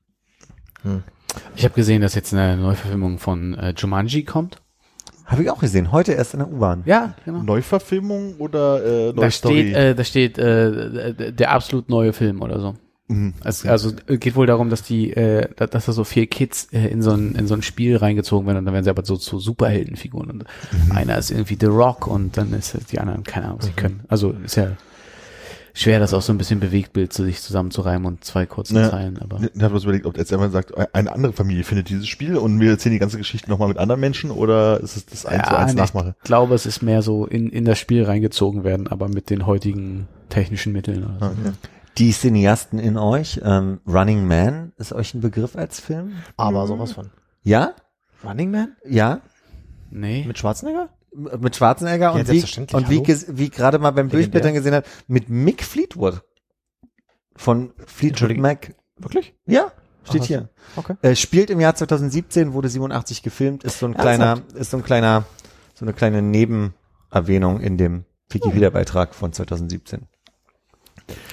Ich 1.55 1.63
habe 1.63 1.75
gesehen, 1.75 2.01
dass 2.01 2.15
jetzt 2.15 2.33
eine 2.33 2.57
Neuverfilmung 2.57 3.19
von 3.19 3.53
äh, 3.55 3.73
Jumanji 3.77 4.23
kommt. 4.23 4.61
Habe 5.25 5.43
ich 5.43 5.49
auch 5.49 5.59
gesehen, 5.59 5.91
heute 5.91 6.11
erst 6.13 6.33
in 6.33 6.39
der 6.39 6.51
U-Bahn. 6.51 6.81
Ja, 6.85 7.13
genau. 7.23 7.41
Neuverfilmung 7.43 8.35
oder 8.37 8.83
äh, 8.83 9.13
neue 9.13 9.25
Da 9.25 9.31
Story? 9.31 9.61
steht, 9.69 9.75
äh, 9.75 9.95
da 9.95 10.03
steht 10.03 10.37
äh, 10.37 11.31
der 11.31 11.51
absolut 11.51 11.87
neue 11.89 12.11
Film 12.13 12.41
oder 12.41 12.59
so. 12.59 12.75
Mhm. 13.07 13.33
Es, 13.43 13.65
also 13.65 13.91
äh, 14.07 14.17
geht 14.17 14.35
wohl 14.35 14.45
darum, 14.47 14.69
dass 14.69 14.83
die, 14.83 15.11
äh, 15.13 15.47
da- 15.55 15.67
dass 15.67 15.85
da 15.85 15.91
so 15.93 16.03
vier 16.03 16.27
Kids 16.27 16.65
äh, 16.73 16.87
in 16.87 17.01
so 17.01 17.11
ein 17.11 17.35
in 17.35 17.47
so 17.47 17.53
ein 17.53 17.61
Spiel 17.61 17.95
reingezogen 17.97 18.45
werden 18.47 18.57
und 18.59 18.65
dann 18.65 18.73
werden 18.73 18.83
sie 18.83 18.89
aber 18.89 19.05
so 19.05 19.15
zu 19.15 19.39
Superheldenfiguren 19.39 20.31
und 20.31 20.45
einer 20.89 21.17
ist 21.17 21.31
irgendwie 21.31 21.57
The 21.59 21.67
Rock 21.67 22.07
und 22.07 22.35
dann 22.37 22.53
ist 22.53 22.77
die 22.91 22.99
anderen 22.99 23.23
keine 23.23 23.45
Ahnung, 23.47 23.59
was 23.59 23.67
sie 23.67 23.73
können. 23.73 24.01
Also 24.09 24.31
ist 24.43 24.55
ja 24.55 24.71
schwer, 25.73 25.99
das 25.99 26.14
auch 26.14 26.22
so 26.22 26.34
ein 26.34 26.38
bisschen 26.38 26.60
Bewegtbild 26.60 27.14
zu 27.14 27.23
sich 27.23 27.41
zusammenzureimen 27.41 28.06
und 28.06 28.23
zwei 28.23 28.45
kurzen 28.45 28.76
Ja. 28.77 28.89
Zeilen, 28.89 29.19
aber 29.19 29.39
Ich 29.53 29.61
habe 29.61 29.73
uns 29.76 29.84
überlegt, 29.84 30.06
ob 30.06 30.18
jetzt 30.18 30.31
einmal 30.34 30.52
sagt, 30.52 30.73
eine 30.95 31.11
andere 31.11 31.34
Familie 31.34 31.64
findet 31.64 31.89
dieses 31.89 32.07
Spiel 32.07 32.35
und 32.38 32.60
wir 32.60 32.72
erzählen 32.72 32.93
die 32.93 32.99
ganze 32.99 33.18
Geschichte 33.18 33.49
nochmal 33.49 33.68
mit 33.68 33.77
anderen 33.77 34.02
Menschen 34.02 34.31
oder 34.31 34.80
ist 34.80 34.98
es 34.98 35.06
das 35.06 35.26
eins 35.26 35.48
zu 35.48 35.57
eins 35.57 35.73
Nachmache? 35.73 36.15
Ich 36.19 36.23
glaube, 36.26 36.56
es 36.56 36.65
ist 36.65 36.81
mehr 36.81 37.02
so 37.02 37.26
in, 37.26 37.49
in 37.49 37.65
das 37.65 37.80
Spiel 37.80 38.03
reingezogen 38.03 38.64
werden, 38.64 38.88
aber 38.88 39.07
mit 39.07 39.30
den 39.30 39.45
heutigen 39.45 40.07
technischen 40.30 40.73
Mitteln. 40.73 41.03
Oder 41.03 41.18
so. 41.19 41.26
Okay. 41.26 41.52
Die 41.98 42.11
Cineasten 42.11 42.80
in 42.80 42.98
euch, 42.98 43.41
ähm, 43.43 43.80
Running 43.85 44.26
Man 44.26 44.72
ist 44.77 44.93
euch 44.93 45.14
ein 45.14 45.22
Begriff 45.22 45.56
als 45.56 45.80
Film? 45.80 46.14
Aber 46.38 46.65
sowas 46.65 46.93
von. 46.93 47.10
Ja? 47.43 47.73
Running 48.23 48.52
Man? 48.52 48.76
Ja? 48.88 49.19
Nee. 49.89 50.23
Mit 50.26 50.38
Schwarzenegger? 50.38 50.89
Mit 51.13 51.55
Schwarzenegger 51.55 52.05
Ja, 52.05 52.11
und 52.11 52.29
wie, 52.29 52.41
und 52.73 52.89
wie, 52.89 53.38
wie 53.38 53.49
gerade 53.49 53.79
mal 53.79 53.91
beim. 53.91 54.09
Durchblättern 54.09 54.53
gesehen 54.53 54.73
hat, 54.73 54.85
mit 55.07 55.29
Mick 55.29 55.63
Fleetwood. 55.63 56.23
Von 57.35 57.73
Fleetwood. 57.85 58.38
Mac. 58.38 58.75
Wirklich? 58.97 59.33
Ja, 59.45 59.71
steht 60.03 60.21
Ach, 60.23 60.27
hier. 60.27 60.49
Okay. 60.75 60.95
Äh, 61.01 61.15
spielt 61.15 61.49
im 61.49 61.59
Jahr 61.59 61.75
2017, 61.75 62.53
wurde 62.53 62.69
87 62.69 63.23
gefilmt, 63.23 63.63
ist 63.63 63.79
so 63.79 63.88
ein 63.88 63.93
kleiner, 63.95 64.41
ist 64.53 64.71
so 64.71 64.77
ein 64.77 64.83
kleiner, 64.83 65.25
so 65.73 65.85
eine 65.85 65.93
kleine 65.93 66.21
Nebenerwähnung 66.21 67.59
in 67.59 67.77
dem 67.77 68.05
Wikipedia-Beitrag 68.29 69.15
von 69.15 69.33
2017. 69.33 70.07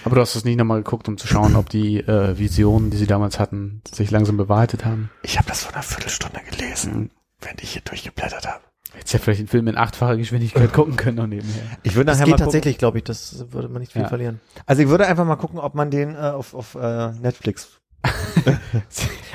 Aber 0.05 0.17
du 0.17 0.21
hast 0.21 0.35
es 0.35 0.45
nicht 0.45 0.57
nochmal 0.57 0.83
geguckt, 0.83 1.09
um 1.09 1.19
zu 1.19 1.27
schauen, 1.27 1.55
ob 1.55 1.69
die 1.69 1.99
äh, 1.99 2.39
Visionen, 2.39 2.91
die 2.91 2.97
sie 2.97 3.07
damals 3.07 3.39
hatten, 3.39 3.83
sich 3.93 4.11
langsam 4.11 4.37
bewahrheitet 4.37 4.85
haben. 4.85 5.11
Ich 5.23 5.39
habe 5.39 5.49
das 5.49 5.63
vor 5.63 5.75
einer 5.75 5.83
Viertelstunde 5.83 6.41
gelesen, 6.51 7.11
wenn 7.41 7.57
ich 7.61 7.73
hier 7.73 7.83
durchgeblättert 7.83 8.47
habe. 8.47 8.61
Hättest 8.95 9.13
ja 9.13 9.19
vielleicht 9.19 9.41
den 9.41 9.49
Film 9.49 9.69
in 9.69 9.77
achtfacher 9.77 10.17
Geschwindigkeit 10.17 10.73
gucken 10.73 10.97
können 10.97 11.17
noch 11.19 11.27
nebenher. 11.27 11.55
Ich 11.83 11.95
würde 11.95 12.07
Das 12.07 12.17
nachher 12.19 12.25
geht 12.25 12.33
mal 12.33 12.37
gucken. 12.39 12.45
tatsächlich, 12.47 12.79
glaube 12.79 12.99
ich. 12.99 13.05
Das 13.05 13.45
würde 13.53 13.69
man 13.69 13.81
nicht 13.81 13.93
viel 13.93 14.03
Ja. 14.03 14.09
verlieren. 14.09 14.41
Also 14.67 14.83
ich 14.83 14.89
würde 14.89 15.07
einfach 15.07 15.25
mal 15.27 15.37
gucken, 15.37 15.59
ob 15.59 15.75
man 15.75 15.91
den 15.91 16.15
äh, 16.15 16.19
auf, 16.19 16.55
auf 16.55 16.75
äh, 16.75 17.13
Netflix. 17.13 17.69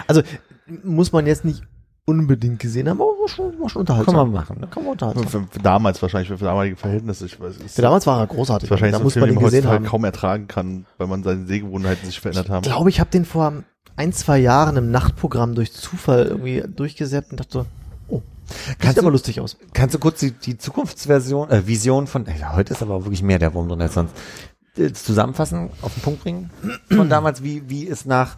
Also 0.07 0.21
muss 0.83 1.11
man 1.11 1.25
jetzt 1.27 1.45
nicht 1.45 1.61
unbedingt 2.05 2.59
gesehen 2.59 2.89
haben, 2.89 2.99
aber 3.01 3.11
war 3.11 3.27
schon, 3.29 3.57
war 3.59 3.69
schon 3.69 3.81
unterhaltsam. 3.81 4.15
Kann 4.15 4.25
man 4.25 4.33
machen. 4.33 4.59
Ne? 4.59 4.67
Kann 4.67 4.83
man 4.83 4.91
unterhaltsam. 4.93 5.27
Für, 5.27 5.43
für 5.53 5.59
damals 5.59 6.01
wahrscheinlich, 6.01 6.27
für 6.29 6.37
damalige 6.43 6.75
Verhältnisse. 6.75 7.25
Ich 7.25 7.39
weiß, 7.39 7.57
ist, 7.57 7.75
Für 7.75 7.81
damals 7.81 8.05
war 8.07 8.19
er 8.19 8.27
großartig. 8.27 8.69
wahrscheinlich 8.69 8.93
da 8.93 8.97
so 8.99 9.03
muss 9.05 9.15
man 9.15 9.29
den 9.29 9.39
gesehen 9.39 9.67
haben. 9.67 9.85
kaum 9.85 10.03
ertragen 10.03 10.47
kann, 10.47 10.85
weil 10.97 11.07
man 11.07 11.23
seine 11.23 11.45
Sehgewohnheiten 11.45 12.05
sich 12.05 12.19
verändert 12.19 12.49
haben. 12.49 12.63
Ich 12.63 12.69
glaube, 12.71 12.89
ich 12.89 12.99
habe 12.99 13.09
den 13.09 13.23
vor 13.25 13.53
ein, 13.95 14.11
zwei 14.13 14.37
Jahren 14.39 14.75
im 14.75 14.91
Nachtprogramm 14.91 15.55
durch 15.55 15.71
Zufall 15.71 16.25
irgendwie 16.25 16.63
durchgesäppt 16.67 17.31
und 17.31 17.39
dachte 17.39 17.51
so, 17.51 17.65
Kannst 18.79 18.83
sieht 18.83 18.97
du- 18.97 19.01
aber 19.01 19.11
lustig 19.11 19.39
aus. 19.41 19.57
Kannst 19.73 19.95
du 19.95 19.99
kurz 19.99 20.19
die, 20.19 20.31
die 20.31 20.57
Zukunftsversion, 20.57 21.49
äh, 21.49 21.65
Vision 21.67 22.07
von, 22.07 22.25
ey, 22.27 22.39
heute 22.53 22.73
ist 22.73 22.81
aber 22.81 23.03
wirklich 23.05 23.23
mehr 23.23 23.39
der 23.39 23.53
Wurm 23.53 23.69
drin 23.69 23.81
als 23.81 23.93
sonst, 23.93 24.13
äh, 24.77 24.91
zusammenfassen, 24.91 25.69
auf 25.81 25.93
den 25.93 26.01
Punkt 26.01 26.23
bringen? 26.23 26.49
Von 26.89 27.09
damals, 27.09 27.43
wie, 27.43 27.69
wie 27.69 27.83
ist 27.85 28.05
nach 28.05 28.37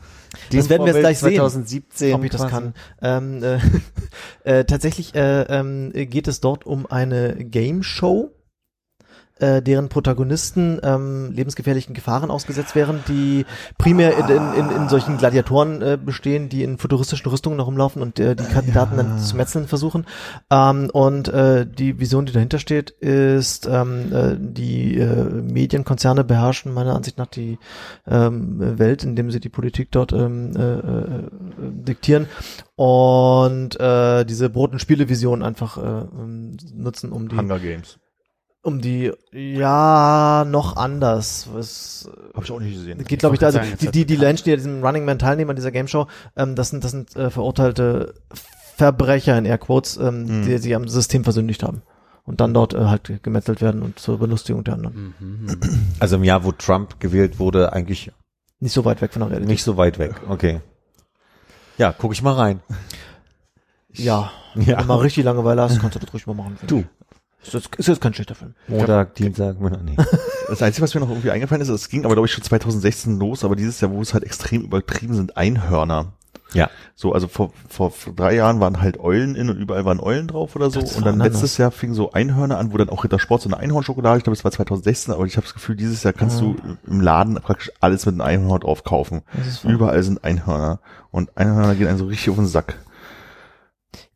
dem 0.51 0.59
Das 0.59 0.69
werden 0.69 0.85
wir 0.85 0.93
jetzt 0.93 1.01
gleich 1.01 1.19
sehen, 1.19 1.35
2017 1.35 2.13
ob 2.13 2.23
ich 2.23 2.31
das 2.31 2.47
kann. 2.47 2.73
Ähm, 3.01 3.41
äh, 3.43 3.59
äh, 4.43 4.65
tatsächlich 4.65 5.15
äh, 5.15 5.43
ähm, 5.43 5.91
geht 5.93 6.27
es 6.27 6.41
dort 6.41 6.65
um 6.65 6.85
eine 6.85 7.35
Game 7.45 7.83
Show, 7.83 8.31
äh, 9.39 9.61
deren 9.61 9.89
Protagonisten 9.89 10.79
ähm, 10.83 11.31
lebensgefährlichen 11.31 11.93
Gefahren 11.93 12.31
ausgesetzt 12.31 12.75
wären, 12.75 13.03
die 13.07 13.45
primär 13.77 14.17
in, 14.17 14.27
in, 14.29 14.53
in, 14.53 14.75
in 14.75 14.89
solchen 14.89 15.17
Gladiatoren 15.17 15.81
äh, 15.81 15.97
bestehen, 16.03 16.49
die 16.49 16.63
in 16.63 16.77
futuristischen 16.77 17.29
Rüstungen 17.29 17.57
noch 17.57 17.67
rumlaufen 17.67 18.01
und 18.01 18.19
äh, 18.19 18.35
die 18.35 18.45
Kandidaten 18.45 18.97
dann 18.97 19.19
zu 19.19 19.35
metzeln 19.35 19.67
versuchen. 19.67 20.05
Ähm, 20.49 20.89
und 20.91 21.27
äh, 21.27 21.65
die 21.65 21.99
Vision, 21.99 22.25
die 22.25 22.33
dahinter 22.33 22.59
steht, 22.59 22.91
ist, 22.91 23.67
ähm, 23.67 24.13
äh, 24.13 24.35
die 24.39 24.97
äh, 24.97 25.25
Medienkonzerne 25.25 26.23
beherrschen 26.23 26.73
meiner 26.73 26.95
Ansicht 26.95 27.17
nach 27.17 27.27
die 27.27 27.59
ähm, 28.07 28.79
Welt, 28.79 29.03
indem 29.03 29.31
sie 29.31 29.39
die 29.39 29.49
Politik 29.49 29.91
dort 29.91 30.13
ähm, 30.13 30.51
äh, 30.55 30.61
äh, 30.61 31.23
diktieren 31.59 32.27
und 32.75 33.79
äh, 33.79 34.25
diese 34.25 34.49
Brot- 34.49 34.71
und 34.71 34.79
Spiele-Vision 34.79 35.43
einfach 35.43 35.77
äh, 35.77 35.81
ähm, 35.81 36.57
nutzen, 36.73 37.11
um 37.11 37.27
die 37.27 37.37
Hunger 37.37 37.59
Games. 37.59 37.99
Um 38.65 38.81
die, 38.81 39.11
ja, 39.31 40.43
noch 40.47 40.75
anders. 40.75 41.47
Was 41.53 42.09
Habe 42.33 42.45
ich 42.45 42.51
auch 42.51 42.59
nicht 42.59 42.73
gesehen. 42.73 43.03
geht, 43.05 43.19
glaube 43.19 43.35
ich, 43.35 43.39
da, 43.39 43.47
also 43.47 43.59
sagen, 43.59 43.73
die, 43.79 43.91
die, 43.91 44.05
die 44.05 44.17
Menschen, 44.17 44.43
die 44.45 44.51
an 44.51 44.57
diesem 44.57 44.83
Running 44.83 45.05
Man 45.05 45.19
teilnehmen, 45.19 45.51
an 45.51 45.55
dieser 45.55 45.71
Game 45.71 45.87
Show, 45.87 46.07
ähm, 46.35 46.55
das 46.55 46.69
sind, 46.69 46.83
das 46.83 46.91
sind 46.91 47.15
äh, 47.15 47.29
verurteilte 47.29 48.15
Verbrecher 48.75 49.37
in 49.37 49.45
Airquotes, 49.45 49.97
ähm, 49.97 50.23
Mhm. 50.41 50.45
die 50.45 50.57
sich 50.57 50.75
am 50.75 50.87
System 50.87 51.23
versündigt 51.23 51.63
haben. 51.63 51.83
Und 52.25 52.41
dann 52.41 52.53
dort 52.55 52.73
äh, 52.73 52.85
halt 52.85 53.21
gemetzelt 53.23 53.61
werden 53.61 53.83
und 53.83 53.99
zur 53.99 54.17
Belustigung 54.17 54.63
der 54.63 54.73
anderen. 54.73 55.13
Mhm. 55.19 55.59
Also 55.99 56.15
im 56.15 56.23
Jahr, 56.23 56.43
wo 56.43 56.51
Trump 56.51 56.99
gewählt 56.99 57.37
wurde, 57.37 57.71
eigentlich 57.71 58.11
Nicht 58.59 58.73
so 58.73 58.83
weit 58.83 58.99
weg 59.01 59.13
von 59.13 59.19
der 59.19 59.29
Realität. 59.29 59.49
nicht 59.49 59.63
so 59.63 59.77
weit 59.77 59.99
weg. 59.99 60.15
Okay. 60.27 60.59
Ja, 61.77 61.93
guck 61.95 62.13
ich 62.13 62.23
mal 62.23 62.33
rein. 62.33 62.61
Ja. 63.93 64.31
Ja. 64.55 64.65
Wenn 64.67 64.77
du 64.77 64.83
mal 64.85 64.95
richtig 64.99 65.23
Langeweile 65.23 65.61
hast, 65.61 65.79
kannst 65.79 65.95
du 65.95 65.99
das 65.99 66.11
ruhig 66.13 66.25
mal 66.25 66.33
machen. 66.33 66.57
Du. 66.65 66.83
Ist 67.45 67.53
das, 67.53 67.63
ist 67.77 67.89
das 67.89 67.99
kein 67.99 68.13
schlechter 68.13 68.35
Film. 68.35 68.55
Montag, 68.67 69.15
Dienstag, 69.15 69.59
Mittwoch, 69.59 69.81
nee. 69.83 69.95
Das 70.47 70.61
Einzige, 70.61 70.83
was 70.83 70.93
mir 70.93 71.01
noch 71.01 71.09
irgendwie 71.09 71.31
eingefallen 71.31 71.61
ist, 71.61 71.69
es 71.69 71.89
ging 71.89 72.05
aber, 72.05 72.13
glaube 72.13 72.27
ich, 72.27 72.33
schon 72.33 72.43
2016 72.43 73.17
los, 73.17 73.43
aber 73.43 73.55
dieses 73.55 73.81
Jahr, 73.81 73.91
wo 73.91 74.01
es 74.01 74.13
halt 74.13 74.23
extrem 74.23 74.63
übertrieben 74.63 75.13
sind, 75.13 75.37
Einhörner. 75.37 76.13
Ja. 76.53 76.69
So, 76.95 77.13
also 77.13 77.27
vor, 77.27 77.51
vor 77.67 77.91
drei 78.15 78.35
Jahren 78.35 78.59
waren 78.59 78.79
halt 78.79 78.99
Eulen 78.99 79.35
in 79.35 79.49
und 79.49 79.57
überall 79.57 79.83
waren 79.85 79.99
Eulen 79.99 80.27
drauf 80.27 80.55
oder 80.55 80.69
so. 80.69 80.79
Und 80.79 81.05
dann 81.05 81.19
letztes 81.19 81.57
Jahr 81.57 81.71
fing 81.71 81.93
so 81.93 82.11
Einhörner 82.11 82.57
an, 82.57 82.71
wo 82.71 82.77
dann 82.77 82.89
auch 82.89 83.03
Rittersport 83.03 83.41
so 83.41 83.49
eine 83.49 83.57
Einhornschokolade, 83.57 84.19
ich 84.19 84.23
glaube, 84.23 84.37
es 84.37 84.43
war 84.43 84.51
2016, 84.51 85.13
aber 85.13 85.25
ich 85.25 85.35
habe 85.35 85.45
das 85.45 85.53
Gefühl, 85.53 85.75
dieses 85.75 86.03
Jahr 86.03 86.13
kannst 86.13 86.39
du 86.39 86.55
im 86.87 87.01
Laden 87.01 87.35
praktisch 87.35 87.71
alles 87.81 88.05
mit 88.05 88.13
einem 88.13 88.21
Einhorn 88.21 88.61
drauf 88.61 88.83
kaufen. 88.83 89.23
Überall 89.63 90.01
sind 90.03 90.23
Einhörner. 90.23 90.79
Und 91.11 91.37
Einhörner 91.37 91.75
gehen 91.75 91.87
einen 91.87 91.97
so 91.97 92.05
richtig 92.05 92.29
auf 92.29 92.37
den 92.37 92.47
Sack. 92.47 92.75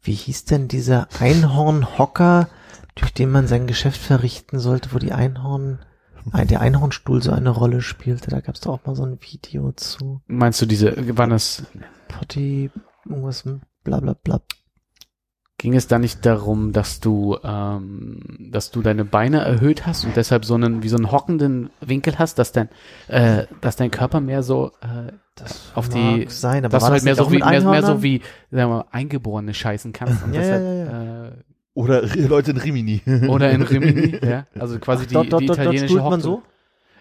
Wie 0.01 0.13
hieß 0.13 0.45
denn 0.45 0.67
dieser 0.69 1.07
Einhornhocker, 1.19 2.47
durch 2.99 3.13
den 3.13 3.31
man 3.31 3.47
sein 3.47 3.67
Geschäft 3.67 3.99
verrichten 4.01 4.59
sollte, 4.59 4.89
wo 4.93 4.99
die 4.99 5.11
Einhorn, 5.13 5.79
ein- 6.31 6.47
der 6.47 6.61
Einhornstuhl 6.61 7.21
so 7.23 7.31
eine 7.31 7.49
Rolle 7.49 7.81
spielte? 7.81 8.29
Da 8.29 8.39
gab 8.41 8.55
es 8.55 8.61
doch 8.61 8.73
auch 8.73 8.85
mal 8.85 8.95
so 8.95 9.03
ein 9.03 9.19
Video 9.21 9.71
zu. 9.73 10.21
Meinst 10.27 10.61
du 10.61 10.65
diese, 10.65 11.17
waren 11.17 11.29
das, 11.31 11.63
Potty, 12.07 12.69
irgendwas, 13.05 13.43
bla 13.83 13.99
bla 13.99 14.13
bla. 14.13 14.41
ging 15.57 15.75
es 15.75 15.87
da 15.87 15.99
nicht 15.99 16.25
darum, 16.25 16.71
dass 16.71 17.01
du, 17.01 17.37
ähm, 17.43 18.21
dass 18.39 18.71
du 18.71 18.81
deine 18.81 19.03
Beine 19.03 19.41
erhöht 19.41 19.85
hast 19.85 20.05
und 20.05 20.15
deshalb 20.15 20.45
so 20.45 20.53
einen, 20.55 20.83
wie 20.83 20.87
so 20.89 20.95
einen 20.95 21.11
hockenden 21.11 21.69
Winkel 21.81 22.17
hast, 22.17 22.39
dass 22.39 22.53
dein, 22.53 22.69
äh, 23.09 23.45
dass 23.59 23.75
dein 23.75 23.91
Körper 23.91 24.21
mehr 24.21 24.41
so, 24.41 24.71
äh, 24.81 25.11
auf 25.75 25.89
die, 25.89 26.27
sein, 26.29 26.63
aber 26.63 26.71
dass 26.71 26.83
war 26.83 26.89
du 26.91 26.95
das 26.95 27.01
halt 27.01 27.03
mehr 27.03 27.15
so 27.15 27.29
wie, 27.31 27.39
mehr, 27.39 27.61
mehr 27.61 27.83
so 27.83 28.01
wie, 28.03 28.19
sagen 28.51 28.69
wir 28.71 28.77
mal, 28.77 28.85
Eingeborene 28.91 29.53
scheißen 29.53 29.91
kannst 29.91 30.23
und 30.23 30.33
Ja, 30.33 30.39
deshalb, 30.41 30.63
ja, 30.63 31.27
Äh, 31.27 31.31
Oder 31.79 32.01
Leute 32.15 32.51
in 32.51 32.57
Rimini. 32.57 33.01
oder 33.29 33.51
in 33.51 33.61
Rimini, 33.61 34.19
ja, 34.25 34.45
also 34.59 34.79
quasi 34.79 35.07
die, 35.07 35.13
dort, 35.13 35.31
dort, 35.31 35.41
die 35.41 35.45
dort, 35.45 35.59
dort 35.59 35.65
italienische 35.67 35.93
stuhlt 35.93 36.09
man 36.09 36.19
so? 36.19 36.43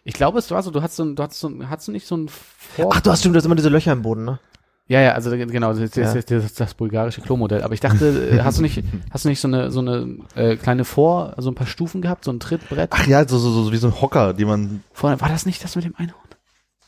Ich 0.04 0.14
glaube, 0.14 0.38
es 0.38 0.52
war 0.52 0.62
so, 0.62 0.70
du 0.70 0.82
hast 0.82 0.94
so 0.94 1.04
ein, 1.04 1.16
du 1.16 1.22
hast 1.24 1.40
so 1.40 1.48
ein, 1.48 1.68
hast 1.68 1.88
du 1.88 1.92
nicht 1.92 2.06
so 2.06 2.16
ein 2.16 2.28
Vor 2.28 2.92
Ach, 2.94 3.00
du 3.00 3.10
hast 3.10 3.18
stimmt, 3.18 3.34
du 3.34 3.38
hast 3.38 3.44
immer 3.44 3.56
diese 3.56 3.70
Löcher 3.70 3.90
im 3.90 4.02
Boden, 4.02 4.24
ne? 4.24 4.38
Ja, 4.86 5.00
ja, 5.00 5.14
also 5.14 5.30
genau, 5.30 5.72
das 5.72 5.80
ist 5.80 5.96
Ja. 5.96 6.14
das, 6.14 6.24
das, 6.26 6.54
das 6.54 6.74
bulgarische 6.74 7.20
Klo-Modell. 7.22 7.62
Aber 7.62 7.74
ich 7.74 7.80
dachte, 7.80 8.30
äh, 8.30 8.40
hast 8.40 8.58
du 8.58 8.62
nicht, 8.62 8.84
hast 9.10 9.24
du 9.24 9.30
nicht 9.30 9.40
so 9.40 9.48
eine 9.48 9.72
so 9.72 9.80
eine 9.80 10.18
äh, 10.36 10.54
kleine 10.54 10.84
Vor, 10.84 11.34
so 11.38 11.50
ein 11.50 11.56
paar 11.56 11.66
Stufen 11.66 12.00
gehabt, 12.00 12.24
so 12.24 12.30
ein 12.30 12.38
Trittbrett? 12.38 12.90
Ach 12.92 13.04
ja, 13.08 13.26
so, 13.26 13.36
so, 13.36 13.50
so, 13.50 13.64
so 13.64 13.72
wie 13.72 13.76
so 13.78 13.88
ein 13.88 14.00
Hocker, 14.00 14.32
den 14.32 14.46
man, 14.46 14.84
Vorne, 14.92 15.20
war 15.20 15.28
das 15.28 15.44
nicht 15.44 15.64
das 15.64 15.74
mit 15.74 15.86
dem 15.86 15.96
Einhorn? 15.96 16.22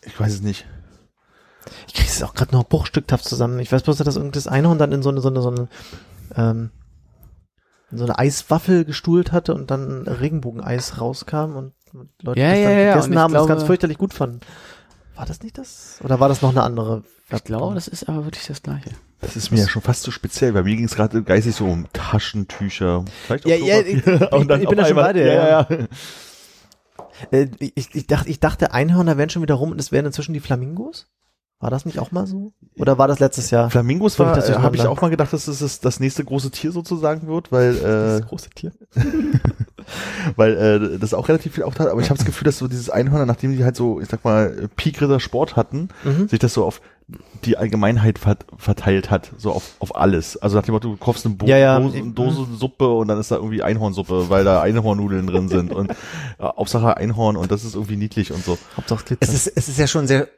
ich 0.02 0.18
weiß 0.18 0.32
es 0.32 0.42
nicht. 0.42 0.64
Ich 1.88 1.94
kriege 1.94 2.08
es 2.08 2.22
auch 2.22 2.34
gerade 2.34 2.52
noch 2.54 2.64
bruchstückhaft 2.64 3.24
zusammen. 3.24 3.58
Ich 3.58 3.72
weiß 3.72 3.82
bloß, 3.82 3.98
dass 3.98 4.18
das 4.32 4.46
Einhorn 4.46 4.78
dann 4.78 4.92
in 4.92 5.02
so 5.02 5.10
eine, 5.10 5.20
so 5.20 5.28
eine, 5.28 5.42
so 5.42 5.50
eine, 5.50 5.68
ähm, 6.36 6.70
so 7.92 8.04
eine 8.04 8.18
Eiswaffel 8.18 8.84
gestuhlt 8.84 9.32
hatte 9.32 9.54
und 9.54 9.70
dann 9.70 10.02
Regenbogeneis 10.06 11.00
rauskam 11.00 11.56
und 11.56 11.72
Leute 12.22 12.40
Ja, 12.40 12.50
das 12.50 12.58
ja, 12.58 12.64
dann 12.68 12.78
ja, 12.78 12.78
und 12.78 12.94
gegessen 12.94 13.12
ich 13.12 13.18
haben 13.18 13.24
und 13.30 13.34
das 13.34 13.40
glaube- 13.46 13.48
ganz 13.48 13.62
fürchterlich 13.64 13.98
gut 13.98 14.14
fanden. 14.14 14.40
War 15.16 15.26
das 15.26 15.42
nicht 15.42 15.58
das? 15.58 15.98
Oder 16.02 16.20
war 16.20 16.28
das 16.28 16.40
noch 16.42 16.50
eine 16.50 16.62
andere? 16.62 17.02
Ich 17.32 17.44
glaube, 17.44 17.74
das 17.74 17.88
ist 17.88 18.08
aber 18.08 18.24
wirklich 18.24 18.46
das 18.46 18.62
Gleiche. 18.62 18.90
Das 19.20 19.36
ist 19.36 19.50
mir 19.50 19.58
ja 19.60 19.68
schon 19.68 19.82
fast 19.82 20.02
zu 20.02 20.10
speziell, 20.10 20.54
weil 20.54 20.62
mir 20.64 20.76
ging 20.76 20.86
es 20.86 20.94
gerade 20.94 21.22
geistig 21.22 21.54
so 21.54 21.66
um 21.66 21.86
Taschentücher. 21.92 23.04
Vielleicht 23.26 23.44
auch 23.44 23.50
Ja, 23.50 23.56
ja, 23.56 23.80
ich- 23.80 24.02
Klopapier. 24.02 24.26
ich- 24.28 24.32
Und 24.40 24.48
dann 24.48 24.62
ich 24.62 24.68
bin 24.68 24.78
da 24.78 24.84
schon 24.84 24.90
einmal- 24.98 25.04
bei 25.04 25.12
dir, 25.12 25.26
Ja, 25.26 25.48
ja. 25.48 25.66
ja. 25.68 25.86
Äh, 27.32 27.48
ich, 27.58 27.94
ich, 27.94 28.06
dachte, 28.06 28.30
ich 28.30 28.40
dachte, 28.40 28.72
Einhörner 28.72 29.18
wären 29.18 29.28
schon 29.30 29.42
wieder 29.42 29.54
rum 29.56 29.72
und 29.72 29.80
es 29.80 29.92
wären 29.92 30.06
inzwischen 30.06 30.32
die 30.32 30.40
Flamingos? 30.40 31.06
War 31.60 31.68
das 31.70 31.84
nicht 31.84 31.98
auch 31.98 32.10
mal 32.10 32.26
so? 32.26 32.52
Oder 32.78 32.96
war 32.96 33.06
das 33.06 33.18
letztes 33.18 33.50
Jahr? 33.50 33.68
Flamingos 33.70 34.18
war, 34.18 34.34
das 34.34 34.48
äh, 34.48 34.54
habe 34.54 34.76
ich 34.76 34.86
auch 34.86 35.00
mal 35.02 35.10
gedacht, 35.10 35.32
dass 35.32 35.46
es 35.46 35.58
das, 35.58 35.80
das 35.80 36.00
nächste 36.00 36.24
große 36.24 36.50
Tier 36.50 36.72
sozusagen 36.72 37.26
wird, 37.26 37.52
weil 37.52 37.76
äh, 37.76 38.26
große 38.26 38.48
Tier. 38.50 38.72
weil 40.36 40.56
äh, 40.56 40.98
das 40.98 41.14
auch 41.14 41.28
relativ 41.28 41.54
viel 41.54 41.64
aufteilt, 41.64 41.90
aber 41.90 42.00
ich 42.00 42.08
habe 42.08 42.16
das 42.18 42.26
Gefühl, 42.26 42.46
dass 42.46 42.58
so 42.58 42.66
dieses 42.68 42.88
Einhörner, 42.90 43.26
nachdem 43.26 43.54
die 43.56 43.62
halt 43.64 43.76
so, 43.76 44.00
ich 44.00 44.08
sag 44.08 44.24
mal, 44.24 44.68
Peak-Ritter 44.76 45.20
Sport 45.20 45.56
hatten, 45.56 45.88
Mhm. 46.04 46.28
sich 46.28 46.38
das 46.38 46.54
so 46.54 46.64
auf 46.64 46.80
die 47.44 47.56
Allgemeinheit 47.56 48.18
vert 48.20 48.46
verteilt 48.56 49.10
hat, 49.10 49.32
so 49.36 49.50
auf, 49.52 49.74
auf 49.80 49.96
alles. 49.96 50.36
Also 50.36 50.56
nach 50.56 50.64
dem 50.64 50.72
Motto, 50.74 50.90
du 50.90 50.96
kaufst 50.96 51.26
eine 51.26 51.34
Bo 51.34 51.46
Ja, 51.46 51.56
ja. 51.58 51.80
Dose, 51.80 52.02
Dose 52.14 52.46
Suppe 52.56 52.88
und 52.88 53.08
dann 53.08 53.18
ist 53.18 53.30
da 53.32 53.36
irgendwie 53.36 53.62
Einhornsuppe, 53.62 54.30
weil 54.30 54.44
da 54.44 54.62
Einhornnudeln 54.62 55.26
drin 55.26 55.48
sind 55.48 55.72
und 55.72 55.90
äh, 55.90 55.94
Hauptsache 56.40 56.96
Einhorn 56.96 57.36
und 57.36 57.50
das 57.50 57.64
ist 57.64 57.74
irgendwie 57.74 57.96
niedlich 57.96 58.32
und 58.32 58.44
so. 58.44 58.56
Hauptsache 58.76 59.04
Glitzer. 59.04 59.22
Es 59.28 59.34
ist, 59.34 59.48
es 59.56 59.68
ist 59.68 59.78
ja 59.78 59.88
schon 59.88 60.06
sehr 60.06 60.28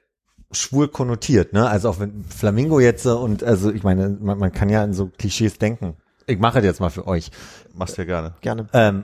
schwul 0.53 0.89
konnotiert, 0.89 1.53
ne? 1.53 1.69
Also 1.69 1.89
auch 1.89 2.01
wenn 2.01 2.25
Flamingo 2.25 2.81
jetzt 2.81 3.03
so 3.03 3.19
und 3.19 3.43
also 3.43 3.71
ich 3.73 3.83
meine, 3.83 4.17
man, 4.21 4.39
man 4.39 4.53
kann 4.53 4.69
ja 4.69 4.85
in 4.85 4.93
so 4.95 5.11
Klischees 5.19 5.59
denken. 5.59 5.97
Ich 6.27 6.39
mache 6.39 6.59
das 6.59 6.65
jetzt 6.65 6.81
mal 6.81 6.91
für 6.91 7.07
euch. 7.07 7.31
Machst 7.75 7.99
ja 7.99 8.05
gerne. 8.05 8.35
Gerne. 8.41 8.67
Ähm, 8.73 9.03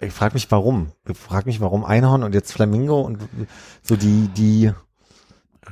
ich 0.00 0.12
frage 0.12 0.34
mich 0.34 0.50
warum. 0.50 0.92
Ich 1.08 1.16
frage 1.16 1.46
mich 1.46 1.60
warum 1.60 1.84
Einhorn 1.84 2.22
und 2.22 2.34
jetzt 2.34 2.52
Flamingo 2.52 3.00
und 3.00 3.18
so 3.82 3.96
die 3.96 4.28
die 4.36 4.72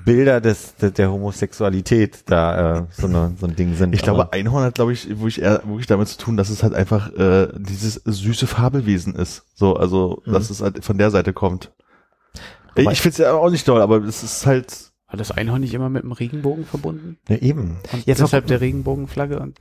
Bilder 0.06 0.40
des, 0.40 0.74
der, 0.76 0.90
der 0.90 1.12
Homosexualität 1.12 2.24
da 2.30 2.78
äh, 2.78 2.84
so, 2.90 3.06
eine, 3.06 3.34
so 3.38 3.46
ein 3.46 3.54
Ding 3.56 3.76
sind. 3.76 3.94
Ich 3.94 4.00
glaube, 4.02 4.22
Aber 4.22 4.32
Einhorn 4.32 4.64
hat, 4.64 4.74
glaube 4.74 4.92
ich, 4.94 5.08
wirklich 5.08 5.42
eher 5.42 5.62
wirklich 5.66 5.86
damit 5.86 6.08
zu 6.08 6.16
tun, 6.16 6.36
dass 6.38 6.48
es 6.48 6.62
halt 6.62 6.72
einfach 6.74 7.12
äh, 7.12 7.48
dieses 7.58 8.00
süße 8.04 8.46
Fabelwesen 8.46 9.14
ist. 9.14 9.44
So, 9.54 9.76
also, 9.76 10.22
dass 10.24 10.48
es 10.48 10.62
halt 10.62 10.82
von 10.84 10.96
der 10.96 11.10
Seite 11.10 11.32
kommt. 11.34 11.72
Wobei- 12.74 12.92
ich 12.92 13.02
finde 13.02 13.12
es 13.12 13.18
ja 13.18 13.34
auch 13.34 13.50
nicht 13.50 13.66
toll, 13.66 13.82
aber 13.82 13.98
es 14.02 14.22
ist 14.22 14.46
halt. 14.46 14.91
War 15.12 15.18
das 15.18 15.30
Einhorn 15.30 15.60
nicht 15.60 15.74
immer 15.74 15.90
mit 15.90 16.04
dem 16.04 16.12
Regenbogen 16.12 16.64
verbunden? 16.64 17.18
ja, 17.28 17.36
eben. 17.36 17.76
Und 17.92 18.06
Jetzt 18.06 18.22
deshalb 18.22 18.46
der 18.46 18.62
Regenbogenflagge? 18.62 19.38
Und 19.40 19.58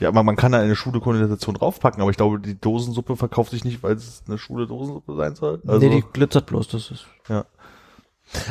Ja, 0.00 0.10
man, 0.10 0.26
man 0.26 0.34
kann 0.34 0.50
da 0.50 0.58
eine 0.58 0.74
schwule 0.74 0.98
Konnotation 0.98 1.54
draufpacken, 1.54 2.02
aber 2.02 2.10
ich 2.10 2.16
glaube, 2.16 2.40
die 2.40 2.60
Dosensuppe 2.60 3.14
verkauft 3.14 3.52
sich 3.52 3.64
nicht, 3.64 3.84
weil 3.84 3.94
es 3.94 4.24
eine 4.26 4.36
schwule 4.36 4.66
Dosensuppe 4.66 5.14
sein 5.14 5.36
soll. 5.36 5.62
Also, 5.64 5.86
nee, 5.86 5.94
die 5.94 6.04
glitzert 6.12 6.46
bloß, 6.46 6.66
das 6.66 6.90
ist. 6.90 7.06
ja. 7.28 7.46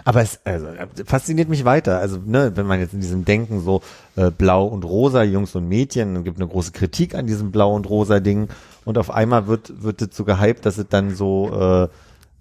Aber 0.06 0.22
es 0.22 0.40
also, 0.46 0.68
fasziniert 1.06 1.50
mich 1.50 1.66
weiter. 1.66 2.00
Also, 2.00 2.20
ne, 2.26 2.54
wenn 2.56 2.66
man 2.66 2.80
jetzt 2.80 2.94
in 2.94 3.02
diesem 3.02 3.26
Denken 3.26 3.62
so 3.62 3.82
äh, 4.16 4.32
blau 4.32 4.66
und 4.66 4.86
rosa, 4.86 5.24
Jungs 5.24 5.56
und 5.56 5.68
Mädchen, 5.68 6.14
dann 6.14 6.24
gibt 6.24 6.38
eine 6.38 6.48
große 6.48 6.72
Kritik 6.72 7.16
an 7.16 7.28
diesem 7.28 7.52
blau 7.52 7.76
und 7.76 7.90
rosa 7.90 8.22
Ding 8.22 8.48
und 8.86 8.98
auf 8.98 9.12
einmal 9.12 9.48
wird 9.48 9.84
wird 9.84 10.02
es 10.02 10.16
so 10.16 10.24
gehypt, 10.24 10.66
dass 10.66 10.78
es 10.78 10.88
dann 10.88 11.16
so 11.16 11.50
äh, 11.54 11.88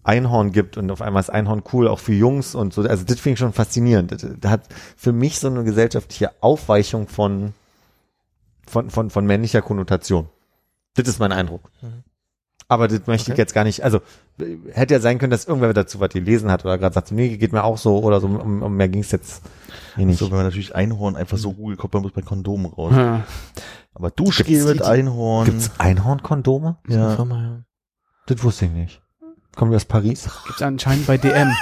Einhorn 0.09 0.53
gibt 0.53 0.77
und 0.79 0.91
auf 0.91 1.03
einmal 1.03 1.21
ist 1.21 1.31
Einhorn 1.31 1.63
cool, 1.73 1.87
auch 1.87 1.99
für 1.99 2.15
Jungs 2.15 2.55
und 2.55 2.73
so. 2.73 2.83
Also 2.83 3.05
das 3.05 3.21
finde 3.21 3.35
ich 3.35 3.39
schon 3.39 3.53
faszinierend. 3.53 4.11
Das, 4.11 4.27
das 4.41 4.51
hat 4.51 4.63
für 4.97 5.13
mich 5.13 5.39
so 5.39 5.49
eine 5.49 5.65
gesellschaftliche 5.65 6.31
Aufweichung 6.43 7.09
von 7.09 7.53
von 8.67 8.91
von 8.91 9.11
von 9.11 9.27
männlicher 9.27 9.63
Konnotation. 9.63 10.29
Das 10.95 11.07
ist 11.07 11.19
mein 11.19 11.33
Eindruck. 11.33 11.71
Aber 12.71 12.87
das 12.89 13.07
möchte 13.07 13.31
ich 13.31 13.35
Okay. 13.35 13.41
jetzt 13.41 13.55
gar 13.55 13.65
nicht, 13.65 13.83
also 13.83 14.01
hätte 14.73 14.93
ja 14.93 15.01
sein 15.01 15.19
können, 15.19 15.31
dass 15.31 15.47
irgendwer 15.47 15.73
dazu 15.73 16.01
was 16.01 16.11
gelesen 16.11 16.51
hat 16.51 16.65
oder 16.67 16.77
gerade 16.77 16.95
sagt, 16.95 17.13
nee, 17.13 17.37
geht 17.39 17.53
mir 17.53 17.65
auch 17.65 17.79
so 17.79 17.99
oder 18.01 18.21
so, 18.21 18.27
um, 18.27 18.63
um 18.63 18.77
mehr 18.77 18.89
ging 18.91 19.01
es 19.01 19.11
jetzt 19.11 19.43
hier 19.97 20.05
nicht. 20.05 20.19
So, 20.19 20.31
wenn 20.31 20.37
man 20.37 20.47
natürlich 20.47 20.75
Einhorn 20.75 21.17
einfach 21.17 21.39
so 21.39 21.53
google, 21.53 21.77
kommt 21.77 21.95
man 21.95 22.03
muss 22.03 22.13
bei 22.13 22.21
Kondomen 22.21 22.67
raus. 22.67 22.93
Ja. 22.95 23.25
Aber 23.95 24.11
Duschgel 24.11 24.47
Gibt's 24.47 24.67
mit 24.67 24.83
Einhorn. 24.83 25.47
Gibt's 25.47 25.71
Einhornkondome? 25.79 26.77
Ja. 26.89 26.97
ja. 26.97 27.17
Firma, 27.17 27.43
ja. 27.43 27.63
Das 28.27 28.43
wusste 28.45 28.67
ich 28.67 28.73
nicht. 28.73 29.03
Kommen 29.59 29.73
wir 29.73 29.77
aus 29.77 29.85
Paris? 29.87 30.29
Gibt's 30.47 30.63
anscheinend 30.63 31.07
bei 31.09 31.19
DM. 31.19 31.53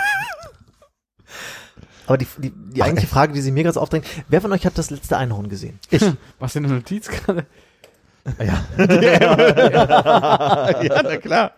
Aber 2.07 2.19
die, 2.19 2.27
die, 2.37 2.53
die 2.55 2.83
eigentliche 2.83 3.09
Frage, 3.09 3.33
die 3.33 3.41
sich 3.41 3.51
mir 3.53 3.63
gerade 3.63 3.73
so 3.75 3.81
aufdrängt, 3.81 4.05
wer 4.29 4.43
von 4.43 4.53
euch 4.53 4.67
hat 4.67 4.77
das 4.77 4.91
letzte 4.91 5.17
Einhorn 5.17 5.49
gesehen? 5.49 5.79
Was 6.39 6.55
in 6.55 6.65
der 6.65 6.73
Notiz 6.73 7.09
gerade? 7.09 7.47
ja, 8.45 8.63
na 11.03 11.17
klar. 11.17 11.53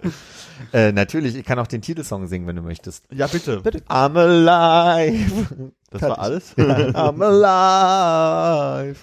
Äh, 0.73 0.93
natürlich, 0.93 1.35
ich 1.35 1.45
kann 1.45 1.59
auch 1.59 1.67
den 1.67 1.83
Titelsong 1.83 2.29
singen, 2.29 2.47
wenn 2.47 2.55
du 2.57 2.63
möchtest. 2.63 3.05
ja, 3.11 3.27
bitte. 3.27 3.61
I'm 3.89 4.17
alive. 4.17 5.73
Das 5.91 6.03
war 6.03 6.19
alles? 6.21 6.53
I'm 6.57 7.21
alive. 7.25 8.97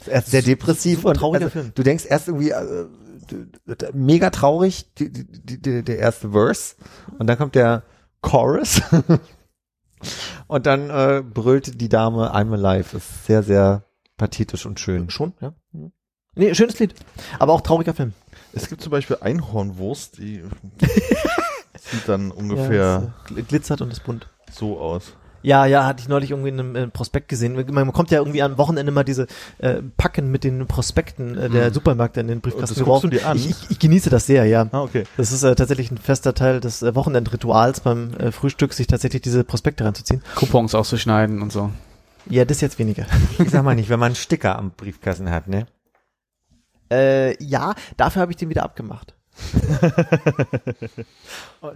Ist 0.00 0.08
Erst 0.08 0.30
sehr 0.30 0.42
depressiv 0.42 1.00
super 1.00 1.10
und 1.10 1.16
trauriger 1.16 1.44
also, 1.44 1.50
Film. 1.60 1.72
du 1.74 1.82
denkst 1.82 2.04
erst 2.08 2.28
irgendwie 2.28 2.50
äh, 2.50 2.64
d- 2.64 2.86
mega 3.92 4.30
traurig, 4.30 4.92
die, 4.94 5.12
die, 5.12 5.60
die, 5.60 5.82
der 5.82 5.98
erste 5.98 6.30
Verse 6.30 6.76
und 7.18 7.26
dann 7.26 7.38
kommt 7.38 7.54
der 7.54 7.82
Chorus 8.20 8.80
und 10.46 10.66
dann 10.66 10.90
äh, 10.90 11.22
brüllt 11.22 11.80
die 11.80 11.88
Dame 11.88 12.34
I'm 12.34 12.52
alive. 12.52 12.96
Ist 12.96 13.26
sehr, 13.26 13.42
sehr 13.42 13.84
pathetisch 14.16 14.66
und 14.66 14.78
schön. 14.80 15.10
Schon, 15.10 15.32
ja. 15.40 15.54
Nee, 16.34 16.54
schönes 16.54 16.78
Lied. 16.78 16.94
Aber 17.38 17.52
auch 17.52 17.60
trauriger 17.60 17.94
Film. 17.94 18.14
Es 18.52 18.68
gibt 18.68 18.80
zum 18.80 18.90
Beispiel 18.90 19.18
Einhornwurst, 19.20 20.18
die 20.18 20.42
sieht 21.78 22.08
dann 22.08 22.28
Ja, 22.28 22.34
ungefähr 22.34 23.14
es, 23.30 23.36
äh, 23.36 23.42
glitzert 23.42 23.82
und 23.82 23.90
ist 23.92 24.04
bunt. 24.04 24.28
so 24.50 24.78
aus. 24.78 25.14
Ja, 25.42 25.66
ja, 25.66 25.84
hatte 25.86 26.00
ich 26.02 26.08
neulich 26.08 26.30
irgendwie 26.30 26.50
in 26.50 26.60
einem 26.60 26.76
äh, 26.76 26.86
Prospekt 26.88 27.28
gesehen. 27.28 27.54
Man 27.72 27.86
bekommt 27.86 28.10
ja 28.10 28.18
irgendwie 28.18 28.42
am 28.42 28.58
Wochenende 28.58 28.92
mal 28.92 29.02
diese 29.04 29.26
äh, 29.58 29.82
Packen 29.96 30.30
mit 30.30 30.44
den 30.44 30.66
Prospekten 30.66 31.36
äh, 31.36 31.50
der 31.50 31.66
Hm. 31.66 31.74
Supermärkte 31.74 32.20
in 32.20 32.28
den 32.28 32.38
Und 32.38 32.42
Briefkasten 32.42 32.76
das 32.76 32.84
guckst 32.84 33.04
du 33.04 33.08
geworfen. 33.08 33.10
dir 33.10 33.26
an? 33.28 33.36
Ich, 33.36 33.50
ich, 33.50 33.70
ich 33.70 33.78
genieße 33.78 34.08
das 34.10 34.26
sehr, 34.26 34.44
ja. 34.44 34.66
Ah, 34.70 34.82
okay. 34.82 35.04
Das 35.16 35.32
ist 35.32 35.42
äh, 35.42 35.54
tatsächlich 35.54 35.90
ein 35.90 35.98
fester 35.98 36.34
Teil 36.34 36.60
des 36.60 36.82
äh, 36.82 36.94
Wochenendrituals 36.94 37.80
beim 37.80 38.14
äh, 38.14 38.30
Frühstück, 38.30 38.72
sich 38.72 38.86
tatsächlich 38.86 39.22
diese 39.22 39.42
Prospekte 39.44 39.84
reinzuziehen. 39.84 40.22
Coupons 40.36 40.74
auszuschneiden 40.74 41.42
und 41.42 41.50
so. 41.52 41.70
Ja, 42.30 42.44
das 42.44 42.60
jetzt 42.60 42.78
weniger. 42.78 43.06
Ich 43.40 43.50
sag 43.50 43.64
mal 43.64 43.74
nicht, 43.74 43.88
wenn 43.88 43.98
man 43.98 44.06
einen 44.06 44.14
Sticker 44.16 44.56
am 44.56 44.70
Briefkasten 44.70 45.28
hat, 45.30 45.48
ne? 45.48 45.66
Äh, 46.90 47.42
ja, 47.42 47.74
dafür 47.96 48.22
habe 48.22 48.32
ich 48.32 48.36
den 48.36 48.48
wieder 48.48 48.62
abgemacht. 48.62 49.14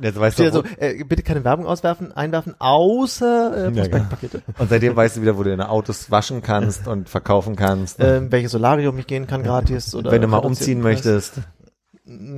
Jetzt 0.00 0.20
weißt 0.20 0.38
du, 0.38 0.52
so, 0.52 0.62
äh, 0.78 1.02
bitte 1.04 1.22
keine 1.22 1.44
Werbung 1.44 1.66
auswerfen, 1.66 2.12
einwerfen, 2.12 2.54
außer 2.58 3.56
äh, 3.56 3.60
Ja, 3.62 3.68
genau. 3.70 3.80
Prospektpakete. 3.80 4.42
und 4.58 4.68
seitdem 4.68 4.96
weißt 4.96 5.16
du 5.16 5.22
wieder, 5.22 5.38
wo 5.38 5.42
du 5.42 5.50
deine 5.50 5.70
Autos 5.70 6.10
waschen 6.10 6.42
kannst 6.42 6.86
und 6.88 7.08
verkaufen 7.08 7.56
kannst. 7.56 7.98
Ähm, 8.00 8.30
welches 8.30 8.52
Solarium 8.52 8.98
ich 8.98 9.06
gehen 9.06 9.26
kann 9.26 9.42
gratis 9.42 9.94
oder 9.94 10.10
wenn 10.12 10.22
du 10.22 10.28
mal 10.28 10.38
umziehen 10.38 10.80
möchtest. 10.80 11.34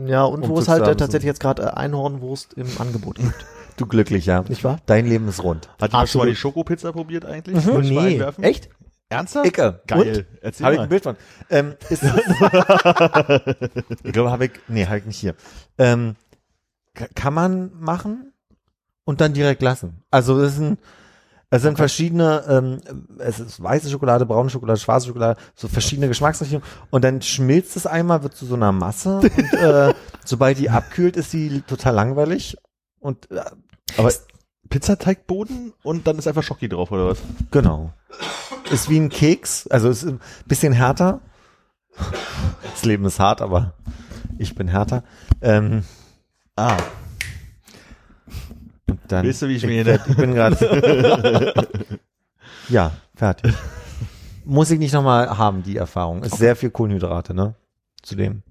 Ja, 0.06 0.24
und 0.24 0.48
wo 0.48 0.58
es 0.58 0.68
halt 0.68 0.86
äh, 0.86 0.96
tatsächlich 0.96 1.26
jetzt 1.26 1.40
gerade 1.40 1.62
äh, 1.62 1.66
Einhornwurst 1.66 2.54
im 2.54 2.68
Angebot 2.78 3.16
gibt. 3.16 3.34
Du 3.76 3.86
glücklicher. 3.86 4.44
Nicht 4.48 4.64
wahr? 4.64 4.78
Dein 4.86 5.06
Leben 5.06 5.28
ist 5.28 5.44
rund. 5.44 5.68
Hat 5.80 5.92
jemand 5.92 6.08
schon 6.08 6.22
mal 6.22 6.26
die 6.26 6.34
Schokopizza 6.34 6.90
probiert 6.90 7.24
eigentlich? 7.24 7.64
Mal 7.64 7.82
nee. 7.82 8.20
Echt? 8.40 8.70
Ernsthaft? 9.10 9.46
Icke. 9.46 9.82
Geil. 9.86 10.26
Erzähl 10.42 10.64
Habe 10.66 10.74
ich 10.76 10.80
ein 10.82 10.88
Bild 10.88 11.02
von. 11.04 11.16
Ähm, 11.50 11.74
ist 11.88 12.02
ich 14.04 14.12
glaube, 14.12 14.30
habe 14.30 14.46
ich, 14.46 14.52
nee, 14.68 14.86
habe 14.86 14.98
ich 14.98 15.06
nicht 15.06 15.18
hier. 15.18 15.34
Ähm, 15.78 16.16
ka- 16.94 17.08
kann 17.14 17.34
man 17.34 17.70
machen 17.78 18.32
und 19.04 19.20
dann 19.20 19.32
direkt 19.32 19.62
lassen. 19.62 20.02
Also 20.10 20.38
es 20.42 20.56
sind, 20.56 20.78
es 21.50 21.62
sind 21.62 21.78
verschiedene, 21.78 22.44
ähm, 22.48 22.80
es 23.18 23.40
ist 23.40 23.62
weiße 23.62 23.88
Schokolade, 23.88 24.26
braune 24.26 24.50
Schokolade, 24.50 24.78
schwarze 24.78 25.06
Schokolade, 25.06 25.40
so 25.54 25.68
verschiedene 25.68 26.08
Geschmacksrichtungen 26.08 26.62
und 26.90 27.02
dann 27.02 27.22
schmilzt 27.22 27.76
es 27.76 27.86
einmal, 27.86 28.22
wird 28.22 28.36
zu 28.36 28.44
so 28.44 28.54
einer 28.56 28.72
Masse 28.72 29.20
und 29.20 29.52
äh, 29.54 29.94
sobald 30.26 30.58
die 30.58 30.68
abkühlt, 30.68 31.16
ist 31.16 31.30
sie 31.30 31.62
total 31.62 31.94
langweilig 31.94 32.58
und 33.00 33.30
äh, 33.30 33.40
Aber 33.96 34.12
Pizzateigboden 34.68 35.72
und 35.82 36.06
dann 36.06 36.18
ist 36.18 36.26
einfach 36.26 36.42
Schoki 36.42 36.68
drauf, 36.68 36.90
oder 36.92 37.06
was? 37.08 37.18
Genau. 37.50 37.92
Ist 38.70 38.88
wie 38.90 38.98
ein 38.98 39.08
Keks, 39.08 39.66
also 39.68 39.88
ist 39.88 40.04
ein 40.04 40.20
bisschen 40.46 40.72
härter. 40.72 41.20
Das 42.62 42.84
Leben 42.84 43.04
ist 43.06 43.18
hart, 43.18 43.40
aber 43.42 43.74
ich 44.38 44.54
bin 44.54 44.68
härter. 44.68 45.04
Ähm, 45.40 45.84
Ah. 46.56 46.76
und 48.88 49.00
dann, 49.08 49.26
Weißt 49.26 49.42
du, 49.42 49.48
wie 49.48 49.54
ich 49.56 49.64
ich, 49.64 49.84
meine? 49.84 50.00
ich 50.08 50.16
bin 50.16 50.34
gerade. 50.34 51.54
ja, 52.68 52.90
fertig. 53.14 53.54
Muss 54.44 54.70
ich 54.70 54.78
nicht 54.78 54.92
nochmal 54.92 55.38
haben, 55.38 55.62
die 55.62 55.76
Erfahrung. 55.76 56.22
Ist 56.24 56.36
sehr 56.38 56.56
viel 56.56 56.70
Kohlenhydrate, 56.70 57.32
ne? 57.34 57.54
Zudem. 58.02 58.42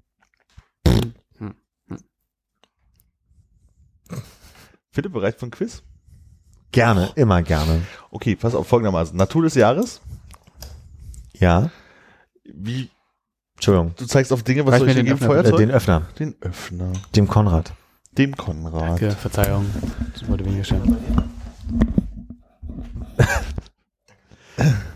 Philipp, 4.90 5.12
bereit 5.12 5.38
für 5.38 5.46
ein 5.46 5.50
Quiz? 5.50 5.82
Gerne, 6.72 7.10
immer 7.14 7.42
gerne. 7.42 7.82
Okay, 8.10 8.36
pass 8.36 8.54
auf, 8.54 8.66
folgendermaßen. 8.68 9.16
Natur 9.16 9.42
des 9.42 9.54
Jahres. 9.54 10.00
Ja. 11.34 11.70
Wie, 12.44 12.90
Entschuldigung. 13.56 13.94
du 13.96 14.06
zeigst 14.06 14.32
auf 14.32 14.42
Dinge, 14.42 14.66
was 14.66 14.72
Reicht 14.72 14.80
soll 14.80 14.88
ich 14.90 14.96
mir 14.96 15.04
dir 15.04 15.10
den 15.10 15.18
geben? 15.18 15.30
Öffner, 15.30 15.42
Feuerzeug? 15.42 15.58
den 15.58 15.70
Öffner. 15.70 16.02
Den 16.18 16.34
Öffner. 16.40 16.92
Dem 17.16 17.28
Konrad. 17.28 17.72
Dem 18.16 18.36
Konrad. 18.36 18.82
Danke, 18.82 19.10
Verzeihung. 19.12 19.66
Das 20.12 20.28
wurde 20.28 20.44
weniger 20.44 20.64
schön. 20.64 20.96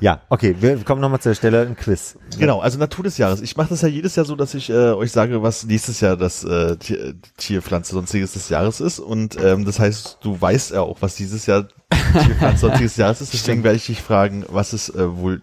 Ja, 0.01 0.21
okay, 0.29 0.57
wir 0.59 0.77
kommen 0.85 1.01
nochmal 1.01 1.21
zur 1.21 1.35
Stelle, 1.35 1.63
ein 1.63 1.77
Quiz. 1.77 2.19
Genau, 2.39 2.61
also 2.61 2.79
Natur 2.79 3.05
des 3.05 3.19
Jahres. 3.19 3.41
Ich 3.41 3.57
mache 3.57 3.69
das 3.69 3.83
ja 3.83 3.89
jedes 3.89 4.17
Jahr 4.17 4.25
so, 4.25 4.35
dass 4.35 4.55
ich 4.55 4.69
äh, 4.71 4.93
euch 4.93 5.13
sage, 5.13 5.43
was 5.43 5.65
nächstes 5.65 6.01
Jahr 6.01 6.17
das 6.17 6.43
äh, 6.45 6.77
Tier, 6.77 7.15
Tier, 7.37 7.63
Pflanze, 7.63 7.93
sonstiges 7.93 8.33
des 8.33 8.49
Jahres 8.49 8.81
ist. 8.81 8.99
Und 8.99 9.39
ähm, 9.41 9.65
das 9.65 9.79
heißt, 9.79 10.19
du 10.23 10.41
weißt 10.41 10.73
ja 10.73 10.81
auch, 10.81 10.99
was 11.01 11.15
dieses 11.15 11.47
Jahr 11.47 11.69
Tier, 11.91 12.35
Pflanze, 12.37 12.61
sonstiges 12.67 12.93
des 12.93 12.97
Jahres 12.97 13.21
ist. 13.21 13.33
Deswegen 13.33 13.63
werde 13.63 13.77
ich 13.77 13.87
dich 13.87 14.03
fragen, 14.03 14.45
was 14.49 14.73
es 14.73 14.89
äh, 14.89 15.17
wohl 15.17 15.41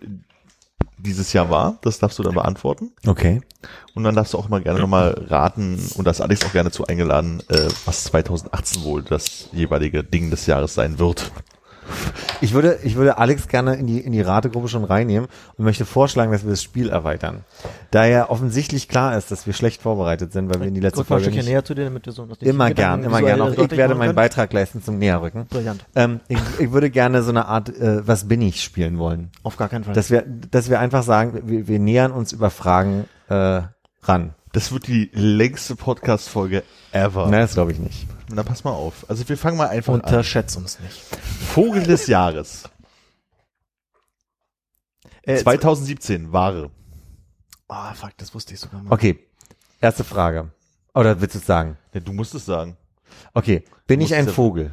dieses 0.97 1.33
Jahr 1.33 1.49
war. 1.49 1.77
Das 1.81 1.99
darfst 1.99 2.19
du 2.19 2.23
dann 2.23 2.35
beantworten. 2.35 2.91
Okay. 3.07 3.41
Und 3.93 4.03
dann 4.03 4.15
darfst 4.15 4.33
du 4.33 4.37
auch 4.37 4.49
mal 4.49 4.61
gerne 4.61 4.79
nochmal 4.79 5.25
raten, 5.29 5.79
und 5.95 6.05
da 6.05 6.11
ist 6.11 6.21
Alex 6.21 6.45
auch 6.45 6.51
gerne 6.51 6.71
zu 6.71 6.85
eingeladen, 6.85 7.41
äh, 7.49 7.67
was 7.85 8.05
2018 8.05 8.83
wohl 8.83 9.03
das 9.03 9.49
jeweilige 9.51 10.03
Ding 10.03 10.29
des 10.29 10.45
Jahres 10.45 10.73
sein 10.73 10.99
wird. 10.99 11.31
Ich 12.41 12.53
würde, 12.53 12.79
ich 12.83 12.95
würde 12.95 13.17
Alex 13.17 13.47
gerne 13.47 13.75
in 13.75 13.87
die, 13.87 13.99
in 13.99 14.11
die 14.11 14.21
Rategruppe 14.21 14.67
schon 14.67 14.83
reinnehmen 14.83 15.27
und 15.57 15.65
möchte 15.65 15.85
vorschlagen, 15.85 16.31
dass 16.31 16.43
wir 16.43 16.51
das 16.51 16.63
Spiel 16.63 16.89
erweitern. 16.89 17.43
Da 17.91 18.05
ja 18.05 18.29
offensichtlich 18.29 18.87
klar 18.87 19.17
ist, 19.17 19.31
dass 19.31 19.45
wir 19.45 19.53
schlecht 19.53 19.81
vorbereitet 19.81 20.31
sind, 20.31 20.53
weil 20.53 20.61
wir 20.61 20.67
in 20.67 20.73
die 20.73 20.79
letzte 20.79 21.01
ein 21.01 21.05
Folge 21.05 21.31
nicht, 21.31 21.45
näher 21.45 21.65
zu 21.65 21.73
dir, 21.73 21.85
damit 21.85 22.05
wir 22.05 22.13
so 22.13 22.25
das 22.25 22.37
immer 22.39 22.65
nicht 22.65 22.77
gern, 22.77 23.03
immer 23.03 23.21
gern. 23.21 23.41
Auch 23.41 23.51
ich 23.51 23.71
werde 23.71 23.95
meinen 23.95 24.15
Beitrag 24.15 24.53
leisten 24.53 24.83
zum 24.83 24.97
Näherrücken. 24.97 25.47
Brillant. 25.47 25.85
Ähm, 25.95 26.19
ich, 26.27 26.39
ich 26.59 26.71
würde 26.71 26.89
gerne 26.89 27.23
so 27.23 27.29
eine 27.29 27.45
Art, 27.47 27.69
äh, 27.69 28.07
was 28.07 28.27
bin 28.27 28.41
ich 28.41 28.63
spielen 28.63 28.97
wollen. 28.97 29.29
Auf 29.43 29.57
gar 29.57 29.69
keinen 29.69 29.83
Fall. 29.83 29.93
Dass 29.93 30.09
wir, 30.09 30.23
dass 30.23 30.69
wir 30.69 30.79
einfach 30.79 31.03
sagen, 31.03 31.41
wir, 31.45 31.67
wir 31.67 31.79
nähern 31.79 32.11
uns 32.11 32.31
über 32.31 32.49
Fragen 32.49 33.05
äh, 33.27 33.61
ran. 34.03 34.33
Das 34.51 34.71
wird 34.71 34.87
die 34.87 35.11
längste 35.13 35.75
Podcast-Folge 35.75 36.63
ever. 36.91 37.27
Nein, 37.29 37.41
das 37.41 37.53
glaube 37.53 37.71
ich 37.71 37.79
nicht. 37.79 38.07
Na, 38.31 38.43
pass 38.43 38.63
mal 38.63 38.71
auf. 38.71 39.09
Also 39.09 39.27
wir 39.27 39.37
fangen 39.37 39.57
mal 39.57 39.69
einfach 39.69 39.93
an. 39.93 40.01
Unterschätzt 40.01 40.55
uns 40.57 40.79
nicht. 40.79 41.01
Vogel 41.53 41.83
des 41.83 42.07
Jahres. 42.07 42.69
Äh, 45.23 45.37
2017, 45.37 46.31
Ware. 46.31 46.71
Ah, 47.67 47.93
fuck, 47.93 48.11
das 48.17 48.33
wusste 48.33 48.53
ich 48.53 48.59
sogar 48.59 48.81
mal. 48.81 48.93
Okay, 48.93 49.19
erste 49.81 50.03
Frage. 50.03 50.51
Oder 50.93 51.21
willst 51.21 51.35
du 51.35 51.39
es 51.39 51.45
sagen? 51.45 51.77
Ja, 51.93 51.99
du 51.99 52.13
musst 52.13 52.33
es 52.35 52.45
sagen. 52.45 52.77
Okay, 53.33 53.63
bin 53.87 54.01
ich 54.01 54.13
ein 54.15 54.27
Vogel? 54.27 54.71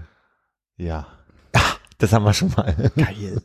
Ja. 0.76 1.06
Das 1.98 2.12
haben 2.12 2.24
wir 2.24 2.34
schon 2.34 2.52
mal. 2.56 2.74
Geil. 2.96 3.40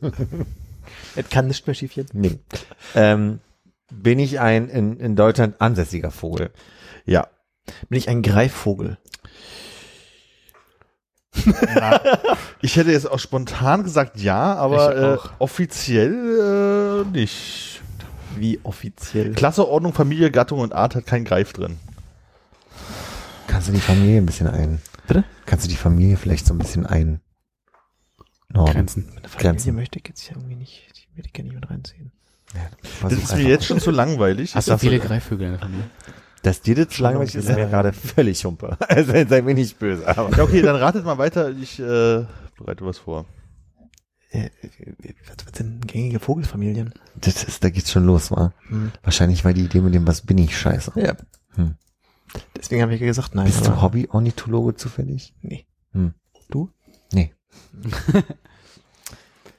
Es 1.16 1.28
kann 1.30 1.46
nicht 1.46 1.66
mehr 1.66 1.74
schiefgehen. 1.74 2.08
Nee. 2.12 2.38
Ähm, 2.94 3.40
bin 3.90 4.18
ich 4.18 4.40
ein 4.40 4.68
in, 4.68 4.98
in 4.98 5.16
Deutschland 5.16 5.60
ansässiger 5.60 6.10
Vogel? 6.10 6.50
Ja. 7.06 7.28
Bin 7.88 7.98
ich 7.98 8.08
ein 8.08 8.22
Greifvogel? 8.22 8.98
Ich 12.60 12.76
hätte 12.76 12.92
jetzt 12.92 13.10
auch 13.10 13.18
spontan 13.18 13.82
gesagt 13.82 14.20
ja, 14.20 14.54
aber 14.54 14.94
Ich 14.94 15.02
äh, 15.02 15.06
auch. 15.14 15.30
offiziell 15.40 17.04
äh, 17.06 17.10
nicht. 17.16 17.80
Wie 18.36 18.60
offiziell? 18.62 19.32
Klasse, 19.32 19.66
Ordnung, 19.68 19.92
Familie, 19.92 20.30
Gattung 20.30 20.60
und 20.60 20.72
Art 20.72 20.94
hat 20.94 21.06
kein 21.06 21.24
Greif 21.24 21.52
drin. 21.52 21.78
Kannst 23.46 23.68
du 23.68 23.72
die 23.72 23.80
Familie 23.80 24.18
ein 24.18 24.26
bisschen 24.26 24.46
ein? 24.46 24.80
Bitte? 25.06 25.24
Kannst 25.44 25.64
du 25.66 25.68
die 25.68 25.76
Familie 25.76 26.16
vielleicht 26.16 26.46
so 26.46 26.54
ein 26.54 26.58
bisschen 26.58 26.86
ein? 26.86 27.20
Norden. 28.48 28.72
Grenzen. 28.72 29.08
Eine 29.16 29.28
Familie 29.28 29.38
Grenzen. 29.52 29.74
möchte 29.74 29.98
ich 29.98 30.08
jetzt 30.08 30.28
ja 30.28 30.36
irgendwie 30.36 30.56
nicht, 30.56 30.86
die 30.96 31.16
würde 31.16 31.26
ich 31.26 31.32
gerne 31.32 31.50
nicht 31.50 31.60
mit 31.60 31.68
reinziehen. 31.70 32.12
Das 33.02 33.12
ist 33.12 33.34
mir 33.34 33.42
jetzt 33.44 33.64
schon 33.66 33.80
zu 33.80 33.90
langweilig. 33.90 34.54
Hast 34.54 34.68
Ich 34.68 34.72
du 34.74 34.78
viele 34.78 34.98
Greifvögel 35.00 35.46
in 35.46 35.52
der 35.52 35.60
Familie? 35.60 35.90
Dass 36.42 36.60
dir 36.60 36.74
das 36.74 36.98
langweilig 36.98 37.34
ist, 37.36 37.48
ist 37.48 37.56
mir 37.56 37.66
gerade 37.68 37.92
völlig 37.92 38.44
humpe. 38.44 38.76
Also 38.88 39.12
sei 39.12 39.42
mir 39.42 39.54
nicht 39.54 39.78
böse, 39.78 40.06
aber. 40.06 40.36
Ja, 40.36 40.42
okay, 40.42 40.60
dann 40.62 40.76
ratet 40.76 41.04
mal 41.04 41.18
weiter. 41.18 41.50
Ich 41.50 41.78
äh, 41.78 42.24
bereite 42.58 42.84
was 42.84 42.98
vor. 42.98 43.26
Äh, 44.30 44.50
was, 45.28 45.46
was 45.46 45.56
sind 45.56 45.86
gängige 45.86 46.18
Vogelfamilien? 46.18 46.94
Das 47.16 47.44
ist, 47.44 47.62
da 47.62 47.70
geht's 47.70 47.92
schon 47.92 48.06
los, 48.06 48.30
wa? 48.30 48.52
Hm. 48.68 48.90
Wahrscheinlich 49.02 49.44
war 49.44 49.52
die 49.52 49.64
Idee 49.64 49.80
mit 49.80 49.94
dem, 49.94 50.06
was 50.06 50.22
bin 50.22 50.38
ich, 50.38 50.56
scheiße. 50.58 50.92
Ja. 50.96 51.16
Hm. 51.54 51.76
Deswegen 52.56 52.82
habe 52.82 52.94
ich 52.94 53.00
ja 53.00 53.06
gesagt, 53.06 53.34
nein. 53.34 53.46
Bist 53.46 53.66
aber- 53.66 53.76
du 53.76 53.82
Hobby-Ornithologe 53.82 54.74
zufällig? 54.74 55.34
Nee. 55.42 55.66
Hm. 55.92 56.14
Du? 56.50 56.70
Nee. 57.12 57.34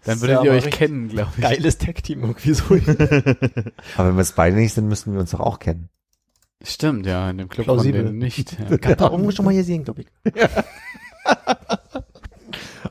Dann 0.06 0.20
würdet 0.20 0.44
ihr 0.44 0.52
euch 0.52 0.70
kennen, 0.70 1.08
glaube 1.08 1.32
ich. 1.38 1.44
Geiles 1.44 1.78
Tag-Team 1.78 2.22
irgendwie 2.24 2.54
so. 2.54 2.64
Aber 3.96 4.10
wenn 4.10 4.16
wir 4.16 4.22
es 4.22 4.34
beide 4.34 4.58
nicht 4.58 4.74
sind, 4.74 4.90
müssten 4.90 5.14
wir 5.14 5.20
uns 5.22 5.32
doch 5.32 5.40
auch 5.40 5.60
kennen. 5.60 5.90
Stimmt, 6.64 7.06
ja, 7.06 7.30
in 7.30 7.38
dem 7.38 7.50
Club 7.50 7.66
Plausibel. 7.66 8.02
von 8.04 8.08
denen 8.14 8.20
nicht. 8.20 8.58
Ja. 8.58 8.78
Kann 8.78 8.96
da 8.98 9.32
schon 9.32 9.46
mal 9.46 9.52
hier 9.54 9.64
sehen, 9.64 9.84
glaube 9.84 10.02
ich. 10.02 10.08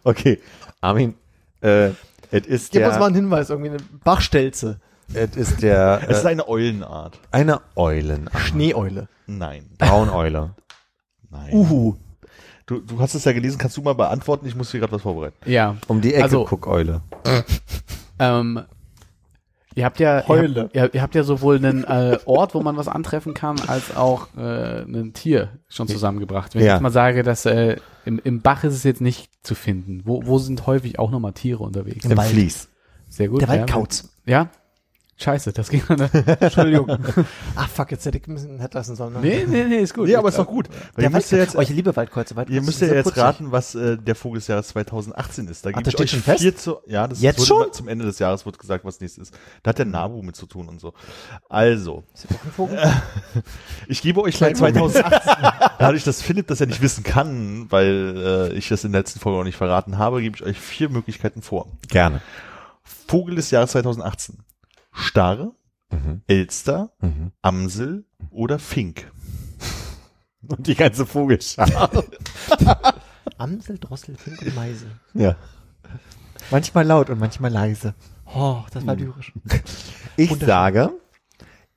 Okay, 0.05 0.41
Armin, 0.81 1.15
äh, 1.61 1.91
es 2.33 2.47
ist 2.47 2.73
Gib 2.73 2.83
uns 2.85 2.95
mal 2.95 2.99
der, 2.99 3.07
einen 3.07 3.15
Hinweis, 3.15 3.51
irgendwie 3.51 3.71
eine 3.71 3.79
Bachstelze. 4.03 4.81
es 5.15 5.37
ist 5.37 5.63
der, 5.63 6.01
Es 6.09 6.19
ist 6.19 6.25
äh, 6.25 6.29
eine 6.29 6.49
Eulenart. 6.49 7.21
eine 7.31 7.61
Eulen, 7.77 8.29
Schneeeule. 8.37 9.09
Nein. 9.27 9.71
Brauneule. 9.79 10.55
Nein. 11.31 11.53
Uhu. 11.53 11.95
Du, 12.67 12.81
du 12.81 12.99
hast 13.01 13.15
es 13.15 13.25
ja 13.25 13.33
gelesen, 13.33 13.59
kannst 13.59 13.77
du 13.77 13.83
mal 13.83 13.95
beantworten? 13.95 14.47
Ich 14.47 14.57
muss 14.57 14.71
hier 14.73 14.81
gerade 14.81 14.93
was 14.93 15.03
vorbereiten. 15.03 15.37
ja. 15.49 15.77
Um 15.87 16.01
die 16.01 16.15
Ecke 16.15 16.25
Also- 16.25 16.45
Guckeule. 16.47 17.03
Ähm, 18.19 18.63
ihr 19.75 19.85
habt 19.85 20.01
ja, 20.01 20.19
ihr 20.21 20.29
Heule. 20.29 20.63
habt, 20.63 20.75
ihr, 20.77 20.95
ihr 20.95 21.03
habt 21.03 21.15
ja 21.15 21.23
sowohl 21.23 21.57
einen 21.57 21.85
äh, 21.85 22.19
Ort, 22.25 22.55
wo 22.55 22.61
man 22.61 22.77
was 22.77 22.89
antreffen 22.89 23.35
kann, 23.35 23.61
als 23.67 23.97
auch 23.97 24.29
äh, 24.37 24.83
ein 24.83 25.13
Tier 25.15 25.51
schon 25.69 25.89
zusammengebracht. 25.89 26.55
Wenn 26.55 26.63
Ja. 26.63 26.67
ich 26.69 26.73
jetzt 26.75 26.83
mal 26.83 26.91
sage, 26.91 27.23
dass 27.23 27.47
äh, 27.47 27.77
im, 28.05 28.21
im 28.23 28.41
Bach 28.41 28.65
ist 28.65 28.75
es 28.75 28.83
jetzt 28.85 29.01
nicht 29.01 29.31
zu 29.43 29.55
finden. 29.55 30.03
Wo, 30.05 30.27
wo 30.27 30.39
sind 30.39 30.67
häufig 30.67 30.99
auch 30.99 31.11
nochmal 31.11 31.33
Tiere 31.33 31.63
unterwegs? 31.63 32.05
Im 32.05 32.17
Wald. 32.17 32.31
Fließ. 32.31 32.69
Sehr 33.09 33.29
gut. 33.29 33.41
Der 33.43 33.49
ja. 33.49 33.55
Waldkauz. 33.55 34.09
Ja, 34.25 34.49
Scheiße, 35.19 35.53
das 35.53 35.69
ging. 35.69 35.83
Entschuldigung. 36.41 36.89
Ah, 37.55 37.67
fuck, 37.73 37.93
jetzt 37.93 38.05
hätte 38.07 38.19
ich 38.19 38.27
ein 38.27 38.35
bisschen 38.35 38.59
hätte 38.59 38.77
lassen 38.79 38.97
sollen. 38.97 39.13
Ne? 39.13 39.21
nee, 39.21 39.45
nee, 39.47 39.65
nee, 39.65 39.77
ist 39.77 39.95
gut. 39.95 40.09
Nee, 40.09 40.17
aber 40.17 40.31
ist 40.31 40.39
doch 40.39 40.47
gut. 40.47 40.69
Weil 40.69 41.05
ihr 41.05 41.11
Der 41.11 41.11
müsst 41.11 41.31
ja 41.31 41.39
jetzt, 41.39 41.55
oh, 41.55 41.61
ich 41.61 41.69
liebe 41.69 41.95
Waldkreuze. 41.95 42.35
Waldkreuze 42.35 42.57
ihr 42.57 42.63
müsst 42.63 42.81
ja 42.81 42.89
jetzt 42.89 43.05
putzig. 43.05 43.23
raten, 43.23 43.53
was 43.53 43.75
äh, 43.77 43.99
der 43.99 44.15
Vogel 44.17 44.39
des 44.41 44.49
Jahres 44.49 44.69
2018 44.69 45.47
ist. 45.47 45.65
Da 45.65 45.71
Ach, 45.71 45.75
gebe 45.75 45.85
das 45.85 45.95
ich 45.95 45.99
steht 45.99 46.05
euch 46.07 46.11
schon 46.11 46.23
fest? 46.23 46.41
vier 46.43 46.57
zu, 46.57 46.79
ja, 46.87 47.07
das 47.07 47.21
Jetzt 47.21 47.47
schon? 47.47 47.73
zum 47.73 47.87
Ende 47.89 48.05
des 48.05 48.19
Jahres 48.19 48.45
wird 48.47 48.59
gesagt, 48.59 48.85
was 48.85 49.01
nächstes 49.01 49.29
ist. 49.29 49.39
Da 49.63 49.69
hat 49.69 49.79
der 49.79 49.87
Nabu 49.87 50.23
mit 50.23 50.35
zu 50.35 50.47
tun 50.47 50.69
und 50.69 50.81
so. 50.81 50.93
Also, 51.49 52.03
Ist 52.15 52.27
auch 52.27 52.45
ein 52.45 52.51
Vogel? 52.51 52.93
ich 53.87 54.03
gebe 54.03 54.23
euch 54.23 54.37
gleich 54.37 54.57
2018. 54.57 55.05
Dadurch, 55.79 56.03
dass 56.05 56.21
Philipp 56.23 56.49
das 56.49 56.59
ja 56.59 56.67
nicht 56.67 56.83
wissen 56.83 57.05
kann, 57.05 57.67
weil 57.71 58.51
äh, 58.53 58.55
ich 58.55 58.69
das 58.69 58.83
in 58.83 58.93
der 58.93 59.03
letzten 59.03 59.21
Folge 59.21 59.39
noch 59.39 59.45
nicht 59.45 59.57
verraten 59.57 59.99
habe, 59.99 60.21
gebe 60.23 60.37
ich 60.37 60.43
euch 60.43 60.59
vier 60.59 60.89
Möglichkeiten 60.89 61.43
vor. 61.43 61.69
Gerne. 61.89 62.21
Vogel 63.07 63.37
des 63.37 63.51
Jahres 63.53 63.71
2018. 63.73 64.39
Stare, 64.93 65.53
Mhm. 65.91 66.23
Elster, 66.27 66.93
Mhm. 67.01 67.33
Amsel 67.43 68.05
oder 68.31 68.59
Fink. 68.59 69.11
Und 70.49 70.67
die 70.67 70.75
ganze 70.75 71.05
Vogelschar. 71.07 71.91
Amsel, 73.39 73.79
Drossel, 73.79 74.17
Fink 74.17 74.41
und 74.43 74.55
Meise. 74.55 74.87
ja. 75.15 75.37
Manchmal 76.51 76.85
laut 76.87 77.09
und 77.09 77.21
manchmal 77.21 77.53
leise. 77.53 77.95
Oh, 78.35 78.63
das 78.73 78.85
war 78.87 78.97
lyrisch. 78.97 79.33
Ich 80.17 80.35
sage, 80.39 80.91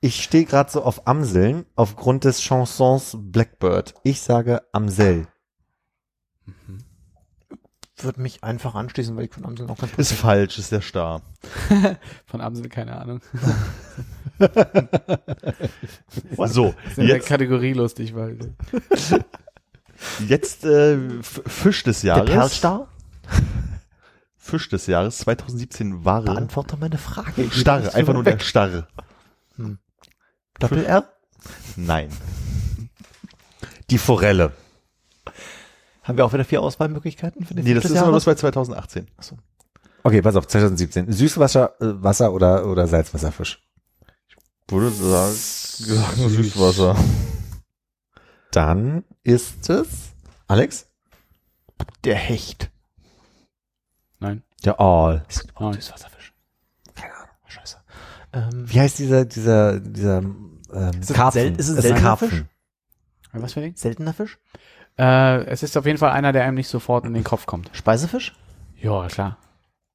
ich 0.00 0.22
stehe 0.24 0.44
gerade 0.44 0.70
so 0.70 0.82
auf 0.82 1.06
Amseln 1.06 1.66
aufgrund 1.76 2.24
des 2.24 2.40
Chansons 2.42 3.16
Blackbird. 3.18 3.94
Ich 4.02 4.20
sage 4.20 4.62
Amsel. 4.72 5.28
Würde 7.98 8.20
mich 8.20 8.44
einfach 8.44 8.74
anschließen, 8.74 9.16
weil 9.16 9.24
ich 9.24 9.32
von 9.32 9.46
Amsel 9.46 9.70
auch 9.70 9.78
ganz 9.78 9.92
Ist 9.96 10.12
falsch, 10.12 10.58
ist 10.58 10.70
der 10.70 10.82
Star. 10.82 11.22
Von 12.26 12.42
Amsel, 12.42 12.68
keine 12.68 12.98
Ahnung. 12.98 13.20
So, 16.46 16.74
Ist 16.88 16.98
in 16.98 17.06
der 17.06 17.16
jetzt, 17.16 17.28
Kategorie 17.28 17.72
lustig, 17.72 18.14
weil. 18.14 18.54
jetzt 20.26 20.64
äh, 20.66 20.98
Fisch 21.22 21.84
des 21.84 22.02
Der 22.02 22.16
Jahres. 22.16 22.30
Perlstar? 22.30 22.88
Fisch 24.36 24.68
des 24.68 24.86
Jahres 24.86 25.18
2017 25.18 26.04
war 26.04 26.20
Beantworte 26.22 26.76
meine 26.76 26.98
Frage. 26.98 27.44
Ich 27.44 27.54
Starre, 27.54 27.94
einfach 27.94 28.12
nur 28.12 28.24
der 28.24 28.34
weg. 28.34 28.42
Starre. 28.42 28.86
Doppel 30.58 30.84
R? 30.84 31.08
Nein. 31.76 32.10
Die 33.88 33.98
Forelle. 33.98 34.52
Haben 36.06 36.16
wir 36.18 36.24
auch 36.24 36.32
wieder 36.32 36.44
vier 36.44 36.62
Auswahlmöglichkeiten 36.62 37.44
für 37.44 37.54
den 37.54 37.64
Nee, 37.64 37.74
das 37.74 37.84
ist 37.84 37.94
Jahres? 37.94 38.10
bloß 38.10 38.24
bei 38.26 38.34
2018. 38.36 39.08
Okay, 40.04 40.22
pass 40.22 40.36
auf, 40.36 40.46
2017. 40.46 41.10
Süßwasser, 41.10 41.74
äh, 41.80 42.02
Wasser 42.02 42.32
oder, 42.32 42.66
oder 42.66 42.86
Salzwasserfisch. 42.86 43.62
Würde 44.68 44.90
sagen, 44.90 45.34
sagen 45.34 46.28
Süßwasser. 46.28 46.96
Dann 48.52 49.04
ist 49.24 49.68
es, 49.68 50.12
Alex? 50.48 50.86
Der 52.04 52.14
Hecht. 52.16 52.70
Nein. 54.20 54.42
Der 54.64 54.80
Aal. 54.80 55.24
Nein. 55.60 55.72
Süßwasserfisch. 55.74 56.32
Keine 56.94 57.14
Ahnung. 57.14 57.28
Scheiße. 57.48 57.76
Ähm, 58.32 58.64
Wie 58.72 58.80
heißt 58.80 58.98
dieser, 58.98 59.24
dieser, 59.24 59.80
dieser, 59.80 60.18
ähm, 60.18 60.60
es 61.00 61.10
ein 61.12 61.30
Sel- 61.32 61.56
ist 61.58 61.68
es 61.68 61.76
ein 61.76 61.82
seltener 61.82 62.00
Karpfen. 62.00 62.28
Fisch? 62.30 62.44
Was 63.32 63.52
für 63.52 63.60
ein 63.60 63.64
Ding? 63.64 63.76
seltener 63.76 64.14
Fisch? 64.14 64.38
Äh, 64.98 65.44
es 65.46 65.62
ist 65.62 65.76
auf 65.76 65.86
jeden 65.86 65.98
Fall 65.98 66.10
einer, 66.10 66.32
der 66.32 66.44
einem 66.44 66.56
nicht 66.56 66.68
sofort 66.68 67.04
in 67.04 67.14
den 67.14 67.24
Kopf 67.24 67.46
kommt. 67.46 67.70
Speisefisch? 67.72 68.34
Ja, 68.80 69.06
klar. 69.08 69.38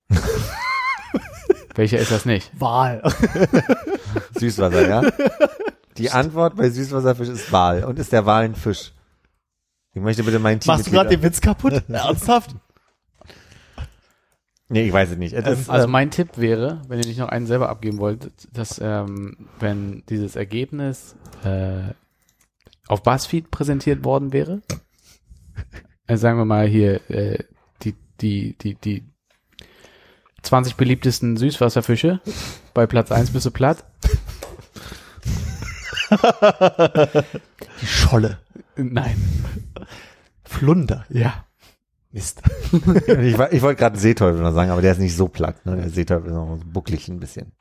Welcher 1.76 2.00
ist 2.00 2.12
das 2.12 2.26
nicht? 2.26 2.52
Wal. 2.60 3.02
Süßwasser, 4.38 4.88
ja? 4.88 5.02
Die 5.98 6.12
Antwort 6.12 6.56
bei 6.56 6.70
Süßwasserfisch 6.70 7.30
ist 7.30 7.52
Wal. 7.52 7.84
Und 7.86 7.98
ist 7.98 8.12
der 8.12 8.26
Wal 8.26 8.44
ein 8.44 8.56
Fisch? 8.56 8.94
Ich 9.94 10.02
möchte 10.02 10.24
bitte 10.24 10.40
mein 10.40 10.60
Team. 10.60 10.74
Machst 10.74 10.88
du 10.88 10.92
gerade 10.92 11.10
den 11.10 11.24
Witz 11.24 11.42
kaputt? 11.42 11.84
Ernsthaft? 11.90 12.56
Nee, 14.70 14.88
ich 14.88 14.94
weiß 14.94 15.12
es 15.12 15.18
nicht. 15.18 15.34
Es 15.34 15.46
ist, 15.60 15.70
Also 15.70 15.86
Ähm, 15.86 15.92
mein 15.92 16.12
Tipp 16.12 16.38
wäre, 16.38 16.82
wenn 16.88 17.00
ihr 17.00 17.06
nicht 17.06 17.20
noch 17.20 17.28
einen 17.28 17.46
selber 17.46 17.68
abgeben 17.70 17.98
wollt, 17.98 18.32
dass 18.54 18.80
ähm, 18.82 19.50
wenn 19.60 20.04
dieses 20.08 20.38
Ergebnis 20.38 21.16
äh, 21.44 21.94
auf 22.88 23.04
BuzzFeed 23.04 23.52
präsentiert 23.52 24.06
worden 24.06 24.32
wäre, 24.32 24.62
also 26.08 26.22
sagen 26.22 26.38
wir 26.38 26.46
mal 26.46 26.68
hier 26.68 27.10
äh, 27.10 27.44
die 27.84 27.96
die 28.20 28.58
die 28.58 28.76
die 28.76 29.04
20 30.44 30.76
beliebtesten 30.76 31.38
Süßwasserfische 31.38 32.20
bei 32.74 32.88
Platz 32.88 33.12
1 33.12 33.32
bist 33.32 33.46
du 33.46 33.52
platt. 33.52 33.86
Die 37.82 37.86
Scholle. 37.86 38.40
Nein. 38.76 39.16
Flunder. 40.44 41.06
Ja. 41.10 41.46
Mist. 42.12 42.42
ich, 43.08 43.40
ich 43.40 43.62
wollte 43.62 43.76
gerade 43.76 43.98
Seeteufel 43.98 44.42
noch 44.42 44.54
sagen, 44.54 44.72
aber 44.72 44.82
der 44.82 44.92
ist 44.92 45.00
nicht 45.00 45.16
so 45.16 45.28
platt. 45.28 45.66
Ne? 45.66 45.78
Der 45.78 45.90
Seeteufel 45.90 46.28
ist 46.28 46.34
noch 46.34 46.58
so 46.58 46.66
bucklig 46.66 47.08
ein 47.08 47.20
bisschen. 47.20 47.54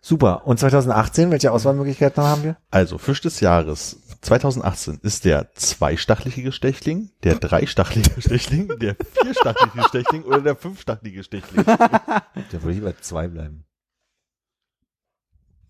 Super. 0.00 0.46
Und 0.46 0.58
2018, 0.58 1.30
welche 1.30 1.52
Auswahlmöglichkeiten 1.52 2.22
haben 2.22 2.44
wir? 2.44 2.56
Also, 2.70 2.96
Fisch 2.96 3.20
des 3.20 3.40
Jahres 3.40 4.00
2018 4.20 4.98
ist 5.02 5.24
der 5.24 5.52
zweistachlige 5.54 6.50
Stechling, 6.52 7.10
der 7.22 7.36
dreistachlige 7.36 8.10
Stechling, 8.20 8.68
der 8.80 8.96
vierstachlige 9.22 9.84
Stechling 9.88 10.22
oder 10.24 10.40
der 10.40 10.56
fünfstachlige 10.56 11.22
Stechling. 11.22 11.64
Da 11.64 12.62
würde 12.62 12.72
ich 12.72 12.82
bei 12.82 12.94
zwei 13.00 13.28
bleiben. 13.28 13.64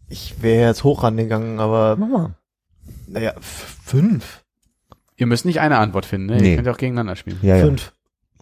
Ich 0.08 0.40
wäre 0.40 0.68
jetzt 0.68 0.84
hoch 0.84 1.02
rangegangen, 1.02 1.60
aber 1.60 1.96
Mach 1.96 2.08
mal. 2.08 2.34
naja, 3.06 3.34
fünf. 3.40 4.44
Ihr 5.16 5.26
müsst 5.26 5.44
nicht 5.44 5.60
eine 5.60 5.78
Antwort 5.78 6.06
finden, 6.06 6.28
ne? 6.28 6.36
Nee. 6.40 6.50
Ihr 6.50 6.56
könnt 6.56 6.66
ja 6.66 6.72
auch 6.72 6.78
gegeneinander 6.78 7.16
spielen. 7.16 7.38
Ja, 7.42 7.56
ja. 7.56 7.64
Fünf. 7.66 7.92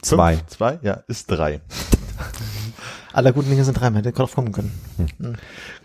Zwei. 0.03 0.37
Fünf, 0.37 0.47
zwei, 0.49 0.79
ja, 0.83 1.03
ist 1.09 1.27
drei. 1.31 1.61
Aller 3.13 3.33
guten 3.33 3.49
Dinge 3.49 3.65
sind 3.65 3.75
drei, 3.81 3.91
man 3.91 4.05
hätte 4.05 4.13
drauf 4.13 4.35
kommen 4.35 4.53
können. 4.53 4.73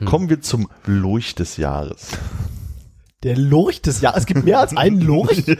Kommen 0.06 0.30
wir 0.30 0.41
zum 0.41 0.69
Lurch 0.85 1.34
des 1.34 1.57
Jahres. 1.57 2.10
Der 3.23 3.38
Lurch 3.38 3.81
des 3.81 4.02
Jahres. 4.02 4.19
Es 4.22 4.26
gibt 4.26 4.43
mehr 4.45 4.60
als 4.60 4.76
einen 4.76 4.99
Lurch. 5.02 5.43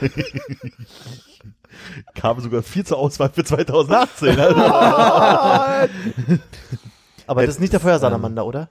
Kam 2.14 2.40
sogar 2.40 2.62
viel 2.62 2.84
zur 2.84 2.98
Auswahl 2.98 3.30
für 3.30 3.44
2018. 3.44 4.38
Also, 4.38 4.60
Aber 7.26 7.46
das 7.46 7.54
ist 7.56 7.60
nicht 7.60 7.72
der 7.72 7.80
Feuersalamander, 7.80 8.44
oder? 8.46 8.68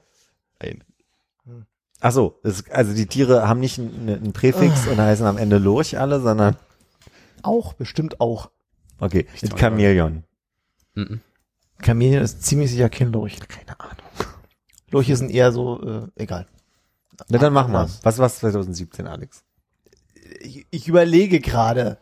Nein. 0.62 0.84
Ach 2.00 2.12
so, 2.12 2.40
es, 2.44 2.70
also 2.72 2.94
die 2.94 3.06
Tiere 3.06 3.48
haben 3.48 3.60
nicht 3.60 3.78
einen, 3.80 4.10
einen 4.10 4.34
Präfix 4.34 4.88
und 4.88 4.98
heißen 5.00 5.26
am 5.26 5.38
Ende 5.38 5.58
Lurch 5.58 6.00
alle, 6.00 6.20
sondern 6.20 6.56
Auch, 7.44 7.74
bestimmt 7.74 8.20
auch. 8.20 8.50
okay, 9.00 9.28
Ich 9.36 9.42
trau- 9.50 9.58
Chamäleon. 9.58 10.24
Mhm. 10.96 11.22
Chameleon 11.84 12.24
ist 12.24 12.44
ziemlich 12.44 12.72
sicher 12.72 12.90
kein 12.90 13.12
Lurch. 13.12 13.38
Keine 13.48 13.80
Ahnung. 13.80 13.96
Lurche 14.90 15.16
sind 15.16 15.32
eher 15.32 15.52
so, 15.52 15.82
äh, 15.84 16.08
egal. 16.16 16.48
Na 17.30 17.38
dann 17.38 17.54
machen 17.54 17.72
wir. 17.74 17.84
Was? 17.84 18.04
Was 18.04 18.20
war's 18.20 18.40
2017, 18.40 19.08
Alex? 19.08 19.44
Ich, 20.40 20.66
ich 20.70 20.88
überlege 20.88 21.40
gerade. 21.40 21.98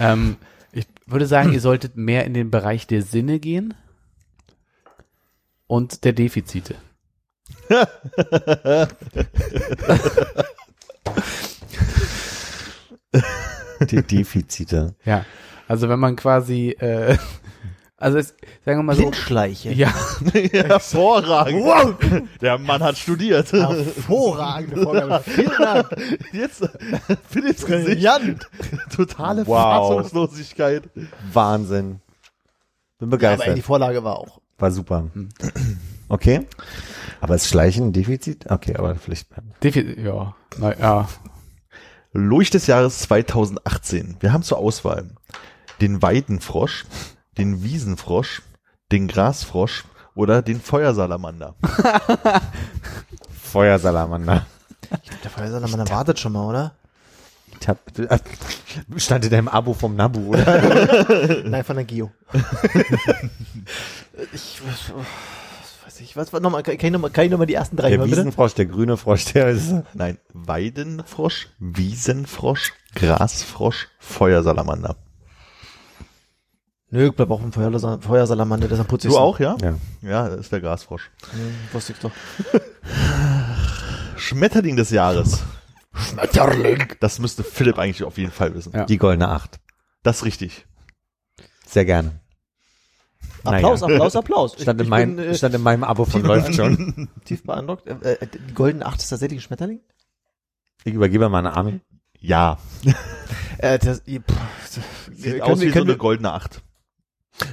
Ähm, 0.00 0.36
ich 0.72 0.86
würde 1.06 1.26
sagen, 1.26 1.52
ihr 1.52 1.60
solltet 1.60 1.96
mehr 1.96 2.24
in 2.24 2.34
den 2.34 2.50
Bereich 2.50 2.86
der 2.86 3.02
Sinne 3.02 3.40
gehen 3.40 3.74
und 5.66 6.04
der 6.04 6.12
Defizite. 6.12 6.76
Die 13.90 14.02
Defizite. 14.02 14.94
Ja. 15.04 15.24
Also 15.66 15.88
wenn 15.88 15.98
man 15.98 16.16
quasi, 16.16 16.70
äh, 16.78 17.16
also 17.98 18.16
es, 18.18 18.28
sagen 18.64 18.78
wir 18.78 18.82
mal 18.84 18.94
so, 18.96 19.02
Blindschleiche. 19.02 19.72
ja, 19.74 19.92
Hervorragend. 20.52 21.64
Wow. 21.64 21.94
Der 22.40 22.56
Mann 22.58 22.82
hat 22.82 22.96
studiert. 22.96 23.52
Hervorragende 23.52 24.82
Vorgabe. 24.82 25.20
Vielen 25.24 25.52
Dank. 25.58 25.88
Jetzt 26.32 26.68
Philipps 27.28 27.66
Gesicht. 27.66 27.86
Brillant. 27.96 28.48
Totale 28.94 29.46
Wow. 29.46 29.88
Fassungslosigkeit. 29.88 30.84
Wahnsinn. 31.32 32.00
Bin 32.98 33.08
Aber 33.08 33.16
ey, 33.16 33.18
begeistert. 33.18 33.56
die 33.56 33.62
Vorlage 33.62 34.02
war 34.04 34.16
auch. 34.18 34.40
War 34.58 34.70
super. 34.70 35.06
Okay. 36.08 36.46
Aber 37.20 37.34
ist 37.34 37.48
Schleichen 37.48 37.88
ein 37.88 37.92
Defizit? 37.92 38.46
Okay, 38.50 38.76
aber 38.76 38.94
vielleicht. 38.94 39.28
Defizit, 39.62 39.98
ja, 39.98 40.34
na, 40.58 40.78
ja, 40.78 41.08
Lurch 42.12 42.50
des 42.50 42.66
Jahres 42.66 43.00
2018. 43.00 44.16
Wir 44.20 44.32
haben 44.32 44.42
zur 44.42 44.58
Auswahl 44.58 45.10
den 45.80 46.00
Weidenfrosch, 46.02 46.86
den 47.38 47.62
Wiesenfrosch, 47.62 48.42
den 48.92 49.08
Grasfrosch 49.08 49.84
oder 50.14 50.42
den 50.42 50.60
Feuersalamander. 50.60 51.54
Feuersalamander. 53.42 54.44
Der 55.22 55.30
Feuersalamander 55.30 55.88
wartet 55.88 56.18
schon 56.18 56.32
mal, 56.32 56.46
oder? 56.46 56.72
Ich 57.60 57.68
hab, 57.68 57.98
äh, 57.98 58.18
stand 58.96 59.24
in 59.24 59.30
deinem 59.30 59.48
Abo 59.48 59.74
vom 59.74 59.96
Nabu, 59.96 60.28
oder? 60.28 61.42
Nein, 61.44 61.64
von 61.64 61.76
der 61.76 61.84
Geo. 61.84 62.10
ich, 64.32 64.60
weiß 65.84 66.00
ich, 66.00 66.16
was 66.16 66.32
war 66.32 66.40
nochmal, 66.40 66.62
kann 66.62 66.74
ich 66.74 66.90
nochmal, 66.90 67.10
kann 67.10 67.24
ich 67.24 67.30
noch 67.30 67.38
mal 67.38 67.46
die 67.46 67.54
ersten 67.54 67.76
drei 67.76 67.90
Der 67.90 67.98
hören, 67.98 68.10
bitte? 68.10 68.22
Wiesenfrosch, 68.22 68.54
der 68.54 68.66
grüne 68.66 68.96
Frosch, 68.96 69.32
der 69.32 69.48
ist. 69.48 69.74
Nein, 69.94 70.18
Weidenfrosch, 70.32 71.48
Wiesenfrosch, 71.58 72.72
Grasfrosch, 72.94 73.88
Feuersalamander. 73.98 74.96
Nö, 76.90 77.08
ich 77.08 77.12
bleib 77.14 77.30
auch 77.30 77.42
im 77.42 77.52
Feuersal 77.52 78.00
Feuersalamander, 78.00 78.66
das 78.68 78.76
ist 78.78 78.80
am 78.80 78.86
Du 78.86 78.90
putzigsten. 78.92 79.22
auch, 79.22 79.38
ja? 79.40 79.56
Ja. 79.60 79.74
Ja, 80.00 80.28
das 80.28 80.40
ist 80.40 80.52
der 80.52 80.60
Grasfrosch. 80.60 81.10
Hm, 81.32 81.54
wusste 81.72 81.92
ich 81.92 81.98
doch. 81.98 82.10
Schmetterling 84.16 84.76
des 84.76 84.90
Jahres. 84.90 85.42
Schmetterling. 85.94 86.94
Das 87.00 87.18
müsste 87.18 87.44
Philipp 87.44 87.78
eigentlich 87.78 88.04
auf 88.04 88.18
jeden 88.18 88.30
Fall 88.32 88.54
wissen. 88.54 88.72
Ja. 88.74 88.84
Die 88.84 88.96
goldene 88.98 89.28
Acht. 89.28 89.58
Das 90.02 90.18
ist 90.18 90.24
richtig. 90.24 90.66
Sehr 91.66 91.84
gerne. 91.84 92.20
Applaus, 93.44 93.80
Naja. 93.82 93.94
Applaus, 93.94 94.16
Applaus. 94.16 94.54
Ich- 94.56 94.62
Stand 94.62 94.80
in, 94.80 94.84
ich 94.86 94.90
meinem, 94.90 95.16
bin, 95.16 95.24
äh, 95.26 95.34
stand 95.34 95.54
in 95.54 95.62
meinem 95.62 95.84
Abo 95.84 96.04
von 96.04 96.22
läuft 96.22 96.54
schon. 96.54 97.08
tief 97.24 97.42
beeindruckt. 97.44 97.86
Äh, 97.86 98.14
äh, 98.14 98.26
die 98.48 98.54
goldene 98.54 98.84
Acht 98.86 98.98
ist 99.00 99.08
tatsächlich 99.08 99.38
ein 99.40 99.42
Schmetterling? 99.42 99.80
Ich 100.84 100.94
übergebe 100.94 101.28
mal 101.28 101.38
eine 101.40 101.54
Armin. 101.54 101.80
Ja. 102.18 102.58
Äh, 103.58 103.78
das, 103.78 104.02
ihr- 104.06 104.22
pff, 104.22 104.80
Sieht 105.14 105.24
können 105.32 105.42
aus 105.42 105.60
wie 105.60 105.66
so 105.66 105.72
können 105.72 105.84
eine 105.84 105.92
wir- 105.94 105.98
goldene 105.98 106.32
Acht. 106.32 106.62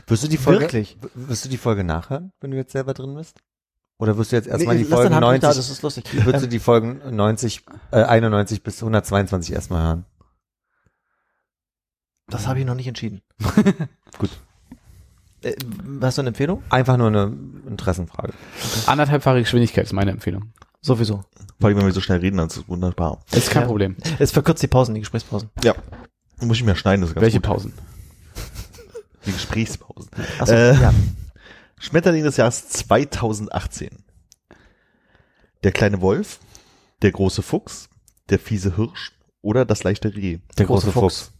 Wirst 0.07 0.23
du 0.23 0.27
die 0.27 0.37
Folge, 0.37 0.61
Wirklich? 0.61 0.97
wirst 1.13 1.45
du 1.45 1.49
die 1.49 1.57
Folge 1.57 1.83
nachhören, 1.83 2.31
wenn 2.41 2.51
du 2.51 2.57
jetzt 2.57 2.71
selber 2.71 2.93
drin 2.93 3.15
bist? 3.15 3.39
Oder 3.97 4.17
wirst 4.17 4.31
du 4.31 4.35
jetzt 4.35 4.45
Nee, 4.47 4.51
erstmal 4.53 4.77
die 4.77 4.83
lass 4.83 4.89
deine 5.01 5.01
Folgen 5.01 5.15
Hand 5.25 5.33
nicht 5.33 5.41
90, 5.43 5.49
da, 5.49 5.53
das 5.55 5.69
ist 5.69 5.81
lustig. 5.81 6.25
wirst 6.25 6.43
du 6.43 6.47
die 6.47 6.59
Folgen 6.59 7.15
90, 7.15 7.65
äh, 7.91 8.03
91 8.03 8.61
bis 8.63 8.81
122 8.81 9.53
erstmal 9.55 9.83
hören? 9.83 10.05
Das 12.27 12.47
habe 12.47 12.59
ich 12.59 12.65
noch 12.65 12.75
nicht 12.75 12.87
entschieden. 12.87 13.21
Gut. 14.17 14.29
Äh, 15.43 15.55
hast 16.01 16.17
du 16.17 16.21
eine 16.21 16.29
Empfehlung? 16.29 16.63
Einfach 16.69 16.97
nur 16.97 17.07
eine 17.07 17.31
Interessenfrage. 17.67 18.33
Anderthalbfache 18.87 19.39
Geschwindigkeit 19.39 19.85
ist 19.85 19.93
meine 19.93 20.11
Empfehlung. 20.11 20.51
Sowieso. 20.81 21.23
Vor 21.59 21.69
allem, 21.69 21.77
wenn 21.77 21.85
wir 21.85 21.93
so 21.93 22.01
schnell 22.01 22.19
reden, 22.19 22.37
dann 22.37 22.47
ist 22.47 22.57
es 22.57 22.67
wunderbar. 22.67 23.21
Ist 23.31 23.49
kein 23.49 23.61
Ja. 23.63 23.67
Problem. 23.67 23.95
Es 24.19 24.31
verkürzt 24.31 24.61
die 24.61 24.67
Pausen, 24.67 24.93
die 24.95 25.01
Gesprächspausen. 25.01 25.49
Ja. 25.63 25.73
Muss 26.41 26.57
ich 26.57 26.63
mir 26.63 26.75
schneiden, 26.75 27.01
das 27.01 27.11
ist 27.11 27.15
ganz 27.15 27.23
Welche 27.23 27.37
gut. 27.39 27.45
Pausen? 27.47 27.73
Die 29.25 29.31
Gesprächspausen. 29.31 30.09
Achso, 30.39 30.53
Äh, 30.53 30.73
ja. 30.79 30.93
Schmetterling 31.79 32.23
des 32.23 32.37
Jahres 32.37 32.67
2018. 32.69 33.89
Der 35.63 35.71
kleine 35.71 36.01
Wolf, 36.01 36.39
der 37.01 37.11
große 37.11 37.41
Fuchs, 37.41 37.89
der 38.29 38.39
fiese 38.39 38.75
Hirsch 38.75 39.11
oder 39.41 39.65
das 39.65 39.83
leichte 39.83 40.13
Reh. 40.15 40.39
Der 40.57 40.65
Große 40.65 40.91
große 40.91 40.99
Fuchs. 40.99 41.31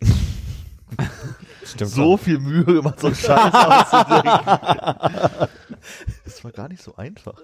Stimmt. 1.64 1.90
So 1.90 2.16
viel 2.16 2.38
Mühe 2.38 2.64
gemacht, 2.64 2.98
so 3.00 3.08
einen 3.08 3.16
Scheiß 3.16 3.52
auszudenken. 3.54 5.48
Das 6.24 6.42
war 6.44 6.50
gar 6.50 6.68
nicht 6.68 6.82
so 6.82 6.96
einfach. 6.96 7.40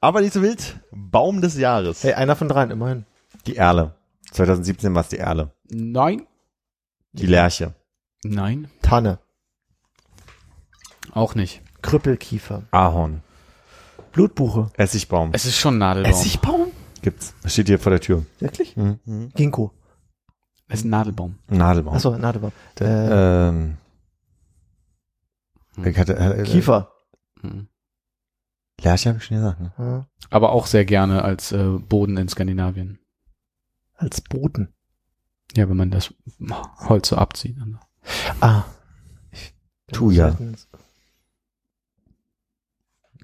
Aber 0.00 0.20
nicht 0.20 0.32
so 0.32 0.40
wild. 0.42 0.78
Baum 0.90 1.40
des 1.40 1.56
Jahres. 1.58 2.02
Hey, 2.04 2.14
einer 2.14 2.34
von 2.36 2.48
dreien, 2.48 2.70
immerhin. 2.70 3.04
Die 3.46 3.56
Erle. 3.56 3.94
2017 4.32 4.94
war 4.94 5.02
es 5.02 5.08
die 5.08 5.18
Erle. 5.18 5.52
Nein. 5.68 6.26
Die 7.18 7.26
Lerche. 7.26 7.74
Nein. 8.24 8.70
Tanne. 8.82 9.18
Auch 11.12 11.34
nicht. 11.34 11.62
Krüppelkiefer. 11.82 12.64
Ahorn. 12.70 13.22
Blutbuche. 14.12 14.70
Essigbaum. 14.76 15.30
Es 15.32 15.44
ist 15.44 15.56
schon 15.56 15.78
Nadelbaum. 15.78 16.12
Essigbaum? 16.12 16.72
Gibt's. 17.02 17.34
Das 17.42 17.52
steht 17.52 17.68
hier 17.68 17.78
vor 17.78 17.90
der 17.90 18.00
Tür. 18.00 18.26
Wirklich? 18.38 18.76
Mhm. 18.76 19.30
Ginkgo. 19.34 19.72
Es 20.68 20.80
ist 20.80 20.84
ein 20.84 20.90
Nadelbaum. 20.90 21.38
Nadelbaum. 21.48 21.94
Achso, 21.94 22.16
Nadelbaum. 22.16 22.52
Äh, 22.80 23.48
Ähm, 23.48 23.76
ich 25.84 25.96
hatte, 25.98 26.16
äh, 26.16 26.42
Kiefer. 26.42 26.90
Hm. 27.40 27.68
Lerche 28.82 29.08
habe 29.10 29.18
ich 29.18 29.24
schon 29.24 29.36
gesagt. 29.36 29.60
Ne? 29.60 29.72
Ja. 29.78 30.06
Aber 30.30 30.52
auch 30.52 30.66
sehr 30.66 30.84
gerne 30.84 31.22
als 31.22 31.52
äh, 31.52 31.78
Boden 31.78 32.16
in 32.16 32.28
Skandinavien. 32.28 32.98
Als 33.94 34.20
Boden. 34.20 34.74
Ja, 35.54 35.68
wenn 35.68 35.76
man 35.76 35.90
das 35.90 36.12
Holz 36.88 37.08
so 37.08 37.16
abzieht. 37.16 37.56
dann. 37.58 37.78
Ah. 38.40 38.64
Thuja. 39.92 40.36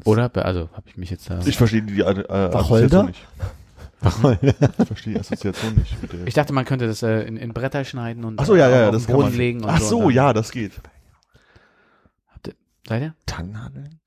Oder? 0.05 0.29
Be- 0.29 0.45
Also 0.45 0.71
habe 0.73 0.89
ich 0.89 0.97
mich 0.97 1.11
jetzt 1.11 1.29
da. 1.29 1.41
Ich 1.45 1.57
verstehe 1.57 1.83
die 1.83 2.01
äh, 2.01 2.07
Wacholder? 2.29 2.55
Assoziation 2.59 3.07
nicht. 3.07 3.27
Ich 4.81 4.87
verstehe 4.87 5.15
die 5.15 5.21
Assoziation 5.21 5.75
nicht. 5.77 6.03
Mit 6.03 6.13
der 6.13 6.27
Ich 6.27 6.35
dachte, 6.35 6.53
man 6.53 6.65
könnte 6.65 6.87
das 6.87 7.03
äh, 7.03 7.21
in, 7.23 7.37
in 7.37 7.53
Bretter 7.53 7.85
schneiden 7.85 8.25
und 8.25 8.41
Ach 8.41 8.47
so, 8.47 8.57
ja, 8.57 8.69
ja, 8.69 8.87
auf 8.87 8.93
das 8.93 9.03
den 9.03 9.07
kann 9.09 9.17
Boden 9.17 9.29
man. 9.29 9.37
legen 9.39 9.63
und 9.65 9.71
Ach 9.71 9.81
so. 9.81 10.03
so, 10.03 10.11
ja, 10.11 10.33
das 10.33 10.51
geht. 10.51 10.73
Seid 12.89 13.03
ihr? 13.03 13.15
Tannennadeln? 13.27 14.01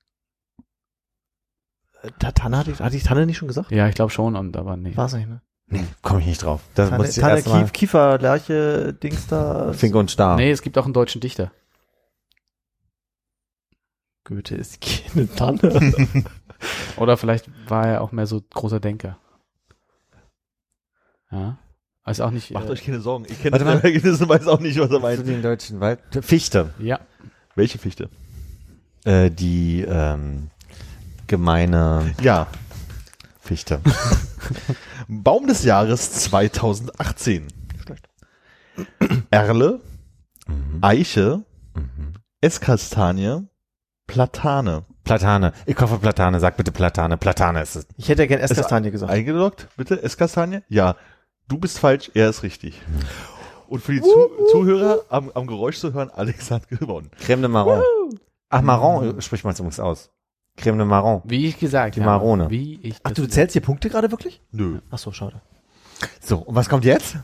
Da, 2.18 2.30
Tanne 2.32 2.58
hatte 2.58 2.70
ich, 2.72 2.80
hatte 2.80 2.94
ich 2.96 3.02
Tanne 3.04 3.24
nicht 3.24 3.38
schon 3.38 3.48
gesagt? 3.48 3.70
Ja, 3.70 3.88
ich 3.88 3.94
glaube 3.94 4.10
schon, 4.12 4.36
und 4.36 4.54
aber 4.56 4.76
nee. 4.76 4.94
War's 4.96 5.14
nicht, 5.14 5.28
ne? 5.28 5.40
Nee, 5.68 5.84
komme 6.02 6.20
ich 6.20 6.26
nicht 6.26 6.42
drauf. 6.44 6.60
Das 6.74 6.90
muss 6.92 7.16
ich 7.16 7.22
mal 7.22 7.42
Kief, 7.42 7.72
Kiefer, 7.72 8.18
Lerche, 8.18 8.92
Dings 8.94 9.26
da. 9.26 9.72
Fink 9.72 9.94
und 9.96 10.10
Star. 10.10 10.36
Nee, 10.36 10.50
es 10.50 10.62
gibt 10.62 10.78
auch 10.78 10.84
einen 10.84 10.94
deutschen 10.94 11.20
Dichter. 11.20 11.50
Goethe 14.24 14.54
ist 14.56 14.80
keine 14.80 15.32
Tanne. 15.34 16.04
Oder 16.96 17.16
vielleicht 17.16 17.48
war 17.68 17.86
er 17.86 18.00
auch 18.00 18.12
mehr 18.12 18.26
so 18.26 18.40
großer 18.40 18.80
Denker. 18.80 19.18
Ja. 21.30 21.58
Also 22.02 22.24
auch 22.24 22.30
nicht. 22.30 22.52
Macht 22.52 22.68
äh, 22.68 22.72
euch 22.72 22.84
keine 22.84 23.00
Sorgen. 23.00 23.26
Ich 23.28 23.42
kenne 23.42 23.58
das 23.58 23.82
Ergebnis 23.82 24.20
und 24.20 24.28
weiß 24.28 24.46
auch 24.46 24.60
nicht, 24.60 24.78
was 24.78 24.90
er 24.90 24.96
Zu 24.96 25.00
meint. 25.00 25.26
den 25.26 25.42
deutschen 25.42 25.80
Wald. 25.80 26.00
Fichte. 26.20 26.72
Ja. 26.78 27.00
Welche 27.56 27.78
Fichte? 27.78 28.08
Äh, 29.04 29.30
die 29.30 29.82
ähm, 29.82 30.50
gemeine 31.26 32.14
Ja. 32.20 32.46
Fichte. 33.46 33.80
Baum 35.08 35.46
des 35.46 35.64
Jahres 35.64 36.12
2018. 36.12 37.48
Schlecht. 37.84 38.08
Erle, 39.30 39.80
Mhm. 40.48 40.78
Eiche, 40.82 41.42
Mhm. 41.74 42.12
Esskastanie, 42.40 43.42
Platane. 44.06 44.84
Platane. 45.02 45.52
Ich 45.66 45.78
hoffe 45.80 45.98
Platane. 45.98 46.38
Sag 46.40 46.56
bitte 46.56 46.70
Platane. 46.72 47.16
Platane 47.16 47.62
ist 47.62 47.74
es. 47.76 47.86
Ich 47.96 48.08
hätte 48.08 48.22
ja 48.22 48.28
gern 48.28 48.40
Esskastanie 48.40 48.90
gesagt. 48.92 49.10
Eingeloggt, 49.12 49.68
bitte? 49.76 50.02
Esskastanie? 50.02 50.60
Ja. 50.68 50.96
Du 51.48 51.58
bist 51.58 51.78
falsch, 51.78 52.10
er 52.14 52.28
ist 52.30 52.42
richtig. 52.42 52.80
Und 53.68 53.82
für 53.82 53.92
die 53.92 54.00
Zu 54.02 54.30
Zuhörer 54.52 55.00
am, 55.08 55.30
am 55.34 55.46
Geräusch 55.46 55.78
zu 55.78 55.92
hören, 55.92 56.10
Alex 56.10 56.50
hat 56.52 56.68
gewonnen. 56.68 57.10
Creme 57.18 57.42
de 57.42 57.48
Marron. 57.50 57.82
Ach, 58.48 58.62
Marron 58.62 59.20
spricht 59.20 59.42
man 59.44 59.52
es 59.52 59.58
übrigens 59.58 59.80
aus. 59.80 60.10
Creme 60.56 60.78
de 60.78 60.86
Marron. 60.86 61.22
Wie 61.24 61.46
ich 61.46 61.58
gesagt 61.58 61.96
Die 61.96 62.00
habe. 62.00 62.10
Marone. 62.10 62.50
Wie 62.50 62.80
ich 62.82 62.96
Ach, 63.02 63.10
das 63.10 63.16
du 63.24 63.28
zählst 63.28 63.52
hier 63.52 63.62
Punkte 63.62 63.90
gerade 63.90 64.10
wirklich? 64.10 64.40
Nö. 64.52 64.80
Ach 64.90 64.98
so, 64.98 65.12
schade. 65.12 65.40
So, 66.20 66.38
und 66.38 66.54
was 66.54 66.68
kommt 66.68 66.84
jetzt? 66.84 67.16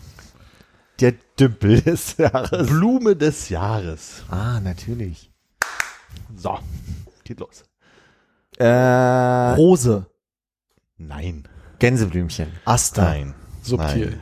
Der 1.00 1.14
Dümpel 1.38 1.80
des 1.80 2.16
Jahres. 2.16 2.68
Blume 2.68 3.16
des 3.16 3.48
Jahres. 3.48 4.22
Ah, 4.30 4.60
natürlich. 4.60 5.30
So, 6.36 6.58
geht 7.24 7.40
los. 7.40 7.64
Äh, 8.58 8.66
Rose. 9.54 10.06
Nein. 10.98 11.48
Gänseblümchen. 11.78 12.48
Aster. 12.64 13.02
Nein. 13.02 13.34
subtil. 13.62 14.10
Nein. 14.10 14.20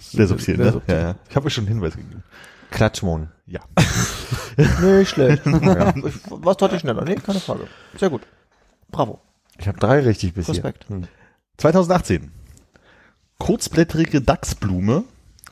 Sehr 0.00 0.26
subtil, 0.26 0.56
Sehr 0.56 0.64
ne? 0.66 0.72
subtil. 0.72 0.94
Ja, 0.94 1.00
ja. 1.00 1.14
Ich 1.28 1.36
habe 1.36 1.46
euch 1.46 1.54
schon 1.54 1.64
einen 1.66 1.74
Hinweis 1.74 1.96
gegeben. 1.96 2.24
Klatschmohn. 2.70 3.28
Ja. 3.50 3.60
Nicht 4.80 5.10
schlecht. 5.10 5.42
Was 5.44 6.56
deutlich 6.56 6.80
schneller? 6.82 7.04
Nee, 7.04 7.16
keine 7.16 7.40
Frage. 7.40 7.66
Sehr 7.98 8.08
gut. 8.08 8.22
Bravo. 8.92 9.20
Ich 9.58 9.66
habe 9.66 9.78
drei 9.78 10.00
richtig 10.00 10.34
bis 10.34 10.48
Respekt. 10.48 10.84
hier. 10.86 10.98
Hm. 10.98 11.08
2018. 11.58 12.30
Kurzblättrige 13.38 14.20
Dachsblume, 14.20 15.04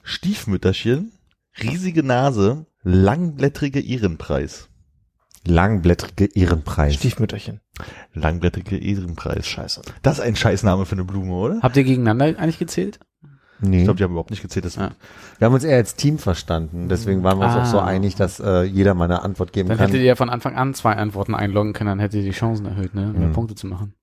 Stiefmütterchen, 0.04 1.12
riesige 1.60 2.04
Nase, 2.04 2.66
langblättrige 2.84 3.80
Ehrenpreis. 3.80 4.68
Langblättrige 5.44 6.26
Ehrenpreis. 6.38 6.94
Stiefmütterchen. 6.94 7.60
Langblättrige 8.14 8.78
Ehrenpreis. 8.78 9.46
Scheiße. 9.46 9.82
Das 10.02 10.18
ist 10.18 10.24
ein 10.24 10.36
Scheißname 10.36 10.86
für 10.86 10.92
eine 10.92 11.04
Blume, 11.04 11.32
oder? 11.32 11.60
Habt 11.62 11.76
ihr 11.76 11.84
gegeneinander 11.84 12.38
eigentlich 12.38 12.58
gezählt? 12.58 13.00
Nee. 13.60 13.78
Ich 13.78 13.84
glaube, 13.84 13.96
die 13.96 14.04
haben 14.04 14.10
überhaupt 14.12 14.30
nicht 14.30 14.42
gezählt. 14.42 14.64
Das 14.64 14.76
Ja. 14.76 14.90
wir 15.38 15.46
haben 15.46 15.54
uns 15.54 15.64
eher 15.64 15.76
als 15.76 15.94
Team 15.96 16.18
verstanden. 16.18 16.88
Deswegen 16.88 17.22
waren 17.24 17.38
wir 17.38 17.46
uns 17.46 17.54
Ah. 17.56 17.62
auch 17.62 17.66
so 17.66 17.80
einig, 17.80 18.14
dass 18.14 18.38
äh, 18.40 18.62
jeder 18.62 18.94
mal 18.94 19.04
eine 19.06 19.22
Antwort 19.22 19.52
geben 19.52 19.68
Dann 19.68 19.78
kann. 19.78 19.86
hättet 19.88 20.00
ihr 20.00 20.06
ja 20.06 20.14
von 20.16 20.30
Anfang 20.30 20.54
an 20.56 20.74
zwei 20.74 20.94
Antworten 20.96 21.34
einloggen 21.34 21.72
können, 21.72 21.88
dann 21.88 21.98
hättet 22.00 22.20
ihr 22.20 22.30
die 22.30 22.36
Chancen 22.36 22.66
erhöht, 22.66 22.94
ne, 22.94 23.12
mehr 23.16 23.28
Mhm. 23.28 23.32
Punkte 23.32 23.54
zu 23.56 23.66
machen. 23.66 23.94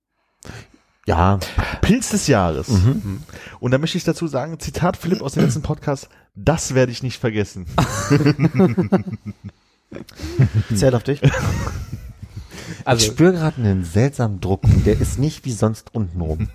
ja. 1.06 1.40
Pilz 1.82 2.10
des 2.10 2.27
Jahres. 2.27 2.68
Mhm. 2.69 3.22
Und 3.60 3.72
da 3.72 3.77
möchte 3.77 3.98
ich 3.98 4.03
dazu 4.03 4.27
sagen, 4.27 4.60
Zitat 4.60 4.98
Philipp 4.98 5.22
aus 5.22 5.34
dem 5.34 5.44
letzten 5.44 5.61
Podcast, 5.61 6.10
das 6.36 6.73
werde 6.76 6.91
ich 6.91 7.02
nicht 7.03 7.19
vergessen. 7.19 7.65
Zählt 10.76 10.95
auf 10.95 11.03
dich. 11.03 11.22
ich 11.23 11.32
Also, 12.84 13.06
spüre 13.06 13.34
gerade 13.34 13.61
einen 13.61 13.84
seltsamen 13.84 14.41
Druck. 14.41 14.61
Der 14.86 14.99
ist 14.99 15.19
nicht 15.19 15.45
wie 15.45 15.52
sonst 15.52 15.94
untenrum. 15.94 16.49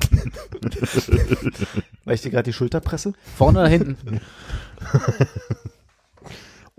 Weil 2.04 2.14
ich 2.14 2.22
dir 2.22 2.30
gerade 2.30 2.44
die 2.44 2.52
Schulter 2.52 2.80
presse. 2.80 3.12
vorne 3.36 3.60
oder 3.60 3.68
hinten? 3.68 4.20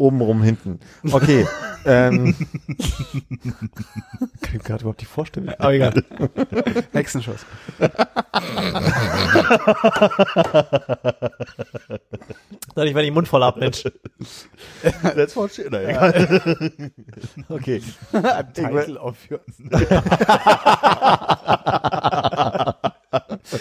obenrum 0.02 0.42
hinten. 0.42 0.80
Okay. 1.12 1.46
ähm, 1.86 2.36
Kann 4.42 4.56
ich 4.56 4.64
gerade 4.64 4.82
überhaupt 4.82 5.02
die 5.02 5.06
Vorstellung. 5.06 5.54
Aber 5.58 5.74
egal. 5.74 6.04
Hexenschuss. 6.92 7.46
Dann 12.74 12.88
ich, 12.88 12.96
wenn 12.96 13.04
ich 13.04 13.10
den 13.10 13.14
Mund 13.14 13.28
voll 13.28 13.44
hab, 13.44 13.58
Mensch. 13.58 13.84
That's 15.04 15.36
what 15.36 15.54
shit. 15.54 15.68
Na, 15.70 15.82
egal. 15.82 16.92
okay. 17.50 17.84
Titel 18.54 18.98
aufführen. 18.98 19.42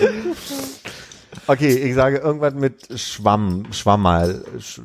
Okay, 1.47 1.69
ich 1.69 1.95
sage 1.95 2.19
irgendwas 2.19 2.55
mit 2.55 3.01
Schwamm, 3.01 3.73
Schwammal. 3.73 4.45
Sch, 4.59 4.81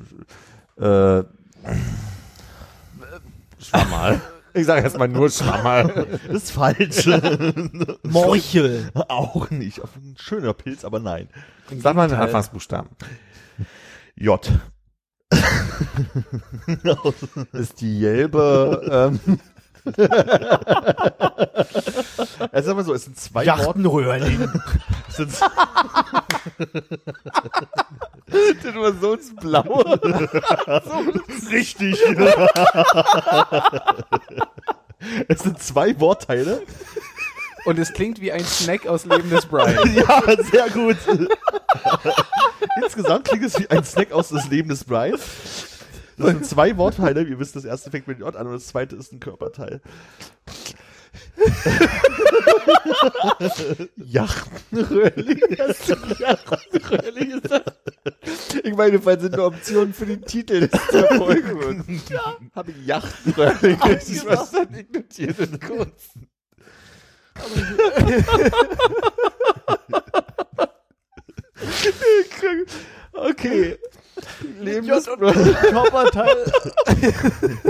äh, 0.77 1.23
Schwammal. 3.59 4.21
Ich 4.57 4.67
sage 4.67 4.83
erstmal 4.83 5.09
nur 5.09 5.29
Schwammal. 5.29 6.07
Das 6.27 6.33
ist 6.43 6.51
falsch. 6.51 7.09
Morchel. 8.03 8.89
Auch 9.09 9.49
nicht. 9.49 9.81
Auf 9.81 9.93
ein 9.97 10.15
schöner 10.17 10.53
Pilz, 10.53 10.85
aber 10.85 10.99
nein. 10.99 11.27
Sag 11.81 11.93
mal 11.93 12.03
einen 12.09 12.13
Anfangsbuchstaben. 12.13 12.89
J. 14.15 14.49
Ist 17.51 17.81
die 17.81 17.99
gelbe, 17.99 19.11
ähm, 19.27 19.39
Also 22.51 22.67
sag 22.67 22.75
mal 22.75 22.83
so, 22.83 22.93
es 22.93 23.05
sind 23.05 23.17
zwei 23.19 23.45
Worte. 23.45 23.61
Jachtenröhrling. 23.61 24.49
Es 25.09 25.17
sind, 25.17 25.31
das 28.63 28.75
war 28.75 28.93
so 28.99 29.13
ins 29.13 29.35
Blaue. 29.35 29.99
richtig. 31.51 31.97
es 35.27 35.39
sind 35.39 35.61
zwei 35.61 35.99
Wortteile. 35.99 36.61
Und 37.65 37.79
es 37.79 37.93
klingt 37.93 38.21
wie 38.21 38.31
ein 38.31 38.45
Snack 38.45 38.85
aus 38.85 39.05
Leben 39.05 39.29
des 39.29 39.45
Brian. 39.45 39.75
Ja, 39.95 40.21
sehr 40.43 40.69
gut. 40.69 40.97
Insgesamt 42.81 43.27
klingt 43.27 43.45
es 43.45 43.59
wie 43.59 43.67
ein 43.69 43.83
Snack 43.83 44.11
aus 44.11 44.29
das 44.29 44.47
Leben 44.49 44.69
des 44.69 44.83
Brian. 44.83 45.19
Das 46.17 46.27
sind 46.27 46.45
zwei 46.45 46.77
Wortteile. 46.77 47.23
Ihr 47.23 47.39
wisst, 47.39 47.55
das 47.55 47.65
erste 47.65 47.91
fängt 47.91 48.07
mit 48.07 48.19
J 48.19 48.35
an 48.35 48.47
und 48.47 48.53
das 48.53 48.67
zweite 48.67 48.95
ist 48.95 49.11
ein 49.11 49.19
Körperteil. 49.19 49.81
Jachtenröhrling. 53.95 55.41
Jachtenröhrling 56.19 57.31
ist 57.31 57.51
das. 57.51 57.63
Ich 58.63 58.75
meine, 58.75 59.01
falls 59.01 59.23
es 59.23 59.33
eine 59.33 59.43
Option 59.43 59.93
für 59.93 60.05
den 60.05 60.21
Titel 60.23 60.69
der 60.91 61.15
Folge 61.15 61.59
wird. 61.59 62.09
Ja. 62.09 62.35
Habe 62.55 62.71
ich 62.71 62.85
Jachtenröhrling. 62.85 63.79
Ich 64.07 64.25
was 64.25 64.51
dann 64.51 64.73
ich 64.79 64.89
notiert 64.91 65.39
in 65.39 65.59
kurz. 65.59 66.09
Okay. 73.13 73.77
Körperteil. 75.69 76.51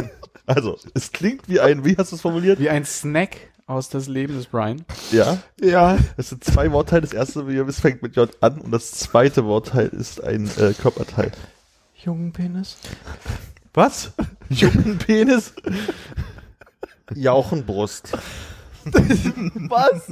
Also, 0.48 0.78
es 0.94 1.12
klingt 1.12 1.50
wie 1.50 1.60
ein, 1.60 1.84
wie 1.86 1.98
hast 1.98 2.12
du 2.12 2.18
es 2.18 2.22
formuliert? 2.22 2.60
Wie 2.60 2.70
ein 2.70 2.86
Snack 2.86 3.36
aus 3.66 3.90
das 3.90 4.08
Leben 4.08 4.36
des 4.36 4.46
Brian. 4.46 4.86
Ja. 5.12 5.40
Ja. 5.60 5.98
Es 6.18 6.30
sind 6.30 6.44
zwei 6.44 6.72
Wortteile. 6.72 7.02
Das 7.02 7.14
erste, 7.14 7.48
wie 7.48 7.56
ihr 7.56 7.66
wisst, 7.66 7.82
fängt 7.82 8.04
mit 8.04 8.16
J 8.16 8.30
an 8.42 8.60
und 8.60 8.72
das 8.72 8.92
zweite 8.92 9.46
Wortteil 9.46 9.88
ist 9.88 10.24
ein 10.24 10.46
äh, 10.60 10.74
Körperteil. 10.74 11.32
Jungenpenis. 11.96 12.78
Was? 13.74 14.12
Jungenpenis? 14.50 15.54
Jauchenbrust. 17.16 18.12
Was? 18.86 20.10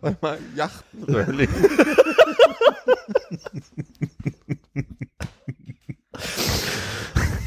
Warte 0.00 0.18
mal, 0.22 0.38
Jachtenröhrling. 0.56 1.48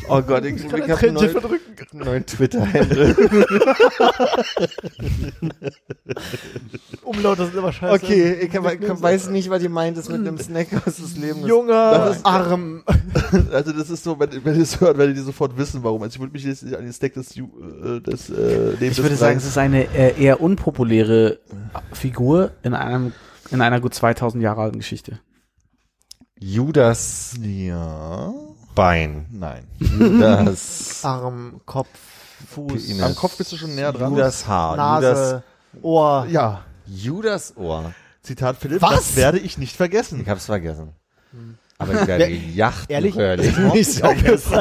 Oh 0.09 0.21
Gott, 0.21 0.45
ich, 0.45 0.55
ich, 0.55 0.63
ich 0.63 0.71
habe 0.89 0.99
einen 1.07 1.13
neuen, 1.15 1.35
neuen 1.91 2.25
Twitter-Handle. 2.25 3.13
Umlaut, 7.03 7.39
das 7.39 7.49
ist 7.49 7.55
immer 7.55 7.73
scheiße. 7.73 7.93
Okay, 8.05 8.33
ich, 8.41 8.55
hab, 8.55 8.71
ich 8.71 9.01
weiß 9.01 9.29
nicht, 9.29 9.49
was 9.49 9.61
ihr 9.63 9.69
meint, 9.69 9.97
ist 9.97 10.09
mit 10.09 10.19
einem 10.19 10.37
Snack 10.37 10.67
aus 10.85 10.95
des 10.95 11.17
Lebens. 11.17 11.45
Junger 11.47 11.91
Das 11.91 12.17
ist- 12.17 12.25
Arm. 12.25 12.83
Also 13.51 13.73
das 13.73 13.89
ist 13.89 14.03
so, 14.05 14.17
wenn, 14.19 14.29
wenn 14.45 14.55
ihr 14.55 14.61
es 14.61 14.79
hört, 14.79 14.97
werdet 14.97 15.17
ihr 15.17 15.23
sofort 15.23 15.57
wissen, 15.57 15.83
warum. 15.83 16.01
Also 16.03 16.15
ich 16.15 16.19
würde 16.21 16.31
mich 16.31 16.45
jetzt 16.45 16.63
nicht 16.63 16.75
an 16.77 16.83
den 16.83 16.93
Snack 16.93 17.13
des, 17.15 17.35
äh, 17.35 17.99
des 17.99 18.29
äh, 18.29 18.71
Lebens 18.79 18.97
Ich 18.97 19.03
würde 19.03 19.15
sagen, 19.17 19.37
es 19.37 19.45
ist 19.45 19.57
eine 19.57 19.93
äh, 19.93 20.13
eher 20.21 20.39
unpopuläre 20.39 21.39
Figur 21.91 22.51
in 22.63 22.73
einem 22.73 23.11
in 23.51 23.59
einer 23.61 23.81
gut 23.81 23.93
2000 23.93 24.41
Jahre 24.41 24.61
alten 24.61 24.77
Geschichte. 24.77 25.19
Judas 26.39 27.35
Ja. 27.41 28.33
Bein. 28.75 29.25
Nein. 29.31 29.67
Judas 29.79 30.99
Arm, 31.03 31.61
Kopf, 31.65 31.89
Fuß, 32.51 32.87
Penis. 32.87 33.01
Am 33.01 33.15
Kopf 33.15 33.37
bist 33.37 33.51
du 33.51 33.57
schon 33.57 33.73
näher 33.75 33.91
dran. 33.91 34.11
Judas 34.11 34.47
Haar. 34.47 34.75
Nase, 34.77 35.43
Ohr. 35.81 36.27
Ja. 36.29 36.63
Judas, 36.85 37.53
Judas 37.55 37.57
Ohr. 37.57 37.93
Zitat 38.21 38.57
Philipp. 38.57 38.81
Was? 38.81 38.91
Das 38.91 39.15
werde 39.15 39.39
ich 39.39 39.57
nicht 39.57 39.75
vergessen. 39.75 40.21
Ich 40.21 40.29
hab's 40.29 40.45
vergessen. 40.45 40.93
Aber 41.79 41.93
ich 42.01 42.07
werde 42.07 42.27
Jachtenröhrling 42.27 43.45
Ehrlich? 43.45 43.73
nicht 43.73 43.99
vergessen. 43.99 44.53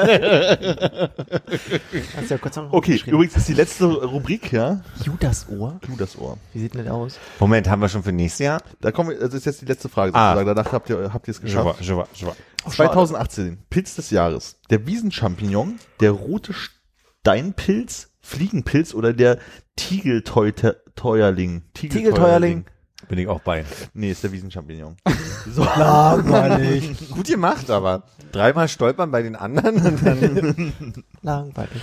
Hast 2.16 2.30
ja 2.30 2.38
kurz 2.38 2.56
noch 2.56 2.72
Okay, 2.72 3.00
übrigens 3.06 3.36
ist 3.36 3.48
die 3.48 3.54
letzte 3.54 3.86
Rubrik, 3.86 4.52
ja? 4.52 4.82
Judas 5.02 5.46
Ohr. 5.48 5.80
Judas 5.88 6.18
Ohr. 6.18 6.36
Wie 6.52 6.60
sieht 6.60 6.74
denn 6.74 6.84
das 6.84 6.92
aus? 6.92 7.18
Moment, 7.40 7.68
haben 7.70 7.80
wir 7.80 7.88
schon 7.88 8.02
für 8.02 8.12
nächstes 8.12 8.44
Jahr? 8.44 8.62
Da 8.80 8.92
kommen 8.92 9.10
wir, 9.10 9.18
das 9.18 9.32
ist 9.32 9.46
jetzt 9.46 9.62
die 9.62 9.66
letzte 9.66 9.88
Frage 9.88 10.14
Ah. 10.14 10.34
sozusagen. 10.34 10.54
Danach 10.56 10.72
habt 10.72 10.90
ihr, 10.90 11.10
habt 11.12 11.26
ihr 11.28 11.30
es 11.32 11.40
geschafft. 11.40 11.80
Je 11.80 11.94
vois, 11.94 12.06
je 12.14 12.26
vois. 12.26 12.36
2018, 12.70 13.58
Pilz 13.70 13.94
des 13.94 14.10
Jahres. 14.10 14.56
Der 14.70 14.86
Wiesenchampignon, 14.86 15.78
der 16.00 16.10
rote 16.10 16.52
Steinpilz, 16.52 18.10
Fliegenpilz 18.20 18.92
oder 18.92 19.12
der 19.12 19.38
Tigelteuerling. 19.76 21.62
Tigelteuerling. 21.74 22.64
Bin 23.08 23.18
ich 23.18 23.28
auch 23.28 23.40
bei. 23.40 23.64
Nee, 23.94 24.10
ist 24.10 24.24
der 24.24 24.32
Wiesenchampignon. 24.32 24.96
Langweilig. 25.56 27.10
Gut 27.10 27.26
gemacht, 27.26 27.70
aber 27.70 28.02
dreimal 28.32 28.68
stolpern 28.68 29.10
bei 29.10 29.22
den 29.22 29.36
anderen 29.36 29.76
und 29.76 30.04
dann 30.04 30.72
Langweilig. 31.22 31.82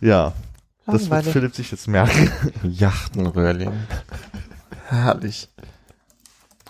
Ja. 0.00 0.32
Das 0.86 1.02
wird 1.02 1.10
Langweilig. 1.10 1.32
Philipp 1.32 1.54
sich 1.54 1.70
jetzt 1.70 1.86
merken. 1.88 2.30
Jachtenröhrling. 2.64 3.72
Herrlich. 4.88 5.48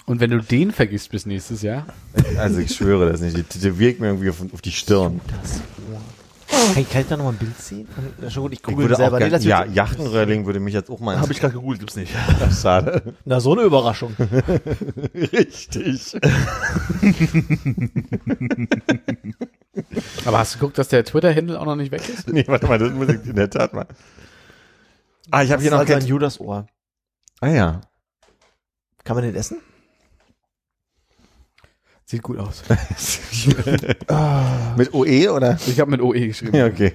Und 0.07 0.21
wenn 0.21 0.31
du 0.31 0.41
den 0.43 0.73
vergisst 0.73 1.11
bis 1.11 1.25
nächstes 1.25 1.63
Jahr, 1.63 1.87
Also 2.37 2.59
ich 2.59 2.75
schwöre 2.75 3.11
das 3.11 3.21
nicht. 3.21 3.37
Die, 3.55 3.59
die 3.59 3.79
wirkt 3.79 4.01
mir 4.01 4.09
irgendwie 4.09 4.31
auf, 4.31 4.43
auf 4.53 4.61
die 4.61 4.73
Stirn. 4.73 5.21
Kann 5.27 5.39
ich, 5.45 5.61
kann 6.51 7.03
ich 7.03 7.09
da 7.09 7.17
nochmal 7.17 7.33
ein 7.35 7.39
Bild 7.39 7.57
ziehen? 7.59 7.89
Ja, 8.21 8.31
schon 8.31 8.43
gut, 8.45 8.53
ich 8.53 8.59
Ich 8.59 8.63
google 8.65 8.85
würde 8.85 8.97
selber. 8.97 9.17
auch 9.17 9.21
Nee, 9.21 9.31
gern, 9.31 9.43
ja, 9.43 9.65
Jachtenröhrling 9.65 10.47
würde 10.47 10.61
mich 10.61 10.75
jetzt 10.75 10.91
auch 10.91 11.01
mal 11.01 11.19
Habe 11.19 11.33
ich 11.33 11.41
gerade 11.41 11.55
gegoogelt, 11.55 11.81
gibt's 11.81 11.97
nicht. 11.97 12.13
schade. 12.61 13.15
Na, 13.25 13.41
so 13.41 13.53
eine 13.53 13.63
Überraschung. 13.63 14.15
Richtig. 15.15 16.17
aber 20.25 20.39
hast 20.39 20.55
du 20.55 20.59
geguckt, 20.59 20.79
dass 20.79 20.89
der 20.89 21.05
Twitter-Handle 21.05 21.61
auch 21.61 21.65
noch 21.67 21.77
nicht 21.77 21.93
weg 21.93 22.09
ist? 22.09 22.29
Nee, 22.29 22.45
warte 22.47 22.67
mal, 22.67 22.79
das 22.79 22.93
muss 22.93 23.09
ich 23.09 23.25
in 23.27 23.37
der 23.37 23.51
Tat 23.51 23.73
mal. 23.73 23.87
Ah, 25.31 25.43
ich 25.43 25.53
habe 25.53 25.63
hier 25.63 25.71
Das 25.71 25.79
noch 25.81 25.85
ist 25.85 25.91
also 25.91 25.95
ein 25.95 26.01
Cat 26.01 26.09
Judas 26.09 26.41
Ohr. 26.41 26.67
Ah 27.41 27.49
ja. 27.49 27.81
Kann 29.05 29.17
man 29.17 29.25
den 29.25 29.35
essen? 29.35 29.59
Sieht 32.11 32.25
gut 32.25 32.39
aus. 32.39 32.65
Mit 34.77 34.93
OE 34.93 35.29
oder? 35.29 35.57
Ich 35.69 35.79
habe 35.79 35.93
mit 35.93 36.03
OE 36.03 36.27
geschrieben. 36.27 36.57
Ja, 36.57 36.67
okay. 36.67 36.93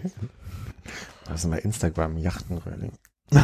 Was 1.28 1.36
ist 1.36 1.44
denn 1.44 1.52
bei 1.52 1.60
Instagram? 1.60 2.18
Jachtenröhrling. 2.18 2.92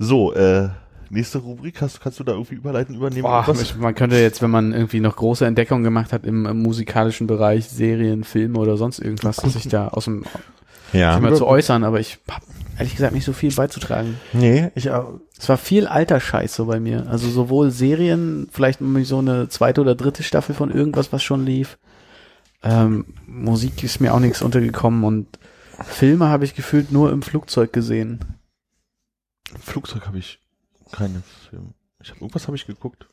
So, 0.00 0.32
äh, 0.32 0.68
nächste 1.10 1.38
Rubrik. 1.38 1.82
Hast, 1.82 2.00
kannst 2.00 2.20
du 2.20 2.24
da 2.24 2.30
irgendwie 2.30 2.54
überleiten, 2.54 2.94
übernehmen? 2.94 3.22
Boah, 3.22 3.44
man 3.80 3.94
könnte 3.96 4.16
jetzt, 4.16 4.40
wenn 4.40 4.50
man 4.50 4.72
irgendwie 4.72 5.00
noch 5.00 5.16
große 5.16 5.44
Entdeckungen 5.44 5.82
gemacht 5.82 6.12
hat 6.12 6.24
im, 6.24 6.46
im 6.46 6.62
musikalischen 6.62 7.26
Bereich, 7.26 7.68
Serien, 7.68 8.22
Filme 8.22 8.60
oder 8.60 8.76
sonst 8.76 9.00
irgendwas, 9.00 9.38
sich 9.38 9.66
da 9.66 9.88
aus 9.88 10.04
dem 10.04 10.24
Ja. 10.92 11.16
Thema 11.16 11.34
zu 11.34 11.46
äußern, 11.46 11.84
aber 11.84 12.00
ich 12.00 12.18
habe 12.30 12.44
ehrlich 12.78 12.94
gesagt 12.94 13.12
nicht 13.12 13.24
so 13.24 13.32
viel 13.32 13.52
beizutragen. 13.52 14.18
Nee, 14.32 14.70
ich 14.74 14.90
auch. 14.90 15.20
Es 15.38 15.48
war 15.48 15.56
viel 15.56 15.86
alter 15.86 16.20
Scheiß 16.20 16.54
so 16.54 16.66
bei 16.66 16.80
mir. 16.80 17.06
Also 17.08 17.28
sowohl 17.28 17.70
Serien, 17.70 18.48
vielleicht 18.50 18.80
mal 18.80 19.04
so 19.04 19.18
eine 19.18 19.48
zweite 19.48 19.80
oder 19.80 19.94
dritte 19.94 20.22
Staffel 20.22 20.54
von 20.54 20.70
irgendwas, 20.70 21.12
was 21.12 21.22
schon 21.22 21.44
lief. 21.44 21.78
Ähm, 22.62 23.06
Musik 23.26 23.84
ist 23.84 24.00
mir 24.00 24.14
auch 24.14 24.20
nichts 24.20 24.42
untergekommen 24.42 25.04
und 25.04 25.38
Filme 25.84 26.28
habe 26.28 26.44
ich 26.44 26.54
gefühlt 26.54 26.90
nur 26.90 27.12
im 27.12 27.22
Flugzeug 27.22 27.72
gesehen. 27.72 28.18
Im 29.54 29.60
Flugzeug 29.60 30.06
habe 30.06 30.18
ich 30.18 30.40
keine 30.90 31.22
Filme. 31.48 31.72
Ich 32.02 32.10
habe 32.10 32.20
irgendwas 32.20 32.46
habe 32.46 32.56
ich 32.56 32.66
geguckt. 32.66 33.06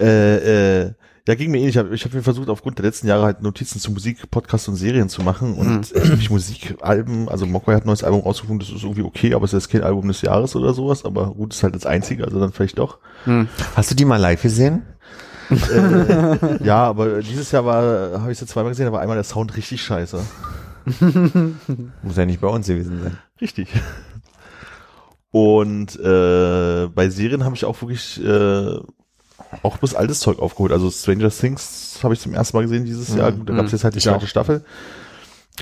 Äh, 0.00 0.84
äh, 0.86 0.94
Ja, 1.28 1.34
ging 1.34 1.50
mir 1.50 1.58
ähnlich. 1.58 1.74
Ich 1.74 1.78
habe 1.78 1.94
ich 1.94 2.02
hab 2.06 2.14
mir 2.14 2.22
versucht, 2.22 2.48
aufgrund 2.48 2.78
der 2.78 2.86
letzten 2.86 3.06
Jahre 3.06 3.24
halt 3.24 3.42
Notizen 3.42 3.78
zu 3.78 3.92
Musik, 3.92 4.30
Podcasts 4.30 4.66
und 4.66 4.76
Serien 4.76 5.10
zu 5.10 5.22
machen. 5.22 5.58
Und 5.58 5.94
äh, 5.94 6.14
ich 6.14 6.30
Musikalben, 6.30 7.28
also 7.28 7.44
Mogwai 7.44 7.74
hat 7.74 7.84
ein 7.84 7.88
neues 7.88 8.02
Album 8.02 8.22
rausgefunden, 8.22 8.66
das 8.66 8.74
ist 8.74 8.82
irgendwie 8.82 9.02
okay, 9.02 9.34
aber 9.34 9.44
es 9.44 9.52
ist 9.52 9.68
kein 9.68 9.82
Album 9.82 10.08
des 10.08 10.22
Jahres 10.22 10.56
oder 10.56 10.72
sowas. 10.72 11.04
Aber 11.04 11.34
gut, 11.34 11.52
ist 11.52 11.62
halt 11.62 11.74
das 11.74 11.84
einzige, 11.84 12.24
also 12.24 12.40
dann 12.40 12.52
vielleicht 12.52 12.78
doch. 12.78 12.96
Hast 13.76 13.90
du 13.90 13.94
die 13.94 14.06
mal 14.06 14.16
live 14.16 14.40
gesehen? 14.40 14.84
äh, 15.50 16.64
ja, 16.64 16.84
aber 16.84 17.20
dieses 17.20 17.52
Jahr 17.52 17.66
war, 17.66 18.22
habe 18.22 18.32
ich 18.32 18.38
sie 18.38 18.46
zweimal 18.46 18.70
gesehen, 18.70 18.86
da 18.86 18.92
war 18.92 19.02
einmal 19.02 19.18
der 19.18 19.24
Sound 19.24 19.54
richtig 19.54 19.82
scheiße. 19.82 20.22
Muss 22.02 22.16
ja 22.16 22.24
nicht 22.24 22.40
bei 22.40 22.48
uns 22.48 22.68
gewesen 22.68 23.02
sein. 23.02 23.18
Richtig. 23.38 23.68
Und 25.30 25.94
äh, 26.00 26.86
bei 26.86 27.10
Serien 27.10 27.44
habe 27.44 27.54
ich 27.54 27.66
auch 27.66 27.82
wirklich 27.82 28.18
äh, 28.24 28.78
auch 29.62 29.78
bis 29.78 29.94
altes 29.94 30.20
Zeug 30.20 30.38
aufgeholt. 30.38 30.72
Also 30.72 30.90
Stranger 30.90 31.30
Things 31.30 32.00
habe 32.02 32.14
ich 32.14 32.20
zum 32.20 32.34
ersten 32.34 32.56
Mal 32.56 32.62
gesehen 32.62 32.84
dieses 32.84 33.14
Jahr. 33.14 33.32
Gut, 33.32 33.48
da 33.48 33.54
gab 33.54 33.66
es 33.66 33.72
jetzt 33.72 33.84
halt 33.84 33.94
die 33.94 33.98
Ich 33.98 34.04
zweite 34.04 34.24
auch. 34.24 34.28
Staffel. 34.28 34.64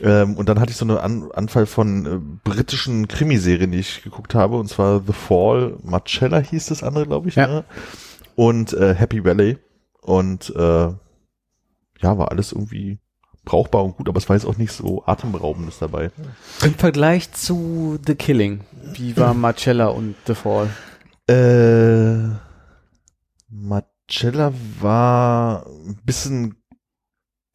Ähm, 0.03 0.37
und 0.37 0.49
dann 0.49 0.61
hatte 0.61 0.71
ich 0.71 0.77
so 0.77 0.85
eine 0.85 1.01
An 1.01 1.31
Anfall 1.33 1.67
von 1.67 2.07
äh, 2.07 2.19
britischen 2.45 3.09
Krimiserien, 3.09 3.73
die 3.73 3.79
ich 3.79 4.03
geguckt 4.03 4.35
habe. 4.35 4.57
Und 4.57 4.69
zwar 4.69 5.03
The 5.07 5.13
Fall, 5.13 5.77
Marcella 5.83 6.39
hieß 6.39 6.67
das 6.67 6.83
andere, 6.83 7.07
glaube 7.07 7.29
ich. 7.29 7.37
Ja. 7.37 7.47
Ne? 7.47 7.65
Und 8.35 8.73
äh, 8.75 8.95
Happy 8.95 9.25
Valley. 9.25 9.59
Und 10.03 10.55
äh, 10.55 10.89
ja, 12.01 12.19
war 12.19 12.31
alles 12.31 12.53
irgendwie 12.53 12.99
brauchbar 13.45 13.85
und 13.85 13.97
gut, 13.97 14.09
aber 14.09 14.19
es 14.19 14.29
war 14.29 14.37
jetzt 14.37 14.45
auch 14.45 14.59
nicht 14.59 14.73
so 14.73 15.05
atemberaubendes 15.07 15.79
dabei. 15.79 16.11
Im 16.63 16.75
Vergleich 16.75 17.33
zu 17.33 17.99
The 18.05 18.15
Killing, 18.15 18.61
wie 18.93 19.17
war 19.17 19.33
Marcella 19.35 19.87
und 19.87 20.15
The 20.27 20.35
Fall? 20.35 20.69
Äh, 21.29 22.37
Marcella 23.57 24.53
war 24.81 25.67
ein 25.67 25.99
bisschen 26.05 26.57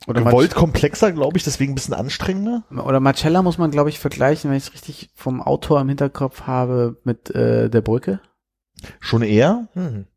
Oder, 0.07 0.23
gewollt 0.23 0.55
komplexer, 0.55 1.11
glaube 1.11 1.37
ich, 1.37 1.43
deswegen 1.43 1.73
ein 1.73 1.75
bisschen 1.75 1.93
anstrengender. 1.93 2.63
Oder 2.71 2.99
Marcella 2.99 3.41
muss 3.41 3.57
man, 3.57 3.71
glaube 3.71 3.89
ich, 3.89 3.99
vergleichen, 3.99 4.49
wenn 4.49 4.57
ich 4.57 4.67
es 4.67 4.73
richtig 4.73 5.11
vom 5.15 5.41
Autor 5.41 5.79
im 5.81 5.89
Hinterkopf 5.89 6.41
habe, 6.41 6.97
mit 7.03 7.29
äh, 7.31 7.69
Der 7.69 7.81
Brücke. 7.81 8.19
Schon 8.99 9.21
eher. 9.21 9.69
Hm. 9.73 10.07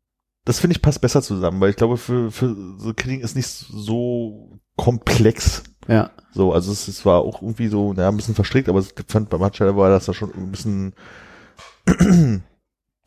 Das 0.43 0.59
finde 0.59 0.75
ich 0.75 0.81
passt 0.81 1.01
besser 1.01 1.21
zusammen, 1.21 1.59
weil 1.59 1.71
ich 1.71 1.75
glaube, 1.75 1.97
für, 1.97 2.31
für 2.31 2.55
The 2.79 2.93
Killing 2.93 3.21
ist 3.21 3.35
nicht 3.35 3.47
so 3.47 4.59
komplex. 4.77 5.63
Ja. 5.87 6.11
So, 6.33 6.53
also 6.53 6.71
es, 6.71 6.87
es 6.87 7.05
war 7.05 7.21
auch 7.21 7.41
irgendwie 7.41 7.67
so, 7.67 7.93
naja, 7.93 8.09
ein 8.09 8.17
bisschen 8.17 8.35
verstrickt, 8.35 8.69
aber 8.69 8.79
ich 8.79 8.93
fand 9.07 9.29
bei 9.29 9.37
Marcella 9.37 9.75
war 9.75 9.89
das 9.89 10.05
da 10.05 10.13
schon 10.13 10.33
ein 10.33 10.51
bisschen 10.51 10.93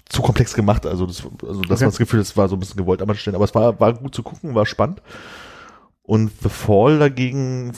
zu 0.09 0.23
komplex 0.23 0.55
gemacht. 0.55 0.87
Also, 0.87 1.07
das, 1.07 1.23
also 1.43 1.61
dass 1.63 1.73
Okay. 1.73 1.85
man 1.85 1.91
das 1.91 1.99
Gefühl, 1.99 2.21
es 2.21 2.37
war 2.37 2.49
so 2.49 2.57
ein 2.57 2.61
bisschen 2.61 2.77
gewollt 2.79 3.01
an 3.03 3.07
manchen 3.09 3.21
Stellen. 3.21 3.37
Aber 3.37 3.45
es 3.45 3.55
war, 3.55 3.79
war 3.81 3.95
gut 3.95 4.15
zu 4.15 4.23
gucken, 4.23 4.55
war 4.55 4.67
spannend. 4.67 5.03
Und 6.03 6.31
The 6.43 6.49
Fall 6.49 6.99
dagegen 6.99 7.73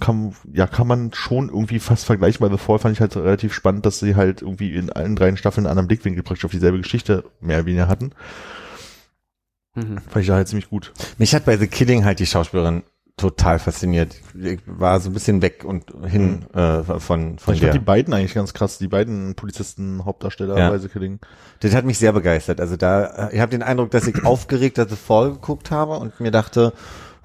kann, 0.00 0.34
ja, 0.52 0.66
kann 0.66 0.86
man 0.86 1.12
schon 1.14 1.48
irgendwie 1.48 1.78
fast 1.78 2.04
vergleichen. 2.04 2.46
Bei 2.46 2.54
The 2.54 2.62
Fall 2.62 2.78
fand 2.78 2.94
ich 2.94 3.00
halt 3.00 3.16
relativ 3.16 3.54
spannend, 3.54 3.86
dass 3.86 3.98
sie 3.98 4.16
halt 4.16 4.42
irgendwie 4.42 4.74
in 4.74 4.90
allen 4.92 5.16
drei 5.16 5.34
Staffeln 5.36 5.66
einen 5.66 5.70
anderen 5.70 5.88
Blickwinkel 5.88 6.22
praktisch 6.22 6.44
auf 6.44 6.50
dieselbe 6.50 6.78
Geschichte 6.78 7.24
mehr 7.40 7.58
oder 7.58 7.66
weniger 7.66 7.88
hatten. 7.88 8.12
Mhm. 9.74 9.98
Fand 9.98 10.16
ich 10.22 10.26
da 10.26 10.34
halt 10.34 10.48
ziemlich 10.48 10.68
gut. 10.68 10.92
Mich 11.18 11.34
hat 11.34 11.44
bei 11.44 11.56
The 11.56 11.66
Killing 11.68 12.04
halt 12.04 12.18
die 12.18 12.26
Schauspielerin 12.26 12.82
total 13.20 13.58
fasziniert. 13.58 14.16
Ich 14.40 14.60
war 14.66 14.98
so 15.00 15.10
ein 15.10 15.12
bisschen 15.12 15.42
weg 15.42 15.64
und 15.64 15.84
hin 16.06 16.44
äh, 16.54 16.82
von, 16.82 17.38
von 17.38 17.54
ich 17.54 17.60
der. 17.60 17.70
fand 17.70 17.74
die 17.74 17.84
beiden 17.84 18.14
eigentlich 18.14 18.34
ganz 18.34 18.52
krass, 18.54 18.78
die 18.78 18.88
beiden 18.88 19.34
Polizisten, 19.34 20.04
Hauptdarsteller 20.04 20.58
Ja. 20.58 20.70
bei 20.70 20.78
The 20.78 20.88
Killing. 20.88 21.20
Das 21.60 21.74
hat 21.74 21.84
mich 21.84 21.98
sehr 21.98 22.12
begeistert. 22.12 22.60
Also 22.60 22.76
da, 22.76 23.28
äh, 23.28 23.34
ich 23.34 23.40
habe 23.40 23.50
den 23.50 23.62
Eindruck, 23.62 23.90
dass 23.90 24.06
ich 24.06 24.24
aufgeregt 24.24 24.76
The 24.76 24.96
Fall 24.96 25.32
geguckt 25.32 25.70
habe 25.70 25.98
und 25.98 26.18
mir 26.20 26.30
dachte, 26.30 26.72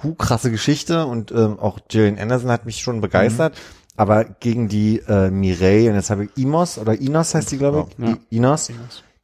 hu, 0.04 0.14
krasse 0.14 0.52
Geschichte 0.52 1.06
und 1.06 1.32
ähm, 1.32 1.58
auch 1.60 1.80
Gillian 1.88 2.20
Anderson 2.20 2.52
hat 2.52 2.66
mich 2.66 2.80
schon 2.82 3.02
begeistert. 3.02 3.56
Aber 3.98 4.26
gegen 4.26 4.68
die 4.68 5.00
äh, 5.08 5.30
Mireille, 5.32 5.90
und 5.90 5.96
jetzt 5.96 6.10
habe 6.10 6.26
ich 6.26 6.32
Imos 6.44 6.78
oder 6.78 7.00
Inos 7.00 7.34
heißt 7.34 7.50
die, 7.54 7.58
glaube 7.58 7.88
ich, 7.98 8.06
Ja. 8.06 8.12
I- 8.14 8.36
Inos, 8.38 8.70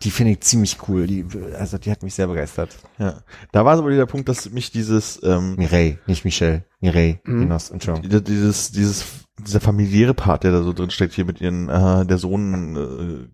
die 0.03 0.11
finde 0.11 0.31
ich 0.33 0.41
ziemlich 0.41 0.77
cool. 0.87 1.07
Die, 1.07 1.25
also 1.57 1.77
die 1.77 1.91
hat 1.91 2.03
mich 2.03 2.13
sehr 2.15 2.27
begeistert. 2.27 2.77
Ja. 2.97 3.21
Da 3.51 3.65
war 3.65 3.73
es 3.75 3.79
aber 3.79 3.91
der 3.91 4.05
Punkt, 4.05 4.27
dass 4.29 4.49
mich 4.49 4.71
dieses, 4.71 5.19
ähm, 5.23 5.55
Mireille, 5.55 5.99
nicht 6.07 6.25
Michelle. 6.25 6.65
Mireille, 6.79 7.19
Mhm. 7.25 7.43
Inos, 7.43 7.69
Entschuldigung. 7.69 8.09
die- 8.09 8.23
dieses, 8.23 8.71
dieses, 8.71 9.05
dieser 9.45 9.59
familiäre 9.59 10.13
Part, 10.13 10.43
der 10.43 10.51
da 10.51 10.63
so 10.63 10.73
drin 10.73 10.89
steckt, 10.89 11.13
hier 11.13 11.25
mit 11.25 11.39
ihren, 11.41 11.69
äh, 11.69 12.05
der 12.05 12.17
Sohn 12.17 12.75
äh, 12.75 13.27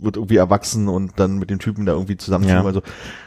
wird 0.00 0.16
irgendwie 0.16 0.36
erwachsen 0.36 0.86
und 0.88 1.18
dann 1.18 1.38
mit 1.38 1.50
dem 1.50 1.58
Typen 1.58 1.84
da 1.86 1.92
irgendwie 1.92 2.16
zusammenziehen. 2.16 2.58
Ja. 2.58 2.64
Also, 2.64 2.82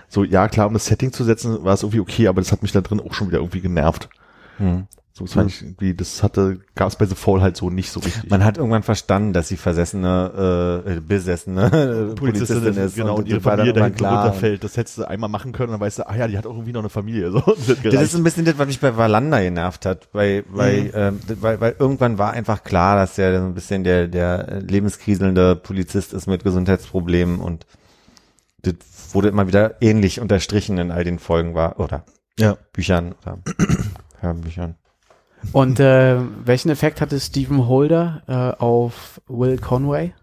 so, 0.08 0.24
ja, 0.24 0.48
klar, 0.48 0.68
um 0.68 0.74
das 0.74 0.86
Setting 0.86 1.12
zu 1.12 1.24
setzen, 1.24 1.64
war 1.64 1.74
es 1.74 1.84
irgendwie 1.84 2.00
okay, 2.00 2.28
aber 2.28 2.40
das 2.42 2.52
hat 2.52 2.62
mich 2.62 2.72
da 2.72 2.82
drin 2.82 3.02
auch 3.02 3.14
schon 3.14 3.28
wieder 3.28 3.40
irgendwie 3.40 3.62
genervt. 3.62 4.10
Hm. 4.58 4.88
So, 5.14 5.26
das 5.26 5.34
fand 5.34 5.50
ich 5.52 5.62
irgendwie, 5.62 5.94
das 5.94 6.24
hatte, 6.24 6.60
gab 6.74 6.88
es 6.88 6.96
bei 6.96 7.06
The 7.06 7.16
Fall 7.16 7.42
halt 7.42 7.58
so 7.58 7.70
nicht 7.70 7.92
so 7.92 8.00
richtig. 8.00 8.30
Man 8.30 8.46
hat 8.46 8.58
irgendwann 8.58 8.82
verstanden, 8.84 9.34
dass 9.34 9.50
sie 9.50 9.58
versessene, 9.58 10.84
äh, 10.88 11.00
besessene 11.02 12.14
Polizistin 12.16 12.78
ist. 12.78 12.96
genau, 12.96 13.16
und 13.18 13.26
das 13.28 13.32
ihre 13.32 13.42
Familie 13.42 13.74
da 13.74 13.82
irgendwann 13.82 13.84
hinten 13.84 13.98
klar. 13.98 14.24
runterfällt. 14.26 14.64
Das 14.64 14.78
hättest 14.78 15.00
du 15.00 15.04
einmal 15.04 15.30
machen 15.30 15.52
können, 15.52 15.72
dann 15.74 15.82
weißt 15.82 16.00
du, 16.00 16.10
ah 16.10 16.16
ja, 16.16 16.28
die 16.30 16.38
hat 16.38 16.46
auch 16.46 16.54
irgendwie 16.54 16.72
noch 16.72 16.80
eine 16.80 16.90
Familie. 16.90 17.30
So, 17.32 17.40
das, 17.68 17.82
Das 17.84 18.02
ist 18.02 18.16
ein 18.16 18.24
bisschen 18.24 18.46
das, 18.46 18.58
was 18.58 18.68
mich 18.68 18.80
bei 18.80 18.96
Valanda 18.96 19.42
genervt 19.42 19.86
hat, 19.86 20.08
weil, 20.14 20.46
weil, 20.50 20.84
Mhm. 20.84 20.92
ähm, 20.94 21.20
weil, 21.42 21.60
weil 21.60 21.76
irgendwann 21.78 22.18
war 22.18 22.32
einfach 22.32 22.64
klar, 22.64 22.96
dass 22.96 23.16
der 23.16 23.38
so 23.38 23.46
ein 23.46 23.54
bisschen 23.54 23.84
der, 23.84 24.08
der 24.08 24.62
lebenskriselnde 24.62 25.58
Polizist 25.58 26.14
ist 26.14 26.28
mit 26.28 26.46
Gesundheitsproblemen 26.46 27.40
und 27.40 27.66
das 28.62 28.76
wurde 29.12 29.28
immer 29.28 29.46
wieder 29.48 29.82
ähnlich 29.82 30.22
unterstrichen 30.22 30.78
in 30.78 30.90
all 30.92 31.04
den 31.04 31.20
Folgen 31.20 31.54
war, 31.54 31.80
oder 31.82 32.06
ja. 32.40 32.56
Büchern 32.72 33.14
oder 33.22 33.40
Hörbüchern. 34.22 34.76
Und 35.54 35.80
äh, 35.80 36.18
welchen 36.46 36.70
Effekt 36.70 37.02
hatte 37.02 37.20
Stephen 37.20 37.68
Holder 37.68 38.24
äh, 38.28 38.62
auf 38.62 39.22
Will 39.28 39.58
Conway? 39.58 40.14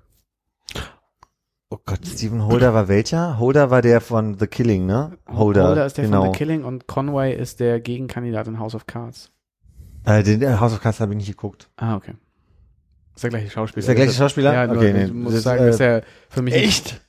Oh 1.70 1.78
Gott, 1.84 2.00
Stephen 2.06 2.44
Holder 2.46 2.72
war 2.72 2.88
welcher? 2.88 3.38
Holder 3.38 3.70
war 3.70 3.82
der 3.82 4.00
von 4.00 4.38
The 4.38 4.46
Killing, 4.46 4.86
ne? 4.86 5.18
Holder, 5.28 5.84
ist 5.84 5.98
der 5.98 6.06
genau. 6.06 6.24
von 6.24 6.32
The 6.32 6.38
Killing 6.38 6.64
und 6.64 6.86
Conway 6.86 7.34
ist 7.36 7.60
der 7.60 7.78
Gegenkandidat 7.80 8.48
in 8.48 8.58
House 8.58 8.74
of 8.74 8.86
Cards. 8.86 9.30
Äh, 10.06 10.22
den 10.22 10.40
der 10.40 10.60
House 10.60 10.72
of 10.72 10.80
Cards 10.80 11.00
habe 11.00 11.12
ich 11.12 11.18
nicht 11.18 11.26
geguckt. 11.28 11.68
Ah, 11.76 11.96
okay. 11.96 12.14
Ist 13.14 13.22
der 13.24 13.30
gleiche 13.30 13.50
Schauspieler. 13.50 13.80
Ist 13.80 13.88
der 13.88 13.94
gleiche 13.96 14.12
Schauspieler? 14.12 14.54
Ja, 14.54 14.72
Okay, 14.72 14.92
nee, 14.94 15.04
ich 15.06 15.12
muss 15.12 15.34
das, 15.34 15.42
sagen, 15.42 15.64
äh, 15.64 15.70
ist 15.70 15.80
der 15.80 16.04
für 16.30 16.40
mich 16.40 16.54
Echt? 16.54 17.00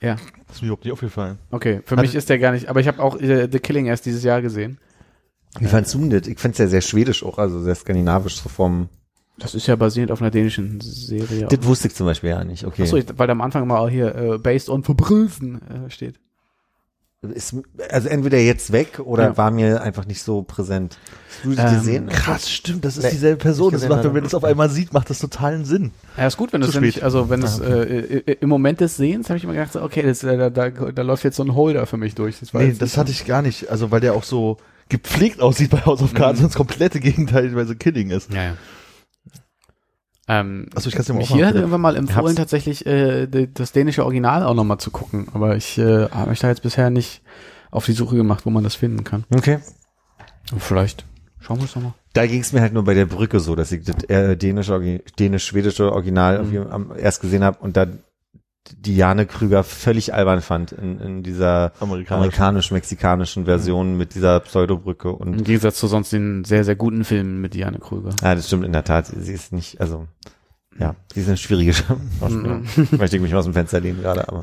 Ja, 0.00 0.16
Das 0.46 0.56
ist 0.56 0.62
mir 0.62 0.68
überhaupt 0.68 0.84
nicht 0.84 0.92
aufgefallen. 0.92 1.38
okay. 1.50 1.82
Für 1.84 1.96
Hat- 1.96 2.02
mich 2.02 2.14
ist 2.14 2.28
der 2.28 2.38
gar 2.40 2.52
nicht, 2.52 2.68
aber 2.68 2.80
ich 2.80 2.88
habe 2.88 3.00
auch 3.02 3.20
äh, 3.20 3.48
The 3.50 3.60
Killing 3.60 3.86
erst 3.86 4.06
dieses 4.06 4.24
Jahr 4.24 4.42
gesehen. 4.42 4.78
Wie 5.58 5.66
fandst 5.66 5.94
du 5.94 5.98
denn 6.00 6.10
das? 6.10 6.26
Ich 6.28 6.38
fand's 6.38 6.58
ja 6.58 6.66
sehr 6.68 6.80
schwedisch 6.82 7.22
auch, 7.24 7.38
also 7.38 7.60
sehr 7.62 7.74
skandinavisch 7.74 8.40
so 8.40 8.48
vom, 8.48 8.88
Das 9.38 9.54
ist 9.54 9.66
ja 9.66 9.76
basierend 9.76 10.10
auf 10.12 10.20
einer 10.20 10.30
dänischen 10.30 10.80
Serie. 10.80 11.46
das 11.48 11.64
wusste 11.64 11.88
ich 11.88 11.94
zum 11.94 12.06
Beispiel 12.06 12.30
ja 12.30 12.44
nicht, 12.44 12.64
okay. 12.64 12.82
Achso, 12.82 12.96
weil 13.16 13.26
da 13.26 13.32
am 13.32 13.40
Anfang 13.40 13.66
mal 13.66 13.88
hier 13.90 14.14
äh, 14.14 14.38
based 14.38 14.68
on 14.68 14.84
Verbrechen 14.84 15.60
äh, 15.86 15.90
steht. 15.90 16.16
Ist, 17.20 17.56
also 17.90 18.08
entweder 18.08 18.38
jetzt 18.38 18.70
weg 18.70 19.00
oder 19.04 19.24
Ja. 19.24 19.36
war 19.36 19.50
mir 19.50 19.82
einfach 19.82 20.06
nicht 20.06 20.22
so 20.22 20.42
präsent. 20.42 20.98
Hast 21.28 21.44
du 21.44 21.60
Ähm, 21.60 21.74
gesehen? 21.76 22.06
Krass, 22.10 22.48
stimmt, 22.48 22.84
das 22.84 22.96
ist 22.96 23.02
Nee, 23.04 23.10
dieselbe 23.10 23.38
Person. 23.38 23.72
nicht 23.72 23.82
Das 23.82 23.88
macht, 23.88 24.04
wenn 24.04 24.12
man 24.12 24.24
es 24.24 24.34
auf 24.34 24.44
einmal 24.44 24.70
sieht, 24.70 24.92
macht 24.92 25.10
das 25.10 25.18
totalen 25.18 25.64
Sinn. 25.64 25.90
Ja, 26.16 26.28
ist 26.28 26.36
gut, 26.36 26.52
wenn 26.52 26.60
nämlich, 26.60 26.94
spät. 26.94 27.02
also 27.02 27.28
wenn 27.28 27.42
es 27.42 27.58
äh, 27.58 28.18
äh, 28.24 28.36
im 28.40 28.48
Moment 28.48 28.78
des 28.80 28.96
Sehens 28.96 29.28
habe 29.30 29.36
ich 29.36 29.42
immer 29.42 29.54
gedacht, 29.54 29.72
so, 29.72 29.82
okay, 29.82 30.02
das, 30.02 30.22
äh, 30.22 30.36
da, 30.38 30.48
da, 30.48 30.70
da 30.70 31.02
läuft 31.02 31.24
jetzt 31.24 31.34
so 31.38 31.42
ein 31.42 31.56
Holder 31.56 31.86
für 31.86 31.96
mich 31.96 32.14
durch. 32.14 32.38
Das 32.38 32.54
war 32.54 32.62
Nee, 32.62 32.68
das 32.70 32.80
nicht 32.80 32.96
hatte 32.98 33.10
ich 33.10 33.24
gar 33.26 33.42
nicht. 33.42 33.68
Also, 33.68 33.90
weil 33.90 34.00
der 34.00 34.14
auch 34.14 34.22
so 34.22 34.58
gepflegt 34.88 35.40
aussieht 35.40 35.70
bei 35.70 35.84
House 35.84 36.02
of 36.02 36.14
Cards 36.14 36.40
Mhm. 36.40 36.44
das 36.44 36.54
komplette 36.54 37.00
Gegenteil 37.00 37.48
bei 37.50 37.64
The 37.64 37.74
Killing 37.74 38.10
ist. 38.10 38.30
so- 38.30 38.36
Ja, 38.36 38.42
ja. 38.44 38.54
Ähm, 40.30 40.66
Achso, 40.74 40.88
ich 40.88 40.94
kann 40.94 41.00
es 41.00 41.06
dir 41.06 41.14
mal 41.14 41.22
hatte 41.22 41.32
aufmachen. 41.34 41.56
irgendwann 41.56 41.80
mal 41.80 41.96
empfohlen, 41.96 42.36
tatsächlich 42.36 42.84
äh, 42.84 43.26
das 43.54 43.72
dänische 43.72 44.04
Original 44.04 44.42
auch 44.42 44.52
nochmal 44.54 44.78
zu 44.78 44.90
gucken, 44.90 45.28
aber 45.32 45.56
ich 45.56 45.78
äh, 45.78 46.08
habe 46.10 46.30
mich 46.30 46.38
da 46.40 46.48
jetzt 46.48 46.62
bisher 46.62 46.90
nicht 46.90 47.22
auf 47.70 47.86
die 47.86 47.92
Suche 47.92 48.16
gemacht, 48.16 48.44
wo 48.44 48.50
man 48.50 48.62
das 48.64 48.74
finden 48.74 49.04
kann. 49.04 49.24
Okay. 49.34 49.58
Und 50.52 50.62
vielleicht 50.62 51.06
schauen 51.40 51.58
wir 51.58 51.64
es 51.64 51.74
nochmal. 51.74 51.94
Da 52.12 52.26
ging 52.26 52.40
es 52.40 52.52
mir 52.52 52.60
halt 52.60 52.74
nur 52.74 52.84
bei 52.84 52.92
der 52.94 53.06
Brücke 53.06 53.40
so, 53.40 53.54
dass 53.54 53.72
ich 53.72 53.84
das 53.84 54.04
äh, 54.04 54.36
dänische, 54.36 55.00
dänisch-schwedische 55.18 55.92
Original 55.92 56.36
irgendwie 56.36 56.58
am, 56.58 56.92
erst 56.98 57.22
gesehen 57.22 57.42
habe 57.44 57.58
und 57.60 57.76
dann 57.78 58.00
Diane 58.76 59.26
Krüger 59.26 59.64
völlig 59.64 60.14
albern 60.14 60.42
fand 60.42 60.72
in, 60.72 61.00
in 61.00 61.22
dieser 61.22 61.72
Amerikanisch. 61.80 62.24
amerikanisch-mexikanischen 62.24 63.44
Version 63.44 63.96
mit 63.96 64.14
dieser 64.14 64.40
Pseudobrücke 64.40 65.12
und 65.12 65.34
Im 65.34 65.44
Gegensatz 65.44 65.78
zu 65.78 65.86
sonst 65.86 66.12
den 66.12 66.44
sehr, 66.44 66.64
sehr 66.64 66.76
guten 66.76 67.04
Filmen 67.04 67.40
mit 67.40 67.54
Diane 67.54 67.78
Krüger. 67.78 68.10
Ja, 68.22 68.34
das 68.34 68.46
stimmt 68.46 68.64
in 68.64 68.72
der 68.72 68.84
Tat. 68.84 69.06
Sie 69.06 69.32
ist 69.32 69.52
nicht, 69.52 69.80
also, 69.80 70.06
ja, 70.78 70.94
sie 71.12 71.20
ist 71.20 71.28
eine 71.28 71.36
schwierige 71.36 71.72
Schauspielerin. 72.20 72.66
Möchte 72.92 73.16
ich 73.16 73.22
mich 73.22 73.34
aus 73.34 73.44
dem 73.44 73.54
Fenster 73.54 73.80
lehnen 73.80 74.02
gerade, 74.02 74.28
aber. 74.28 74.42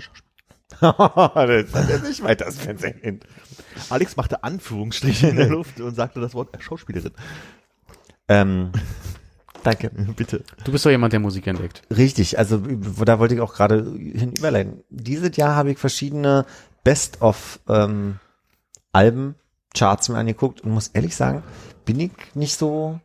das 0.81 1.73
hat 1.73 1.89
er 1.89 1.99
nicht 1.99 2.23
weit 2.23 2.41
das 2.41 2.57
Fenster 2.57 2.89
hin. 2.89 3.19
Alex 3.89 4.17
machte 4.17 4.43
Anführungsstriche 4.43 5.27
in 5.27 5.35
der 5.35 5.47
Luft 5.47 5.79
und 5.79 5.95
sagte 5.95 6.19
das 6.19 6.33
Wort 6.33 6.49
Schauspielerin. 6.59 7.11
Ähm, 8.27 8.71
danke. 9.65 9.89
Bitte. 10.15 10.43
Du 10.63 10.71
bist 10.71 10.85
doch 10.85 10.91
jemand, 10.91 11.13
der 11.13 11.19
Musik 11.19 11.47
entdeckt. 11.47 11.81
Richtig, 11.95 12.37
also 12.37 12.57
da 12.57 13.19
wollte 13.19 13.35
ich 13.35 13.41
auch 13.41 13.53
gerade 13.53 13.83
hin 13.97 14.33
überleiten. 14.37 14.83
Dieses 14.89 15.35
Jahr 15.37 15.55
habe 15.55 15.71
ich 15.71 15.77
verschiedene 15.77 16.45
Best-of 16.83 17.59
ähm, 17.67 18.19
Alben 18.91 19.35
Charts 19.75 20.09
mir 20.09 20.17
angeguckt 20.17 20.61
und 20.61 20.71
muss 20.71 20.87
ehrlich 20.89 21.15
sagen, 21.15 21.43
bin 21.83 21.99
ich 21.99 22.11
nicht 22.33 22.57
so 22.57 22.99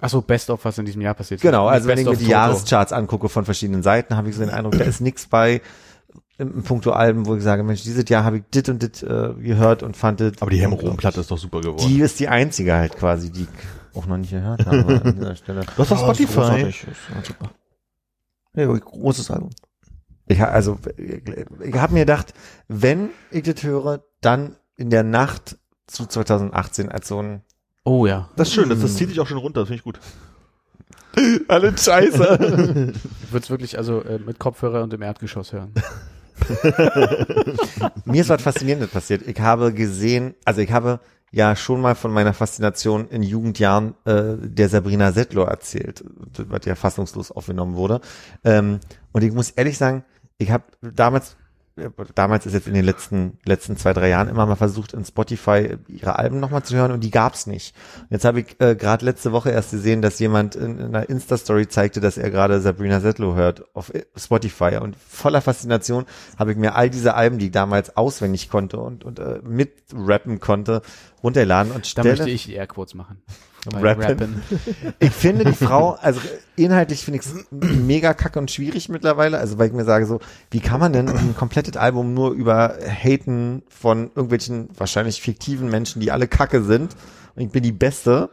Achso, 0.00 0.20
Best 0.20 0.50
of, 0.50 0.62
was 0.64 0.76
in 0.76 0.84
diesem 0.84 1.00
Jahr 1.00 1.14
passiert 1.14 1.38
ist. 1.38 1.42
Genau, 1.42 1.66
also 1.66 1.88
wenn 1.88 1.98
ich 1.98 2.04
mir 2.04 2.12
die 2.12 2.24
Toto. 2.24 2.30
Jahrescharts 2.30 2.92
angucke 2.92 3.30
von 3.30 3.46
verschiedenen 3.46 3.82
Seiten, 3.82 4.16
habe 4.16 4.28
ich 4.28 4.34
so 4.34 4.42
den 4.42 4.50
Eindruck, 4.50 4.76
da 4.76 4.84
ist 4.84 5.00
nichts 5.00 5.26
bei 5.26 5.62
im 6.36 6.52
im 6.52 6.62
puncto 6.62 6.90
Alben, 6.90 7.26
wo 7.26 7.36
ich 7.36 7.42
sage, 7.42 7.62
Mensch, 7.62 7.84
dieses 7.84 8.08
Jahr 8.08 8.24
habe 8.24 8.38
ich 8.38 8.42
dit 8.52 8.68
und 8.68 8.82
dit 8.82 9.02
äh, 9.02 9.32
gehört 9.40 9.82
und 9.82 9.96
fand 9.96 10.20
dit. 10.20 10.42
Aber 10.42 10.50
die 10.50 10.60
Hämmerung-Platte 10.60 11.20
ist 11.20 11.30
doch 11.30 11.38
super 11.38 11.60
geworden. 11.60 11.86
Die 11.88 12.00
ist 12.00 12.20
die 12.20 12.28
einzige 12.28 12.74
halt 12.74 12.96
quasi, 12.96 13.30
die 13.30 13.46
auch 13.94 14.06
noch 14.06 14.16
nicht 14.16 14.30
gehört 14.30 14.66
habe 14.66 15.00
an 15.04 15.14
dieser 15.18 15.36
Stelle. 15.36 15.60
du 15.62 15.78
hast 15.78 15.90
doch 15.90 16.02
Oh, 16.02 16.14
Spotify. 16.14 16.62
ja 16.62 17.22
super. 17.22 17.50
Ja, 18.56 18.66
großes 18.66 19.30
Album. 19.30 19.50
Ich, 20.26 20.40
also, 20.40 20.78
ich 20.96 21.74
habe 21.74 21.92
mir 21.92 22.00
gedacht, 22.00 22.32
wenn 22.68 23.10
ich 23.30 23.42
das 23.42 23.62
höre, 23.62 24.04
dann 24.20 24.56
in 24.76 24.90
der 24.90 25.02
Nacht 25.02 25.58
zu 25.86 26.06
2018 26.06 26.90
als 26.90 27.08
so 27.08 27.20
ein 27.20 27.42
Oh 27.84 28.06
ja. 28.06 28.30
Das 28.36 28.48
ist 28.48 28.54
schön, 28.54 28.70
das, 28.70 28.80
das 28.80 28.94
zieht 28.96 29.10
dich 29.10 29.20
auch 29.20 29.26
schon 29.26 29.36
runter, 29.36 29.60
das 29.60 29.68
finde 29.68 29.78
ich 29.80 29.84
gut. 29.84 30.00
alle 31.48 31.76
Scheiße. 31.76 32.92
Ich 33.24 33.32
würde 33.32 33.44
es 33.44 33.50
wirklich 33.50 33.76
also 33.76 34.00
äh, 34.02 34.18
mit 34.18 34.38
Kopfhörer 34.38 34.82
und 34.82 34.94
im 34.94 35.02
Erdgeschoss 35.02 35.52
hören. 35.52 35.72
Mir 38.04 38.20
ist 38.22 38.28
was 38.28 38.42
Faszinierendes 38.42 38.90
passiert. 38.90 39.22
Ich 39.26 39.38
habe 39.40 39.72
gesehen, 39.72 40.34
also 40.44 40.60
ich 40.60 40.70
habe 40.72 41.00
ja 41.34 41.56
schon 41.56 41.80
mal 41.80 41.96
von 41.96 42.12
meiner 42.12 42.32
Faszination 42.32 43.08
in 43.08 43.22
Jugendjahren 43.22 43.94
äh, 44.04 44.36
der 44.38 44.68
Sabrina 44.68 45.10
Settler 45.10 45.48
erzählt, 45.48 46.04
was 46.38 46.64
ja 46.64 46.76
fassungslos 46.76 47.32
aufgenommen 47.32 47.74
wurde. 47.74 48.00
Ähm, 48.44 48.78
und 49.12 49.24
ich 49.24 49.32
muss 49.32 49.50
ehrlich 49.50 49.76
sagen, 49.76 50.04
ich 50.38 50.52
habe 50.52 50.64
damals, 50.80 51.36
damals 52.14 52.46
ist 52.46 52.52
jetzt 52.52 52.68
in 52.68 52.74
den 52.74 52.84
letzten 52.84 53.38
letzten 53.44 53.76
zwei 53.76 53.92
drei 53.92 54.08
Jahren 54.08 54.28
immer 54.28 54.46
mal 54.46 54.54
versucht 54.54 54.92
in 54.92 55.04
Spotify 55.04 55.76
ihre 55.88 56.18
Alben 56.18 56.38
nochmal 56.38 56.62
zu 56.62 56.76
hören 56.76 56.92
und 56.92 57.02
die 57.02 57.10
gab's 57.10 57.46
nicht. 57.46 57.74
Jetzt 58.10 58.24
habe 58.24 58.40
ich 58.40 58.60
äh, 58.60 58.76
gerade 58.76 59.04
letzte 59.04 59.32
Woche 59.32 59.50
erst 59.50 59.72
gesehen, 59.72 60.00
dass 60.00 60.18
jemand 60.20 60.54
in, 60.54 60.78
in 60.78 60.94
einer 60.94 61.08
Insta-Story 61.08 61.66
zeigte, 61.68 62.00
dass 62.00 62.16
er 62.16 62.30
gerade 62.30 62.60
Sabrina 62.60 63.00
Settler 63.00 63.34
hört 63.34 63.64
auf 63.74 63.92
Spotify 64.16 64.78
und 64.80 64.96
voller 64.96 65.40
Faszination 65.40 66.04
habe 66.38 66.52
ich 66.52 66.56
mir 66.56 66.76
all 66.76 66.90
diese 66.90 67.14
Alben, 67.14 67.38
die 67.38 67.46
ich 67.46 67.52
damals 67.52 67.96
auswendig 67.96 68.50
konnte 68.50 68.78
und, 68.78 69.04
und 69.04 69.18
äh, 69.18 69.40
mitrappen 69.42 70.38
konnte, 70.38 70.82
runterladen 71.22 71.72
und 71.72 71.84
Da 71.84 72.02
stelle 72.02 72.08
möchte 72.10 72.30
ich 72.30 72.44
die 72.46 72.54
Airquotes 72.54 72.94
machen. 72.94 73.20
Bei 73.70 73.92
Rappen. 73.92 74.42
ich 74.98 75.10
finde 75.10 75.44
die 75.44 75.52
Frau, 75.52 75.92
also 75.92 76.20
inhaltlich 76.56 77.04
finde 77.04 77.20
ich 77.20 77.26
es 77.26 77.46
mega 77.50 78.14
kacke 78.14 78.38
und 78.38 78.50
schwierig 78.50 78.88
mittlerweile. 78.88 79.38
Also 79.38 79.58
weil 79.58 79.68
ich 79.68 79.72
mir 79.72 79.84
sage 79.84 80.06
so, 80.06 80.20
wie 80.50 80.60
kann 80.60 80.80
man 80.80 80.92
denn 80.92 81.08
ein 81.08 81.34
komplettes 81.36 81.76
Album 81.76 82.14
nur 82.14 82.32
über 82.32 82.76
Haten 82.86 83.62
von 83.68 84.10
irgendwelchen 84.14 84.68
wahrscheinlich 84.76 85.22
fiktiven 85.22 85.70
Menschen, 85.70 86.00
die 86.00 86.10
alle 86.10 86.28
kacke 86.28 86.62
sind 86.62 86.94
und 87.34 87.42
ich 87.42 87.50
bin 87.50 87.62
die 87.62 87.72
Beste. 87.72 88.30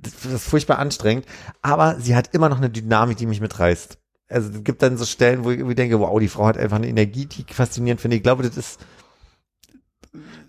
Das, 0.00 0.12
das 0.22 0.32
ist 0.32 0.48
furchtbar 0.48 0.78
anstrengend. 0.78 1.26
Aber 1.60 1.98
sie 1.98 2.14
hat 2.14 2.34
immer 2.34 2.48
noch 2.48 2.58
eine 2.58 2.70
Dynamik, 2.70 3.16
die 3.16 3.26
mich 3.26 3.40
mitreißt. 3.40 3.98
Also 4.28 4.50
es 4.50 4.64
gibt 4.64 4.82
dann 4.82 4.96
so 4.96 5.04
Stellen, 5.04 5.44
wo 5.44 5.50
ich 5.50 5.58
irgendwie 5.58 5.74
denke, 5.74 5.98
wow, 5.98 6.18
die 6.20 6.28
Frau 6.28 6.46
hat 6.46 6.58
einfach 6.58 6.76
eine 6.76 6.88
Energie, 6.88 7.26
die 7.26 7.44
ich 7.46 7.54
faszinierend 7.54 8.00
finde. 8.00 8.16
Ich 8.16 8.22
glaube, 8.22 8.42
das 8.42 8.56
ist 8.56 8.78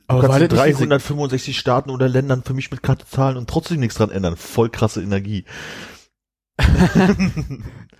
Aber 0.09 0.21
kannst 0.21 0.37
in 0.37 0.41
nicht 0.43 0.51
diese- 0.53 0.77
365 0.87 1.57
Staaten 1.57 1.89
oder 1.89 2.09
Ländern 2.09 2.43
für 2.43 2.53
mich 2.53 2.69
mit 2.71 2.83
Karte 2.83 3.05
zahlen 3.05 3.37
und 3.37 3.49
trotzdem 3.49 3.79
nichts 3.79 3.95
dran 3.95 4.09
ändern. 4.11 4.35
Voll 4.35 4.69
krasse 4.69 5.01
Energie. 5.01 5.45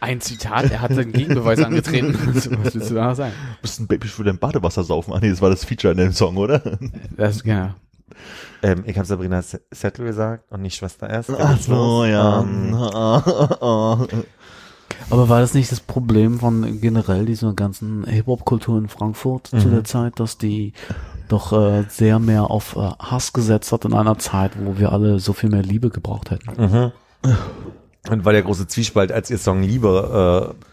Ein 0.02 0.22
Zitat, 0.22 0.72
er 0.72 0.81
hat 0.81 0.91
den 0.91 1.11
Gegenbeweis 1.11 1.60
angetreten. 1.61 2.18
Was 2.34 2.73
willst 2.73 2.90
du 2.90 2.95
da 2.95 3.07
noch 3.10 3.15
sagen? 3.15 3.34
Du 3.57 3.61
bist 3.61 3.80
ein 3.80 3.88
Baby 3.88 4.07
für 4.07 4.23
dein 4.23 4.38
Badewasser 4.38 4.84
saufen. 4.84 5.14
Ah 5.14 5.19
nee, 5.22 5.30
das 5.30 5.41
war 5.41 5.49
das 5.49 5.65
Feature 5.65 5.91
in 5.91 5.98
dem 5.98 6.14
Song, 6.14 6.38
oder? 6.38 6.77
Das, 7.15 7.44
ja. 7.44 7.76
Ähm, 8.64 8.84
ich 8.86 8.98
habe 8.98 9.06
Sabrina 9.07 9.40
S- 9.40 9.60
Settler 9.72 10.06
gesagt 10.06 10.52
und 10.52 10.61
nicht 10.61 10.76
Schwester 10.76 11.10
S. 11.10 11.30
Ach 11.30 11.57
so, 11.60 12.06
ja. 12.06 12.41
Ähm, 12.41 12.73
Aber 15.11 15.30
war 15.30 15.40
das 15.40 15.53
nicht 15.53 15.72
das 15.72 15.80
Problem 15.80 16.40
von 16.40 16.81
generell 16.81 17.26
dieser 17.26 17.53
ganzen 17.53 18.03
Hip-Hop-Kultur 18.06 18.77
in 18.77 18.88
Frankfurt 18.90 19.48
zu 19.48 19.56
Mhm. 19.56 19.72
der 19.72 19.84
Zeit, 19.86 20.19
dass 20.19 20.38
die 20.38 20.73
doch 21.32 21.54
äh, 21.54 21.86
sehr 21.90 22.20
mehr 22.20 22.52
auf 22.52 22.76
äh, 22.76 22.80
Hass 23.00 23.34
gesetzt 23.34 23.72
hat 23.72 23.86
in 23.86 23.94
einer 23.94 24.18
Zeit, 24.18 24.52
wo 24.60 24.78
wir 24.78 24.92
alle 24.92 25.20
so 25.20 25.34
viel 25.34 25.50
mehr 25.50 25.64
Liebe 25.64 25.90
gebraucht 25.90 26.32
hätten? 26.32 26.62
Mhm. 26.62 26.92
Und 28.10 28.26
war 28.26 28.34
der 28.34 28.44
große 28.44 28.68
Zwiespalt, 28.68 29.12
als 29.12 29.30
ihr 29.30 29.38
Song 29.38 29.64
Liebe 29.64 30.56
äh, 30.56 30.70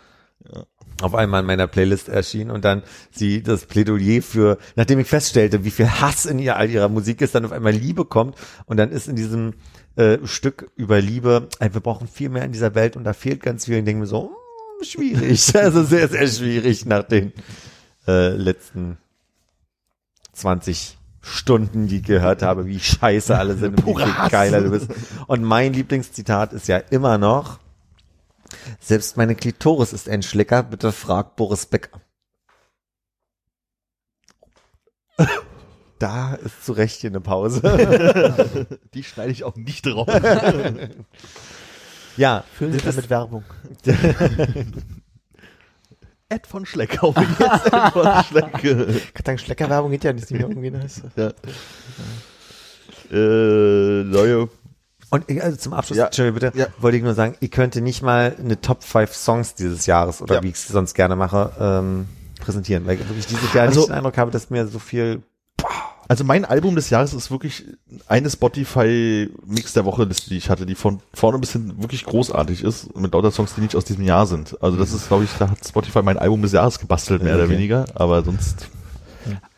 auf 1.03 1.15
einmal 1.15 1.41
in 1.41 1.47
meiner 1.47 1.67
Playlist 1.67 2.09
erschien 2.09 2.51
und 2.51 2.65
dann 2.65 2.83
sie 3.11 3.43
das 3.43 3.67
Plädoyer 3.67 4.23
für, 4.23 4.59
nachdem 4.77 4.99
ich 4.99 5.07
feststellte, 5.07 5.65
wie 5.65 5.71
viel 5.71 5.89
Hass 5.89 6.25
in 6.27 6.39
ihr 6.39 6.57
all 6.57 6.71
ihrer 6.71 6.89
Musik 6.89 7.21
ist, 7.21 7.35
dann 7.35 7.45
auf 7.45 7.53
einmal 7.53 7.73
Liebe 7.73 8.05
kommt 8.05 8.37
und 8.65 8.79
dann 8.79 8.91
ist 8.91 9.09
in 9.09 9.17
diesem 9.17 9.55
äh, 9.97 10.19
Stück 10.25 10.71
über 10.77 11.01
Liebe, 11.01 11.49
ey, 11.59 11.73
wir 11.75 11.81
brauchen 11.81 12.09
viel 12.09 12.29
mehr 12.29 12.45
in 12.45 12.53
dieser 12.53 12.75
Welt 12.75 12.97
und 12.97 13.05
da 13.05 13.13
fehlt 13.13 13.43
ganz 13.43 13.67
viel. 13.67 13.75
Und 13.75 13.81
ich 13.81 13.85
denke 13.87 14.01
mir 14.01 14.07
so, 14.07 14.31
hm, 14.31 14.85
schwierig, 14.85 15.55
also 15.57 15.83
sehr, 15.85 16.09
sehr 16.09 16.27
schwierig 16.29 16.87
nach 16.87 17.03
den 17.03 17.33
äh, 18.07 18.31
letzten 18.31 18.99
20 20.37 20.99
Stunden, 21.23 21.89
die 21.89 21.97
ich 21.97 22.05
gehört 22.05 22.43
habe, 22.43 22.67
wie 22.67 22.79
scheiße 22.79 23.37
alle 23.37 23.57
sind 23.57 23.85
und 23.85 23.99
wie 23.99 24.31
geiler 24.31 24.61
du 24.61 24.71
bist. 24.71 24.89
Und 25.27 25.43
mein 25.43 25.73
Lieblingszitat 25.73 26.53
ist 26.53 26.69
ja 26.69 26.79
immer 26.79 27.19
noch, 27.19 27.59
selbst 28.81 29.17
meine 29.17 29.35
Klitoris 29.35 29.93
ist 29.93 30.09
ein 30.09 30.23
Schlecker, 30.23 30.63
bitte 30.63 30.93
frag 30.93 31.37
Boris 31.37 31.67
Becker. 31.67 32.01
Da 35.99 36.35
ist 36.35 36.65
zu 36.65 36.73
Recht 36.73 37.01
hier 37.01 37.11
eine 37.11 37.21
Pause. 37.21 38.69
Die 38.95 39.03
schneide 39.03 39.33
ich 39.33 39.45
auch 39.45 39.57
nicht 39.57 39.87
drauf. 39.87 40.09
ja, 42.17 42.45
Füllen 42.55 42.73
Sie 42.73 42.79
damit 42.79 43.11
Werbung. 43.11 43.45
Ed 46.29 46.47
von 46.47 46.67
Schleck, 46.67 47.03
auch 47.03 47.17
jetzt 47.17 47.67
Ed 47.73 47.93
von 47.93 48.25
Schleck. 48.29 49.13
Dank 49.25 49.41
Schleckerwerbung 49.41 49.91
geht 49.93 50.03
ja 50.05 50.13
nicht 50.13 50.31
mehr 50.31 50.41
irgendwie. 50.49 50.71
Ne? 50.71 50.87
Ja. 51.17 51.29
Äh, 53.13 54.05
neue 54.05 54.49
Und 55.11 55.25
ich, 55.29 55.41
also 55.43 55.57
zum 55.57 55.73
Abschluss, 55.73 55.99
Ja. 55.99 56.07
Entschuldigung, 56.07 56.41
bitte, 56.41 56.59
Ja. 56.59 56.67
wollte 56.79 56.97
ich 56.97 57.03
nur 57.05 57.15
sagen, 57.15 57.37
ich 57.39 57.51
könnte 57.53 57.81
nicht 57.81 58.03
mal 58.03 58.35
eine 58.39 58.61
Top 58.61 58.83
5 58.83 59.15
Songs 59.15 59.55
dieses 59.55 59.87
Jahres 59.87 60.21
oder 60.21 60.37
Ja. 60.37 60.43
wie 60.43 60.49
ich 60.49 60.55
es 60.57 60.67
sonst 60.67 60.95
gerne 60.95 61.15
mache, 61.15 61.53
ähm, 61.61 62.09
präsentieren, 62.41 62.87
weil 62.87 62.95
ich 63.01 63.09
wirklich 63.09 63.27
dieses 63.27 63.53
Jahr 63.55 63.67
Also- 63.67 63.81
nicht 63.81 63.91
den 63.91 63.95
Eindruck 63.97 64.19
habe, 64.19 64.33
dass 64.33 64.51
mir 64.51 64.67
so 64.67 64.81
viel 64.81 65.23
Also 66.09 66.25
mein 66.25 66.45
Album 66.45 66.77
des 66.77 66.91
Jahres 66.91 67.15
ist 67.15 67.31
wirklich 67.31 67.65
eine 68.07 68.31
Spotify-Mix 68.31 69.73
der 69.73 69.85
Woche, 69.85 70.05
Liste, 70.05 70.31
die 70.31 70.37
ich 70.37 70.51
hatte, 70.51 70.67
die 70.67 70.75
von 70.75 71.01
vorne 71.15 71.39
bis 71.39 71.53
hin 71.53 71.75
wirklich 71.79 72.05
großartig 72.05 72.63
ist, 72.63 72.97
mit 72.97 73.13
lauter 73.13 73.31
Songs, 73.31 73.55
die 73.55 73.61
nicht 73.61 73.75
aus 73.77 73.85
diesem 73.85 74.05
Jahr 74.05 74.27
sind. 74.27 74.61
Also 74.63 74.77
das 74.79 74.93
ist, 74.93 75.09
glaube 75.09 75.25
ich, 75.25 75.33
da 75.39 75.51
hat 75.51 75.67
Spotify 75.67 76.03
mein 76.03 76.19
Album 76.19 76.43
des 76.43 76.53
Jahres 76.53 76.79
gebastelt, 76.79 77.23
mehr 77.23 77.35
oder 77.35 77.45
Okay. 77.45 77.55
weniger, 77.55 77.85
aber 77.95 78.23
sonst 78.23 78.69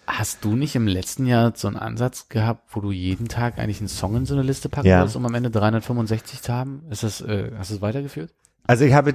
Hast 0.07 0.43
du 0.43 0.57
nicht 0.57 0.75
im 0.75 0.86
letzten 0.86 1.27
Jahr 1.27 1.52
so 1.55 1.68
einen 1.68 1.77
Ansatz 1.77 2.31
gehabt, 2.31 2.75
wo 2.75 2.81
du 2.81 2.91
jeden 2.93 3.28
Tag 3.28 3.59
eigentlich 3.59 3.81
einen 3.81 3.89
Song 3.89 4.17
in 4.17 4.25
so 4.25 4.33
eine 4.33 4.43
Liste 4.43 4.70
packen 4.70 4.89
Ja. 4.89 5.01
wolltest, 5.01 5.17
um 5.17 5.27
am 5.27 5.35
Ende 5.35 5.51
365 5.51 6.41
zu 6.41 6.51
haben? 6.51 6.83
Ist 6.89 7.02
das, 7.02 7.20
äh, 7.20 7.51
hast 7.59 7.70
du 7.70 7.75
es 7.75 7.81
weitergeführt? 7.83 8.31
Also 8.68 8.84
ich 8.84 8.92
habe, 8.92 9.14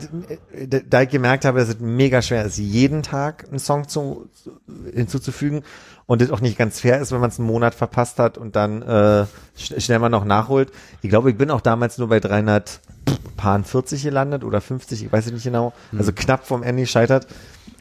äh, 0.51 0.67
da 0.67 1.03
ich 1.03 1.09
gemerkt 1.09 1.45
habe, 1.45 1.59
dass 1.59 1.69
es 1.69 1.80
mega 1.80 2.23
schwer 2.23 2.43
ist, 2.43 2.57
jeden 2.57 3.03
Tag 3.03 3.45
einen 3.48 3.59
Song 3.59 3.88
zu, 3.88 4.27
zu, 4.33 4.59
hinzuzufügen 4.91 5.61
und 6.07 6.23
es 6.23 6.32
auch 6.32 6.41
nicht 6.41 6.57
ganz 6.57 6.80
fair 6.80 6.99
ist, 6.99 7.11
wenn 7.11 7.22
man 7.22 7.30
es 7.30 7.38
einen 7.38 7.48
Monat 7.48 7.75
verpasst 7.75 8.17
hat 8.17 8.40
und 8.40 8.56
dann 8.56 8.82
äh, 8.82 9.25
sch 9.56 9.75
schnell 9.77 9.99
mal 9.99 10.09
noch 10.09 10.25
nachholt. 10.25 10.72
Ich 11.03 11.09
glaube, 11.11 11.30
ich 11.30 11.38
bin 11.38 11.51
auch 11.51 11.61
damals 11.61 11.99
nur 11.99 12.09
bei 12.09 12.19
340 12.19 14.01
gelandet 14.01 14.43
oder 14.43 14.59
50, 14.59 15.06
ich 15.06 15.11
weiß 15.11 15.27
es 15.27 15.32
nicht 15.32 15.43
genau. 15.43 15.72
Also 15.95 16.14
knapp 16.14 16.48
vom 16.48 16.64
Ende 16.64 16.82
gescheitert. 16.82 17.27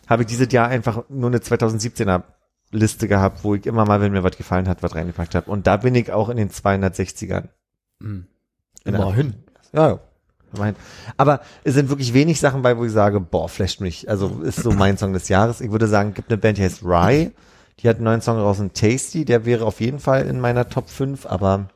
Habe 0.06 0.24
ich 0.24 0.28
dieses 0.28 0.52
Jahr 0.52 0.68
einfach 0.68 1.04
nur 1.08 1.30
eine 1.30 1.38
2017er 1.38 2.22
Liste 2.70 3.08
gehabt, 3.08 3.44
wo 3.44 3.54
ich 3.54 3.64
immer 3.64 3.86
mal, 3.86 4.02
wenn 4.02 4.12
mir 4.12 4.24
was 4.24 4.36
gefallen 4.36 4.68
hat, 4.68 4.82
was 4.82 4.94
reingepackt 4.94 5.34
habe. 5.34 5.50
Und 5.50 5.66
da 5.66 5.78
bin 5.78 5.94
ich 5.94 6.12
auch 6.12 6.28
in 6.28 6.36
den 6.36 6.50
260ern. 6.50 7.44
Hm. 8.02 8.26
Immerhin. 8.84 9.36
Ja, 9.72 9.88
ja. 9.88 10.00
Immerhin. 10.54 10.76
Aber 11.16 11.40
es 11.64 11.74
sind 11.74 11.88
wirklich 11.88 12.12
wenig 12.14 12.40
Sachen 12.40 12.62
bei, 12.62 12.76
wo 12.76 12.84
ich 12.84 12.92
sage, 12.92 13.20
boah, 13.20 13.48
flasht 13.48 13.80
mich. 13.80 14.08
Also 14.08 14.40
ist 14.42 14.62
so 14.62 14.70
mein 14.72 14.98
Song 14.98 15.12
des 15.12 15.28
Jahres. 15.28 15.60
Ich 15.60 15.70
würde 15.72 15.88
sagen, 15.88 16.14
gibt 16.14 16.30
eine 16.30 16.38
Band, 16.38 16.58
die 16.58 16.62
heißt 16.62 16.82
Rye. 16.82 17.30
Die 17.80 17.88
hat 17.88 17.96
einen 17.96 18.04
neuen 18.04 18.20
Song 18.20 18.38
raus, 18.38 18.60
ein 18.60 18.72
Tasty. 18.72 19.24
Der 19.24 19.44
wäre 19.46 19.64
auf 19.64 19.80
jeden 19.80 19.98
Fall 19.98 20.26
in 20.26 20.40
meiner 20.40 20.68
Top 20.68 20.88
5, 20.90 21.26
aber 21.26 21.68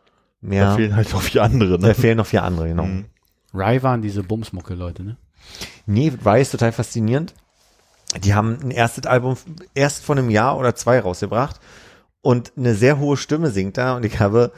da 0.42 0.48
mehr. 0.48 0.74
fehlen 0.74 0.94
halt 0.96 1.12
noch 1.12 1.22
vier 1.22 1.42
andere. 1.42 1.78
Da 1.78 1.88
Ne? 1.88 1.94
fehlen 1.94 2.18
noch 2.18 2.26
vier 2.26 2.42
andere, 2.42 2.68
genau. 2.68 2.84
Mhm. 2.84 3.06
Rye 3.54 3.82
waren 3.82 4.02
diese 4.02 4.22
Bumsmucke-Leute, 4.22 5.02
ne? 5.02 5.16
Nee, 5.86 6.12
Rye 6.24 6.42
ist 6.42 6.50
total 6.50 6.72
faszinierend. 6.72 7.34
Die 8.22 8.34
haben 8.34 8.58
ein 8.62 8.70
erstes 8.70 9.06
Album 9.06 9.36
erst 9.74 10.04
vor 10.04 10.16
einem 10.16 10.30
Jahr 10.30 10.58
oder 10.58 10.74
zwei 10.74 11.00
rausgebracht 11.00 11.60
und 12.20 12.52
eine 12.56 12.74
sehr 12.74 12.98
hohe 12.98 13.16
Stimme 13.16 13.50
singt 13.50 13.76
da 13.78 13.96
und 13.96 14.04
ich 14.04 14.20
habe 14.20 14.52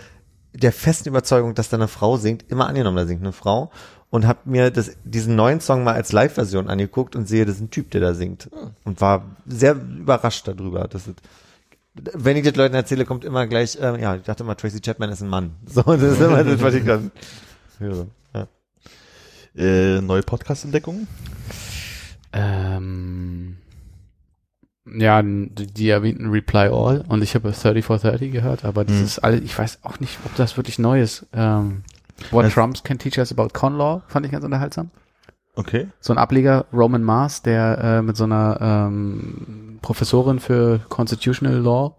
der 0.54 0.72
festen 0.72 1.08
Überzeugung, 1.08 1.54
dass 1.54 1.68
da 1.68 1.76
eine 1.76 1.88
Frau 1.88 2.16
singt, 2.16 2.44
immer 2.50 2.66
angenommen, 2.66 2.96
da 2.96 3.06
singt 3.06 3.22
eine 3.22 3.32
Frau 3.32 3.70
und 4.10 4.26
habe 4.26 4.40
mir 4.44 4.70
das, 4.70 4.92
diesen 5.04 5.36
neuen 5.36 5.60
Song 5.60 5.84
mal 5.84 5.94
als 5.94 6.12
Live-Version 6.12 6.68
angeguckt 6.68 7.14
und 7.16 7.28
sehe, 7.28 7.44
das 7.44 7.56
ist 7.56 7.60
ein 7.62 7.70
Typ, 7.70 7.90
der 7.90 8.00
da 8.00 8.14
singt 8.14 8.48
und 8.84 9.00
war 9.00 9.24
sehr 9.46 9.74
überrascht 9.74 10.48
darüber. 10.48 10.88
Das 10.88 11.06
ist, 11.06 11.20
wenn 11.94 12.36
ich 12.36 12.44
das 12.44 12.56
Leuten 12.56 12.74
erzähle, 12.74 13.04
kommt 13.04 13.24
immer 13.24 13.46
gleich, 13.46 13.76
ähm, 13.80 13.98
ja, 14.00 14.16
ich 14.16 14.22
dachte 14.22 14.44
immer, 14.44 14.56
Tracy 14.56 14.80
Chapman 14.80 15.10
ist 15.10 15.20
ein 15.20 15.28
Mann. 15.28 15.50
So, 15.66 15.82
das 15.82 16.02
ist 16.02 16.20
immer 16.20 16.42
das, 16.44 16.62
was 16.62 16.74
ich 16.74 16.84
dann 16.84 17.10
höre. 17.78 18.06
Ja. 18.34 18.46
Äh, 19.56 20.00
neue 20.00 20.22
Podcast-Entdeckungen? 20.22 21.06
Ähm, 22.32 23.56
ja, 24.86 25.22
die, 25.22 25.66
die 25.66 25.88
erwähnten 25.88 26.30
Reply 26.30 26.68
All 26.68 27.04
und 27.08 27.22
ich 27.22 27.34
habe 27.34 27.50
3430 27.52 28.32
gehört, 28.32 28.64
aber 28.64 28.84
das 28.84 28.96
Hm. 28.96 29.04
ist 29.04 29.18
alles, 29.18 29.42
ich 29.42 29.58
weiß 29.58 29.80
auch 29.82 30.00
nicht, 30.00 30.18
ob 30.24 30.34
das 30.36 30.56
wirklich 30.56 30.78
neu 30.78 31.02
ist. 31.02 31.26
Ähm, 31.32 31.82
What 32.30 32.46
Es- 32.46 32.54
Trumps 32.54 32.82
Can 32.82 32.98
Teach 32.98 33.18
Us 33.18 33.32
About 33.32 33.48
Con 33.52 33.76
Law 33.76 34.02
fand 34.08 34.26
ich 34.26 34.32
ganz 34.32 34.44
unterhaltsam. 34.44 34.90
Okay. 35.54 35.88
So 36.00 36.12
ein 36.12 36.18
Ableger, 36.18 36.66
Roman 36.72 37.02
Mars, 37.02 37.42
der 37.42 37.78
äh, 37.78 38.02
mit 38.02 38.16
so 38.16 38.24
einer 38.24 38.58
ähm, 38.60 39.78
Professorin 39.82 40.38
für 40.38 40.80
Constitutional 40.88 41.56
Law 41.56 41.96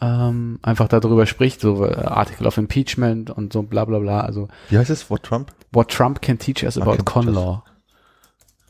ähm, 0.00 0.58
einfach 0.62 0.88
darüber 0.88 1.26
spricht, 1.26 1.60
so 1.60 1.84
äh, 1.84 1.94
Article 1.94 2.46
of 2.46 2.56
Impeachment 2.56 3.30
und 3.30 3.52
so 3.52 3.62
bla 3.62 3.84
bla 3.84 3.98
bla. 3.98 4.20
Also 4.20 4.48
Wie 4.70 4.78
heißt 4.78 4.90
es? 4.90 5.10
What 5.10 5.22
Trump? 5.22 5.52
What 5.72 5.88
Trump 5.90 6.22
Can 6.22 6.38
Teach 6.38 6.62
Us 6.64 6.78
About 6.78 6.96
Con. 7.04 7.26
Law. 7.26 7.62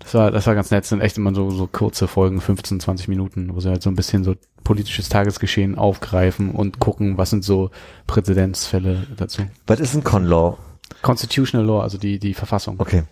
Das 0.00 0.14
war, 0.14 0.30
das 0.30 0.46
war 0.46 0.54
ganz 0.54 0.70
nett, 0.70 0.84
das 0.84 0.88
sind 0.90 1.00
echt 1.00 1.18
immer 1.18 1.34
so, 1.34 1.50
so 1.50 1.66
kurze 1.66 2.06
Folgen, 2.08 2.40
15, 2.40 2.80
20 2.80 3.08
Minuten, 3.08 3.54
wo 3.54 3.60
sie 3.60 3.68
halt 3.68 3.82
so 3.82 3.90
ein 3.90 3.96
bisschen 3.96 4.22
so 4.24 4.36
politisches 4.64 5.08
Tagesgeschehen 5.08 5.76
aufgreifen 5.76 6.52
und 6.52 6.78
gucken, 6.78 7.18
was 7.18 7.30
sind 7.30 7.44
so 7.44 7.70
Präzedenzfälle 8.06 9.06
dazu. 9.16 9.42
Was 9.66 9.80
ist 9.80 9.94
ein 9.94 10.04
Con 10.04 10.24
Law? 10.24 10.56
Constitutional 11.02 11.66
Law, 11.66 11.82
also 11.82 11.98
die, 11.98 12.18
die 12.18 12.34
Verfassung. 12.34 12.76
Okay. 12.78 13.04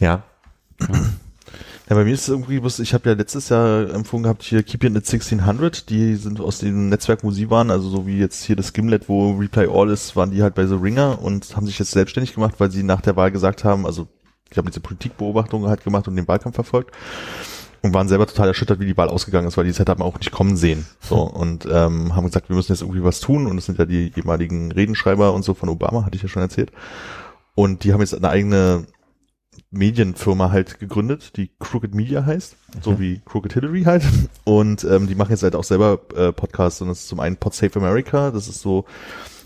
Ja. 0.00 0.22
Ja, 1.88 1.94
bei 1.94 2.04
mir 2.04 2.14
ist 2.14 2.22
es 2.22 2.28
irgendwie, 2.28 2.60
ich 2.82 2.94
habe 2.94 3.08
ja 3.08 3.14
letztes 3.14 3.48
Jahr 3.48 3.88
empfohlen 3.90 4.24
gehabt, 4.24 4.42
hier 4.42 4.62
Keep 4.64 4.84
It 4.84 4.96
at 4.96 5.04
1600, 5.04 5.88
die 5.88 6.16
sind 6.16 6.40
aus 6.40 6.58
dem 6.58 6.88
Netzwerk, 6.88 7.22
wo 7.22 7.30
sie 7.30 7.48
waren, 7.48 7.70
also 7.70 7.88
so 7.88 8.06
wie 8.06 8.18
jetzt 8.18 8.42
hier 8.42 8.56
das 8.56 8.72
Gimlet, 8.72 9.08
wo 9.08 9.36
Reply 9.36 9.68
All 9.68 9.88
ist, 9.90 10.16
waren 10.16 10.32
die 10.32 10.42
halt 10.42 10.56
bei 10.56 10.66
The 10.66 10.74
Ringer 10.74 11.22
und 11.22 11.56
haben 11.56 11.66
sich 11.66 11.78
jetzt 11.78 11.92
selbstständig 11.92 12.34
gemacht, 12.34 12.56
weil 12.58 12.72
sie 12.72 12.82
nach 12.82 13.00
der 13.00 13.14
Wahl 13.14 13.30
gesagt 13.30 13.62
haben, 13.62 13.86
also 13.86 14.08
ich 14.50 14.58
habe 14.58 14.68
diese 14.68 14.80
Politikbeobachtung 14.80 15.66
halt 15.66 15.84
gemacht 15.84 16.08
und 16.08 16.16
den 16.16 16.26
Wahlkampf 16.26 16.56
verfolgt 16.56 16.92
und 17.82 17.94
waren 17.94 18.08
selber 18.08 18.26
total 18.26 18.48
erschüttert, 18.48 18.80
wie 18.80 18.86
die 18.86 18.96
Wahl 18.96 19.08
ausgegangen 19.08 19.48
ist, 19.48 19.56
weil 19.56 19.64
die 19.64 19.72
Zeit 19.72 19.88
haben 19.88 20.00
wir 20.00 20.04
auch 20.04 20.18
nicht 20.18 20.32
kommen 20.32 20.56
sehen. 20.56 20.86
So 21.00 21.16
und 21.22 21.66
ähm, 21.66 22.14
haben 22.14 22.26
gesagt, 22.26 22.48
wir 22.48 22.56
müssen 22.56 22.72
jetzt 22.72 22.82
irgendwie 22.82 23.04
was 23.04 23.20
tun 23.20 23.46
und 23.46 23.56
das 23.56 23.66
sind 23.66 23.78
ja 23.78 23.84
die 23.84 24.12
ehemaligen 24.16 24.72
Redenschreiber 24.72 25.32
und 25.32 25.44
so 25.44 25.54
von 25.54 25.68
Obama, 25.68 26.04
hatte 26.04 26.16
ich 26.16 26.22
ja 26.22 26.28
schon 26.28 26.42
erzählt. 26.42 26.72
Und 27.54 27.84
die 27.84 27.92
haben 27.92 28.00
jetzt 28.00 28.14
eine 28.14 28.28
eigene 28.28 28.86
Medienfirma 29.70 30.50
halt 30.50 30.78
gegründet, 30.78 31.36
die 31.36 31.50
Crooked 31.58 31.94
Media 31.94 32.24
heißt, 32.24 32.56
so 32.82 32.98
wie 33.00 33.20
Crooked 33.24 33.52
Hillary 33.52 33.84
halt. 33.84 34.04
Und 34.44 34.84
ähm, 34.84 35.06
die 35.06 35.14
machen 35.14 35.30
jetzt 35.30 35.42
halt 35.42 35.56
auch 35.56 35.64
selber 35.64 36.00
äh, 36.14 36.32
Podcasts 36.32 36.80
und 36.80 36.88
das 36.88 37.00
ist 37.00 37.08
zum 37.08 37.20
einen 37.20 37.36
Pod 37.36 37.54
Save 37.54 37.76
America, 37.76 38.30
das 38.30 38.48
ist 38.48 38.60
so 38.60 38.84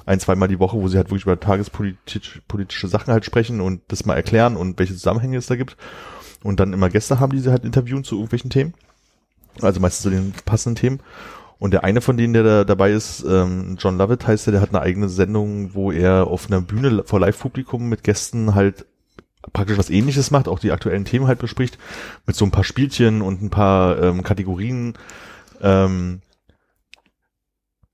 ein, 0.07 0.19
zweimal 0.19 0.49
die 0.49 0.59
Woche, 0.59 0.77
wo 0.77 0.89
sie 0.89 0.97
halt 0.97 1.09
wirklich 1.09 1.23
über 1.23 1.39
tagespolitische 1.39 2.41
politische 2.49 2.89
Sachen 2.89 3.13
halt 3.13 3.25
sprechen 3.25 3.61
und 3.61 3.83
das 3.89 4.07
mal 4.07 4.17
erklären 4.17 4.57
und 4.57 4.79
welche 4.79 4.95
Zusammenhänge 4.95 5.37
es 5.37 5.47
da 5.47 5.57
gibt. 5.57 5.77
Und 6.43 6.61
dann 6.61 6.73
immer 6.73 6.89
Gäste 6.89 7.21
haben, 7.21 7.33
die 7.33 7.41
sie 7.41 7.51
halt 7.51 7.65
interviewen 7.65 8.05
zu 8.05 8.17
irgendwelchen 8.17 8.51
Themen. 8.51 8.75
Also 9.61 9.81
meistens 9.81 10.03
zu 10.03 10.11
den 10.11 10.33
passenden 10.45 10.77
Themen. 10.77 11.01
Und 11.59 11.73
der 11.73 11.85
eine 11.85 12.01
von 12.01 12.17
denen, 12.17 12.33
der 12.33 12.43
da 12.43 12.65
dabei 12.65 12.93
ist, 12.93 13.23
ähm, 13.29 13.77
John 13.79 13.99
Lovett 13.99 14.27
heißt 14.27 14.47
der, 14.47 14.53
der 14.53 14.63
hat 14.63 14.71
eine 14.71 14.81
eigene 14.81 15.11
Sendung, 15.11 15.75
wo 15.75 15.93
er 15.93 16.27
auf 16.27 16.47
einer 16.47 16.63
Bühne 16.63 17.03
vor 17.05 17.21
Live-Publikum 17.21 17.87
mit 17.87 18.03
Gästen 18.03 18.55
halt 18.55 18.87
praktisch 19.53 19.77
was 19.77 19.91
ähnliches 19.91 20.31
macht, 20.31 20.49
auch 20.49 20.59
die 20.59 20.73
aktuellen 20.73 21.05
Themen 21.05 21.27
halt 21.27 21.39
bespricht, 21.39 21.79
mit 22.27 22.37
so 22.37 22.45
ein 22.45 22.51
paar 22.51 22.65
Spielchen 22.65 23.21
und 23.21 23.43
ein 23.43 23.51
paar 23.51 24.01
ähm, 24.03 24.23
Kategorien. 24.23 24.95
Ähm, 25.61 26.23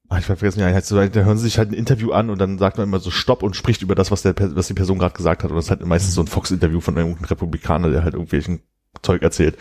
ah, 0.08 0.18
ich 0.18 0.28
hab 0.28 0.38
vergessen, 0.38 0.60
ja, 0.60 0.66
heißt 0.66 0.88
so, 0.88 0.96
da 0.96 1.20
hören 1.20 1.38
sie 1.38 1.44
sich 1.44 1.58
halt 1.58 1.70
ein 1.70 1.74
Interview 1.74 2.12
an 2.12 2.30
und 2.30 2.38
dann 2.38 2.58
sagt 2.58 2.78
man 2.78 2.86
immer 2.88 3.00
so 3.00 3.10
Stopp 3.10 3.42
und 3.42 3.56
spricht 3.56 3.82
über 3.82 3.94
das, 3.94 4.10
was 4.10 4.22
der 4.22 4.34
was 4.54 4.68
die 4.68 4.74
Person 4.74 4.98
gerade 4.98 5.14
gesagt 5.14 5.42
hat. 5.42 5.50
Und 5.50 5.56
das 5.56 5.66
ist 5.66 5.70
halt 5.70 5.84
meistens 5.84 6.14
so 6.14 6.20
ein 6.20 6.26
Fox-Interview 6.26 6.80
von 6.80 6.96
irgendeinem 6.96 7.24
Republikaner, 7.26 7.90
der 7.90 8.04
halt 8.04 8.14
irgendwelchen 8.14 8.60
Zeug 9.02 9.22
erzählt. 9.22 9.56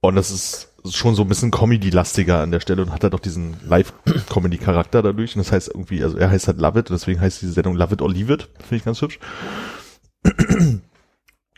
Und 0.00 0.16
das 0.16 0.30
ist 0.30 0.72
schon 0.90 1.14
so 1.14 1.22
ein 1.22 1.28
bisschen 1.28 1.50
Comedy-lastiger 1.50 2.40
an 2.40 2.52
der 2.52 2.60
Stelle 2.60 2.82
und 2.82 2.92
hat 2.92 3.02
halt 3.02 3.14
auch 3.14 3.20
diesen 3.20 3.56
Live-Comedy-Charakter 3.66 5.02
dadurch. 5.02 5.34
Und 5.34 5.44
das 5.44 5.52
heißt 5.52 5.68
irgendwie, 5.68 6.02
also 6.02 6.16
er 6.16 6.30
heißt 6.30 6.46
halt 6.46 6.58
Love 6.58 6.80
It 6.80 6.90
und 6.90 7.00
deswegen 7.00 7.20
heißt 7.20 7.42
diese 7.42 7.52
Sendung 7.52 7.74
Love 7.74 7.94
It 7.94 8.02
or 8.02 8.10
Leave 8.10 8.32
It. 8.32 8.48
Finde 8.58 8.76
ich 8.76 8.84
ganz 8.84 9.00
hübsch. 9.00 9.18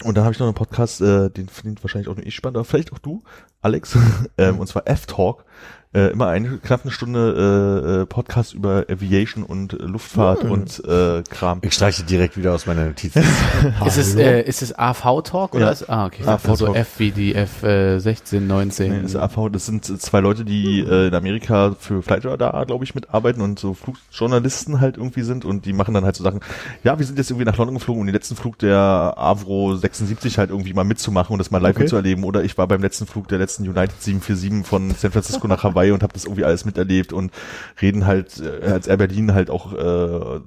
Und 0.05 0.17
dann 0.17 0.25
habe 0.25 0.33
ich 0.33 0.39
noch 0.39 0.47
einen 0.47 0.55
Podcast, 0.55 1.01
äh, 1.01 1.29
den 1.29 1.49
findet 1.49 1.83
wahrscheinlich 1.83 2.09
auch 2.09 2.15
nur 2.15 2.25
ich 2.25 2.35
spannend, 2.35 2.57
aber 2.57 2.65
vielleicht 2.65 2.93
auch 2.93 2.99
du, 2.99 3.23
Alex, 3.61 3.99
ähm, 4.39 4.59
und 4.61 4.69
zwar 4.69 4.87
F-Talk. 4.87 5.45
Äh, 5.95 6.11
immer 6.13 6.27
eine 6.29 6.59
knapp 6.59 6.83
eine 6.83 6.91
Stunde 6.93 7.81
äh, 7.99 8.03
äh, 8.03 8.07
Podcast 8.07 8.53
über 8.53 8.85
Aviation 8.91 9.43
und 9.43 9.73
äh, 9.73 9.77
Luftfahrt 9.85 10.45
und 10.45 10.85
äh, 10.85 11.23
Kram. 11.31 11.61
Ich 11.63 11.73
streiche 11.73 12.03
direkt 12.03 12.37
wieder 12.37 12.53
aus 12.53 12.67
meiner 12.67 12.85
Notizen. 12.85 13.25
Ist 13.87 13.97
es, 13.97 14.15
äh, 14.15 14.43
ist 14.43 14.61
es 14.61 14.79
AV-Talk 14.79 15.55
oder 15.55 15.65
Ja. 15.67 15.71
ist, 15.71 15.89
ah, 15.89 16.05
okay. 16.05 16.25
AV 16.27 16.47
Also 16.47 16.67
Talk. 16.67 16.77
F 16.77 16.89
wie 16.99 17.11
die 17.11 17.35
F 17.35 17.63
äh, 17.63 17.99
16, 18.01 18.47
19. 18.47 18.93
Nee, 18.93 19.03
das 19.03 19.13
ist 19.13 19.17
AV, 19.17 19.49
das 19.51 19.65
sind 19.65 19.85
zwei 19.87 20.21
Leute, 20.21 20.45
die 20.45 20.81
äh, 20.81 21.09
in 21.09 21.15
Amerika 21.15 21.75
für 21.81 22.03
Flightradar, 22.03 22.67
glaube 22.67 22.85
ich, 22.85 22.95
mitarbeiten 22.95 23.41
und 23.41 23.59
so 23.59 23.73
Flugjournalisten 23.73 24.81
halt 24.83 24.99
irgendwie 24.99 25.23
sind 25.23 25.47
und 25.47 25.65
die 25.65 25.73
machen 25.73 25.95
dann 25.95 26.05
halt 26.05 26.17
so 26.17 26.23
Sachen, 26.23 26.41
ja, 26.85 26.99
wir 26.99 27.07
sind 27.07 27.17
jetzt 27.17 27.31
irgendwie 27.31 27.47
nach 27.47 27.57
London 27.57 27.77
geflogen, 27.77 28.03
um 28.03 28.07
den 28.07 28.15
letzten 28.15 28.37
Flug 28.37 28.59
der 28.59 29.15
Avro 29.17 29.75
76 29.75 30.37
halt 30.37 30.51
irgendwie 30.51 30.75
mal 30.75 30.85
mitzumachen 30.85 31.33
und 31.33 31.39
das 31.39 31.51
mal 31.51 31.63
live 31.63 31.77
Okay. 31.77 31.85
mitzuerleben 31.85 32.25
oder 32.25 32.43
ich 32.45 32.59
war 32.59 32.67
beim 32.69 32.83
letzten 32.83 33.07
Flug 33.07 33.27
der 33.29 33.39
letzten 33.39 33.63
United 33.63 34.03
747 34.03 34.67
von 34.67 34.91
San 34.91 35.13
Francisco 35.13 35.49
nach 35.49 35.63
Hawaii 35.78 35.78
und 35.93 36.03
habe 36.03 36.13
das 36.13 36.25
irgendwie 36.25 36.45
alles 36.45 36.65
miterlebt 36.65 37.13
und 37.13 37.33
reden 37.81 38.07
halt, 38.07 38.41
äh, 38.41 38.71
als 38.71 38.87
Air 38.87 38.97
Berlin 38.97 39.35
halt 39.35 39.51
auch 39.51 39.73
äh, 39.73 40.41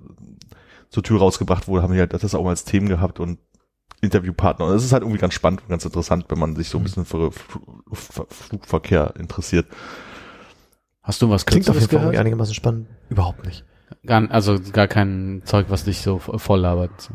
zur 0.90 1.04
Tür 1.04 1.20
rausgebracht 1.20 1.68
wurde, 1.68 1.84
haben 1.84 1.94
die 1.94 2.00
halt 2.00 2.14
das 2.14 2.36
auch 2.36 2.44
mal 2.44 2.52
als 2.52 2.66
Themen 2.66 2.90
gehabt 2.90 3.20
und 3.20 3.40
Interviewpartner. 4.02 4.66
Und 4.66 4.74
das 4.74 4.84
ist 4.84 4.92
halt 4.92 5.04
irgendwie 5.04 5.20
ganz 5.20 5.34
spannend 5.34 5.62
und 5.62 5.70
ganz 5.70 5.86
interessant, 5.86 6.26
wenn 6.30 6.40
man 6.40 6.56
sich 6.56 6.70
so 6.70 6.78
ein 6.78 6.84
bisschen 6.84 7.06
für 7.06 7.32
Flugverkehr 7.92 9.14
interessiert. 9.18 9.68
Hast 11.04 11.22
du 11.22 11.30
was 11.30 11.46
Klingt 11.46 11.70
auf 11.70 11.76
jeden 11.76 11.90
Fall 11.90 12.00
gehört? 12.00 12.18
einigermaßen 12.18 12.54
spannend. 12.54 12.88
Überhaupt 13.10 13.46
nicht. 13.46 13.64
Gar, 14.06 14.30
also 14.32 14.60
gar 14.72 14.88
kein 14.88 15.42
Zeug, 15.46 15.68
was 15.70 15.84
dich 15.84 16.02
so 16.02 16.20
voll 16.20 16.60
labert. 16.60 17.10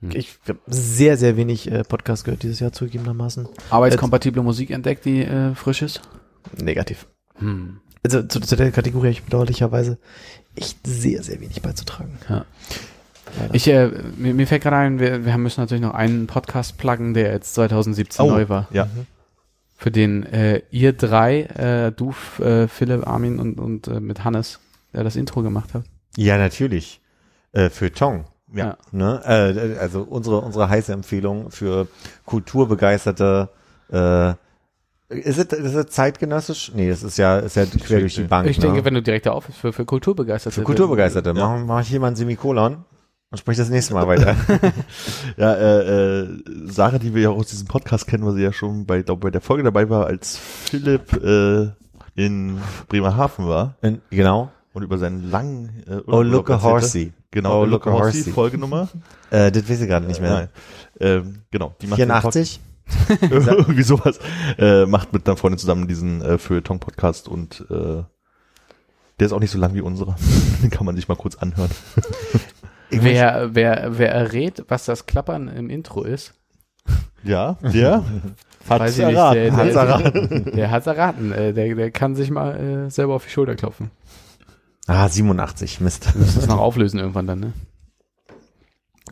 Hm. 0.00 0.10
Ich 0.12 0.38
habe 0.48 0.60
sehr, 0.66 1.16
sehr 1.16 1.36
wenig 1.36 1.70
äh, 1.70 1.82
Podcast 1.82 2.24
gehört 2.24 2.42
dieses 2.42 2.60
Jahr 2.60 2.72
zugegebenermaßen. 2.72 3.48
Arbeitskompatible 3.70 4.42
Musik 4.42 4.70
entdeckt, 4.70 5.04
die 5.04 5.22
äh, 5.22 5.54
frisch 5.54 5.82
ist? 5.82 6.02
Negativ. 6.56 7.06
Hm. 7.38 7.78
Also 8.04 8.22
zu, 8.22 8.40
zu 8.40 8.56
der 8.56 8.70
Kategorie 8.70 9.06
habe 9.08 9.12
ich 9.12 9.22
bedauerlicherweise 9.24 9.98
echt 10.54 10.78
sehr, 10.86 11.22
sehr 11.22 11.40
wenig 11.40 11.60
beizutragen. 11.62 12.18
Ja. 12.28 12.44
Leider. 13.38 13.54
Ich, 13.54 13.68
äh, 13.68 13.90
mir, 14.16 14.32
mir 14.34 14.46
fällt 14.46 14.62
gerade 14.62 14.76
ein, 14.76 14.98
wir, 15.00 15.24
wir 15.24 15.32
haben 15.32 15.42
müssen 15.42 15.60
natürlich 15.60 15.82
noch 15.82 15.94
einen 15.94 16.26
Podcast 16.26 16.78
pluggen, 16.78 17.12
der 17.14 17.32
jetzt 17.32 17.54
2017 17.54 18.24
Oh. 18.24 18.30
neu 18.30 18.48
war. 18.48 18.68
Ja. 18.72 18.88
Für 19.76 19.90
den 19.90 20.24
äh, 20.24 20.62
ihr 20.70 20.92
drei, 20.92 21.42
äh, 21.42 21.92
du, 21.92 22.14
äh, 22.42 22.66
Philipp, 22.68 23.06
Armin 23.06 23.38
und, 23.38 23.60
und 23.60 23.86
äh, 23.88 24.00
mit 24.00 24.24
Hannes, 24.24 24.58
der 24.92 25.04
das 25.04 25.14
Intro 25.16 25.42
gemacht 25.42 25.74
hat. 25.74 25.84
ja, 26.16 26.38
natürlich. 26.38 27.00
Äh, 27.52 27.70
für 27.70 27.92
Tong. 27.92 28.24
Ja. 28.52 28.76
Ne? 28.92 29.20
Äh, 29.24 29.78
also 29.78 30.02
unsere, 30.02 30.40
unsere 30.40 30.68
heiße 30.68 30.92
Empfehlung 30.92 31.50
für 31.50 31.86
kulturbegeisterte 32.24 33.48
äh, 33.90 34.34
ist 35.08 35.38
es, 35.38 35.58
ist 35.58 35.74
es 35.74 35.86
zeitgenössisch? 35.86 36.72
Nee, 36.74 36.90
das 36.90 37.02
ist 37.02 37.16
ja, 37.16 37.38
ist 37.38 37.56
ja 37.56 37.64
quer 37.64 38.00
durch 38.00 38.14
die 38.14 38.24
Bank. 38.24 38.48
Ich 38.48 38.58
ne? 38.58 38.66
denke, 38.66 38.84
wenn 38.84 38.94
du 38.94 39.02
direkt 39.02 39.26
da 39.26 39.32
auf 39.32 39.44
für, 39.44 39.72
für 39.72 39.84
Kulturbegeisterte. 39.84 40.54
Für 40.54 40.62
Kulturbegeisterte. 40.64 41.30
Ja. 41.30 41.34
Mach, 41.34 41.64
mach 41.64 41.80
ich 41.80 41.88
hier 41.88 42.00
mal 42.00 42.08
ein 42.08 42.16
Semikolon 42.16 42.84
und 43.30 43.38
sprich 43.38 43.56
das 43.56 43.70
nächste 43.70 43.94
Mal 43.94 44.06
weiter. 44.06 44.36
Ja, 45.36 45.54
äh, 45.54 46.20
äh, 46.20 46.28
Sarah, 46.66 46.98
die 46.98 47.14
wir 47.14 47.22
ja 47.22 47.30
auch 47.30 47.38
aus 47.38 47.46
diesem 47.48 47.68
Podcast 47.68 48.06
kennen, 48.06 48.26
weil 48.26 48.34
sie 48.34 48.42
ja 48.42 48.52
schon 48.52 48.86
bei, 48.86 49.02
glaub, 49.02 49.20
bei 49.20 49.30
der 49.30 49.40
Folge 49.40 49.62
dabei 49.62 49.88
war, 49.88 50.06
als 50.06 50.36
Philipp 50.36 51.12
äh, 51.22 51.68
in 52.16 52.58
Bremerhaven 52.88 53.46
war 53.46 53.76
In, 53.80 54.00
genau. 54.10 54.50
und 54.72 54.82
über 54.82 54.98
seinen 54.98 55.30
langen 55.30 55.84
äh, 55.86 56.00
Oh, 56.06 56.22
look 56.22 56.50
a 56.50 56.60
horsey. 56.60 57.12
Genau, 57.30 57.62
Oh, 57.62 57.64
look 57.64 57.86
a 57.86 57.92
horsey. 57.92 58.32
Folgenummer. 58.32 58.88
Äh, 59.30 59.52
das 59.52 59.68
weiß 59.70 59.82
ich 59.82 59.86
gerade 59.88 60.06
nicht 60.06 60.20
mehr. 60.20 60.32
Nein. 60.32 60.48
Ähm, 61.00 61.42
genau, 61.50 61.74
die 61.80 61.86
macht 61.86 62.00
den 62.00 62.08
84? 62.08 62.60
Irgendwie 63.20 63.82
sowas. 63.84 64.18
Äh, 64.58 64.86
macht 64.86 65.12
mit 65.12 65.26
einer 65.26 65.36
Freundin 65.36 65.58
zusammen 65.58 65.88
diesen 65.88 66.22
äh, 66.22 66.38
Feuilleton-Podcast 66.38 67.28
und 67.28 67.64
äh, 67.70 68.02
der 69.18 69.26
ist 69.26 69.32
auch 69.32 69.40
nicht 69.40 69.50
so 69.50 69.58
lang 69.58 69.74
wie 69.74 69.80
unserer. 69.80 70.16
Den 70.62 70.70
kann 70.70 70.86
man 70.86 70.96
sich 70.96 71.08
mal 71.08 71.16
kurz 71.16 71.36
anhören. 71.36 71.70
Wer, 72.90 73.50
wer, 73.54 73.98
wer 73.98 74.12
errät, 74.12 74.64
was 74.68 74.84
das 74.86 75.06
Klappern 75.06 75.48
im 75.48 75.68
Intro 75.70 76.04
ist, 76.04 76.32
Ja, 77.22 77.58
der 77.62 78.04
hat 78.68 78.80
weiß 78.80 78.98
ich 78.98 79.04
nicht. 79.06 79.16
Der, 79.16 79.52
Hat's 79.56 79.72
der, 79.74 79.82
erraten. 79.82 80.44
der 80.56 80.70
hat's 80.70 80.86
erraten. 80.86 81.32
Äh, 81.32 81.52
Der, 81.52 81.74
der 81.74 81.90
kann 81.90 82.14
sich 82.14 82.30
mal 82.30 82.86
äh, 82.86 82.90
selber 82.90 83.14
auf 83.14 83.24
die 83.24 83.30
Schulter 83.30 83.56
klopfen. 83.56 83.90
Ah, 84.86 85.06
87, 85.08 85.80
Mist. 85.82 86.06
Das 86.18 86.36
ist 86.36 86.48
noch 86.48 86.58
auflösen 86.60 86.98
irgendwann 86.98 87.26
dann, 87.26 87.40
ne? 87.40 87.52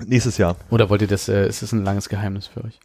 nächstes 0.07 0.39
Jahr. 0.39 0.57
Oder 0.71 0.89
wollt 0.91 1.03
ihr 1.03 1.09
das, 1.09 1.29
äh, 1.29 1.47
ist 1.49 1.63
das 1.63 1.73
ein 1.73 1.85
langes 1.85 2.09
Geheimnis 2.09 2.47
für 2.47 2.65
euch? 2.65 2.79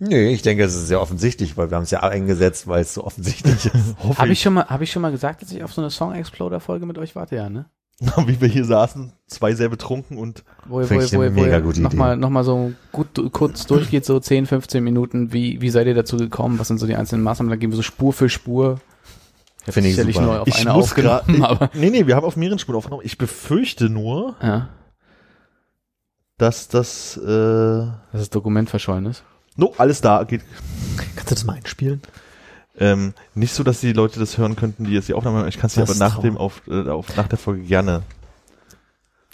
Nee, 0.00 0.32
ich 0.32 0.42
denke, 0.42 0.62
es 0.62 0.74
ist 0.74 0.86
sehr 0.86 1.00
offensichtlich, 1.00 1.56
weil 1.56 1.70
wir 1.70 1.76
haben 1.76 1.82
es 1.84 1.90
ja 1.90 2.00
eingesetzt, 2.00 2.68
weil 2.68 2.82
es 2.82 2.94
so 2.94 3.04
offensichtlich 3.04 3.66
ist. 3.66 3.96
Habe 4.18 4.30
ich 4.30 4.40
schon 4.40 4.54
mal, 4.54 4.66
habe 4.66 4.84
ich 4.84 4.92
schon 4.92 5.02
mal 5.02 5.10
gesagt, 5.10 5.42
dass 5.42 5.50
ich 5.50 5.64
auf 5.64 5.72
so 5.72 5.80
eine 5.80 5.90
Song 5.90 6.14
Exploder 6.14 6.60
Folge 6.60 6.86
mit 6.86 6.98
euch 6.98 7.16
warte, 7.16 7.34
ja, 7.36 7.48
ne? 7.50 7.66
Wie 8.26 8.40
wir 8.40 8.46
hier 8.46 8.64
saßen, 8.64 9.12
zwei 9.26 9.54
sehr 9.54 9.68
betrunken 9.68 10.18
und 10.18 10.44
Wo 10.66 10.80
ihr, 10.80 10.88
wo 10.88 10.94
ihr, 10.94 11.00
wo 11.00 11.20
eine 11.20 11.26
ihr, 11.26 11.36
wo 11.36 11.40
mega 11.40 11.58
gute 11.58 11.82
nochmal, 11.82 12.12
Idee. 12.12 12.20
noch 12.20 12.30
mal 12.30 12.44
so 12.44 12.72
gut 12.92 13.08
kurz 13.32 13.66
durchgeht, 13.66 14.04
so 14.04 14.20
10, 14.20 14.46
15 14.46 14.84
Minuten, 14.84 15.32
wie, 15.32 15.60
wie 15.60 15.70
seid 15.70 15.88
ihr 15.88 15.94
dazu 15.94 16.16
gekommen, 16.16 16.60
was 16.60 16.68
sind 16.68 16.78
so 16.78 16.86
die 16.86 16.94
einzelnen 16.94 17.24
Maßnahmen, 17.24 17.50
dann 17.50 17.58
gehen 17.58 17.70
wir 17.70 17.76
so 17.76 17.82
Spur 17.82 18.12
für 18.12 18.28
Spur. 18.28 18.80
Ich 19.66 19.74
Finde 19.74 19.90
ich 19.90 19.96
super. 19.96 20.20
neu 20.22 20.38
auf 20.38 20.48
ich 20.48 20.60
einer 20.60 20.74
muss 20.74 20.94
gerade. 20.94 21.42
aber, 21.42 21.70
Nee, 21.74 21.90
nee, 21.90 22.06
wir 22.06 22.14
haben 22.14 22.24
auf 22.24 22.36
mehreren 22.36 22.60
Spuren 22.60 22.76
aufgenommen. 22.76 23.02
Ich 23.04 23.18
befürchte 23.18 23.90
nur, 23.90 24.36
ja, 24.40 24.68
dass 26.38 26.68
das. 26.68 27.16
Äh, 27.16 27.26
dass 27.26 27.96
das 28.12 28.30
Dokument 28.30 28.70
verschollen 28.70 29.06
ist. 29.06 29.24
No, 29.58 29.74
alles 29.76 30.00
da 30.00 30.24
geht. 30.24 30.40
Kannst 31.16 31.30
du 31.30 31.34
das 31.34 31.44
mal 31.44 31.54
einspielen? 31.56 32.00
Ähm, 32.80 33.12
nicht 33.34 33.52
so, 33.52 33.62
dass 33.64 33.80
die 33.80 33.92
Leute 33.92 34.20
das 34.20 34.38
hören 34.38 34.54
könnten, 34.56 34.84
die 34.84 34.92
jetzt 34.92 35.08
die 35.08 35.14
Aufnahme 35.14 35.40
haben. 35.40 35.48
Ich 35.48 35.58
kann 35.58 35.66
es 35.66 35.74
dir 35.74 35.82
aber 35.82 35.94
nach 35.96 36.20
dem 36.20 36.36
auf, 36.38 36.62
äh, 36.68 36.88
auf 36.88 37.16
nach 37.16 37.26
der 37.28 37.36
Folge 37.38 37.62
gerne 37.64 38.02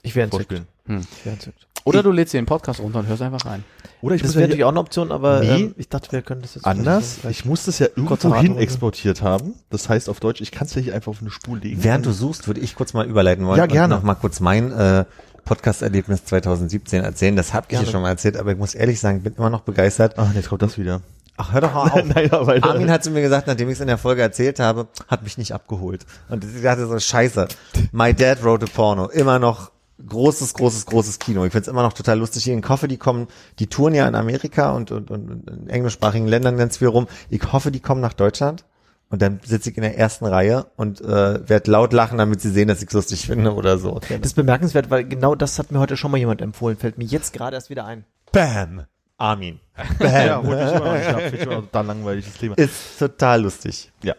Ich 0.02 0.14
wäre 0.16 0.24
entzückt. 0.24 0.46
vorspielen. 0.50 1.06
Ich 1.18 1.24
wär 1.26 1.32
entzückt. 1.34 1.66
Oder 1.86 2.02
du 2.02 2.10
lädst 2.10 2.32
dir 2.32 2.40
den 2.40 2.46
Podcast 2.46 2.80
runter 2.80 3.00
und 3.00 3.06
hörst 3.08 3.20
einfach 3.20 3.44
rein. 3.44 3.62
Oder 4.00 4.14
ich 4.14 4.22
Das 4.22 4.28
muss 4.30 4.34
wäre 4.36 4.42
ja 4.44 4.46
natürlich 4.48 4.64
auch 4.64 4.70
eine 4.70 4.80
Option, 4.80 5.12
aber 5.12 5.40
Nee. 5.40 5.48
ähm, 5.64 5.74
ich 5.76 5.90
dachte, 5.90 6.10
wir 6.12 6.22
können 6.22 6.40
das 6.40 6.54
jetzt 6.54 6.64
anders. 6.64 7.18
Ich 7.28 7.44
muss 7.44 7.66
das 7.66 7.78
ja 7.78 7.88
irgendwo 7.94 8.34
hin 8.36 8.56
exportiert 8.56 9.20
haben. 9.20 9.52
Das 9.68 9.90
heißt 9.90 10.08
auf 10.08 10.20
Deutsch, 10.20 10.40
ich 10.40 10.50
kann 10.50 10.66
es 10.66 10.74
ja 10.74 10.80
hier 10.80 10.94
einfach 10.94 11.10
auf 11.10 11.20
eine 11.20 11.30
Spur 11.30 11.58
legen. 11.58 11.84
Während 11.84 12.06
du 12.06 12.12
suchst, 12.12 12.46
würde 12.46 12.60
ich 12.60 12.74
kurz 12.74 12.94
mal 12.94 13.06
überleiten 13.06 13.44
wollen 13.46 13.58
Ja, 13.58 13.66
gerne. 13.66 13.94
und 13.96 14.00
noch 14.00 14.06
mal 14.06 14.14
kurz 14.14 14.40
mein 14.40 14.72
äh, 14.72 15.04
Podcast-Erlebnis 15.44 16.24
2017 16.24 17.04
erzählen. 17.04 17.36
Das 17.36 17.52
habe 17.52 17.66
ich 17.68 17.78
ja 17.78 17.86
schon 17.86 18.02
mal 18.02 18.10
erzählt, 18.10 18.36
aber 18.36 18.52
ich 18.52 18.58
muss 18.58 18.74
ehrlich 18.74 19.00
sagen, 19.00 19.22
bin 19.22 19.34
immer 19.34 19.50
noch 19.50 19.60
begeistert. 19.60 20.14
Ach, 20.16 20.32
jetzt 20.34 20.48
kommt 20.48 20.62
das 20.62 20.78
wieder. 20.78 21.00
Ach, 21.36 21.52
hör 21.52 21.60
doch 21.60 21.74
mal 21.74 21.90
auf. 21.90 22.04
Nein, 22.14 22.62
Armin 22.62 22.90
hat 22.90 23.02
zu 23.02 23.10
mir 23.10 23.22
gesagt, 23.22 23.46
nachdem 23.46 23.68
ich 23.68 23.74
es 23.74 23.80
in 23.80 23.88
der 23.88 23.98
Folge 23.98 24.22
erzählt 24.22 24.60
habe, 24.60 24.88
hat 25.08 25.22
mich 25.24 25.36
nicht 25.36 25.52
abgeholt. 25.52 26.06
Und 26.28 26.44
ich 26.44 26.62
dachte 26.62 26.86
so, 26.86 26.98
scheiße, 26.98 27.48
My 27.92 28.14
Dad 28.14 28.44
wrote 28.44 28.66
a 28.66 28.68
Porno. 28.72 29.08
Immer 29.08 29.38
noch 29.38 29.72
großes, 30.06 30.54
großes, 30.54 30.86
großes 30.86 31.18
Kino. 31.18 31.44
Ich 31.44 31.52
find's 31.52 31.68
immer 31.68 31.82
noch 31.82 31.92
total 31.92 32.18
lustig. 32.18 32.44
Hier 32.44 32.54
in 32.54 32.62
Koffe, 32.62 32.88
die 32.88 32.96
kommen, 32.96 33.28
die 33.58 33.66
touren 33.66 33.94
ja 33.94 34.06
in 34.06 34.14
Amerika 34.14 34.72
und, 34.72 34.92
und, 34.92 35.10
und 35.10 35.48
in 35.48 35.68
englischsprachigen 35.68 36.28
Ländern 36.28 36.56
ganz 36.56 36.78
viel 36.78 36.88
rum. 36.88 37.06
Ich 37.30 37.52
hoffe, 37.52 37.70
die 37.70 37.80
kommen 37.80 38.00
nach 38.00 38.12
Deutschland. 38.12 38.64
Und 39.10 39.22
dann 39.22 39.38
sitze 39.44 39.70
ich 39.70 39.76
in 39.76 39.82
der 39.82 39.96
ersten 39.96 40.24
Reihe 40.24 40.66
und 40.76 41.00
äh, 41.00 41.48
werde 41.48 41.70
laut 41.70 41.92
lachen, 41.92 42.18
damit 42.18 42.40
sie 42.40 42.50
sehen, 42.50 42.68
dass 42.68 42.82
ich 42.82 42.90
lustig 42.92 43.26
finde 43.26 43.54
oder 43.54 43.78
so. 43.78 44.00
Das 44.08 44.18
ist 44.22 44.34
bemerkenswert, 44.34 44.90
weil 44.90 45.04
genau 45.04 45.34
das 45.34 45.58
hat 45.58 45.70
mir 45.70 45.78
heute 45.78 45.96
schon 45.96 46.10
mal 46.10 46.18
jemand 46.18 46.40
empfohlen. 46.42 46.76
Fällt 46.76 46.98
mir 46.98 47.04
jetzt 47.04 47.32
gerade 47.32 47.54
erst 47.56 47.70
wieder 47.70 47.84
ein. 47.84 48.04
Bam! 48.32 48.86
Armin. 49.16 49.60
ja, 50.00 50.40
Bam. 50.40 50.46
holt 50.48 50.58
mich 50.58 50.72
immer 50.74 50.84
noch 50.84 50.94
nicht 51.30 51.46
ab. 51.46 51.60
Total 51.62 51.86
langweiliges 51.86 52.34
Thema. 52.34 52.58
Ist 52.58 52.98
total 52.98 53.42
lustig. 53.42 53.92
Ja. 54.02 54.14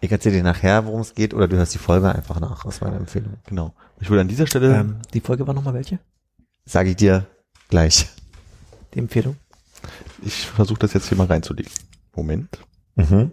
Ich 0.00 0.12
erzähle 0.12 0.36
dir 0.36 0.42
nachher, 0.44 0.84
worum 0.86 1.00
es 1.00 1.14
geht, 1.14 1.34
oder 1.34 1.48
du 1.48 1.56
hörst 1.56 1.74
die 1.74 1.78
Folge 1.78 2.14
einfach 2.14 2.38
nach. 2.38 2.64
Das 2.64 2.76
ist 2.76 2.80
meine 2.82 2.96
Empfehlung. 2.96 3.34
Genau. 3.46 3.74
Ich 3.98 4.08
würde 4.10 4.20
an 4.20 4.28
dieser 4.28 4.46
Stelle, 4.46 4.74
Ähm, 4.76 4.96
die 5.14 5.20
Folge 5.20 5.46
war 5.46 5.54
nochmal 5.54 5.74
welche? 5.74 5.98
Sage 6.64 6.90
ich 6.90 6.96
dir 6.96 7.26
gleich. 7.68 8.06
Die 8.94 8.98
Empfehlung? 9.00 9.36
ich 10.22 10.46
versuche 10.46 10.78
das 10.80 10.92
jetzt 10.92 11.08
hier 11.08 11.18
mal 11.18 11.26
reinzulegen. 11.26 11.72
Moment. 12.14 12.58
Mhm. 12.96 13.32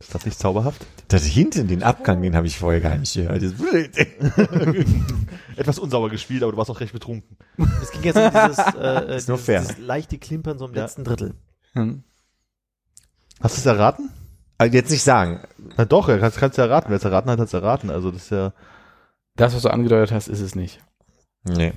Ist 0.00 0.14
das 0.14 0.24
nicht 0.26 0.38
zauberhaft? 0.38 0.84
Das 1.08 1.24
hinten, 1.24 1.68
den 1.68 1.82
Abgang, 1.84 2.20
den 2.22 2.34
habe 2.34 2.46
ich 2.48 2.58
vorher 2.58 2.80
gar 2.80 2.96
nicht 2.96 3.14
gehört. 3.14 3.40
Etwas 5.56 5.78
unsauber 5.78 6.10
gespielt, 6.10 6.42
aber 6.42 6.52
du 6.52 6.58
warst 6.58 6.70
auch 6.70 6.80
recht 6.80 6.92
betrunken. 6.92 7.36
Es 7.80 7.92
ging 7.92 8.02
jetzt 8.02 8.16
um 8.16 8.30
dieses, 8.32 8.58
äh, 8.80 9.16
Ist 9.16 9.28
nur 9.28 9.36
dieses, 9.36 9.46
fair. 9.46 9.60
dieses 9.60 9.78
leichte 9.78 10.18
Klimpern 10.18 10.58
so 10.58 10.66
im 10.66 10.74
Ja. 10.74 10.82
letzten 10.82 11.04
Drittel. 11.04 11.34
Hm. 11.74 12.02
Hast 13.40 13.56
du 13.56 13.60
es 13.60 13.66
erraten? 13.66 14.10
Also 14.58 14.74
jetzt 14.74 14.90
nicht 14.90 15.04
sagen. 15.04 15.40
Na 15.76 15.84
doch, 15.84 16.08
er 16.08 16.18
kannst, 16.18 16.38
kannst 16.38 16.58
ja 16.58 16.64
erraten. 16.64 16.90
Wer 16.90 16.96
es 16.96 17.04
erraten 17.04 17.30
hat, 17.30 17.38
hat 17.38 17.46
es 17.46 17.54
erraten. 17.54 17.90
Also 17.90 18.10
das 18.10 18.22
ist 18.24 18.30
ja. 18.30 18.52
Das, 19.36 19.54
was 19.54 19.62
du 19.62 19.70
angedeutet 19.70 20.12
hast, 20.12 20.28
ist 20.28 20.40
es 20.40 20.54
nicht. 20.54 20.80
Nee. 21.44 21.72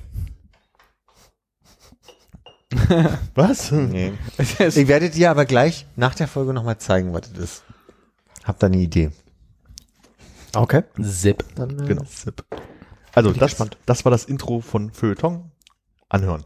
Was? 3.34 3.72
nee. 3.72 4.12
Ich 4.38 4.88
werde 4.88 5.10
dir 5.10 5.30
aber 5.30 5.46
gleich 5.46 5.86
nach 5.96 6.14
der 6.14 6.28
Folge 6.28 6.52
nochmal 6.52 6.78
zeigen, 6.78 7.12
was 7.12 7.32
das 7.32 7.38
ist. 7.42 7.64
Hab 8.44 8.58
da 8.58 8.66
eine 8.66 8.76
Idee. 8.76 9.10
Okay. 10.54 10.82
Zip. 11.02 11.44
Dann, 11.54 11.78
äh, 11.80 11.86
Genau. 11.86 12.04
Also 13.12 13.30
ich 13.30 13.38
das, 13.38 13.56
das 13.86 14.04
war 14.04 14.10
das 14.10 14.24
Intro 14.24 14.60
von 14.60 14.90
Feuilleton. 14.90 15.50
Anhören. 16.08 16.44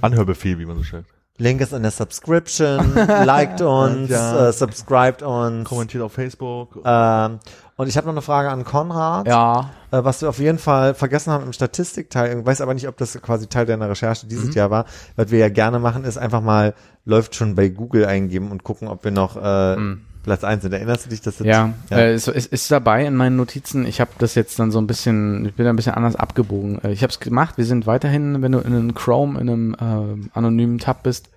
Anhörbefehl, 0.00 0.58
wie 0.58 0.66
man 0.66 0.76
so 0.76 0.82
schreibt. 0.82 1.08
Link 1.40 1.60
ist 1.60 1.72
in 1.72 1.82
der 1.82 1.90
Subscription. 1.90 2.94
Liked 3.24 3.60
uns, 3.62 4.10
Ja. 4.10 4.48
äh, 4.48 4.52
subscribed 4.52 5.22
uns. 5.22 5.68
Kommentiert 5.68 6.02
auf 6.02 6.12
Facebook. 6.12 6.80
Ähm, 6.84 7.38
und 7.76 7.88
ich 7.88 7.96
habe 7.96 8.06
noch 8.06 8.12
eine 8.14 8.20
Frage 8.22 8.50
an 8.50 8.62
Konrad. 8.64 9.26
Ja. 9.26 9.70
Äh, 9.90 10.04
was 10.04 10.20
wir 10.20 10.28
auf 10.28 10.38
jeden 10.38 10.58
Fall 10.58 10.92
vergessen 10.94 11.32
haben 11.32 11.44
im 11.44 11.52
Statistikteil, 11.54 12.38
ich 12.40 12.46
weiß 12.46 12.60
aber 12.60 12.74
nicht, 12.74 12.86
ob 12.88 12.96
das 12.98 13.14
quasi 13.22 13.46
Teil 13.46 13.64
deiner 13.66 13.88
Recherche 13.88 14.26
dieses 14.26 14.48
Mhm. 14.48 14.52
Jahr 14.52 14.70
war, 14.70 14.84
was 15.16 15.30
wir 15.30 15.38
ja 15.38 15.48
gerne 15.48 15.78
machen, 15.78 16.04
ist 16.04 16.18
einfach 16.18 16.42
mal, 16.42 16.74
läuft 17.06 17.34
schon 17.34 17.54
bei 17.54 17.68
Google 17.70 18.04
eingeben 18.04 18.50
und 18.50 18.62
gucken, 18.62 18.86
ob 18.86 19.02
wir 19.04 19.10
noch 19.10 19.36
äh, 19.36 19.76
Platz 20.22 20.44
eins 20.44 20.62
sind. 20.62 20.72
Erinnerst 20.72 21.06
du 21.06 21.10
dich, 21.10 21.20
dass 21.22 21.38
das. 21.38 21.46
Ja, 21.46 21.72
Ja. 21.90 21.98
Äh, 21.98 22.12
es, 22.12 22.28
es 22.28 22.46
ist 22.46 22.70
dabei 22.70 23.06
in 23.06 23.16
meinen 23.16 23.36
Notizen. 23.36 23.86
Ich 23.86 24.00
habe 24.00 24.10
das 24.18 24.34
jetzt 24.34 24.58
dann 24.58 24.70
so 24.70 24.78
ein 24.80 24.86
bisschen, 24.86 25.46
ich 25.46 25.54
bin 25.54 25.64
da 25.64 25.70
ein 25.70 25.76
bisschen 25.76 25.94
anders 25.94 26.16
abgebogen. 26.16 26.82
Äh, 26.84 26.92
ich 26.92 27.02
habe 27.02 27.10
es 27.10 27.20
gemacht. 27.20 27.56
Wir 27.58 27.64
sind 27.64 27.86
weiterhin, 27.86 28.42
wenn 28.42 28.52
du 28.52 28.58
in 28.58 28.66
einem 28.74 28.94
Chrome, 28.94 29.40
in 29.40 29.48
einem 29.48 29.74
äh, 29.74 30.28
anonymen 30.38 30.78
Tab 30.78 31.02
bist, 31.02 31.30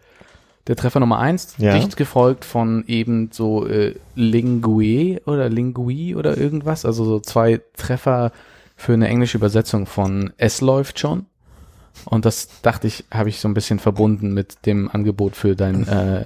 der 0.67 0.75
Treffer 0.75 0.99
Nummer 1.01 1.19
eins, 1.19 1.55
Ja. 1.57 1.73
dicht 1.77 1.97
gefolgt 1.97 2.45
von 2.45 2.83
eben 2.87 3.29
so 3.31 3.67
äh, 3.67 3.95
Lingue 4.15 5.21
oder 5.25 5.49
Lingui 5.49 6.15
oder 6.15 6.37
irgendwas. 6.37 6.85
Also 6.85 7.03
so 7.05 7.19
zwei 7.19 7.61
Treffer 7.75 8.31
für 8.75 8.93
eine 8.93 9.07
englische 9.07 9.37
Übersetzung 9.37 9.85
von 9.85 10.33
Es 10.37 10.61
läuft 10.61 10.99
schon. 10.99 11.25
Und 12.05 12.25
das 12.25 12.47
dachte 12.63 12.87
ich, 12.87 13.03
habe 13.11 13.29
ich 13.29 13.39
so 13.39 13.47
ein 13.47 13.53
bisschen 13.53 13.77
verbunden 13.79 14.33
mit 14.33 14.65
dem 14.65 14.89
Angebot 14.89 15.35
für 15.35 15.55
dein, 15.55 15.87
äh, 15.87 16.25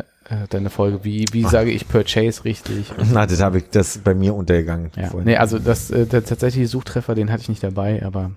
deine 0.50 0.70
Folge. 0.70 1.04
Wie, 1.04 1.26
wie 1.32 1.44
sage 1.44 1.72
ich 1.72 1.88
Purchase 1.88 2.44
richtig? 2.44 2.92
Na, 3.12 3.26
das 3.26 3.42
habe 3.42 3.60
ich, 3.60 3.70
das 3.70 3.96
ist 3.98 4.04
bei 4.04 4.14
mir 4.14 4.36
untergegangen. 4.36 4.92
Ja, 4.96 5.08
vorhin. 5.08 5.28
nee, 5.28 5.38
also 5.38 5.60
das 5.60 5.90
äh, 5.92 6.06
der 6.06 6.24
tatsächliche 6.24 6.68
Suchtreffer, 6.68 7.16
den 7.16 7.32
hatte 7.32 7.44
ich 7.44 7.50
nicht 7.50 7.64
dabei, 7.64 8.04
aber 8.06 8.32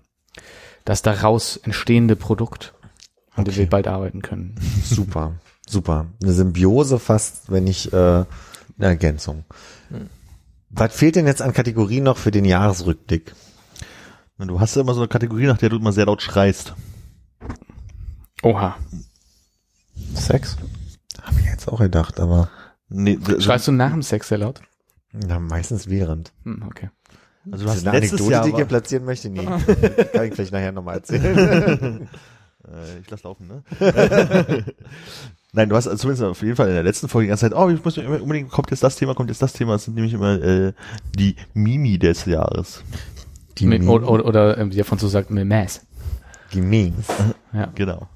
das 0.85 1.03
daraus 1.03 1.57
entstehende 1.57 2.17
Produkt, 2.17 2.75
an 3.35 3.45
dem 3.45 3.53
Okay. 3.53 3.61
wir 3.61 3.71
bald 3.71 3.89
arbeiten 3.89 4.23
können. 4.23 4.55
Super, 4.85 5.35
super. 5.69 6.07
Eine 6.23 6.33
Symbiose 6.33 6.99
fast, 6.99 7.51
wenn 7.51 7.65
nicht 7.65 7.93
äh, 7.93 7.97
eine 7.97 8.27
Ergänzung. 8.79 9.45
Hm. 9.89 10.09
Was 10.71 10.95
fehlt 10.95 11.17
denn 11.17 11.27
jetzt 11.27 11.43
an 11.43 11.53
Kategorien 11.53 12.05
noch 12.05 12.17
für 12.17 12.31
den 12.31 12.45
Jahresrückblick? 12.45 13.35
Du 14.39 14.59
hast 14.61 14.75
ja 14.75 14.83
immer 14.83 14.95
so 14.95 15.01
eine 15.01 15.09
Kategorie, 15.09 15.47
nach 15.47 15.59
der 15.59 15.69
du 15.69 15.77
immer 15.77 15.93
sehr 15.93 16.07
laut 16.07 16.23
schreist. 16.23 16.75
Oha. 18.43 18.77
Sex? 20.15 20.57
Habe 21.23 21.41
ich 21.41 21.47
jetzt 21.47 21.69
auch 21.69 21.79
gedacht, 21.79 22.21
aber 22.21 22.49
Nee, 22.91 23.19
Schreist 23.39 23.69
du 23.69 23.73
nach 23.73 23.93
dem 23.93 24.03
Sex 24.03 24.29
sehr 24.29 24.39
laut? 24.39 24.61
na, 25.13 25.39
meistens 25.39 25.89
während. 25.89 26.33
Hm, 26.45 26.65
okay. 26.67 26.91
also 27.51 27.65
du 27.65 27.71
hast 27.71 27.87
eine 27.87 27.99
letztes 27.99 28.21
Anekdote, 28.21 28.33
Jahr 28.33 28.45
die 28.45 28.51
ich 28.51 28.57
hier 28.57 28.65
platzieren 28.65 29.05
möchte? 29.05 29.31
Nee, 29.31 29.45
kann 30.13 30.25
ich 30.27 30.35
vielleicht 30.35 30.53
nachher 30.53 30.73
nochmal 30.73 30.97
erzählen. 30.97 32.09
äh, 32.69 32.99
ich 33.01 33.11
lass 33.11 33.23
laufen, 33.23 33.47
ne? 33.47 33.63
Nein, 35.53 35.69
du 35.69 35.77
hast 35.77 35.87
also 35.87 35.99
zumindest 35.99 36.25
auf 36.25 36.43
jeden 36.43 36.57
Fall 36.57 36.69
in 36.69 36.75
der 36.75 36.83
letzten 36.83 37.09
Folge 37.09 37.27
die 37.27 37.29
ganze 37.29 37.49
Zeit, 37.49 37.57
oh, 37.57 37.69
ich 37.69 37.85
muss 37.85 37.97
mir 37.97 38.05
immer 38.05 38.23
unbedingt, 38.23 38.51
kommt 38.51 38.71
jetzt 38.71 38.83
das 38.83 38.97
Thema, 38.97 39.15
kommt 39.15 39.31
jetzt 39.31 39.43
das 39.43 39.53
Thema. 39.53 39.73
Das 39.73 39.85
sind 39.85 39.95
nämlich 39.95 40.13
immer 40.13 40.41
äh, 40.41 40.73
die 41.17 41.37
Mimi 41.55 41.99
des 41.99 42.25
Jahres. 42.27 42.85
Die, 43.59 43.67
Mit, 43.67 43.81
Memes. 43.83 43.95
oder 43.95 44.11
oder, 44.11 44.25
oder 44.25 44.59
ähm, 44.59 44.71
wie 44.71 44.77
der 44.77 44.85
von 44.85 44.99
so 44.99 45.09
sagt, 45.09 45.31
Memes. 45.31 45.87
die 46.53 46.61
Memes. 46.61 47.07
Ja. 47.53 47.67
Genau. 47.75 48.09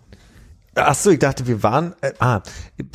Ach 0.77 0.95
so, 0.95 1.11
ich 1.11 1.19
dachte, 1.19 1.47
wir 1.47 1.63
waren, 1.63 1.95
äh, 2.01 2.13
ah, 2.19 2.43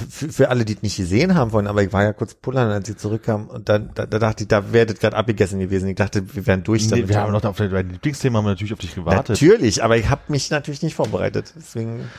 für, 0.09 0.29
für 0.29 0.49
alle, 0.49 0.65
die 0.65 0.73
es 0.75 0.81
nicht 0.81 0.97
gesehen 0.97 1.35
haben 1.35 1.51
vorhin, 1.51 1.67
aber 1.67 1.81
ich 1.83 1.93
war 1.93 2.03
ja 2.03 2.13
kurz 2.13 2.35
pullern, 2.35 2.69
als 2.71 2.87
sie 2.87 2.95
zurückkam 2.97 3.47
und 3.47 3.69
dann, 3.69 3.91
da, 3.95 4.05
da 4.05 4.19
dachte 4.19 4.43
ich, 4.43 4.47
da 4.47 4.73
wäre 4.73 4.85
das 4.87 4.99
gerade 4.99 5.15
abgegessen 5.15 5.59
gewesen. 5.59 5.87
Ich 5.89 5.95
dachte, 5.95 6.35
wir 6.35 6.45
wären 6.47 6.63
durch 6.63 6.83
Nee, 6.83 6.89
damit. 6.89 7.09
wir 7.09 7.19
haben 7.21 7.31
noch 7.31 7.43
auf 7.43 7.57
dein 7.57 7.89
Lieblingsthema 7.89 8.37
haben 8.39 8.45
wir 8.45 8.49
natürlich 8.51 8.73
auf 8.73 8.79
dich 8.79 8.95
gewartet. 8.95 9.29
Natürlich, 9.29 9.83
aber 9.83 9.97
ich 9.97 10.09
habe 10.09 10.21
mich 10.27 10.49
natürlich 10.49 10.81
nicht 10.81 10.95
vorbereitet. 10.95 11.53
Deswegen, 11.55 12.09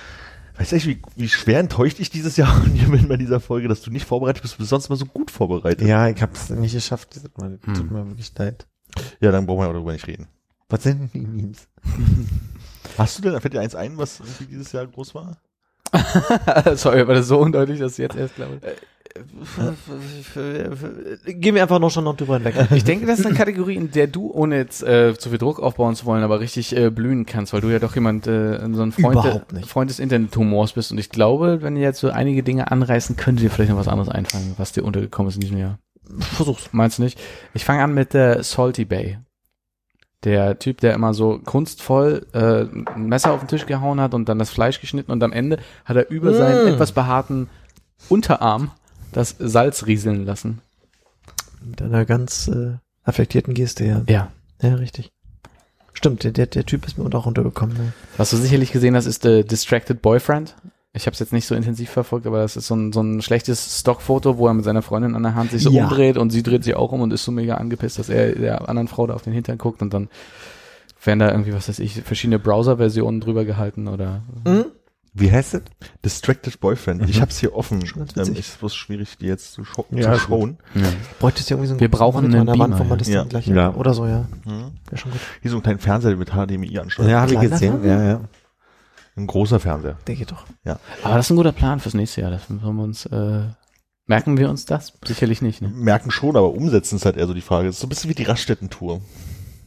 Weißt 0.57 0.73
du 0.73 0.77
wie, 0.85 1.01
wie 1.17 1.29
schwer 1.29 1.59
enttäuscht 1.61 2.01
ich 2.01 2.11
dieses 2.11 2.37
Jahr 2.37 2.55
von 2.63 2.75
dir 2.75 2.89
bin 2.89 3.09
bei 3.09 3.17
dieser 3.17 3.41
Folge, 3.41 3.69
dass 3.69 3.81
du 3.83 3.91
nicht 3.91 4.05
vorbereitet 4.07 4.43
bist, 4.43 4.55
du 4.55 4.59
bist 4.59 4.71
sonst 4.71 4.89
immer 4.89 4.97
so 4.97 5.07
gut 5.07 5.31
vorbereitet. 5.31 5.87
ja, 5.87 6.09
ich 6.09 6.21
habe 6.21 6.33
es 6.35 6.51
nicht 6.51 6.75
geschafft. 6.75 7.15
dieses 7.15 7.31
Mal. 7.39 7.59
Tut 7.75 7.91
mir 7.91 8.07
wirklich 8.07 8.33
leid. 8.37 8.67
Ja, 9.21 9.31
dann 9.31 9.47
brauchen 9.47 9.61
wir 9.63 9.69
auch 9.69 9.73
darüber 9.73 9.93
nicht 9.93 10.07
reden. 10.07 10.27
Was 10.69 10.83
sind 10.83 11.01
denn 11.01 11.11
die 11.15 11.27
Memes? 11.27 11.67
Hast 12.99 13.19
du 13.19 13.23
denn, 13.23 13.41
fällt 13.41 13.55
dir 13.55 13.61
eins 13.61 13.75
ein, 13.75 13.97
was 13.97 14.21
irgendwie 14.21 14.47
dieses 14.47 14.73
Jahr 14.73 14.87
groß 14.87 15.15
war? 15.15 15.39
Sorry, 16.75 17.07
war 17.07 17.15
das 17.15 17.29
so 17.29 17.39
undeutlich, 17.39 17.81
dass 17.81 17.97
du 17.97 18.03
jetzt 18.03 18.17
erst 18.17 18.37
glaube. 18.37 18.61
Gehen 21.27 21.55
wir 21.55 21.63
einfach 21.63 21.81
noch 21.81 21.91
schon 21.91 22.05
noch 22.05 22.17
drüber 22.17 22.35
hinweg. 22.35 22.55
Ich 22.71 22.85
denke, 22.85 23.07
das 23.07 23.19
ist 23.19 23.27
eine 23.27 23.35
Kategorie, 23.35 23.75
in 23.75 23.91
der 23.91 24.07
du, 24.07 24.31
ohne 24.33 24.57
jetzt 24.57 24.83
äh, 24.83 25.17
zu 25.19 25.31
viel 25.31 25.39
Druck 25.39 25.61
aufbauen 25.61 25.97
zu 25.97 26.07
wollen, 26.07 26.23
aber 26.23 26.41
richtig 26.41 26.77
äh, 26.77 26.91
blühen 26.91 27.27
kannst, 27.27 27.53
weil 27.53 27.61
du 27.61 27.69
ja 27.69 27.79
doch 27.79 27.95
jemand, 27.95 28.27
äh, 28.27 28.59
so 28.73 28.83
ein 28.83 28.93
Freund, 28.93 29.53
nicht. 29.53 29.69
Freund 29.69 29.91
des 29.91 29.99
Internet-Humors 29.99 30.73
bist. 30.73 30.93
Und 30.93 30.99
ich 30.99 31.11
glaube, 31.11 31.63
wenn 31.63 31.77
ihr 31.77 31.83
jetzt 31.83 32.01
so 32.01 32.11
einige 32.11 32.43
Dinge 32.43 32.71
anreißen, 32.71 33.17
könnte 33.17 33.43
dir 33.43 33.51
vielleicht 33.51 33.71
noch 33.71 33.79
was 33.79 33.89
anderes 33.89 34.09
einfallen, 34.09 34.55
was 34.57 34.73
dir 34.73 34.85
untergekommen 34.85 35.29
ist 35.29 35.37
in 35.37 35.41
diesem 35.41 35.59
Jahr. 35.59 35.79
Versuch's. 36.19 36.69
Meinst 36.73 36.99
du 36.99 37.03
nicht? 37.03 37.19
Ich 37.55 37.65
fange 37.65 37.83
an 37.83 37.95
mit 37.95 38.15
der 38.15 38.43
Salty 38.43 38.85
Bay. 38.85 39.19
Der 40.25 40.59
Typ, 40.59 40.81
der 40.81 40.93
immer 40.95 41.15
so 41.15 41.39
kunstvoll 41.39 42.27
äh, 42.33 42.65
ein 42.95 43.07
Messer 43.07 43.33
auf 43.33 43.41
den 43.41 43.49
Tisch 43.49 43.65
gehauen 43.67 44.01
hat 44.01 44.13
und 44.13 44.29
dann 44.29 44.39
das 44.39 44.51
Fleisch 44.51 44.81
geschnitten 44.81 45.13
und 45.13 45.23
am 45.23 45.33
Ende 45.33 45.59
hat 45.87 45.97
er 45.97 46.11
über 46.11 46.35
seinen 46.35 46.67
Mm. 46.67 46.75
etwas 46.75 46.93
behaarten 46.93 47.49
Unterarm 48.09 48.71
das 49.13 49.37
Salz 49.39 49.87
rieseln 49.87 50.27
lassen. 50.27 50.61
Mit 51.65 51.81
einer 51.83 52.05
ganz 52.05 52.49
äh, 52.49 52.75
affektierten 53.05 53.55
Geste, 53.55 53.85
ja. 53.85 54.03
Ja. 54.09 54.31
Ja, 54.63 54.75
richtig. 54.75 55.11
Stimmt, 55.95 56.25
der, 56.25 56.33
der, 56.33 56.47
der 56.47 56.65
Typ 56.65 56.87
ist 56.87 56.99
mir 56.99 57.15
auch 57.15 57.27
runtergekommen. 57.27 57.77
Ne? 57.77 57.93
Was 58.17 58.31
du 58.31 58.37
sicherlich 58.37 58.73
gesehen 58.73 58.95
hast, 58.97 59.07
ist 59.07 59.23
The 59.23 59.45
Distracted 59.45 60.03
Boyfriend. 60.03 60.55
Ich 60.93 61.07
habe 61.07 61.15
es 61.15 61.21
jetzt 61.21 61.33
nicht 61.33 61.47
so 61.47 61.55
intensiv 61.55 61.89
verfolgt, 61.91 62.27
aber 62.27 62.41
das 62.41 62.57
ist 62.57 62.67
so 62.67 62.75
ein, 62.75 62.93
so 62.93 63.01
ein 63.01 63.23
schlechtes 63.23 63.79
Stockfoto, 63.81 64.39
wo 64.39 64.49
er 64.49 64.55
mit 64.55 64.65
seiner 64.65 64.83
Freundin 64.83 65.15
an 65.15 65.23
der 65.23 65.37
Hand 65.37 65.53
sich 65.53 65.63
so 65.63 65.71
Ja. 65.71 65.85
umdreht 65.85 66.19
und 66.19 66.31
sie 66.31 66.43
dreht 66.43 66.65
sich 66.65 66.75
auch 66.75 66.91
um 66.91 67.01
und 67.01 67.13
ist 67.13 67.25
so 67.25 67.31
mega 67.31 67.55
angepisst, 67.55 67.99
dass 68.01 68.09
er 68.09 68.33
der 68.35 68.69
anderen 68.69 68.89
Frau 68.89 69.07
da 69.07 69.15
auf 69.15 69.23
den 69.23 69.33
Hintern 69.33 69.57
guckt 69.57 69.83
und 69.83 69.95
dann 69.95 70.09
werden 71.05 71.21
da 71.21 71.31
irgendwie, 71.31 71.55
was 71.55 71.69
weiß 71.69 71.79
ich, 71.79 72.03
verschiedene 72.03 72.39
Browser-Versionen 72.41 73.21
drüber 73.21 73.45
gehalten 73.45 73.87
oder 73.89 74.23
Mhm. 74.45 74.65
Wie 75.13 75.31
heißt 75.33 75.55
es? 75.55 75.63
Distracted 76.05 76.61
Boyfriend. 76.61 77.09
Ich 77.11 77.21
hab's 77.21 77.39
hier 77.41 77.57
offen. 77.57 77.83
Ähm, 78.17 78.35
ist 78.37 78.61
bloß 78.61 78.75
schwierig, 78.77 79.19
die 79.19 79.27
jetzt 79.27 79.55
zu, 79.55 79.65
scho 79.65 79.85
Ja, 79.91 80.13
zu 80.15 80.21
schauen. 80.21 80.59
Bräuchte 81.19 81.41
es 81.41 81.49
ja 81.49 81.55
irgendwie 81.57 81.67
so 81.67 81.73
einen 81.75 81.81
Wir 81.81 81.91
brauchen 81.91 82.25
einen 82.27 82.47
der 82.47 82.47
Wand, 82.47 82.59
Beamer, 82.77 82.79
wo 82.79 82.85
man 82.85 82.91
ja. 82.91 82.97
das 82.97 83.09
Ja. 83.09 83.21
dann 83.21 83.29
gleich 83.29 83.47
Ja. 83.49 83.75
oder 83.75 83.93
so, 83.93 84.07
ja. 84.07 84.27
Hm. 84.45 84.71
Wäre 84.89 84.97
schon 84.97 85.11
gut. 85.11 85.21
Hier 85.43 85.51
so 85.51 85.57
einen 85.57 85.63
kleinen 85.65 85.79
Fernseher 85.81 86.15
mit 86.17 86.31
HDMI 86.31 86.79
ansteuern. 86.79 87.09
Ja, 87.11 87.21
habe 87.23 87.35
ich 87.35 87.41
gesehen. 87.41 87.85
Ja, 87.85 88.05
ja. 88.05 88.21
Ein 89.21 89.27
großer 89.27 89.61
Fernseher. 89.61 89.99
Der 90.07 90.15
geht 90.15 90.31
doch. 90.33 90.45
Aber 91.03 91.17
das 91.17 91.27
ist 91.27 91.31
ein 91.31 91.37
guter 91.37 91.53
Plan 91.53 91.81
fürs 91.81 91.95
nächste 91.95 92.23
Jahr. 92.23 92.31
Das 92.31 92.49
müssen 92.49 92.77
wir 92.77 92.83
uns, 92.83 93.07
äh, 93.07 93.43
merken 94.07 94.39
wir 94.39 94.49
uns 94.49 94.65
das? 94.65 94.95
Sicherlich 95.05 95.43
nicht, 95.43 95.61
ne? 95.61 95.69
Merken 95.69 96.11
schon, 96.11 96.37
aber 96.37 96.53
umsetzen 96.53 96.97
ist 96.97 97.05
halt 97.05 97.17
eher 97.17 97.27
so 97.27 97.35
die 97.35 97.41
Frage. 97.41 97.67
Das 97.67 97.77
ist 97.77 97.81
so 97.81 97.87
ein 97.87 97.91
bisschen 97.91 98.11
wie 98.11 98.15
die 98.15 98.25
Raststätten-Tour. 98.25 99.01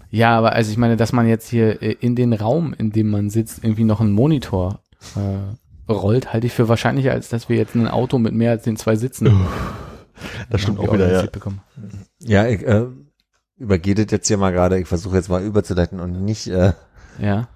Ja, 0.10 0.38
aber 0.38 0.54
also 0.54 0.72
ich 0.72 0.78
meine, 0.78 0.98
dass 0.98 1.12
man 1.12 1.28
jetzt 1.28 1.50
hier 1.50 1.82
äh, 1.82 1.92
in 2.00 2.16
den 2.16 2.34
Raum, 2.34 2.74
in 2.78 2.92
dem 2.92 3.10
man 3.10 3.30
sitzt, 3.30 3.64
irgendwie 3.64 3.84
noch 3.84 4.00
einen 4.02 4.12
Monitor 4.12 4.80
äh, 5.16 5.92
rollt, 5.92 6.34
halte 6.34 6.48
ich 6.48 6.54
für 6.54 6.70
wahrscheinlicher, 6.70 7.12
als 7.12 7.30
dass 7.30 7.50
wir 7.50 7.58
jetzt 7.58 7.76
ein 7.76 7.88
Auto 7.88 8.18
mit 8.20 8.34
mehr 8.34 8.52
als 8.52 8.64
den 8.64 8.78
zwei 8.78 8.96
Sitzen 8.96 9.32
Das 10.50 10.62
stimmt 10.62 10.80
auch 10.80 10.94
wieder, 10.94 11.12
ja. 11.12 11.26
bekommen. 11.26 11.62
Ja, 12.20 12.48
ich 12.48 12.66
äh, 12.66 12.86
übergeht 13.58 14.00
es 14.00 14.12
jetzt 14.12 14.28
hier 14.28 14.38
mal 14.38 14.52
gerade. 14.52 14.80
Ich 14.80 14.88
versuche 14.88 15.16
jetzt 15.16 15.30
mal 15.30 15.44
überzuleiten 15.44 16.00
und 16.00 16.24
nicht. 16.24 16.48
Äh, 16.48 16.74
Ja. 17.20 17.48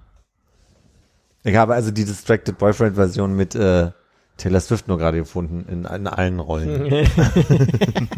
Ich 1.44 1.56
habe 1.56 1.74
also 1.74 1.90
die 1.90 2.04
Distracted 2.04 2.58
Boyfriend 2.58 2.94
Version 2.96 3.34
mit 3.36 3.54
äh, 3.54 3.90
Taylor 4.36 4.60
Swift 4.60 4.88
nur 4.88 4.98
gerade 4.98 5.18
gefunden 5.18 5.64
in, 5.68 5.84
in 5.84 6.06
allen 6.06 6.40
Rollen. 6.40 6.92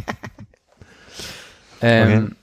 Ähm, 1.82 2.36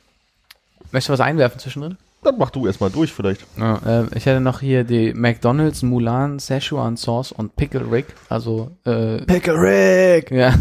Möchtest 0.92 1.10
du 1.10 1.14
was 1.14 1.20
einwerfen 1.20 1.60
zwischendrin? 1.60 1.98
Dann 2.24 2.38
mach 2.40 2.50
du 2.50 2.66
erstmal 2.66 2.90
durch 2.90 3.14
vielleicht. 3.14 3.46
Ja, 3.58 3.76
äh, 3.86 4.06
ich 4.16 4.26
hätte 4.26 4.40
noch 4.40 4.62
hier 4.62 4.84
die 4.84 5.14
McDonald's, 5.14 5.84
Mulan, 5.84 6.40
Szechuan 6.40 6.98
Sauce 6.98 7.32
und 7.32 7.56
Pickle 7.56 7.92
Rick, 7.92 8.08
also 8.30 8.72
äh, 8.86 9.18
Pickle 9.26 9.54
Rick! 9.54 10.32
ja, 10.32 10.54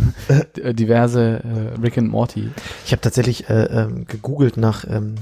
d- 0.57 0.75
diverse 0.75 1.43
äh, 1.43 1.81
Rick 1.81 1.97
and 1.97 2.11
Morty. 2.11 2.51
Ich 2.85 2.93
habe 2.93 3.01
tatsächlich 3.01 3.49
äh, 3.49 3.65
ähm, 3.65 4.05
gegoogelt 4.07 4.59
nach 4.59 4.85
ähm, 4.89 5.15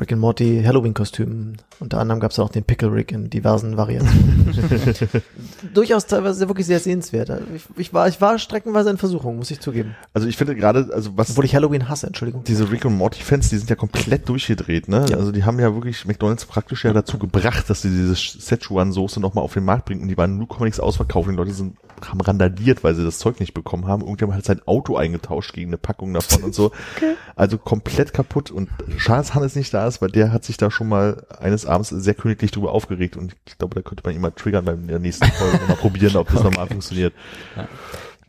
Rick 0.00 0.12
and 0.12 0.20
Morty 0.20 0.62
Halloween-Kostümen. 0.64 1.58
Unter 1.80 1.98
anderem 1.98 2.20
gab 2.20 2.30
es 2.30 2.38
auch 2.38 2.50
den 2.50 2.64
Pickle 2.64 2.92
Rick 2.92 3.12
in 3.12 3.30
diversen 3.30 3.76
Variationen. 3.76 4.54
Durchaus 5.74 6.06
teilweise 6.06 6.48
wirklich 6.48 6.66
sehr 6.66 6.80
sehenswert. 6.80 7.30
Ich, 7.54 7.64
ich, 7.76 7.94
war, 7.94 8.08
ich 8.08 8.20
war 8.20 8.38
streckenweise 8.38 8.90
in 8.90 8.98
Versuchung, 8.98 9.36
muss 9.36 9.50
ich 9.50 9.60
zugeben. 9.60 9.94
Also 10.12 10.28
ich 10.28 10.36
finde 10.36 10.54
gerade, 10.54 10.90
also 10.92 11.16
was 11.16 11.30
Obwohl 11.30 11.44
ich 11.44 11.54
Halloween 11.54 11.88
hasse, 11.88 12.06
Entschuldigung. 12.06 12.44
diese 12.44 12.70
Rick 12.70 12.84
und 12.84 12.96
Morty 12.96 13.22
Fans, 13.22 13.50
die 13.50 13.58
sind 13.58 13.70
ja 13.70 13.76
komplett 13.76 14.28
durchgedreht, 14.28 14.88
ne? 14.88 15.06
Ja. 15.08 15.16
Also 15.16 15.32
die 15.32 15.44
haben 15.44 15.58
ja 15.58 15.74
wirklich 15.74 16.04
McDonald's 16.06 16.44
praktisch 16.46 16.84
ja 16.84 16.92
dazu 16.92 17.18
gebracht, 17.18 17.68
dass 17.68 17.82
sie 17.82 17.90
diese 17.90 18.14
Szechuan 18.14 18.92
Soße 18.92 19.20
nochmal 19.20 19.44
auf 19.44 19.54
den 19.54 19.64
Markt 19.64 19.86
bringen 19.86 20.02
und 20.02 20.08
die 20.08 20.16
waren 20.16 20.38
0, 20.38 20.46
nichts 20.60 20.80
ausverkauft. 20.80 21.28
Die 21.28 21.34
Leute 21.34 21.52
sind, 21.52 21.76
haben 22.00 22.20
randaliert, 22.20 22.84
weil 22.84 22.94
sie 22.94 23.04
das 23.04 23.18
Zeug 23.18 23.40
nicht 23.40 23.54
bekommen 23.54 23.86
haben. 23.86 24.02
Irgendjemand 24.02 24.38
hat 24.38 24.44
sein 24.44 24.60
Auto 24.66 24.96
eingetauscht 24.96 25.52
gegen 25.52 25.70
eine 25.70 25.78
Packung 25.78 26.12
davon 26.14 26.42
und 26.44 26.54
so. 26.54 26.70
Also 27.36 27.58
komplett 27.58 28.12
kaputt 28.12 28.52
und 28.52 28.70
schade, 28.96 29.18
dass 29.18 29.34
Hannes 29.34 29.56
nicht 29.56 29.74
da 29.74 29.88
ist, 29.88 30.00
weil 30.00 30.10
der 30.10 30.30
hat 30.32 30.44
sich 30.44 30.56
da 30.56 30.70
schon 30.70 30.88
mal 30.88 31.26
eines 31.40 31.63
Abends 31.66 31.88
sehr 31.90 32.14
königlich 32.14 32.50
drüber 32.50 32.72
aufgeregt 32.72 33.16
und 33.16 33.34
ich 33.46 33.58
glaube, 33.58 33.74
da 33.74 33.82
könnte 33.82 34.02
man 34.04 34.14
ihn 34.14 34.20
mal 34.20 34.30
triggern 34.32 34.64
beim 34.64 34.86
der 34.86 34.98
nächsten 34.98 35.26
Folge 35.26 35.58
und 35.60 35.68
mal 35.68 35.76
probieren, 35.76 36.16
ob 36.16 36.30
das 36.30 36.42
nochmal 36.44 36.66
funktioniert. 36.66 37.12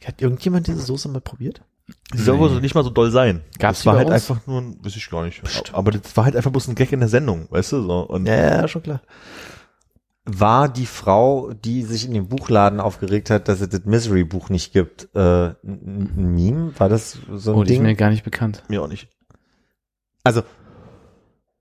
Hat 0.05 0.21
irgendjemand 0.21 0.67
diese 0.67 0.81
Soße 0.81 1.09
mal 1.09 1.21
probiert? 1.21 1.61
Die 2.13 2.17
soll 2.19 2.39
wohl 2.39 2.49
so 2.49 2.59
nicht 2.59 2.73
mal 2.75 2.83
so 2.83 2.89
doll 2.89 3.11
sein. 3.11 3.41
Gab's 3.59 3.79
das 3.79 3.81
die 3.81 3.85
war 3.87 3.93
bei 3.93 3.99
halt 3.99 4.07
uns? 4.09 4.29
einfach 4.31 4.47
nur 4.47 4.61
ein, 4.61 4.77
weiß 4.83 4.95
ich 4.95 5.09
gar 5.09 5.23
nicht. 5.23 5.41
Aber 5.73 5.91
das 5.91 6.15
war 6.17 6.25
halt 6.25 6.35
einfach 6.35 6.51
bloß 6.51 6.67
ein 6.67 6.75
Gag 6.75 6.91
in 6.91 6.99
der 6.99 7.09
Sendung, 7.09 7.47
weißt 7.51 7.73
du, 7.73 7.81
so. 7.83 7.99
Und 8.01 8.25
Ja, 8.27 8.35
ja, 8.61 8.67
schon 8.67 8.81
klar. 8.83 9.01
War 10.27 10.67
die 10.69 10.87
Frau, 10.87 11.53
die 11.53 11.83
sich 11.83 12.05
in 12.07 12.13
dem 12.15 12.27
Buchladen 12.27 12.79
aufgeregt 12.79 13.29
hat, 13.29 13.47
dass 13.47 13.61
es 13.61 13.69
das 13.69 13.85
Misery-Buch 13.85 14.49
nicht 14.49 14.73
gibt, 14.73 15.07
äh, 15.13 15.49
ein 15.63 16.33
Meme? 16.35 16.73
War 16.79 16.89
das 16.89 17.19
so 17.35 17.51
ein 17.51 17.57
Oh, 17.57 17.63
die 17.63 17.73
ist 17.73 17.77
Ding? 17.77 17.83
mir 17.83 17.93
gar 17.95 18.09
nicht 18.09 18.23
bekannt. 18.23 18.63
mir 18.67 18.81
auch 18.81 18.87
nicht. 18.87 19.07
Also, 20.23 20.41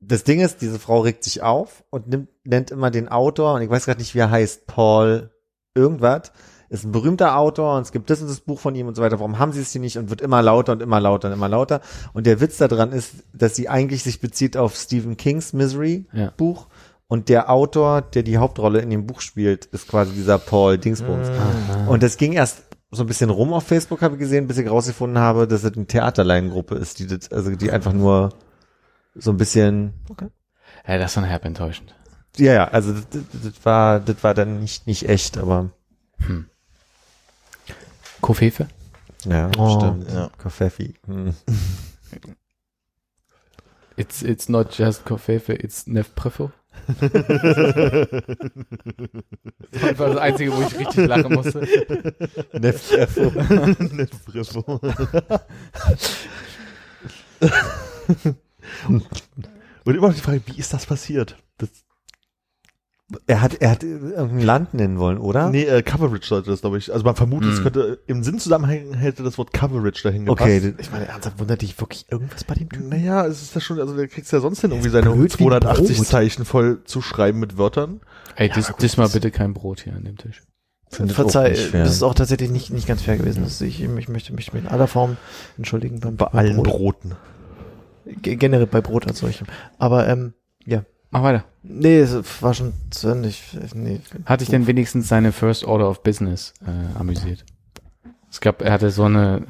das 0.07 0.25
Ding 0.25 0.41
ist, 0.41 0.61
diese 0.63 0.79
Frau 0.79 1.01
regt 1.01 1.25
sich 1.25 1.43
auf 1.43 1.85
und 1.91 2.09
nimmt, 2.09 2.29
nennt 2.45 2.71
immer 2.71 2.91
den 2.91 3.09
Autor, 3.09 3.55
und 3.55 3.63
ich 3.63 3.71
weiß 3.71 3.87
gerade 3.87 4.01
nicht, 4.01 4.15
wie 4.15 4.21
er 4.21 4.31
heißt, 4.31 4.67
Paul 4.67 5.31
irgendwas, 5.75 6.33
ist 6.69 6.85
ein 6.85 6.93
berühmter 6.93 7.37
Autor 7.37 7.77
und 7.77 7.83
es 7.83 7.93
gibt 7.93 8.11
das 8.11 8.21
und 8.21 8.29
das 8.29 8.41
Buch 8.41 8.59
von 8.59 8.75
ihm 8.75 8.89
und 8.89 8.97
so 8.97 9.03
weiter. 9.03 9.21
Warum 9.21 9.39
haben 9.39 9.53
sie 9.53 9.61
es 9.61 9.71
hier 9.71 9.81
nicht? 9.81 9.97
Und 9.97 10.11
wird 10.11 10.21
immer 10.21 10.43
lauter 10.43 10.73
und 10.73 10.83
immer 10.83 10.99
lauter 10.99 11.29
und 11.29 11.35
immer 11.35 11.49
lauter. 11.49 11.81
Und 12.15 12.27
der 12.27 12.41
Witz 12.41 12.57
daran 12.57 12.91
ist, 12.91 13.13
dass 13.33 13.55
sie 13.55 13.69
eigentlich 13.69 14.03
sich 14.03 14.21
bezieht 14.21 14.57
auf 14.57 14.75
Stephen 14.75 15.17
Kings 15.17 15.53
Misery 15.53 16.07
Ja. 16.13 16.33
Buch. 16.37 16.67
Und 17.07 17.29
der 17.29 17.51
Autor, 17.51 18.01
der 18.03 18.23
die 18.23 18.39
Hauptrolle 18.39 18.81
in 18.81 18.91
dem 18.91 19.07
Buch 19.07 19.21
spielt, 19.21 19.67
ist 19.67 19.87
quasi 19.89 20.15
dieser 20.15 20.39
Paul 20.39 20.79
Dingsbums. 20.79 21.29
Und 21.87 22.03
das 22.03 22.17
ging 22.17 22.33
erst 22.33 22.65
so 22.91 23.03
ein 23.05 23.07
bisschen 23.07 23.31
rum 23.31 23.53
auf 23.53 23.65
Facebook, 23.65 24.03
habe 24.03 24.15
ich 24.15 24.21
gesehen, 24.21 24.47
bis 24.47 24.59
ich 24.59 24.69
rausgefunden 24.69 25.19
habe, 25.19 25.47
dass 25.47 25.65
es 25.65 25.77
eine 25.77 25.87
Theaterleiengruppe 25.87 26.77
ist, 26.77 26.99
die 26.99 27.07
das, 27.07 27.31
also 27.31 27.55
die 27.55 27.71
einfach 27.71 27.93
nur 27.93 28.31
so 29.15 29.31
ein 29.31 29.37
bisschen, 29.37 29.93
Ja, 30.87 30.99
das 30.99 31.11
ist 31.13 31.17
dann 31.17 31.25
herb 31.25 31.45
enttäuschend. 31.45 31.95
ja, 32.37 32.53
ja, 32.53 32.69
also 32.69 32.93
das, 32.93 33.65
war, 33.65 34.01
das 34.01 34.23
war 34.25 34.35
dann 34.35 34.61
nicht, 34.61 34.87
nicht 34.87 35.09
echt, 35.09 35.39
aber 35.39 35.71
Kofefe? 38.21 38.69
ja, 39.25 39.51
Oh, 39.59 39.79
stimmt. 39.81 40.11
ja. 40.13 40.31
Kofeffi. 40.39 40.95
Hm. 41.07 41.35
It's, 43.97 44.23
it's 44.23 44.49
not 44.49 44.77
just 44.77 45.05
Kofefe, 45.05 45.53
it's 45.53 45.87
Nefprefo. 45.87 46.51
das 46.89 47.11
war 49.99 50.09
das 50.09 50.17
Einzige, 50.17 50.53
wo 50.53 50.63
ich 50.63 50.77
richtig 50.77 51.07
lachen 51.07 51.33
musste. 51.33 51.61
Nefrefo. 52.53 53.31
Nefrefo. 53.95 54.81
Und 58.89 59.95
immer 59.95 60.09
noch 60.09 60.15
die 60.15 60.21
Frage, 60.21 60.41
wie 60.47 60.59
ist 60.59 60.73
das 60.73 60.87
passiert? 60.87 61.37
Das, 61.59 61.69
Er 63.27 63.43
hat, 63.43 63.55
er 63.61 63.71
hat 63.71 63.83
irgendein 63.85 64.41
Land 64.41 64.73
nennen 64.75 64.99
wollen, 64.99 65.19
oder? 65.19 65.51
nee, 65.51 65.65
äh, 65.65 65.83
Coverage 65.83 66.27
sollte 66.27 66.51
das, 66.51 66.63
glaube 66.63 66.79
ich. 66.79 66.91
Also 66.91 67.05
man 67.05 67.15
vermutet, 67.15 67.51
es 67.51 67.57
Hm. 67.59 67.63
könnte, 67.65 67.99
im 68.07 68.25
Sinnzusammenhang 68.25 68.95
hätte 68.95 69.23
das 69.23 69.37
Wort 69.37 69.53
Coverage 69.53 70.03
dahin 70.03 70.25
gepasst. 70.25 70.41
Okay, 70.43 70.75
Ich 70.79 70.91
meine, 70.91 71.07
ernsthaft 71.07 71.39
wundert 71.39 71.61
dich 71.61 71.79
wirklich 71.79 72.07
irgendwas 72.11 72.45
bei 72.45 72.55
dem 72.55 72.71
Typen? 72.71 72.89
Naja, 72.89 73.27
es 73.27 73.43
ist 73.43 73.55
ja 73.55 73.61
schon, 73.61 73.79
also 73.79 73.95
der 73.95 74.09
kriegst 74.09 74.33
ja 74.33 74.41
sonst 74.41 74.63
hin, 74.63 74.71
irgendwie 74.71 74.89
seine 74.89 75.11
blöd 75.11 75.35
wie 75.39 75.45
280 75.45 75.97
Brot. 75.99 76.07
Zeichen 76.07 76.45
voll 76.47 76.83
zu 76.85 77.03
schreiben 77.03 77.41
mit 77.41 77.59
Wörtern. 77.59 78.01
Ey, 78.37 78.49
dis, 78.49 78.73
diesmal 78.81 79.11
bitte 79.11 79.31
kein 79.31 79.53
Brot 79.53 79.81
hier 79.83 79.93
an 79.93 80.05
dem 80.05 80.17
Tisch. 80.17 80.43
findet 80.91 81.15
Verzeih, 81.15 81.51
das 81.73 81.93
ist 81.93 82.03
auch 82.03 82.15
tatsächlich 82.15 82.51
nicht, 82.51 82.71
nicht 82.71 82.89
ganz 82.89 83.03
fair 83.03 83.19
gewesen. 83.19 83.45
Das, 83.45 83.61
ich, 83.61 83.83
ich 83.83 84.09
möchte 84.09 84.33
mich 84.33 84.53
in 84.55 84.67
aller 84.67 84.87
Form 84.89 85.19
entschuldigen 85.59 86.01
beim, 86.01 86.17
Bei 86.17 86.25
beim 86.27 86.39
allen 86.39 86.57
Brot. 86.57 86.67
Broten. 86.69 87.13
Ge- 88.23 88.37
Generell 88.37 88.67
bei 88.67 88.81
Brot 88.81 89.07
als 89.07 89.19
solchem. 89.19 89.47
Aber, 89.79 90.09
ähm, 90.09 90.35
ja. 90.65 90.85
Mach 91.11 91.23
weiter. 91.23 91.45
Nee, 91.63 91.99
es 92.01 92.43
war 92.43 92.55
schon 92.55 92.73
zu 92.91 93.09
Ende. 93.09 93.29
Ich, 93.29 93.57
nee. 93.75 94.01
Hat 94.27 94.41
dich 94.41 94.49
denn 94.49 94.67
wenigstens 94.67 95.09
seine 95.09 95.31
First 95.33 95.65
Order 95.65 95.89
of 95.89 96.03
Business 96.03 96.53
äh, 96.67 96.99
amüsiert? 96.99 97.45
Es 98.31 98.41
gab, 98.41 98.63
er 98.63 98.73
hatte 98.73 98.91
so 98.91 99.05
eine, 99.05 99.43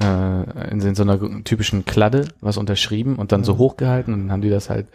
äh, 0.59 0.71
in, 0.71 0.93
so 0.95 1.01
einer 1.01 1.19
typischen 1.43 1.85
Kladde 1.85 2.27
was 2.39 2.57
unterschrieben 2.57 3.15
und 3.15 3.31
dann 3.31 3.43
so 3.43 3.57
hochgehalten 3.57 4.13
und 4.13 4.19
dann 4.21 4.31
haben 4.31 4.41
die 4.41 4.51
das 4.51 4.69
halt 4.69 4.85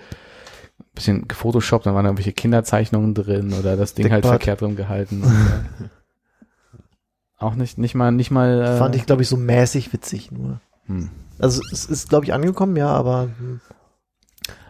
ein 0.79 0.87
bisschen 0.95 1.27
gefotoshoppt, 1.27 1.87
dann 1.87 1.95
waren 1.97 2.05
da 2.05 2.11
irgendwelche 2.11 2.33
Kinderzeichnungen 2.33 3.15
drin 3.15 3.53
oder 3.53 3.77
das 3.77 3.95
Ding 3.95 4.05
halt 4.13 4.23
Dickbart. 4.23 4.41
verkehrt 4.43 4.63
rum 4.63 4.77
gehalten. 4.77 5.23
Und, 5.25 5.33
äh, 5.33 5.89
Auch 7.39 7.55
nicht, 7.55 7.79
nicht 7.79 7.95
mal, 7.95 8.13
nicht 8.13 8.31
mal. 8.31 8.61
Äh, 8.63 8.79
Fand 8.79 8.95
ich, 8.95 9.07
glaube 9.07 9.23
ich, 9.23 9.29
so 9.29 9.37
mäßig 9.37 9.93
witzig 9.93 10.31
nur. 10.31 10.61
Hm. 10.87 11.09
Also 11.41 11.63
es 11.73 11.87
ist, 11.87 12.09
glaube 12.11 12.25
ich, 12.27 12.33
angekommen, 12.35 12.77
ja, 12.77 12.89
aber 12.89 13.29
hm, 13.39 13.61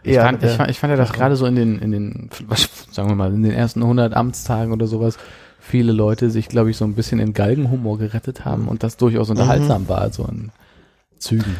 Ich, 0.02 0.14
eher 0.14 0.22
fand, 0.22 0.36
ich, 0.42 0.48
der- 0.48 0.56
fand, 0.56 0.70
ich 0.70 0.78
fand 0.78 0.90
ja, 0.92 0.96
dass 0.96 1.12
gerade 1.12 1.36
so 1.36 1.46
in 1.46 1.56
den, 1.56 1.78
in 1.78 1.90
den, 1.92 2.30
sagen 2.92 3.08
wir 3.08 3.16
mal, 3.16 3.32
in 3.32 3.42
den 3.42 3.52
ersten 3.52 3.82
100 3.82 4.14
Amtstagen 4.14 4.72
oder 4.72 4.86
sowas, 4.86 5.18
viele 5.58 5.92
Leute 5.92 6.30
sich, 6.30 6.48
glaube 6.48 6.70
ich, 6.70 6.76
so 6.76 6.84
ein 6.84 6.94
bisschen 6.94 7.18
in 7.20 7.32
Galgenhumor 7.34 7.98
gerettet 7.98 8.44
haben 8.44 8.68
und 8.68 8.82
das 8.82 8.96
durchaus 8.96 9.30
unterhaltsam 9.30 9.88
war, 9.88 10.10
so 10.12 10.24
in 10.24 10.50
Zügen. 11.18 11.56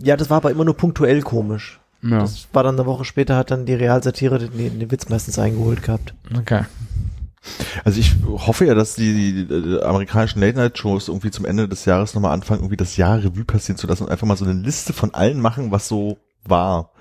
ja, 0.00 0.16
das 0.16 0.30
war 0.30 0.38
aber 0.38 0.50
immer 0.50 0.64
nur 0.64 0.76
punktuell 0.76 1.20
komisch. 1.22 1.78
Ja, 2.02 2.20
Das 2.20 2.48
war 2.52 2.62
dann 2.62 2.76
eine 2.76 2.86
Woche 2.86 3.04
später, 3.04 3.36
hat 3.36 3.50
dann 3.50 3.66
die 3.66 3.74
Realsatire 3.74 4.38
den, 4.38 4.78
den 4.78 4.90
Witz 4.90 5.08
meistens 5.08 5.38
eingeholt 5.38 5.82
gehabt. 5.82 6.14
okay. 6.38 6.62
Also 7.84 8.00
ich 8.00 8.14
hoffe 8.26 8.66
ja, 8.66 8.74
dass 8.74 8.94
die, 8.94 9.46
die, 9.46 9.82
amerikanischen 9.82 10.40
Late-Night-Shows 10.40 11.08
irgendwie 11.08 11.30
zum 11.30 11.44
Ende 11.44 11.68
des 11.68 11.84
Jahres 11.84 12.14
nochmal 12.14 12.32
anfangen, 12.32 12.60
irgendwie 12.60 12.76
das 12.76 12.96
Jahr 12.96 13.18
Revue 13.18 13.44
passieren 13.44 13.78
zu 13.78 13.86
lassen 13.86 14.04
und 14.04 14.10
einfach 14.10 14.26
mal 14.26 14.36
so 14.36 14.44
eine 14.44 14.54
Liste 14.54 14.92
von 14.92 15.14
allen 15.14 15.40
machen, 15.40 15.70
was 15.70 15.88
so 15.88 16.18
war. 16.44 16.92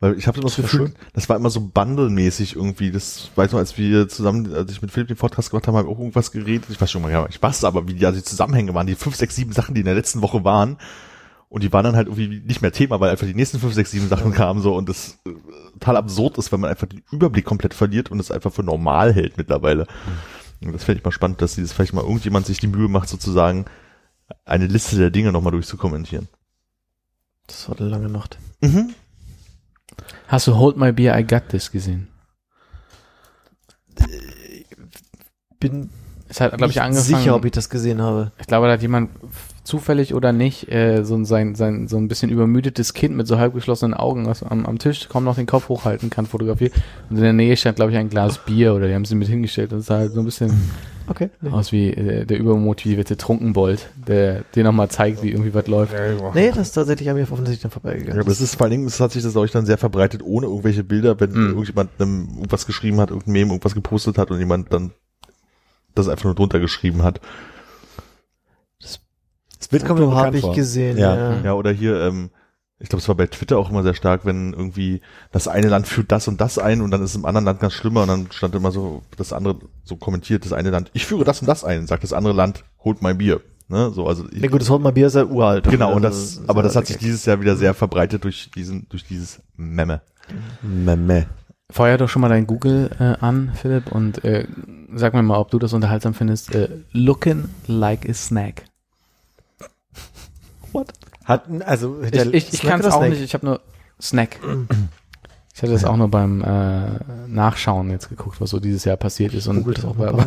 Weil 0.00 0.16
ich 0.16 0.28
habe 0.28 0.38
immer 0.38 0.46
das 0.46 0.56
Gefühl, 0.56 0.94
das 1.12 1.28
war 1.28 1.36
immer 1.36 1.50
so 1.50 1.60
bundle-mäßig 1.60 2.54
irgendwie. 2.54 2.92
Das 2.92 3.30
weiß 3.34 3.50
noch, 3.50 3.58
als 3.58 3.76
wir 3.78 4.08
zusammen, 4.08 4.54
als 4.54 4.70
ich 4.70 4.80
mit 4.80 4.92
Philipp 4.92 5.08
den 5.08 5.16
Podcast 5.16 5.50
gemacht 5.50 5.66
habe, 5.66 5.78
habe 5.78 5.88
ich 5.88 5.94
auch 5.94 5.98
irgendwas 5.98 6.30
geredet. 6.30 6.68
Ich 6.70 6.80
weiß 6.80 6.90
schon 6.90 7.02
mal, 7.02 7.10
ja, 7.10 7.26
ich 7.28 7.42
weiß 7.42 7.64
aber, 7.64 7.88
wie 7.88 7.94
die, 7.94 8.06
also 8.06 8.18
die 8.18 8.24
Zusammenhänge 8.24 8.74
waren, 8.74 8.86
die 8.86 8.94
fünf, 8.94 9.16
sechs, 9.16 9.34
sieben 9.34 9.52
Sachen, 9.52 9.74
die 9.74 9.80
in 9.80 9.86
der 9.86 9.96
letzten 9.96 10.22
Woche 10.22 10.44
waren. 10.44 10.78
Und 11.50 11.62
die 11.62 11.72
waren 11.72 11.84
dann 11.84 11.96
halt 11.96 12.08
irgendwie 12.08 12.40
nicht 12.40 12.60
mehr 12.60 12.72
Thema, 12.72 13.00
weil 13.00 13.10
einfach 13.10 13.26
die 13.26 13.34
nächsten 13.34 13.58
fünf, 13.58 13.72
sechs, 13.72 13.90
sieben 13.90 14.08
Sachen 14.08 14.32
kamen 14.32 14.60
so 14.60 14.76
und 14.76 14.88
das 14.88 15.18
äh, 15.26 15.30
total 15.72 15.96
absurd 15.96 16.36
ist, 16.36 16.52
wenn 16.52 16.60
man 16.60 16.70
einfach 16.70 16.86
den 16.86 17.02
Überblick 17.10 17.46
komplett 17.46 17.72
verliert 17.72 18.10
und 18.10 18.20
es 18.20 18.30
einfach 18.30 18.52
für 18.52 18.62
normal 18.62 19.14
hält 19.14 19.38
mittlerweile. 19.38 19.86
Und 20.60 20.72
das 20.72 20.84
fände 20.84 20.98
ich 20.98 21.04
mal 21.04 21.12
spannend, 21.12 21.40
dass 21.40 21.54
dieses 21.54 21.72
vielleicht 21.72 21.94
mal 21.94 22.02
irgendjemand 22.02 22.44
sich 22.46 22.58
die 22.58 22.66
Mühe 22.66 22.88
macht, 22.88 23.08
sozusagen 23.08 23.64
eine 24.44 24.66
Liste 24.66 24.96
der 24.96 25.10
Dinge 25.10 25.32
nochmal 25.32 25.52
durchzukommentieren. 25.52 26.28
Das 27.46 27.66
war 27.68 27.80
eine 27.80 27.88
lange 27.88 28.08
Nacht. 28.10 28.38
Mhm. 28.60 28.90
Hast 30.26 30.46
du 30.48 30.56
Hold 30.56 30.76
My 30.76 30.92
Beer, 30.92 31.18
I 31.18 31.24
Got 31.24 31.48
This 31.48 31.70
gesehen? 31.70 32.08
Bin 35.60 35.90
Es 36.28 36.40
hat, 36.40 36.50
glaube 36.50 36.66
ich, 36.66 36.76
nicht 36.76 36.82
angefangen. 36.82 37.18
sicher, 37.20 37.34
ob 37.34 37.44
ich 37.44 37.52
das 37.52 37.70
gesehen 37.70 38.02
habe. 38.02 38.32
Ich 38.38 38.46
glaube, 38.46 38.66
da 38.66 38.74
hat 38.74 38.82
jemand 38.82 39.10
zufällig 39.68 40.14
oder 40.14 40.32
nicht 40.32 40.72
äh, 40.72 41.04
so 41.04 41.14
ein 41.14 41.24
sein, 41.24 41.54
sein 41.54 41.86
so 41.88 41.96
ein 41.98 42.08
bisschen 42.08 42.30
übermüdetes 42.30 42.94
Kind 42.94 43.16
mit 43.16 43.26
so 43.26 43.38
halb 43.38 43.54
geschlossenen 43.54 43.94
Augen 43.94 44.26
was 44.26 44.42
am, 44.42 44.66
am 44.66 44.78
Tisch 44.78 45.08
kaum 45.08 45.24
noch 45.24 45.36
den 45.36 45.46
Kopf 45.46 45.68
hochhalten 45.68 46.10
kann 46.10 46.26
fotografiert 46.26 46.72
und 47.10 47.16
in 47.16 47.22
der 47.22 47.32
Nähe 47.32 47.56
stand 47.56 47.76
glaube 47.76 47.92
ich 47.92 47.98
ein 47.98 48.08
Glas 48.10 48.38
Bier 48.44 48.74
oder 48.74 48.88
die 48.88 48.94
haben 48.94 49.04
sie 49.04 49.14
mit 49.14 49.28
hingestellt 49.28 49.72
und 49.72 49.80
es 49.80 49.86
sah 49.86 49.98
halt 49.98 50.12
so 50.12 50.20
ein 50.20 50.24
bisschen 50.24 50.52
Okay. 51.10 51.30
Aus 51.52 51.72
wie 51.72 51.88
äh, 51.88 52.26
der 52.26 52.38
übermotivierte 52.38 53.16
Trunkenbold, 53.16 53.88
der 54.06 54.42
dir 54.54 54.62
nochmal 54.62 54.90
zeigt, 54.90 55.22
wie 55.22 55.30
irgendwie 55.30 55.54
was 55.54 55.66
läuft. 55.66 55.94
nee 56.34 56.48
das 56.50 56.58
ist 56.68 56.72
tatsächlich 56.72 57.08
an 57.08 57.16
mir 57.16 57.22
offensichtlich 57.22 57.62
dann 57.62 57.70
vorbeigegangen. 57.70 58.16
Ja, 58.16 58.20
aber 58.20 58.30
es 58.30 58.42
ist 58.42 58.56
vor 58.56 58.64
allen 58.64 58.72
Dingen, 58.72 58.86
es 58.86 59.00
hat 59.00 59.12
sich 59.12 59.22
das, 59.22 59.32
glaube 59.32 59.46
ich, 59.46 59.52
dann 59.52 59.64
sehr 59.64 59.78
verbreitet, 59.78 60.20
ohne 60.22 60.46
irgendwelche 60.46 60.84
Bilder, 60.84 61.18
wenn 61.18 61.30
Mhm. 61.30 61.48
irgendjemand 61.48 61.90
einem 61.98 62.28
irgendwas 62.36 62.66
geschrieben 62.66 63.00
hat, 63.00 63.08
irgendein 63.08 63.32
Meme 63.32 63.50
irgendwas 63.52 63.74
gepostet 63.74 64.18
hat 64.18 64.30
und 64.30 64.38
jemand 64.38 64.70
dann 64.70 64.90
das 65.94 66.08
einfach 66.08 66.24
nur 66.26 66.34
drunter 66.34 66.60
geschrieben 66.60 67.02
hat. 67.02 67.22
Das 69.70 69.80
Bild 69.80 69.86
kommt 69.86 70.00
mir 70.00 70.06
bekannt 70.06 70.34
ich 70.34 70.40
vor. 70.40 70.54
gesehen. 70.54 70.96
Ja. 70.98 71.14
Ja. 71.14 71.40
Ja, 71.44 71.52
oder 71.54 71.70
hier, 71.70 72.00
ähm, 72.00 72.30
ich 72.78 72.88
glaube, 72.88 73.00
es 73.02 73.08
war 73.08 73.16
bei 73.16 73.26
Twitter 73.26 73.58
auch 73.58 73.70
immer 73.70 73.82
sehr 73.82 73.94
stark, 73.94 74.24
wenn 74.24 74.52
irgendwie 74.52 75.00
das 75.32 75.48
eine 75.48 75.68
Land 75.68 75.86
führt 75.86 76.10
das 76.12 76.28
und 76.28 76.40
das 76.40 76.58
ein 76.58 76.80
und 76.80 76.90
dann 76.90 77.02
ist 77.02 77.10
es 77.10 77.16
im 77.16 77.24
anderen 77.26 77.44
Land 77.44 77.60
ganz 77.60 77.72
schlimmer 77.74 78.02
und 78.02 78.08
dann 78.08 78.28
stand 78.32 78.54
immer 78.54 78.70
so, 78.70 79.02
das 79.16 79.32
andere 79.32 79.58
so 79.84 79.96
kommentiert, 79.96 80.44
das 80.44 80.52
eine 80.52 80.70
Land, 80.70 80.90
ich 80.94 81.04
führe 81.04 81.24
das 81.24 81.40
und 81.40 81.48
das 81.48 81.64
ein, 81.64 81.86
sagt 81.86 82.02
das 82.04 82.12
andere 82.12 82.32
Land, 82.34 82.64
holt 82.84 83.02
mein 83.02 83.18
Bier. 83.18 83.40
Ne? 83.68 83.90
So, 83.90 84.06
also 84.06 84.24
ich, 84.30 84.40
Na 84.40 84.48
gut, 84.48 84.62
das 84.62 84.70
Hold 84.70 84.82
My 84.82 84.92
Beer 84.92 85.08
ist 85.08 85.16
ja 85.16 85.24
uralt. 85.26 85.68
genau, 85.68 85.92
und 85.92 86.04
Also, 86.04 86.18
das, 86.18 86.32
ist 86.38 86.48
aber 86.48 86.62
das 86.62 86.74
hat 86.74 86.86
sich 86.86 86.96
dieses 86.96 87.26
Jahr 87.26 87.40
wieder 87.40 87.54
sehr 87.56 87.74
verbreitet 87.74 88.24
durch 88.24 88.50
diesen, 88.54 88.88
durch 88.88 89.04
dieses 89.04 89.42
Memme. 89.56 90.00
Memme. 90.62 91.26
Feuer 91.70 91.98
doch 91.98 92.08
schon 92.08 92.22
mal 92.22 92.30
dein 92.30 92.46
Google 92.46 92.90
äh, 92.98 93.22
an, 93.22 93.52
Philipp, 93.54 93.92
und 93.92 94.24
äh, 94.24 94.46
sag 94.94 95.12
mir 95.12 95.22
mal, 95.22 95.36
ob 95.36 95.50
du 95.50 95.58
das 95.58 95.74
unterhaltsam 95.74 96.14
findest. 96.14 96.54
Äh, 96.54 96.68
looking 96.92 97.44
like 97.66 98.08
a 98.08 98.14
snack. 98.14 98.64
Hatten, 101.24 101.62
also, 101.62 102.00
Ich, 102.02 102.10
der- 102.10 102.32
ich, 102.34 102.52
ich 102.52 102.60
kann 102.62 102.80
es 102.80 102.86
auch 102.86 102.98
Snack? 102.98 103.10
nicht, 103.10 103.22
ich 103.22 103.34
habe 103.34 103.46
nur 103.46 103.60
Snack. 104.00 104.38
Ich 105.54 105.62
hatte 105.62 105.72
das 105.72 105.84
auch 105.84 105.96
nur 105.96 106.08
beim 106.08 106.42
äh, 106.42 107.26
Nachschauen 107.26 107.90
jetzt 107.90 108.08
geguckt, 108.08 108.40
was 108.40 108.50
so 108.50 108.60
dieses 108.60 108.84
Jahr 108.84 108.96
passiert 108.96 109.34
ist 109.34 109.48
und 109.48 109.66
war, 109.98 110.16
war, 110.16 110.26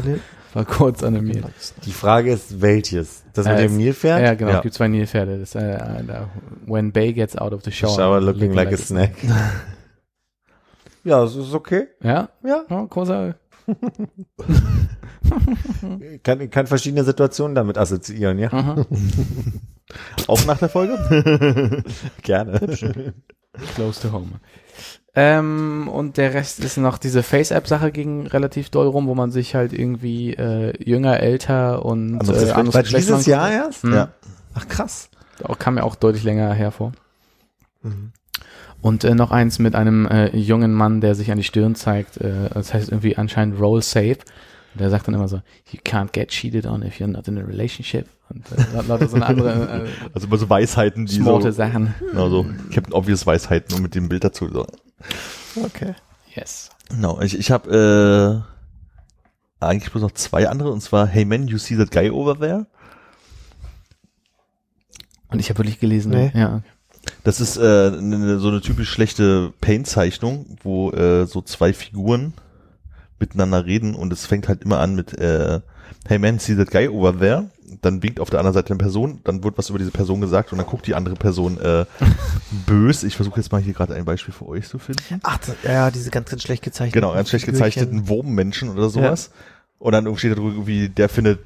war 0.54 0.66
kurz 0.66 1.04
animiert. 1.04 1.46
die 1.86 1.94
Frage 1.94 2.34
ist, 2.34 2.62
welches? 2.62 3.24
Das 3.34 3.46
mit 3.48 3.58
Äh, 3.58 3.62
dem 3.64 3.78
Nilpferd? 3.78 4.22
Ja, 4.22 4.34
genau, 4.34 4.52
Ja. 4.52 4.58
es 4.58 4.64
gibt 4.64 4.76
zwei 4.76 4.90
Nilpferde. 4.90 5.40
Das, 5.40 5.56
äh, 5.56 5.78
da, 6.06 6.28
when 6.66 6.92
Bay 6.92 7.14
gets 7.14 7.38
out 7.38 7.54
of 7.54 7.64
the 7.64 7.72
shower. 7.72 7.96
Shower 7.96 8.20
looking 8.20 8.52
like 8.52 8.74
a 8.74 8.78
snack. 8.78 9.14
ja, 11.06 11.22
das 11.22 11.36
ist 11.38 11.54
okay. 11.54 11.88
Ja? 12.04 12.28
Ja. 12.44 12.64
ja 12.70 12.84
großer. 12.90 13.36
Kann, 16.24 16.50
kann 16.50 16.68
verschiedene 16.68 17.04
Situationen 17.06 17.56
damit 17.56 17.78
assoziieren, 17.78 18.38
ja? 18.38 18.50
Auch 20.28 20.46
nach 20.46 20.58
der 20.58 20.70
Folge? 20.70 21.84
Gerne. 22.22 22.60
Close 23.76 24.02
to 24.02 24.12
home. 24.12 24.40
Ähm, 25.14 25.90
und 25.92 26.16
der 26.16 26.34
Rest 26.34 26.64
ist 26.64 26.78
noch 26.78 26.98
diese 26.98 27.22
Face-App-Sache 27.22 27.92
ging 27.92 28.28
relativ 28.28 28.70
doll 28.70 28.88
rum, 28.88 29.08
wo 29.08 29.16
man 29.16 29.30
sich 29.30 29.56
halt 29.56 29.74
irgendwie 29.74 30.34
äh, 30.34 30.74
jünger, 30.82 31.20
älter 31.20 31.84
und 31.84 32.20
Anderes 32.20 32.44
äh, 32.44 32.52
anderes 32.52 32.76
War 32.76 32.84
Geschlecht 32.84 33.10
dieses 33.10 33.26
Jahr 33.26 33.52
erst? 33.52 33.84
Mhm. 33.84 33.94
Ja. 33.94 34.10
Ach, 34.54 34.68
krass. 34.70 35.10
Auch, 35.44 35.60
kam 35.60 35.76
mir 35.76 35.84
auch 35.84 35.96
deutlich 35.96 36.24
länger 36.24 36.54
hervor. 36.54 36.94
Mhm. 37.82 38.14
Und 38.82 39.04
äh, 39.04 39.14
noch 39.14 39.32
eins 39.32 39.60
mit 39.60 39.76
einem 39.76 40.08
äh, 40.08 40.36
jungen 40.36 40.74
Mann, 40.74 41.02
der 41.02 41.14
sich 41.14 41.30
an 41.32 41.38
die 41.38 41.44
Stirn 41.44 41.76
zeigt. 41.76 42.18
Äh, 42.18 42.50
das 42.54 42.74
heißt 42.74 42.90
irgendwie 42.90 43.18
anscheinend 43.18 43.60
Roll 43.60 43.82
Safe. 43.82 44.18
Und 44.74 44.82
der 44.82 44.90
sagt 44.90 45.08
dann 45.08 45.16
immer 45.16 45.28
so, 45.28 45.42
you 45.72 45.80
can't 45.84 46.12
get 46.14 46.30
cheated 46.30 46.66
on 46.66 46.82
if 46.84 47.00
you're 47.00 47.08
not 47.08 47.28
in 47.28 47.38
a 47.38 47.42
relationship. 47.42 48.08
Und 48.30 48.46
äh, 48.52 48.88
lauter 48.88 49.08
so 49.08 49.18
eine 49.18 49.26
andere 49.26 49.86
äh, 49.86 49.90
Also 50.14 50.28
immer 50.28 50.38
so 50.38 50.50
Weisheiten, 50.50 51.06
die 51.06 51.16
so, 51.22 51.52
Sachen. 51.52 51.94
genau 52.00 52.30
so, 52.30 52.46
Captain 52.74 52.94
Obvious 52.94 53.26
Weisheiten 53.26 53.76
und 53.76 53.82
mit 53.82 53.96
dem 53.96 54.08
Bild 54.08 54.24
dazu. 54.24 54.48
So. 54.50 54.66
Okay. 55.64 55.94
Yes. 56.34 56.70
Genau, 56.90 57.20
ich, 57.22 57.38
ich 57.38 57.52
habe 57.52 58.44
äh, 59.62 59.66
eigentlich 59.66 59.92
bloß 59.92 60.02
noch 60.04 60.12
zwei 60.12 60.48
andere, 60.48 60.72
und 60.72 60.82
zwar 60.82 61.08
Hey 61.08 61.26
man, 61.26 61.48
you 61.48 61.58
see 61.58 61.76
that 61.76 61.92
guy 61.92 62.10
over 62.10 62.38
there? 62.40 62.66
Und 65.30 65.40
ich 65.40 65.50
habe 65.50 65.60
wirklich 65.60 65.80
gelesen, 65.80 66.12
Nee. 66.12 66.32
ja. 66.34 66.62
Das 67.24 67.40
ist 67.42 67.58
äh, 67.58 67.92
ne, 67.92 68.38
so 68.40 68.50
eine 68.50 68.62
typisch 68.62 68.90
schlechte 68.90 69.54
Paint-Zeichnung, 69.62 70.58
wo 70.64 70.92
äh, 70.92 71.26
so 71.26 71.42
zwei 71.42 71.74
Figuren 71.74 72.34
miteinander 73.22 73.66
reden 73.66 73.96
und 73.96 74.12
es 74.12 74.26
fängt 74.26 74.48
halt 74.48 74.64
immer 74.64 74.80
an 74.80 74.96
mit 74.96 75.18
äh, 75.18 75.62
Hey 76.08 76.18
man, 76.18 76.40
see 76.40 76.56
that 76.56 76.72
guy 76.72 76.88
over 76.88 77.18
there? 77.18 77.50
Dann 77.82 78.04
winkt 78.04 78.20
auf 78.20 78.30
der 78.30 78.40
anderen 78.40 78.54
Seite 78.54 78.72
eine 78.72 78.80
Person, 78.80 79.22
dann 79.24 79.44
wird 79.44 79.58
was 79.58 79.70
über 79.70 79.80
diese 79.80 79.92
Person 79.92 80.20
gesagt 80.20 80.52
und 80.52 80.58
dann 80.58 80.68
guckt 80.68 80.88
die 80.88 80.96
andere 80.96 81.16
Person 81.16 81.60
äh, 81.60 81.86
bös. 82.66 83.04
Ich 83.04 83.16
versuche 83.16 83.40
jetzt 83.40 83.52
mal 83.52 83.62
hier 83.62 83.74
gerade 83.74 83.94
ein 83.96 84.04
Beispiel 84.04 84.34
für 84.34 84.48
euch 84.48 84.68
zu 84.68 84.78
finden. 84.78 85.22
Ach, 85.24 85.40
ja, 85.64 85.90
diese 85.90 86.10
ganz, 86.10 86.30
ganz 86.30 86.42
schlecht 86.42 86.64
gezeichneten. 86.64 87.00
Genau, 87.00 87.14
ganz 87.14 87.30
schlecht 87.30 87.46
gezeichneten 87.46 88.10
Wurmmenschen 88.10 88.70
oder 88.70 88.90
sowas. 88.90 89.32
Und 89.80 89.94
dann 89.94 90.18
steht 90.18 90.32
da 90.32 90.36
drüber 90.36 90.52
irgendwie, 90.52 90.90
der 90.90 91.08
findet, 91.08 91.40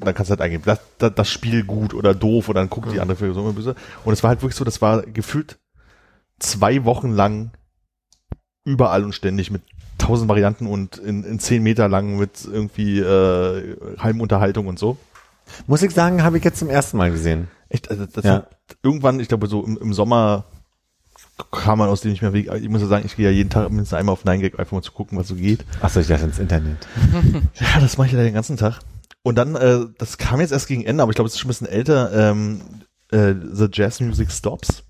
dann 0.00 0.14
kannst 0.14 0.28
du 0.28 0.32
halt 0.32 0.42
eingeben, 0.42 0.64
das, 0.66 0.80
das, 0.98 1.14
das 1.14 1.30
Spiel 1.30 1.64
gut 1.64 1.94
oder 1.94 2.14
doof 2.14 2.48
und 2.48 2.56
dann 2.56 2.68
guckt 2.68 2.92
die 2.92 3.00
andere 3.00 3.16
Person 3.16 3.44
immer 3.44 3.52
böse. 3.52 3.74
Und 4.04 4.12
es 4.12 4.22
war 4.22 4.28
halt 4.28 4.42
wirklich 4.42 4.56
so, 4.56 4.64
das 4.64 4.82
war 4.82 5.02
gefühlt 5.02 5.58
zwei 6.38 6.84
Wochen 6.84 7.10
lang 7.10 7.52
überall 8.64 9.04
und 9.04 9.14
ständig 9.14 9.50
mit 9.50 9.62
tausend 9.98 10.28
Varianten 10.28 10.66
und 10.66 10.96
in, 10.98 11.24
in 11.24 11.38
zehn 11.38 11.62
Meter 11.62 11.88
lang 11.88 12.18
mit 12.18 12.44
irgendwie 12.50 12.98
äh, 13.00 13.76
Halmunterhaltung 13.98 14.66
und 14.66 14.78
so. 14.78 14.96
Muss 15.66 15.82
ich 15.82 15.92
sagen, 15.92 16.22
habe 16.22 16.38
ich 16.38 16.44
jetzt 16.44 16.58
zum 16.58 16.70
ersten 16.70 16.96
Mal 16.96 17.10
gesehen. 17.10 17.48
Echt, 17.68 17.90
also 17.90 18.06
das 18.06 18.24
Ja. 18.24 18.46
irgendwann, 18.82 19.20
ich 19.20 19.28
glaube 19.28 19.46
so 19.46 19.64
im, 19.64 19.76
im 19.78 19.92
Sommer 19.94 20.44
kam 21.50 21.78
man 21.78 21.88
aus 21.88 22.00
dem 22.00 22.10
nicht 22.12 22.22
mehr 22.22 22.32
weg. 22.32 22.48
Ich 22.60 22.68
muss 22.68 22.80
ja 22.80 22.86
sagen, 22.86 23.04
ich 23.06 23.16
gehe 23.16 23.26
ja 23.26 23.32
jeden 23.32 23.50
Tag 23.50 23.68
mindestens 23.70 23.98
einmal 23.98 24.12
auf 24.12 24.24
9gag 24.24 24.56
einfach 24.58 24.72
mal 24.72 24.82
zu 24.82 24.92
gucken, 24.92 25.18
was 25.18 25.28
so 25.28 25.34
geht. 25.34 25.64
Achso, 25.80 26.00
ich 26.00 26.06
dachte 26.06 26.24
ins 26.24 26.38
Internet. 26.38 26.86
Ja, 27.54 27.80
das 27.80 27.96
mache 27.98 28.08
ich 28.08 28.12
ja 28.12 28.22
den 28.22 28.34
ganzen 28.34 28.56
Tag. 28.56 28.80
Und 29.22 29.36
dann, 29.36 29.54
äh, 29.56 29.80
das 29.98 30.18
kam 30.18 30.40
jetzt 30.40 30.52
erst 30.52 30.68
gegen 30.68 30.84
Ende, 30.84 31.02
aber 31.02 31.10
ich 31.10 31.16
glaube, 31.16 31.28
es 31.28 31.34
ist 31.34 31.40
schon 31.40 31.48
ein 31.48 31.54
bisschen 31.54 31.66
älter, 31.66 32.12
ähm, 32.30 32.60
äh, 33.10 33.34
The 33.52 33.68
Jazz 33.72 34.00
Music 34.00 34.30
Stops. 34.30 34.82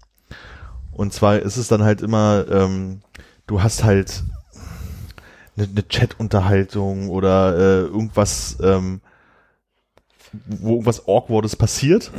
Und 0.92 1.12
zwar 1.12 1.39
ist 1.39 1.57
es 1.57 1.68
dann 1.68 1.83
halt 1.83 2.02
immer, 2.02 2.44
ähm, 2.50 3.00
du 3.47 3.62
hast 3.62 3.84
halt 3.84 4.23
eine, 5.57 5.68
eine 5.68 5.89
Chat-Unterhaltung 5.89 7.08
oder 7.08 7.57
äh, 7.57 7.81
irgendwas, 7.83 8.57
ähm, 8.62 9.00
wo 10.47 10.73
irgendwas 10.73 11.07
Awkwardes 11.07 11.57
passiert. 11.57 12.10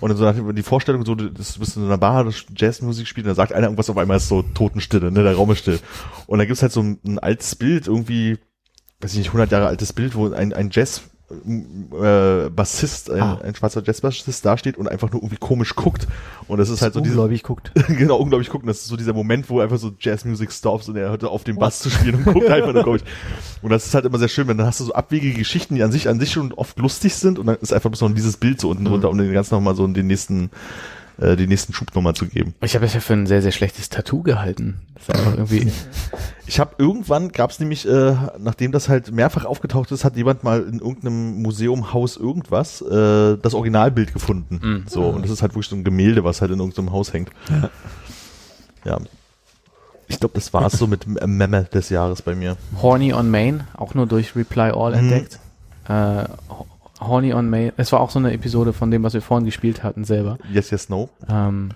Und 0.00 0.08
dann 0.08 0.16
so 0.16 0.52
die 0.52 0.62
Vorstellung, 0.62 1.04
so, 1.04 1.14
das 1.14 1.58
bist 1.58 1.76
in 1.76 1.84
einer 1.84 1.98
Bar, 1.98 2.24
das 2.24 2.44
Jazzmusik 2.54 3.06
spielt, 3.06 3.26
und 3.26 3.28
dann 3.28 3.36
sagt 3.36 3.52
einer 3.52 3.66
irgendwas, 3.66 3.90
auf 3.90 3.96
einmal 3.96 4.18
ist 4.18 4.28
so 4.28 4.42
Totenstille, 4.42 5.10
ne, 5.10 5.22
der 5.22 5.34
Raum 5.34 5.50
ist 5.50 5.60
still. 5.60 5.78
Und 6.26 6.38
dann 6.38 6.46
gibt's 6.46 6.62
halt 6.62 6.72
so 6.72 6.82
ein, 6.82 6.98
ein 7.04 7.18
altes 7.18 7.54
Bild, 7.56 7.86
irgendwie, 7.86 8.38
weiß 9.00 9.12
ich 9.12 9.18
nicht, 9.18 9.28
100 9.28 9.50
Jahre 9.50 9.66
altes 9.66 9.92
Bild, 9.92 10.14
wo 10.14 10.30
ein, 10.30 10.52
ein 10.52 10.70
Jazz 10.70 11.02
äh, 11.30 12.50
Bassist, 12.50 13.10
ein, 13.10 13.20
Ah. 13.20 13.38
ein 13.42 13.54
schwarzer 13.54 13.82
Jazzbassist 13.84 14.44
dasteht 14.44 14.76
und 14.76 14.88
einfach 14.88 15.10
nur 15.10 15.22
irgendwie 15.22 15.36
komisch 15.36 15.74
guckt. 15.76 16.06
Und 16.48 16.58
das 16.58 16.68
ist 16.68 16.82
halt 16.82 16.94
so 16.94 17.00
diese, 17.00 17.14
ungläubig 17.14 17.42
guckt. 17.42 17.72
genau, 17.88 18.16
unglaublich 18.16 18.48
gucken. 18.50 18.66
Das 18.66 18.78
ist 18.78 18.86
so 18.88 18.96
dieser 18.96 19.12
Moment, 19.12 19.48
wo 19.48 19.60
einfach 19.60 19.78
so 19.78 19.92
Jazzmusik 19.98 20.52
stops 20.52 20.88
und 20.88 20.96
er 20.96 21.10
hört 21.10 21.24
auf 21.24 21.44
den 21.44 21.56
Bass 21.56 21.78
zu 21.80 21.90
spielen 21.90 22.16
und 22.16 22.24
guckt 22.24 22.48
einfach 22.50 22.72
nur 22.72 22.82
komisch. 22.84 23.02
Und 23.62 23.68
das 23.68 23.84
ist 23.84 23.94
halt 23.94 24.06
immer 24.06 24.18
sehr 24.18 24.28
schön, 24.28 24.48
wenn 24.48 24.56
dann 24.56 24.66
hast 24.66 24.80
du 24.80 24.84
so 24.84 24.94
abwegige 24.94 25.36
Geschichten, 25.36 25.74
die 25.74 25.82
an 25.82 25.92
sich, 25.92 26.08
an 26.08 26.18
sich 26.18 26.32
schon 26.32 26.52
oft 26.54 26.78
lustig 26.78 27.14
sind 27.14 27.38
und 27.38 27.44
dann 27.46 27.56
ist 27.56 27.74
einfach 27.74 27.90
bloß 27.90 28.00
noch 28.00 28.14
dieses 28.14 28.38
Bild 28.38 28.58
so 28.58 28.70
unten 28.70 28.86
drunter, 28.86 29.10
um 29.10 29.18
den 29.18 29.30
ganzen 29.34 29.54
nochmal 29.54 29.74
so 29.74 29.86
den 29.86 30.06
nächsten, 30.06 30.50
äh, 31.20 31.36
den 31.36 31.48
nächsten 31.48 31.72
Schub 31.72 31.94
nochmal 31.94 32.14
zu 32.14 32.26
geben. 32.26 32.54
Ich 32.62 32.74
habe 32.74 32.84
das 32.84 32.94
ja 32.94 33.00
für 33.00 33.12
ein 33.12 33.26
sehr, 33.26 33.42
sehr 33.42 33.52
schlechtes 33.52 33.88
Tattoo 33.88 34.22
gehalten. 34.22 34.80
Das 34.94 35.08
ist 35.08 35.14
einfach 35.14 35.32
irgendwie. 35.34 35.72
Ich 36.46 36.58
habe 36.58 36.74
irgendwann 36.78 37.30
gab 37.30 37.52
es 37.52 37.60
nämlich, 37.60 37.86
äh, 37.86 38.16
nachdem 38.40 38.72
das 38.72 38.88
halt 38.88 39.12
mehrfach 39.12 39.44
aufgetaucht 39.44 39.92
ist, 39.92 40.04
hat 40.04 40.16
jemand 40.16 40.42
mal 40.42 40.62
in 40.62 40.80
irgendeinem 40.80 41.42
Museum 41.42 41.92
Haus 41.92 42.16
irgendwas 42.16 42.82
äh, 42.82 43.36
das 43.40 43.54
Originalbild 43.54 44.12
gefunden. 44.12 44.58
Mhm. 44.60 44.84
So 44.88 45.04
und 45.04 45.22
das 45.22 45.30
ist 45.30 45.42
halt 45.42 45.52
wirklich 45.52 45.68
so 45.68 45.76
ein 45.76 45.84
Gemälde, 45.84 46.24
was 46.24 46.40
halt 46.40 46.50
in 46.50 46.58
irgendeinem 46.58 46.90
Haus 46.90 47.12
hängt. 47.12 47.30
Ja. 48.84 48.98
Ich 50.08 50.18
glaube, 50.18 50.34
das 50.34 50.52
war's 50.52 50.72
so 50.72 50.88
mit 50.88 51.06
Memme 51.06 51.68
des 51.72 51.88
Jahres 51.88 52.20
bei 52.22 52.34
mir. 52.34 52.56
Horny 52.82 53.12
on 53.14 53.30
Main, 53.30 53.62
auch 53.76 53.94
nur 53.94 54.06
durch 54.08 54.34
Reply 54.34 54.72
All 54.72 54.90
Mhm. 54.90 54.98
entdeckt. 54.98 55.38
Äh, 55.88 56.24
Horny 57.00 57.32
on 57.32 57.48
Main, 57.48 57.72
es 57.76 57.92
war 57.92 58.00
auch 58.00 58.10
so 58.10 58.18
eine 58.18 58.32
Episode 58.32 58.72
von 58.72 58.90
dem, 58.90 59.02
was 59.02 59.14
wir 59.14 59.22
vorhin 59.22 59.46
gespielt 59.46 59.82
hatten 59.82 60.04
selber. 60.04 60.38
Yes, 60.52 60.70
yes, 60.70 60.88
no. 60.88 61.08
Ähm, 61.28 61.70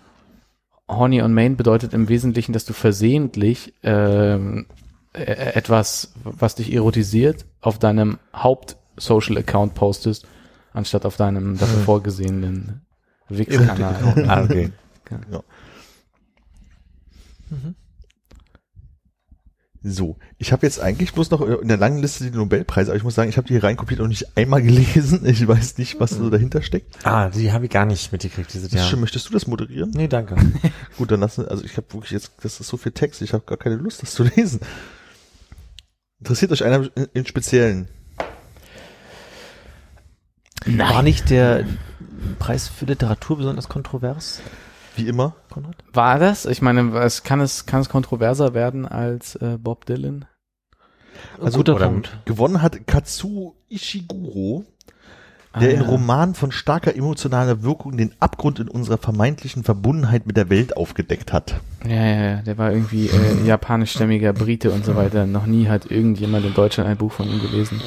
Horny 0.88 1.22
on 1.22 1.32
Main 1.32 1.56
bedeutet 1.56 1.94
im 1.94 2.08
Wesentlichen, 2.08 2.52
dass 2.52 2.64
du 2.66 2.74
versehentlich 2.74 3.72
ähm, 3.82 4.66
äh, 5.14 5.22
etwas, 5.22 6.12
was 6.24 6.56
dich 6.56 6.72
erotisiert, 6.72 7.46
auf 7.60 7.78
deinem 7.78 8.18
Haupt-Social-Account 8.34 9.74
postest, 9.74 10.26
anstatt 10.72 11.06
auf 11.06 11.16
deinem 11.16 11.56
dafür 11.56 11.78
vorgesehenen 11.84 12.82
Wix-Kanal. 13.28 14.26
Ah, 14.28 14.44
okay. 14.44 14.70
So, 19.86 20.16
ich 20.38 20.50
habe 20.50 20.64
jetzt 20.64 20.80
eigentlich 20.80 21.12
bloß 21.12 21.30
noch 21.30 21.42
in 21.42 21.68
der 21.68 21.76
langen 21.76 21.98
Liste 21.98 22.24
die 22.24 22.34
Nobelpreise, 22.34 22.90
aber 22.90 22.96
ich 22.96 23.04
muss 23.04 23.14
sagen, 23.14 23.28
ich 23.28 23.36
habe 23.36 23.46
die 23.46 23.52
hier 23.52 23.64
reinkopiert 23.64 24.00
und 24.00 24.08
nicht 24.08 24.34
einmal 24.34 24.62
gelesen. 24.62 25.20
Ich 25.34 25.46
weiß 25.46 25.76
nicht, 25.76 26.00
was 26.00 26.12
so 26.12 26.30
dahinter 26.30 26.62
steckt. 26.62 27.04
Ah, 27.04 27.28
die 27.28 27.52
habe 27.52 27.66
ich 27.66 27.70
gar 27.70 27.84
nicht 27.84 28.10
mitgekriegt, 28.10 28.54
diese 28.54 28.74
Jahr. 28.74 28.88
schön. 28.88 29.00
Möchtest 29.00 29.28
du 29.28 29.32
das 29.32 29.46
moderieren? 29.46 29.90
Nee, 29.90 30.08
danke. 30.08 30.36
Gut, 30.96 31.10
dann 31.10 31.20
lassen, 31.20 31.46
also 31.46 31.64
ich 31.64 31.76
habe 31.76 31.92
wirklich 31.92 32.12
jetzt, 32.12 32.32
das 32.42 32.60
ist 32.60 32.68
so 32.68 32.78
viel 32.78 32.92
Text, 32.92 33.20
ich 33.20 33.34
habe 33.34 33.44
gar 33.44 33.58
keine 33.58 33.76
Lust, 33.76 34.00
das 34.00 34.12
zu 34.12 34.24
lesen. 34.24 34.60
Interessiert 36.18 36.52
euch 36.52 36.64
einer 36.64 36.88
in, 36.94 37.08
in 37.12 37.26
Speziellen? 37.26 37.88
War 40.64 41.02
nicht 41.02 41.28
der 41.28 41.66
Preis 42.38 42.68
für 42.68 42.86
Literatur 42.86 43.36
besonders 43.36 43.68
kontrovers, 43.68 44.40
Wie 44.96 45.08
immer. 45.08 45.34
Konrad? 45.50 45.76
War 45.92 46.18
das? 46.18 46.46
Ich 46.46 46.62
meine, 46.62 46.96
es 47.00 47.22
kann 47.22 47.40
es 47.40 47.66
kann 47.66 47.80
es 47.80 47.88
kontroverser 47.88 48.54
werden 48.54 48.86
als 48.86 49.34
äh, 49.36 49.58
Bob 49.60 49.86
Dylan? 49.86 50.24
Also 51.40 51.58
Guter 51.58 51.76
oder- 51.76 51.86
Punkt. 51.88 52.16
gewonnen 52.24 52.60
hat 52.62 52.86
Katsuo 52.86 53.54
Ishiguro, 53.68 54.64
der 55.58 55.70
in 55.74 55.80
Ah, 55.80 55.84
ja. 55.84 55.88
Roman 55.88 56.34
von 56.34 56.50
starker 56.52 56.94
emotionaler 56.96 57.62
Wirkung 57.62 57.96
den 57.96 58.12
Abgrund 58.20 58.58
in 58.58 58.68
unserer 58.68 58.98
vermeintlichen 58.98 59.62
Verbundenheit 59.64 60.26
mit 60.26 60.36
der 60.36 60.50
Welt 60.50 60.76
aufgedeckt 60.76 61.32
hat. 61.32 61.60
Ja, 61.84 61.94
ja, 61.94 62.22
ja, 62.36 62.42
der 62.42 62.58
war 62.58 62.72
irgendwie 62.72 63.06
äh, 63.08 63.44
japanischstämmiger 63.46 64.32
Brite 64.32 64.70
und 64.72 64.84
so 64.84 64.96
weiter. 64.96 65.26
Noch 65.26 65.46
nie 65.46 65.68
hat 65.68 65.90
irgendjemand 65.90 66.44
in 66.46 66.54
Deutschland 66.54 66.88
ein 66.90 66.96
Buch 66.96 67.12
von 67.12 67.28
ihm 67.28 67.40
gelesen. 67.40 67.80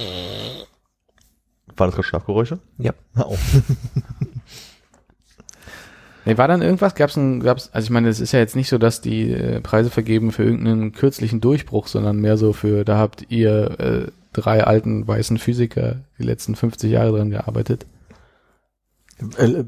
Waren 1.75 1.87
das 1.89 1.95
gerade 1.95 2.07
Schlafgeräusche? 2.07 2.59
Ja. 2.79 2.93
Hör 3.13 3.25
auf. 3.27 3.39
Nee, 6.27 6.37
war 6.37 6.49
dann 6.49 6.61
irgendwas? 6.61 6.93
Gab's 6.93 7.15
ein, 7.15 7.39
gab's, 7.39 7.69
also 7.71 7.85
ich 7.85 7.89
meine, 7.89 8.09
es 8.09 8.19
ist 8.19 8.33
ja 8.33 8.39
jetzt 8.39 8.57
nicht 8.57 8.67
so, 8.67 8.77
dass 8.77 8.99
die 8.99 9.31
äh, 9.31 9.61
Preise 9.61 9.89
vergeben 9.89 10.33
für 10.33 10.43
irgendeinen 10.43 10.91
kürzlichen 10.91 11.39
Durchbruch, 11.39 11.87
sondern 11.87 12.17
mehr 12.19 12.35
so 12.35 12.51
für, 12.51 12.83
da 12.83 12.97
habt 12.97 13.27
ihr 13.29 13.79
äh, 13.79 14.11
drei 14.33 14.65
alten 14.65 15.07
weißen 15.07 15.37
Physiker 15.37 16.01
die 16.19 16.23
letzten 16.23 16.55
50 16.55 16.91
Jahre 16.91 17.15
dran 17.15 17.29
gearbeitet. 17.29 17.85
Äh, 19.37 19.63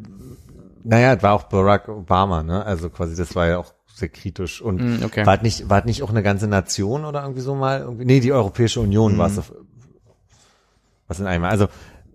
naja, 0.83 1.13
es 1.13 1.23
war 1.23 1.31
auch 1.31 1.43
Barack 1.43 1.87
Obama, 1.87 2.43
ne? 2.43 2.65
Also 2.65 2.89
quasi, 2.89 3.15
das 3.15 3.37
war 3.37 3.47
ja 3.47 3.57
auch 3.57 3.73
sehr 3.93 4.09
kritisch. 4.09 4.61
Und 4.61 4.81
Mm, 4.81 5.03
okay. 5.05 5.25
war, 5.25 5.41
nicht, 5.41 5.69
war 5.69 5.85
nicht 5.85 6.03
auch 6.03 6.09
eine 6.09 6.23
ganze 6.23 6.47
Nation 6.47 7.05
oder 7.05 7.21
irgendwie 7.21 7.41
so 7.41 7.55
mal? 7.55 7.79
Irgendwie, 7.79 8.03
nee, 8.03 8.19
die 8.19 8.33
Europäische 8.33 8.81
Union 8.81 9.17
war 9.17 9.27
es. 9.27 9.41
Was 11.07 11.21
in 11.21 11.25
einmal. 11.25 11.51
Also 11.51 11.67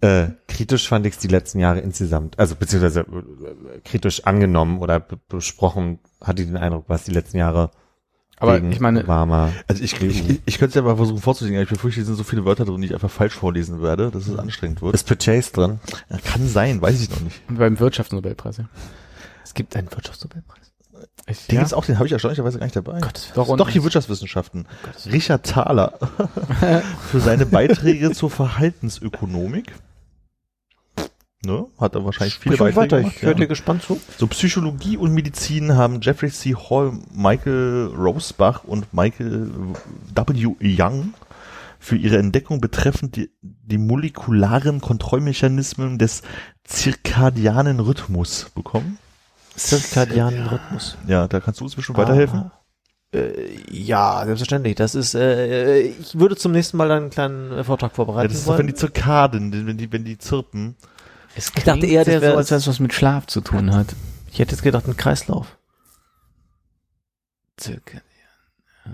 äh, 0.05 0.28
kritisch 0.49 0.89
fand 0.89 1.07
ich 1.07 1.15
es 1.15 1.18
die 1.18 1.28
letzten 1.28 1.58
Jahre 1.58 1.81
insgesamt. 1.81 2.39
Also 2.39 2.55
beziehungsweise 2.57 3.00
äh, 3.00 3.81
kritisch 3.84 4.24
angenommen 4.24 4.78
oder 4.78 5.00
be- 5.00 5.18
besprochen, 5.28 5.99
hatte 6.20 6.42
ich 6.42 6.49
den 6.49 6.57
Eindruck, 6.57 6.84
was 6.89 7.05
die 7.05 7.10
letzten 7.12 7.39
Jahre 7.39 7.70
Aber 8.39 8.62
ich 8.62 8.81
meine, 8.81 9.02
Obama. 9.05 9.52
Also 9.68 9.83
ich, 9.83 10.00
ich, 10.02 10.28
ich, 10.31 10.41
ich 10.44 10.58
könnte 10.58 10.70
es 10.70 10.74
ja 10.74 10.83
mal 10.83 10.97
versuchen 10.97 11.20
vorzulesen, 11.20 11.57
aber 11.57 11.62
ich 11.65 11.68
befürchte, 11.70 12.00
es 12.00 12.07
sind 12.07 12.16
so 12.16 12.24
viele 12.24 12.44
Wörter 12.44 12.65
drin, 12.65 12.81
die 12.81 12.89
ich 12.89 12.94
einfach 12.94 13.10
falsch 13.10 13.34
vorlesen 13.34 13.81
werde, 13.83 14.10
dass 14.10 14.26
es 14.26 14.39
anstrengend 14.39 14.83
wird. 14.83 14.94
Ist 14.94 15.07
Purchase 15.07 15.52
drin? 15.52 15.81
Ja, 16.10 16.18
Kann 16.18 16.47
sein, 16.49 16.83
weiß 16.83 17.00
ich 17.00 17.10
noch 17.10 17.20
nicht. 17.20 17.41
beim 17.49 17.78
Wirtschaftsnobelpreis, 17.81 18.58
ja. 18.58 18.65
Es 19.44 19.55
gibt 19.55 19.76
einen 19.76 19.91
Wirtschaftsnobelpreis. 19.92 20.58
Ich, 21.26 21.47
Den 21.47 21.55
ja? 21.57 21.60
gibt's 21.62 21.73
auch, 21.73 21.84
den 21.86 21.97
habe 21.97 22.07
ich 22.07 22.12
erstaunlicherweise 22.12 22.58
gar 22.58 22.66
nicht 22.66 22.76
dabei. 22.76 23.00
Doch, 23.34 23.49
und- 23.49 23.58
Doch, 23.58 23.68
hier 23.70 23.83
Wirtschaftswissenschaften. 23.83 24.66
Richard 25.10 25.47
Thaler 25.47 25.99
für 27.10 27.20
seine 27.20 27.47
Beiträge 27.47 28.10
zur 28.12 28.31
Verhaltensökonomik. 28.31 29.73
Ne? 31.44 31.66
Hat 31.78 31.94
er 31.94 32.05
wahrscheinlich 32.05 32.39
viele 32.39 32.56
Sprich 32.56 32.74
Beiträge 32.74 32.81
weiter, 32.81 32.98
gemacht, 32.98 33.16
ich 33.16 33.23
höre 33.23 33.32
ja. 33.32 33.36
dir 33.39 33.47
gespannt 33.47 33.82
zu. 33.82 34.00
So 34.18 34.26
Psychologie 34.26 34.97
und 34.97 35.12
Medizin 35.12 35.74
haben 35.76 36.00
Jeffrey 36.00 36.31
C. 36.31 36.55
Hall, 36.55 36.92
Michael 37.12 37.92
Rosebach 37.97 38.64
und 38.64 38.92
Michael 38.92 39.50
W. 40.14 40.55
Young 40.60 41.14
für 41.78 41.97
ihre 41.97 42.16
Entdeckung 42.16 42.60
betreffend 42.60 43.16
die, 43.16 43.31
die 43.42 43.78
molekularen 43.78 44.81
Kontrollmechanismen 44.81 45.98
des 45.98 46.23
zirkadianen 46.64 47.78
Rhythmus 47.78 48.50
bekommen. 48.55 48.98
Zirkadianen 49.55 50.47
Rhythmus. 50.47 50.97
Ja, 51.06 51.28
da 51.28 51.40
kannst 51.40 51.60
du 51.60 51.64
uns 51.64 51.74
bestimmt 51.74 51.98
weiterhelfen. 51.98 52.50
Äh, 53.14 53.58
ja, 53.70 54.23
selbstverständlich. 54.24 54.74
Das 54.74 54.94
ist, 54.94 55.14
äh, 55.14 55.81
ich 55.81 56.18
würde 56.18 56.36
zum 56.36 56.52
nächsten 56.52 56.76
Mal 56.76 56.90
einen 56.90 57.10
kleinen 57.10 57.52
äh, 57.52 57.64
Vortrag 57.64 57.92
Ja, 57.92 57.97
vorbereiten 57.97 58.28
das 58.31 58.40
ist 58.40 58.48
doch, 58.48 58.58
wenn 58.58 58.66
die 58.66 58.74
Zirkaden, 58.74 59.66
wenn 59.66 59.76
die, 59.76 59.92
wenn 59.92 60.05
die 60.05 60.18
zirpen. 60.18 60.76
Es 61.36 61.52
Ich 61.56 61.64
dachte 61.64 61.86
eher, 61.86 62.04
das 62.04 62.14
das 62.14 62.22
wäre- 62.22 62.32
so, 62.32 62.38
als 62.38 62.50
wenn 62.50 62.58
es 62.58 62.66
was 62.68 62.80
mit 62.80 62.92
Schlaf 62.92 63.26
zu 63.26 63.40
tun 63.40 63.74
hat. 63.74 63.94
Ich 64.30 64.38
hätte 64.38 64.52
jetzt 64.52 64.62
gedacht, 64.62 64.86
ein 64.86 64.96
Kreislauf. 64.96 65.56
Ja. 67.66 68.90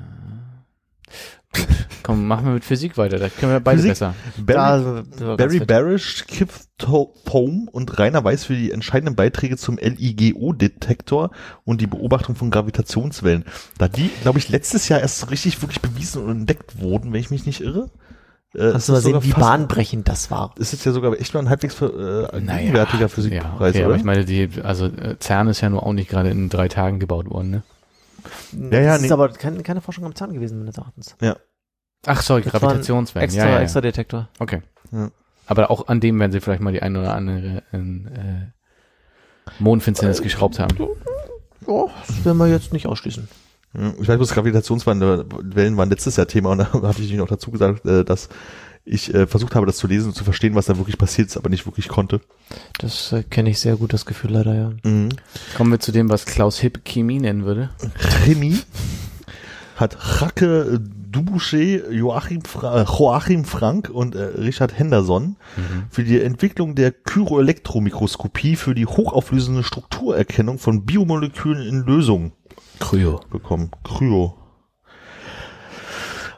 Gut. 1.52 1.67
Komm, 2.05 2.27
machen 2.28 2.47
wir 2.47 2.52
mit 2.52 2.65
Physik 2.65 2.97
weiter. 2.97 3.19
Da 3.19 3.28
können 3.28 3.52
wir 3.52 3.60
beide 3.60 3.78
Physik? 3.78 3.91
besser. 3.93 4.15
Barry, 4.39 5.02
ganz 5.19 5.36
Barry. 5.36 5.59
Barish, 5.60 6.25
Kip 6.28 6.51
Tho- 6.78 7.12
Thome 7.25 7.67
und 7.73 7.99
Rainer 7.99 8.23
Weiß 8.23 8.44
für 8.44 8.55
die 8.55 8.70
entscheidenden 8.70 9.17
Beiträge 9.17 9.57
zum 9.57 9.77
LIGO-Detektor 9.78 11.31
und 11.65 11.81
die 11.81 11.86
Beobachtung 11.89 12.36
von 12.36 12.51
Gravitationswellen. 12.51 13.44
Da 13.78 13.89
die, 13.89 14.10
glaube 14.23 14.39
ich, 14.39 14.49
letztes 14.49 14.89
Jahr 14.89 15.01
erst 15.01 15.19
so 15.19 15.27
richtig 15.27 15.60
wirklich 15.60 15.81
bewiesen 15.81 16.23
und 16.23 16.31
entdeckt 16.31 16.78
wurden, 16.81 17.12
wenn 17.12 17.20
ich 17.20 17.31
mich 17.31 17.47
nicht 17.47 17.60
irre. 17.60 17.91
Äh, 18.55 18.73
Hast 18.75 18.89
du 18.89 18.93
mal 18.93 19.01
sehen, 19.01 19.23
wie 19.23 19.33
bahnbrechend 19.33 20.09
das 20.09 20.31
war? 20.31 20.55
Es 20.59 20.73
ist 20.73 20.85
ja 20.85 20.93
sogar 20.93 21.12
echt 21.20 21.33
mal 21.35 21.41
ein 21.41 21.49
halbwegs 21.49 21.75
für, 21.75 22.31
äh, 22.33 22.41
gegenwärtiger 22.41 23.09
Physikpreis, 23.09 23.45
ja, 23.45 23.55
okay, 23.55 23.79
oder? 23.79 23.87
aber 23.87 23.97
ich 23.97 24.05
meine, 24.05 24.25
die, 24.25 24.49
also 24.62 24.87
äh, 24.87 25.17
CERN 25.20 25.49
ist 25.49 25.61
ja 25.61 25.69
nur 25.70 25.85
auch 25.87 25.93
nicht 25.93 26.11
gerade 26.11 26.31
in 26.31 26.49
drei 26.49 26.69
Tagen 26.69 26.99
gebaut 26.99 27.31
worden, 27.31 27.51
ne? 27.51 27.62
Ja, 28.53 28.81
ja, 28.81 28.93
das 28.93 29.01
nee. 29.01 29.07
ist 29.07 29.12
aber 29.12 29.29
keine, 29.31 29.62
keine 29.62 29.81
Forschung 29.81 30.05
am 30.05 30.15
Zahn 30.15 30.33
gewesen, 30.33 30.59
meines 30.59 30.77
Erachtens. 30.77 31.17
Ach, 32.07 32.23
sorry, 32.23 32.43
Das 32.43 32.53
Gravitationswellen. 32.53 33.25
Extra, 33.25 33.45
ja, 33.45 33.49
ja, 33.51 33.57
ja. 33.57 33.62
extra 33.62 33.81
Detektor. 33.81 34.29
Okay. 34.39 34.62
Ja. 34.91 35.11
Aber 35.47 35.70
auch 35.70 35.89
an 35.89 36.01
dem 36.01 36.19
werden 36.19 36.33
sie 36.33 36.41
vielleicht 36.41 36.61
mal 36.61 36.73
die 36.73 36.83
ein 36.83 36.97
oder 36.97 37.15
andere 37.15 37.62
in, 37.73 38.07
äh, 38.07 38.51
Mondfinsternis 39.59 40.23
geschraubt 40.23 40.59
haben. 40.59 40.77
Ja, 41.67 41.85
das 42.07 42.25
werden 42.25 42.39
wir 42.39 42.47
jetzt 42.49 42.73
nicht 42.73 42.87
ausschließen. 42.87 43.29
Ich 43.73 44.09
weiß 44.09 44.17
bloß, 44.17 44.33
Gravitationswellen 44.33 45.77
waren 45.77 45.91
letztes 45.91 46.17
Jahr 46.17 46.27
Thema 46.27 46.51
und 46.51 46.59
da 46.59 46.73
hatte 46.83 47.03
ich 47.03 47.13
noch 47.13 47.29
dazu 47.29 47.51
gesagt, 47.51 47.87
äh, 47.87 48.05
dass 48.05 48.29
ich 48.85 49.15
äh, 49.15 49.27
versucht 49.27 49.55
habe, 49.55 49.67
das 49.67 49.77
zu 49.77 49.87
lesen 49.87 50.09
und 50.09 50.15
zu 50.15 50.25
verstehen, 50.25 50.55
was 50.55 50.67
da 50.67 50.77
wirklich 50.77 50.99
passiert 50.99 51.29
ist, 51.29 51.37
aber 51.37 51.51
nicht 51.51 51.67
wirklich 51.67 51.87
konnte. 51.87 52.21
Das 52.79 53.13
äh, 53.13 53.23
kenne 53.23 53.51
ich 53.51 53.61
sehr 53.61 53.77
gut, 53.77 53.93
das 53.93 54.07
Gefühl 54.07 54.33
leider, 54.33 54.55
ja. 54.55 54.73
Mhm. 54.83 55.11
Kommen 55.57 55.71
wir 55.71 55.79
zu 55.79 55.93
dem, 55.93 56.09
was 56.09 56.25
Klaus 56.25 56.59
Hipp 56.59 56.85
Chemie 56.85 57.21
nennen 57.21 57.45
würde. 57.45 57.71
Chemie 58.25 58.59
hat 59.77 60.21
Racke 60.21 60.81
Dubouché, 61.11 61.91
Joachim, 61.91 62.43
Fra 62.43 62.83
Joachim 62.83 63.45
Frank 63.45 63.89
und 63.89 64.15
äh, 64.15 64.23
Richard 64.23 64.79
Henderson 64.79 65.37
für 65.91 66.05
die 66.05 66.21
Entwicklung 66.21 66.75
der 66.75 66.93
Kyroelektromikroskopie 66.93 68.57
für 68.57 68.75
die 68.75 68.87
hochauflösende 68.87 69.65
Strukturerkennung 69.65 70.59
von 70.59 70.85
Biomolekülen 70.85 71.67
in 71.67 71.85
Lösungen 71.85 72.33
Kryo. 72.79 73.21
bekommen. 73.31 73.71
Kryo. 73.85 74.35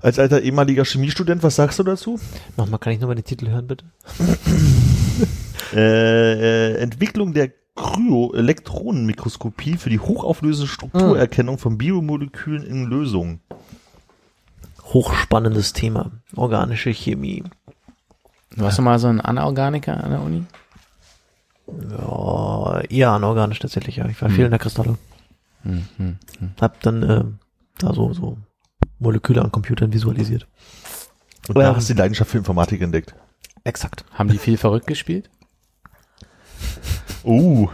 Als 0.02 0.18
alter 0.18 0.42
ehemaliger 0.42 0.84
Chemiestudent, 0.84 1.42
was 1.44 1.54
sagst 1.56 1.78
du 1.78 1.84
dazu? 1.84 2.18
Nochmal, 2.56 2.80
kann 2.80 2.92
ich 2.92 3.00
nochmal 3.00 3.14
den 3.14 3.24
Titel 3.24 3.48
hören, 3.48 3.66
bitte? 3.66 3.84
Äh, 5.74 6.74
äh, 6.74 6.76
Entwicklung 6.82 7.32
der 7.32 7.50
Kryo-Elektronenmikroskopie 7.76 9.78
für 9.78 9.88
die 9.88 10.00
hochauflösende 10.00 10.68
Strukturerkennung 10.68 11.56
von 11.56 11.78
Biomolekülen 11.78 12.62
in 12.62 12.84
Lösungen. 12.84 13.40
Hochspannendes 14.84 15.72
Thema. 15.72 16.10
Organische 16.36 16.92
Chemie. 16.92 17.42
Warst 18.56 18.76
du 18.76 18.82
mal 18.82 18.98
so 18.98 19.08
ein 19.08 19.22
Anorganiker 19.22 20.04
an 20.04 20.10
der 20.10 20.20
Uni? 20.20 20.44
Ja, 21.90 22.80
eher 22.90 23.12
anorganisch 23.12 23.60
tatsächlich, 23.60 23.96
ja. 23.96 24.04
Ich 24.06 24.20
war 24.20 24.28
viel 24.28 24.44
in 24.44 24.50
der 24.50 24.60
Kristalle. 24.60 24.98
Hm, 25.62 25.84
hm, 25.96 26.18
hm. 26.38 26.50
Hab 26.60 26.80
dann 26.80 27.02
äh, 27.02 27.24
da 27.78 27.92
so, 27.92 28.12
so 28.12 28.38
Moleküle 28.98 29.42
an 29.42 29.52
Computern 29.52 29.92
visualisiert. 29.92 30.46
Und 31.48 31.56
da 31.56 31.70
Ähm. 31.70 31.76
hast 31.76 31.88
du 31.88 31.94
die 31.94 31.98
Leidenschaft 31.98 32.30
für 32.30 32.38
Informatik 32.38 32.80
entdeckt. 32.80 33.14
Exakt. 33.64 34.04
Haben 34.12 34.28
die 34.28 34.38
viel 34.38 34.56
verrückt 34.56 34.86
gespielt? 34.86 35.30
Uh. 37.24 37.68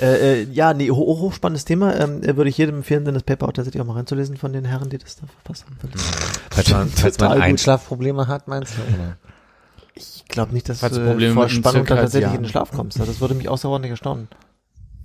Äh, 0.00 0.42
äh, 0.42 0.42
ja, 0.50 0.74
nee, 0.74 0.90
ho 0.90 0.96
hochspannendes 0.96 1.64
Thema. 1.64 1.94
Ähm, 1.98 2.22
äh, 2.22 2.36
würde 2.36 2.50
ich 2.50 2.58
jedem 2.58 2.76
empfehlen, 2.76 3.04
denn 3.04 3.14
das 3.14 3.22
Paper 3.22 3.48
auch 3.48 3.52
tatsächlich 3.52 3.80
auch 3.80 3.86
mal 3.86 3.94
reinzulesen 3.94 4.36
von 4.36 4.52
den 4.52 4.64
Herren, 4.64 4.90
die 4.90 4.98
das 4.98 5.16
da 5.16 5.26
verfasst 5.26 5.64
haben. 5.66 5.76
Falls 6.50 6.70
man, 6.70 6.88
falls 6.88 7.18
man. 7.18 7.40
Einschlafprobleme 7.40 8.26
hat, 8.26 8.48
meinst 8.48 8.74
du? 8.76 8.94
Oder? 8.94 9.16
Ich 10.28 10.34
glaube 10.34 10.52
nicht, 10.52 10.68
dass 10.68 10.80
Falls 10.80 10.94
du 10.94 11.04
Probleme 11.06 11.34
vor 11.34 11.48
Spannung 11.48 11.84
dann 11.86 11.98
tatsächlich 11.98 12.34
in 12.34 12.42
den 12.42 12.48
Schlaf 12.48 12.70
kommst. 12.70 13.00
Das 13.00 13.20
würde 13.20 13.34
mich 13.34 13.48
außerordentlich 13.48 13.90
erstaunen. 13.92 14.28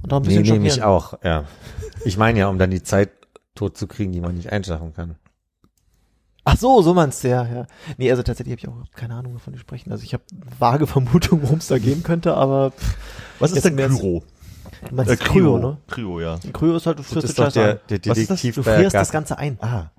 Und 0.04 0.12
auch 0.12 0.18
ein 0.18 0.24
Nee, 0.24 0.40
bisschen 0.40 0.54
nee, 0.56 0.60
mich 0.60 0.74
schockieren. 0.74 0.90
auch, 0.90 1.14
ja. 1.24 1.46
Ich 2.04 2.18
meine 2.18 2.40
ja, 2.40 2.48
um 2.50 2.60
dann 2.60 2.72
die 2.72 2.84
Zeit 2.84 3.10
tot 3.56 3.78
zu 3.78 3.88
kriegen, 3.88 4.12
die 4.12 4.20
man 4.20 4.36
nicht 4.36 4.52
einschlafen 4.52 4.94
kann. 4.94 5.16
Ach 6.44 6.58
so, 6.58 6.82
so 6.82 6.94
meinst 6.94 7.24
du, 7.24 7.30
ja, 7.30 7.46
ja. 7.46 7.68
Nee, 7.98 8.12
also 8.12 8.22
tatsächlich 8.22 8.52
habe 8.52 8.60
ich 8.60 8.68
auch 8.68 8.92
keine 8.98 9.16
Ahnung, 9.16 9.36
wovon 9.36 9.54
die 9.54 9.60
sprechen. 9.60 9.94
Also 9.94 10.04
ich 10.04 10.14
habe 10.14 10.24
vage 10.60 10.88
Vermutung, 10.88 11.42
worum 11.42 11.60
es 11.60 11.68
da 11.68 11.78
gehen 11.78 12.04
könnte, 12.04 12.34
aber 12.36 12.72
pff, 12.72 12.98
Was 13.40 13.54
ist 13.54 13.64
denn 13.64 13.78
Kyro? 13.78 14.24
du 14.90 14.96
meinst 14.96 15.12
Äh, 15.12 15.16
Kryo, 15.16 15.58
ne? 15.58 15.78
Kryo, 15.88 16.20
ja. 16.20 16.38
Kryo 16.52 16.76
ist 16.76 16.86
halt, 16.86 17.00
du 17.00 17.04
Das 17.04 17.12
frierst 17.14 17.30
den 17.30 17.36
doch 17.36 17.44
Scheiß 17.46 17.54
der, 17.54 17.70
ein. 17.70 17.80
der 17.90 18.12
Was 18.12 18.18
ist 18.18 18.30
das? 18.30 18.42
Detektiv 18.42 18.56
Du 18.56 18.64
frierst 18.64 18.94
das 18.94 19.12
Ganze 19.12 19.38
ein. 19.38 19.58
Ah. 19.62 19.92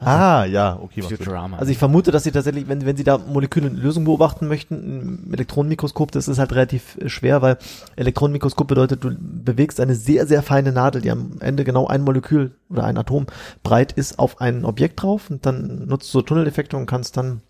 Ah, 0.00 0.44
ja, 0.44 0.78
okay. 0.80 1.02
Futurama. 1.02 1.56
Also 1.56 1.70
ich 1.70 1.78
vermute, 1.78 2.10
dass 2.10 2.24
sie 2.24 2.32
tatsächlich, 2.32 2.68
wenn, 2.68 2.84
wenn 2.84 2.96
sie 2.96 3.04
da 3.04 3.16
Moleküle 3.18 3.68
in 3.68 3.76
Lösung 3.76 4.04
beobachten 4.04 4.48
möchten, 4.48 5.24
im 5.26 5.32
Elektronenmikroskop, 5.32 6.10
das 6.10 6.28
ist 6.28 6.38
halt 6.38 6.52
relativ 6.52 6.98
äh, 6.98 7.08
schwer, 7.08 7.42
weil 7.42 7.58
Elektronenmikroskop 7.96 8.66
bedeutet, 8.66 9.04
du 9.04 9.14
bewegst 9.16 9.80
eine 9.80 9.94
sehr, 9.94 10.26
sehr 10.26 10.42
feine 10.42 10.72
Nadel, 10.72 11.00
die 11.00 11.10
am 11.10 11.38
Ende 11.40 11.64
genau 11.64 11.86
ein 11.86 12.02
Molekül 12.02 12.52
oder 12.68 12.84
ein 12.84 12.98
Atom 12.98 13.26
breit 13.62 13.92
ist, 13.92 14.18
auf 14.18 14.40
ein 14.40 14.64
Objekt 14.64 15.02
drauf 15.02 15.30
und 15.30 15.46
dann 15.46 15.86
nutzt 15.86 16.12
du 16.12 16.22
Tunneleffekte 16.22 16.76
und 16.76 16.86
kannst 16.86 17.16
dann 17.16 17.40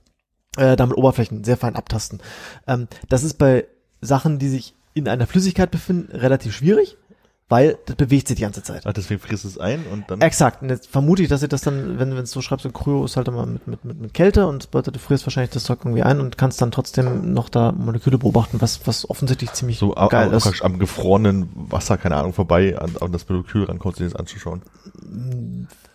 äh, 0.57 0.77
damit 0.77 0.97
Oberflächen 0.97 1.45
sehr 1.45 1.57
fein 1.57 1.77
abtasten. 1.77 2.21
Ähm, 2.67 2.89
das 3.09 3.25
ist 3.25 3.35
bei 3.35 3.67
Sachen, 4.01 4.39
die 4.39 4.49
sich 4.49 4.75
in 4.93 5.09
einer 5.09 5.27
Flüssigkeit 5.27 5.71
befinden, 5.71 6.17
relativ 6.17 6.55
schwierig, 6.55 6.97
weil 7.49 7.77
das 7.85 7.97
bewegt 7.97 8.29
sich 8.29 8.37
die 8.37 8.43
ganze 8.43 8.63
Zeit. 8.63 8.87
Ah, 8.87 8.93
deswegen 8.93 9.21
frierst 9.21 9.45
du 9.45 9.49
es 9.49 9.59
ein 9.59 9.85
und 9.93 10.11
dann. 10.11 10.21
Exakt. 10.23 10.63
Und 10.63 10.71
jetzt 10.71 10.89
vermute 10.89 11.23
ich, 11.23 11.29
dass 11.29 11.41
sie 11.41 11.49
das 11.49 11.61
dann, 11.61 11.99
wenn 11.99 12.17
wenn 12.17 12.25
es 12.25 12.31
so 12.31 12.41
schreibst, 12.41 12.63
so 12.63 12.71
Kryo 12.71 13.05
ist 13.05 13.17
halt 13.17 13.29
immer 13.29 13.45
mit, 13.45 13.67
mit, 13.67 13.85
mit, 13.85 14.01
mit 14.01 14.15
Kälte 14.15 14.47
und 14.47 14.71
bedeutet, 14.71 14.97
du 14.97 14.99
frierst 14.99 15.27
wahrscheinlich 15.27 15.51
das 15.51 15.65
Zeug 15.65 15.81
irgendwie 15.83 16.03
ein 16.03 16.21
und 16.21 16.39
kannst 16.39 16.63
dann 16.63 16.71
trotzdem 16.71 17.35
noch 17.35 17.51
da 17.51 17.73
Moleküle 17.73 18.17
beobachten, 18.17 18.63
was, 18.63 18.87
was 18.87 19.09
offensichtlich 19.11 19.53
ziemlich 19.53 19.79
so 19.79 19.91
geil 19.91 20.33
ist. 20.33 20.45
praktisch 20.45 20.65
am 20.65 20.79
gefrorenen 20.79 21.51
Wasser, 21.55 21.99
keine 21.99 22.17
Ahnung, 22.17 22.33
vorbei 22.33 22.79
an, 22.79 22.97
an 22.99 23.13
das 23.13 23.29
Molekül 23.29 23.65
rankommst, 23.65 24.01
dir 24.01 24.05
das 24.05 24.17
anzuschauen. 24.17 24.63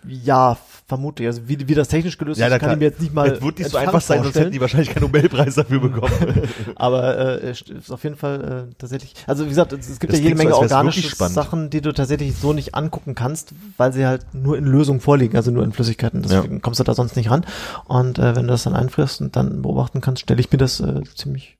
Ja, 0.08 0.58
vermute 0.88 1.24
ich. 1.24 1.28
Also 1.28 1.42
wie, 1.48 1.68
wie 1.68 1.76
das 1.76 1.90
technisch 1.90 2.18
gelöst 2.18 2.40
Ja, 2.40 2.48
ist, 2.48 2.52
kann 2.52 2.60
klar. 2.60 2.74
ich 2.74 2.80
mir 2.80 2.86
jetzt 2.86 3.02
nicht 3.02 3.14
mal 3.14 3.28
Es 3.28 3.42
wird 3.42 3.60
nicht 3.60 3.70
so 3.70 3.78
entfernt 3.78 3.88
einfach 3.96 4.02
sein, 4.02 4.18
sonst 4.18 4.26
vorstellen. 4.28 4.46
hätten 4.46 4.54
die 4.54 4.62
wahrscheinlich 4.62 4.90
keinen 4.90 5.04
Nobelpreis 5.04 5.56
dafür 5.56 5.80
bekommen. 5.82 6.14
Aber 6.76 7.18
äh, 7.44 7.50
es 7.50 7.62
ist 7.62 7.92
auf 7.92 8.04
jeden 8.04 8.16
Fall 8.16 8.68
äh, 8.72 8.76
tatsächlich, 8.78 9.14
also 9.28 9.46
wie 9.46 9.50
gesagt, 9.50 9.74
es, 9.74 9.90
es 9.90 10.00
gibt 10.00 10.14
Das 10.14 10.20
ja 10.20 10.24
jede 10.24 10.38
Menge 10.38 10.52
so, 10.52 10.58
organische. 10.60 11.16
Sachen, 11.16 11.70
die 11.70 11.82
du 11.82 11.92
tatsächlich 11.94 12.36
so 12.36 12.54
nicht 12.54 12.76
angucken 12.76 13.14
kannst, 13.14 13.54
weil 13.78 13.94
sie 13.94 14.08
halt 14.08 14.26
nur 14.34 14.58
in 14.58 14.66
Lösung 14.66 15.02
vorliegen, 15.02 15.36
also 15.36 15.52
nur 15.52 15.64
in 15.64 15.74
Flüssigkeiten. 15.74 16.22
Deswegen 16.24 16.62
kommst 16.62 16.80
du 16.80 16.84
da 16.86 16.94
sonst 16.96 17.16
nicht 17.16 17.30
ran. 17.30 17.46
Und 17.86 18.18
äh, 18.18 18.36
wenn 18.36 18.44
du 18.48 18.52
das 18.52 18.64
dann 18.64 18.74
einfrierst 18.74 19.22
und 19.22 19.36
dann 19.36 19.62
beobachten 19.62 20.02
kannst, 20.02 20.22
stelle 20.24 20.40
ich 20.40 20.52
mir 20.52 20.58
das 20.58 20.80
äh, 20.80 21.02
ziemlich 21.16 21.59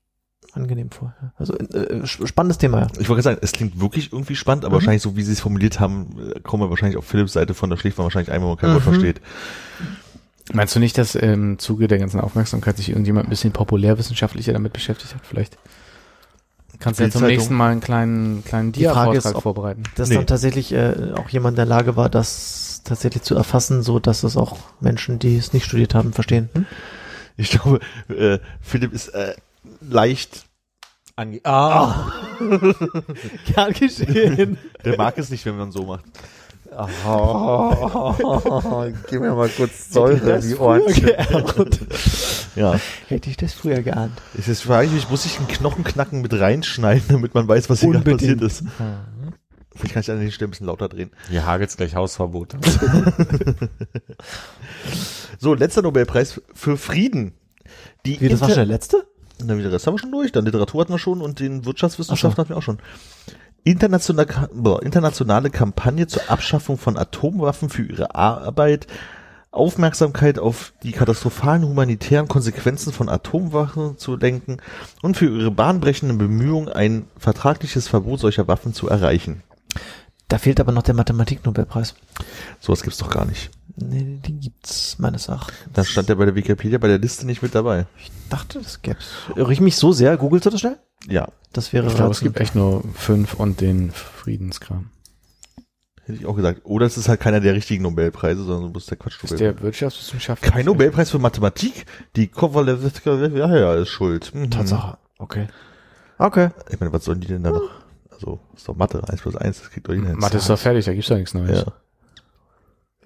angenehm 0.52 0.90
vor. 0.90 1.14
Also 1.38 1.54
äh, 1.56 2.02
sp- 2.08 2.26
spannendes 2.26 2.58
Thema, 2.58 2.80
ja. 2.80 2.86
Ich 2.98 3.08
wollte 3.08 3.22
gerade 3.22 3.22
sagen, 3.22 3.38
es 3.42 3.52
klingt 3.52 3.80
wirklich 3.80 4.12
irgendwie 4.12 4.36
spannend, 4.36 4.64
aber 4.64 4.72
Mhm. 4.72 4.80
wahrscheinlich 4.80 5.02
so, 5.02 5.16
wie 5.16 5.22
sie 5.22 5.32
es 5.32 5.40
formuliert 5.40 5.80
haben, 5.80 6.32
äh, 6.34 6.40
kommen 6.40 6.62
wir 6.62 6.70
wahrscheinlich 6.70 6.96
auf 6.96 7.04
Philips 7.06 7.32
Seite 7.34 7.54
von, 7.54 7.70
da 7.70 7.76
schläft 7.76 7.98
man 7.98 8.04
wahrscheinlich 8.04 8.32
ein, 8.32 8.40
wenn 8.40 8.48
man 8.48 8.56
kein 8.56 8.70
Wort 8.70 8.80
Mhm. 8.86 8.90
versteht. 8.90 9.20
Meinst 10.52 10.74
du 10.74 10.80
nicht, 10.80 10.98
dass 10.98 11.14
im 11.14 11.58
Zuge 11.60 11.86
der 11.86 11.98
ganzen 11.98 12.18
Aufmerksamkeit 12.20 12.76
sich 12.76 12.88
irgendjemand 12.88 13.26
ein 13.26 13.30
bisschen 13.30 13.52
populärwissenschaftlicher 13.52 14.52
damit 14.52 14.72
beschäftigt 14.72 15.14
hat? 15.14 15.20
Vielleicht 15.24 15.56
kannst 16.80 16.98
du 16.98 17.04
ja 17.04 17.10
zum 17.10 17.22
nächsten 17.22 17.54
Mal 17.54 17.70
einen 17.70 17.80
kleinen, 17.80 18.44
kleinen 18.44 18.72
Dia-Vortrag 18.72 19.40
vorbereiten. 19.42 19.84
Dass 19.94 20.08
Nee. 20.08 20.16
dann 20.16 20.26
tatsächlich 20.26 20.72
äh, 20.72 21.12
auch 21.14 21.28
jemand 21.28 21.52
in 21.52 21.56
der 21.56 21.66
Lage 21.66 21.94
war, 21.96 22.08
das 22.08 22.82
tatsächlich 22.84 23.22
zu 23.22 23.36
erfassen, 23.36 23.82
so 23.82 24.00
dass 24.00 24.24
es 24.24 24.36
auch 24.36 24.56
Menschen, 24.80 25.18
die 25.20 25.36
es 25.36 25.52
nicht 25.52 25.66
studiert 25.66 25.94
haben, 25.94 26.12
verstehen. 26.12 26.48
Hm? 26.54 26.66
Ich 27.36 27.50
glaube, 27.50 27.80
äh, 28.08 28.38
Philipp 28.60 28.92
ist 28.92 29.08
äh, 29.10 29.34
leicht, 29.90 30.46
Ange 31.16 31.40
ah. 31.44 32.12
Gern 33.54 33.72
geschehen. 33.72 34.58
der 34.84 34.96
mag 34.96 35.18
es 35.18 35.30
nicht, 35.30 35.44
wenn 35.44 35.56
man 35.56 35.72
so 35.72 35.84
macht. 35.84 36.04
Oh, 37.04 38.14
gib 39.10 39.20
mir 39.20 39.34
mal 39.34 39.48
kurz 39.48 39.90
Säure 39.90 40.36
in 40.36 40.40
die 40.48 40.54
Ohren. 40.54 40.82
Ja. 42.54 42.78
Hätte 43.08 43.28
ich 43.28 43.36
das 43.36 43.52
früher 43.54 43.82
geahnt. 43.82 44.12
Es 44.38 44.46
ist 44.46 44.62
frage 44.62 44.86
ich 44.86 44.92
mich, 44.92 45.10
muss 45.10 45.26
ich 45.26 45.38
einen 45.38 45.48
Knochenknacken 45.48 46.22
mit 46.22 46.32
reinschneiden, 46.32 47.08
damit 47.08 47.34
man 47.34 47.48
weiß, 47.48 47.68
was 47.70 47.80
hier 47.80 47.90
gerade 47.90 48.12
passiert 48.12 48.40
Unbedingt. 48.40 48.62
ist. 48.62 48.64
Vielleicht 49.74 49.94
kann 49.94 50.02
ich 50.02 50.10
an 50.10 50.20
den 50.20 50.30
Stellen 50.30 50.48
ein 50.48 50.52
bisschen 50.52 50.66
lauter 50.66 50.88
drehen. 50.88 51.10
Hier 51.28 51.44
hagelt's 51.44 51.76
gleich 51.76 51.96
Hausverbot. 51.96 52.54
So, 55.38 55.54
letzter 55.54 55.80
Nobelpreis 55.82 56.40
für 56.54 56.76
Frieden. 56.76 57.32
Die 58.04 58.20
Wie, 58.20 58.28
das 58.28 58.40
war 58.42 58.48
schon 58.48 58.56
der 58.56 58.66
letzte? 58.66 59.06
Na, 59.44 59.56
wieder 59.56 59.72
Rest 59.72 59.86
haben 59.86 59.94
wir 59.94 59.98
schon 59.98 60.12
durch. 60.12 60.32
Dann 60.32 60.44
Literatur 60.44 60.80
hatten 60.80 60.92
wir 60.92 60.98
schon 60.98 61.20
und 61.20 61.40
den 61.40 61.64
Wirtschaftswissenschaften 61.64 62.38
hatten 62.38 62.50
wir 62.50 62.56
auch 62.56 62.62
schon. 62.62 62.78
Internationale, 63.64 64.48
boah, 64.54 64.82
internationale 64.82 65.50
Kampagne 65.50 66.06
zur 66.06 66.30
Abschaffung 66.30 66.78
von 66.78 66.96
Atomwaffen 66.96 67.68
für 67.68 67.82
ihre 67.82 68.14
Arbeit, 68.14 68.86
Aufmerksamkeit 69.50 70.38
auf 70.38 70.72
die 70.82 70.92
katastrophalen 70.92 71.64
humanitären 71.64 72.28
Konsequenzen 72.28 72.92
von 72.92 73.08
Atomwaffen 73.08 73.98
zu 73.98 74.16
lenken 74.16 74.58
und 75.02 75.16
für 75.16 75.26
ihre 75.26 75.50
bahnbrechenden 75.50 76.18
Bemühungen, 76.18 76.68
ein 76.68 77.06
vertragliches 77.18 77.88
Verbot 77.88 78.20
solcher 78.20 78.48
Waffen 78.48 78.72
zu 78.72 78.88
erreichen. 78.88 79.42
Da 80.28 80.38
fehlt 80.38 80.60
aber 80.60 80.72
noch 80.72 80.82
der 80.82 80.94
Mathematik-Nobelpreis. 80.94 81.96
Sowas 82.60 82.82
gibt's 82.82 82.98
doch 82.98 83.10
gar 83.10 83.24
nicht. 83.24 83.50
Nee, 83.82 84.20
den 84.26 84.40
gibt's 84.40 84.98
meines 84.98 85.28
Erachtens. 85.28 85.56
Das 85.72 85.88
stand 85.88 86.08
ja 86.08 86.14
bei 86.14 86.24
der 86.26 86.34
Wikipedia 86.34 86.78
bei 86.78 86.88
der 86.88 86.98
Liste 86.98 87.26
nicht 87.26 87.42
mit 87.42 87.54
dabei. 87.54 87.86
Ich 87.98 88.10
dachte, 88.28 88.58
das 88.60 88.82
gäb's. 88.82 89.10
Irre 89.36 89.52
ich 89.52 89.60
mich 89.60 89.76
so 89.76 89.92
sehr? 89.92 90.16
Googelst 90.16 90.46
du 90.46 90.50
das 90.50 90.60
schnell? 90.60 90.78
Ja, 91.08 91.28
Das 91.52 91.72
wäre 91.72 91.86
Ich 91.86 91.94
glaube, 91.94 92.12
es 92.12 92.20
gibt 92.20 92.38
echt 92.40 92.54
nur 92.54 92.84
fünf 92.94 93.34
und 93.34 93.60
den 93.60 93.90
Friedenskram. 93.90 94.90
hätte 96.04 96.18
ich 96.18 96.26
auch 96.26 96.36
gesagt. 96.36 96.60
Oder 96.64 96.86
es 96.86 96.98
ist 96.98 97.08
halt 97.08 97.20
keiner 97.20 97.40
der 97.40 97.54
richtigen 97.54 97.82
Nobelpreise, 97.82 98.44
sondern 98.44 98.64
du 98.68 98.72
bist 98.74 98.90
der 98.90 98.98
Quatsch. 98.98 99.22
Ist 99.24 99.40
der 99.40 99.60
Wirtschaftswissenschaft 99.60 100.42
Kein 100.42 100.66
Nobelpreis 100.66 101.10
für 101.10 101.18
Mathematik? 101.18 101.86
Die 102.16 102.28
Kowalewska, 102.28 103.14
ja, 103.14 103.56
ja, 103.56 103.74
ist 103.74 103.88
schuld. 103.88 104.34
Mhm. 104.34 104.50
Tatsache. 104.50 104.98
Okay. 105.18 105.46
Okay. 106.18 106.50
Ich 106.70 106.78
meine, 106.78 106.92
was 106.92 107.04
sollen 107.04 107.20
die 107.20 107.28
denn 107.28 107.42
da 107.42 107.50
noch? 107.50 107.70
Also, 108.10 108.40
ist 108.54 108.68
doch 108.68 108.76
Mathe, 108.76 109.02
1 109.08 109.22
plus 109.22 109.36
1, 109.36 109.60
das 109.60 109.70
kriegt 109.70 109.88
doch 109.88 109.94
jeder 109.94 110.08
hin. 110.08 110.18
Mathe 110.18 110.36
ist 110.36 110.50
doch 110.50 110.58
fertig, 110.58 110.84
da 110.84 110.92
gibt's 110.92 111.08
doch 111.08 111.16
nichts 111.16 111.32
Neues. 111.32 111.64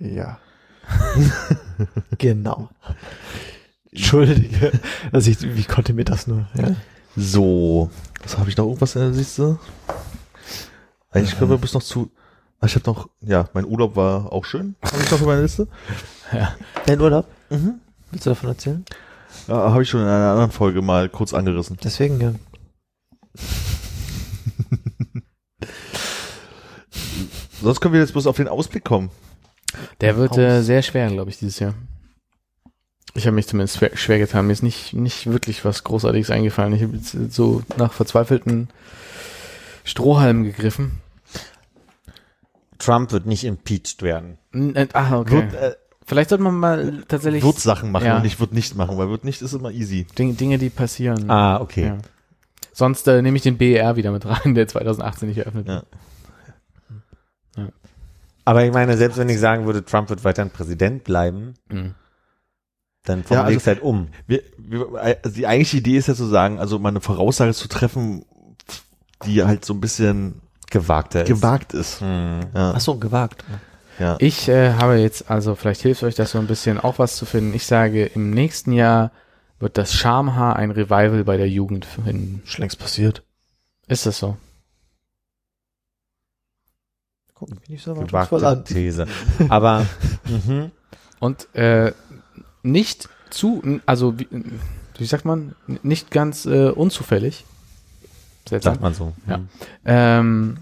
Ja. 0.01 0.07
Ja. 0.09 0.39
genau. 2.19 2.69
Entschuldige. 3.91 4.73
Also 5.13 5.31
ich, 5.31 5.41
wie 5.43 5.65
konnte 5.65 5.93
mir 5.93 6.05
das 6.05 6.27
nur? 6.27 6.47
Ja? 6.55 6.75
So, 7.17 7.91
was 8.23 8.37
habe 8.39 8.51
ich 8.51 8.57
noch 8.57 8.65
irgendwas 8.67 8.97
in 8.97 9.03
der 9.03 9.11
Liste? 9.11 9.59
Eigentlich 11.11 11.39
können 11.39 11.51
wir 11.51 11.59
bis 11.59 11.75
noch 11.75 11.83
zu. 11.83 12.11
Ah, 12.61 12.67
Ich 12.67 12.75
habe 12.75 12.87
noch, 12.91 13.09
ja, 13.21 13.49
mein 13.55 13.65
Urlaub 13.67 13.95
war 13.95 14.33
auch 14.33 14.45
schön, 14.45 14.75
habe 14.85 15.03
ich 15.03 15.11
noch 15.11 15.21
in 15.21 15.27
meiner 15.27 15.43
Liste. 15.43 15.69
Dein 16.87 17.01
Urlaub? 17.01 17.27
Mhm. 17.51 17.75
Willst 18.11 18.27
du 18.27 18.31
davon 18.31 18.49
erzählen? 18.49 18.85
Ja, 19.49 19.71
habe 19.71 19.83
ich 19.83 19.89
schon 19.91 20.01
in 20.01 20.07
einer 20.07 20.31
anderen 20.33 20.51
Folge 20.51 20.83
mal 20.83 21.09
kurz 21.09 21.33
angerissen. 21.35 21.77
Deswegen, 21.83 22.21
ja. 22.21 22.33
Sonst 27.63 27.81
können 27.81 27.95
wir 27.95 28.01
jetzt 28.01 28.13
bloß 28.13 28.27
auf 28.27 28.37
den 28.37 28.49
Ausblick 28.49 28.85
kommen. 28.85 29.11
Der 30.01 30.17
wird 30.17 30.37
äh, 30.39 30.63
sehr 30.63 30.83
schwer, 30.83 31.09
glaube 31.09 31.31
ich, 31.31 31.39
dieses 31.39 31.59
Jahr. 31.59 31.75
Ich 33.15 33.27
habe 33.27 33.35
mich 33.37 33.47
zumindest 33.47 33.77
schwer, 33.79 33.97
schwer 33.97 34.19
getan. 34.19 34.47
Mir 34.47 34.53
ist 34.53 34.63
nicht, 34.63 34.93
nicht 34.93 35.27
wirklich 35.31 35.65
was 35.65 35.85
Großartiges 35.85 36.31
eingefallen. 36.31 36.73
Ich 36.75 36.83
habe 36.83 36.97
jetzt 36.97 37.17
so 37.33 37.63
nach 37.77 37.93
verzweifelten 37.93 38.69
Strohhalmen 39.85 40.45
gegriffen. 40.45 41.01
Trump 42.79 43.13
wird 43.13 43.27
nicht 43.27 43.45
impeached 43.45 44.03
werden. 44.03 44.39
N- 44.53 44.75
äh, 44.75 44.89
Ah, 44.93 45.19
okay. 45.19 45.35
Wird, 45.51 45.55
äh, 45.55 45.75
Vielleicht 46.07 46.29
sollte 46.29 46.45
man 46.45 46.57
mal 46.59 47.03
tatsächlich 47.09 47.43
wird 47.43 47.59
Sachen 47.59 47.91
machen 47.91 48.05
Ja. 48.07 48.17
und 48.17 48.25
nicht 48.25 48.39
wird 48.39 48.53
nicht 48.53 48.75
machen, 48.77 48.99
weil 48.99 49.09
wird 49.09 49.25
nicht 49.25 49.41
ist 49.41 49.55
immer 49.55 49.71
easy. 49.71 50.07
Dinge, 50.19 50.35
Dinge, 50.35 50.59
die 50.59 50.69
passieren. 50.69 51.31
Ah, 51.31 51.61
okay. 51.63 51.87
Ja. 51.87 51.99
Sonst 52.75 53.09
äh, 53.09 53.23
nehme 53.23 53.37
ich 53.39 53.43
den 53.43 53.57
BER 53.57 53.97
wieder 53.97 54.11
mit 54.11 54.27
rein, 54.27 54.55
der 54.55 54.69
2018 54.69 55.29
nicht 55.29 55.39
eröffnet 55.39 55.67
Ja. 55.69 55.83
Aber 58.45 58.65
ich 58.65 58.73
meine, 58.73 58.97
selbst 58.97 59.17
wenn 59.19 59.29
ich 59.29 59.39
sagen 59.41 59.67
würde, 59.67 59.85
Trump 59.85 60.11
wird 60.11 60.25
weiterhin 60.25 60.51
Präsident 60.51 61.05
bleiben, 61.05 61.55
Mhm. 61.71 61.95
dann 63.05 63.25
formuliere 63.25 63.47
also- 63.47 63.57
ich 63.57 63.63
es 63.63 63.67
halt 63.67 63.83
um. 63.83 64.09
Wir, 64.27 64.43
wir, 64.59 64.95
also 64.95 65.31
die 65.37 65.47
eigentliche 65.47 65.79
Idee 65.79 65.97
ist 65.97 66.09
ja 66.09 66.15
zu 66.15 66.27
sagen, 66.27 66.59
also 66.59 66.79
mal 66.79 66.91
eine 66.91 67.01
Voraussage 67.01 67.53
zu 67.55 67.69
treffen, 67.69 68.25
die 69.27 69.43
halt 69.43 69.65
so 69.65 69.73
ein 69.75 69.81
bisschen 69.81 70.41
Gewagter 70.71 71.23
ist. 71.23 71.29
gewagt 71.29 71.73
ist. 71.75 72.01
Hm. 72.01 72.41
Ja, 72.55 72.73
Ach 72.77 72.81
so, 72.81 72.97
gewagt. 72.97 73.45
ja. 73.99 74.17
Ich 74.19 74.49
äh, 74.49 74.73
habe 74.75 74.97
jetzt, 74.97 75.31
also 75.31 75.55
vielleicht 75.55 75.83
hilft 75.83 76.03
euch 76.03 76.15
das 76.15 76.33
so 76.33 76.39
ein 76.39 76.47
bisschen 76.47 76.79
auch 76.81 76.99
was 76.99 77.17
zu 77.17 77.27
finden. 77.27 77.55
Ich 77.55 77.67
sage, 77.67 78.05
im 78.07 78.31
nächsten 78.31 78.73
Jahr 78.73 79.13
wird 79.61 79.79
das 79.79 79.95
Schamhaar 79.95 80.57
ein 80.57 80.71
Revival 80.73 81.25
bei 81.25 81.37
der 81.37 81.49
Jugend 81.49 81.85
finden. 81.85 82.43
Schon 82.45 82.63
längst 82.63 82.79
passiert. 82.79 83.23
Ist 83.87 84.05
das 84.07 84.19
so? 84.19 84.37
Guck 87.35 87.51
mich 87.51 87.69
nicht 87.69 87.83
so 87.83 87.93
erwartungsvoll 87.93 88.39
Gewagte 88.41 88.59
an. 88.59 88.65
These. 88.65 89.07
Aber, 89.49 89.87
mhm. 90.25 90.71
Und 91.21 91.55
äh, 91.55 91.93
nicht 92.63 93.09
zu, 93.31 93.81
also 93.87 94.19
wie, 94.19 94.29
wie 94.99 95.05
sagt 95.05 95.25
man, 95.25 95.55
nicht 95.83 96.11
ganz 96.11 96.47
äh, 96.47 96.71
unzufällig. 96.71 97.45
Seltsam. 98.49 98.75
sagt 98.75 98.83
man 98.83 98.95
so. 98.95 99.15
Ja. 99.27 99.41
ähm, 99.85 100.59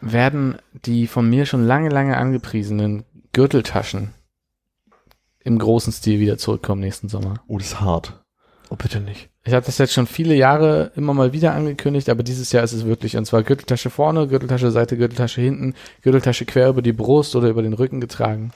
werden 0.00 0.58
die 0.84 1.06
von 1.06 1.28
mir 1.28 1.46
schon 1.46 1.64
lange, 1.64 1.88
lange 1.88 2.16
angepriesenen 2.16 3.04
Gürteltaschen 3.32 4.12
im 5.40 5.58
großen 5.58 5.92
Stil 5.92 6.20
wieder 6.20 6.38
zurückkommen 6.38 6.80
nächsten 6.80 7.08
Sommer. 7.08 7.42
Oh, 7.46 7.58
das 7.58 7.68
ist 7.68 7.80
hart. 7.80 8.22
Oh, 8.68 8.76
bitte 8.76 9.00
nicht. 9.00 9.30
Ich 9.48 9.54
habe 9.54 9.64
das 9.64 9.78
jetzt 9.78 9.94
schon 9.94 10.06
viele 10.06 10.34
Jahre 10.34 10.92
immer 10.94 11.14
mal 11.14 11.32
wieder 11.32 11.54
angekündigt, 11.54 12.10
aber 12.10 12.22
dieses 12.22 12.52
Jahr 12.52 12.62
ist 12.62 12.74
es 12.74 12.84
wirklich, 12.84 13.16
und 13.16 13.24
zwar 13.24 13.42
Gürteltasche 13.42 13.88
vorne, 13.88 14.28
Gürteltasche 14.28 14.70
Seite, 14.70 14.98
Gürteltasche 14.98 15.40
hinten, 15.40 15.72
Gürteltasche 16.02 16.44
quer 16.44 16.68
über 16.68 16.82
die 16.82 16.92
Brust 16.92 17.34
oder 17.34 17.48
über 17.48 17.62
den 17.62 17.72
Rücken 17.72 17.98
getragen. 17.98 18.50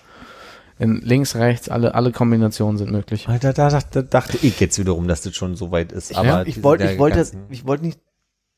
In 0.79 1.01
links, 1.01 1.35
rechts, 1.35 1.71
alle, 1.71 1.95
alle 1.95 2.13
Kombinationen 2.13 2.77
sind 2.77 2.93
möglich. 2.93 3.27
Alter, 3.27 3.55
da, 3.55 3.71
dachte, 3.71 4.05
dachte 4.05 4.37
ich 4.43 4.61
jetzt 4.61 4.79
wiederum, 4.79 5.09
dass 5.09 5.23
das 5.23 5.35
schon 5.35 5.57
so 5.57 5.71
weit 5.71 5.93
ist. 5.93 6.15
Aber 6.15 6.27
ja, 6.29 6.43
ich 6.45 6.63
wollte, 6.63 6.85
ich 6.91 6.99
wollte, 6.99 7.17
ganzen- 7.17 7.47
ich 7.49 7.67
wollte 7.67 7.87
nicht, 7.87 7.99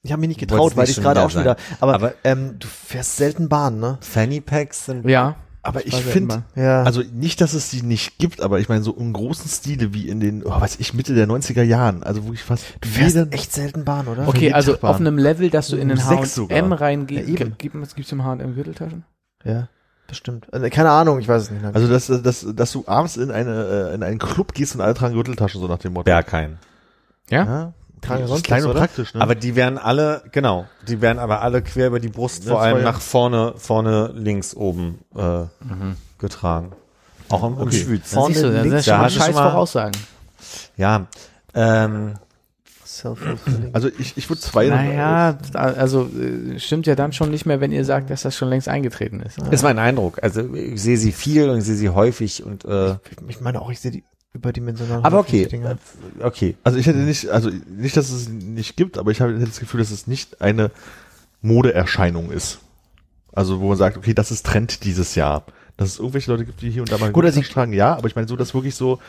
ich 0.02 0.10
habe 0.10 0.18
mich 0.20 0.28
nicht 0.28 0.40
getraut, 0.40 0.76
weil 0.76 0.86
nicht 0.88 0.96
ich 0.98 1.02
gerade 1.04 1.22
auch 1.22 1.30
schon 1.30 1.42
wieder, 1.42 1.56
aber, 1.78 1.94
Aber- 1.94 2.14
ähm, 2.24 2.56
du 2.58 2.66
fährst 2.66 3.16
selten 3.16 3.48
Bahn, 3.48 3.78
ne? 3.78 3.98
Fanny 4.00 4.40
Packs 4.40 4.86
sind 4.86 5.08
Ja, 5.08 5.36
Aber 5.64 5.86
ich 5.86 5.96
finde. 5.96 6.42
Ja. 6.54 6.82
also 6.82 7.02
nicht, 7.12 7.40
dass 7.40 7.54
es 7.54 7.70
die 7.70 7.82
nicht 7.82 8.18
gibt, 8.18 8.40
aber 8.42 8.60
ich 8.60 8.68
meine 8.68 8.82
so 8.82 8.92
im 8.94 9.12
großen 9.14 9.48
Stile 9.50 9.94
wie 9.94 10.08
in 10.08 10.20
den, 10.20 10.44
oh, 10.44 10.50
weiß 10.60 10.76
ich, 10.78 10.92
Mitte 10.94 11.14
der 11.14 11.26
90er 11.26 11.62
Jahren, 11.62 12.02
also 12.02 12.26
wo 12.26 12.32
ich 12.32 12.42
fast 12.42 12.64
du 12.82 12.88
fährst 12.88 13.16
jeden- 13.16 13.32
echt 13.32 13.52
selten 13.52 13.84
Bahn, 13.84 14.06
oder? 14.06 14.28
okay, 14.28 14.52
also 14.52 14.78
auf 14.82 14.96
einem 15.00 15.16
Level, 15.18 15.48
dass 15.50 15.68
du 15.68 15.76
in 15.76 15.88
den. 15.88 16.04
H&M 16.04 16.48
Ja, 16.70 16.76
reingehst. 16.76 17.28
eben. 17.28 17.54
Gibt 17.58 17.74
es 17.76 17.94
gibt's 17.94 18.12
im 18.12 18.22
H&M 18.24 18.54
Gürteltaschen? 18.54 19.04
Ja, 19.42 19.68
bestimmt. 20.06 20.46
Äh, 20.52 20.68
Keine 20.70 20.90
Ahnung, 20.90 21.18
ich 21.18 21.28
weiß 21.28 21.44
es 21.44 21.50
nicht. 21.50 21.64
Also 21.64 21.88
dass, 21.88 22.06
dass, 22.22 22.46
dass 22.54 22.72
du 22.72 22.84
abends 22.86 23.16
in 23.16 23.30
eine 23.30 23.88
äh, 23.90 23.94
in 23.94 24.02
einen 24.02 24.18
Club 24.18 24.52
gehst 24.52 24.74
und 24.74 24.80
alle 24.82 24.94
tragen 24.94 25.14
Gürteltaschen 25.14 25.60
so 25.60 25.66
nach 25.66 25.78
dem 25.78 25.94
Motto. 25.94 26.04
Berghain. 26.04 26.58
Ja? 27.30 27.44
Ja, 27.44 27.72
Tragen 28.06 28.20
das 28.22 28.30
sonst 28.30 28.44
klein 28.44 28.64
und 28.64 28.70
oder? 28.70 28.80
praktisch, 28.80 29.14
ne? 29.14 29.20
Aber 29.20 29.34
die 29.34 29.54
werden 29.56 29.78
alle, 29.78 30.22
genau, 30.32 30.66
die 30.88 31.00
werden 31.00 31.18
aber 31.18 31.42
alle 31.42 31.62
quer 31.62 31.88
über 31.88 32.00
die 32.00 32.08
Brust, 32.08 32.44
Ja, 32.44 32.50
vor 32.50 32.58
das 32.60 32.66
allem 32.66 32.78
ja- 32.78 32.84
nach 32.84 33.00
vorne, 33.00 33.54
vorne 33.56 34.12
links 34.14 34.54
oben 34.54 34.98
äh, 35.16 35.44
getragen. 36.18 36.72
Auch 37.30 37.42
im, 37.44 37.54
im 37.54 37.60
Okay. 37.62 37.76
Schwyz. 37.84 38.10
Da 38.10 38.26
siehst 38.26 38.42
du, 38.42 38.52
das 38.52 38.62
links, 38.62 38.78
ist 38.80 38.84
schon 38.86 38.92
da 38.92 38.98
mal 38.98 39.04
hast 39.06 39.16
du 39.16 39.20
scheiß 39.20 39.34
mal- 39.34 39.50
Voraussagen. 39.50 39.92
Ja, 40.76 41.06
ähm, 41.54 42.14
also 43.72 43.88
ich, 43.98 44.16
ich 44.16 44.28
würde 44.30 44.40
zwei 44.40 44.68
Naja, 44.68 45.36
also 45.54 46.08
äh, 46.08 46.58
stimmt 46.58 46.86
ja 46.86 46.94
dann 46.94 47.12
schon 47.12 47.30
nicht 47.30 47.44
mehr, 47.44 47.60
wenn 47.60 47.72
ihr 47.72 47.84
sagt, 47.84 48.08
dass 48.10 48.22
das 48.22 48.36
schon 48.36 48.48
längst 48.48 48.68
eingetreten 48.68 49.20
ist. 49.20 49.38
ist 49.50 49.62
mein 49.62 49.78
Eindruck. 49.78 50.22
Also 50.22 50.54
ich 50.54 50.80
sehe 50.80 50.96
sie 50.96 51.12
viel 51.12 51.48
und 51.50 51.58
ich 51.58 51.64
sehe 51.64 51.74
sie 51.74 51.88
häufig 51.90 52.44
und 52.44 52.64
äh, 52.64 52.96
Ich 53.28 53.40
meine 53.40 53.60
auch, 53.60 53.70
ich 53.70 53.80
sehe 53.80 53.90
die 53.90 54.04
überdimensionalen 54.34 55.04
aber 55.04 55.18
okay, 55.20 55.46
Dinger. 55.46 55.78
okay. 56.20 56.56
Also 56.64 56.76
ich 56.78 56.86
hätte 56.86 56.98
nicht, 56.98 57.28
also 57.28 57.50
nicht, 57.68 57.96
dass 57.96 58.10
es 58.10 58.28
nicht 58.28 58.76
gibt, 58.76 58.98
aber 58.98 59.10
ich 59.10 59.20
habe 59.20 59.32
hätte 59.34 59.46
das 59.46 59.60
Gefühl, 59.60 59.78
dass 59.80 59.90
es 59.90 60.06
nicht 60.06 60.40
eine 60.42 60.70
Modeerscheinung 61.40 62.30
ist. 62.30 62.58
Also 63.32 63.60
wo 63.60 63.68
man 63.68 63.76
sagt, 63.78 63.96
okay, 63.96 64.14
das 64.14 64.30
ist 64.30 64.44
Trend 64.46 64.84
dieses 64.84 65.14
Jahr. 65.14 65.44
Dass 65.76 65.88
es 65.88 65.98
irgendwelche 65.98 66.30
Leute 66.30 66.44
gibt, 66.44 66.60
die 66.62 66.70
hier 66.70 66.82
und 66.82 66.92
da 66.92 66.98
mal 66.98 67.10
Gut, 67.10 67.24
also 67.24 67.40
tragen, 67.42 67.72
ja, 67.72 67.96
aber 67.96 68.06
ich 68.06 68.14
meine 68.14 68.28
so, 68.28 68.36
dass 68.36 68.54
wirklich 68.54 68.74
so 68.76 69.00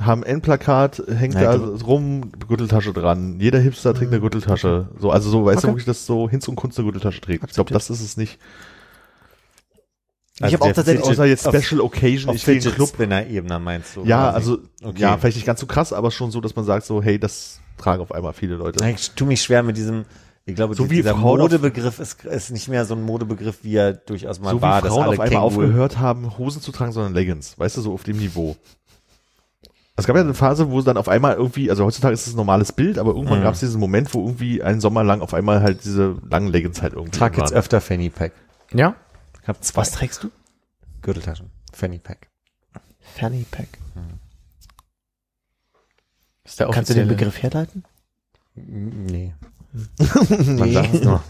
haben 0.00 0.22
N-Plakat, 0.22 1.02
hängt 1.08 1.34
Ja, 1.34 1.52
da 1.52 1.58
du- 1.58 1.74
rum, 1.84 2.30
Gürteltasche 2.48 2.92
dran. 2.92 3.38
Jeder 3.40 3.58
Hipster 3.58 3.92
trägt 3.92 4.12
eine 4.12 4.20
Gürteltasche. 4.20 4.88
So, 4.98 5.10
also 5.10 5.28
so, 5.30 5.44
weißt 5.44 5.58
Okay. 5.58 5.66
du 5.66 5.72
wirklich, 5.72 5.84
dass 5.84 6.06
so 6.06 6.28
Hinz 6.30 6.46
und 6.48 6.56
Kunst 6.56 6.78
eine 6.78 6.86
Gürteltasche 6.86 7.20
trägt. 7.20 7.44
Ich 7.46 7.54
glaube, 7.54 7.72
das 7.72 7.90
ist 7.90 8.00
es 8.00 8.16
nicht. 8.16 8.38
Ich 10.48 10.54
habe 10.54 10.64
auch 10.64 10.72
tatsächlich- 10.72 11.02
Fidget- 11.04 11.12
Außer 11.12 11.24
jetzt 11.26 11.46
auf- 11.48 11.54
Special 11.62 11.80
Occasion, 11.82 12.30
auf 12.30 12.36
ich 12.36 12.44
den 12.44 12.54
Fidget 12.60 12.74
Club. 12.74 12.88
Spinner 12.88 13.26
Ebene 13.26 13.58
meinst 13.58 13.96
du? 13.96 14.04
Ja, 14.04 14.30
quasi. 14.30 14.36
also, 14.36 14.58
Okay. 14.82 15.00
ja, 15.02 15.16
vielleicht 15.18 15.36
nicht 15.36 15.46
ganz 15.46 15.60
so 15.60 15.66
krass, 15.66 15.92
aber 15.92 16.10
schon 16.10 16.30
so, 16.30 16.40
dass 16.40 16.56
man 16.56 16.64
sagt 16.64 16.86
so, 16.86 17.02
hey, 17.02 17.18
das 17.18 17.60
tragen 17.76 18.02
auf 18.02 18.12
einmal 18.12 18.32
viele 18.32 18.56
Leute. 18.56 18.84
Ich 18.88 19.10
tue 19.12 19.26
mich 19.28 19.42
schwer 19.42 19.62
mit 19.62 19.76
diesem, 19.76 20.04
ich 20.46 20.54
glaube, 20.54 20.74
So 20.74 20.84
die- 20.84 20.90
wie 20.90 20.96
dieser 20.96 21.12
auf- 21.14 21.18
Modebegriff 21.20 21.98
ist, 22.00 22.24
ist 22.24 22.50
nicht 22.50 22.68
mehr 22.68 22.84
so 22.86 22.94
ein 22.94 23.02
Modebegriff, 23.02 23.58
wie 23.62 23.74
er 23.76 23.92
durchaus 23.92 24.40
mal 24.40 24.50
so 24.50 24.62
war, 24.62 24.78
wie 24.78 24.82
dass 24.84 24.92
Frauen 24.94 25.02
alle 25.04 25.12
auf 25.12 25.20
einmal 25.20 25.28
Känguru- 25.42 25.44
aufgehört 25.46 25.98
haben, 25.98 26.38
Hosen 26.38 26.62
zu 26.62 26.72
tragen, 26.72 26.92
sondern 26.92 27.12
Leggings. 27.14 27.58
Weißt 27.58 27.76
du, 27.76 27.80
so 27.82 27.92
auf 27.92 28.02
dem 28.04 28.16
Niveau. 28.18 28.56
Es 29.96 30.06
gab 30.06 30.16
ja 30.16 30.22
eine 30.22 30.32
Phase, 30.32 30.70
wo 30.70 30.80
dann 30.80 30.96
auf 30.96 31.08
einmal 31.10 31.34
irgendwie, 31.34 31.68
also 31.68 31.84
heutzutage 31.84 32.14
ist 32.14 32.26
es 32.26 32.32
ein 32.32 32.36
normales 32.36 32.72
Bild, 32.72 32.98
aber 32.98 33.10
irgendwann 33.10 33.40
Mhm. 33.40 33.44
gab 33.44 33.52
es 33.54 33.60
diesen 33.60 33.78
Moment, 33.78 34.14
wo 34.14 34.20
irgendwie 34.24 34.62
einen 34.62 34.80
Sommer 34.80 35.04
lang 35.04 35.20
auf 35.20 35.34
einmal 35.34 35.60
halt 35.60 35.84
diese 35.84 36.16
langen 36.30 36.48
Leggings 36.48 36.80
halt 36.80 36.94
irgendwie 36.94 37.18
trage 37.18 37.36
jetzt 37.38 37.50
waren. 37.50 37.58
öfter 37.58 37.80
Fanny 37.82 38.08
Pack. 38.08 38.32
Ja? 38.72 38.94
Ich 39.42 39.48
habe 39.48 39.60
zwei 39.60 39.82
Was 39.82 39.92
trägst 39.92 40.22
du? 40.22 40.30
Gürteltaschen. 41.02 41.50
Fanny 41.72 41.98
Pack. 41.98 42.28
Fanny 43.00 43.46
Pack. 43.50 43.68
Das 46.42 46.52
ist 46.52 46.60
der 46.60 46.68
Kannst 46.70 46.90
du 46.90 46.94
den 46.94 47.08
Begriff 47.08 47.42
herleiten? 47.42 47.84
Nee. 48.54 49.34
Man 49.98 50.72
sagt 50.72 50.94
es 50.94 51.04
nur. 51.04 51.22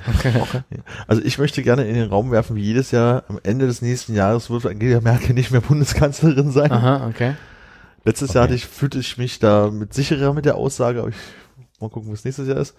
Also 1.06 1.22
ich 1.22 1.38
möchte 1.38 1.62
gerne 1.62 1.86
in 1.86 1.94
den 1.94 2.08
Raum 2.08 2.30
werfen, 2.30 2.56
wie 2.56 2.62
jedes 2.62 2.90
Jahr 2.90 3.24
am 3.28 3.38
Ende 3.42 3.66
des 3.66 3.82
nächsten 3.82 4.14
Jahres 4.14 4.48
wird 4.48 4.64
Angela 4.66 5.00
Merkel 5.00 5.34
nicht 5.34 5.50
mehr 5.50 5.60
Bundeskanzlerin 5.60 6.50
sein. 6.50 6.72
Aha, 6.72 7.06
okay. 7.06 7.34
Letztes 8.04 8.32
Jahr 8.32 8.44
hatte 8.44 8.54
ich, 8.54 8.66
fühlte 8.66 8.98
ich 8.98 9.18
mich 9.18 9.38
da 9.40 9.70
mit 9.70 9.92
sicherer 9.92 10.32
mit 10.32 10.46
der 10.46 10.56
Aussage, 10.56 11.00
aber 11.00 11.10
ich 11.10 11.16
mal 11.80 11.90
gucken, 11.90 12.10
was 12.10 12.24
nächstes 12.24 12.48
Jahr 12.48 12.58
ist. 12.58 12.74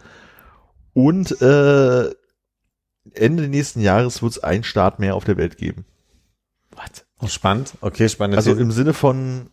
Und 0.93 1.39
äh, 1.41 2.09
Ende 3.13 3.47
nächsten 3.47 3.81
Jahres 3.81 4.21
wird 4.21 4.33
es 4.33 4.43
einen 4.43 4.63
Staat 4.63 4.99
mehr 4.99 5.15
auf 5.15 5.23
der 5.23 5.37
Welt 5.37 5.57
geben. 5.57 5.85
Was? 6.75 7.31
Spannend. 7.31 7.73
Okay, 7.81 8.09
spannend. 8.09 8.37
Also 8.37 8.53
im 8.55 8.71
Sinne 8.71 8.93
von 8.93 9.47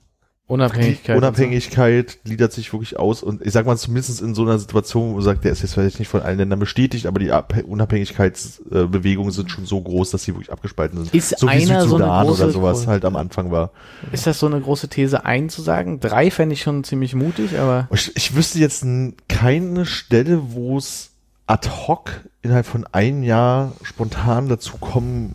Unabhängigkeit. 0.46 1.16
Unabhängigkeit 1.18 2.18
gliedert 2.24 2.52
sich 2.54 2.72
wirklich 2.72 2.98
aus 2.98 3.22
und 3.22 3.44
ich 3.44 3.52
sag 3.52 3.66
mal 3.66 3.76
zumindest 3.76 4.22
in 4.22 4.34
so 4.34 4.42
einer 4.42 4.58
Situation, 4.58 5.10
wo 5.10 5.14
man 5.16 5.22
sagt, 5.22 5.44
der 5.44 5.52
ist 5.52 5.60
jetzt 5.60 5.74
vielleicht 5.74 5.98
nicht 5.98 6.08
von 6.08 6.22
allen 6.22 6.38
Ländern 6.38 6.58
bestätigt, 6.58 7.04
aber 7.06 7.18
die 7.20 7.32
Ab- 7.32 7.52
Unabhängigkeitsbewegungen 7.66 9.30
sind 9.30 9.50
schon 9.50 9.66
so 9.66 9.80
groß, 9.80 10.10
dass 10.10 10.22
sie 10.24 10.34
wirklich 10.34 10.50
abgespalten 10.52 10.98
sind. 11.04 11.14
Ist 11.14 11.38
so 11.38 11.46
wie 11.46 11.50
einer 11.50 11.66
so 11.66 11.72
eine 11.72 11.82
Südsudan 11.82 12.26
große- 12.26 12.30
oder 12.42 12.50
sowas 12.50 12.86
halt 12.86 13.04
am 13.04 13.16
Anfang 13.16 13.50
war. 13.50 13.72
so. 14.02 14.08
Ist 14.12 14.26
das 14.26 14.38
so 14.38 14.46
eine 14.46 14.60
große 14.60 14.88
These 14.88 15.24
einzusagen? 15.26 16.00
Drei 16.00 16.30
fände 16.30 16.54
ich 16.54 16.62
schon 16.62 16.84
ziemlich 16.84 17.14
mutig, 17.14 17.58
aber 17.58 17.88
Ich, 17.92 18.16
ich 18.16 18.34
wüsste 18.34 18.58
jetzt 18.58 18.82
n- 18.84 19.16
keine 19.28 19.84
Stelle, 19.84 20.52
wo 20.52 20.78
es 20.78 21.10
ad 21.46 21.68
hoc 21.68 22.10
innerhalb 22.48 22.66
von 22.66 22.86
einem 22.92 23.22
Jahr 23.22 23.72
spontan 23.82 24.48
dazu 24.48 24.76
kommen 24.78 25.34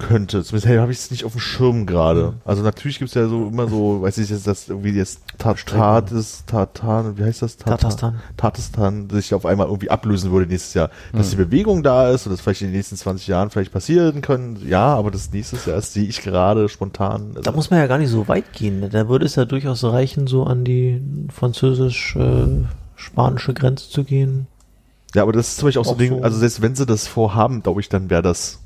könnte. 0.00 0.44
Zumindest 0.44 0.72
habe 0.78 0.92
ich 0.92 0.98
es 0.98 1.10
nicht 1.10 1.24
auf 1.24 1.32
dem 1.32 1.40
Schirm 1.40 1.84
gerade. 1.84 2.34
Also 2.44 2.62
natürlich 2.62 3.00
gibt 3.00 3.08
es 3.08 3.14
ja 3.14 3.26
so 3.26 3.48
immer 3.48 3.66
so, 3.66 4.00
weiß 4.00 4.18
ich 4.18 4.30
jetzt, 4.30 4.46
dass 4.46 4.68
irgendwie 4.68 4.90
jetzt 4.92 5.22
Tatatis, 5.38 6.44
Tatan, 6.46 7.18
wie 7.18 7.24
heißt 7.24 7.42
das? 7.42 7.56
Tata- 7.56 7.72
Tatarstan. 7.78 8.20
Tatistan 8.36 9.10
sich 9.10 9.34
auf 9.34 9.44
einmal 9.44 9.66
irgendwie 9.66 9.90
ablösen 9.90 10.30
würde 10.30 10.46
nächstes 10.48 10.74
Jahr. 10.74 10.90
Dass 11.12 11.30
die 11.30 11.36
Bewegung 11.36 11.82
da 11.82 12.10
ist 12.10 12.26
und 12.26 12.32
das 12.32 12.40
vielleicht 12.40 12.60
in 12.62 12.68
den 12.68 12.76
nächsten 12.76 12.94
20 12.94 13.26
Jahren 13.26 13.50
vielleicht 13.50 13.72
passieren 13.72 14.22
können, 14.22 14.60
ja, 14.68 14.94
aber 14.94 15.10
das 15.10 15.32
nächstes 15.32 15.66
Jahr 15.66 15.80
sehe 15.82 16.06
ich 16.06 16.22
gerade 16.22 16.68
spontan. 16.68 17.30
Also, 17.30 17.42
Da 17.42 17.50
muss 17.50 17.70
man 17.70 17.80
ja 17.80 17.88
gar 17.88 17.98
nicht 17.98 18.10
so 18.10 18.28
weit 18.28 18.52
gehen. 18.52 18.78
ne? 18.78 18.88
Da 18.90 19.08
würde 19.08 19.26
es 19.26 19.34
ja 19.34 19.46
durchaus 19.46 19.82
reichen, 19.82 20.28
so 20.28 20.44
an 20.44 20.62
die 20.62 21.02
französisch-spanische 21.34 23.52
Grenze 23.54 23.90
zu 23.90 24.04
gehen. 24.04 24.46
Ja, 25.14 25.22
aber 25.22 25.32
das 25.32 25.48
ist 25.48 25.56
zum 25.58 25.66
Beispiel 25.68 25.80
auch 25.80 25.84
so 25.86 25.92
ein 25.92 25.98
Ding, 25.98 26.10
so. 26.18 26.22
also 26.22 26.38
selbst 26.38 26.60
wenn 26.62 26.74
sie 26.74 26.86
das 26.86 27.06
vorhaben, 27.06 27.62
glaube 27.62 27.80
ich, 27.80 27.88
dann 27.88 28.10
wäre 28.10 28.22
das 28.22 28.58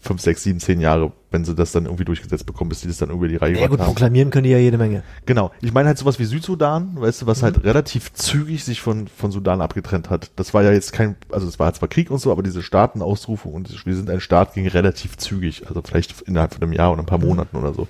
fünf, 0.00 0.20
sechs, 0.20 0.42
sieben, 0.42 0.58
zehn 0.58 0.80
Jahre, 0.80 1.12
wenn 1.30 1.44
sie 1.44 1.54
das 1.54 1.70
dann 1.70 1.84
irgendwie 1.84 2.04
durchgesetzt 2.04 2.44
bekommen, 2.44 2.70
bis 2.70 2.80
die 2.80 2.88
das 2.88 2.96
dann 2.96 3.10
irgendwie 3.10 3.28
die 3.28 3.36
Reihe 3.36 3.56
Ja 3.56 3.68
gut, 3.68 3.78
haben. 3.78 3.86
proklamieren 3.86 4.30
können 4.30 4.42
die 4.42 4.50
ja 4.50 4.58
jede 4.58 4.76
Menge. 4.76 5.04
Genau. 5.26 5.52
Ich 5.60 5.72
meine 5.72 5.86
halt 5.86 5.96
sowas 5.96 6.18
wie 6.18 6.24
Südsudan, 6.24 7.00
weißt 7.00 7.22
du, 7.22 7.26
was 7.26 7.38
Mhm. 7.40 7.44
halt 7.44 7.62
relativ 7.64 8.12
zügig 8.12 8.64
sich 8.64 8.80
von, 8.80 9.06
von 9.06 9.30
Sudan 9.30 9.60
abgetrennt 9.60 10.10
hat. 10.10 10.32
Das 10.34 10.52
war 10.54 10.64
ja 10.64 10.72
jetzt 10.72 10.92
kein, 10.92 11.14
also 11.30 11.46
es 11.46 11.60
war 11.60 11.72
zwar 11.74 11.88
Krieg 11.88 12.10
und 12.10 12.18
so, 12.18 12.32
aber 12.32 12.42
diese 12.42 12.62
Staatenausrufung 12.64 13.54
und 13.54 13.86
wir 13.86 13.94
sind 13.94 14.10
ein 14.10 14.20
Staat 14.20 14.54
ging 14.54 14.66
relativ 14.66 15.16
zügig. 15.18 15.68
Also 15.68 15.80
vielleicht 15.82 16.22
innerhalb 16.22 16.52
von 16.54 16.64
einem 16.64 16.72
Jahr 16.72 16.90
oder 16.92 17.02
ein 17.04 17.06
paar 17.06 17.18
Mhm. 17.18 17.26
Monaten 17.26 17.56
oder 17.56 17.72
so. 17.72 17.86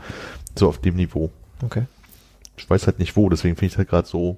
So 0.55 0.69
auf 0.69 0.77
dem 0.83 0.97
Niveau. 0.97 1.31
Okay. 1.65 1.85
Ich 2.59 2.69
weiß 2.69 2.87
halt 2.87 2.99
nicht 2.99 3.17
wo, 3.17 3.31
deswegen 3.31 3.57
finde 3.57 3.73
ich 3.73 3.79
halt 3.79 3.89
gerade 3.89 4.07
so, 4.07 4.37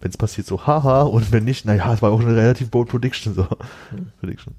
wenn 0.00 0.10
es 0.10 0.16
passiert, 0.16 0.46
so 0.46 0.66
haha 0.66 1.02
und 1.02 1.32
wenn 1.32 1.44
nicht, 1.44 1.64
naja, 1.66 1.92
es 1.92 2.02
war 2.02 2.10
auch 2.10 2.20
eine 2.20 2.34
relativ 2.34 2.70
bold 2.70 2.88
Prediction, 2.88 3.34
so. 3.34 3.42
Mhm. 3.42 4.12
Prediction. 4.20 4.54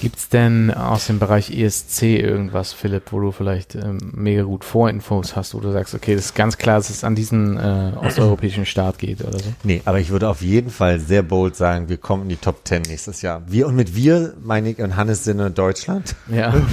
Gibt's 0.00 0.28
denn 0.28 0.72
aus 0.72 1.06
dem 1.06 1.20
Bereich 1.20 1.56
ESC 1.56 2.02
irgendwas, 2.02 2.72
Philipp, 2.72 3.12
wo 3.12 3.20
du 3.20 3.30
vielleicht 3.30 3.76
ähm, 3.76 3.98
mega 4.12 4.42
gut 4.42 4.64
Vorinfos 4.64 5.36
hast, 5.36 5.54
wo 5.54 5.60
du 5.60 5.70
sagst, 5.70 5.94
okay, 5.94 6.16
das 6.16 6.26
ist 6.26 6.34
ganz 6.34 6.58
klar, 6.58 6.78
dass 6.78 6.90
es 6.90 7.04
an 7.04 7.14
diesen 7.14 7.56
äh, 7.56 7.92
osteuropäischen 8.00 8.66
Staat 8.66 8.98
geht 8.98 9.22
oder 9.22 9.38
so? 9.38 9.52
Nee, 9.62 9.82
aber 9.84 10.00
ich 10.00 10.10
würde 10.10 10.28
auf 10.28 10.42
jeden 10.42 10.70
Fall 10.70 10.98
sehr 10.98 11.22
bold 11.22 11.54
sagen, 11.54 11.88
wir 11.88 11.96
kommen 11.96 12.24
in 12.24 12.28
die 12.30 12.36
Top 12.36 12.62
10 12.64 12.82
nächstes 12.82 13.22
Jahr. 13.22 13.42
Wir 13.46 13.68
und 13.68 13.76
mit 13.76 13.94
wir 13.94 14.34
meine 14.42 14.70
ich 14.70 14.80
in 14.80 14.96
Hannes 14.96 15.22
Sinne 15.22 15.52
Deutschland. 15.52 16.16
Ja. 16.28 16.54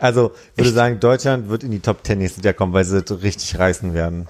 Also 0.00 0.32
würde 0.56 0.70
sagen, 0.70 0.98
Deutschland 1.00 1.48
wird 1.48 1.62
in 1.62 1.70
die 1.70 1.80
Top 1.80 1.98
10 2.04 2.18
nächstes 2.18 2.42
Jahr 2.44 2.54
kommen, 2.54 2.72
weil 2.72 2.84
sie 2.84 2.98
richtig 3.22 3.58
reißen 3.58 3.94
werden. 3.94 4.26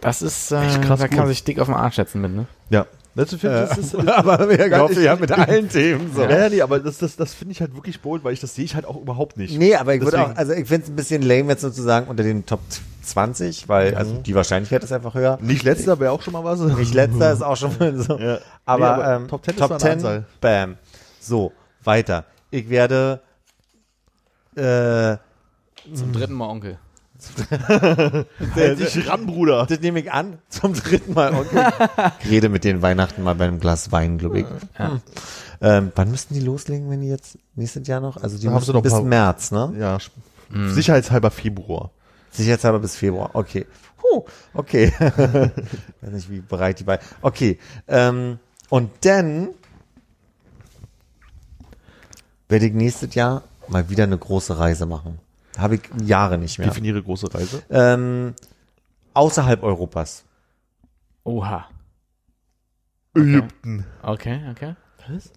Das 0.00 0.20
ist, 0.22 0.50
äh, 0.50 0.62
Echt 0.66 0.82
krass 0.82 0.98
da 1.00 1.06
kann 1.08 1.18
man 1.18 1.28
sich 1.28 1.44
dick 1.44 1.60
auf 1.60 1.66
den 1.68 1.76
Arsch 1.76 1.96
setzen 1.96 2.20
mit, 2.22 2.32
ne? 2.34 2.46
Ja. 2.70 2.86
Das, 3.14 3.28
das, 3.28 3.40
das, 3.42 3.90
das, 3.92 3.94
aber 4.08 4.48
wir 4.48 4.68
Ja, 4.68 4.78
hoffen, 4.78 5.00
ich- 5.02 5.06
habt 5.08 5.20
mit 5.20 5.30
allen 5.38 5.68
Themen 5.68 6.10
so. 6.14 6.22
ja, 6.22 6.30
ja, 6.44 6.48
nee, 6.48 6.62
aber 6.62 6.80
das, 6.80 6.96
das, 6.98 7.14
das 7.14 7.34
finde 7.34 7.52
ich 7.52 7.60
halt 7.60 7.74
wirklich 7.74 8.00
bold, 8.00 8.24
weil 8.24 8.32
ich 8.32 8.40
das 8.40 8.54
sehe 8.54 8.64
ich 8.64 8.74
halt 8.74 8.86
auch 8.86 8.96
überhaupt 9.00 9.36
nicht. 9.36 9.56
Nee, 9.58 9.74
aber 9.76 9.94
ich 9.94 10.00
würde 10.02 10.22
auch, 10.22 10.34
also 10.34 10.52
ich 10.54 10.66
finde 10.66 10.84
es 10.84 10.90
ein 10.90 10.96
bisschen 10.96 11.20
lame 11.22 11.50
jetzt 11.50 11.60
sozusagen 11.60 12.06
unter 12.08 12.22
den 12.22 12.46
Top 12.46 12.60
20, 13.02 13.68
weil 13.68 13.94
also 13.96 14.14
die 14.14 14.34
Wahrscheinlichkeit 14.34 14.82
ist 14.82 14.92
einfach 14.92 15.14
höher. 15.14 15.38
Nicht 15.42 15.62
letzter 15.62 16.00
wäre 16.00 16.10
auch 16.12 16.22
schon 16.22 16.32
mal 16.32 16.42
was. 16.42 16.60
Nicht 16.60 16.94
letzter 16.94 17.32
ist 17.32 17.42
auch 17.42 17.56
schon 17.56 17.76
mal 17.78 17.96
so. 17.98 18.18
Ja. 18.18 18.38
Aber, 18.64 18.96
Nee, 18.96 19.02
aber 19.02 19.16
ähm, 19.16 19.28
Top 19.28 19.44
10 19.44 19.54
ist 19.54 19.60
Top 19.60 19.70
eine 19.72 19.80
10, 19.80 19.90
Anzahl. 19.92 20.24
bam. 20.40 20.76
So, 21.20 21.52
weiter. 21.84 22.24
Ich 22.50 22.70
werde 22.70 23.20
äh, 24.56 25.16
Zum 25.94 26.12
dritten 26.12 26.34
Mal 26.34 26.48
Onkel. 26.48 26.78
Hält 28.54 28.80
dich 28.80 29.08
ran, 29.08 29.26
Bruder. 29.26 29.66
das 29.66 29.78
nehme 29.80 30.00
ich 30.00 30.10
an, 30.10 30.38
zum 30.48 30.72
dritten 30.74 31.14
Mal. 31.14 31.32
Okay. 31.34 31.70
Ich 32.24 32.30
rede 32.30 32.48
mit 32.48 32.64
den 32.64 32.82
Weihnachten 32.82 33.22
mal 33.22 33.34
bei 33.36 33.44
einem 33.46 33.60
Glas 33.60 33.92
Wein, 33.92 34.18
glaube 34.18 34.40
ich. 34.40 34.46
Hm. 34.74 35.00
Ähm, 35.60 35.92
wann 35.94 36.10
müssten 36.10 36.34
die 36.34 36.40
loslegen, 36.40 36.90
wenn 36.90 37.00
die 37.00 37.08
jetzt 37.08 37.38
nächstes 37.54 37.86
Jahr 37.86 38.00
noch? 38.00 38.16
Also 38.16 38.36
die 38.38 38.44
Da 38.46 38.48
haben 38.50 38.54
müssen 38.56 38.66
sie 38.66 38.72
noch 38.72 38.82
bis 38.82 38.92
paar- 38.92 39.02
März, 39.02 39.52
ne? 39.52 39.72
Ja, 39.78 39.98
sicherheitshalber 40.50 41.30
Februar. 41.30 41.90
Sicherheitshalber 42.32 42.80
bis 42.80 42.96
Februar. 42.96 43.30
Okay. 43.34 43.66
Huh, 44.02 44.24
okay. 44.52 44.92
Weiß 46.00 46.10
nicht, 46.10 46.28
wie 46.28 46.40
bereit 46.40 46.80
die 46.80 46.84
beiden. 46.84 47.06
Okay. 47.20 47.58
Ähm, 47.86 48.40
und 48.68 48.90
dann 49.02 49.50
werde 52.48 52.66
ich 52.66 52.72
nächstes 52.72 53.14
Jahr 53.14 53.44
mal 53.72 53.90
wieder 53.90 54.04
eine 54.04 54.18
große 54.18 54.58
Reise 54.58 54.86
machen. 54.86 55.18
Habe 55.58 55.76
ich 55.76 55.82
Jahre 56.04 56.38
nicht 56.38 56.58
mehr. 56.58 56.68
Definiere 56.68 57.02
große 57.02 57.32
Reise. 57.34 57.62
Ähm, 57.70 58.34
außerhalb 59.14 59.62
Europas. 59.62 60.24
Oha. 61.24 61.66
Ägypten. 63.14 63.84
Okay, 64.02 64.40
okay. 64.50 64.74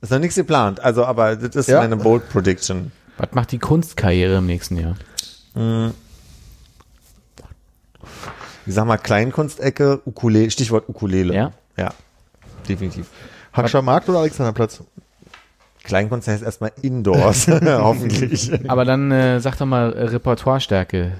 Ist 0.01 0.11
noch 0.11 0.19
nichts 0.19 0.35
geplant. 0.35 0.79
Also, 0.79 1.05
aber 1.05 1.35
das 1.35 1.55
ist 1.55 1.67
Ja. 1.67 1.79
meine 1.81 1.97
Bold 1.97 2.29
Prediction. 2.29 2.91
Was 3.17 3.31
macht 3.33 3.51
die 3.51 3.59
Kunstkarriere 3.59 4.37
im 4.37 4.45
nächsten 4.45 4.77
Jahr? 4.77 4.95
Ich 8.65 8.73
sag 8.73 8.85
mal 8.85 8.97
Kleinkunstecke, 8.97 10.01
Ukulele, 10.05 10.51
Stichwort 10.51 10.87
Ukulele. 10.89 11.33
Ja? 11.33 11.51
Ja. 11.77 11.93
Definitiv. 12.67 13.07
Hackscher 13.53 13.81
Markt 13.81 14.09
oder 14.09 14.19
Alexanderplatz? 14.19 14.83
Kleinkunst 15.85 16.27
heißt 16.27 16.43
erstmal 16.43 16.71
Indoors. 16.81 17.47
Hoffentlich. 17.65 18.51
Aber 18.69 18.83
dann 18.83 19.11
äh, 19.11 19.39
sag 19.39 19.57
doch 19.57 19.65
mal 19.65 19.93
äh, 19.93 20.03
Repertoirestärke. 20.05 21.13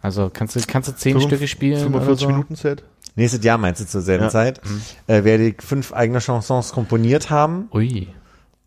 Also 0.00 0.30
kannst 0.32 0.56
du, 0.56 0.60
kannst 0.66 0.88
du 0.88 0.96
zehn 0.96 1.12
Fünf- 1.14 1.26
Stücke 1.26 1.48
spielen? 1.48 1.80
45 1.80 2.08
oder 2.08 2.16
so? 2.16 2.26
Minuten 2.28 2.54
Set. 2.56 2.82
Nächstes 3.16 3.44
Jahr 3.44 3.58
meinst 3.58 3.80
du 3.80 3.86
zur 3.86 4.00
selben 4.00 4.24
Ja. 4.24 4.30
Zeit, 4.30 4.60
äh, 5.06 5.22
werde 5.24 5.48
ich 5.48 5.62
fünf 5.62 5.92
eigene 5.92 6.18
Chansons 6.20 6.72
komponiert 6.72 7.30
haben. 7.30 7.68
Ui. 7.72 8.08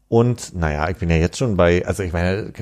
Und 0.09 0.55
naja, 0.55 0.87
ich 0.89 0.95
bin 0.95 1.09
ja 1.09 1.17
jetzt 1.17 1.37
schon 1.37 1.57
bei, 1.57 1.85
also 1.85 2.01
ich 2.01 2.13
meine, 2.13 2.53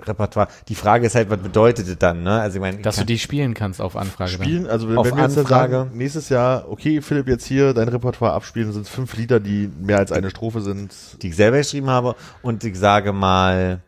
Repertoire, 0.00 0.48
die 0.68 0.74
Frage 0.74 1.06
ist 1.06 1.14
halt, 1.14 1.30
was 1.30 1.38
bedeutet 1.38 1.88
das 1.88 1.96
dann, 1.96 2.22
ne? 2.22 2.42
Also 2.42 2.56
ich 2.56 2.60
meine, 2.60 2.76
ich 2.76 2.82
Dass 2.82 2.96
du 2.96 3.00
kann- 3.00 3.06
die 3.06 3.18
spielen 3.18 3.54
kannst 3.54 3.80
auf 3.80 3.96
Anfrage. 3.96 4.32
dann. 4.36 4.42
Spielen, 4.42 4.66
also 4.66 4.86
wenn, 4.86 4.98
Auf 4.98 5.06
wenn 5.06 5.16
wir 5.16 5.22
jetzt 5.22 5.36
dann 5.36 5.44
Anfrage. 5.46 5.72
sagen, 5.72 5.96
nächstes 5.96 6.28
Jahr, 6.28 6.68
okay, 6.70 7.00
Philipp, 7.00 7.26
jetzt 7.26 7.46
hier 7.46 7.72
dein 7.72 7.88
Repertoire 7.88 8.34
abspielen, 8.34 8.70
sind 8.74 8.82
es 8.82 8.90
fünf 8.90 9.16
Lieder, 9.16 9.40
die 9.40 9.70
mehr 9.80 9.96
als 9.98 10.12
eine 10.12 10.28
Strophe 10.28 10.60
sind. 10.60 10.92
die 11.22 11.28
ich 11.28 11.36
selber 11.36 11.56
geschrieben 11.56 11.88
habe 11.88 12.16
und 12.42 12.64
ich 12.64 12.78
sage 12.78 13.14
mal, 13.14 13.80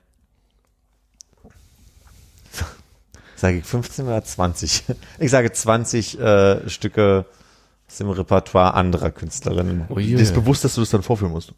sage 3.37 3.59
ich 3.59 3.65
15 3.65 4.07
oder 4.07 4.23
20? 4.25 4.85
Ich 5.19 5.31
sage 5.31 5.53
20 5.53 6.19
äh, 6.19 6.69
Stücke 6.71 7.27
aus 7.89 7.97
dem 7.99 8.09
Repertoire 8.11 8.73
anderer 8.75 9.11
Künstlerinnen. 9.11 9.85
Ui, 9.91 10.07
Dir 10.07 10.19
ist 10.19 10.35
bewusst, 10.35 10.65
dass 10.65 10.77
du 10.77 10.81
das 10.81 10.91
dann 10.91 11.03
vorführen 11.03 11.33
musst. 11.33 11.53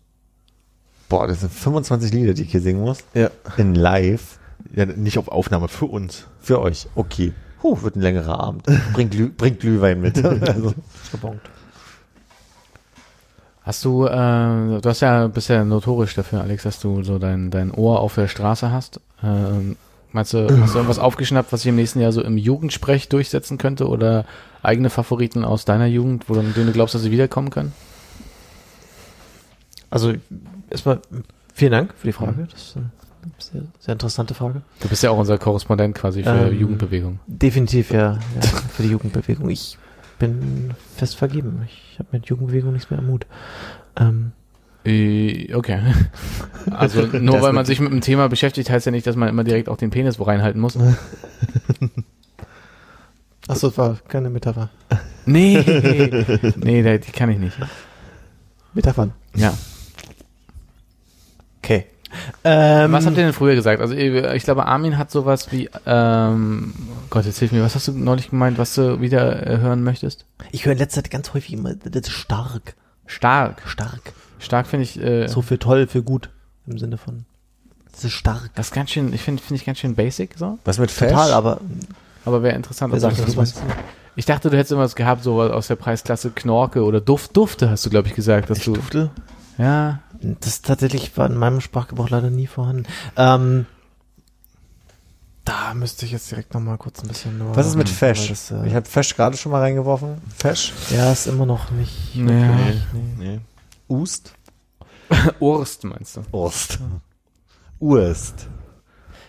Boah, 1.08 1.26
das 1.26 1.41
sind 1.41 1.52
25 1.52 2.12
Lieder, 2.12 2.34
die 2.34 2.42
ich 2.42 2.50
hier 2.50 2.60
singen 2.60 2.81
muss. 2.81 2.99
Ja. 3.15 3.31
In 3.57 3.74
live. 3.74 4.39
Ja, 4.74 4.86
nicht 4.86 5.18
auf 5.18 5.28
Aufnahme, 5.28 5.68
für 5.68 5.86
uns. 5.86 6.26
Für 6.41 6.60
euch. 6.60 6.86
Okay. 6.94 7.33
Huh, 7.62 7.83
wird 7.83 7.97
ein 7.97 8.00
längerer 8.00 8.41
Abend. 8.41 8.66
Bringt, 8.92 9.12
Glüh, 9.12 9.28
bringt 9.28 9.60
Glühwein 9.60 10.00
mit. 10.00 10.23
Also, 10.24 10.74
Hast 13.62 13.83
du, 13.83 14.05
äh, 14.05 14.10
du 14.10 14.83
hast 14.84 15.00
ja, 15.00 15.26
bist 15.26 15.49
ja 15.49 15.65
notorisch 15.65 16.15
dafür, 16.15 16.42
Alex, 16.42 16.65
dass 16.65 16.81
du 16.81 17.02
so 17.02 17.18
dein, 17.18 17.50
dein 17.50 17.70
Ohr 17.70 18.00
auf 18.00 18.15
der 18.15 18.28
Straße 18.28 18.70
hast. 18.70 19.00
Ähm, 19.23 19.76
meinst 20.12 20.34
du, 20.34 20.47
hast 20.60 20.74
du 20.74 20.78
irgendwas 20.78 20.99
aufgeschnappt, 20.99 21.50
was 21.50 21.62
sich 21.62 21.70
im 21.70 21.76
nächsten 21.76 22.00
Jahr 22.00 22.12
so 22.12 22.23
im 22.23 22.36
Jugendsprech 22.36 23.08
durchsetzen 23.08 23.57
könnte 23.57 23.89
oder 23.89 24.26
eigene 24.62 24.91
Favoriten 24.91 25.47
aus 25.47 25.65
deiner 25.65 25.86
Jugend, 25.86 26.28
wo 26.28 26.34
du, 26.34 26.42
denen 26.42 26.66
du 26.66 26.73
glaubst, 26.73 26.94
dass 26.94 27.02
sie 27.02 27.10
wiederkommen 27.10 27.49
können? 27.49 27.73
Also 29.89 30.12
erstmal 30.75 31.01
vielen 31.55 31.73
Dank 31.73 31.94
für 31.97 32.07
die 32.09 32.12
Frage. 32.12 32.47
Das 32.51 32.61
ist 32.62 32.77
eine 32.77 32.91
sehr, 33.39 33.62
sehr 33.81 33.93
interessante 33.93 34.35
Frage. 34.35 34.62
Du 34.81 34.89
bist 34.89 35.03
ja 35.03 35.11
auch 35.11 35.19
unser 35.19 35.39
Korrespondent 35.39 35.94
quasi 35.97 36.23
für 36.23 36.49
Ähm, 36.49 36.59
Jugendbewegung. 36.59 37.20
Definitiv 37.27 37.91
ja, 37.91 38.19
ja 38.35 38.41
für 38.73 38.83
die 38.83 38.91
Jugendbewegung. 38.91 39.49
Ich 39.51 39.78
bin 40.19 40.73
fest 40.97 41.17
vergeben. 41.17 41.62
Ich 41.67 41.99
habe 41.99 42.09
mit 42.12 42.27
Jugendbewegung 42.27 42.73
nichts 42.73 42.91
mehr 42.91 42.99
am 42.99 43.07
Mut. 43.07 43.27
Ähm, 43.99 44.33
Äh, 44.85 45.53
Okay. 45.55 45.81
Also 46.70 47.03
nur 47.07 47.43
weil 47.43 47.53
man 47.53 47.65
sich 47.67 47.78
mit 47.81 47.93
dem 47.93 48.01
Thema 48.01 48.28
beschäftigt, 48.28 48.70
heißt 48.70 48.86
ja 48.86 48.93
nicht, 48.93 49.07
dass 49.07 49.17
man 49.17 49.28
immer 49.28 49.44
direkt 49.44 49.69
auch 49.69 49.77
den 49.77 49.91
Penis 49.91 50.19
wo 50.19 50.23
reinhalten 50.25 50.61
muss. 50.61 50.77
achso, 53.49 53.69
das 53.69 53.78
war 53.78 53.97
keine 54.09 54.31
Metapher. 54.31 54.70
Nee, 55.27 55.59
nee, 56.57 56.83
die 56.83 56.99
die 57.07 57.12
kann 57.12 57.31
ich 57.31 57.39
nicht. 57.39 57.57
Metaphern. 58.75 59.12
Ja. 59.36 59.55
Ähm, 62.44 62.93
Was 62.93 63.07
habt 63.07 63.17
ihr 63.17 63.25
denn 63.25 63.33
früher 63.33 63.55
gesagt? 63.55 63.81
Also 63.81 63.94
ich 63.94 64.44
glaube, 64.44 64.67
Armin 64.67 64.99
hat 64.99 65.10
sowas 65.10 65.51
wie, 65.52 65.68
ähm, 65.86 66.75
Gott, 67.10 67.25
jetzt 67.25 67.39
hilf 67.39 67.52
mir, 67.52 67.62
was 67.62 67.75
hast 67.75 67.89
du 67.89 67.93
neulich 67.93 68.31
gemeint, 68.31 68.59
was 68.59 68.75
du 68.75 69.01
wieder 69.01 69.47
äh, 69.47 69.59
hören 69.59 69.83
möchtest? 69.83 70.26
Ich 70.52 70.65
höre 70.65 70.73
in 70.73 70.78
letzter 70.78 71.02
Zeit 71.02 71.10
ganz 71.10 71.34
häufig 71.34 71.52
immer, 71.52 71.75
das 71.75 72.09
ist 72.09 72.10
stark. 72.10 72.75
Stark. 73.07 73.62
Stark. 73.67 74.01
Stark 74.39 74.67
finde 74.67 74.84
ich, 74.84 75.01
äh, 75.01 75.28
So 75.28 75.43
für 75.43 75.59
toll, 75.59 75.86
für 75.86 76.02
gut. 76.02 76.31
Im 76.67 76.78
Sinne 76.78 76.97
von. 76.97 77.25
Das 77.93 78.05
ist 78.05 78.12
stark. 78.12 78.51
das 78.55 78.67
ist 78.68 78.73
ganz 78.75 78.91
schön, 78.91 79.12
ich 79.12 79.23
finde 79.23 79.43
finde 79.43 79.60
ich 79.60 79.65
ganz 79.67 79.78
schön 79.78 79.94
basic 79.94 80.34
so, 80.36 80.59
was 80.65 80.78
mit 80.78 80.91
Fesch? 80.91 81.10
Total, 81.10 81.33
aber 81.33 81.60
aber 82.25 82.43
wäre 82.43 82.57
interessant. 82.57 82.93
wer 82.93 83.01
sagt 83.01 83.18
du 83.18 83.23
das? 83.23 83.36
weißt. 83.36 83.62
Ich 84.17 84.26
dachte, 84.26 84.49
du 84.51 84.57
hättest 84.57 84.73
irgendwas 84.73 84.94
gehabt, 84.97 85.23
so 85.23 85.43
aus 85.43 85.67
der 85.67 85.76
Preisklasse 85.76 86.31
Knorke 86.31 86.84
oder 86.84 87.01
Duft, 87.01 87.36
Dufte 87.36 87.68
hast 87.70 87.84
du, 87.84 87.91
glaube 87.91 88.09
ich, 88.09 88.15
gesagt, 88.15 88.49
dass 88.51 88.60
du, 88.60 88.73
Dufte? 88.73 89.10
ja, 89.59 90.01
Das 90.41 90.62
tatsächlich 90.62 91.17
war 91.17 91.27
in 91.27 91.36
meinem 91.36 91.61
Sprachgebrauch 91.61 92.11
leider 92.11 92.31
nie 92.31 92.47
vorhanden. 92.47 92.85
Ähm, 93.17 93.67
da 95.44 95.75
müsste 95.75 96.07
ich 96.07 96.12
jetzt 96.12 96.31
direkt 96.31 96.55
nochmal 96.55 96.78
kurz 96.78 97.03
ein 97.03 97.09
bisschen 97.09 97.36
nur. 97.39 97.55
Was 97.55 97.67
ist 97.67 97.77
mit 97.77 97.89
Fesch? 97.89 98.28
Das, 98.28 98.51
äh, 98.51 98.67
Ich 98.67 98.75
habe 98.75 98.86
Fesch 98.89 99.15
gerade 99.15 99.36
schon 99.36 99.53
mal 99.53 99.61
reingeworfen. 99.61 100.20
Fesch? 100.35 100.73
ja, 100.91 101.12
ist 101.12 101.27
immer 101.27 101.44
noch 101.47 101.70
nicht. 101.70 102.15
Ja. 102.15 102.25
wirklich, 102.27 102.83
nee. 102.93 103.17
Nee. 103.19 103.41
Ust? 103.89 104.33
Urst 105.41 105.85
meinst 105.85 106.17
du? 106.17 106.23
Urst. 106.33 106.78
Urst. 107.78 108.49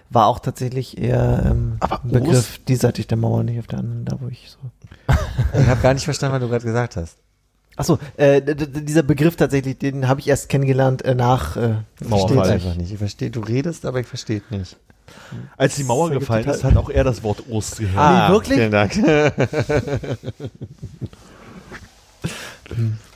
War 0.10 0.28
auch 0.28 0.40
tatsächlich 0.40 0.98
eher 0.98 1.44
ähm, 1.46 1.78
Aber 1.82 2.02
ein 2.04 2.12
Begriff 2.12 2.64
diesseitig 2.64 3.08
der 3.08 3.18
Mauer, 3.18 3.44
nicht 3.44 3.60
auf 3.60 3.68
der 3.68 3.80
anderen, 3.80 4.06
da 4.06 4.18
wo 4.22 4.28
ich 4.30 4.50
so. 4.50 4.60
Ich 5.60 5.68
habe 5.68 5.82
gar 5.82 5.94
nicht 5.94 6.06
verstanden, 6.06 6.36
was 6.36 6.42
du 6.42 6.48
gerade 6.48 6.64
gesagt 6.64 6.96
hast. 6.96 7.18
Achso, 7.78 8.00
äh, 8.16 8.42
dieser 8.42 9.04
Begriff 9.04 9.36
tatsächlich, 9.36 9.78
den 9.78 10.08
habe 10.08 10.22
ich 10.22 10.28
erst 10.28 10.48
kennengelernt 10.50 11.04
äh, 11.04 11.14
nach 11.14 11.58
äh, 11.58 11.76
Ich 12.00 12.08
verstehe 12.08 12.36
Mauerfall. 12.36 12.52
einfach 12.54 12.76
nicht. 12.76 12.92
Ich 12.92 12.98
verstehe, 12.98 13.30
du 13.30 13.42
redest, 13.42 13.86
aber 13.86 14.00
ich 14.00 14.08
verstehe 14.08 14.42
nicht. 14.50 14.78
Als 15.58 15.76
die 15.76 15.84
Mauer 15.84 16.10
gefallen 16.10 16.46
ist, 16.50 16.64
hat 16.64 16.78
auch 16.78 16.90
er 16.90 17.04
das 17.04 17.22
Wort 17.22 17.44
Ost 17.50 17.78
gehört. 17.80 17.98
Ah, 17.98 18.32
wirklich? 18.32 18.58
Vielen 18.58 18.72
Dank. 18.72 18.92
Ich 18.96 19.02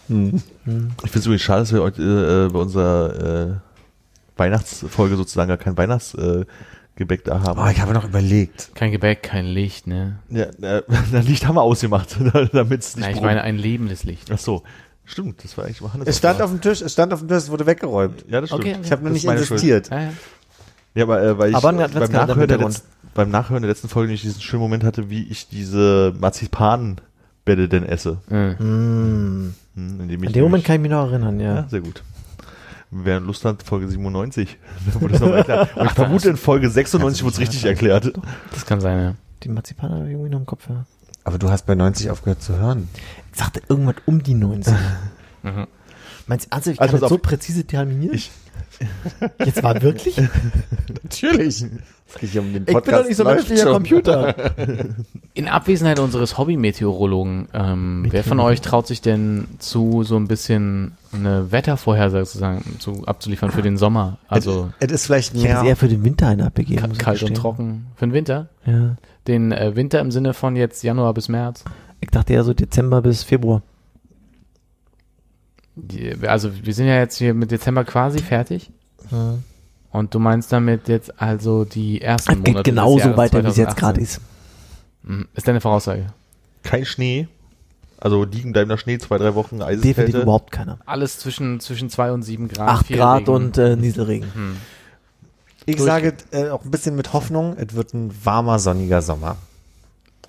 finde 0.08 0.42
es 1.14 1.26
übrigens 1.26 1.42
schade, 1.42 1.62
dass 1.62 1.74
wir 1.74 1.82
heute 1.82 2.48
äh, 2.50 2.54
bei 2.54 2.60
unserer 2.60 3.50
äh, 3.50 3.54
Weihnachtsfolge 4.38 5.16
sozusagen 5.16 5.48
gar 5.50 5.58
kein 5.58 5.78
Weihnachtsgebäck 5.78 6.48
äh, 6.48 6.52
Gebäck 7.00 7.24
da 7.24 7.42
haben. 7.42 7.60
Oh, 7.60 7.68
ich 7.70 7.82
habe 7.82 7.94
noch 7.94 8.04
überlegt. 8.04 8.76
Kein 8.76 8.92
Gebäck, 8.92 9.24
kein 9.24 9.46
Licht, 9.46 9.88
ne? 9.88 10.20
ja, 10.30 10.44
äh, 10.62 10.84
das 11.12 11.26
Licht 11.26 11.48
haben 11.48 11.56
wir 11.56 11.64
ausgemacht, 11.64 12.16
damit 12.54 12.82
es 12.82 12.96
nicht 12.96 13.06
Nein, 13.06 13.16
ich 13.16 13.22
meine 13.22 13.42
ein 13.42 13.58
lebendes 13.58 14.04
Licht. 14.04 14.30
Ach 14.32 14.38
so, 14.38 14.64
stimmt, 15.06 15.44
das 15.44 15.58
war 15.58 15.66
eigentlich. 15.66 15.82
Es 16.06 16.18
stand 16.18 16.42
auf 16.42 16.52
dem 16.52 16.62
Tisch, 16.62 16.82
es 16.82 16.94
stand 16.94 17.14
auf 17.14 17.20
dem 17.20 17.28
Tisch, 17.30 17.38
es 17.38 17.50
wurde 17.50 17.66
weggeräumt. 17.66 18.26
Ja, 18.28 18.42
das 18.42 18.50
stimmt. 18.50 18.64
Okay, 18.64 18.74
okay. 18.76 18.82
Ich 18.84 18.92
habe 18.92 19.02
nur 19.02 19.14
Das 19.14 19.24
nicht 19.24 19.32
insistiert. 19.32 19.90
Ja, 19.90 20.02
ja. 20.02 20.14
Ja, 20.96 21.04
aber 21.04 21.24
äh, 21.24 21.38
weil 21.38 21.50
ich 21.52 21.56
Aber 21.56 21.72
beim, 21.72 21.78
Nachhören 21.78 22.48
der 22.48 22.58
letzten, 22.58 22.88
beim 23.14 23.30
Nachhören 23.30 23.62
der 23.62 23.70
letzten 23.70 23.88
Folge 23.88 24.12
nicht 24.12 24.24
diesen 24.24 24.42
schönen 24.42 24.62
Moment 24.62 24.84
hatte, 24.84 25.10
wie 25.10 25.24
ich 25.24 25.48
diese 25.48 26.14
Marzipanbälle 26.20 27.70
denn 27.70 27.86
esse. 27.86 28.18
Äh. 28.30 28.58
Hm. 28.58 29.54
Hm, 29.76 30.02
indem 30.02 30.24
ich 30.24 30.28
An 30.28 30.34
den 30.34 30.44
Moment 30.44 30.66
kann 30.66 30.76
ich 30.76 30.82
mich 30.82 30.92
noch 30.92 31.10
erinnern, 31.10 31.40
ja. 31.40 31.56
Ja, 31.56 31.68
sehr 31.70 31.82
gut. 31.82 32.04
Wer 32.92 33.20
Lust 33.20 33.46
hat, 33.46 33.62
Folge 33.64 33.88
97. 33.88 34.58
Da 34.94 35.02
wurde 35.02 35.14
es 35.16 35.20
nochmal 35.22 35.38
erklärt. 35.40 35.78
Und 35.78 35.86
ich 35.86 35.92
vermute, 35.92 36.30
in 36.30 36.38
Folge 36.38 36.70
96 36.70 37.24
wurde 37.24 37.34
es 37.34 37.40
richtig 37.40 37.66
erklärt. 37.66 38.14
Das 38.52 38.66
kann 38.66 38.82
sein, 38.82 39.00
ja. 39.00 39.16
Die 39.44 39.50
Marzipan 39.50 39.92
habe 39.92 40.06
ich 40.06 40.12
irgendwie 40.12 40.30
noch 40.32 40.40
im 40.40 40.46
Kopf, 40.46 40.68
ja. 40.70 40.86
Aber 41.24 41.38
du 41.38 41.50
hast 41.52 41.66
bei 41.68 41.76
90 41.76 42.10
aufgehört 42.10 42.42
zu 42.42 42.58
hören. 42.58 42.90
Ich 43.32 43.38
sagte 43.40 43.62
irgendwas 43.70 43.96
um 44.06 44.24
die 44.24 44.34
90. 44.34 44.74
Mhm. 45.42 45.68
Meinst 46.28 46.48
du 46.48 46.52
ernsthaft, 46.52 46.74
ich 46.76 46.82
Also 46.82 46.92
kann 46.92 47.00
pass 47.00 47.00
das 47.02 47.10
so 47.10 47.18
präzise 47.18 47.64
terminieren? 47.64 48.14
Ich- 48.14 48.30
Jetzt 49.46 49.64
war 49.64 49.82
wirklich? 49.82 50.18
Natürlich. 51.04 51.66
Es 52.12 52.20
geht 52.20 52.30
hier 52.32 52.42
um 52.42 52.52
den 52.54 52.64
Ich 52.68 52.74
bin 52.74 52.94
doch 52.94 53.06
nicht 53.06 53.16
so 53.18 53.24
menschlicher. 53.24 53.72
Computer. 53.72 54.36
In 55.36 55.48
Abwesenheit 55.48 56.00
unseres 56.00 56.38
Hobby-Meteorologen, 56.38 57.48
ähm, 57.54 58.08
wer 58.10 58.24
von 58.24 58.40
euch 58.40 58.62
traut 58.62 58.88
sich 58.88 59.02
denn 59.02 59.46
zu, 59.60 60.04
so 60.04 60.16
ein 60.16 60.28
bisschen 60.28 60.94
eine 61.14 61.52
Wettervorhersage 61.52 62.26
sozusagen 62.26 62.80
zu, 62.80 63.04
abzuliefern 63.06 63.52
für 63.52 63.62
den 63.62 63.78
Sommer? 63.78 64.18
Also 64.28 64.72
Es 64.80 64.92
ist 64.92 65.06
vielleicht 65.06 65.36
Ich 65.36 65.44
hätte 65.44 65.62
mehr. 65.62 65.70
eher 65.70 65.76
für 65.76 65.88
den 65.88 66.04
Winter 66.04 66.28
einen 66.28 66.42
abgegeben. 66.42 66.92
ich 66.92 66.98
kalt 67.00 67.22
und 67.22 67.30
gestehen. 67.30 67.36
trocken. 67.36 67.86
Für 67.96 68.08
den 68.08 68.14
Winter? 68.14 68.50
Ja. 68.66 68.96
Den 69.28 69.52
äh, 69.52 69.76
Winter 69.76 70.00
im 70.00 70.12
Sinne 70.12 70.34
von 70.34 70.56
jetzt 70.56 70.84
Januar 70.84 71.14
bis 71.14 71.30
März? 71.30 71.64
Ich 72.02 72.10
dachte 72.10 72.34
eher 72.34 72.44
so 72.44 72.54
Dezember 72.54 73.02
bis 73.02 73.24
Februar. 73.24 73.62
Die, 75.84 76.16
also 76.28 76.52
wir 76.64 76.74
sind 76.74 76.88
ja 76.88 76.96
jetzt 76.98 77.18
hier 77.18 77.34
mit 77.34 77.52
Dezember 77.52 77.84
quasi 77.84 78.20
fertig. 78.20 78.72
Und 79.92 80.14
du 80.14 80.20
meinst 80.20 80.52
damit 80.52 80.88
jetzt 80.88 81.20
also 81.22 81.66
die 81.66 82.02
ersten 82.02 82.32
Es 82.32 82.38
Monate 82.38 82.54
geht 82.54 82.64
genauso 82.66 83.18
weiter, 83.18 83.44
wie 83.44 83.48
es 83.50 83.58
jetzt 83.58 83.78
2018? 83.78 83.80
gerade 83.80 84.02
ist. 84.02 84.22
Mhm. 85.04 85.28
Ist 85.34 85.48
deine 85.48 85.62
Voraussage? 85.62 86.08
Kein 86.64 86.86
Schnee. 86.86 87.28
Also 87.98 88.24
liegen 88.24 88.54
bleibender 88.54 88.78
Schnee, 88.78 88.98
zwei, 88.98 89.18
drei 89.18 89.36
Wochen 89.36 89.60
Definitiv 89.60 89.84
Eiseskälte. 89.98 90.22
überhaupt 90.22 90.52
keiner. 90.52 90.80
Alles 90.86 91.20
zwischen, 91.20 91.60
zwischen 91.60 91.90
zwei 91.90 92.12
und 92.12 92.22
sieben 92.24 92.48
Grad. 92.48 92.70
8 92.70 92.86
viel 92.88 92.98
Grad 92.98 93.22
Regen. 93.22 93.32
und 93.32 93.58
äh, 93.58 93.76
Nieselregen. 93.76 94.34
Hm. 94.34 94.58
Ich 95.66 95.82
sage 95.82 96.14
äh, 96.32 96.50
auch 96.50 96.64
ein 96.64 96.72
bisschen 96.72 96.96
mit 96.96 97.12
Hoffnung, 97.14 97.56
es 97.58 97.74
wird 97.74 97.94
ein 97.94 98.12
warmer, 98.24 98.58
sonniger 98.60 99.02
Sommer. 99.02 99.36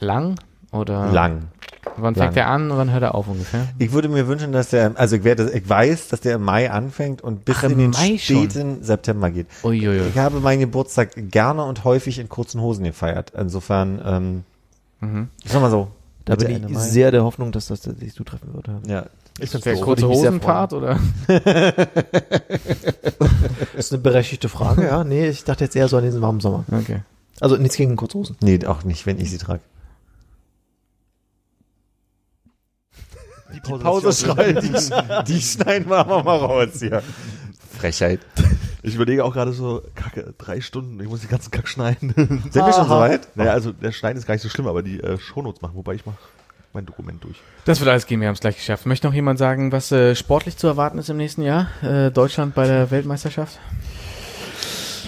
Lang? 0.01 0.37
Oder 0.73 1.13
Lang. 1.13 1.49
Wann 1.97 2.15
Lang. 2.15 2.15
fängt 2.15 2.37
er 2.37 2.49
an 2.49 2.71
und 2.71 2.77
wann 2.77 2.91
hört 2.93 3.03
er 3.03 3.15
auf 3.15 3.29
ungefähr? 3.29 3.67
Ich 3.79 3.93
würde 3.93 4.09
mir 4.09 4.27
wünschen, 4.29 4.53
dass 4.53 4.71
der, 4.71 4.93
also 4.97 5.17
ich 5.17 5.25
werde, 5.25 5.51
ich 5.53 5.69
weiß, 5.69 6.09
dass 6.09 6.21
der 6.21 6.37
im 6.37 6.43
Mai 6.43 6.71
anfängt 6.71 7.23
und 7.23 7.45
bis 7.45 7.57
Ach, 7.59 7.65
in 7.65 7.73
im 7.73 7.79
den 7.79 7.91
Mai 7.91 8.19
schon? 8.19 8.51
späten 8.51 8.83
September 8.83 9.31
geht. 9.31 9.47
Uiuiui. 9.65 10.09
Ich 10.09 10.19
habe 10.19 10.41
meinen 10.41 10.61
Geburtstag 10.61 11.11
gerne 11.31 11.65
und 11.65 11.85
häufig 11.85 12.19
in 12.19 12.29
kurzen 12.29 12.61
Hosen 12.61 12.85
gefeiert. 12.85 13.33
Insofern, 13.37 14.01
ähm, 14.05 14.45
Mhm. 15.01 15.29
ich 15.45 15.51
sag 15.53 15.61
mal 15.63 15.71
so. 15.71 15.89
Da 16.27 16.37
bin 16.37 16.49
Ende 16.49 16.69
ich 16.69 16.75
Mai. 16.75 16.81
sehr 16.81 17.11
der 17.11 17.25
Hoffnung, 17.25 17.51
dass 17.53 17.69
das 17.69 17.81
tatsächlich 17.81 18.15
zutreffen 18.15 18.53
wird. 18.55 18.69
ja. 18.69 18.81
Ja. 18.87 19.07
Ich 19.39 19.49
find's 19.49 19.65
Der 19.65 19.75
doof. 19.75 19.83
kurze 19.85 20.07
Hosen-Part 20.07 20.75
oder? 20.75 20.99
Das 21.27 21.29
ist 23.75 23.93
eine 23.93 24.03
berechtigte 24.03 24.51
Frage, 24.51 24.85
ja. 24.85 25.03
Nee, 25.05 25.29
ich 25.29 25.45
dachte 25.45 25.65
jetzt 25.65 25.75
eher 25.77 25.89
so 25.89 25.97
an 25.97 26.05
diesen 26.05 26.21
warmen 26.21 26.41
Sommer. 26.41 26.65
Okay. 26.71 27.01
Also 27.41 27.57
nichts 27.57 27.77
gegen 27.77 27.97
Kurzhosen. 27.97 28.37
Nee, 28.43 28.65
auch 28.67 28.85
nicht, 28.85 29.07
wenn 29.07 29.19
ich 29.19 29.31
sie 29.31 29.39
trage. 29.39 29.61
Die 33.67 33.73
Pause 33.73 34.13
schreien, 34.13 34.61
die, 34.61 35.33
die 35.33 35.41
schneiden 35.41 35.89
wir 35.89 35.99
aber 35.99 36.23
mal 36.23 36.37
raus 36.37 36.69
hier. 36.79 37.03
Frechheit. 37.79 38.21
Ich 38.83 38.95
überlege 38.95 39.25
auch 39.25 39.33
gerade 39.33 39.53
so, 39.53 39.83
kacke, 39.95 40.35
drei 40.39 40.61
Stunden, 40.61 41.01
ich 41.01 41.09
muss 41.09 41.21
den 41.21 41.31
ganzen 41.31 41.51
Kack 41.51 41.69
schneiden. 41.69 42.15
Sind 42.17 42.55
wir 42.55 42.73
schon 42.73 42.89
soweit? 42.89 43.29
naja, 43.37 43.53
also 43.53 43.73
der 43.73 43.93
Schneiden 43.93 44.19
ist 44.19 44.27
gar 44.27 44.35
nicht 44.35 44.43
so 44.43 44.49
schlimm, 44.49 44.67
aber 44.67 44.83
die 44.83 45.01
äh, 45.01 45.19
Shownotes 45.19 45.61
machen, 45.61 45.75
wobei 45.75 45.95
ich 45.95 46.07
mache 46.07 46.19
mein 46.73 46.87
Dokument 46.87 47.23
durch. 47.23 47.37
Das 47.65 47.81
wird 47.81 47.91
alles 47.91 48.07
gehen, 48.07 48.21
wir 48.21 48.29
haben 48.29 48.35
es 48.35 48.41
gleich 48.41 48.57
geschafft. 48.57 48.87
Möchte 48.87 49.07
noch 49.07 49.15
jemand 49.15 49.39
sagen, 49.39 49.73
was 49.73 49.91
äh, 49.93 50.15
sportlich 50.15 50.57
zu 50.57 50.67
erwarten 50.67 50.99
ist 50.99 51.11
im 51.11 51.17
nächsten 51.17 51.43
Jahr? 51.43 51.69
Äh, 51.83 52.11
Deutschland 52.11 52.55
bei 52.55 52.67
der 52.67 52.91
Weltmeisterschaft? 52.91 53.59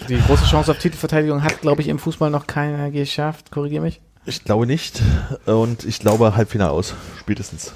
Die 0.08 0.18
große 0.18 0.44
Chance 0.46 0.72
auf 0.72 0.78
Titelverteidigung 0.78 1.44
hat, 1.44 1.60
glaube 1.60 1.80
ich, 1.80 1.88
im 1.88 1.98
Fußball 1.98 2.30
noch 2.30 2.46
keiner 2.46 2.90
geschafft. 2.90 3.52
Korrigier 3.52 3.80
mich. 3.80 4.00
Ich 4.24 4.44
glaube 4.44 4.66
nicht 4.66 5.00
und 5.46 5.84
ich 5.84 6.00
glaube 6.00 6.36
Halbfinale 6.36 6.72
aus, 6.72 6.94
spätestens. 7.18 7.72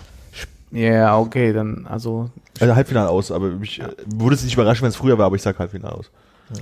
Ja, 0.73 1.19
okay, 1.19 1.53
dann 1.53 1.87
also 1.87 2.31
Also 2.61 2.75
Halbfinale 2.75 3.09
aus, 3.09 3.31
aber 3.31 3.51
mich 3.51 3.81
äh, 3.81 3.89
würde 4.07 4.35
es 4.35 4.45
nicht 4.45 4.55
überraschen, 4.55 4.83
wenn 4.83 4.91
es 4.91 4.97
früher 4.97 5.17
war, 5.19 5.27
aber 5.27 5.37
ich 5.37 5.43
sag 5.43 5.59
Halbfinale 5.59 5.95
aus. 5.95 6.11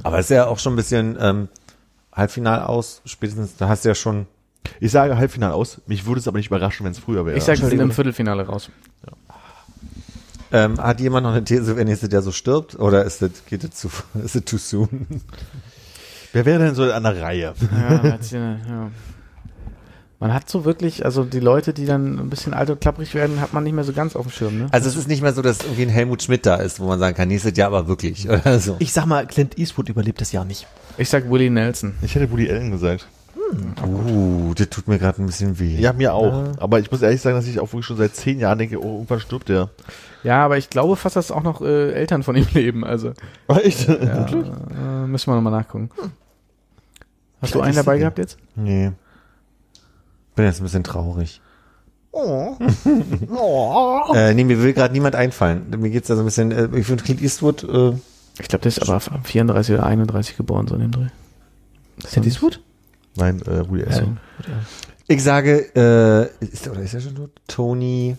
Aber 0.03 0.19
ist 0.19 0.31
ja 0.31 0.47
auch 0.47 0.59
schon 0.59 0.75
ein 0.75 0.77
bisschen 0.77 1.17
ähm, 1.21 1.49
Halbfinal 2.13 2.63
aus, 2.63 3.03
spätestens, 3.05 3.57
da 3.57 3.69
hast 3.69 3.85
du 3.85 3.89
ja 3.89 3.95
schon. 3.95 4.27
Ich 4.81 4.93
sage 4.93 5.17
Halbfinale 5.17 5.55
aus, 5.55 5.81
mich 5.87 6.07
würde 6.07 6.21
es 6.21 6.29
aber 6.29 6.39
nicht 6.39 6.47
überraschen, 6.47 6.85
wenn 6.85 6.93
es 6.93 6.99
früher 6.99 7.27
wäre. 7.27 7.37
ich 7.37 7.45
sage, 7.45 7.61
wir 7.61 7.69
sind 7.69 7.81
im 7.81 7.91
Viertelfinale 7.91 8.47
raus. 8.47 8.71
Ähm, 10.53 10.79
hat 10.81 11.01
jemand 11.01 11.25
noch 11.25 11.33
eine 11.33 11.43
These, 11.43 11.77
wer 11.77 11.85
nächstes 11.85 12.13
Jahr 12.13 12.23
so 12.23 12.31
stirbt? 12.31 12.79
Oder 12.79 13.05
ist 13.05 13.21
das, 13.23 13.45
geht 13.47 13.65
das 13.65 13.73
zu, 13.73 13.91
ist 14.25 14.37
das 14.37 14.45
too 14.45 14.57
soon? 14.57 15.07
Wer 16.33 16.45
wäre 16.45 16.61
denn 16.61 16.75
so 16.77 16.85
an 16.85 17.03
der 17.03 17.21
Reihe? 17.21 17.55
Ja, 17.73 18.05
ja, 18.05 18.39
ja. 18.69 18.91
Man 20.25 20.33
hat 20.33 20.49
so 20.49 20.65
wirklich, 20.65 21.05
also 21.05 21.23
die 21.23 21.39
Leute, 21.39 21.75
die 21.75 21.85
dann 21.85 22.19
ein 22.19 22.31
bisschen 22.31 22.55
alt 22.55 22.71
und 22.71 22.81
klapprig 22.81 23.13
werden, 23.13 23.43
hat 23.43 23.53
man 23.53 23.63
nicht 23.63 23.75
mehr 23.75 23.85
so 23.85 23.93
ganz 23.93 24.17
auf 24.17 24.23
dem 24.23 24.31
Schirm, 24.33 24.57
ne? 24.57 24.69
Also 24.71 24.89
es 24.89 24.97
ist 24.97 25.07
nicht 25.07 25.21
mehr 25.21 25.35
so, 25.35 25.43
dass 25.43 25.59
irgendwie 25.59 25.83
ein 25.83 25.91
Helmut 25.91 26.23
Schmidt 26.23 26.47
da 26.47 26.55
ist, 26.55 26.81
wo 26.81 26.87
man 26.87 26.99
sagen 26.99 27.15
kann, 27.15 27.29
nächstes 27.29 27.55
Jahr 27.59 27.67
aber 27.67 27.89
wirklich, 27.89 28.27
oder 28.31 28.59
so. 28.59 28.77
Ich 28.79 28.95
sag 28.95 29.05
mal, 29.05 29.27
Clint 29.27 29.59
Eastwood 29.59 29.91
überlebt 29.91 30.23
das 30.23 30.33
Jahr 30.33 30.47
nicht. 30.47 30.67
Ich 30.97 31.11
sag 31.11 31.31
Willie 31.31 31.51
Nelson. 31.51 31.93
Ich 32.01 32.15
hätte 32.15 32.31
Woody 32.31 32.51
Allen 32.51 32.71
gesagt. 32.71 33.07
Uh, 33.87 34.55
das 34.55 34.71
tut 34.71 34.89
mir 34.89 34.99
gerade 34.99 35.23
ein 35.23 35.27
bisschen 35.27 35.59
weh. 35.59 35.77
Ja, 35.77 35.93
mir 35.93 36.15
auch. 36.15 36.57
Aber 36.57 36.81
ich 36.81 36.91
muss 36.91 37.03
ehrlich 37.03 37.21
sagen, 37.21 37.37
dass 37.37 37.47
ich 37.47 37.61
auch 37.61 37.67
wirklich 37.67 37.85
schon 37.85 37.99
seit 37.99 38.17
zehn 38.17 38.41
Jahren 38.41 38.57
denke, 38.57 38.83
oh, 38.83 38.95
irgendwann 38.95 39.21
stirbt 39.21 39.51
der. 39.51 39.69
Ja, 40.23 40.43
aber 40.43 40.57
ich 40.57 40.71
glaube 40.71 40.97
fast, 40.97 41.17
dass 41.17 41.33
auch 41.33 41.43
noch 41.43 41.61
äh, 41.61 41.93
Eltern 41.93 42.23
von 42.23 42.35
ihm 42.35 42.47
leben. 42.55 42.83
Also 42.83 43.13
Echt? 43.49 43.89
ja, 43.89 44.27
äh, 44.27 45.07
müssen 45.07 45.31
wir 45.31 45.35
nochmal 45.35 45.53
nachgucken. 45.53 45.91
Hast 47.43 47.55
du 47.55 47.61
einen 47.61 47.77
dabei 47.77 47.99
gehabt 47.99 48.17
jetzt? 48.17 48.39
Nee. 48.57 48.93
Bin 50.35 50.45
jetzt 50.45 50.61
ein 50.61 50.65
bisschen 50.65 50.85
traurig. 50.85 51.41
Oh. 52.13 52.57
Äh, 54.15 54.35
nee, 54.35 54.45
mir 54.45 54.63
will 54.63 54.73
gerade 54.73 54.93
niemand 54.93 55.17
einfallen. 55.17 55.67
Mir 55.79 55.91
geht's 55.91 56.09
da 56.09 56.15
so 56.15 56.23
ein 56.23 56.27
bisschen, 56.27 56.53
äh, 56.53 56.69
ich 56.77 56.87
finde 56.87 57.03
Clint 57.03 57.21
Eastwood, 57.23 57.65
äh, 57.65 57.93
Ich 58.39 58.49
glaube, 58.49 58.63
der 58.63 58.69
ist 58.69 58.83
aber 58.89 59.01
34 59.01 59.75
oder 59.75 59.87
31 59.87 60.37
geboren, 60.37 60.69
so 60.69 60.75
in 60.77 60.83
dem 60.83 60.91
Dreh. 60.93 61.07
Clint 62.05 62.27
Eastwood? 62.27 62.61
Nein, 63.17 63.41
äh, 63.43 63.69
Woody 63.69 63.85
Allen. 63.85 64.21
ich 65.09 65.23
sage, 65.23 65.71
äh, 65.75 66.45
ist, 66.45 66.69
oder 66.69 66.81
ist 66.83 66.95
er 66.95 67.01
schon 67.01 67.15
tot? 67.17 67.31
Tony, 67.49 68.17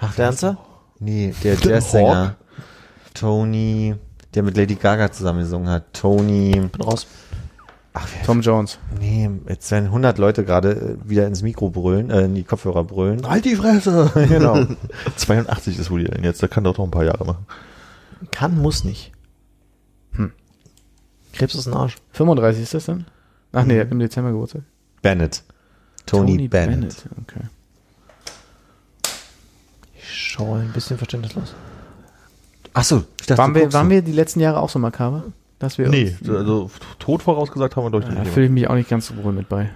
Ach, 0.00 0.14
der 0.14 0.26
Ernster? 0.26 0.58
nee, 1.00 1.34
der 1.42 1.54
Jazzsänger. 1.54 2.36
Tony, 3.14 3.94
der 4.34 4.42
mit 4.42 4.56
Lady 4.56 4.74
Gaga 4.74 5.10
zusammen 5.10 5.40
gesungen 5.40 5.68
hat. 5.68 5.92
Tony, 5.92 6.52
Bin 6.52 6.80
raus. 6.82 7.06
Ach, 7.96 8.08
wer, 8.12 8.22
Tom 8.24 8.40
Jones. 8.40 8.78
nee, 9.00 9.28
jetzt 9.48 9.70
werden 9.70 9.86
100 9.86 10.18
Leute 10.18 10.44
gerade 10.44 10.98
äh, 11.04 11.08
wieder 11.08 11.26
ins 11.26 11.42
Mikro 11.42 11.70
brüllen, 11.70 12.10
äh, 12.10 12.22
in 12.22 12.34
die 12.34 12.44
Kopfhörer 12.44 12.84
brüllen. 12.84 13.26
Halt 13.28 13.44
die 13.44 13.56
Fresse! 13.56 14.10
genau. 14.28 14.66
82 15.16 15.78
ist 15.78 15.90
Woody 15.90 16.08
Allen 16.08 16.24
jetzt, 16.24 16.42
der 16.42 16.48
kann 16.48 16.64
doch 16.64 16.78
noch 16.78 16.84
ein 16.84 16.90
paar 16.90 17.04
Jahre 17.04 17.24
machen. 17.24 17.46
Kann, 18.30 18.60
muss 18.60 18.84
nicht. 18.84 19.12
Hm. 20.12 20.32
Krebs 21.32 21.54
ist 21.54 21.66
ein 21.66 21.74
Arsch. 21.74 21.96
35 22.12 22.62
ist 22.62 22.74
das 22.74 22.84
dann? 22.86 23.06
Ach 23.52 23.64
nee, 23.64 23.76
er 23.76 23.82
hat 23.82 23.90
im 23.90 23.98
Dezember 23.98 24.30
Geburtstag. 24.30 24.62
Bennett. 25.02 25.42
Tony, 26.04 26.48
Bennett. 26.48 27.06
Okay. 27.22 27.40
Ich 29.94 30.08
schaue 30.08 30.60
ein 30.60 30.72
bisschen 30.72 30.98
verständnislos. 30.98 31.54
Ach 32.74 32.84
so, 32.84 33.04
ich 33.20 33.26
dachte, 33.26 33.38
Waren 33.38 33.54
wir, 33.54 33.72
waren 33.72 33.88
wir 33.88 34.02
die 34.02 34.12
letzten 34.12 34.40
Jahre 34.40 34.60
auch 34.60 34.68
so 34.68 34.78
makaber? 34.78 35.24
Dass 35.58 35.78
wir 35.78 35.88
Nee, 35.88 36.14
uns, 36.20 36.28
also 36.30 36.70
Tod 36.98 37.22
vorausgesagt 37.22 37.76
haben 37.76 37.84
wir, 37.84 37.90
glaube 37.90 38.04
ich, 38.06 38.14
da 38.14 38.20
nicht. 38.20 38.32
fühle 38.32 38.46
ich 38.46 38.52
mich 38.52 38.68
auch 38.68 38.74
nicht 38.74 38.90
ganz 38.90 39.06
so 39.06 39.14
wohl 39.24 39.32
mit 39.32 39.48
bei. 39.48 39.70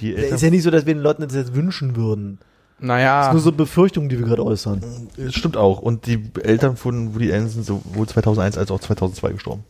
Die 0.00 0.12
Es 0.12 0.18
ist 0.18 0.24
Eltern, 0.24 0.38
ja 0.40 0.50
nicht 0.50 0.62
so, 0.64 0.70
dass 0.70 0.86
wir 0.86 0.94
den 0.94 1.02
Leuten 1.02 1.22
das 1.22 1.34
jetzt 1.34 1.54
wünschen 1.54 1.94
würden. 1.96 2.38
Naja, 2.78 3.30
nur 3.32 3.40
so 3.40 3.52
Befürchtungen, 3.52 4.10
die 4.10 4.18
wir 4.18 4.26
gerade 4.26 4.44
äußern. 4.44 4.82
Das 5.16 5.34
stimmt 5.34 5.56
auch. 5.56 5.78
Und 5.78 6.06
die 6.06 6.30
Eltern 6.42 6.76
von 6.76 7.14
Woody 7.14 7.32
Allen 7.32 7.48
sind 7.48 7.64
sowohl 7.64 8.06
2001 8.06 8.58
als 8.58 8.70
auch 8.70 8.80
2002 8.80 9.32
gestorben. 9.32 9.64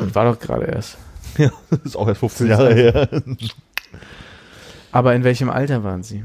das 0.00 0.14
war 0.14 0.24
doch 0.30 0.38
gerade 0.38 0.66
erst. 0.66 0.98
Ja, 1.38 1.50
das 1.70 1.80
ist 1.84 1.96
auch 1.96 2.06
erst 2.06 2.20
15 2.20 2.46
Jahre 2.48 2.74
her. 2.74 3.08
Aber 4.92 5.14
in 5.16 5.24
welchem 5.24 5.48
Alter 5.50 5.82
waren 5.82 6.02
sie? 6.04 6.22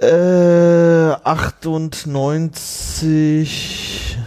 Äh, 0.00 1.14
98, 1.24 4.18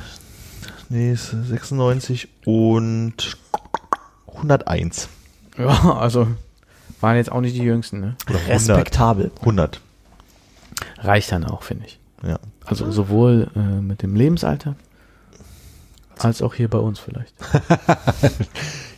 nee, 0.89 1.11
ist 1.11 1.29
96 1.31 2.27
und 2.45 3.37
101. 4.35 5.09
Ja, 5.57 5.97
also 5.97 6.27
waren 7.01 7.15
jetzt 7.17 7.31
auch 7.31 7.41
nicht 7.41 7.55
die 7.55 7.63
Jüngsten, 7.63 7.99
ne? 7.99 8.15
Oder 8.29 8.39
100. 8.39 8.49
Respektabel. 8.49 9.31
100, 9.39 9.81
Reicht 10.99 11.31
dann 11.31 11.45
auch, 11.45 11.63
finde 11.63 11.85
ich. 11.85 11.99
ja. 12.25 12.39
Also 12.65 12.91
sowohl 12.91 13.51
äh, 13.55 13.59
mit 13.59 14.01
dem 14.01 14.15
Lebensalter 14.15 14.75
als 16.17 16.41
auch 16.41 16.55
hier 16.55 16.67
bei 16.69 16.79
uns 16.79 16.99
vielleicht. 16.99 17.33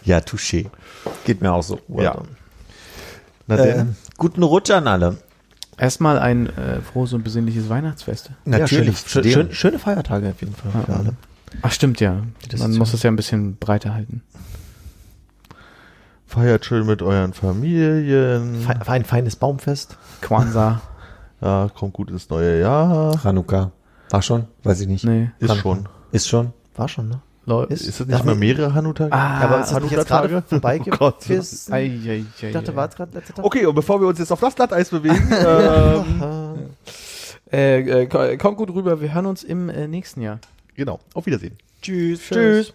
Ja, 0.08 0.20
touché. 0.20 0.70
Geht 1.26 1.42
mir 1.42 1.52
auch 1.52 1.64
so. 1.64 1.82
ja. 1.90 2.18
Na 3.46 3.58
Äh, 3.58 3.64
denn, 3.74 3.96
guten 4.18 4.42
Rutsch 4.42 4.72
an 4.72 4.88
alle. 4.88 5.18
Erstmal 5.78 6.18
ein 6.18 6.48
äh, 6.48 6.80
frohes 6.82 7.12
und 7.12 7.24
besinnliches 7.24 7.68
Weihnachtsfest. 7.68 8.32
Natürlich. 8.46 9.00
Schön, 9.00 9.08
zudem. 9.10 9.32
schön, 9.34 9.54
schöne 9.54 9.80
Feiertage 9.80 10.30
auf 10.30 10.40
jeden 10.40 10.56
Fall 10.56 10.72
für 10.86 10.94
alle. 10.94 11.14
Ach 11.62 11.72
stimmt 11.72 12.00
ja. 12.00 12.24
Das 12.50 12.60
Man 12.60 12.72
ist 12.72 12.78
muss 12.78 12.94
es 12.94 13.04
ja 13.04 13.10
ein 13.12 13.16
bisschen 13.16 13.56
breiter 13.58 13.94
halten. 13.94 14.22
feiert 16.26 16.66
schön 16.66 16.86
mit 16.86 17.02
euren 17.02 17.34
Familien. 17.34 18.62
Fe 18.62 18.76
ein 18.92 19.06
feines 19.06 19.36
Baumfest. 19.36 19.98
Kwanzaa. 20.22 20.82
Ja, 21.40 21.70
kommt 21.72 21.94
gut 21.94 22.10
ins 22.10 22.32
neue 22.32 22.60
Jahr. 22.60 23.24
Hanukkah. 23.24 23.70
War 24.10 24.22
schon? 24.24 24.48
Weiß 24.64 24.82
ich 24.82 24.88
nicht. 24.88 25.04
nee. 25.06 25.30
Ist 25.38 25.50
Kann- 25.50 25.58
schon. 25.60 25.90
Ist 26.12 26.28
schon? 26.28 26.52
War 26.76 26.88
schon, 26.88 27.10
ne? 27.10 27.66
Ist- 27.70 27.88
Ist 27.88 28.00
das 28.00 28.08
nicht 28.08 28.26
mal 28.26 28.34
mehrere 28.34 28.74
Hanutage? 28.74 29.14
Ah, 29.14 29.42
aber 29.42 29.60
ist 29.62 29.72
das 29.72 29.84
nicht 29.84 29.92
jetzt 29.92 30.08
gerade 30.08 30.42
vorbei 30.42 30.82
Oh 30.88 30.90
Gott. 30.98 31.20
gewesen? 31.24 31.72
Ei, 31.72 31.78
ei, 32.08 32.10
ei, 32.10 32.26
Ich 32.48 32.52
dachte, 32.54 32.76
war 32.76 32.90
es 32.90 32.96
gerade 32.96 33.14
letzter 33.16 33.36
Tag? 33.36 33.46
Okay, 33.46 33.68
und 33.68 33.76
bevor 33.76 34.02
wir 34.02 34.08
uns 34.08 34.18
jetzt 34.18 34.32
auf 34.32 34.40
das 34.40 34.56
Glatteis 34.56 34.90
bewegen, 34.90 35.32
ähm, 35.48 36.56
Äh, 37.52 37.82
äh, 37.82 38.06
ko- 38.08 38.36
kommt 38.40 38.58
gut 38.58 38.72
rüber. 38.74 39.00
Wir 39.00 39.14
hören 39.14 39.28
uns 39.28 39.44
im 39.44 39.70
äh, 39.70 39.88
nächsten 39.88 40.22
Jahr. 40.22 40.40
Genau, 40.78 41.02
auf 41.14 41.26
Wiedersehen. 41.26 41.58
Tschüss. 41.82 42.22
Tschüss. 42.22 42.74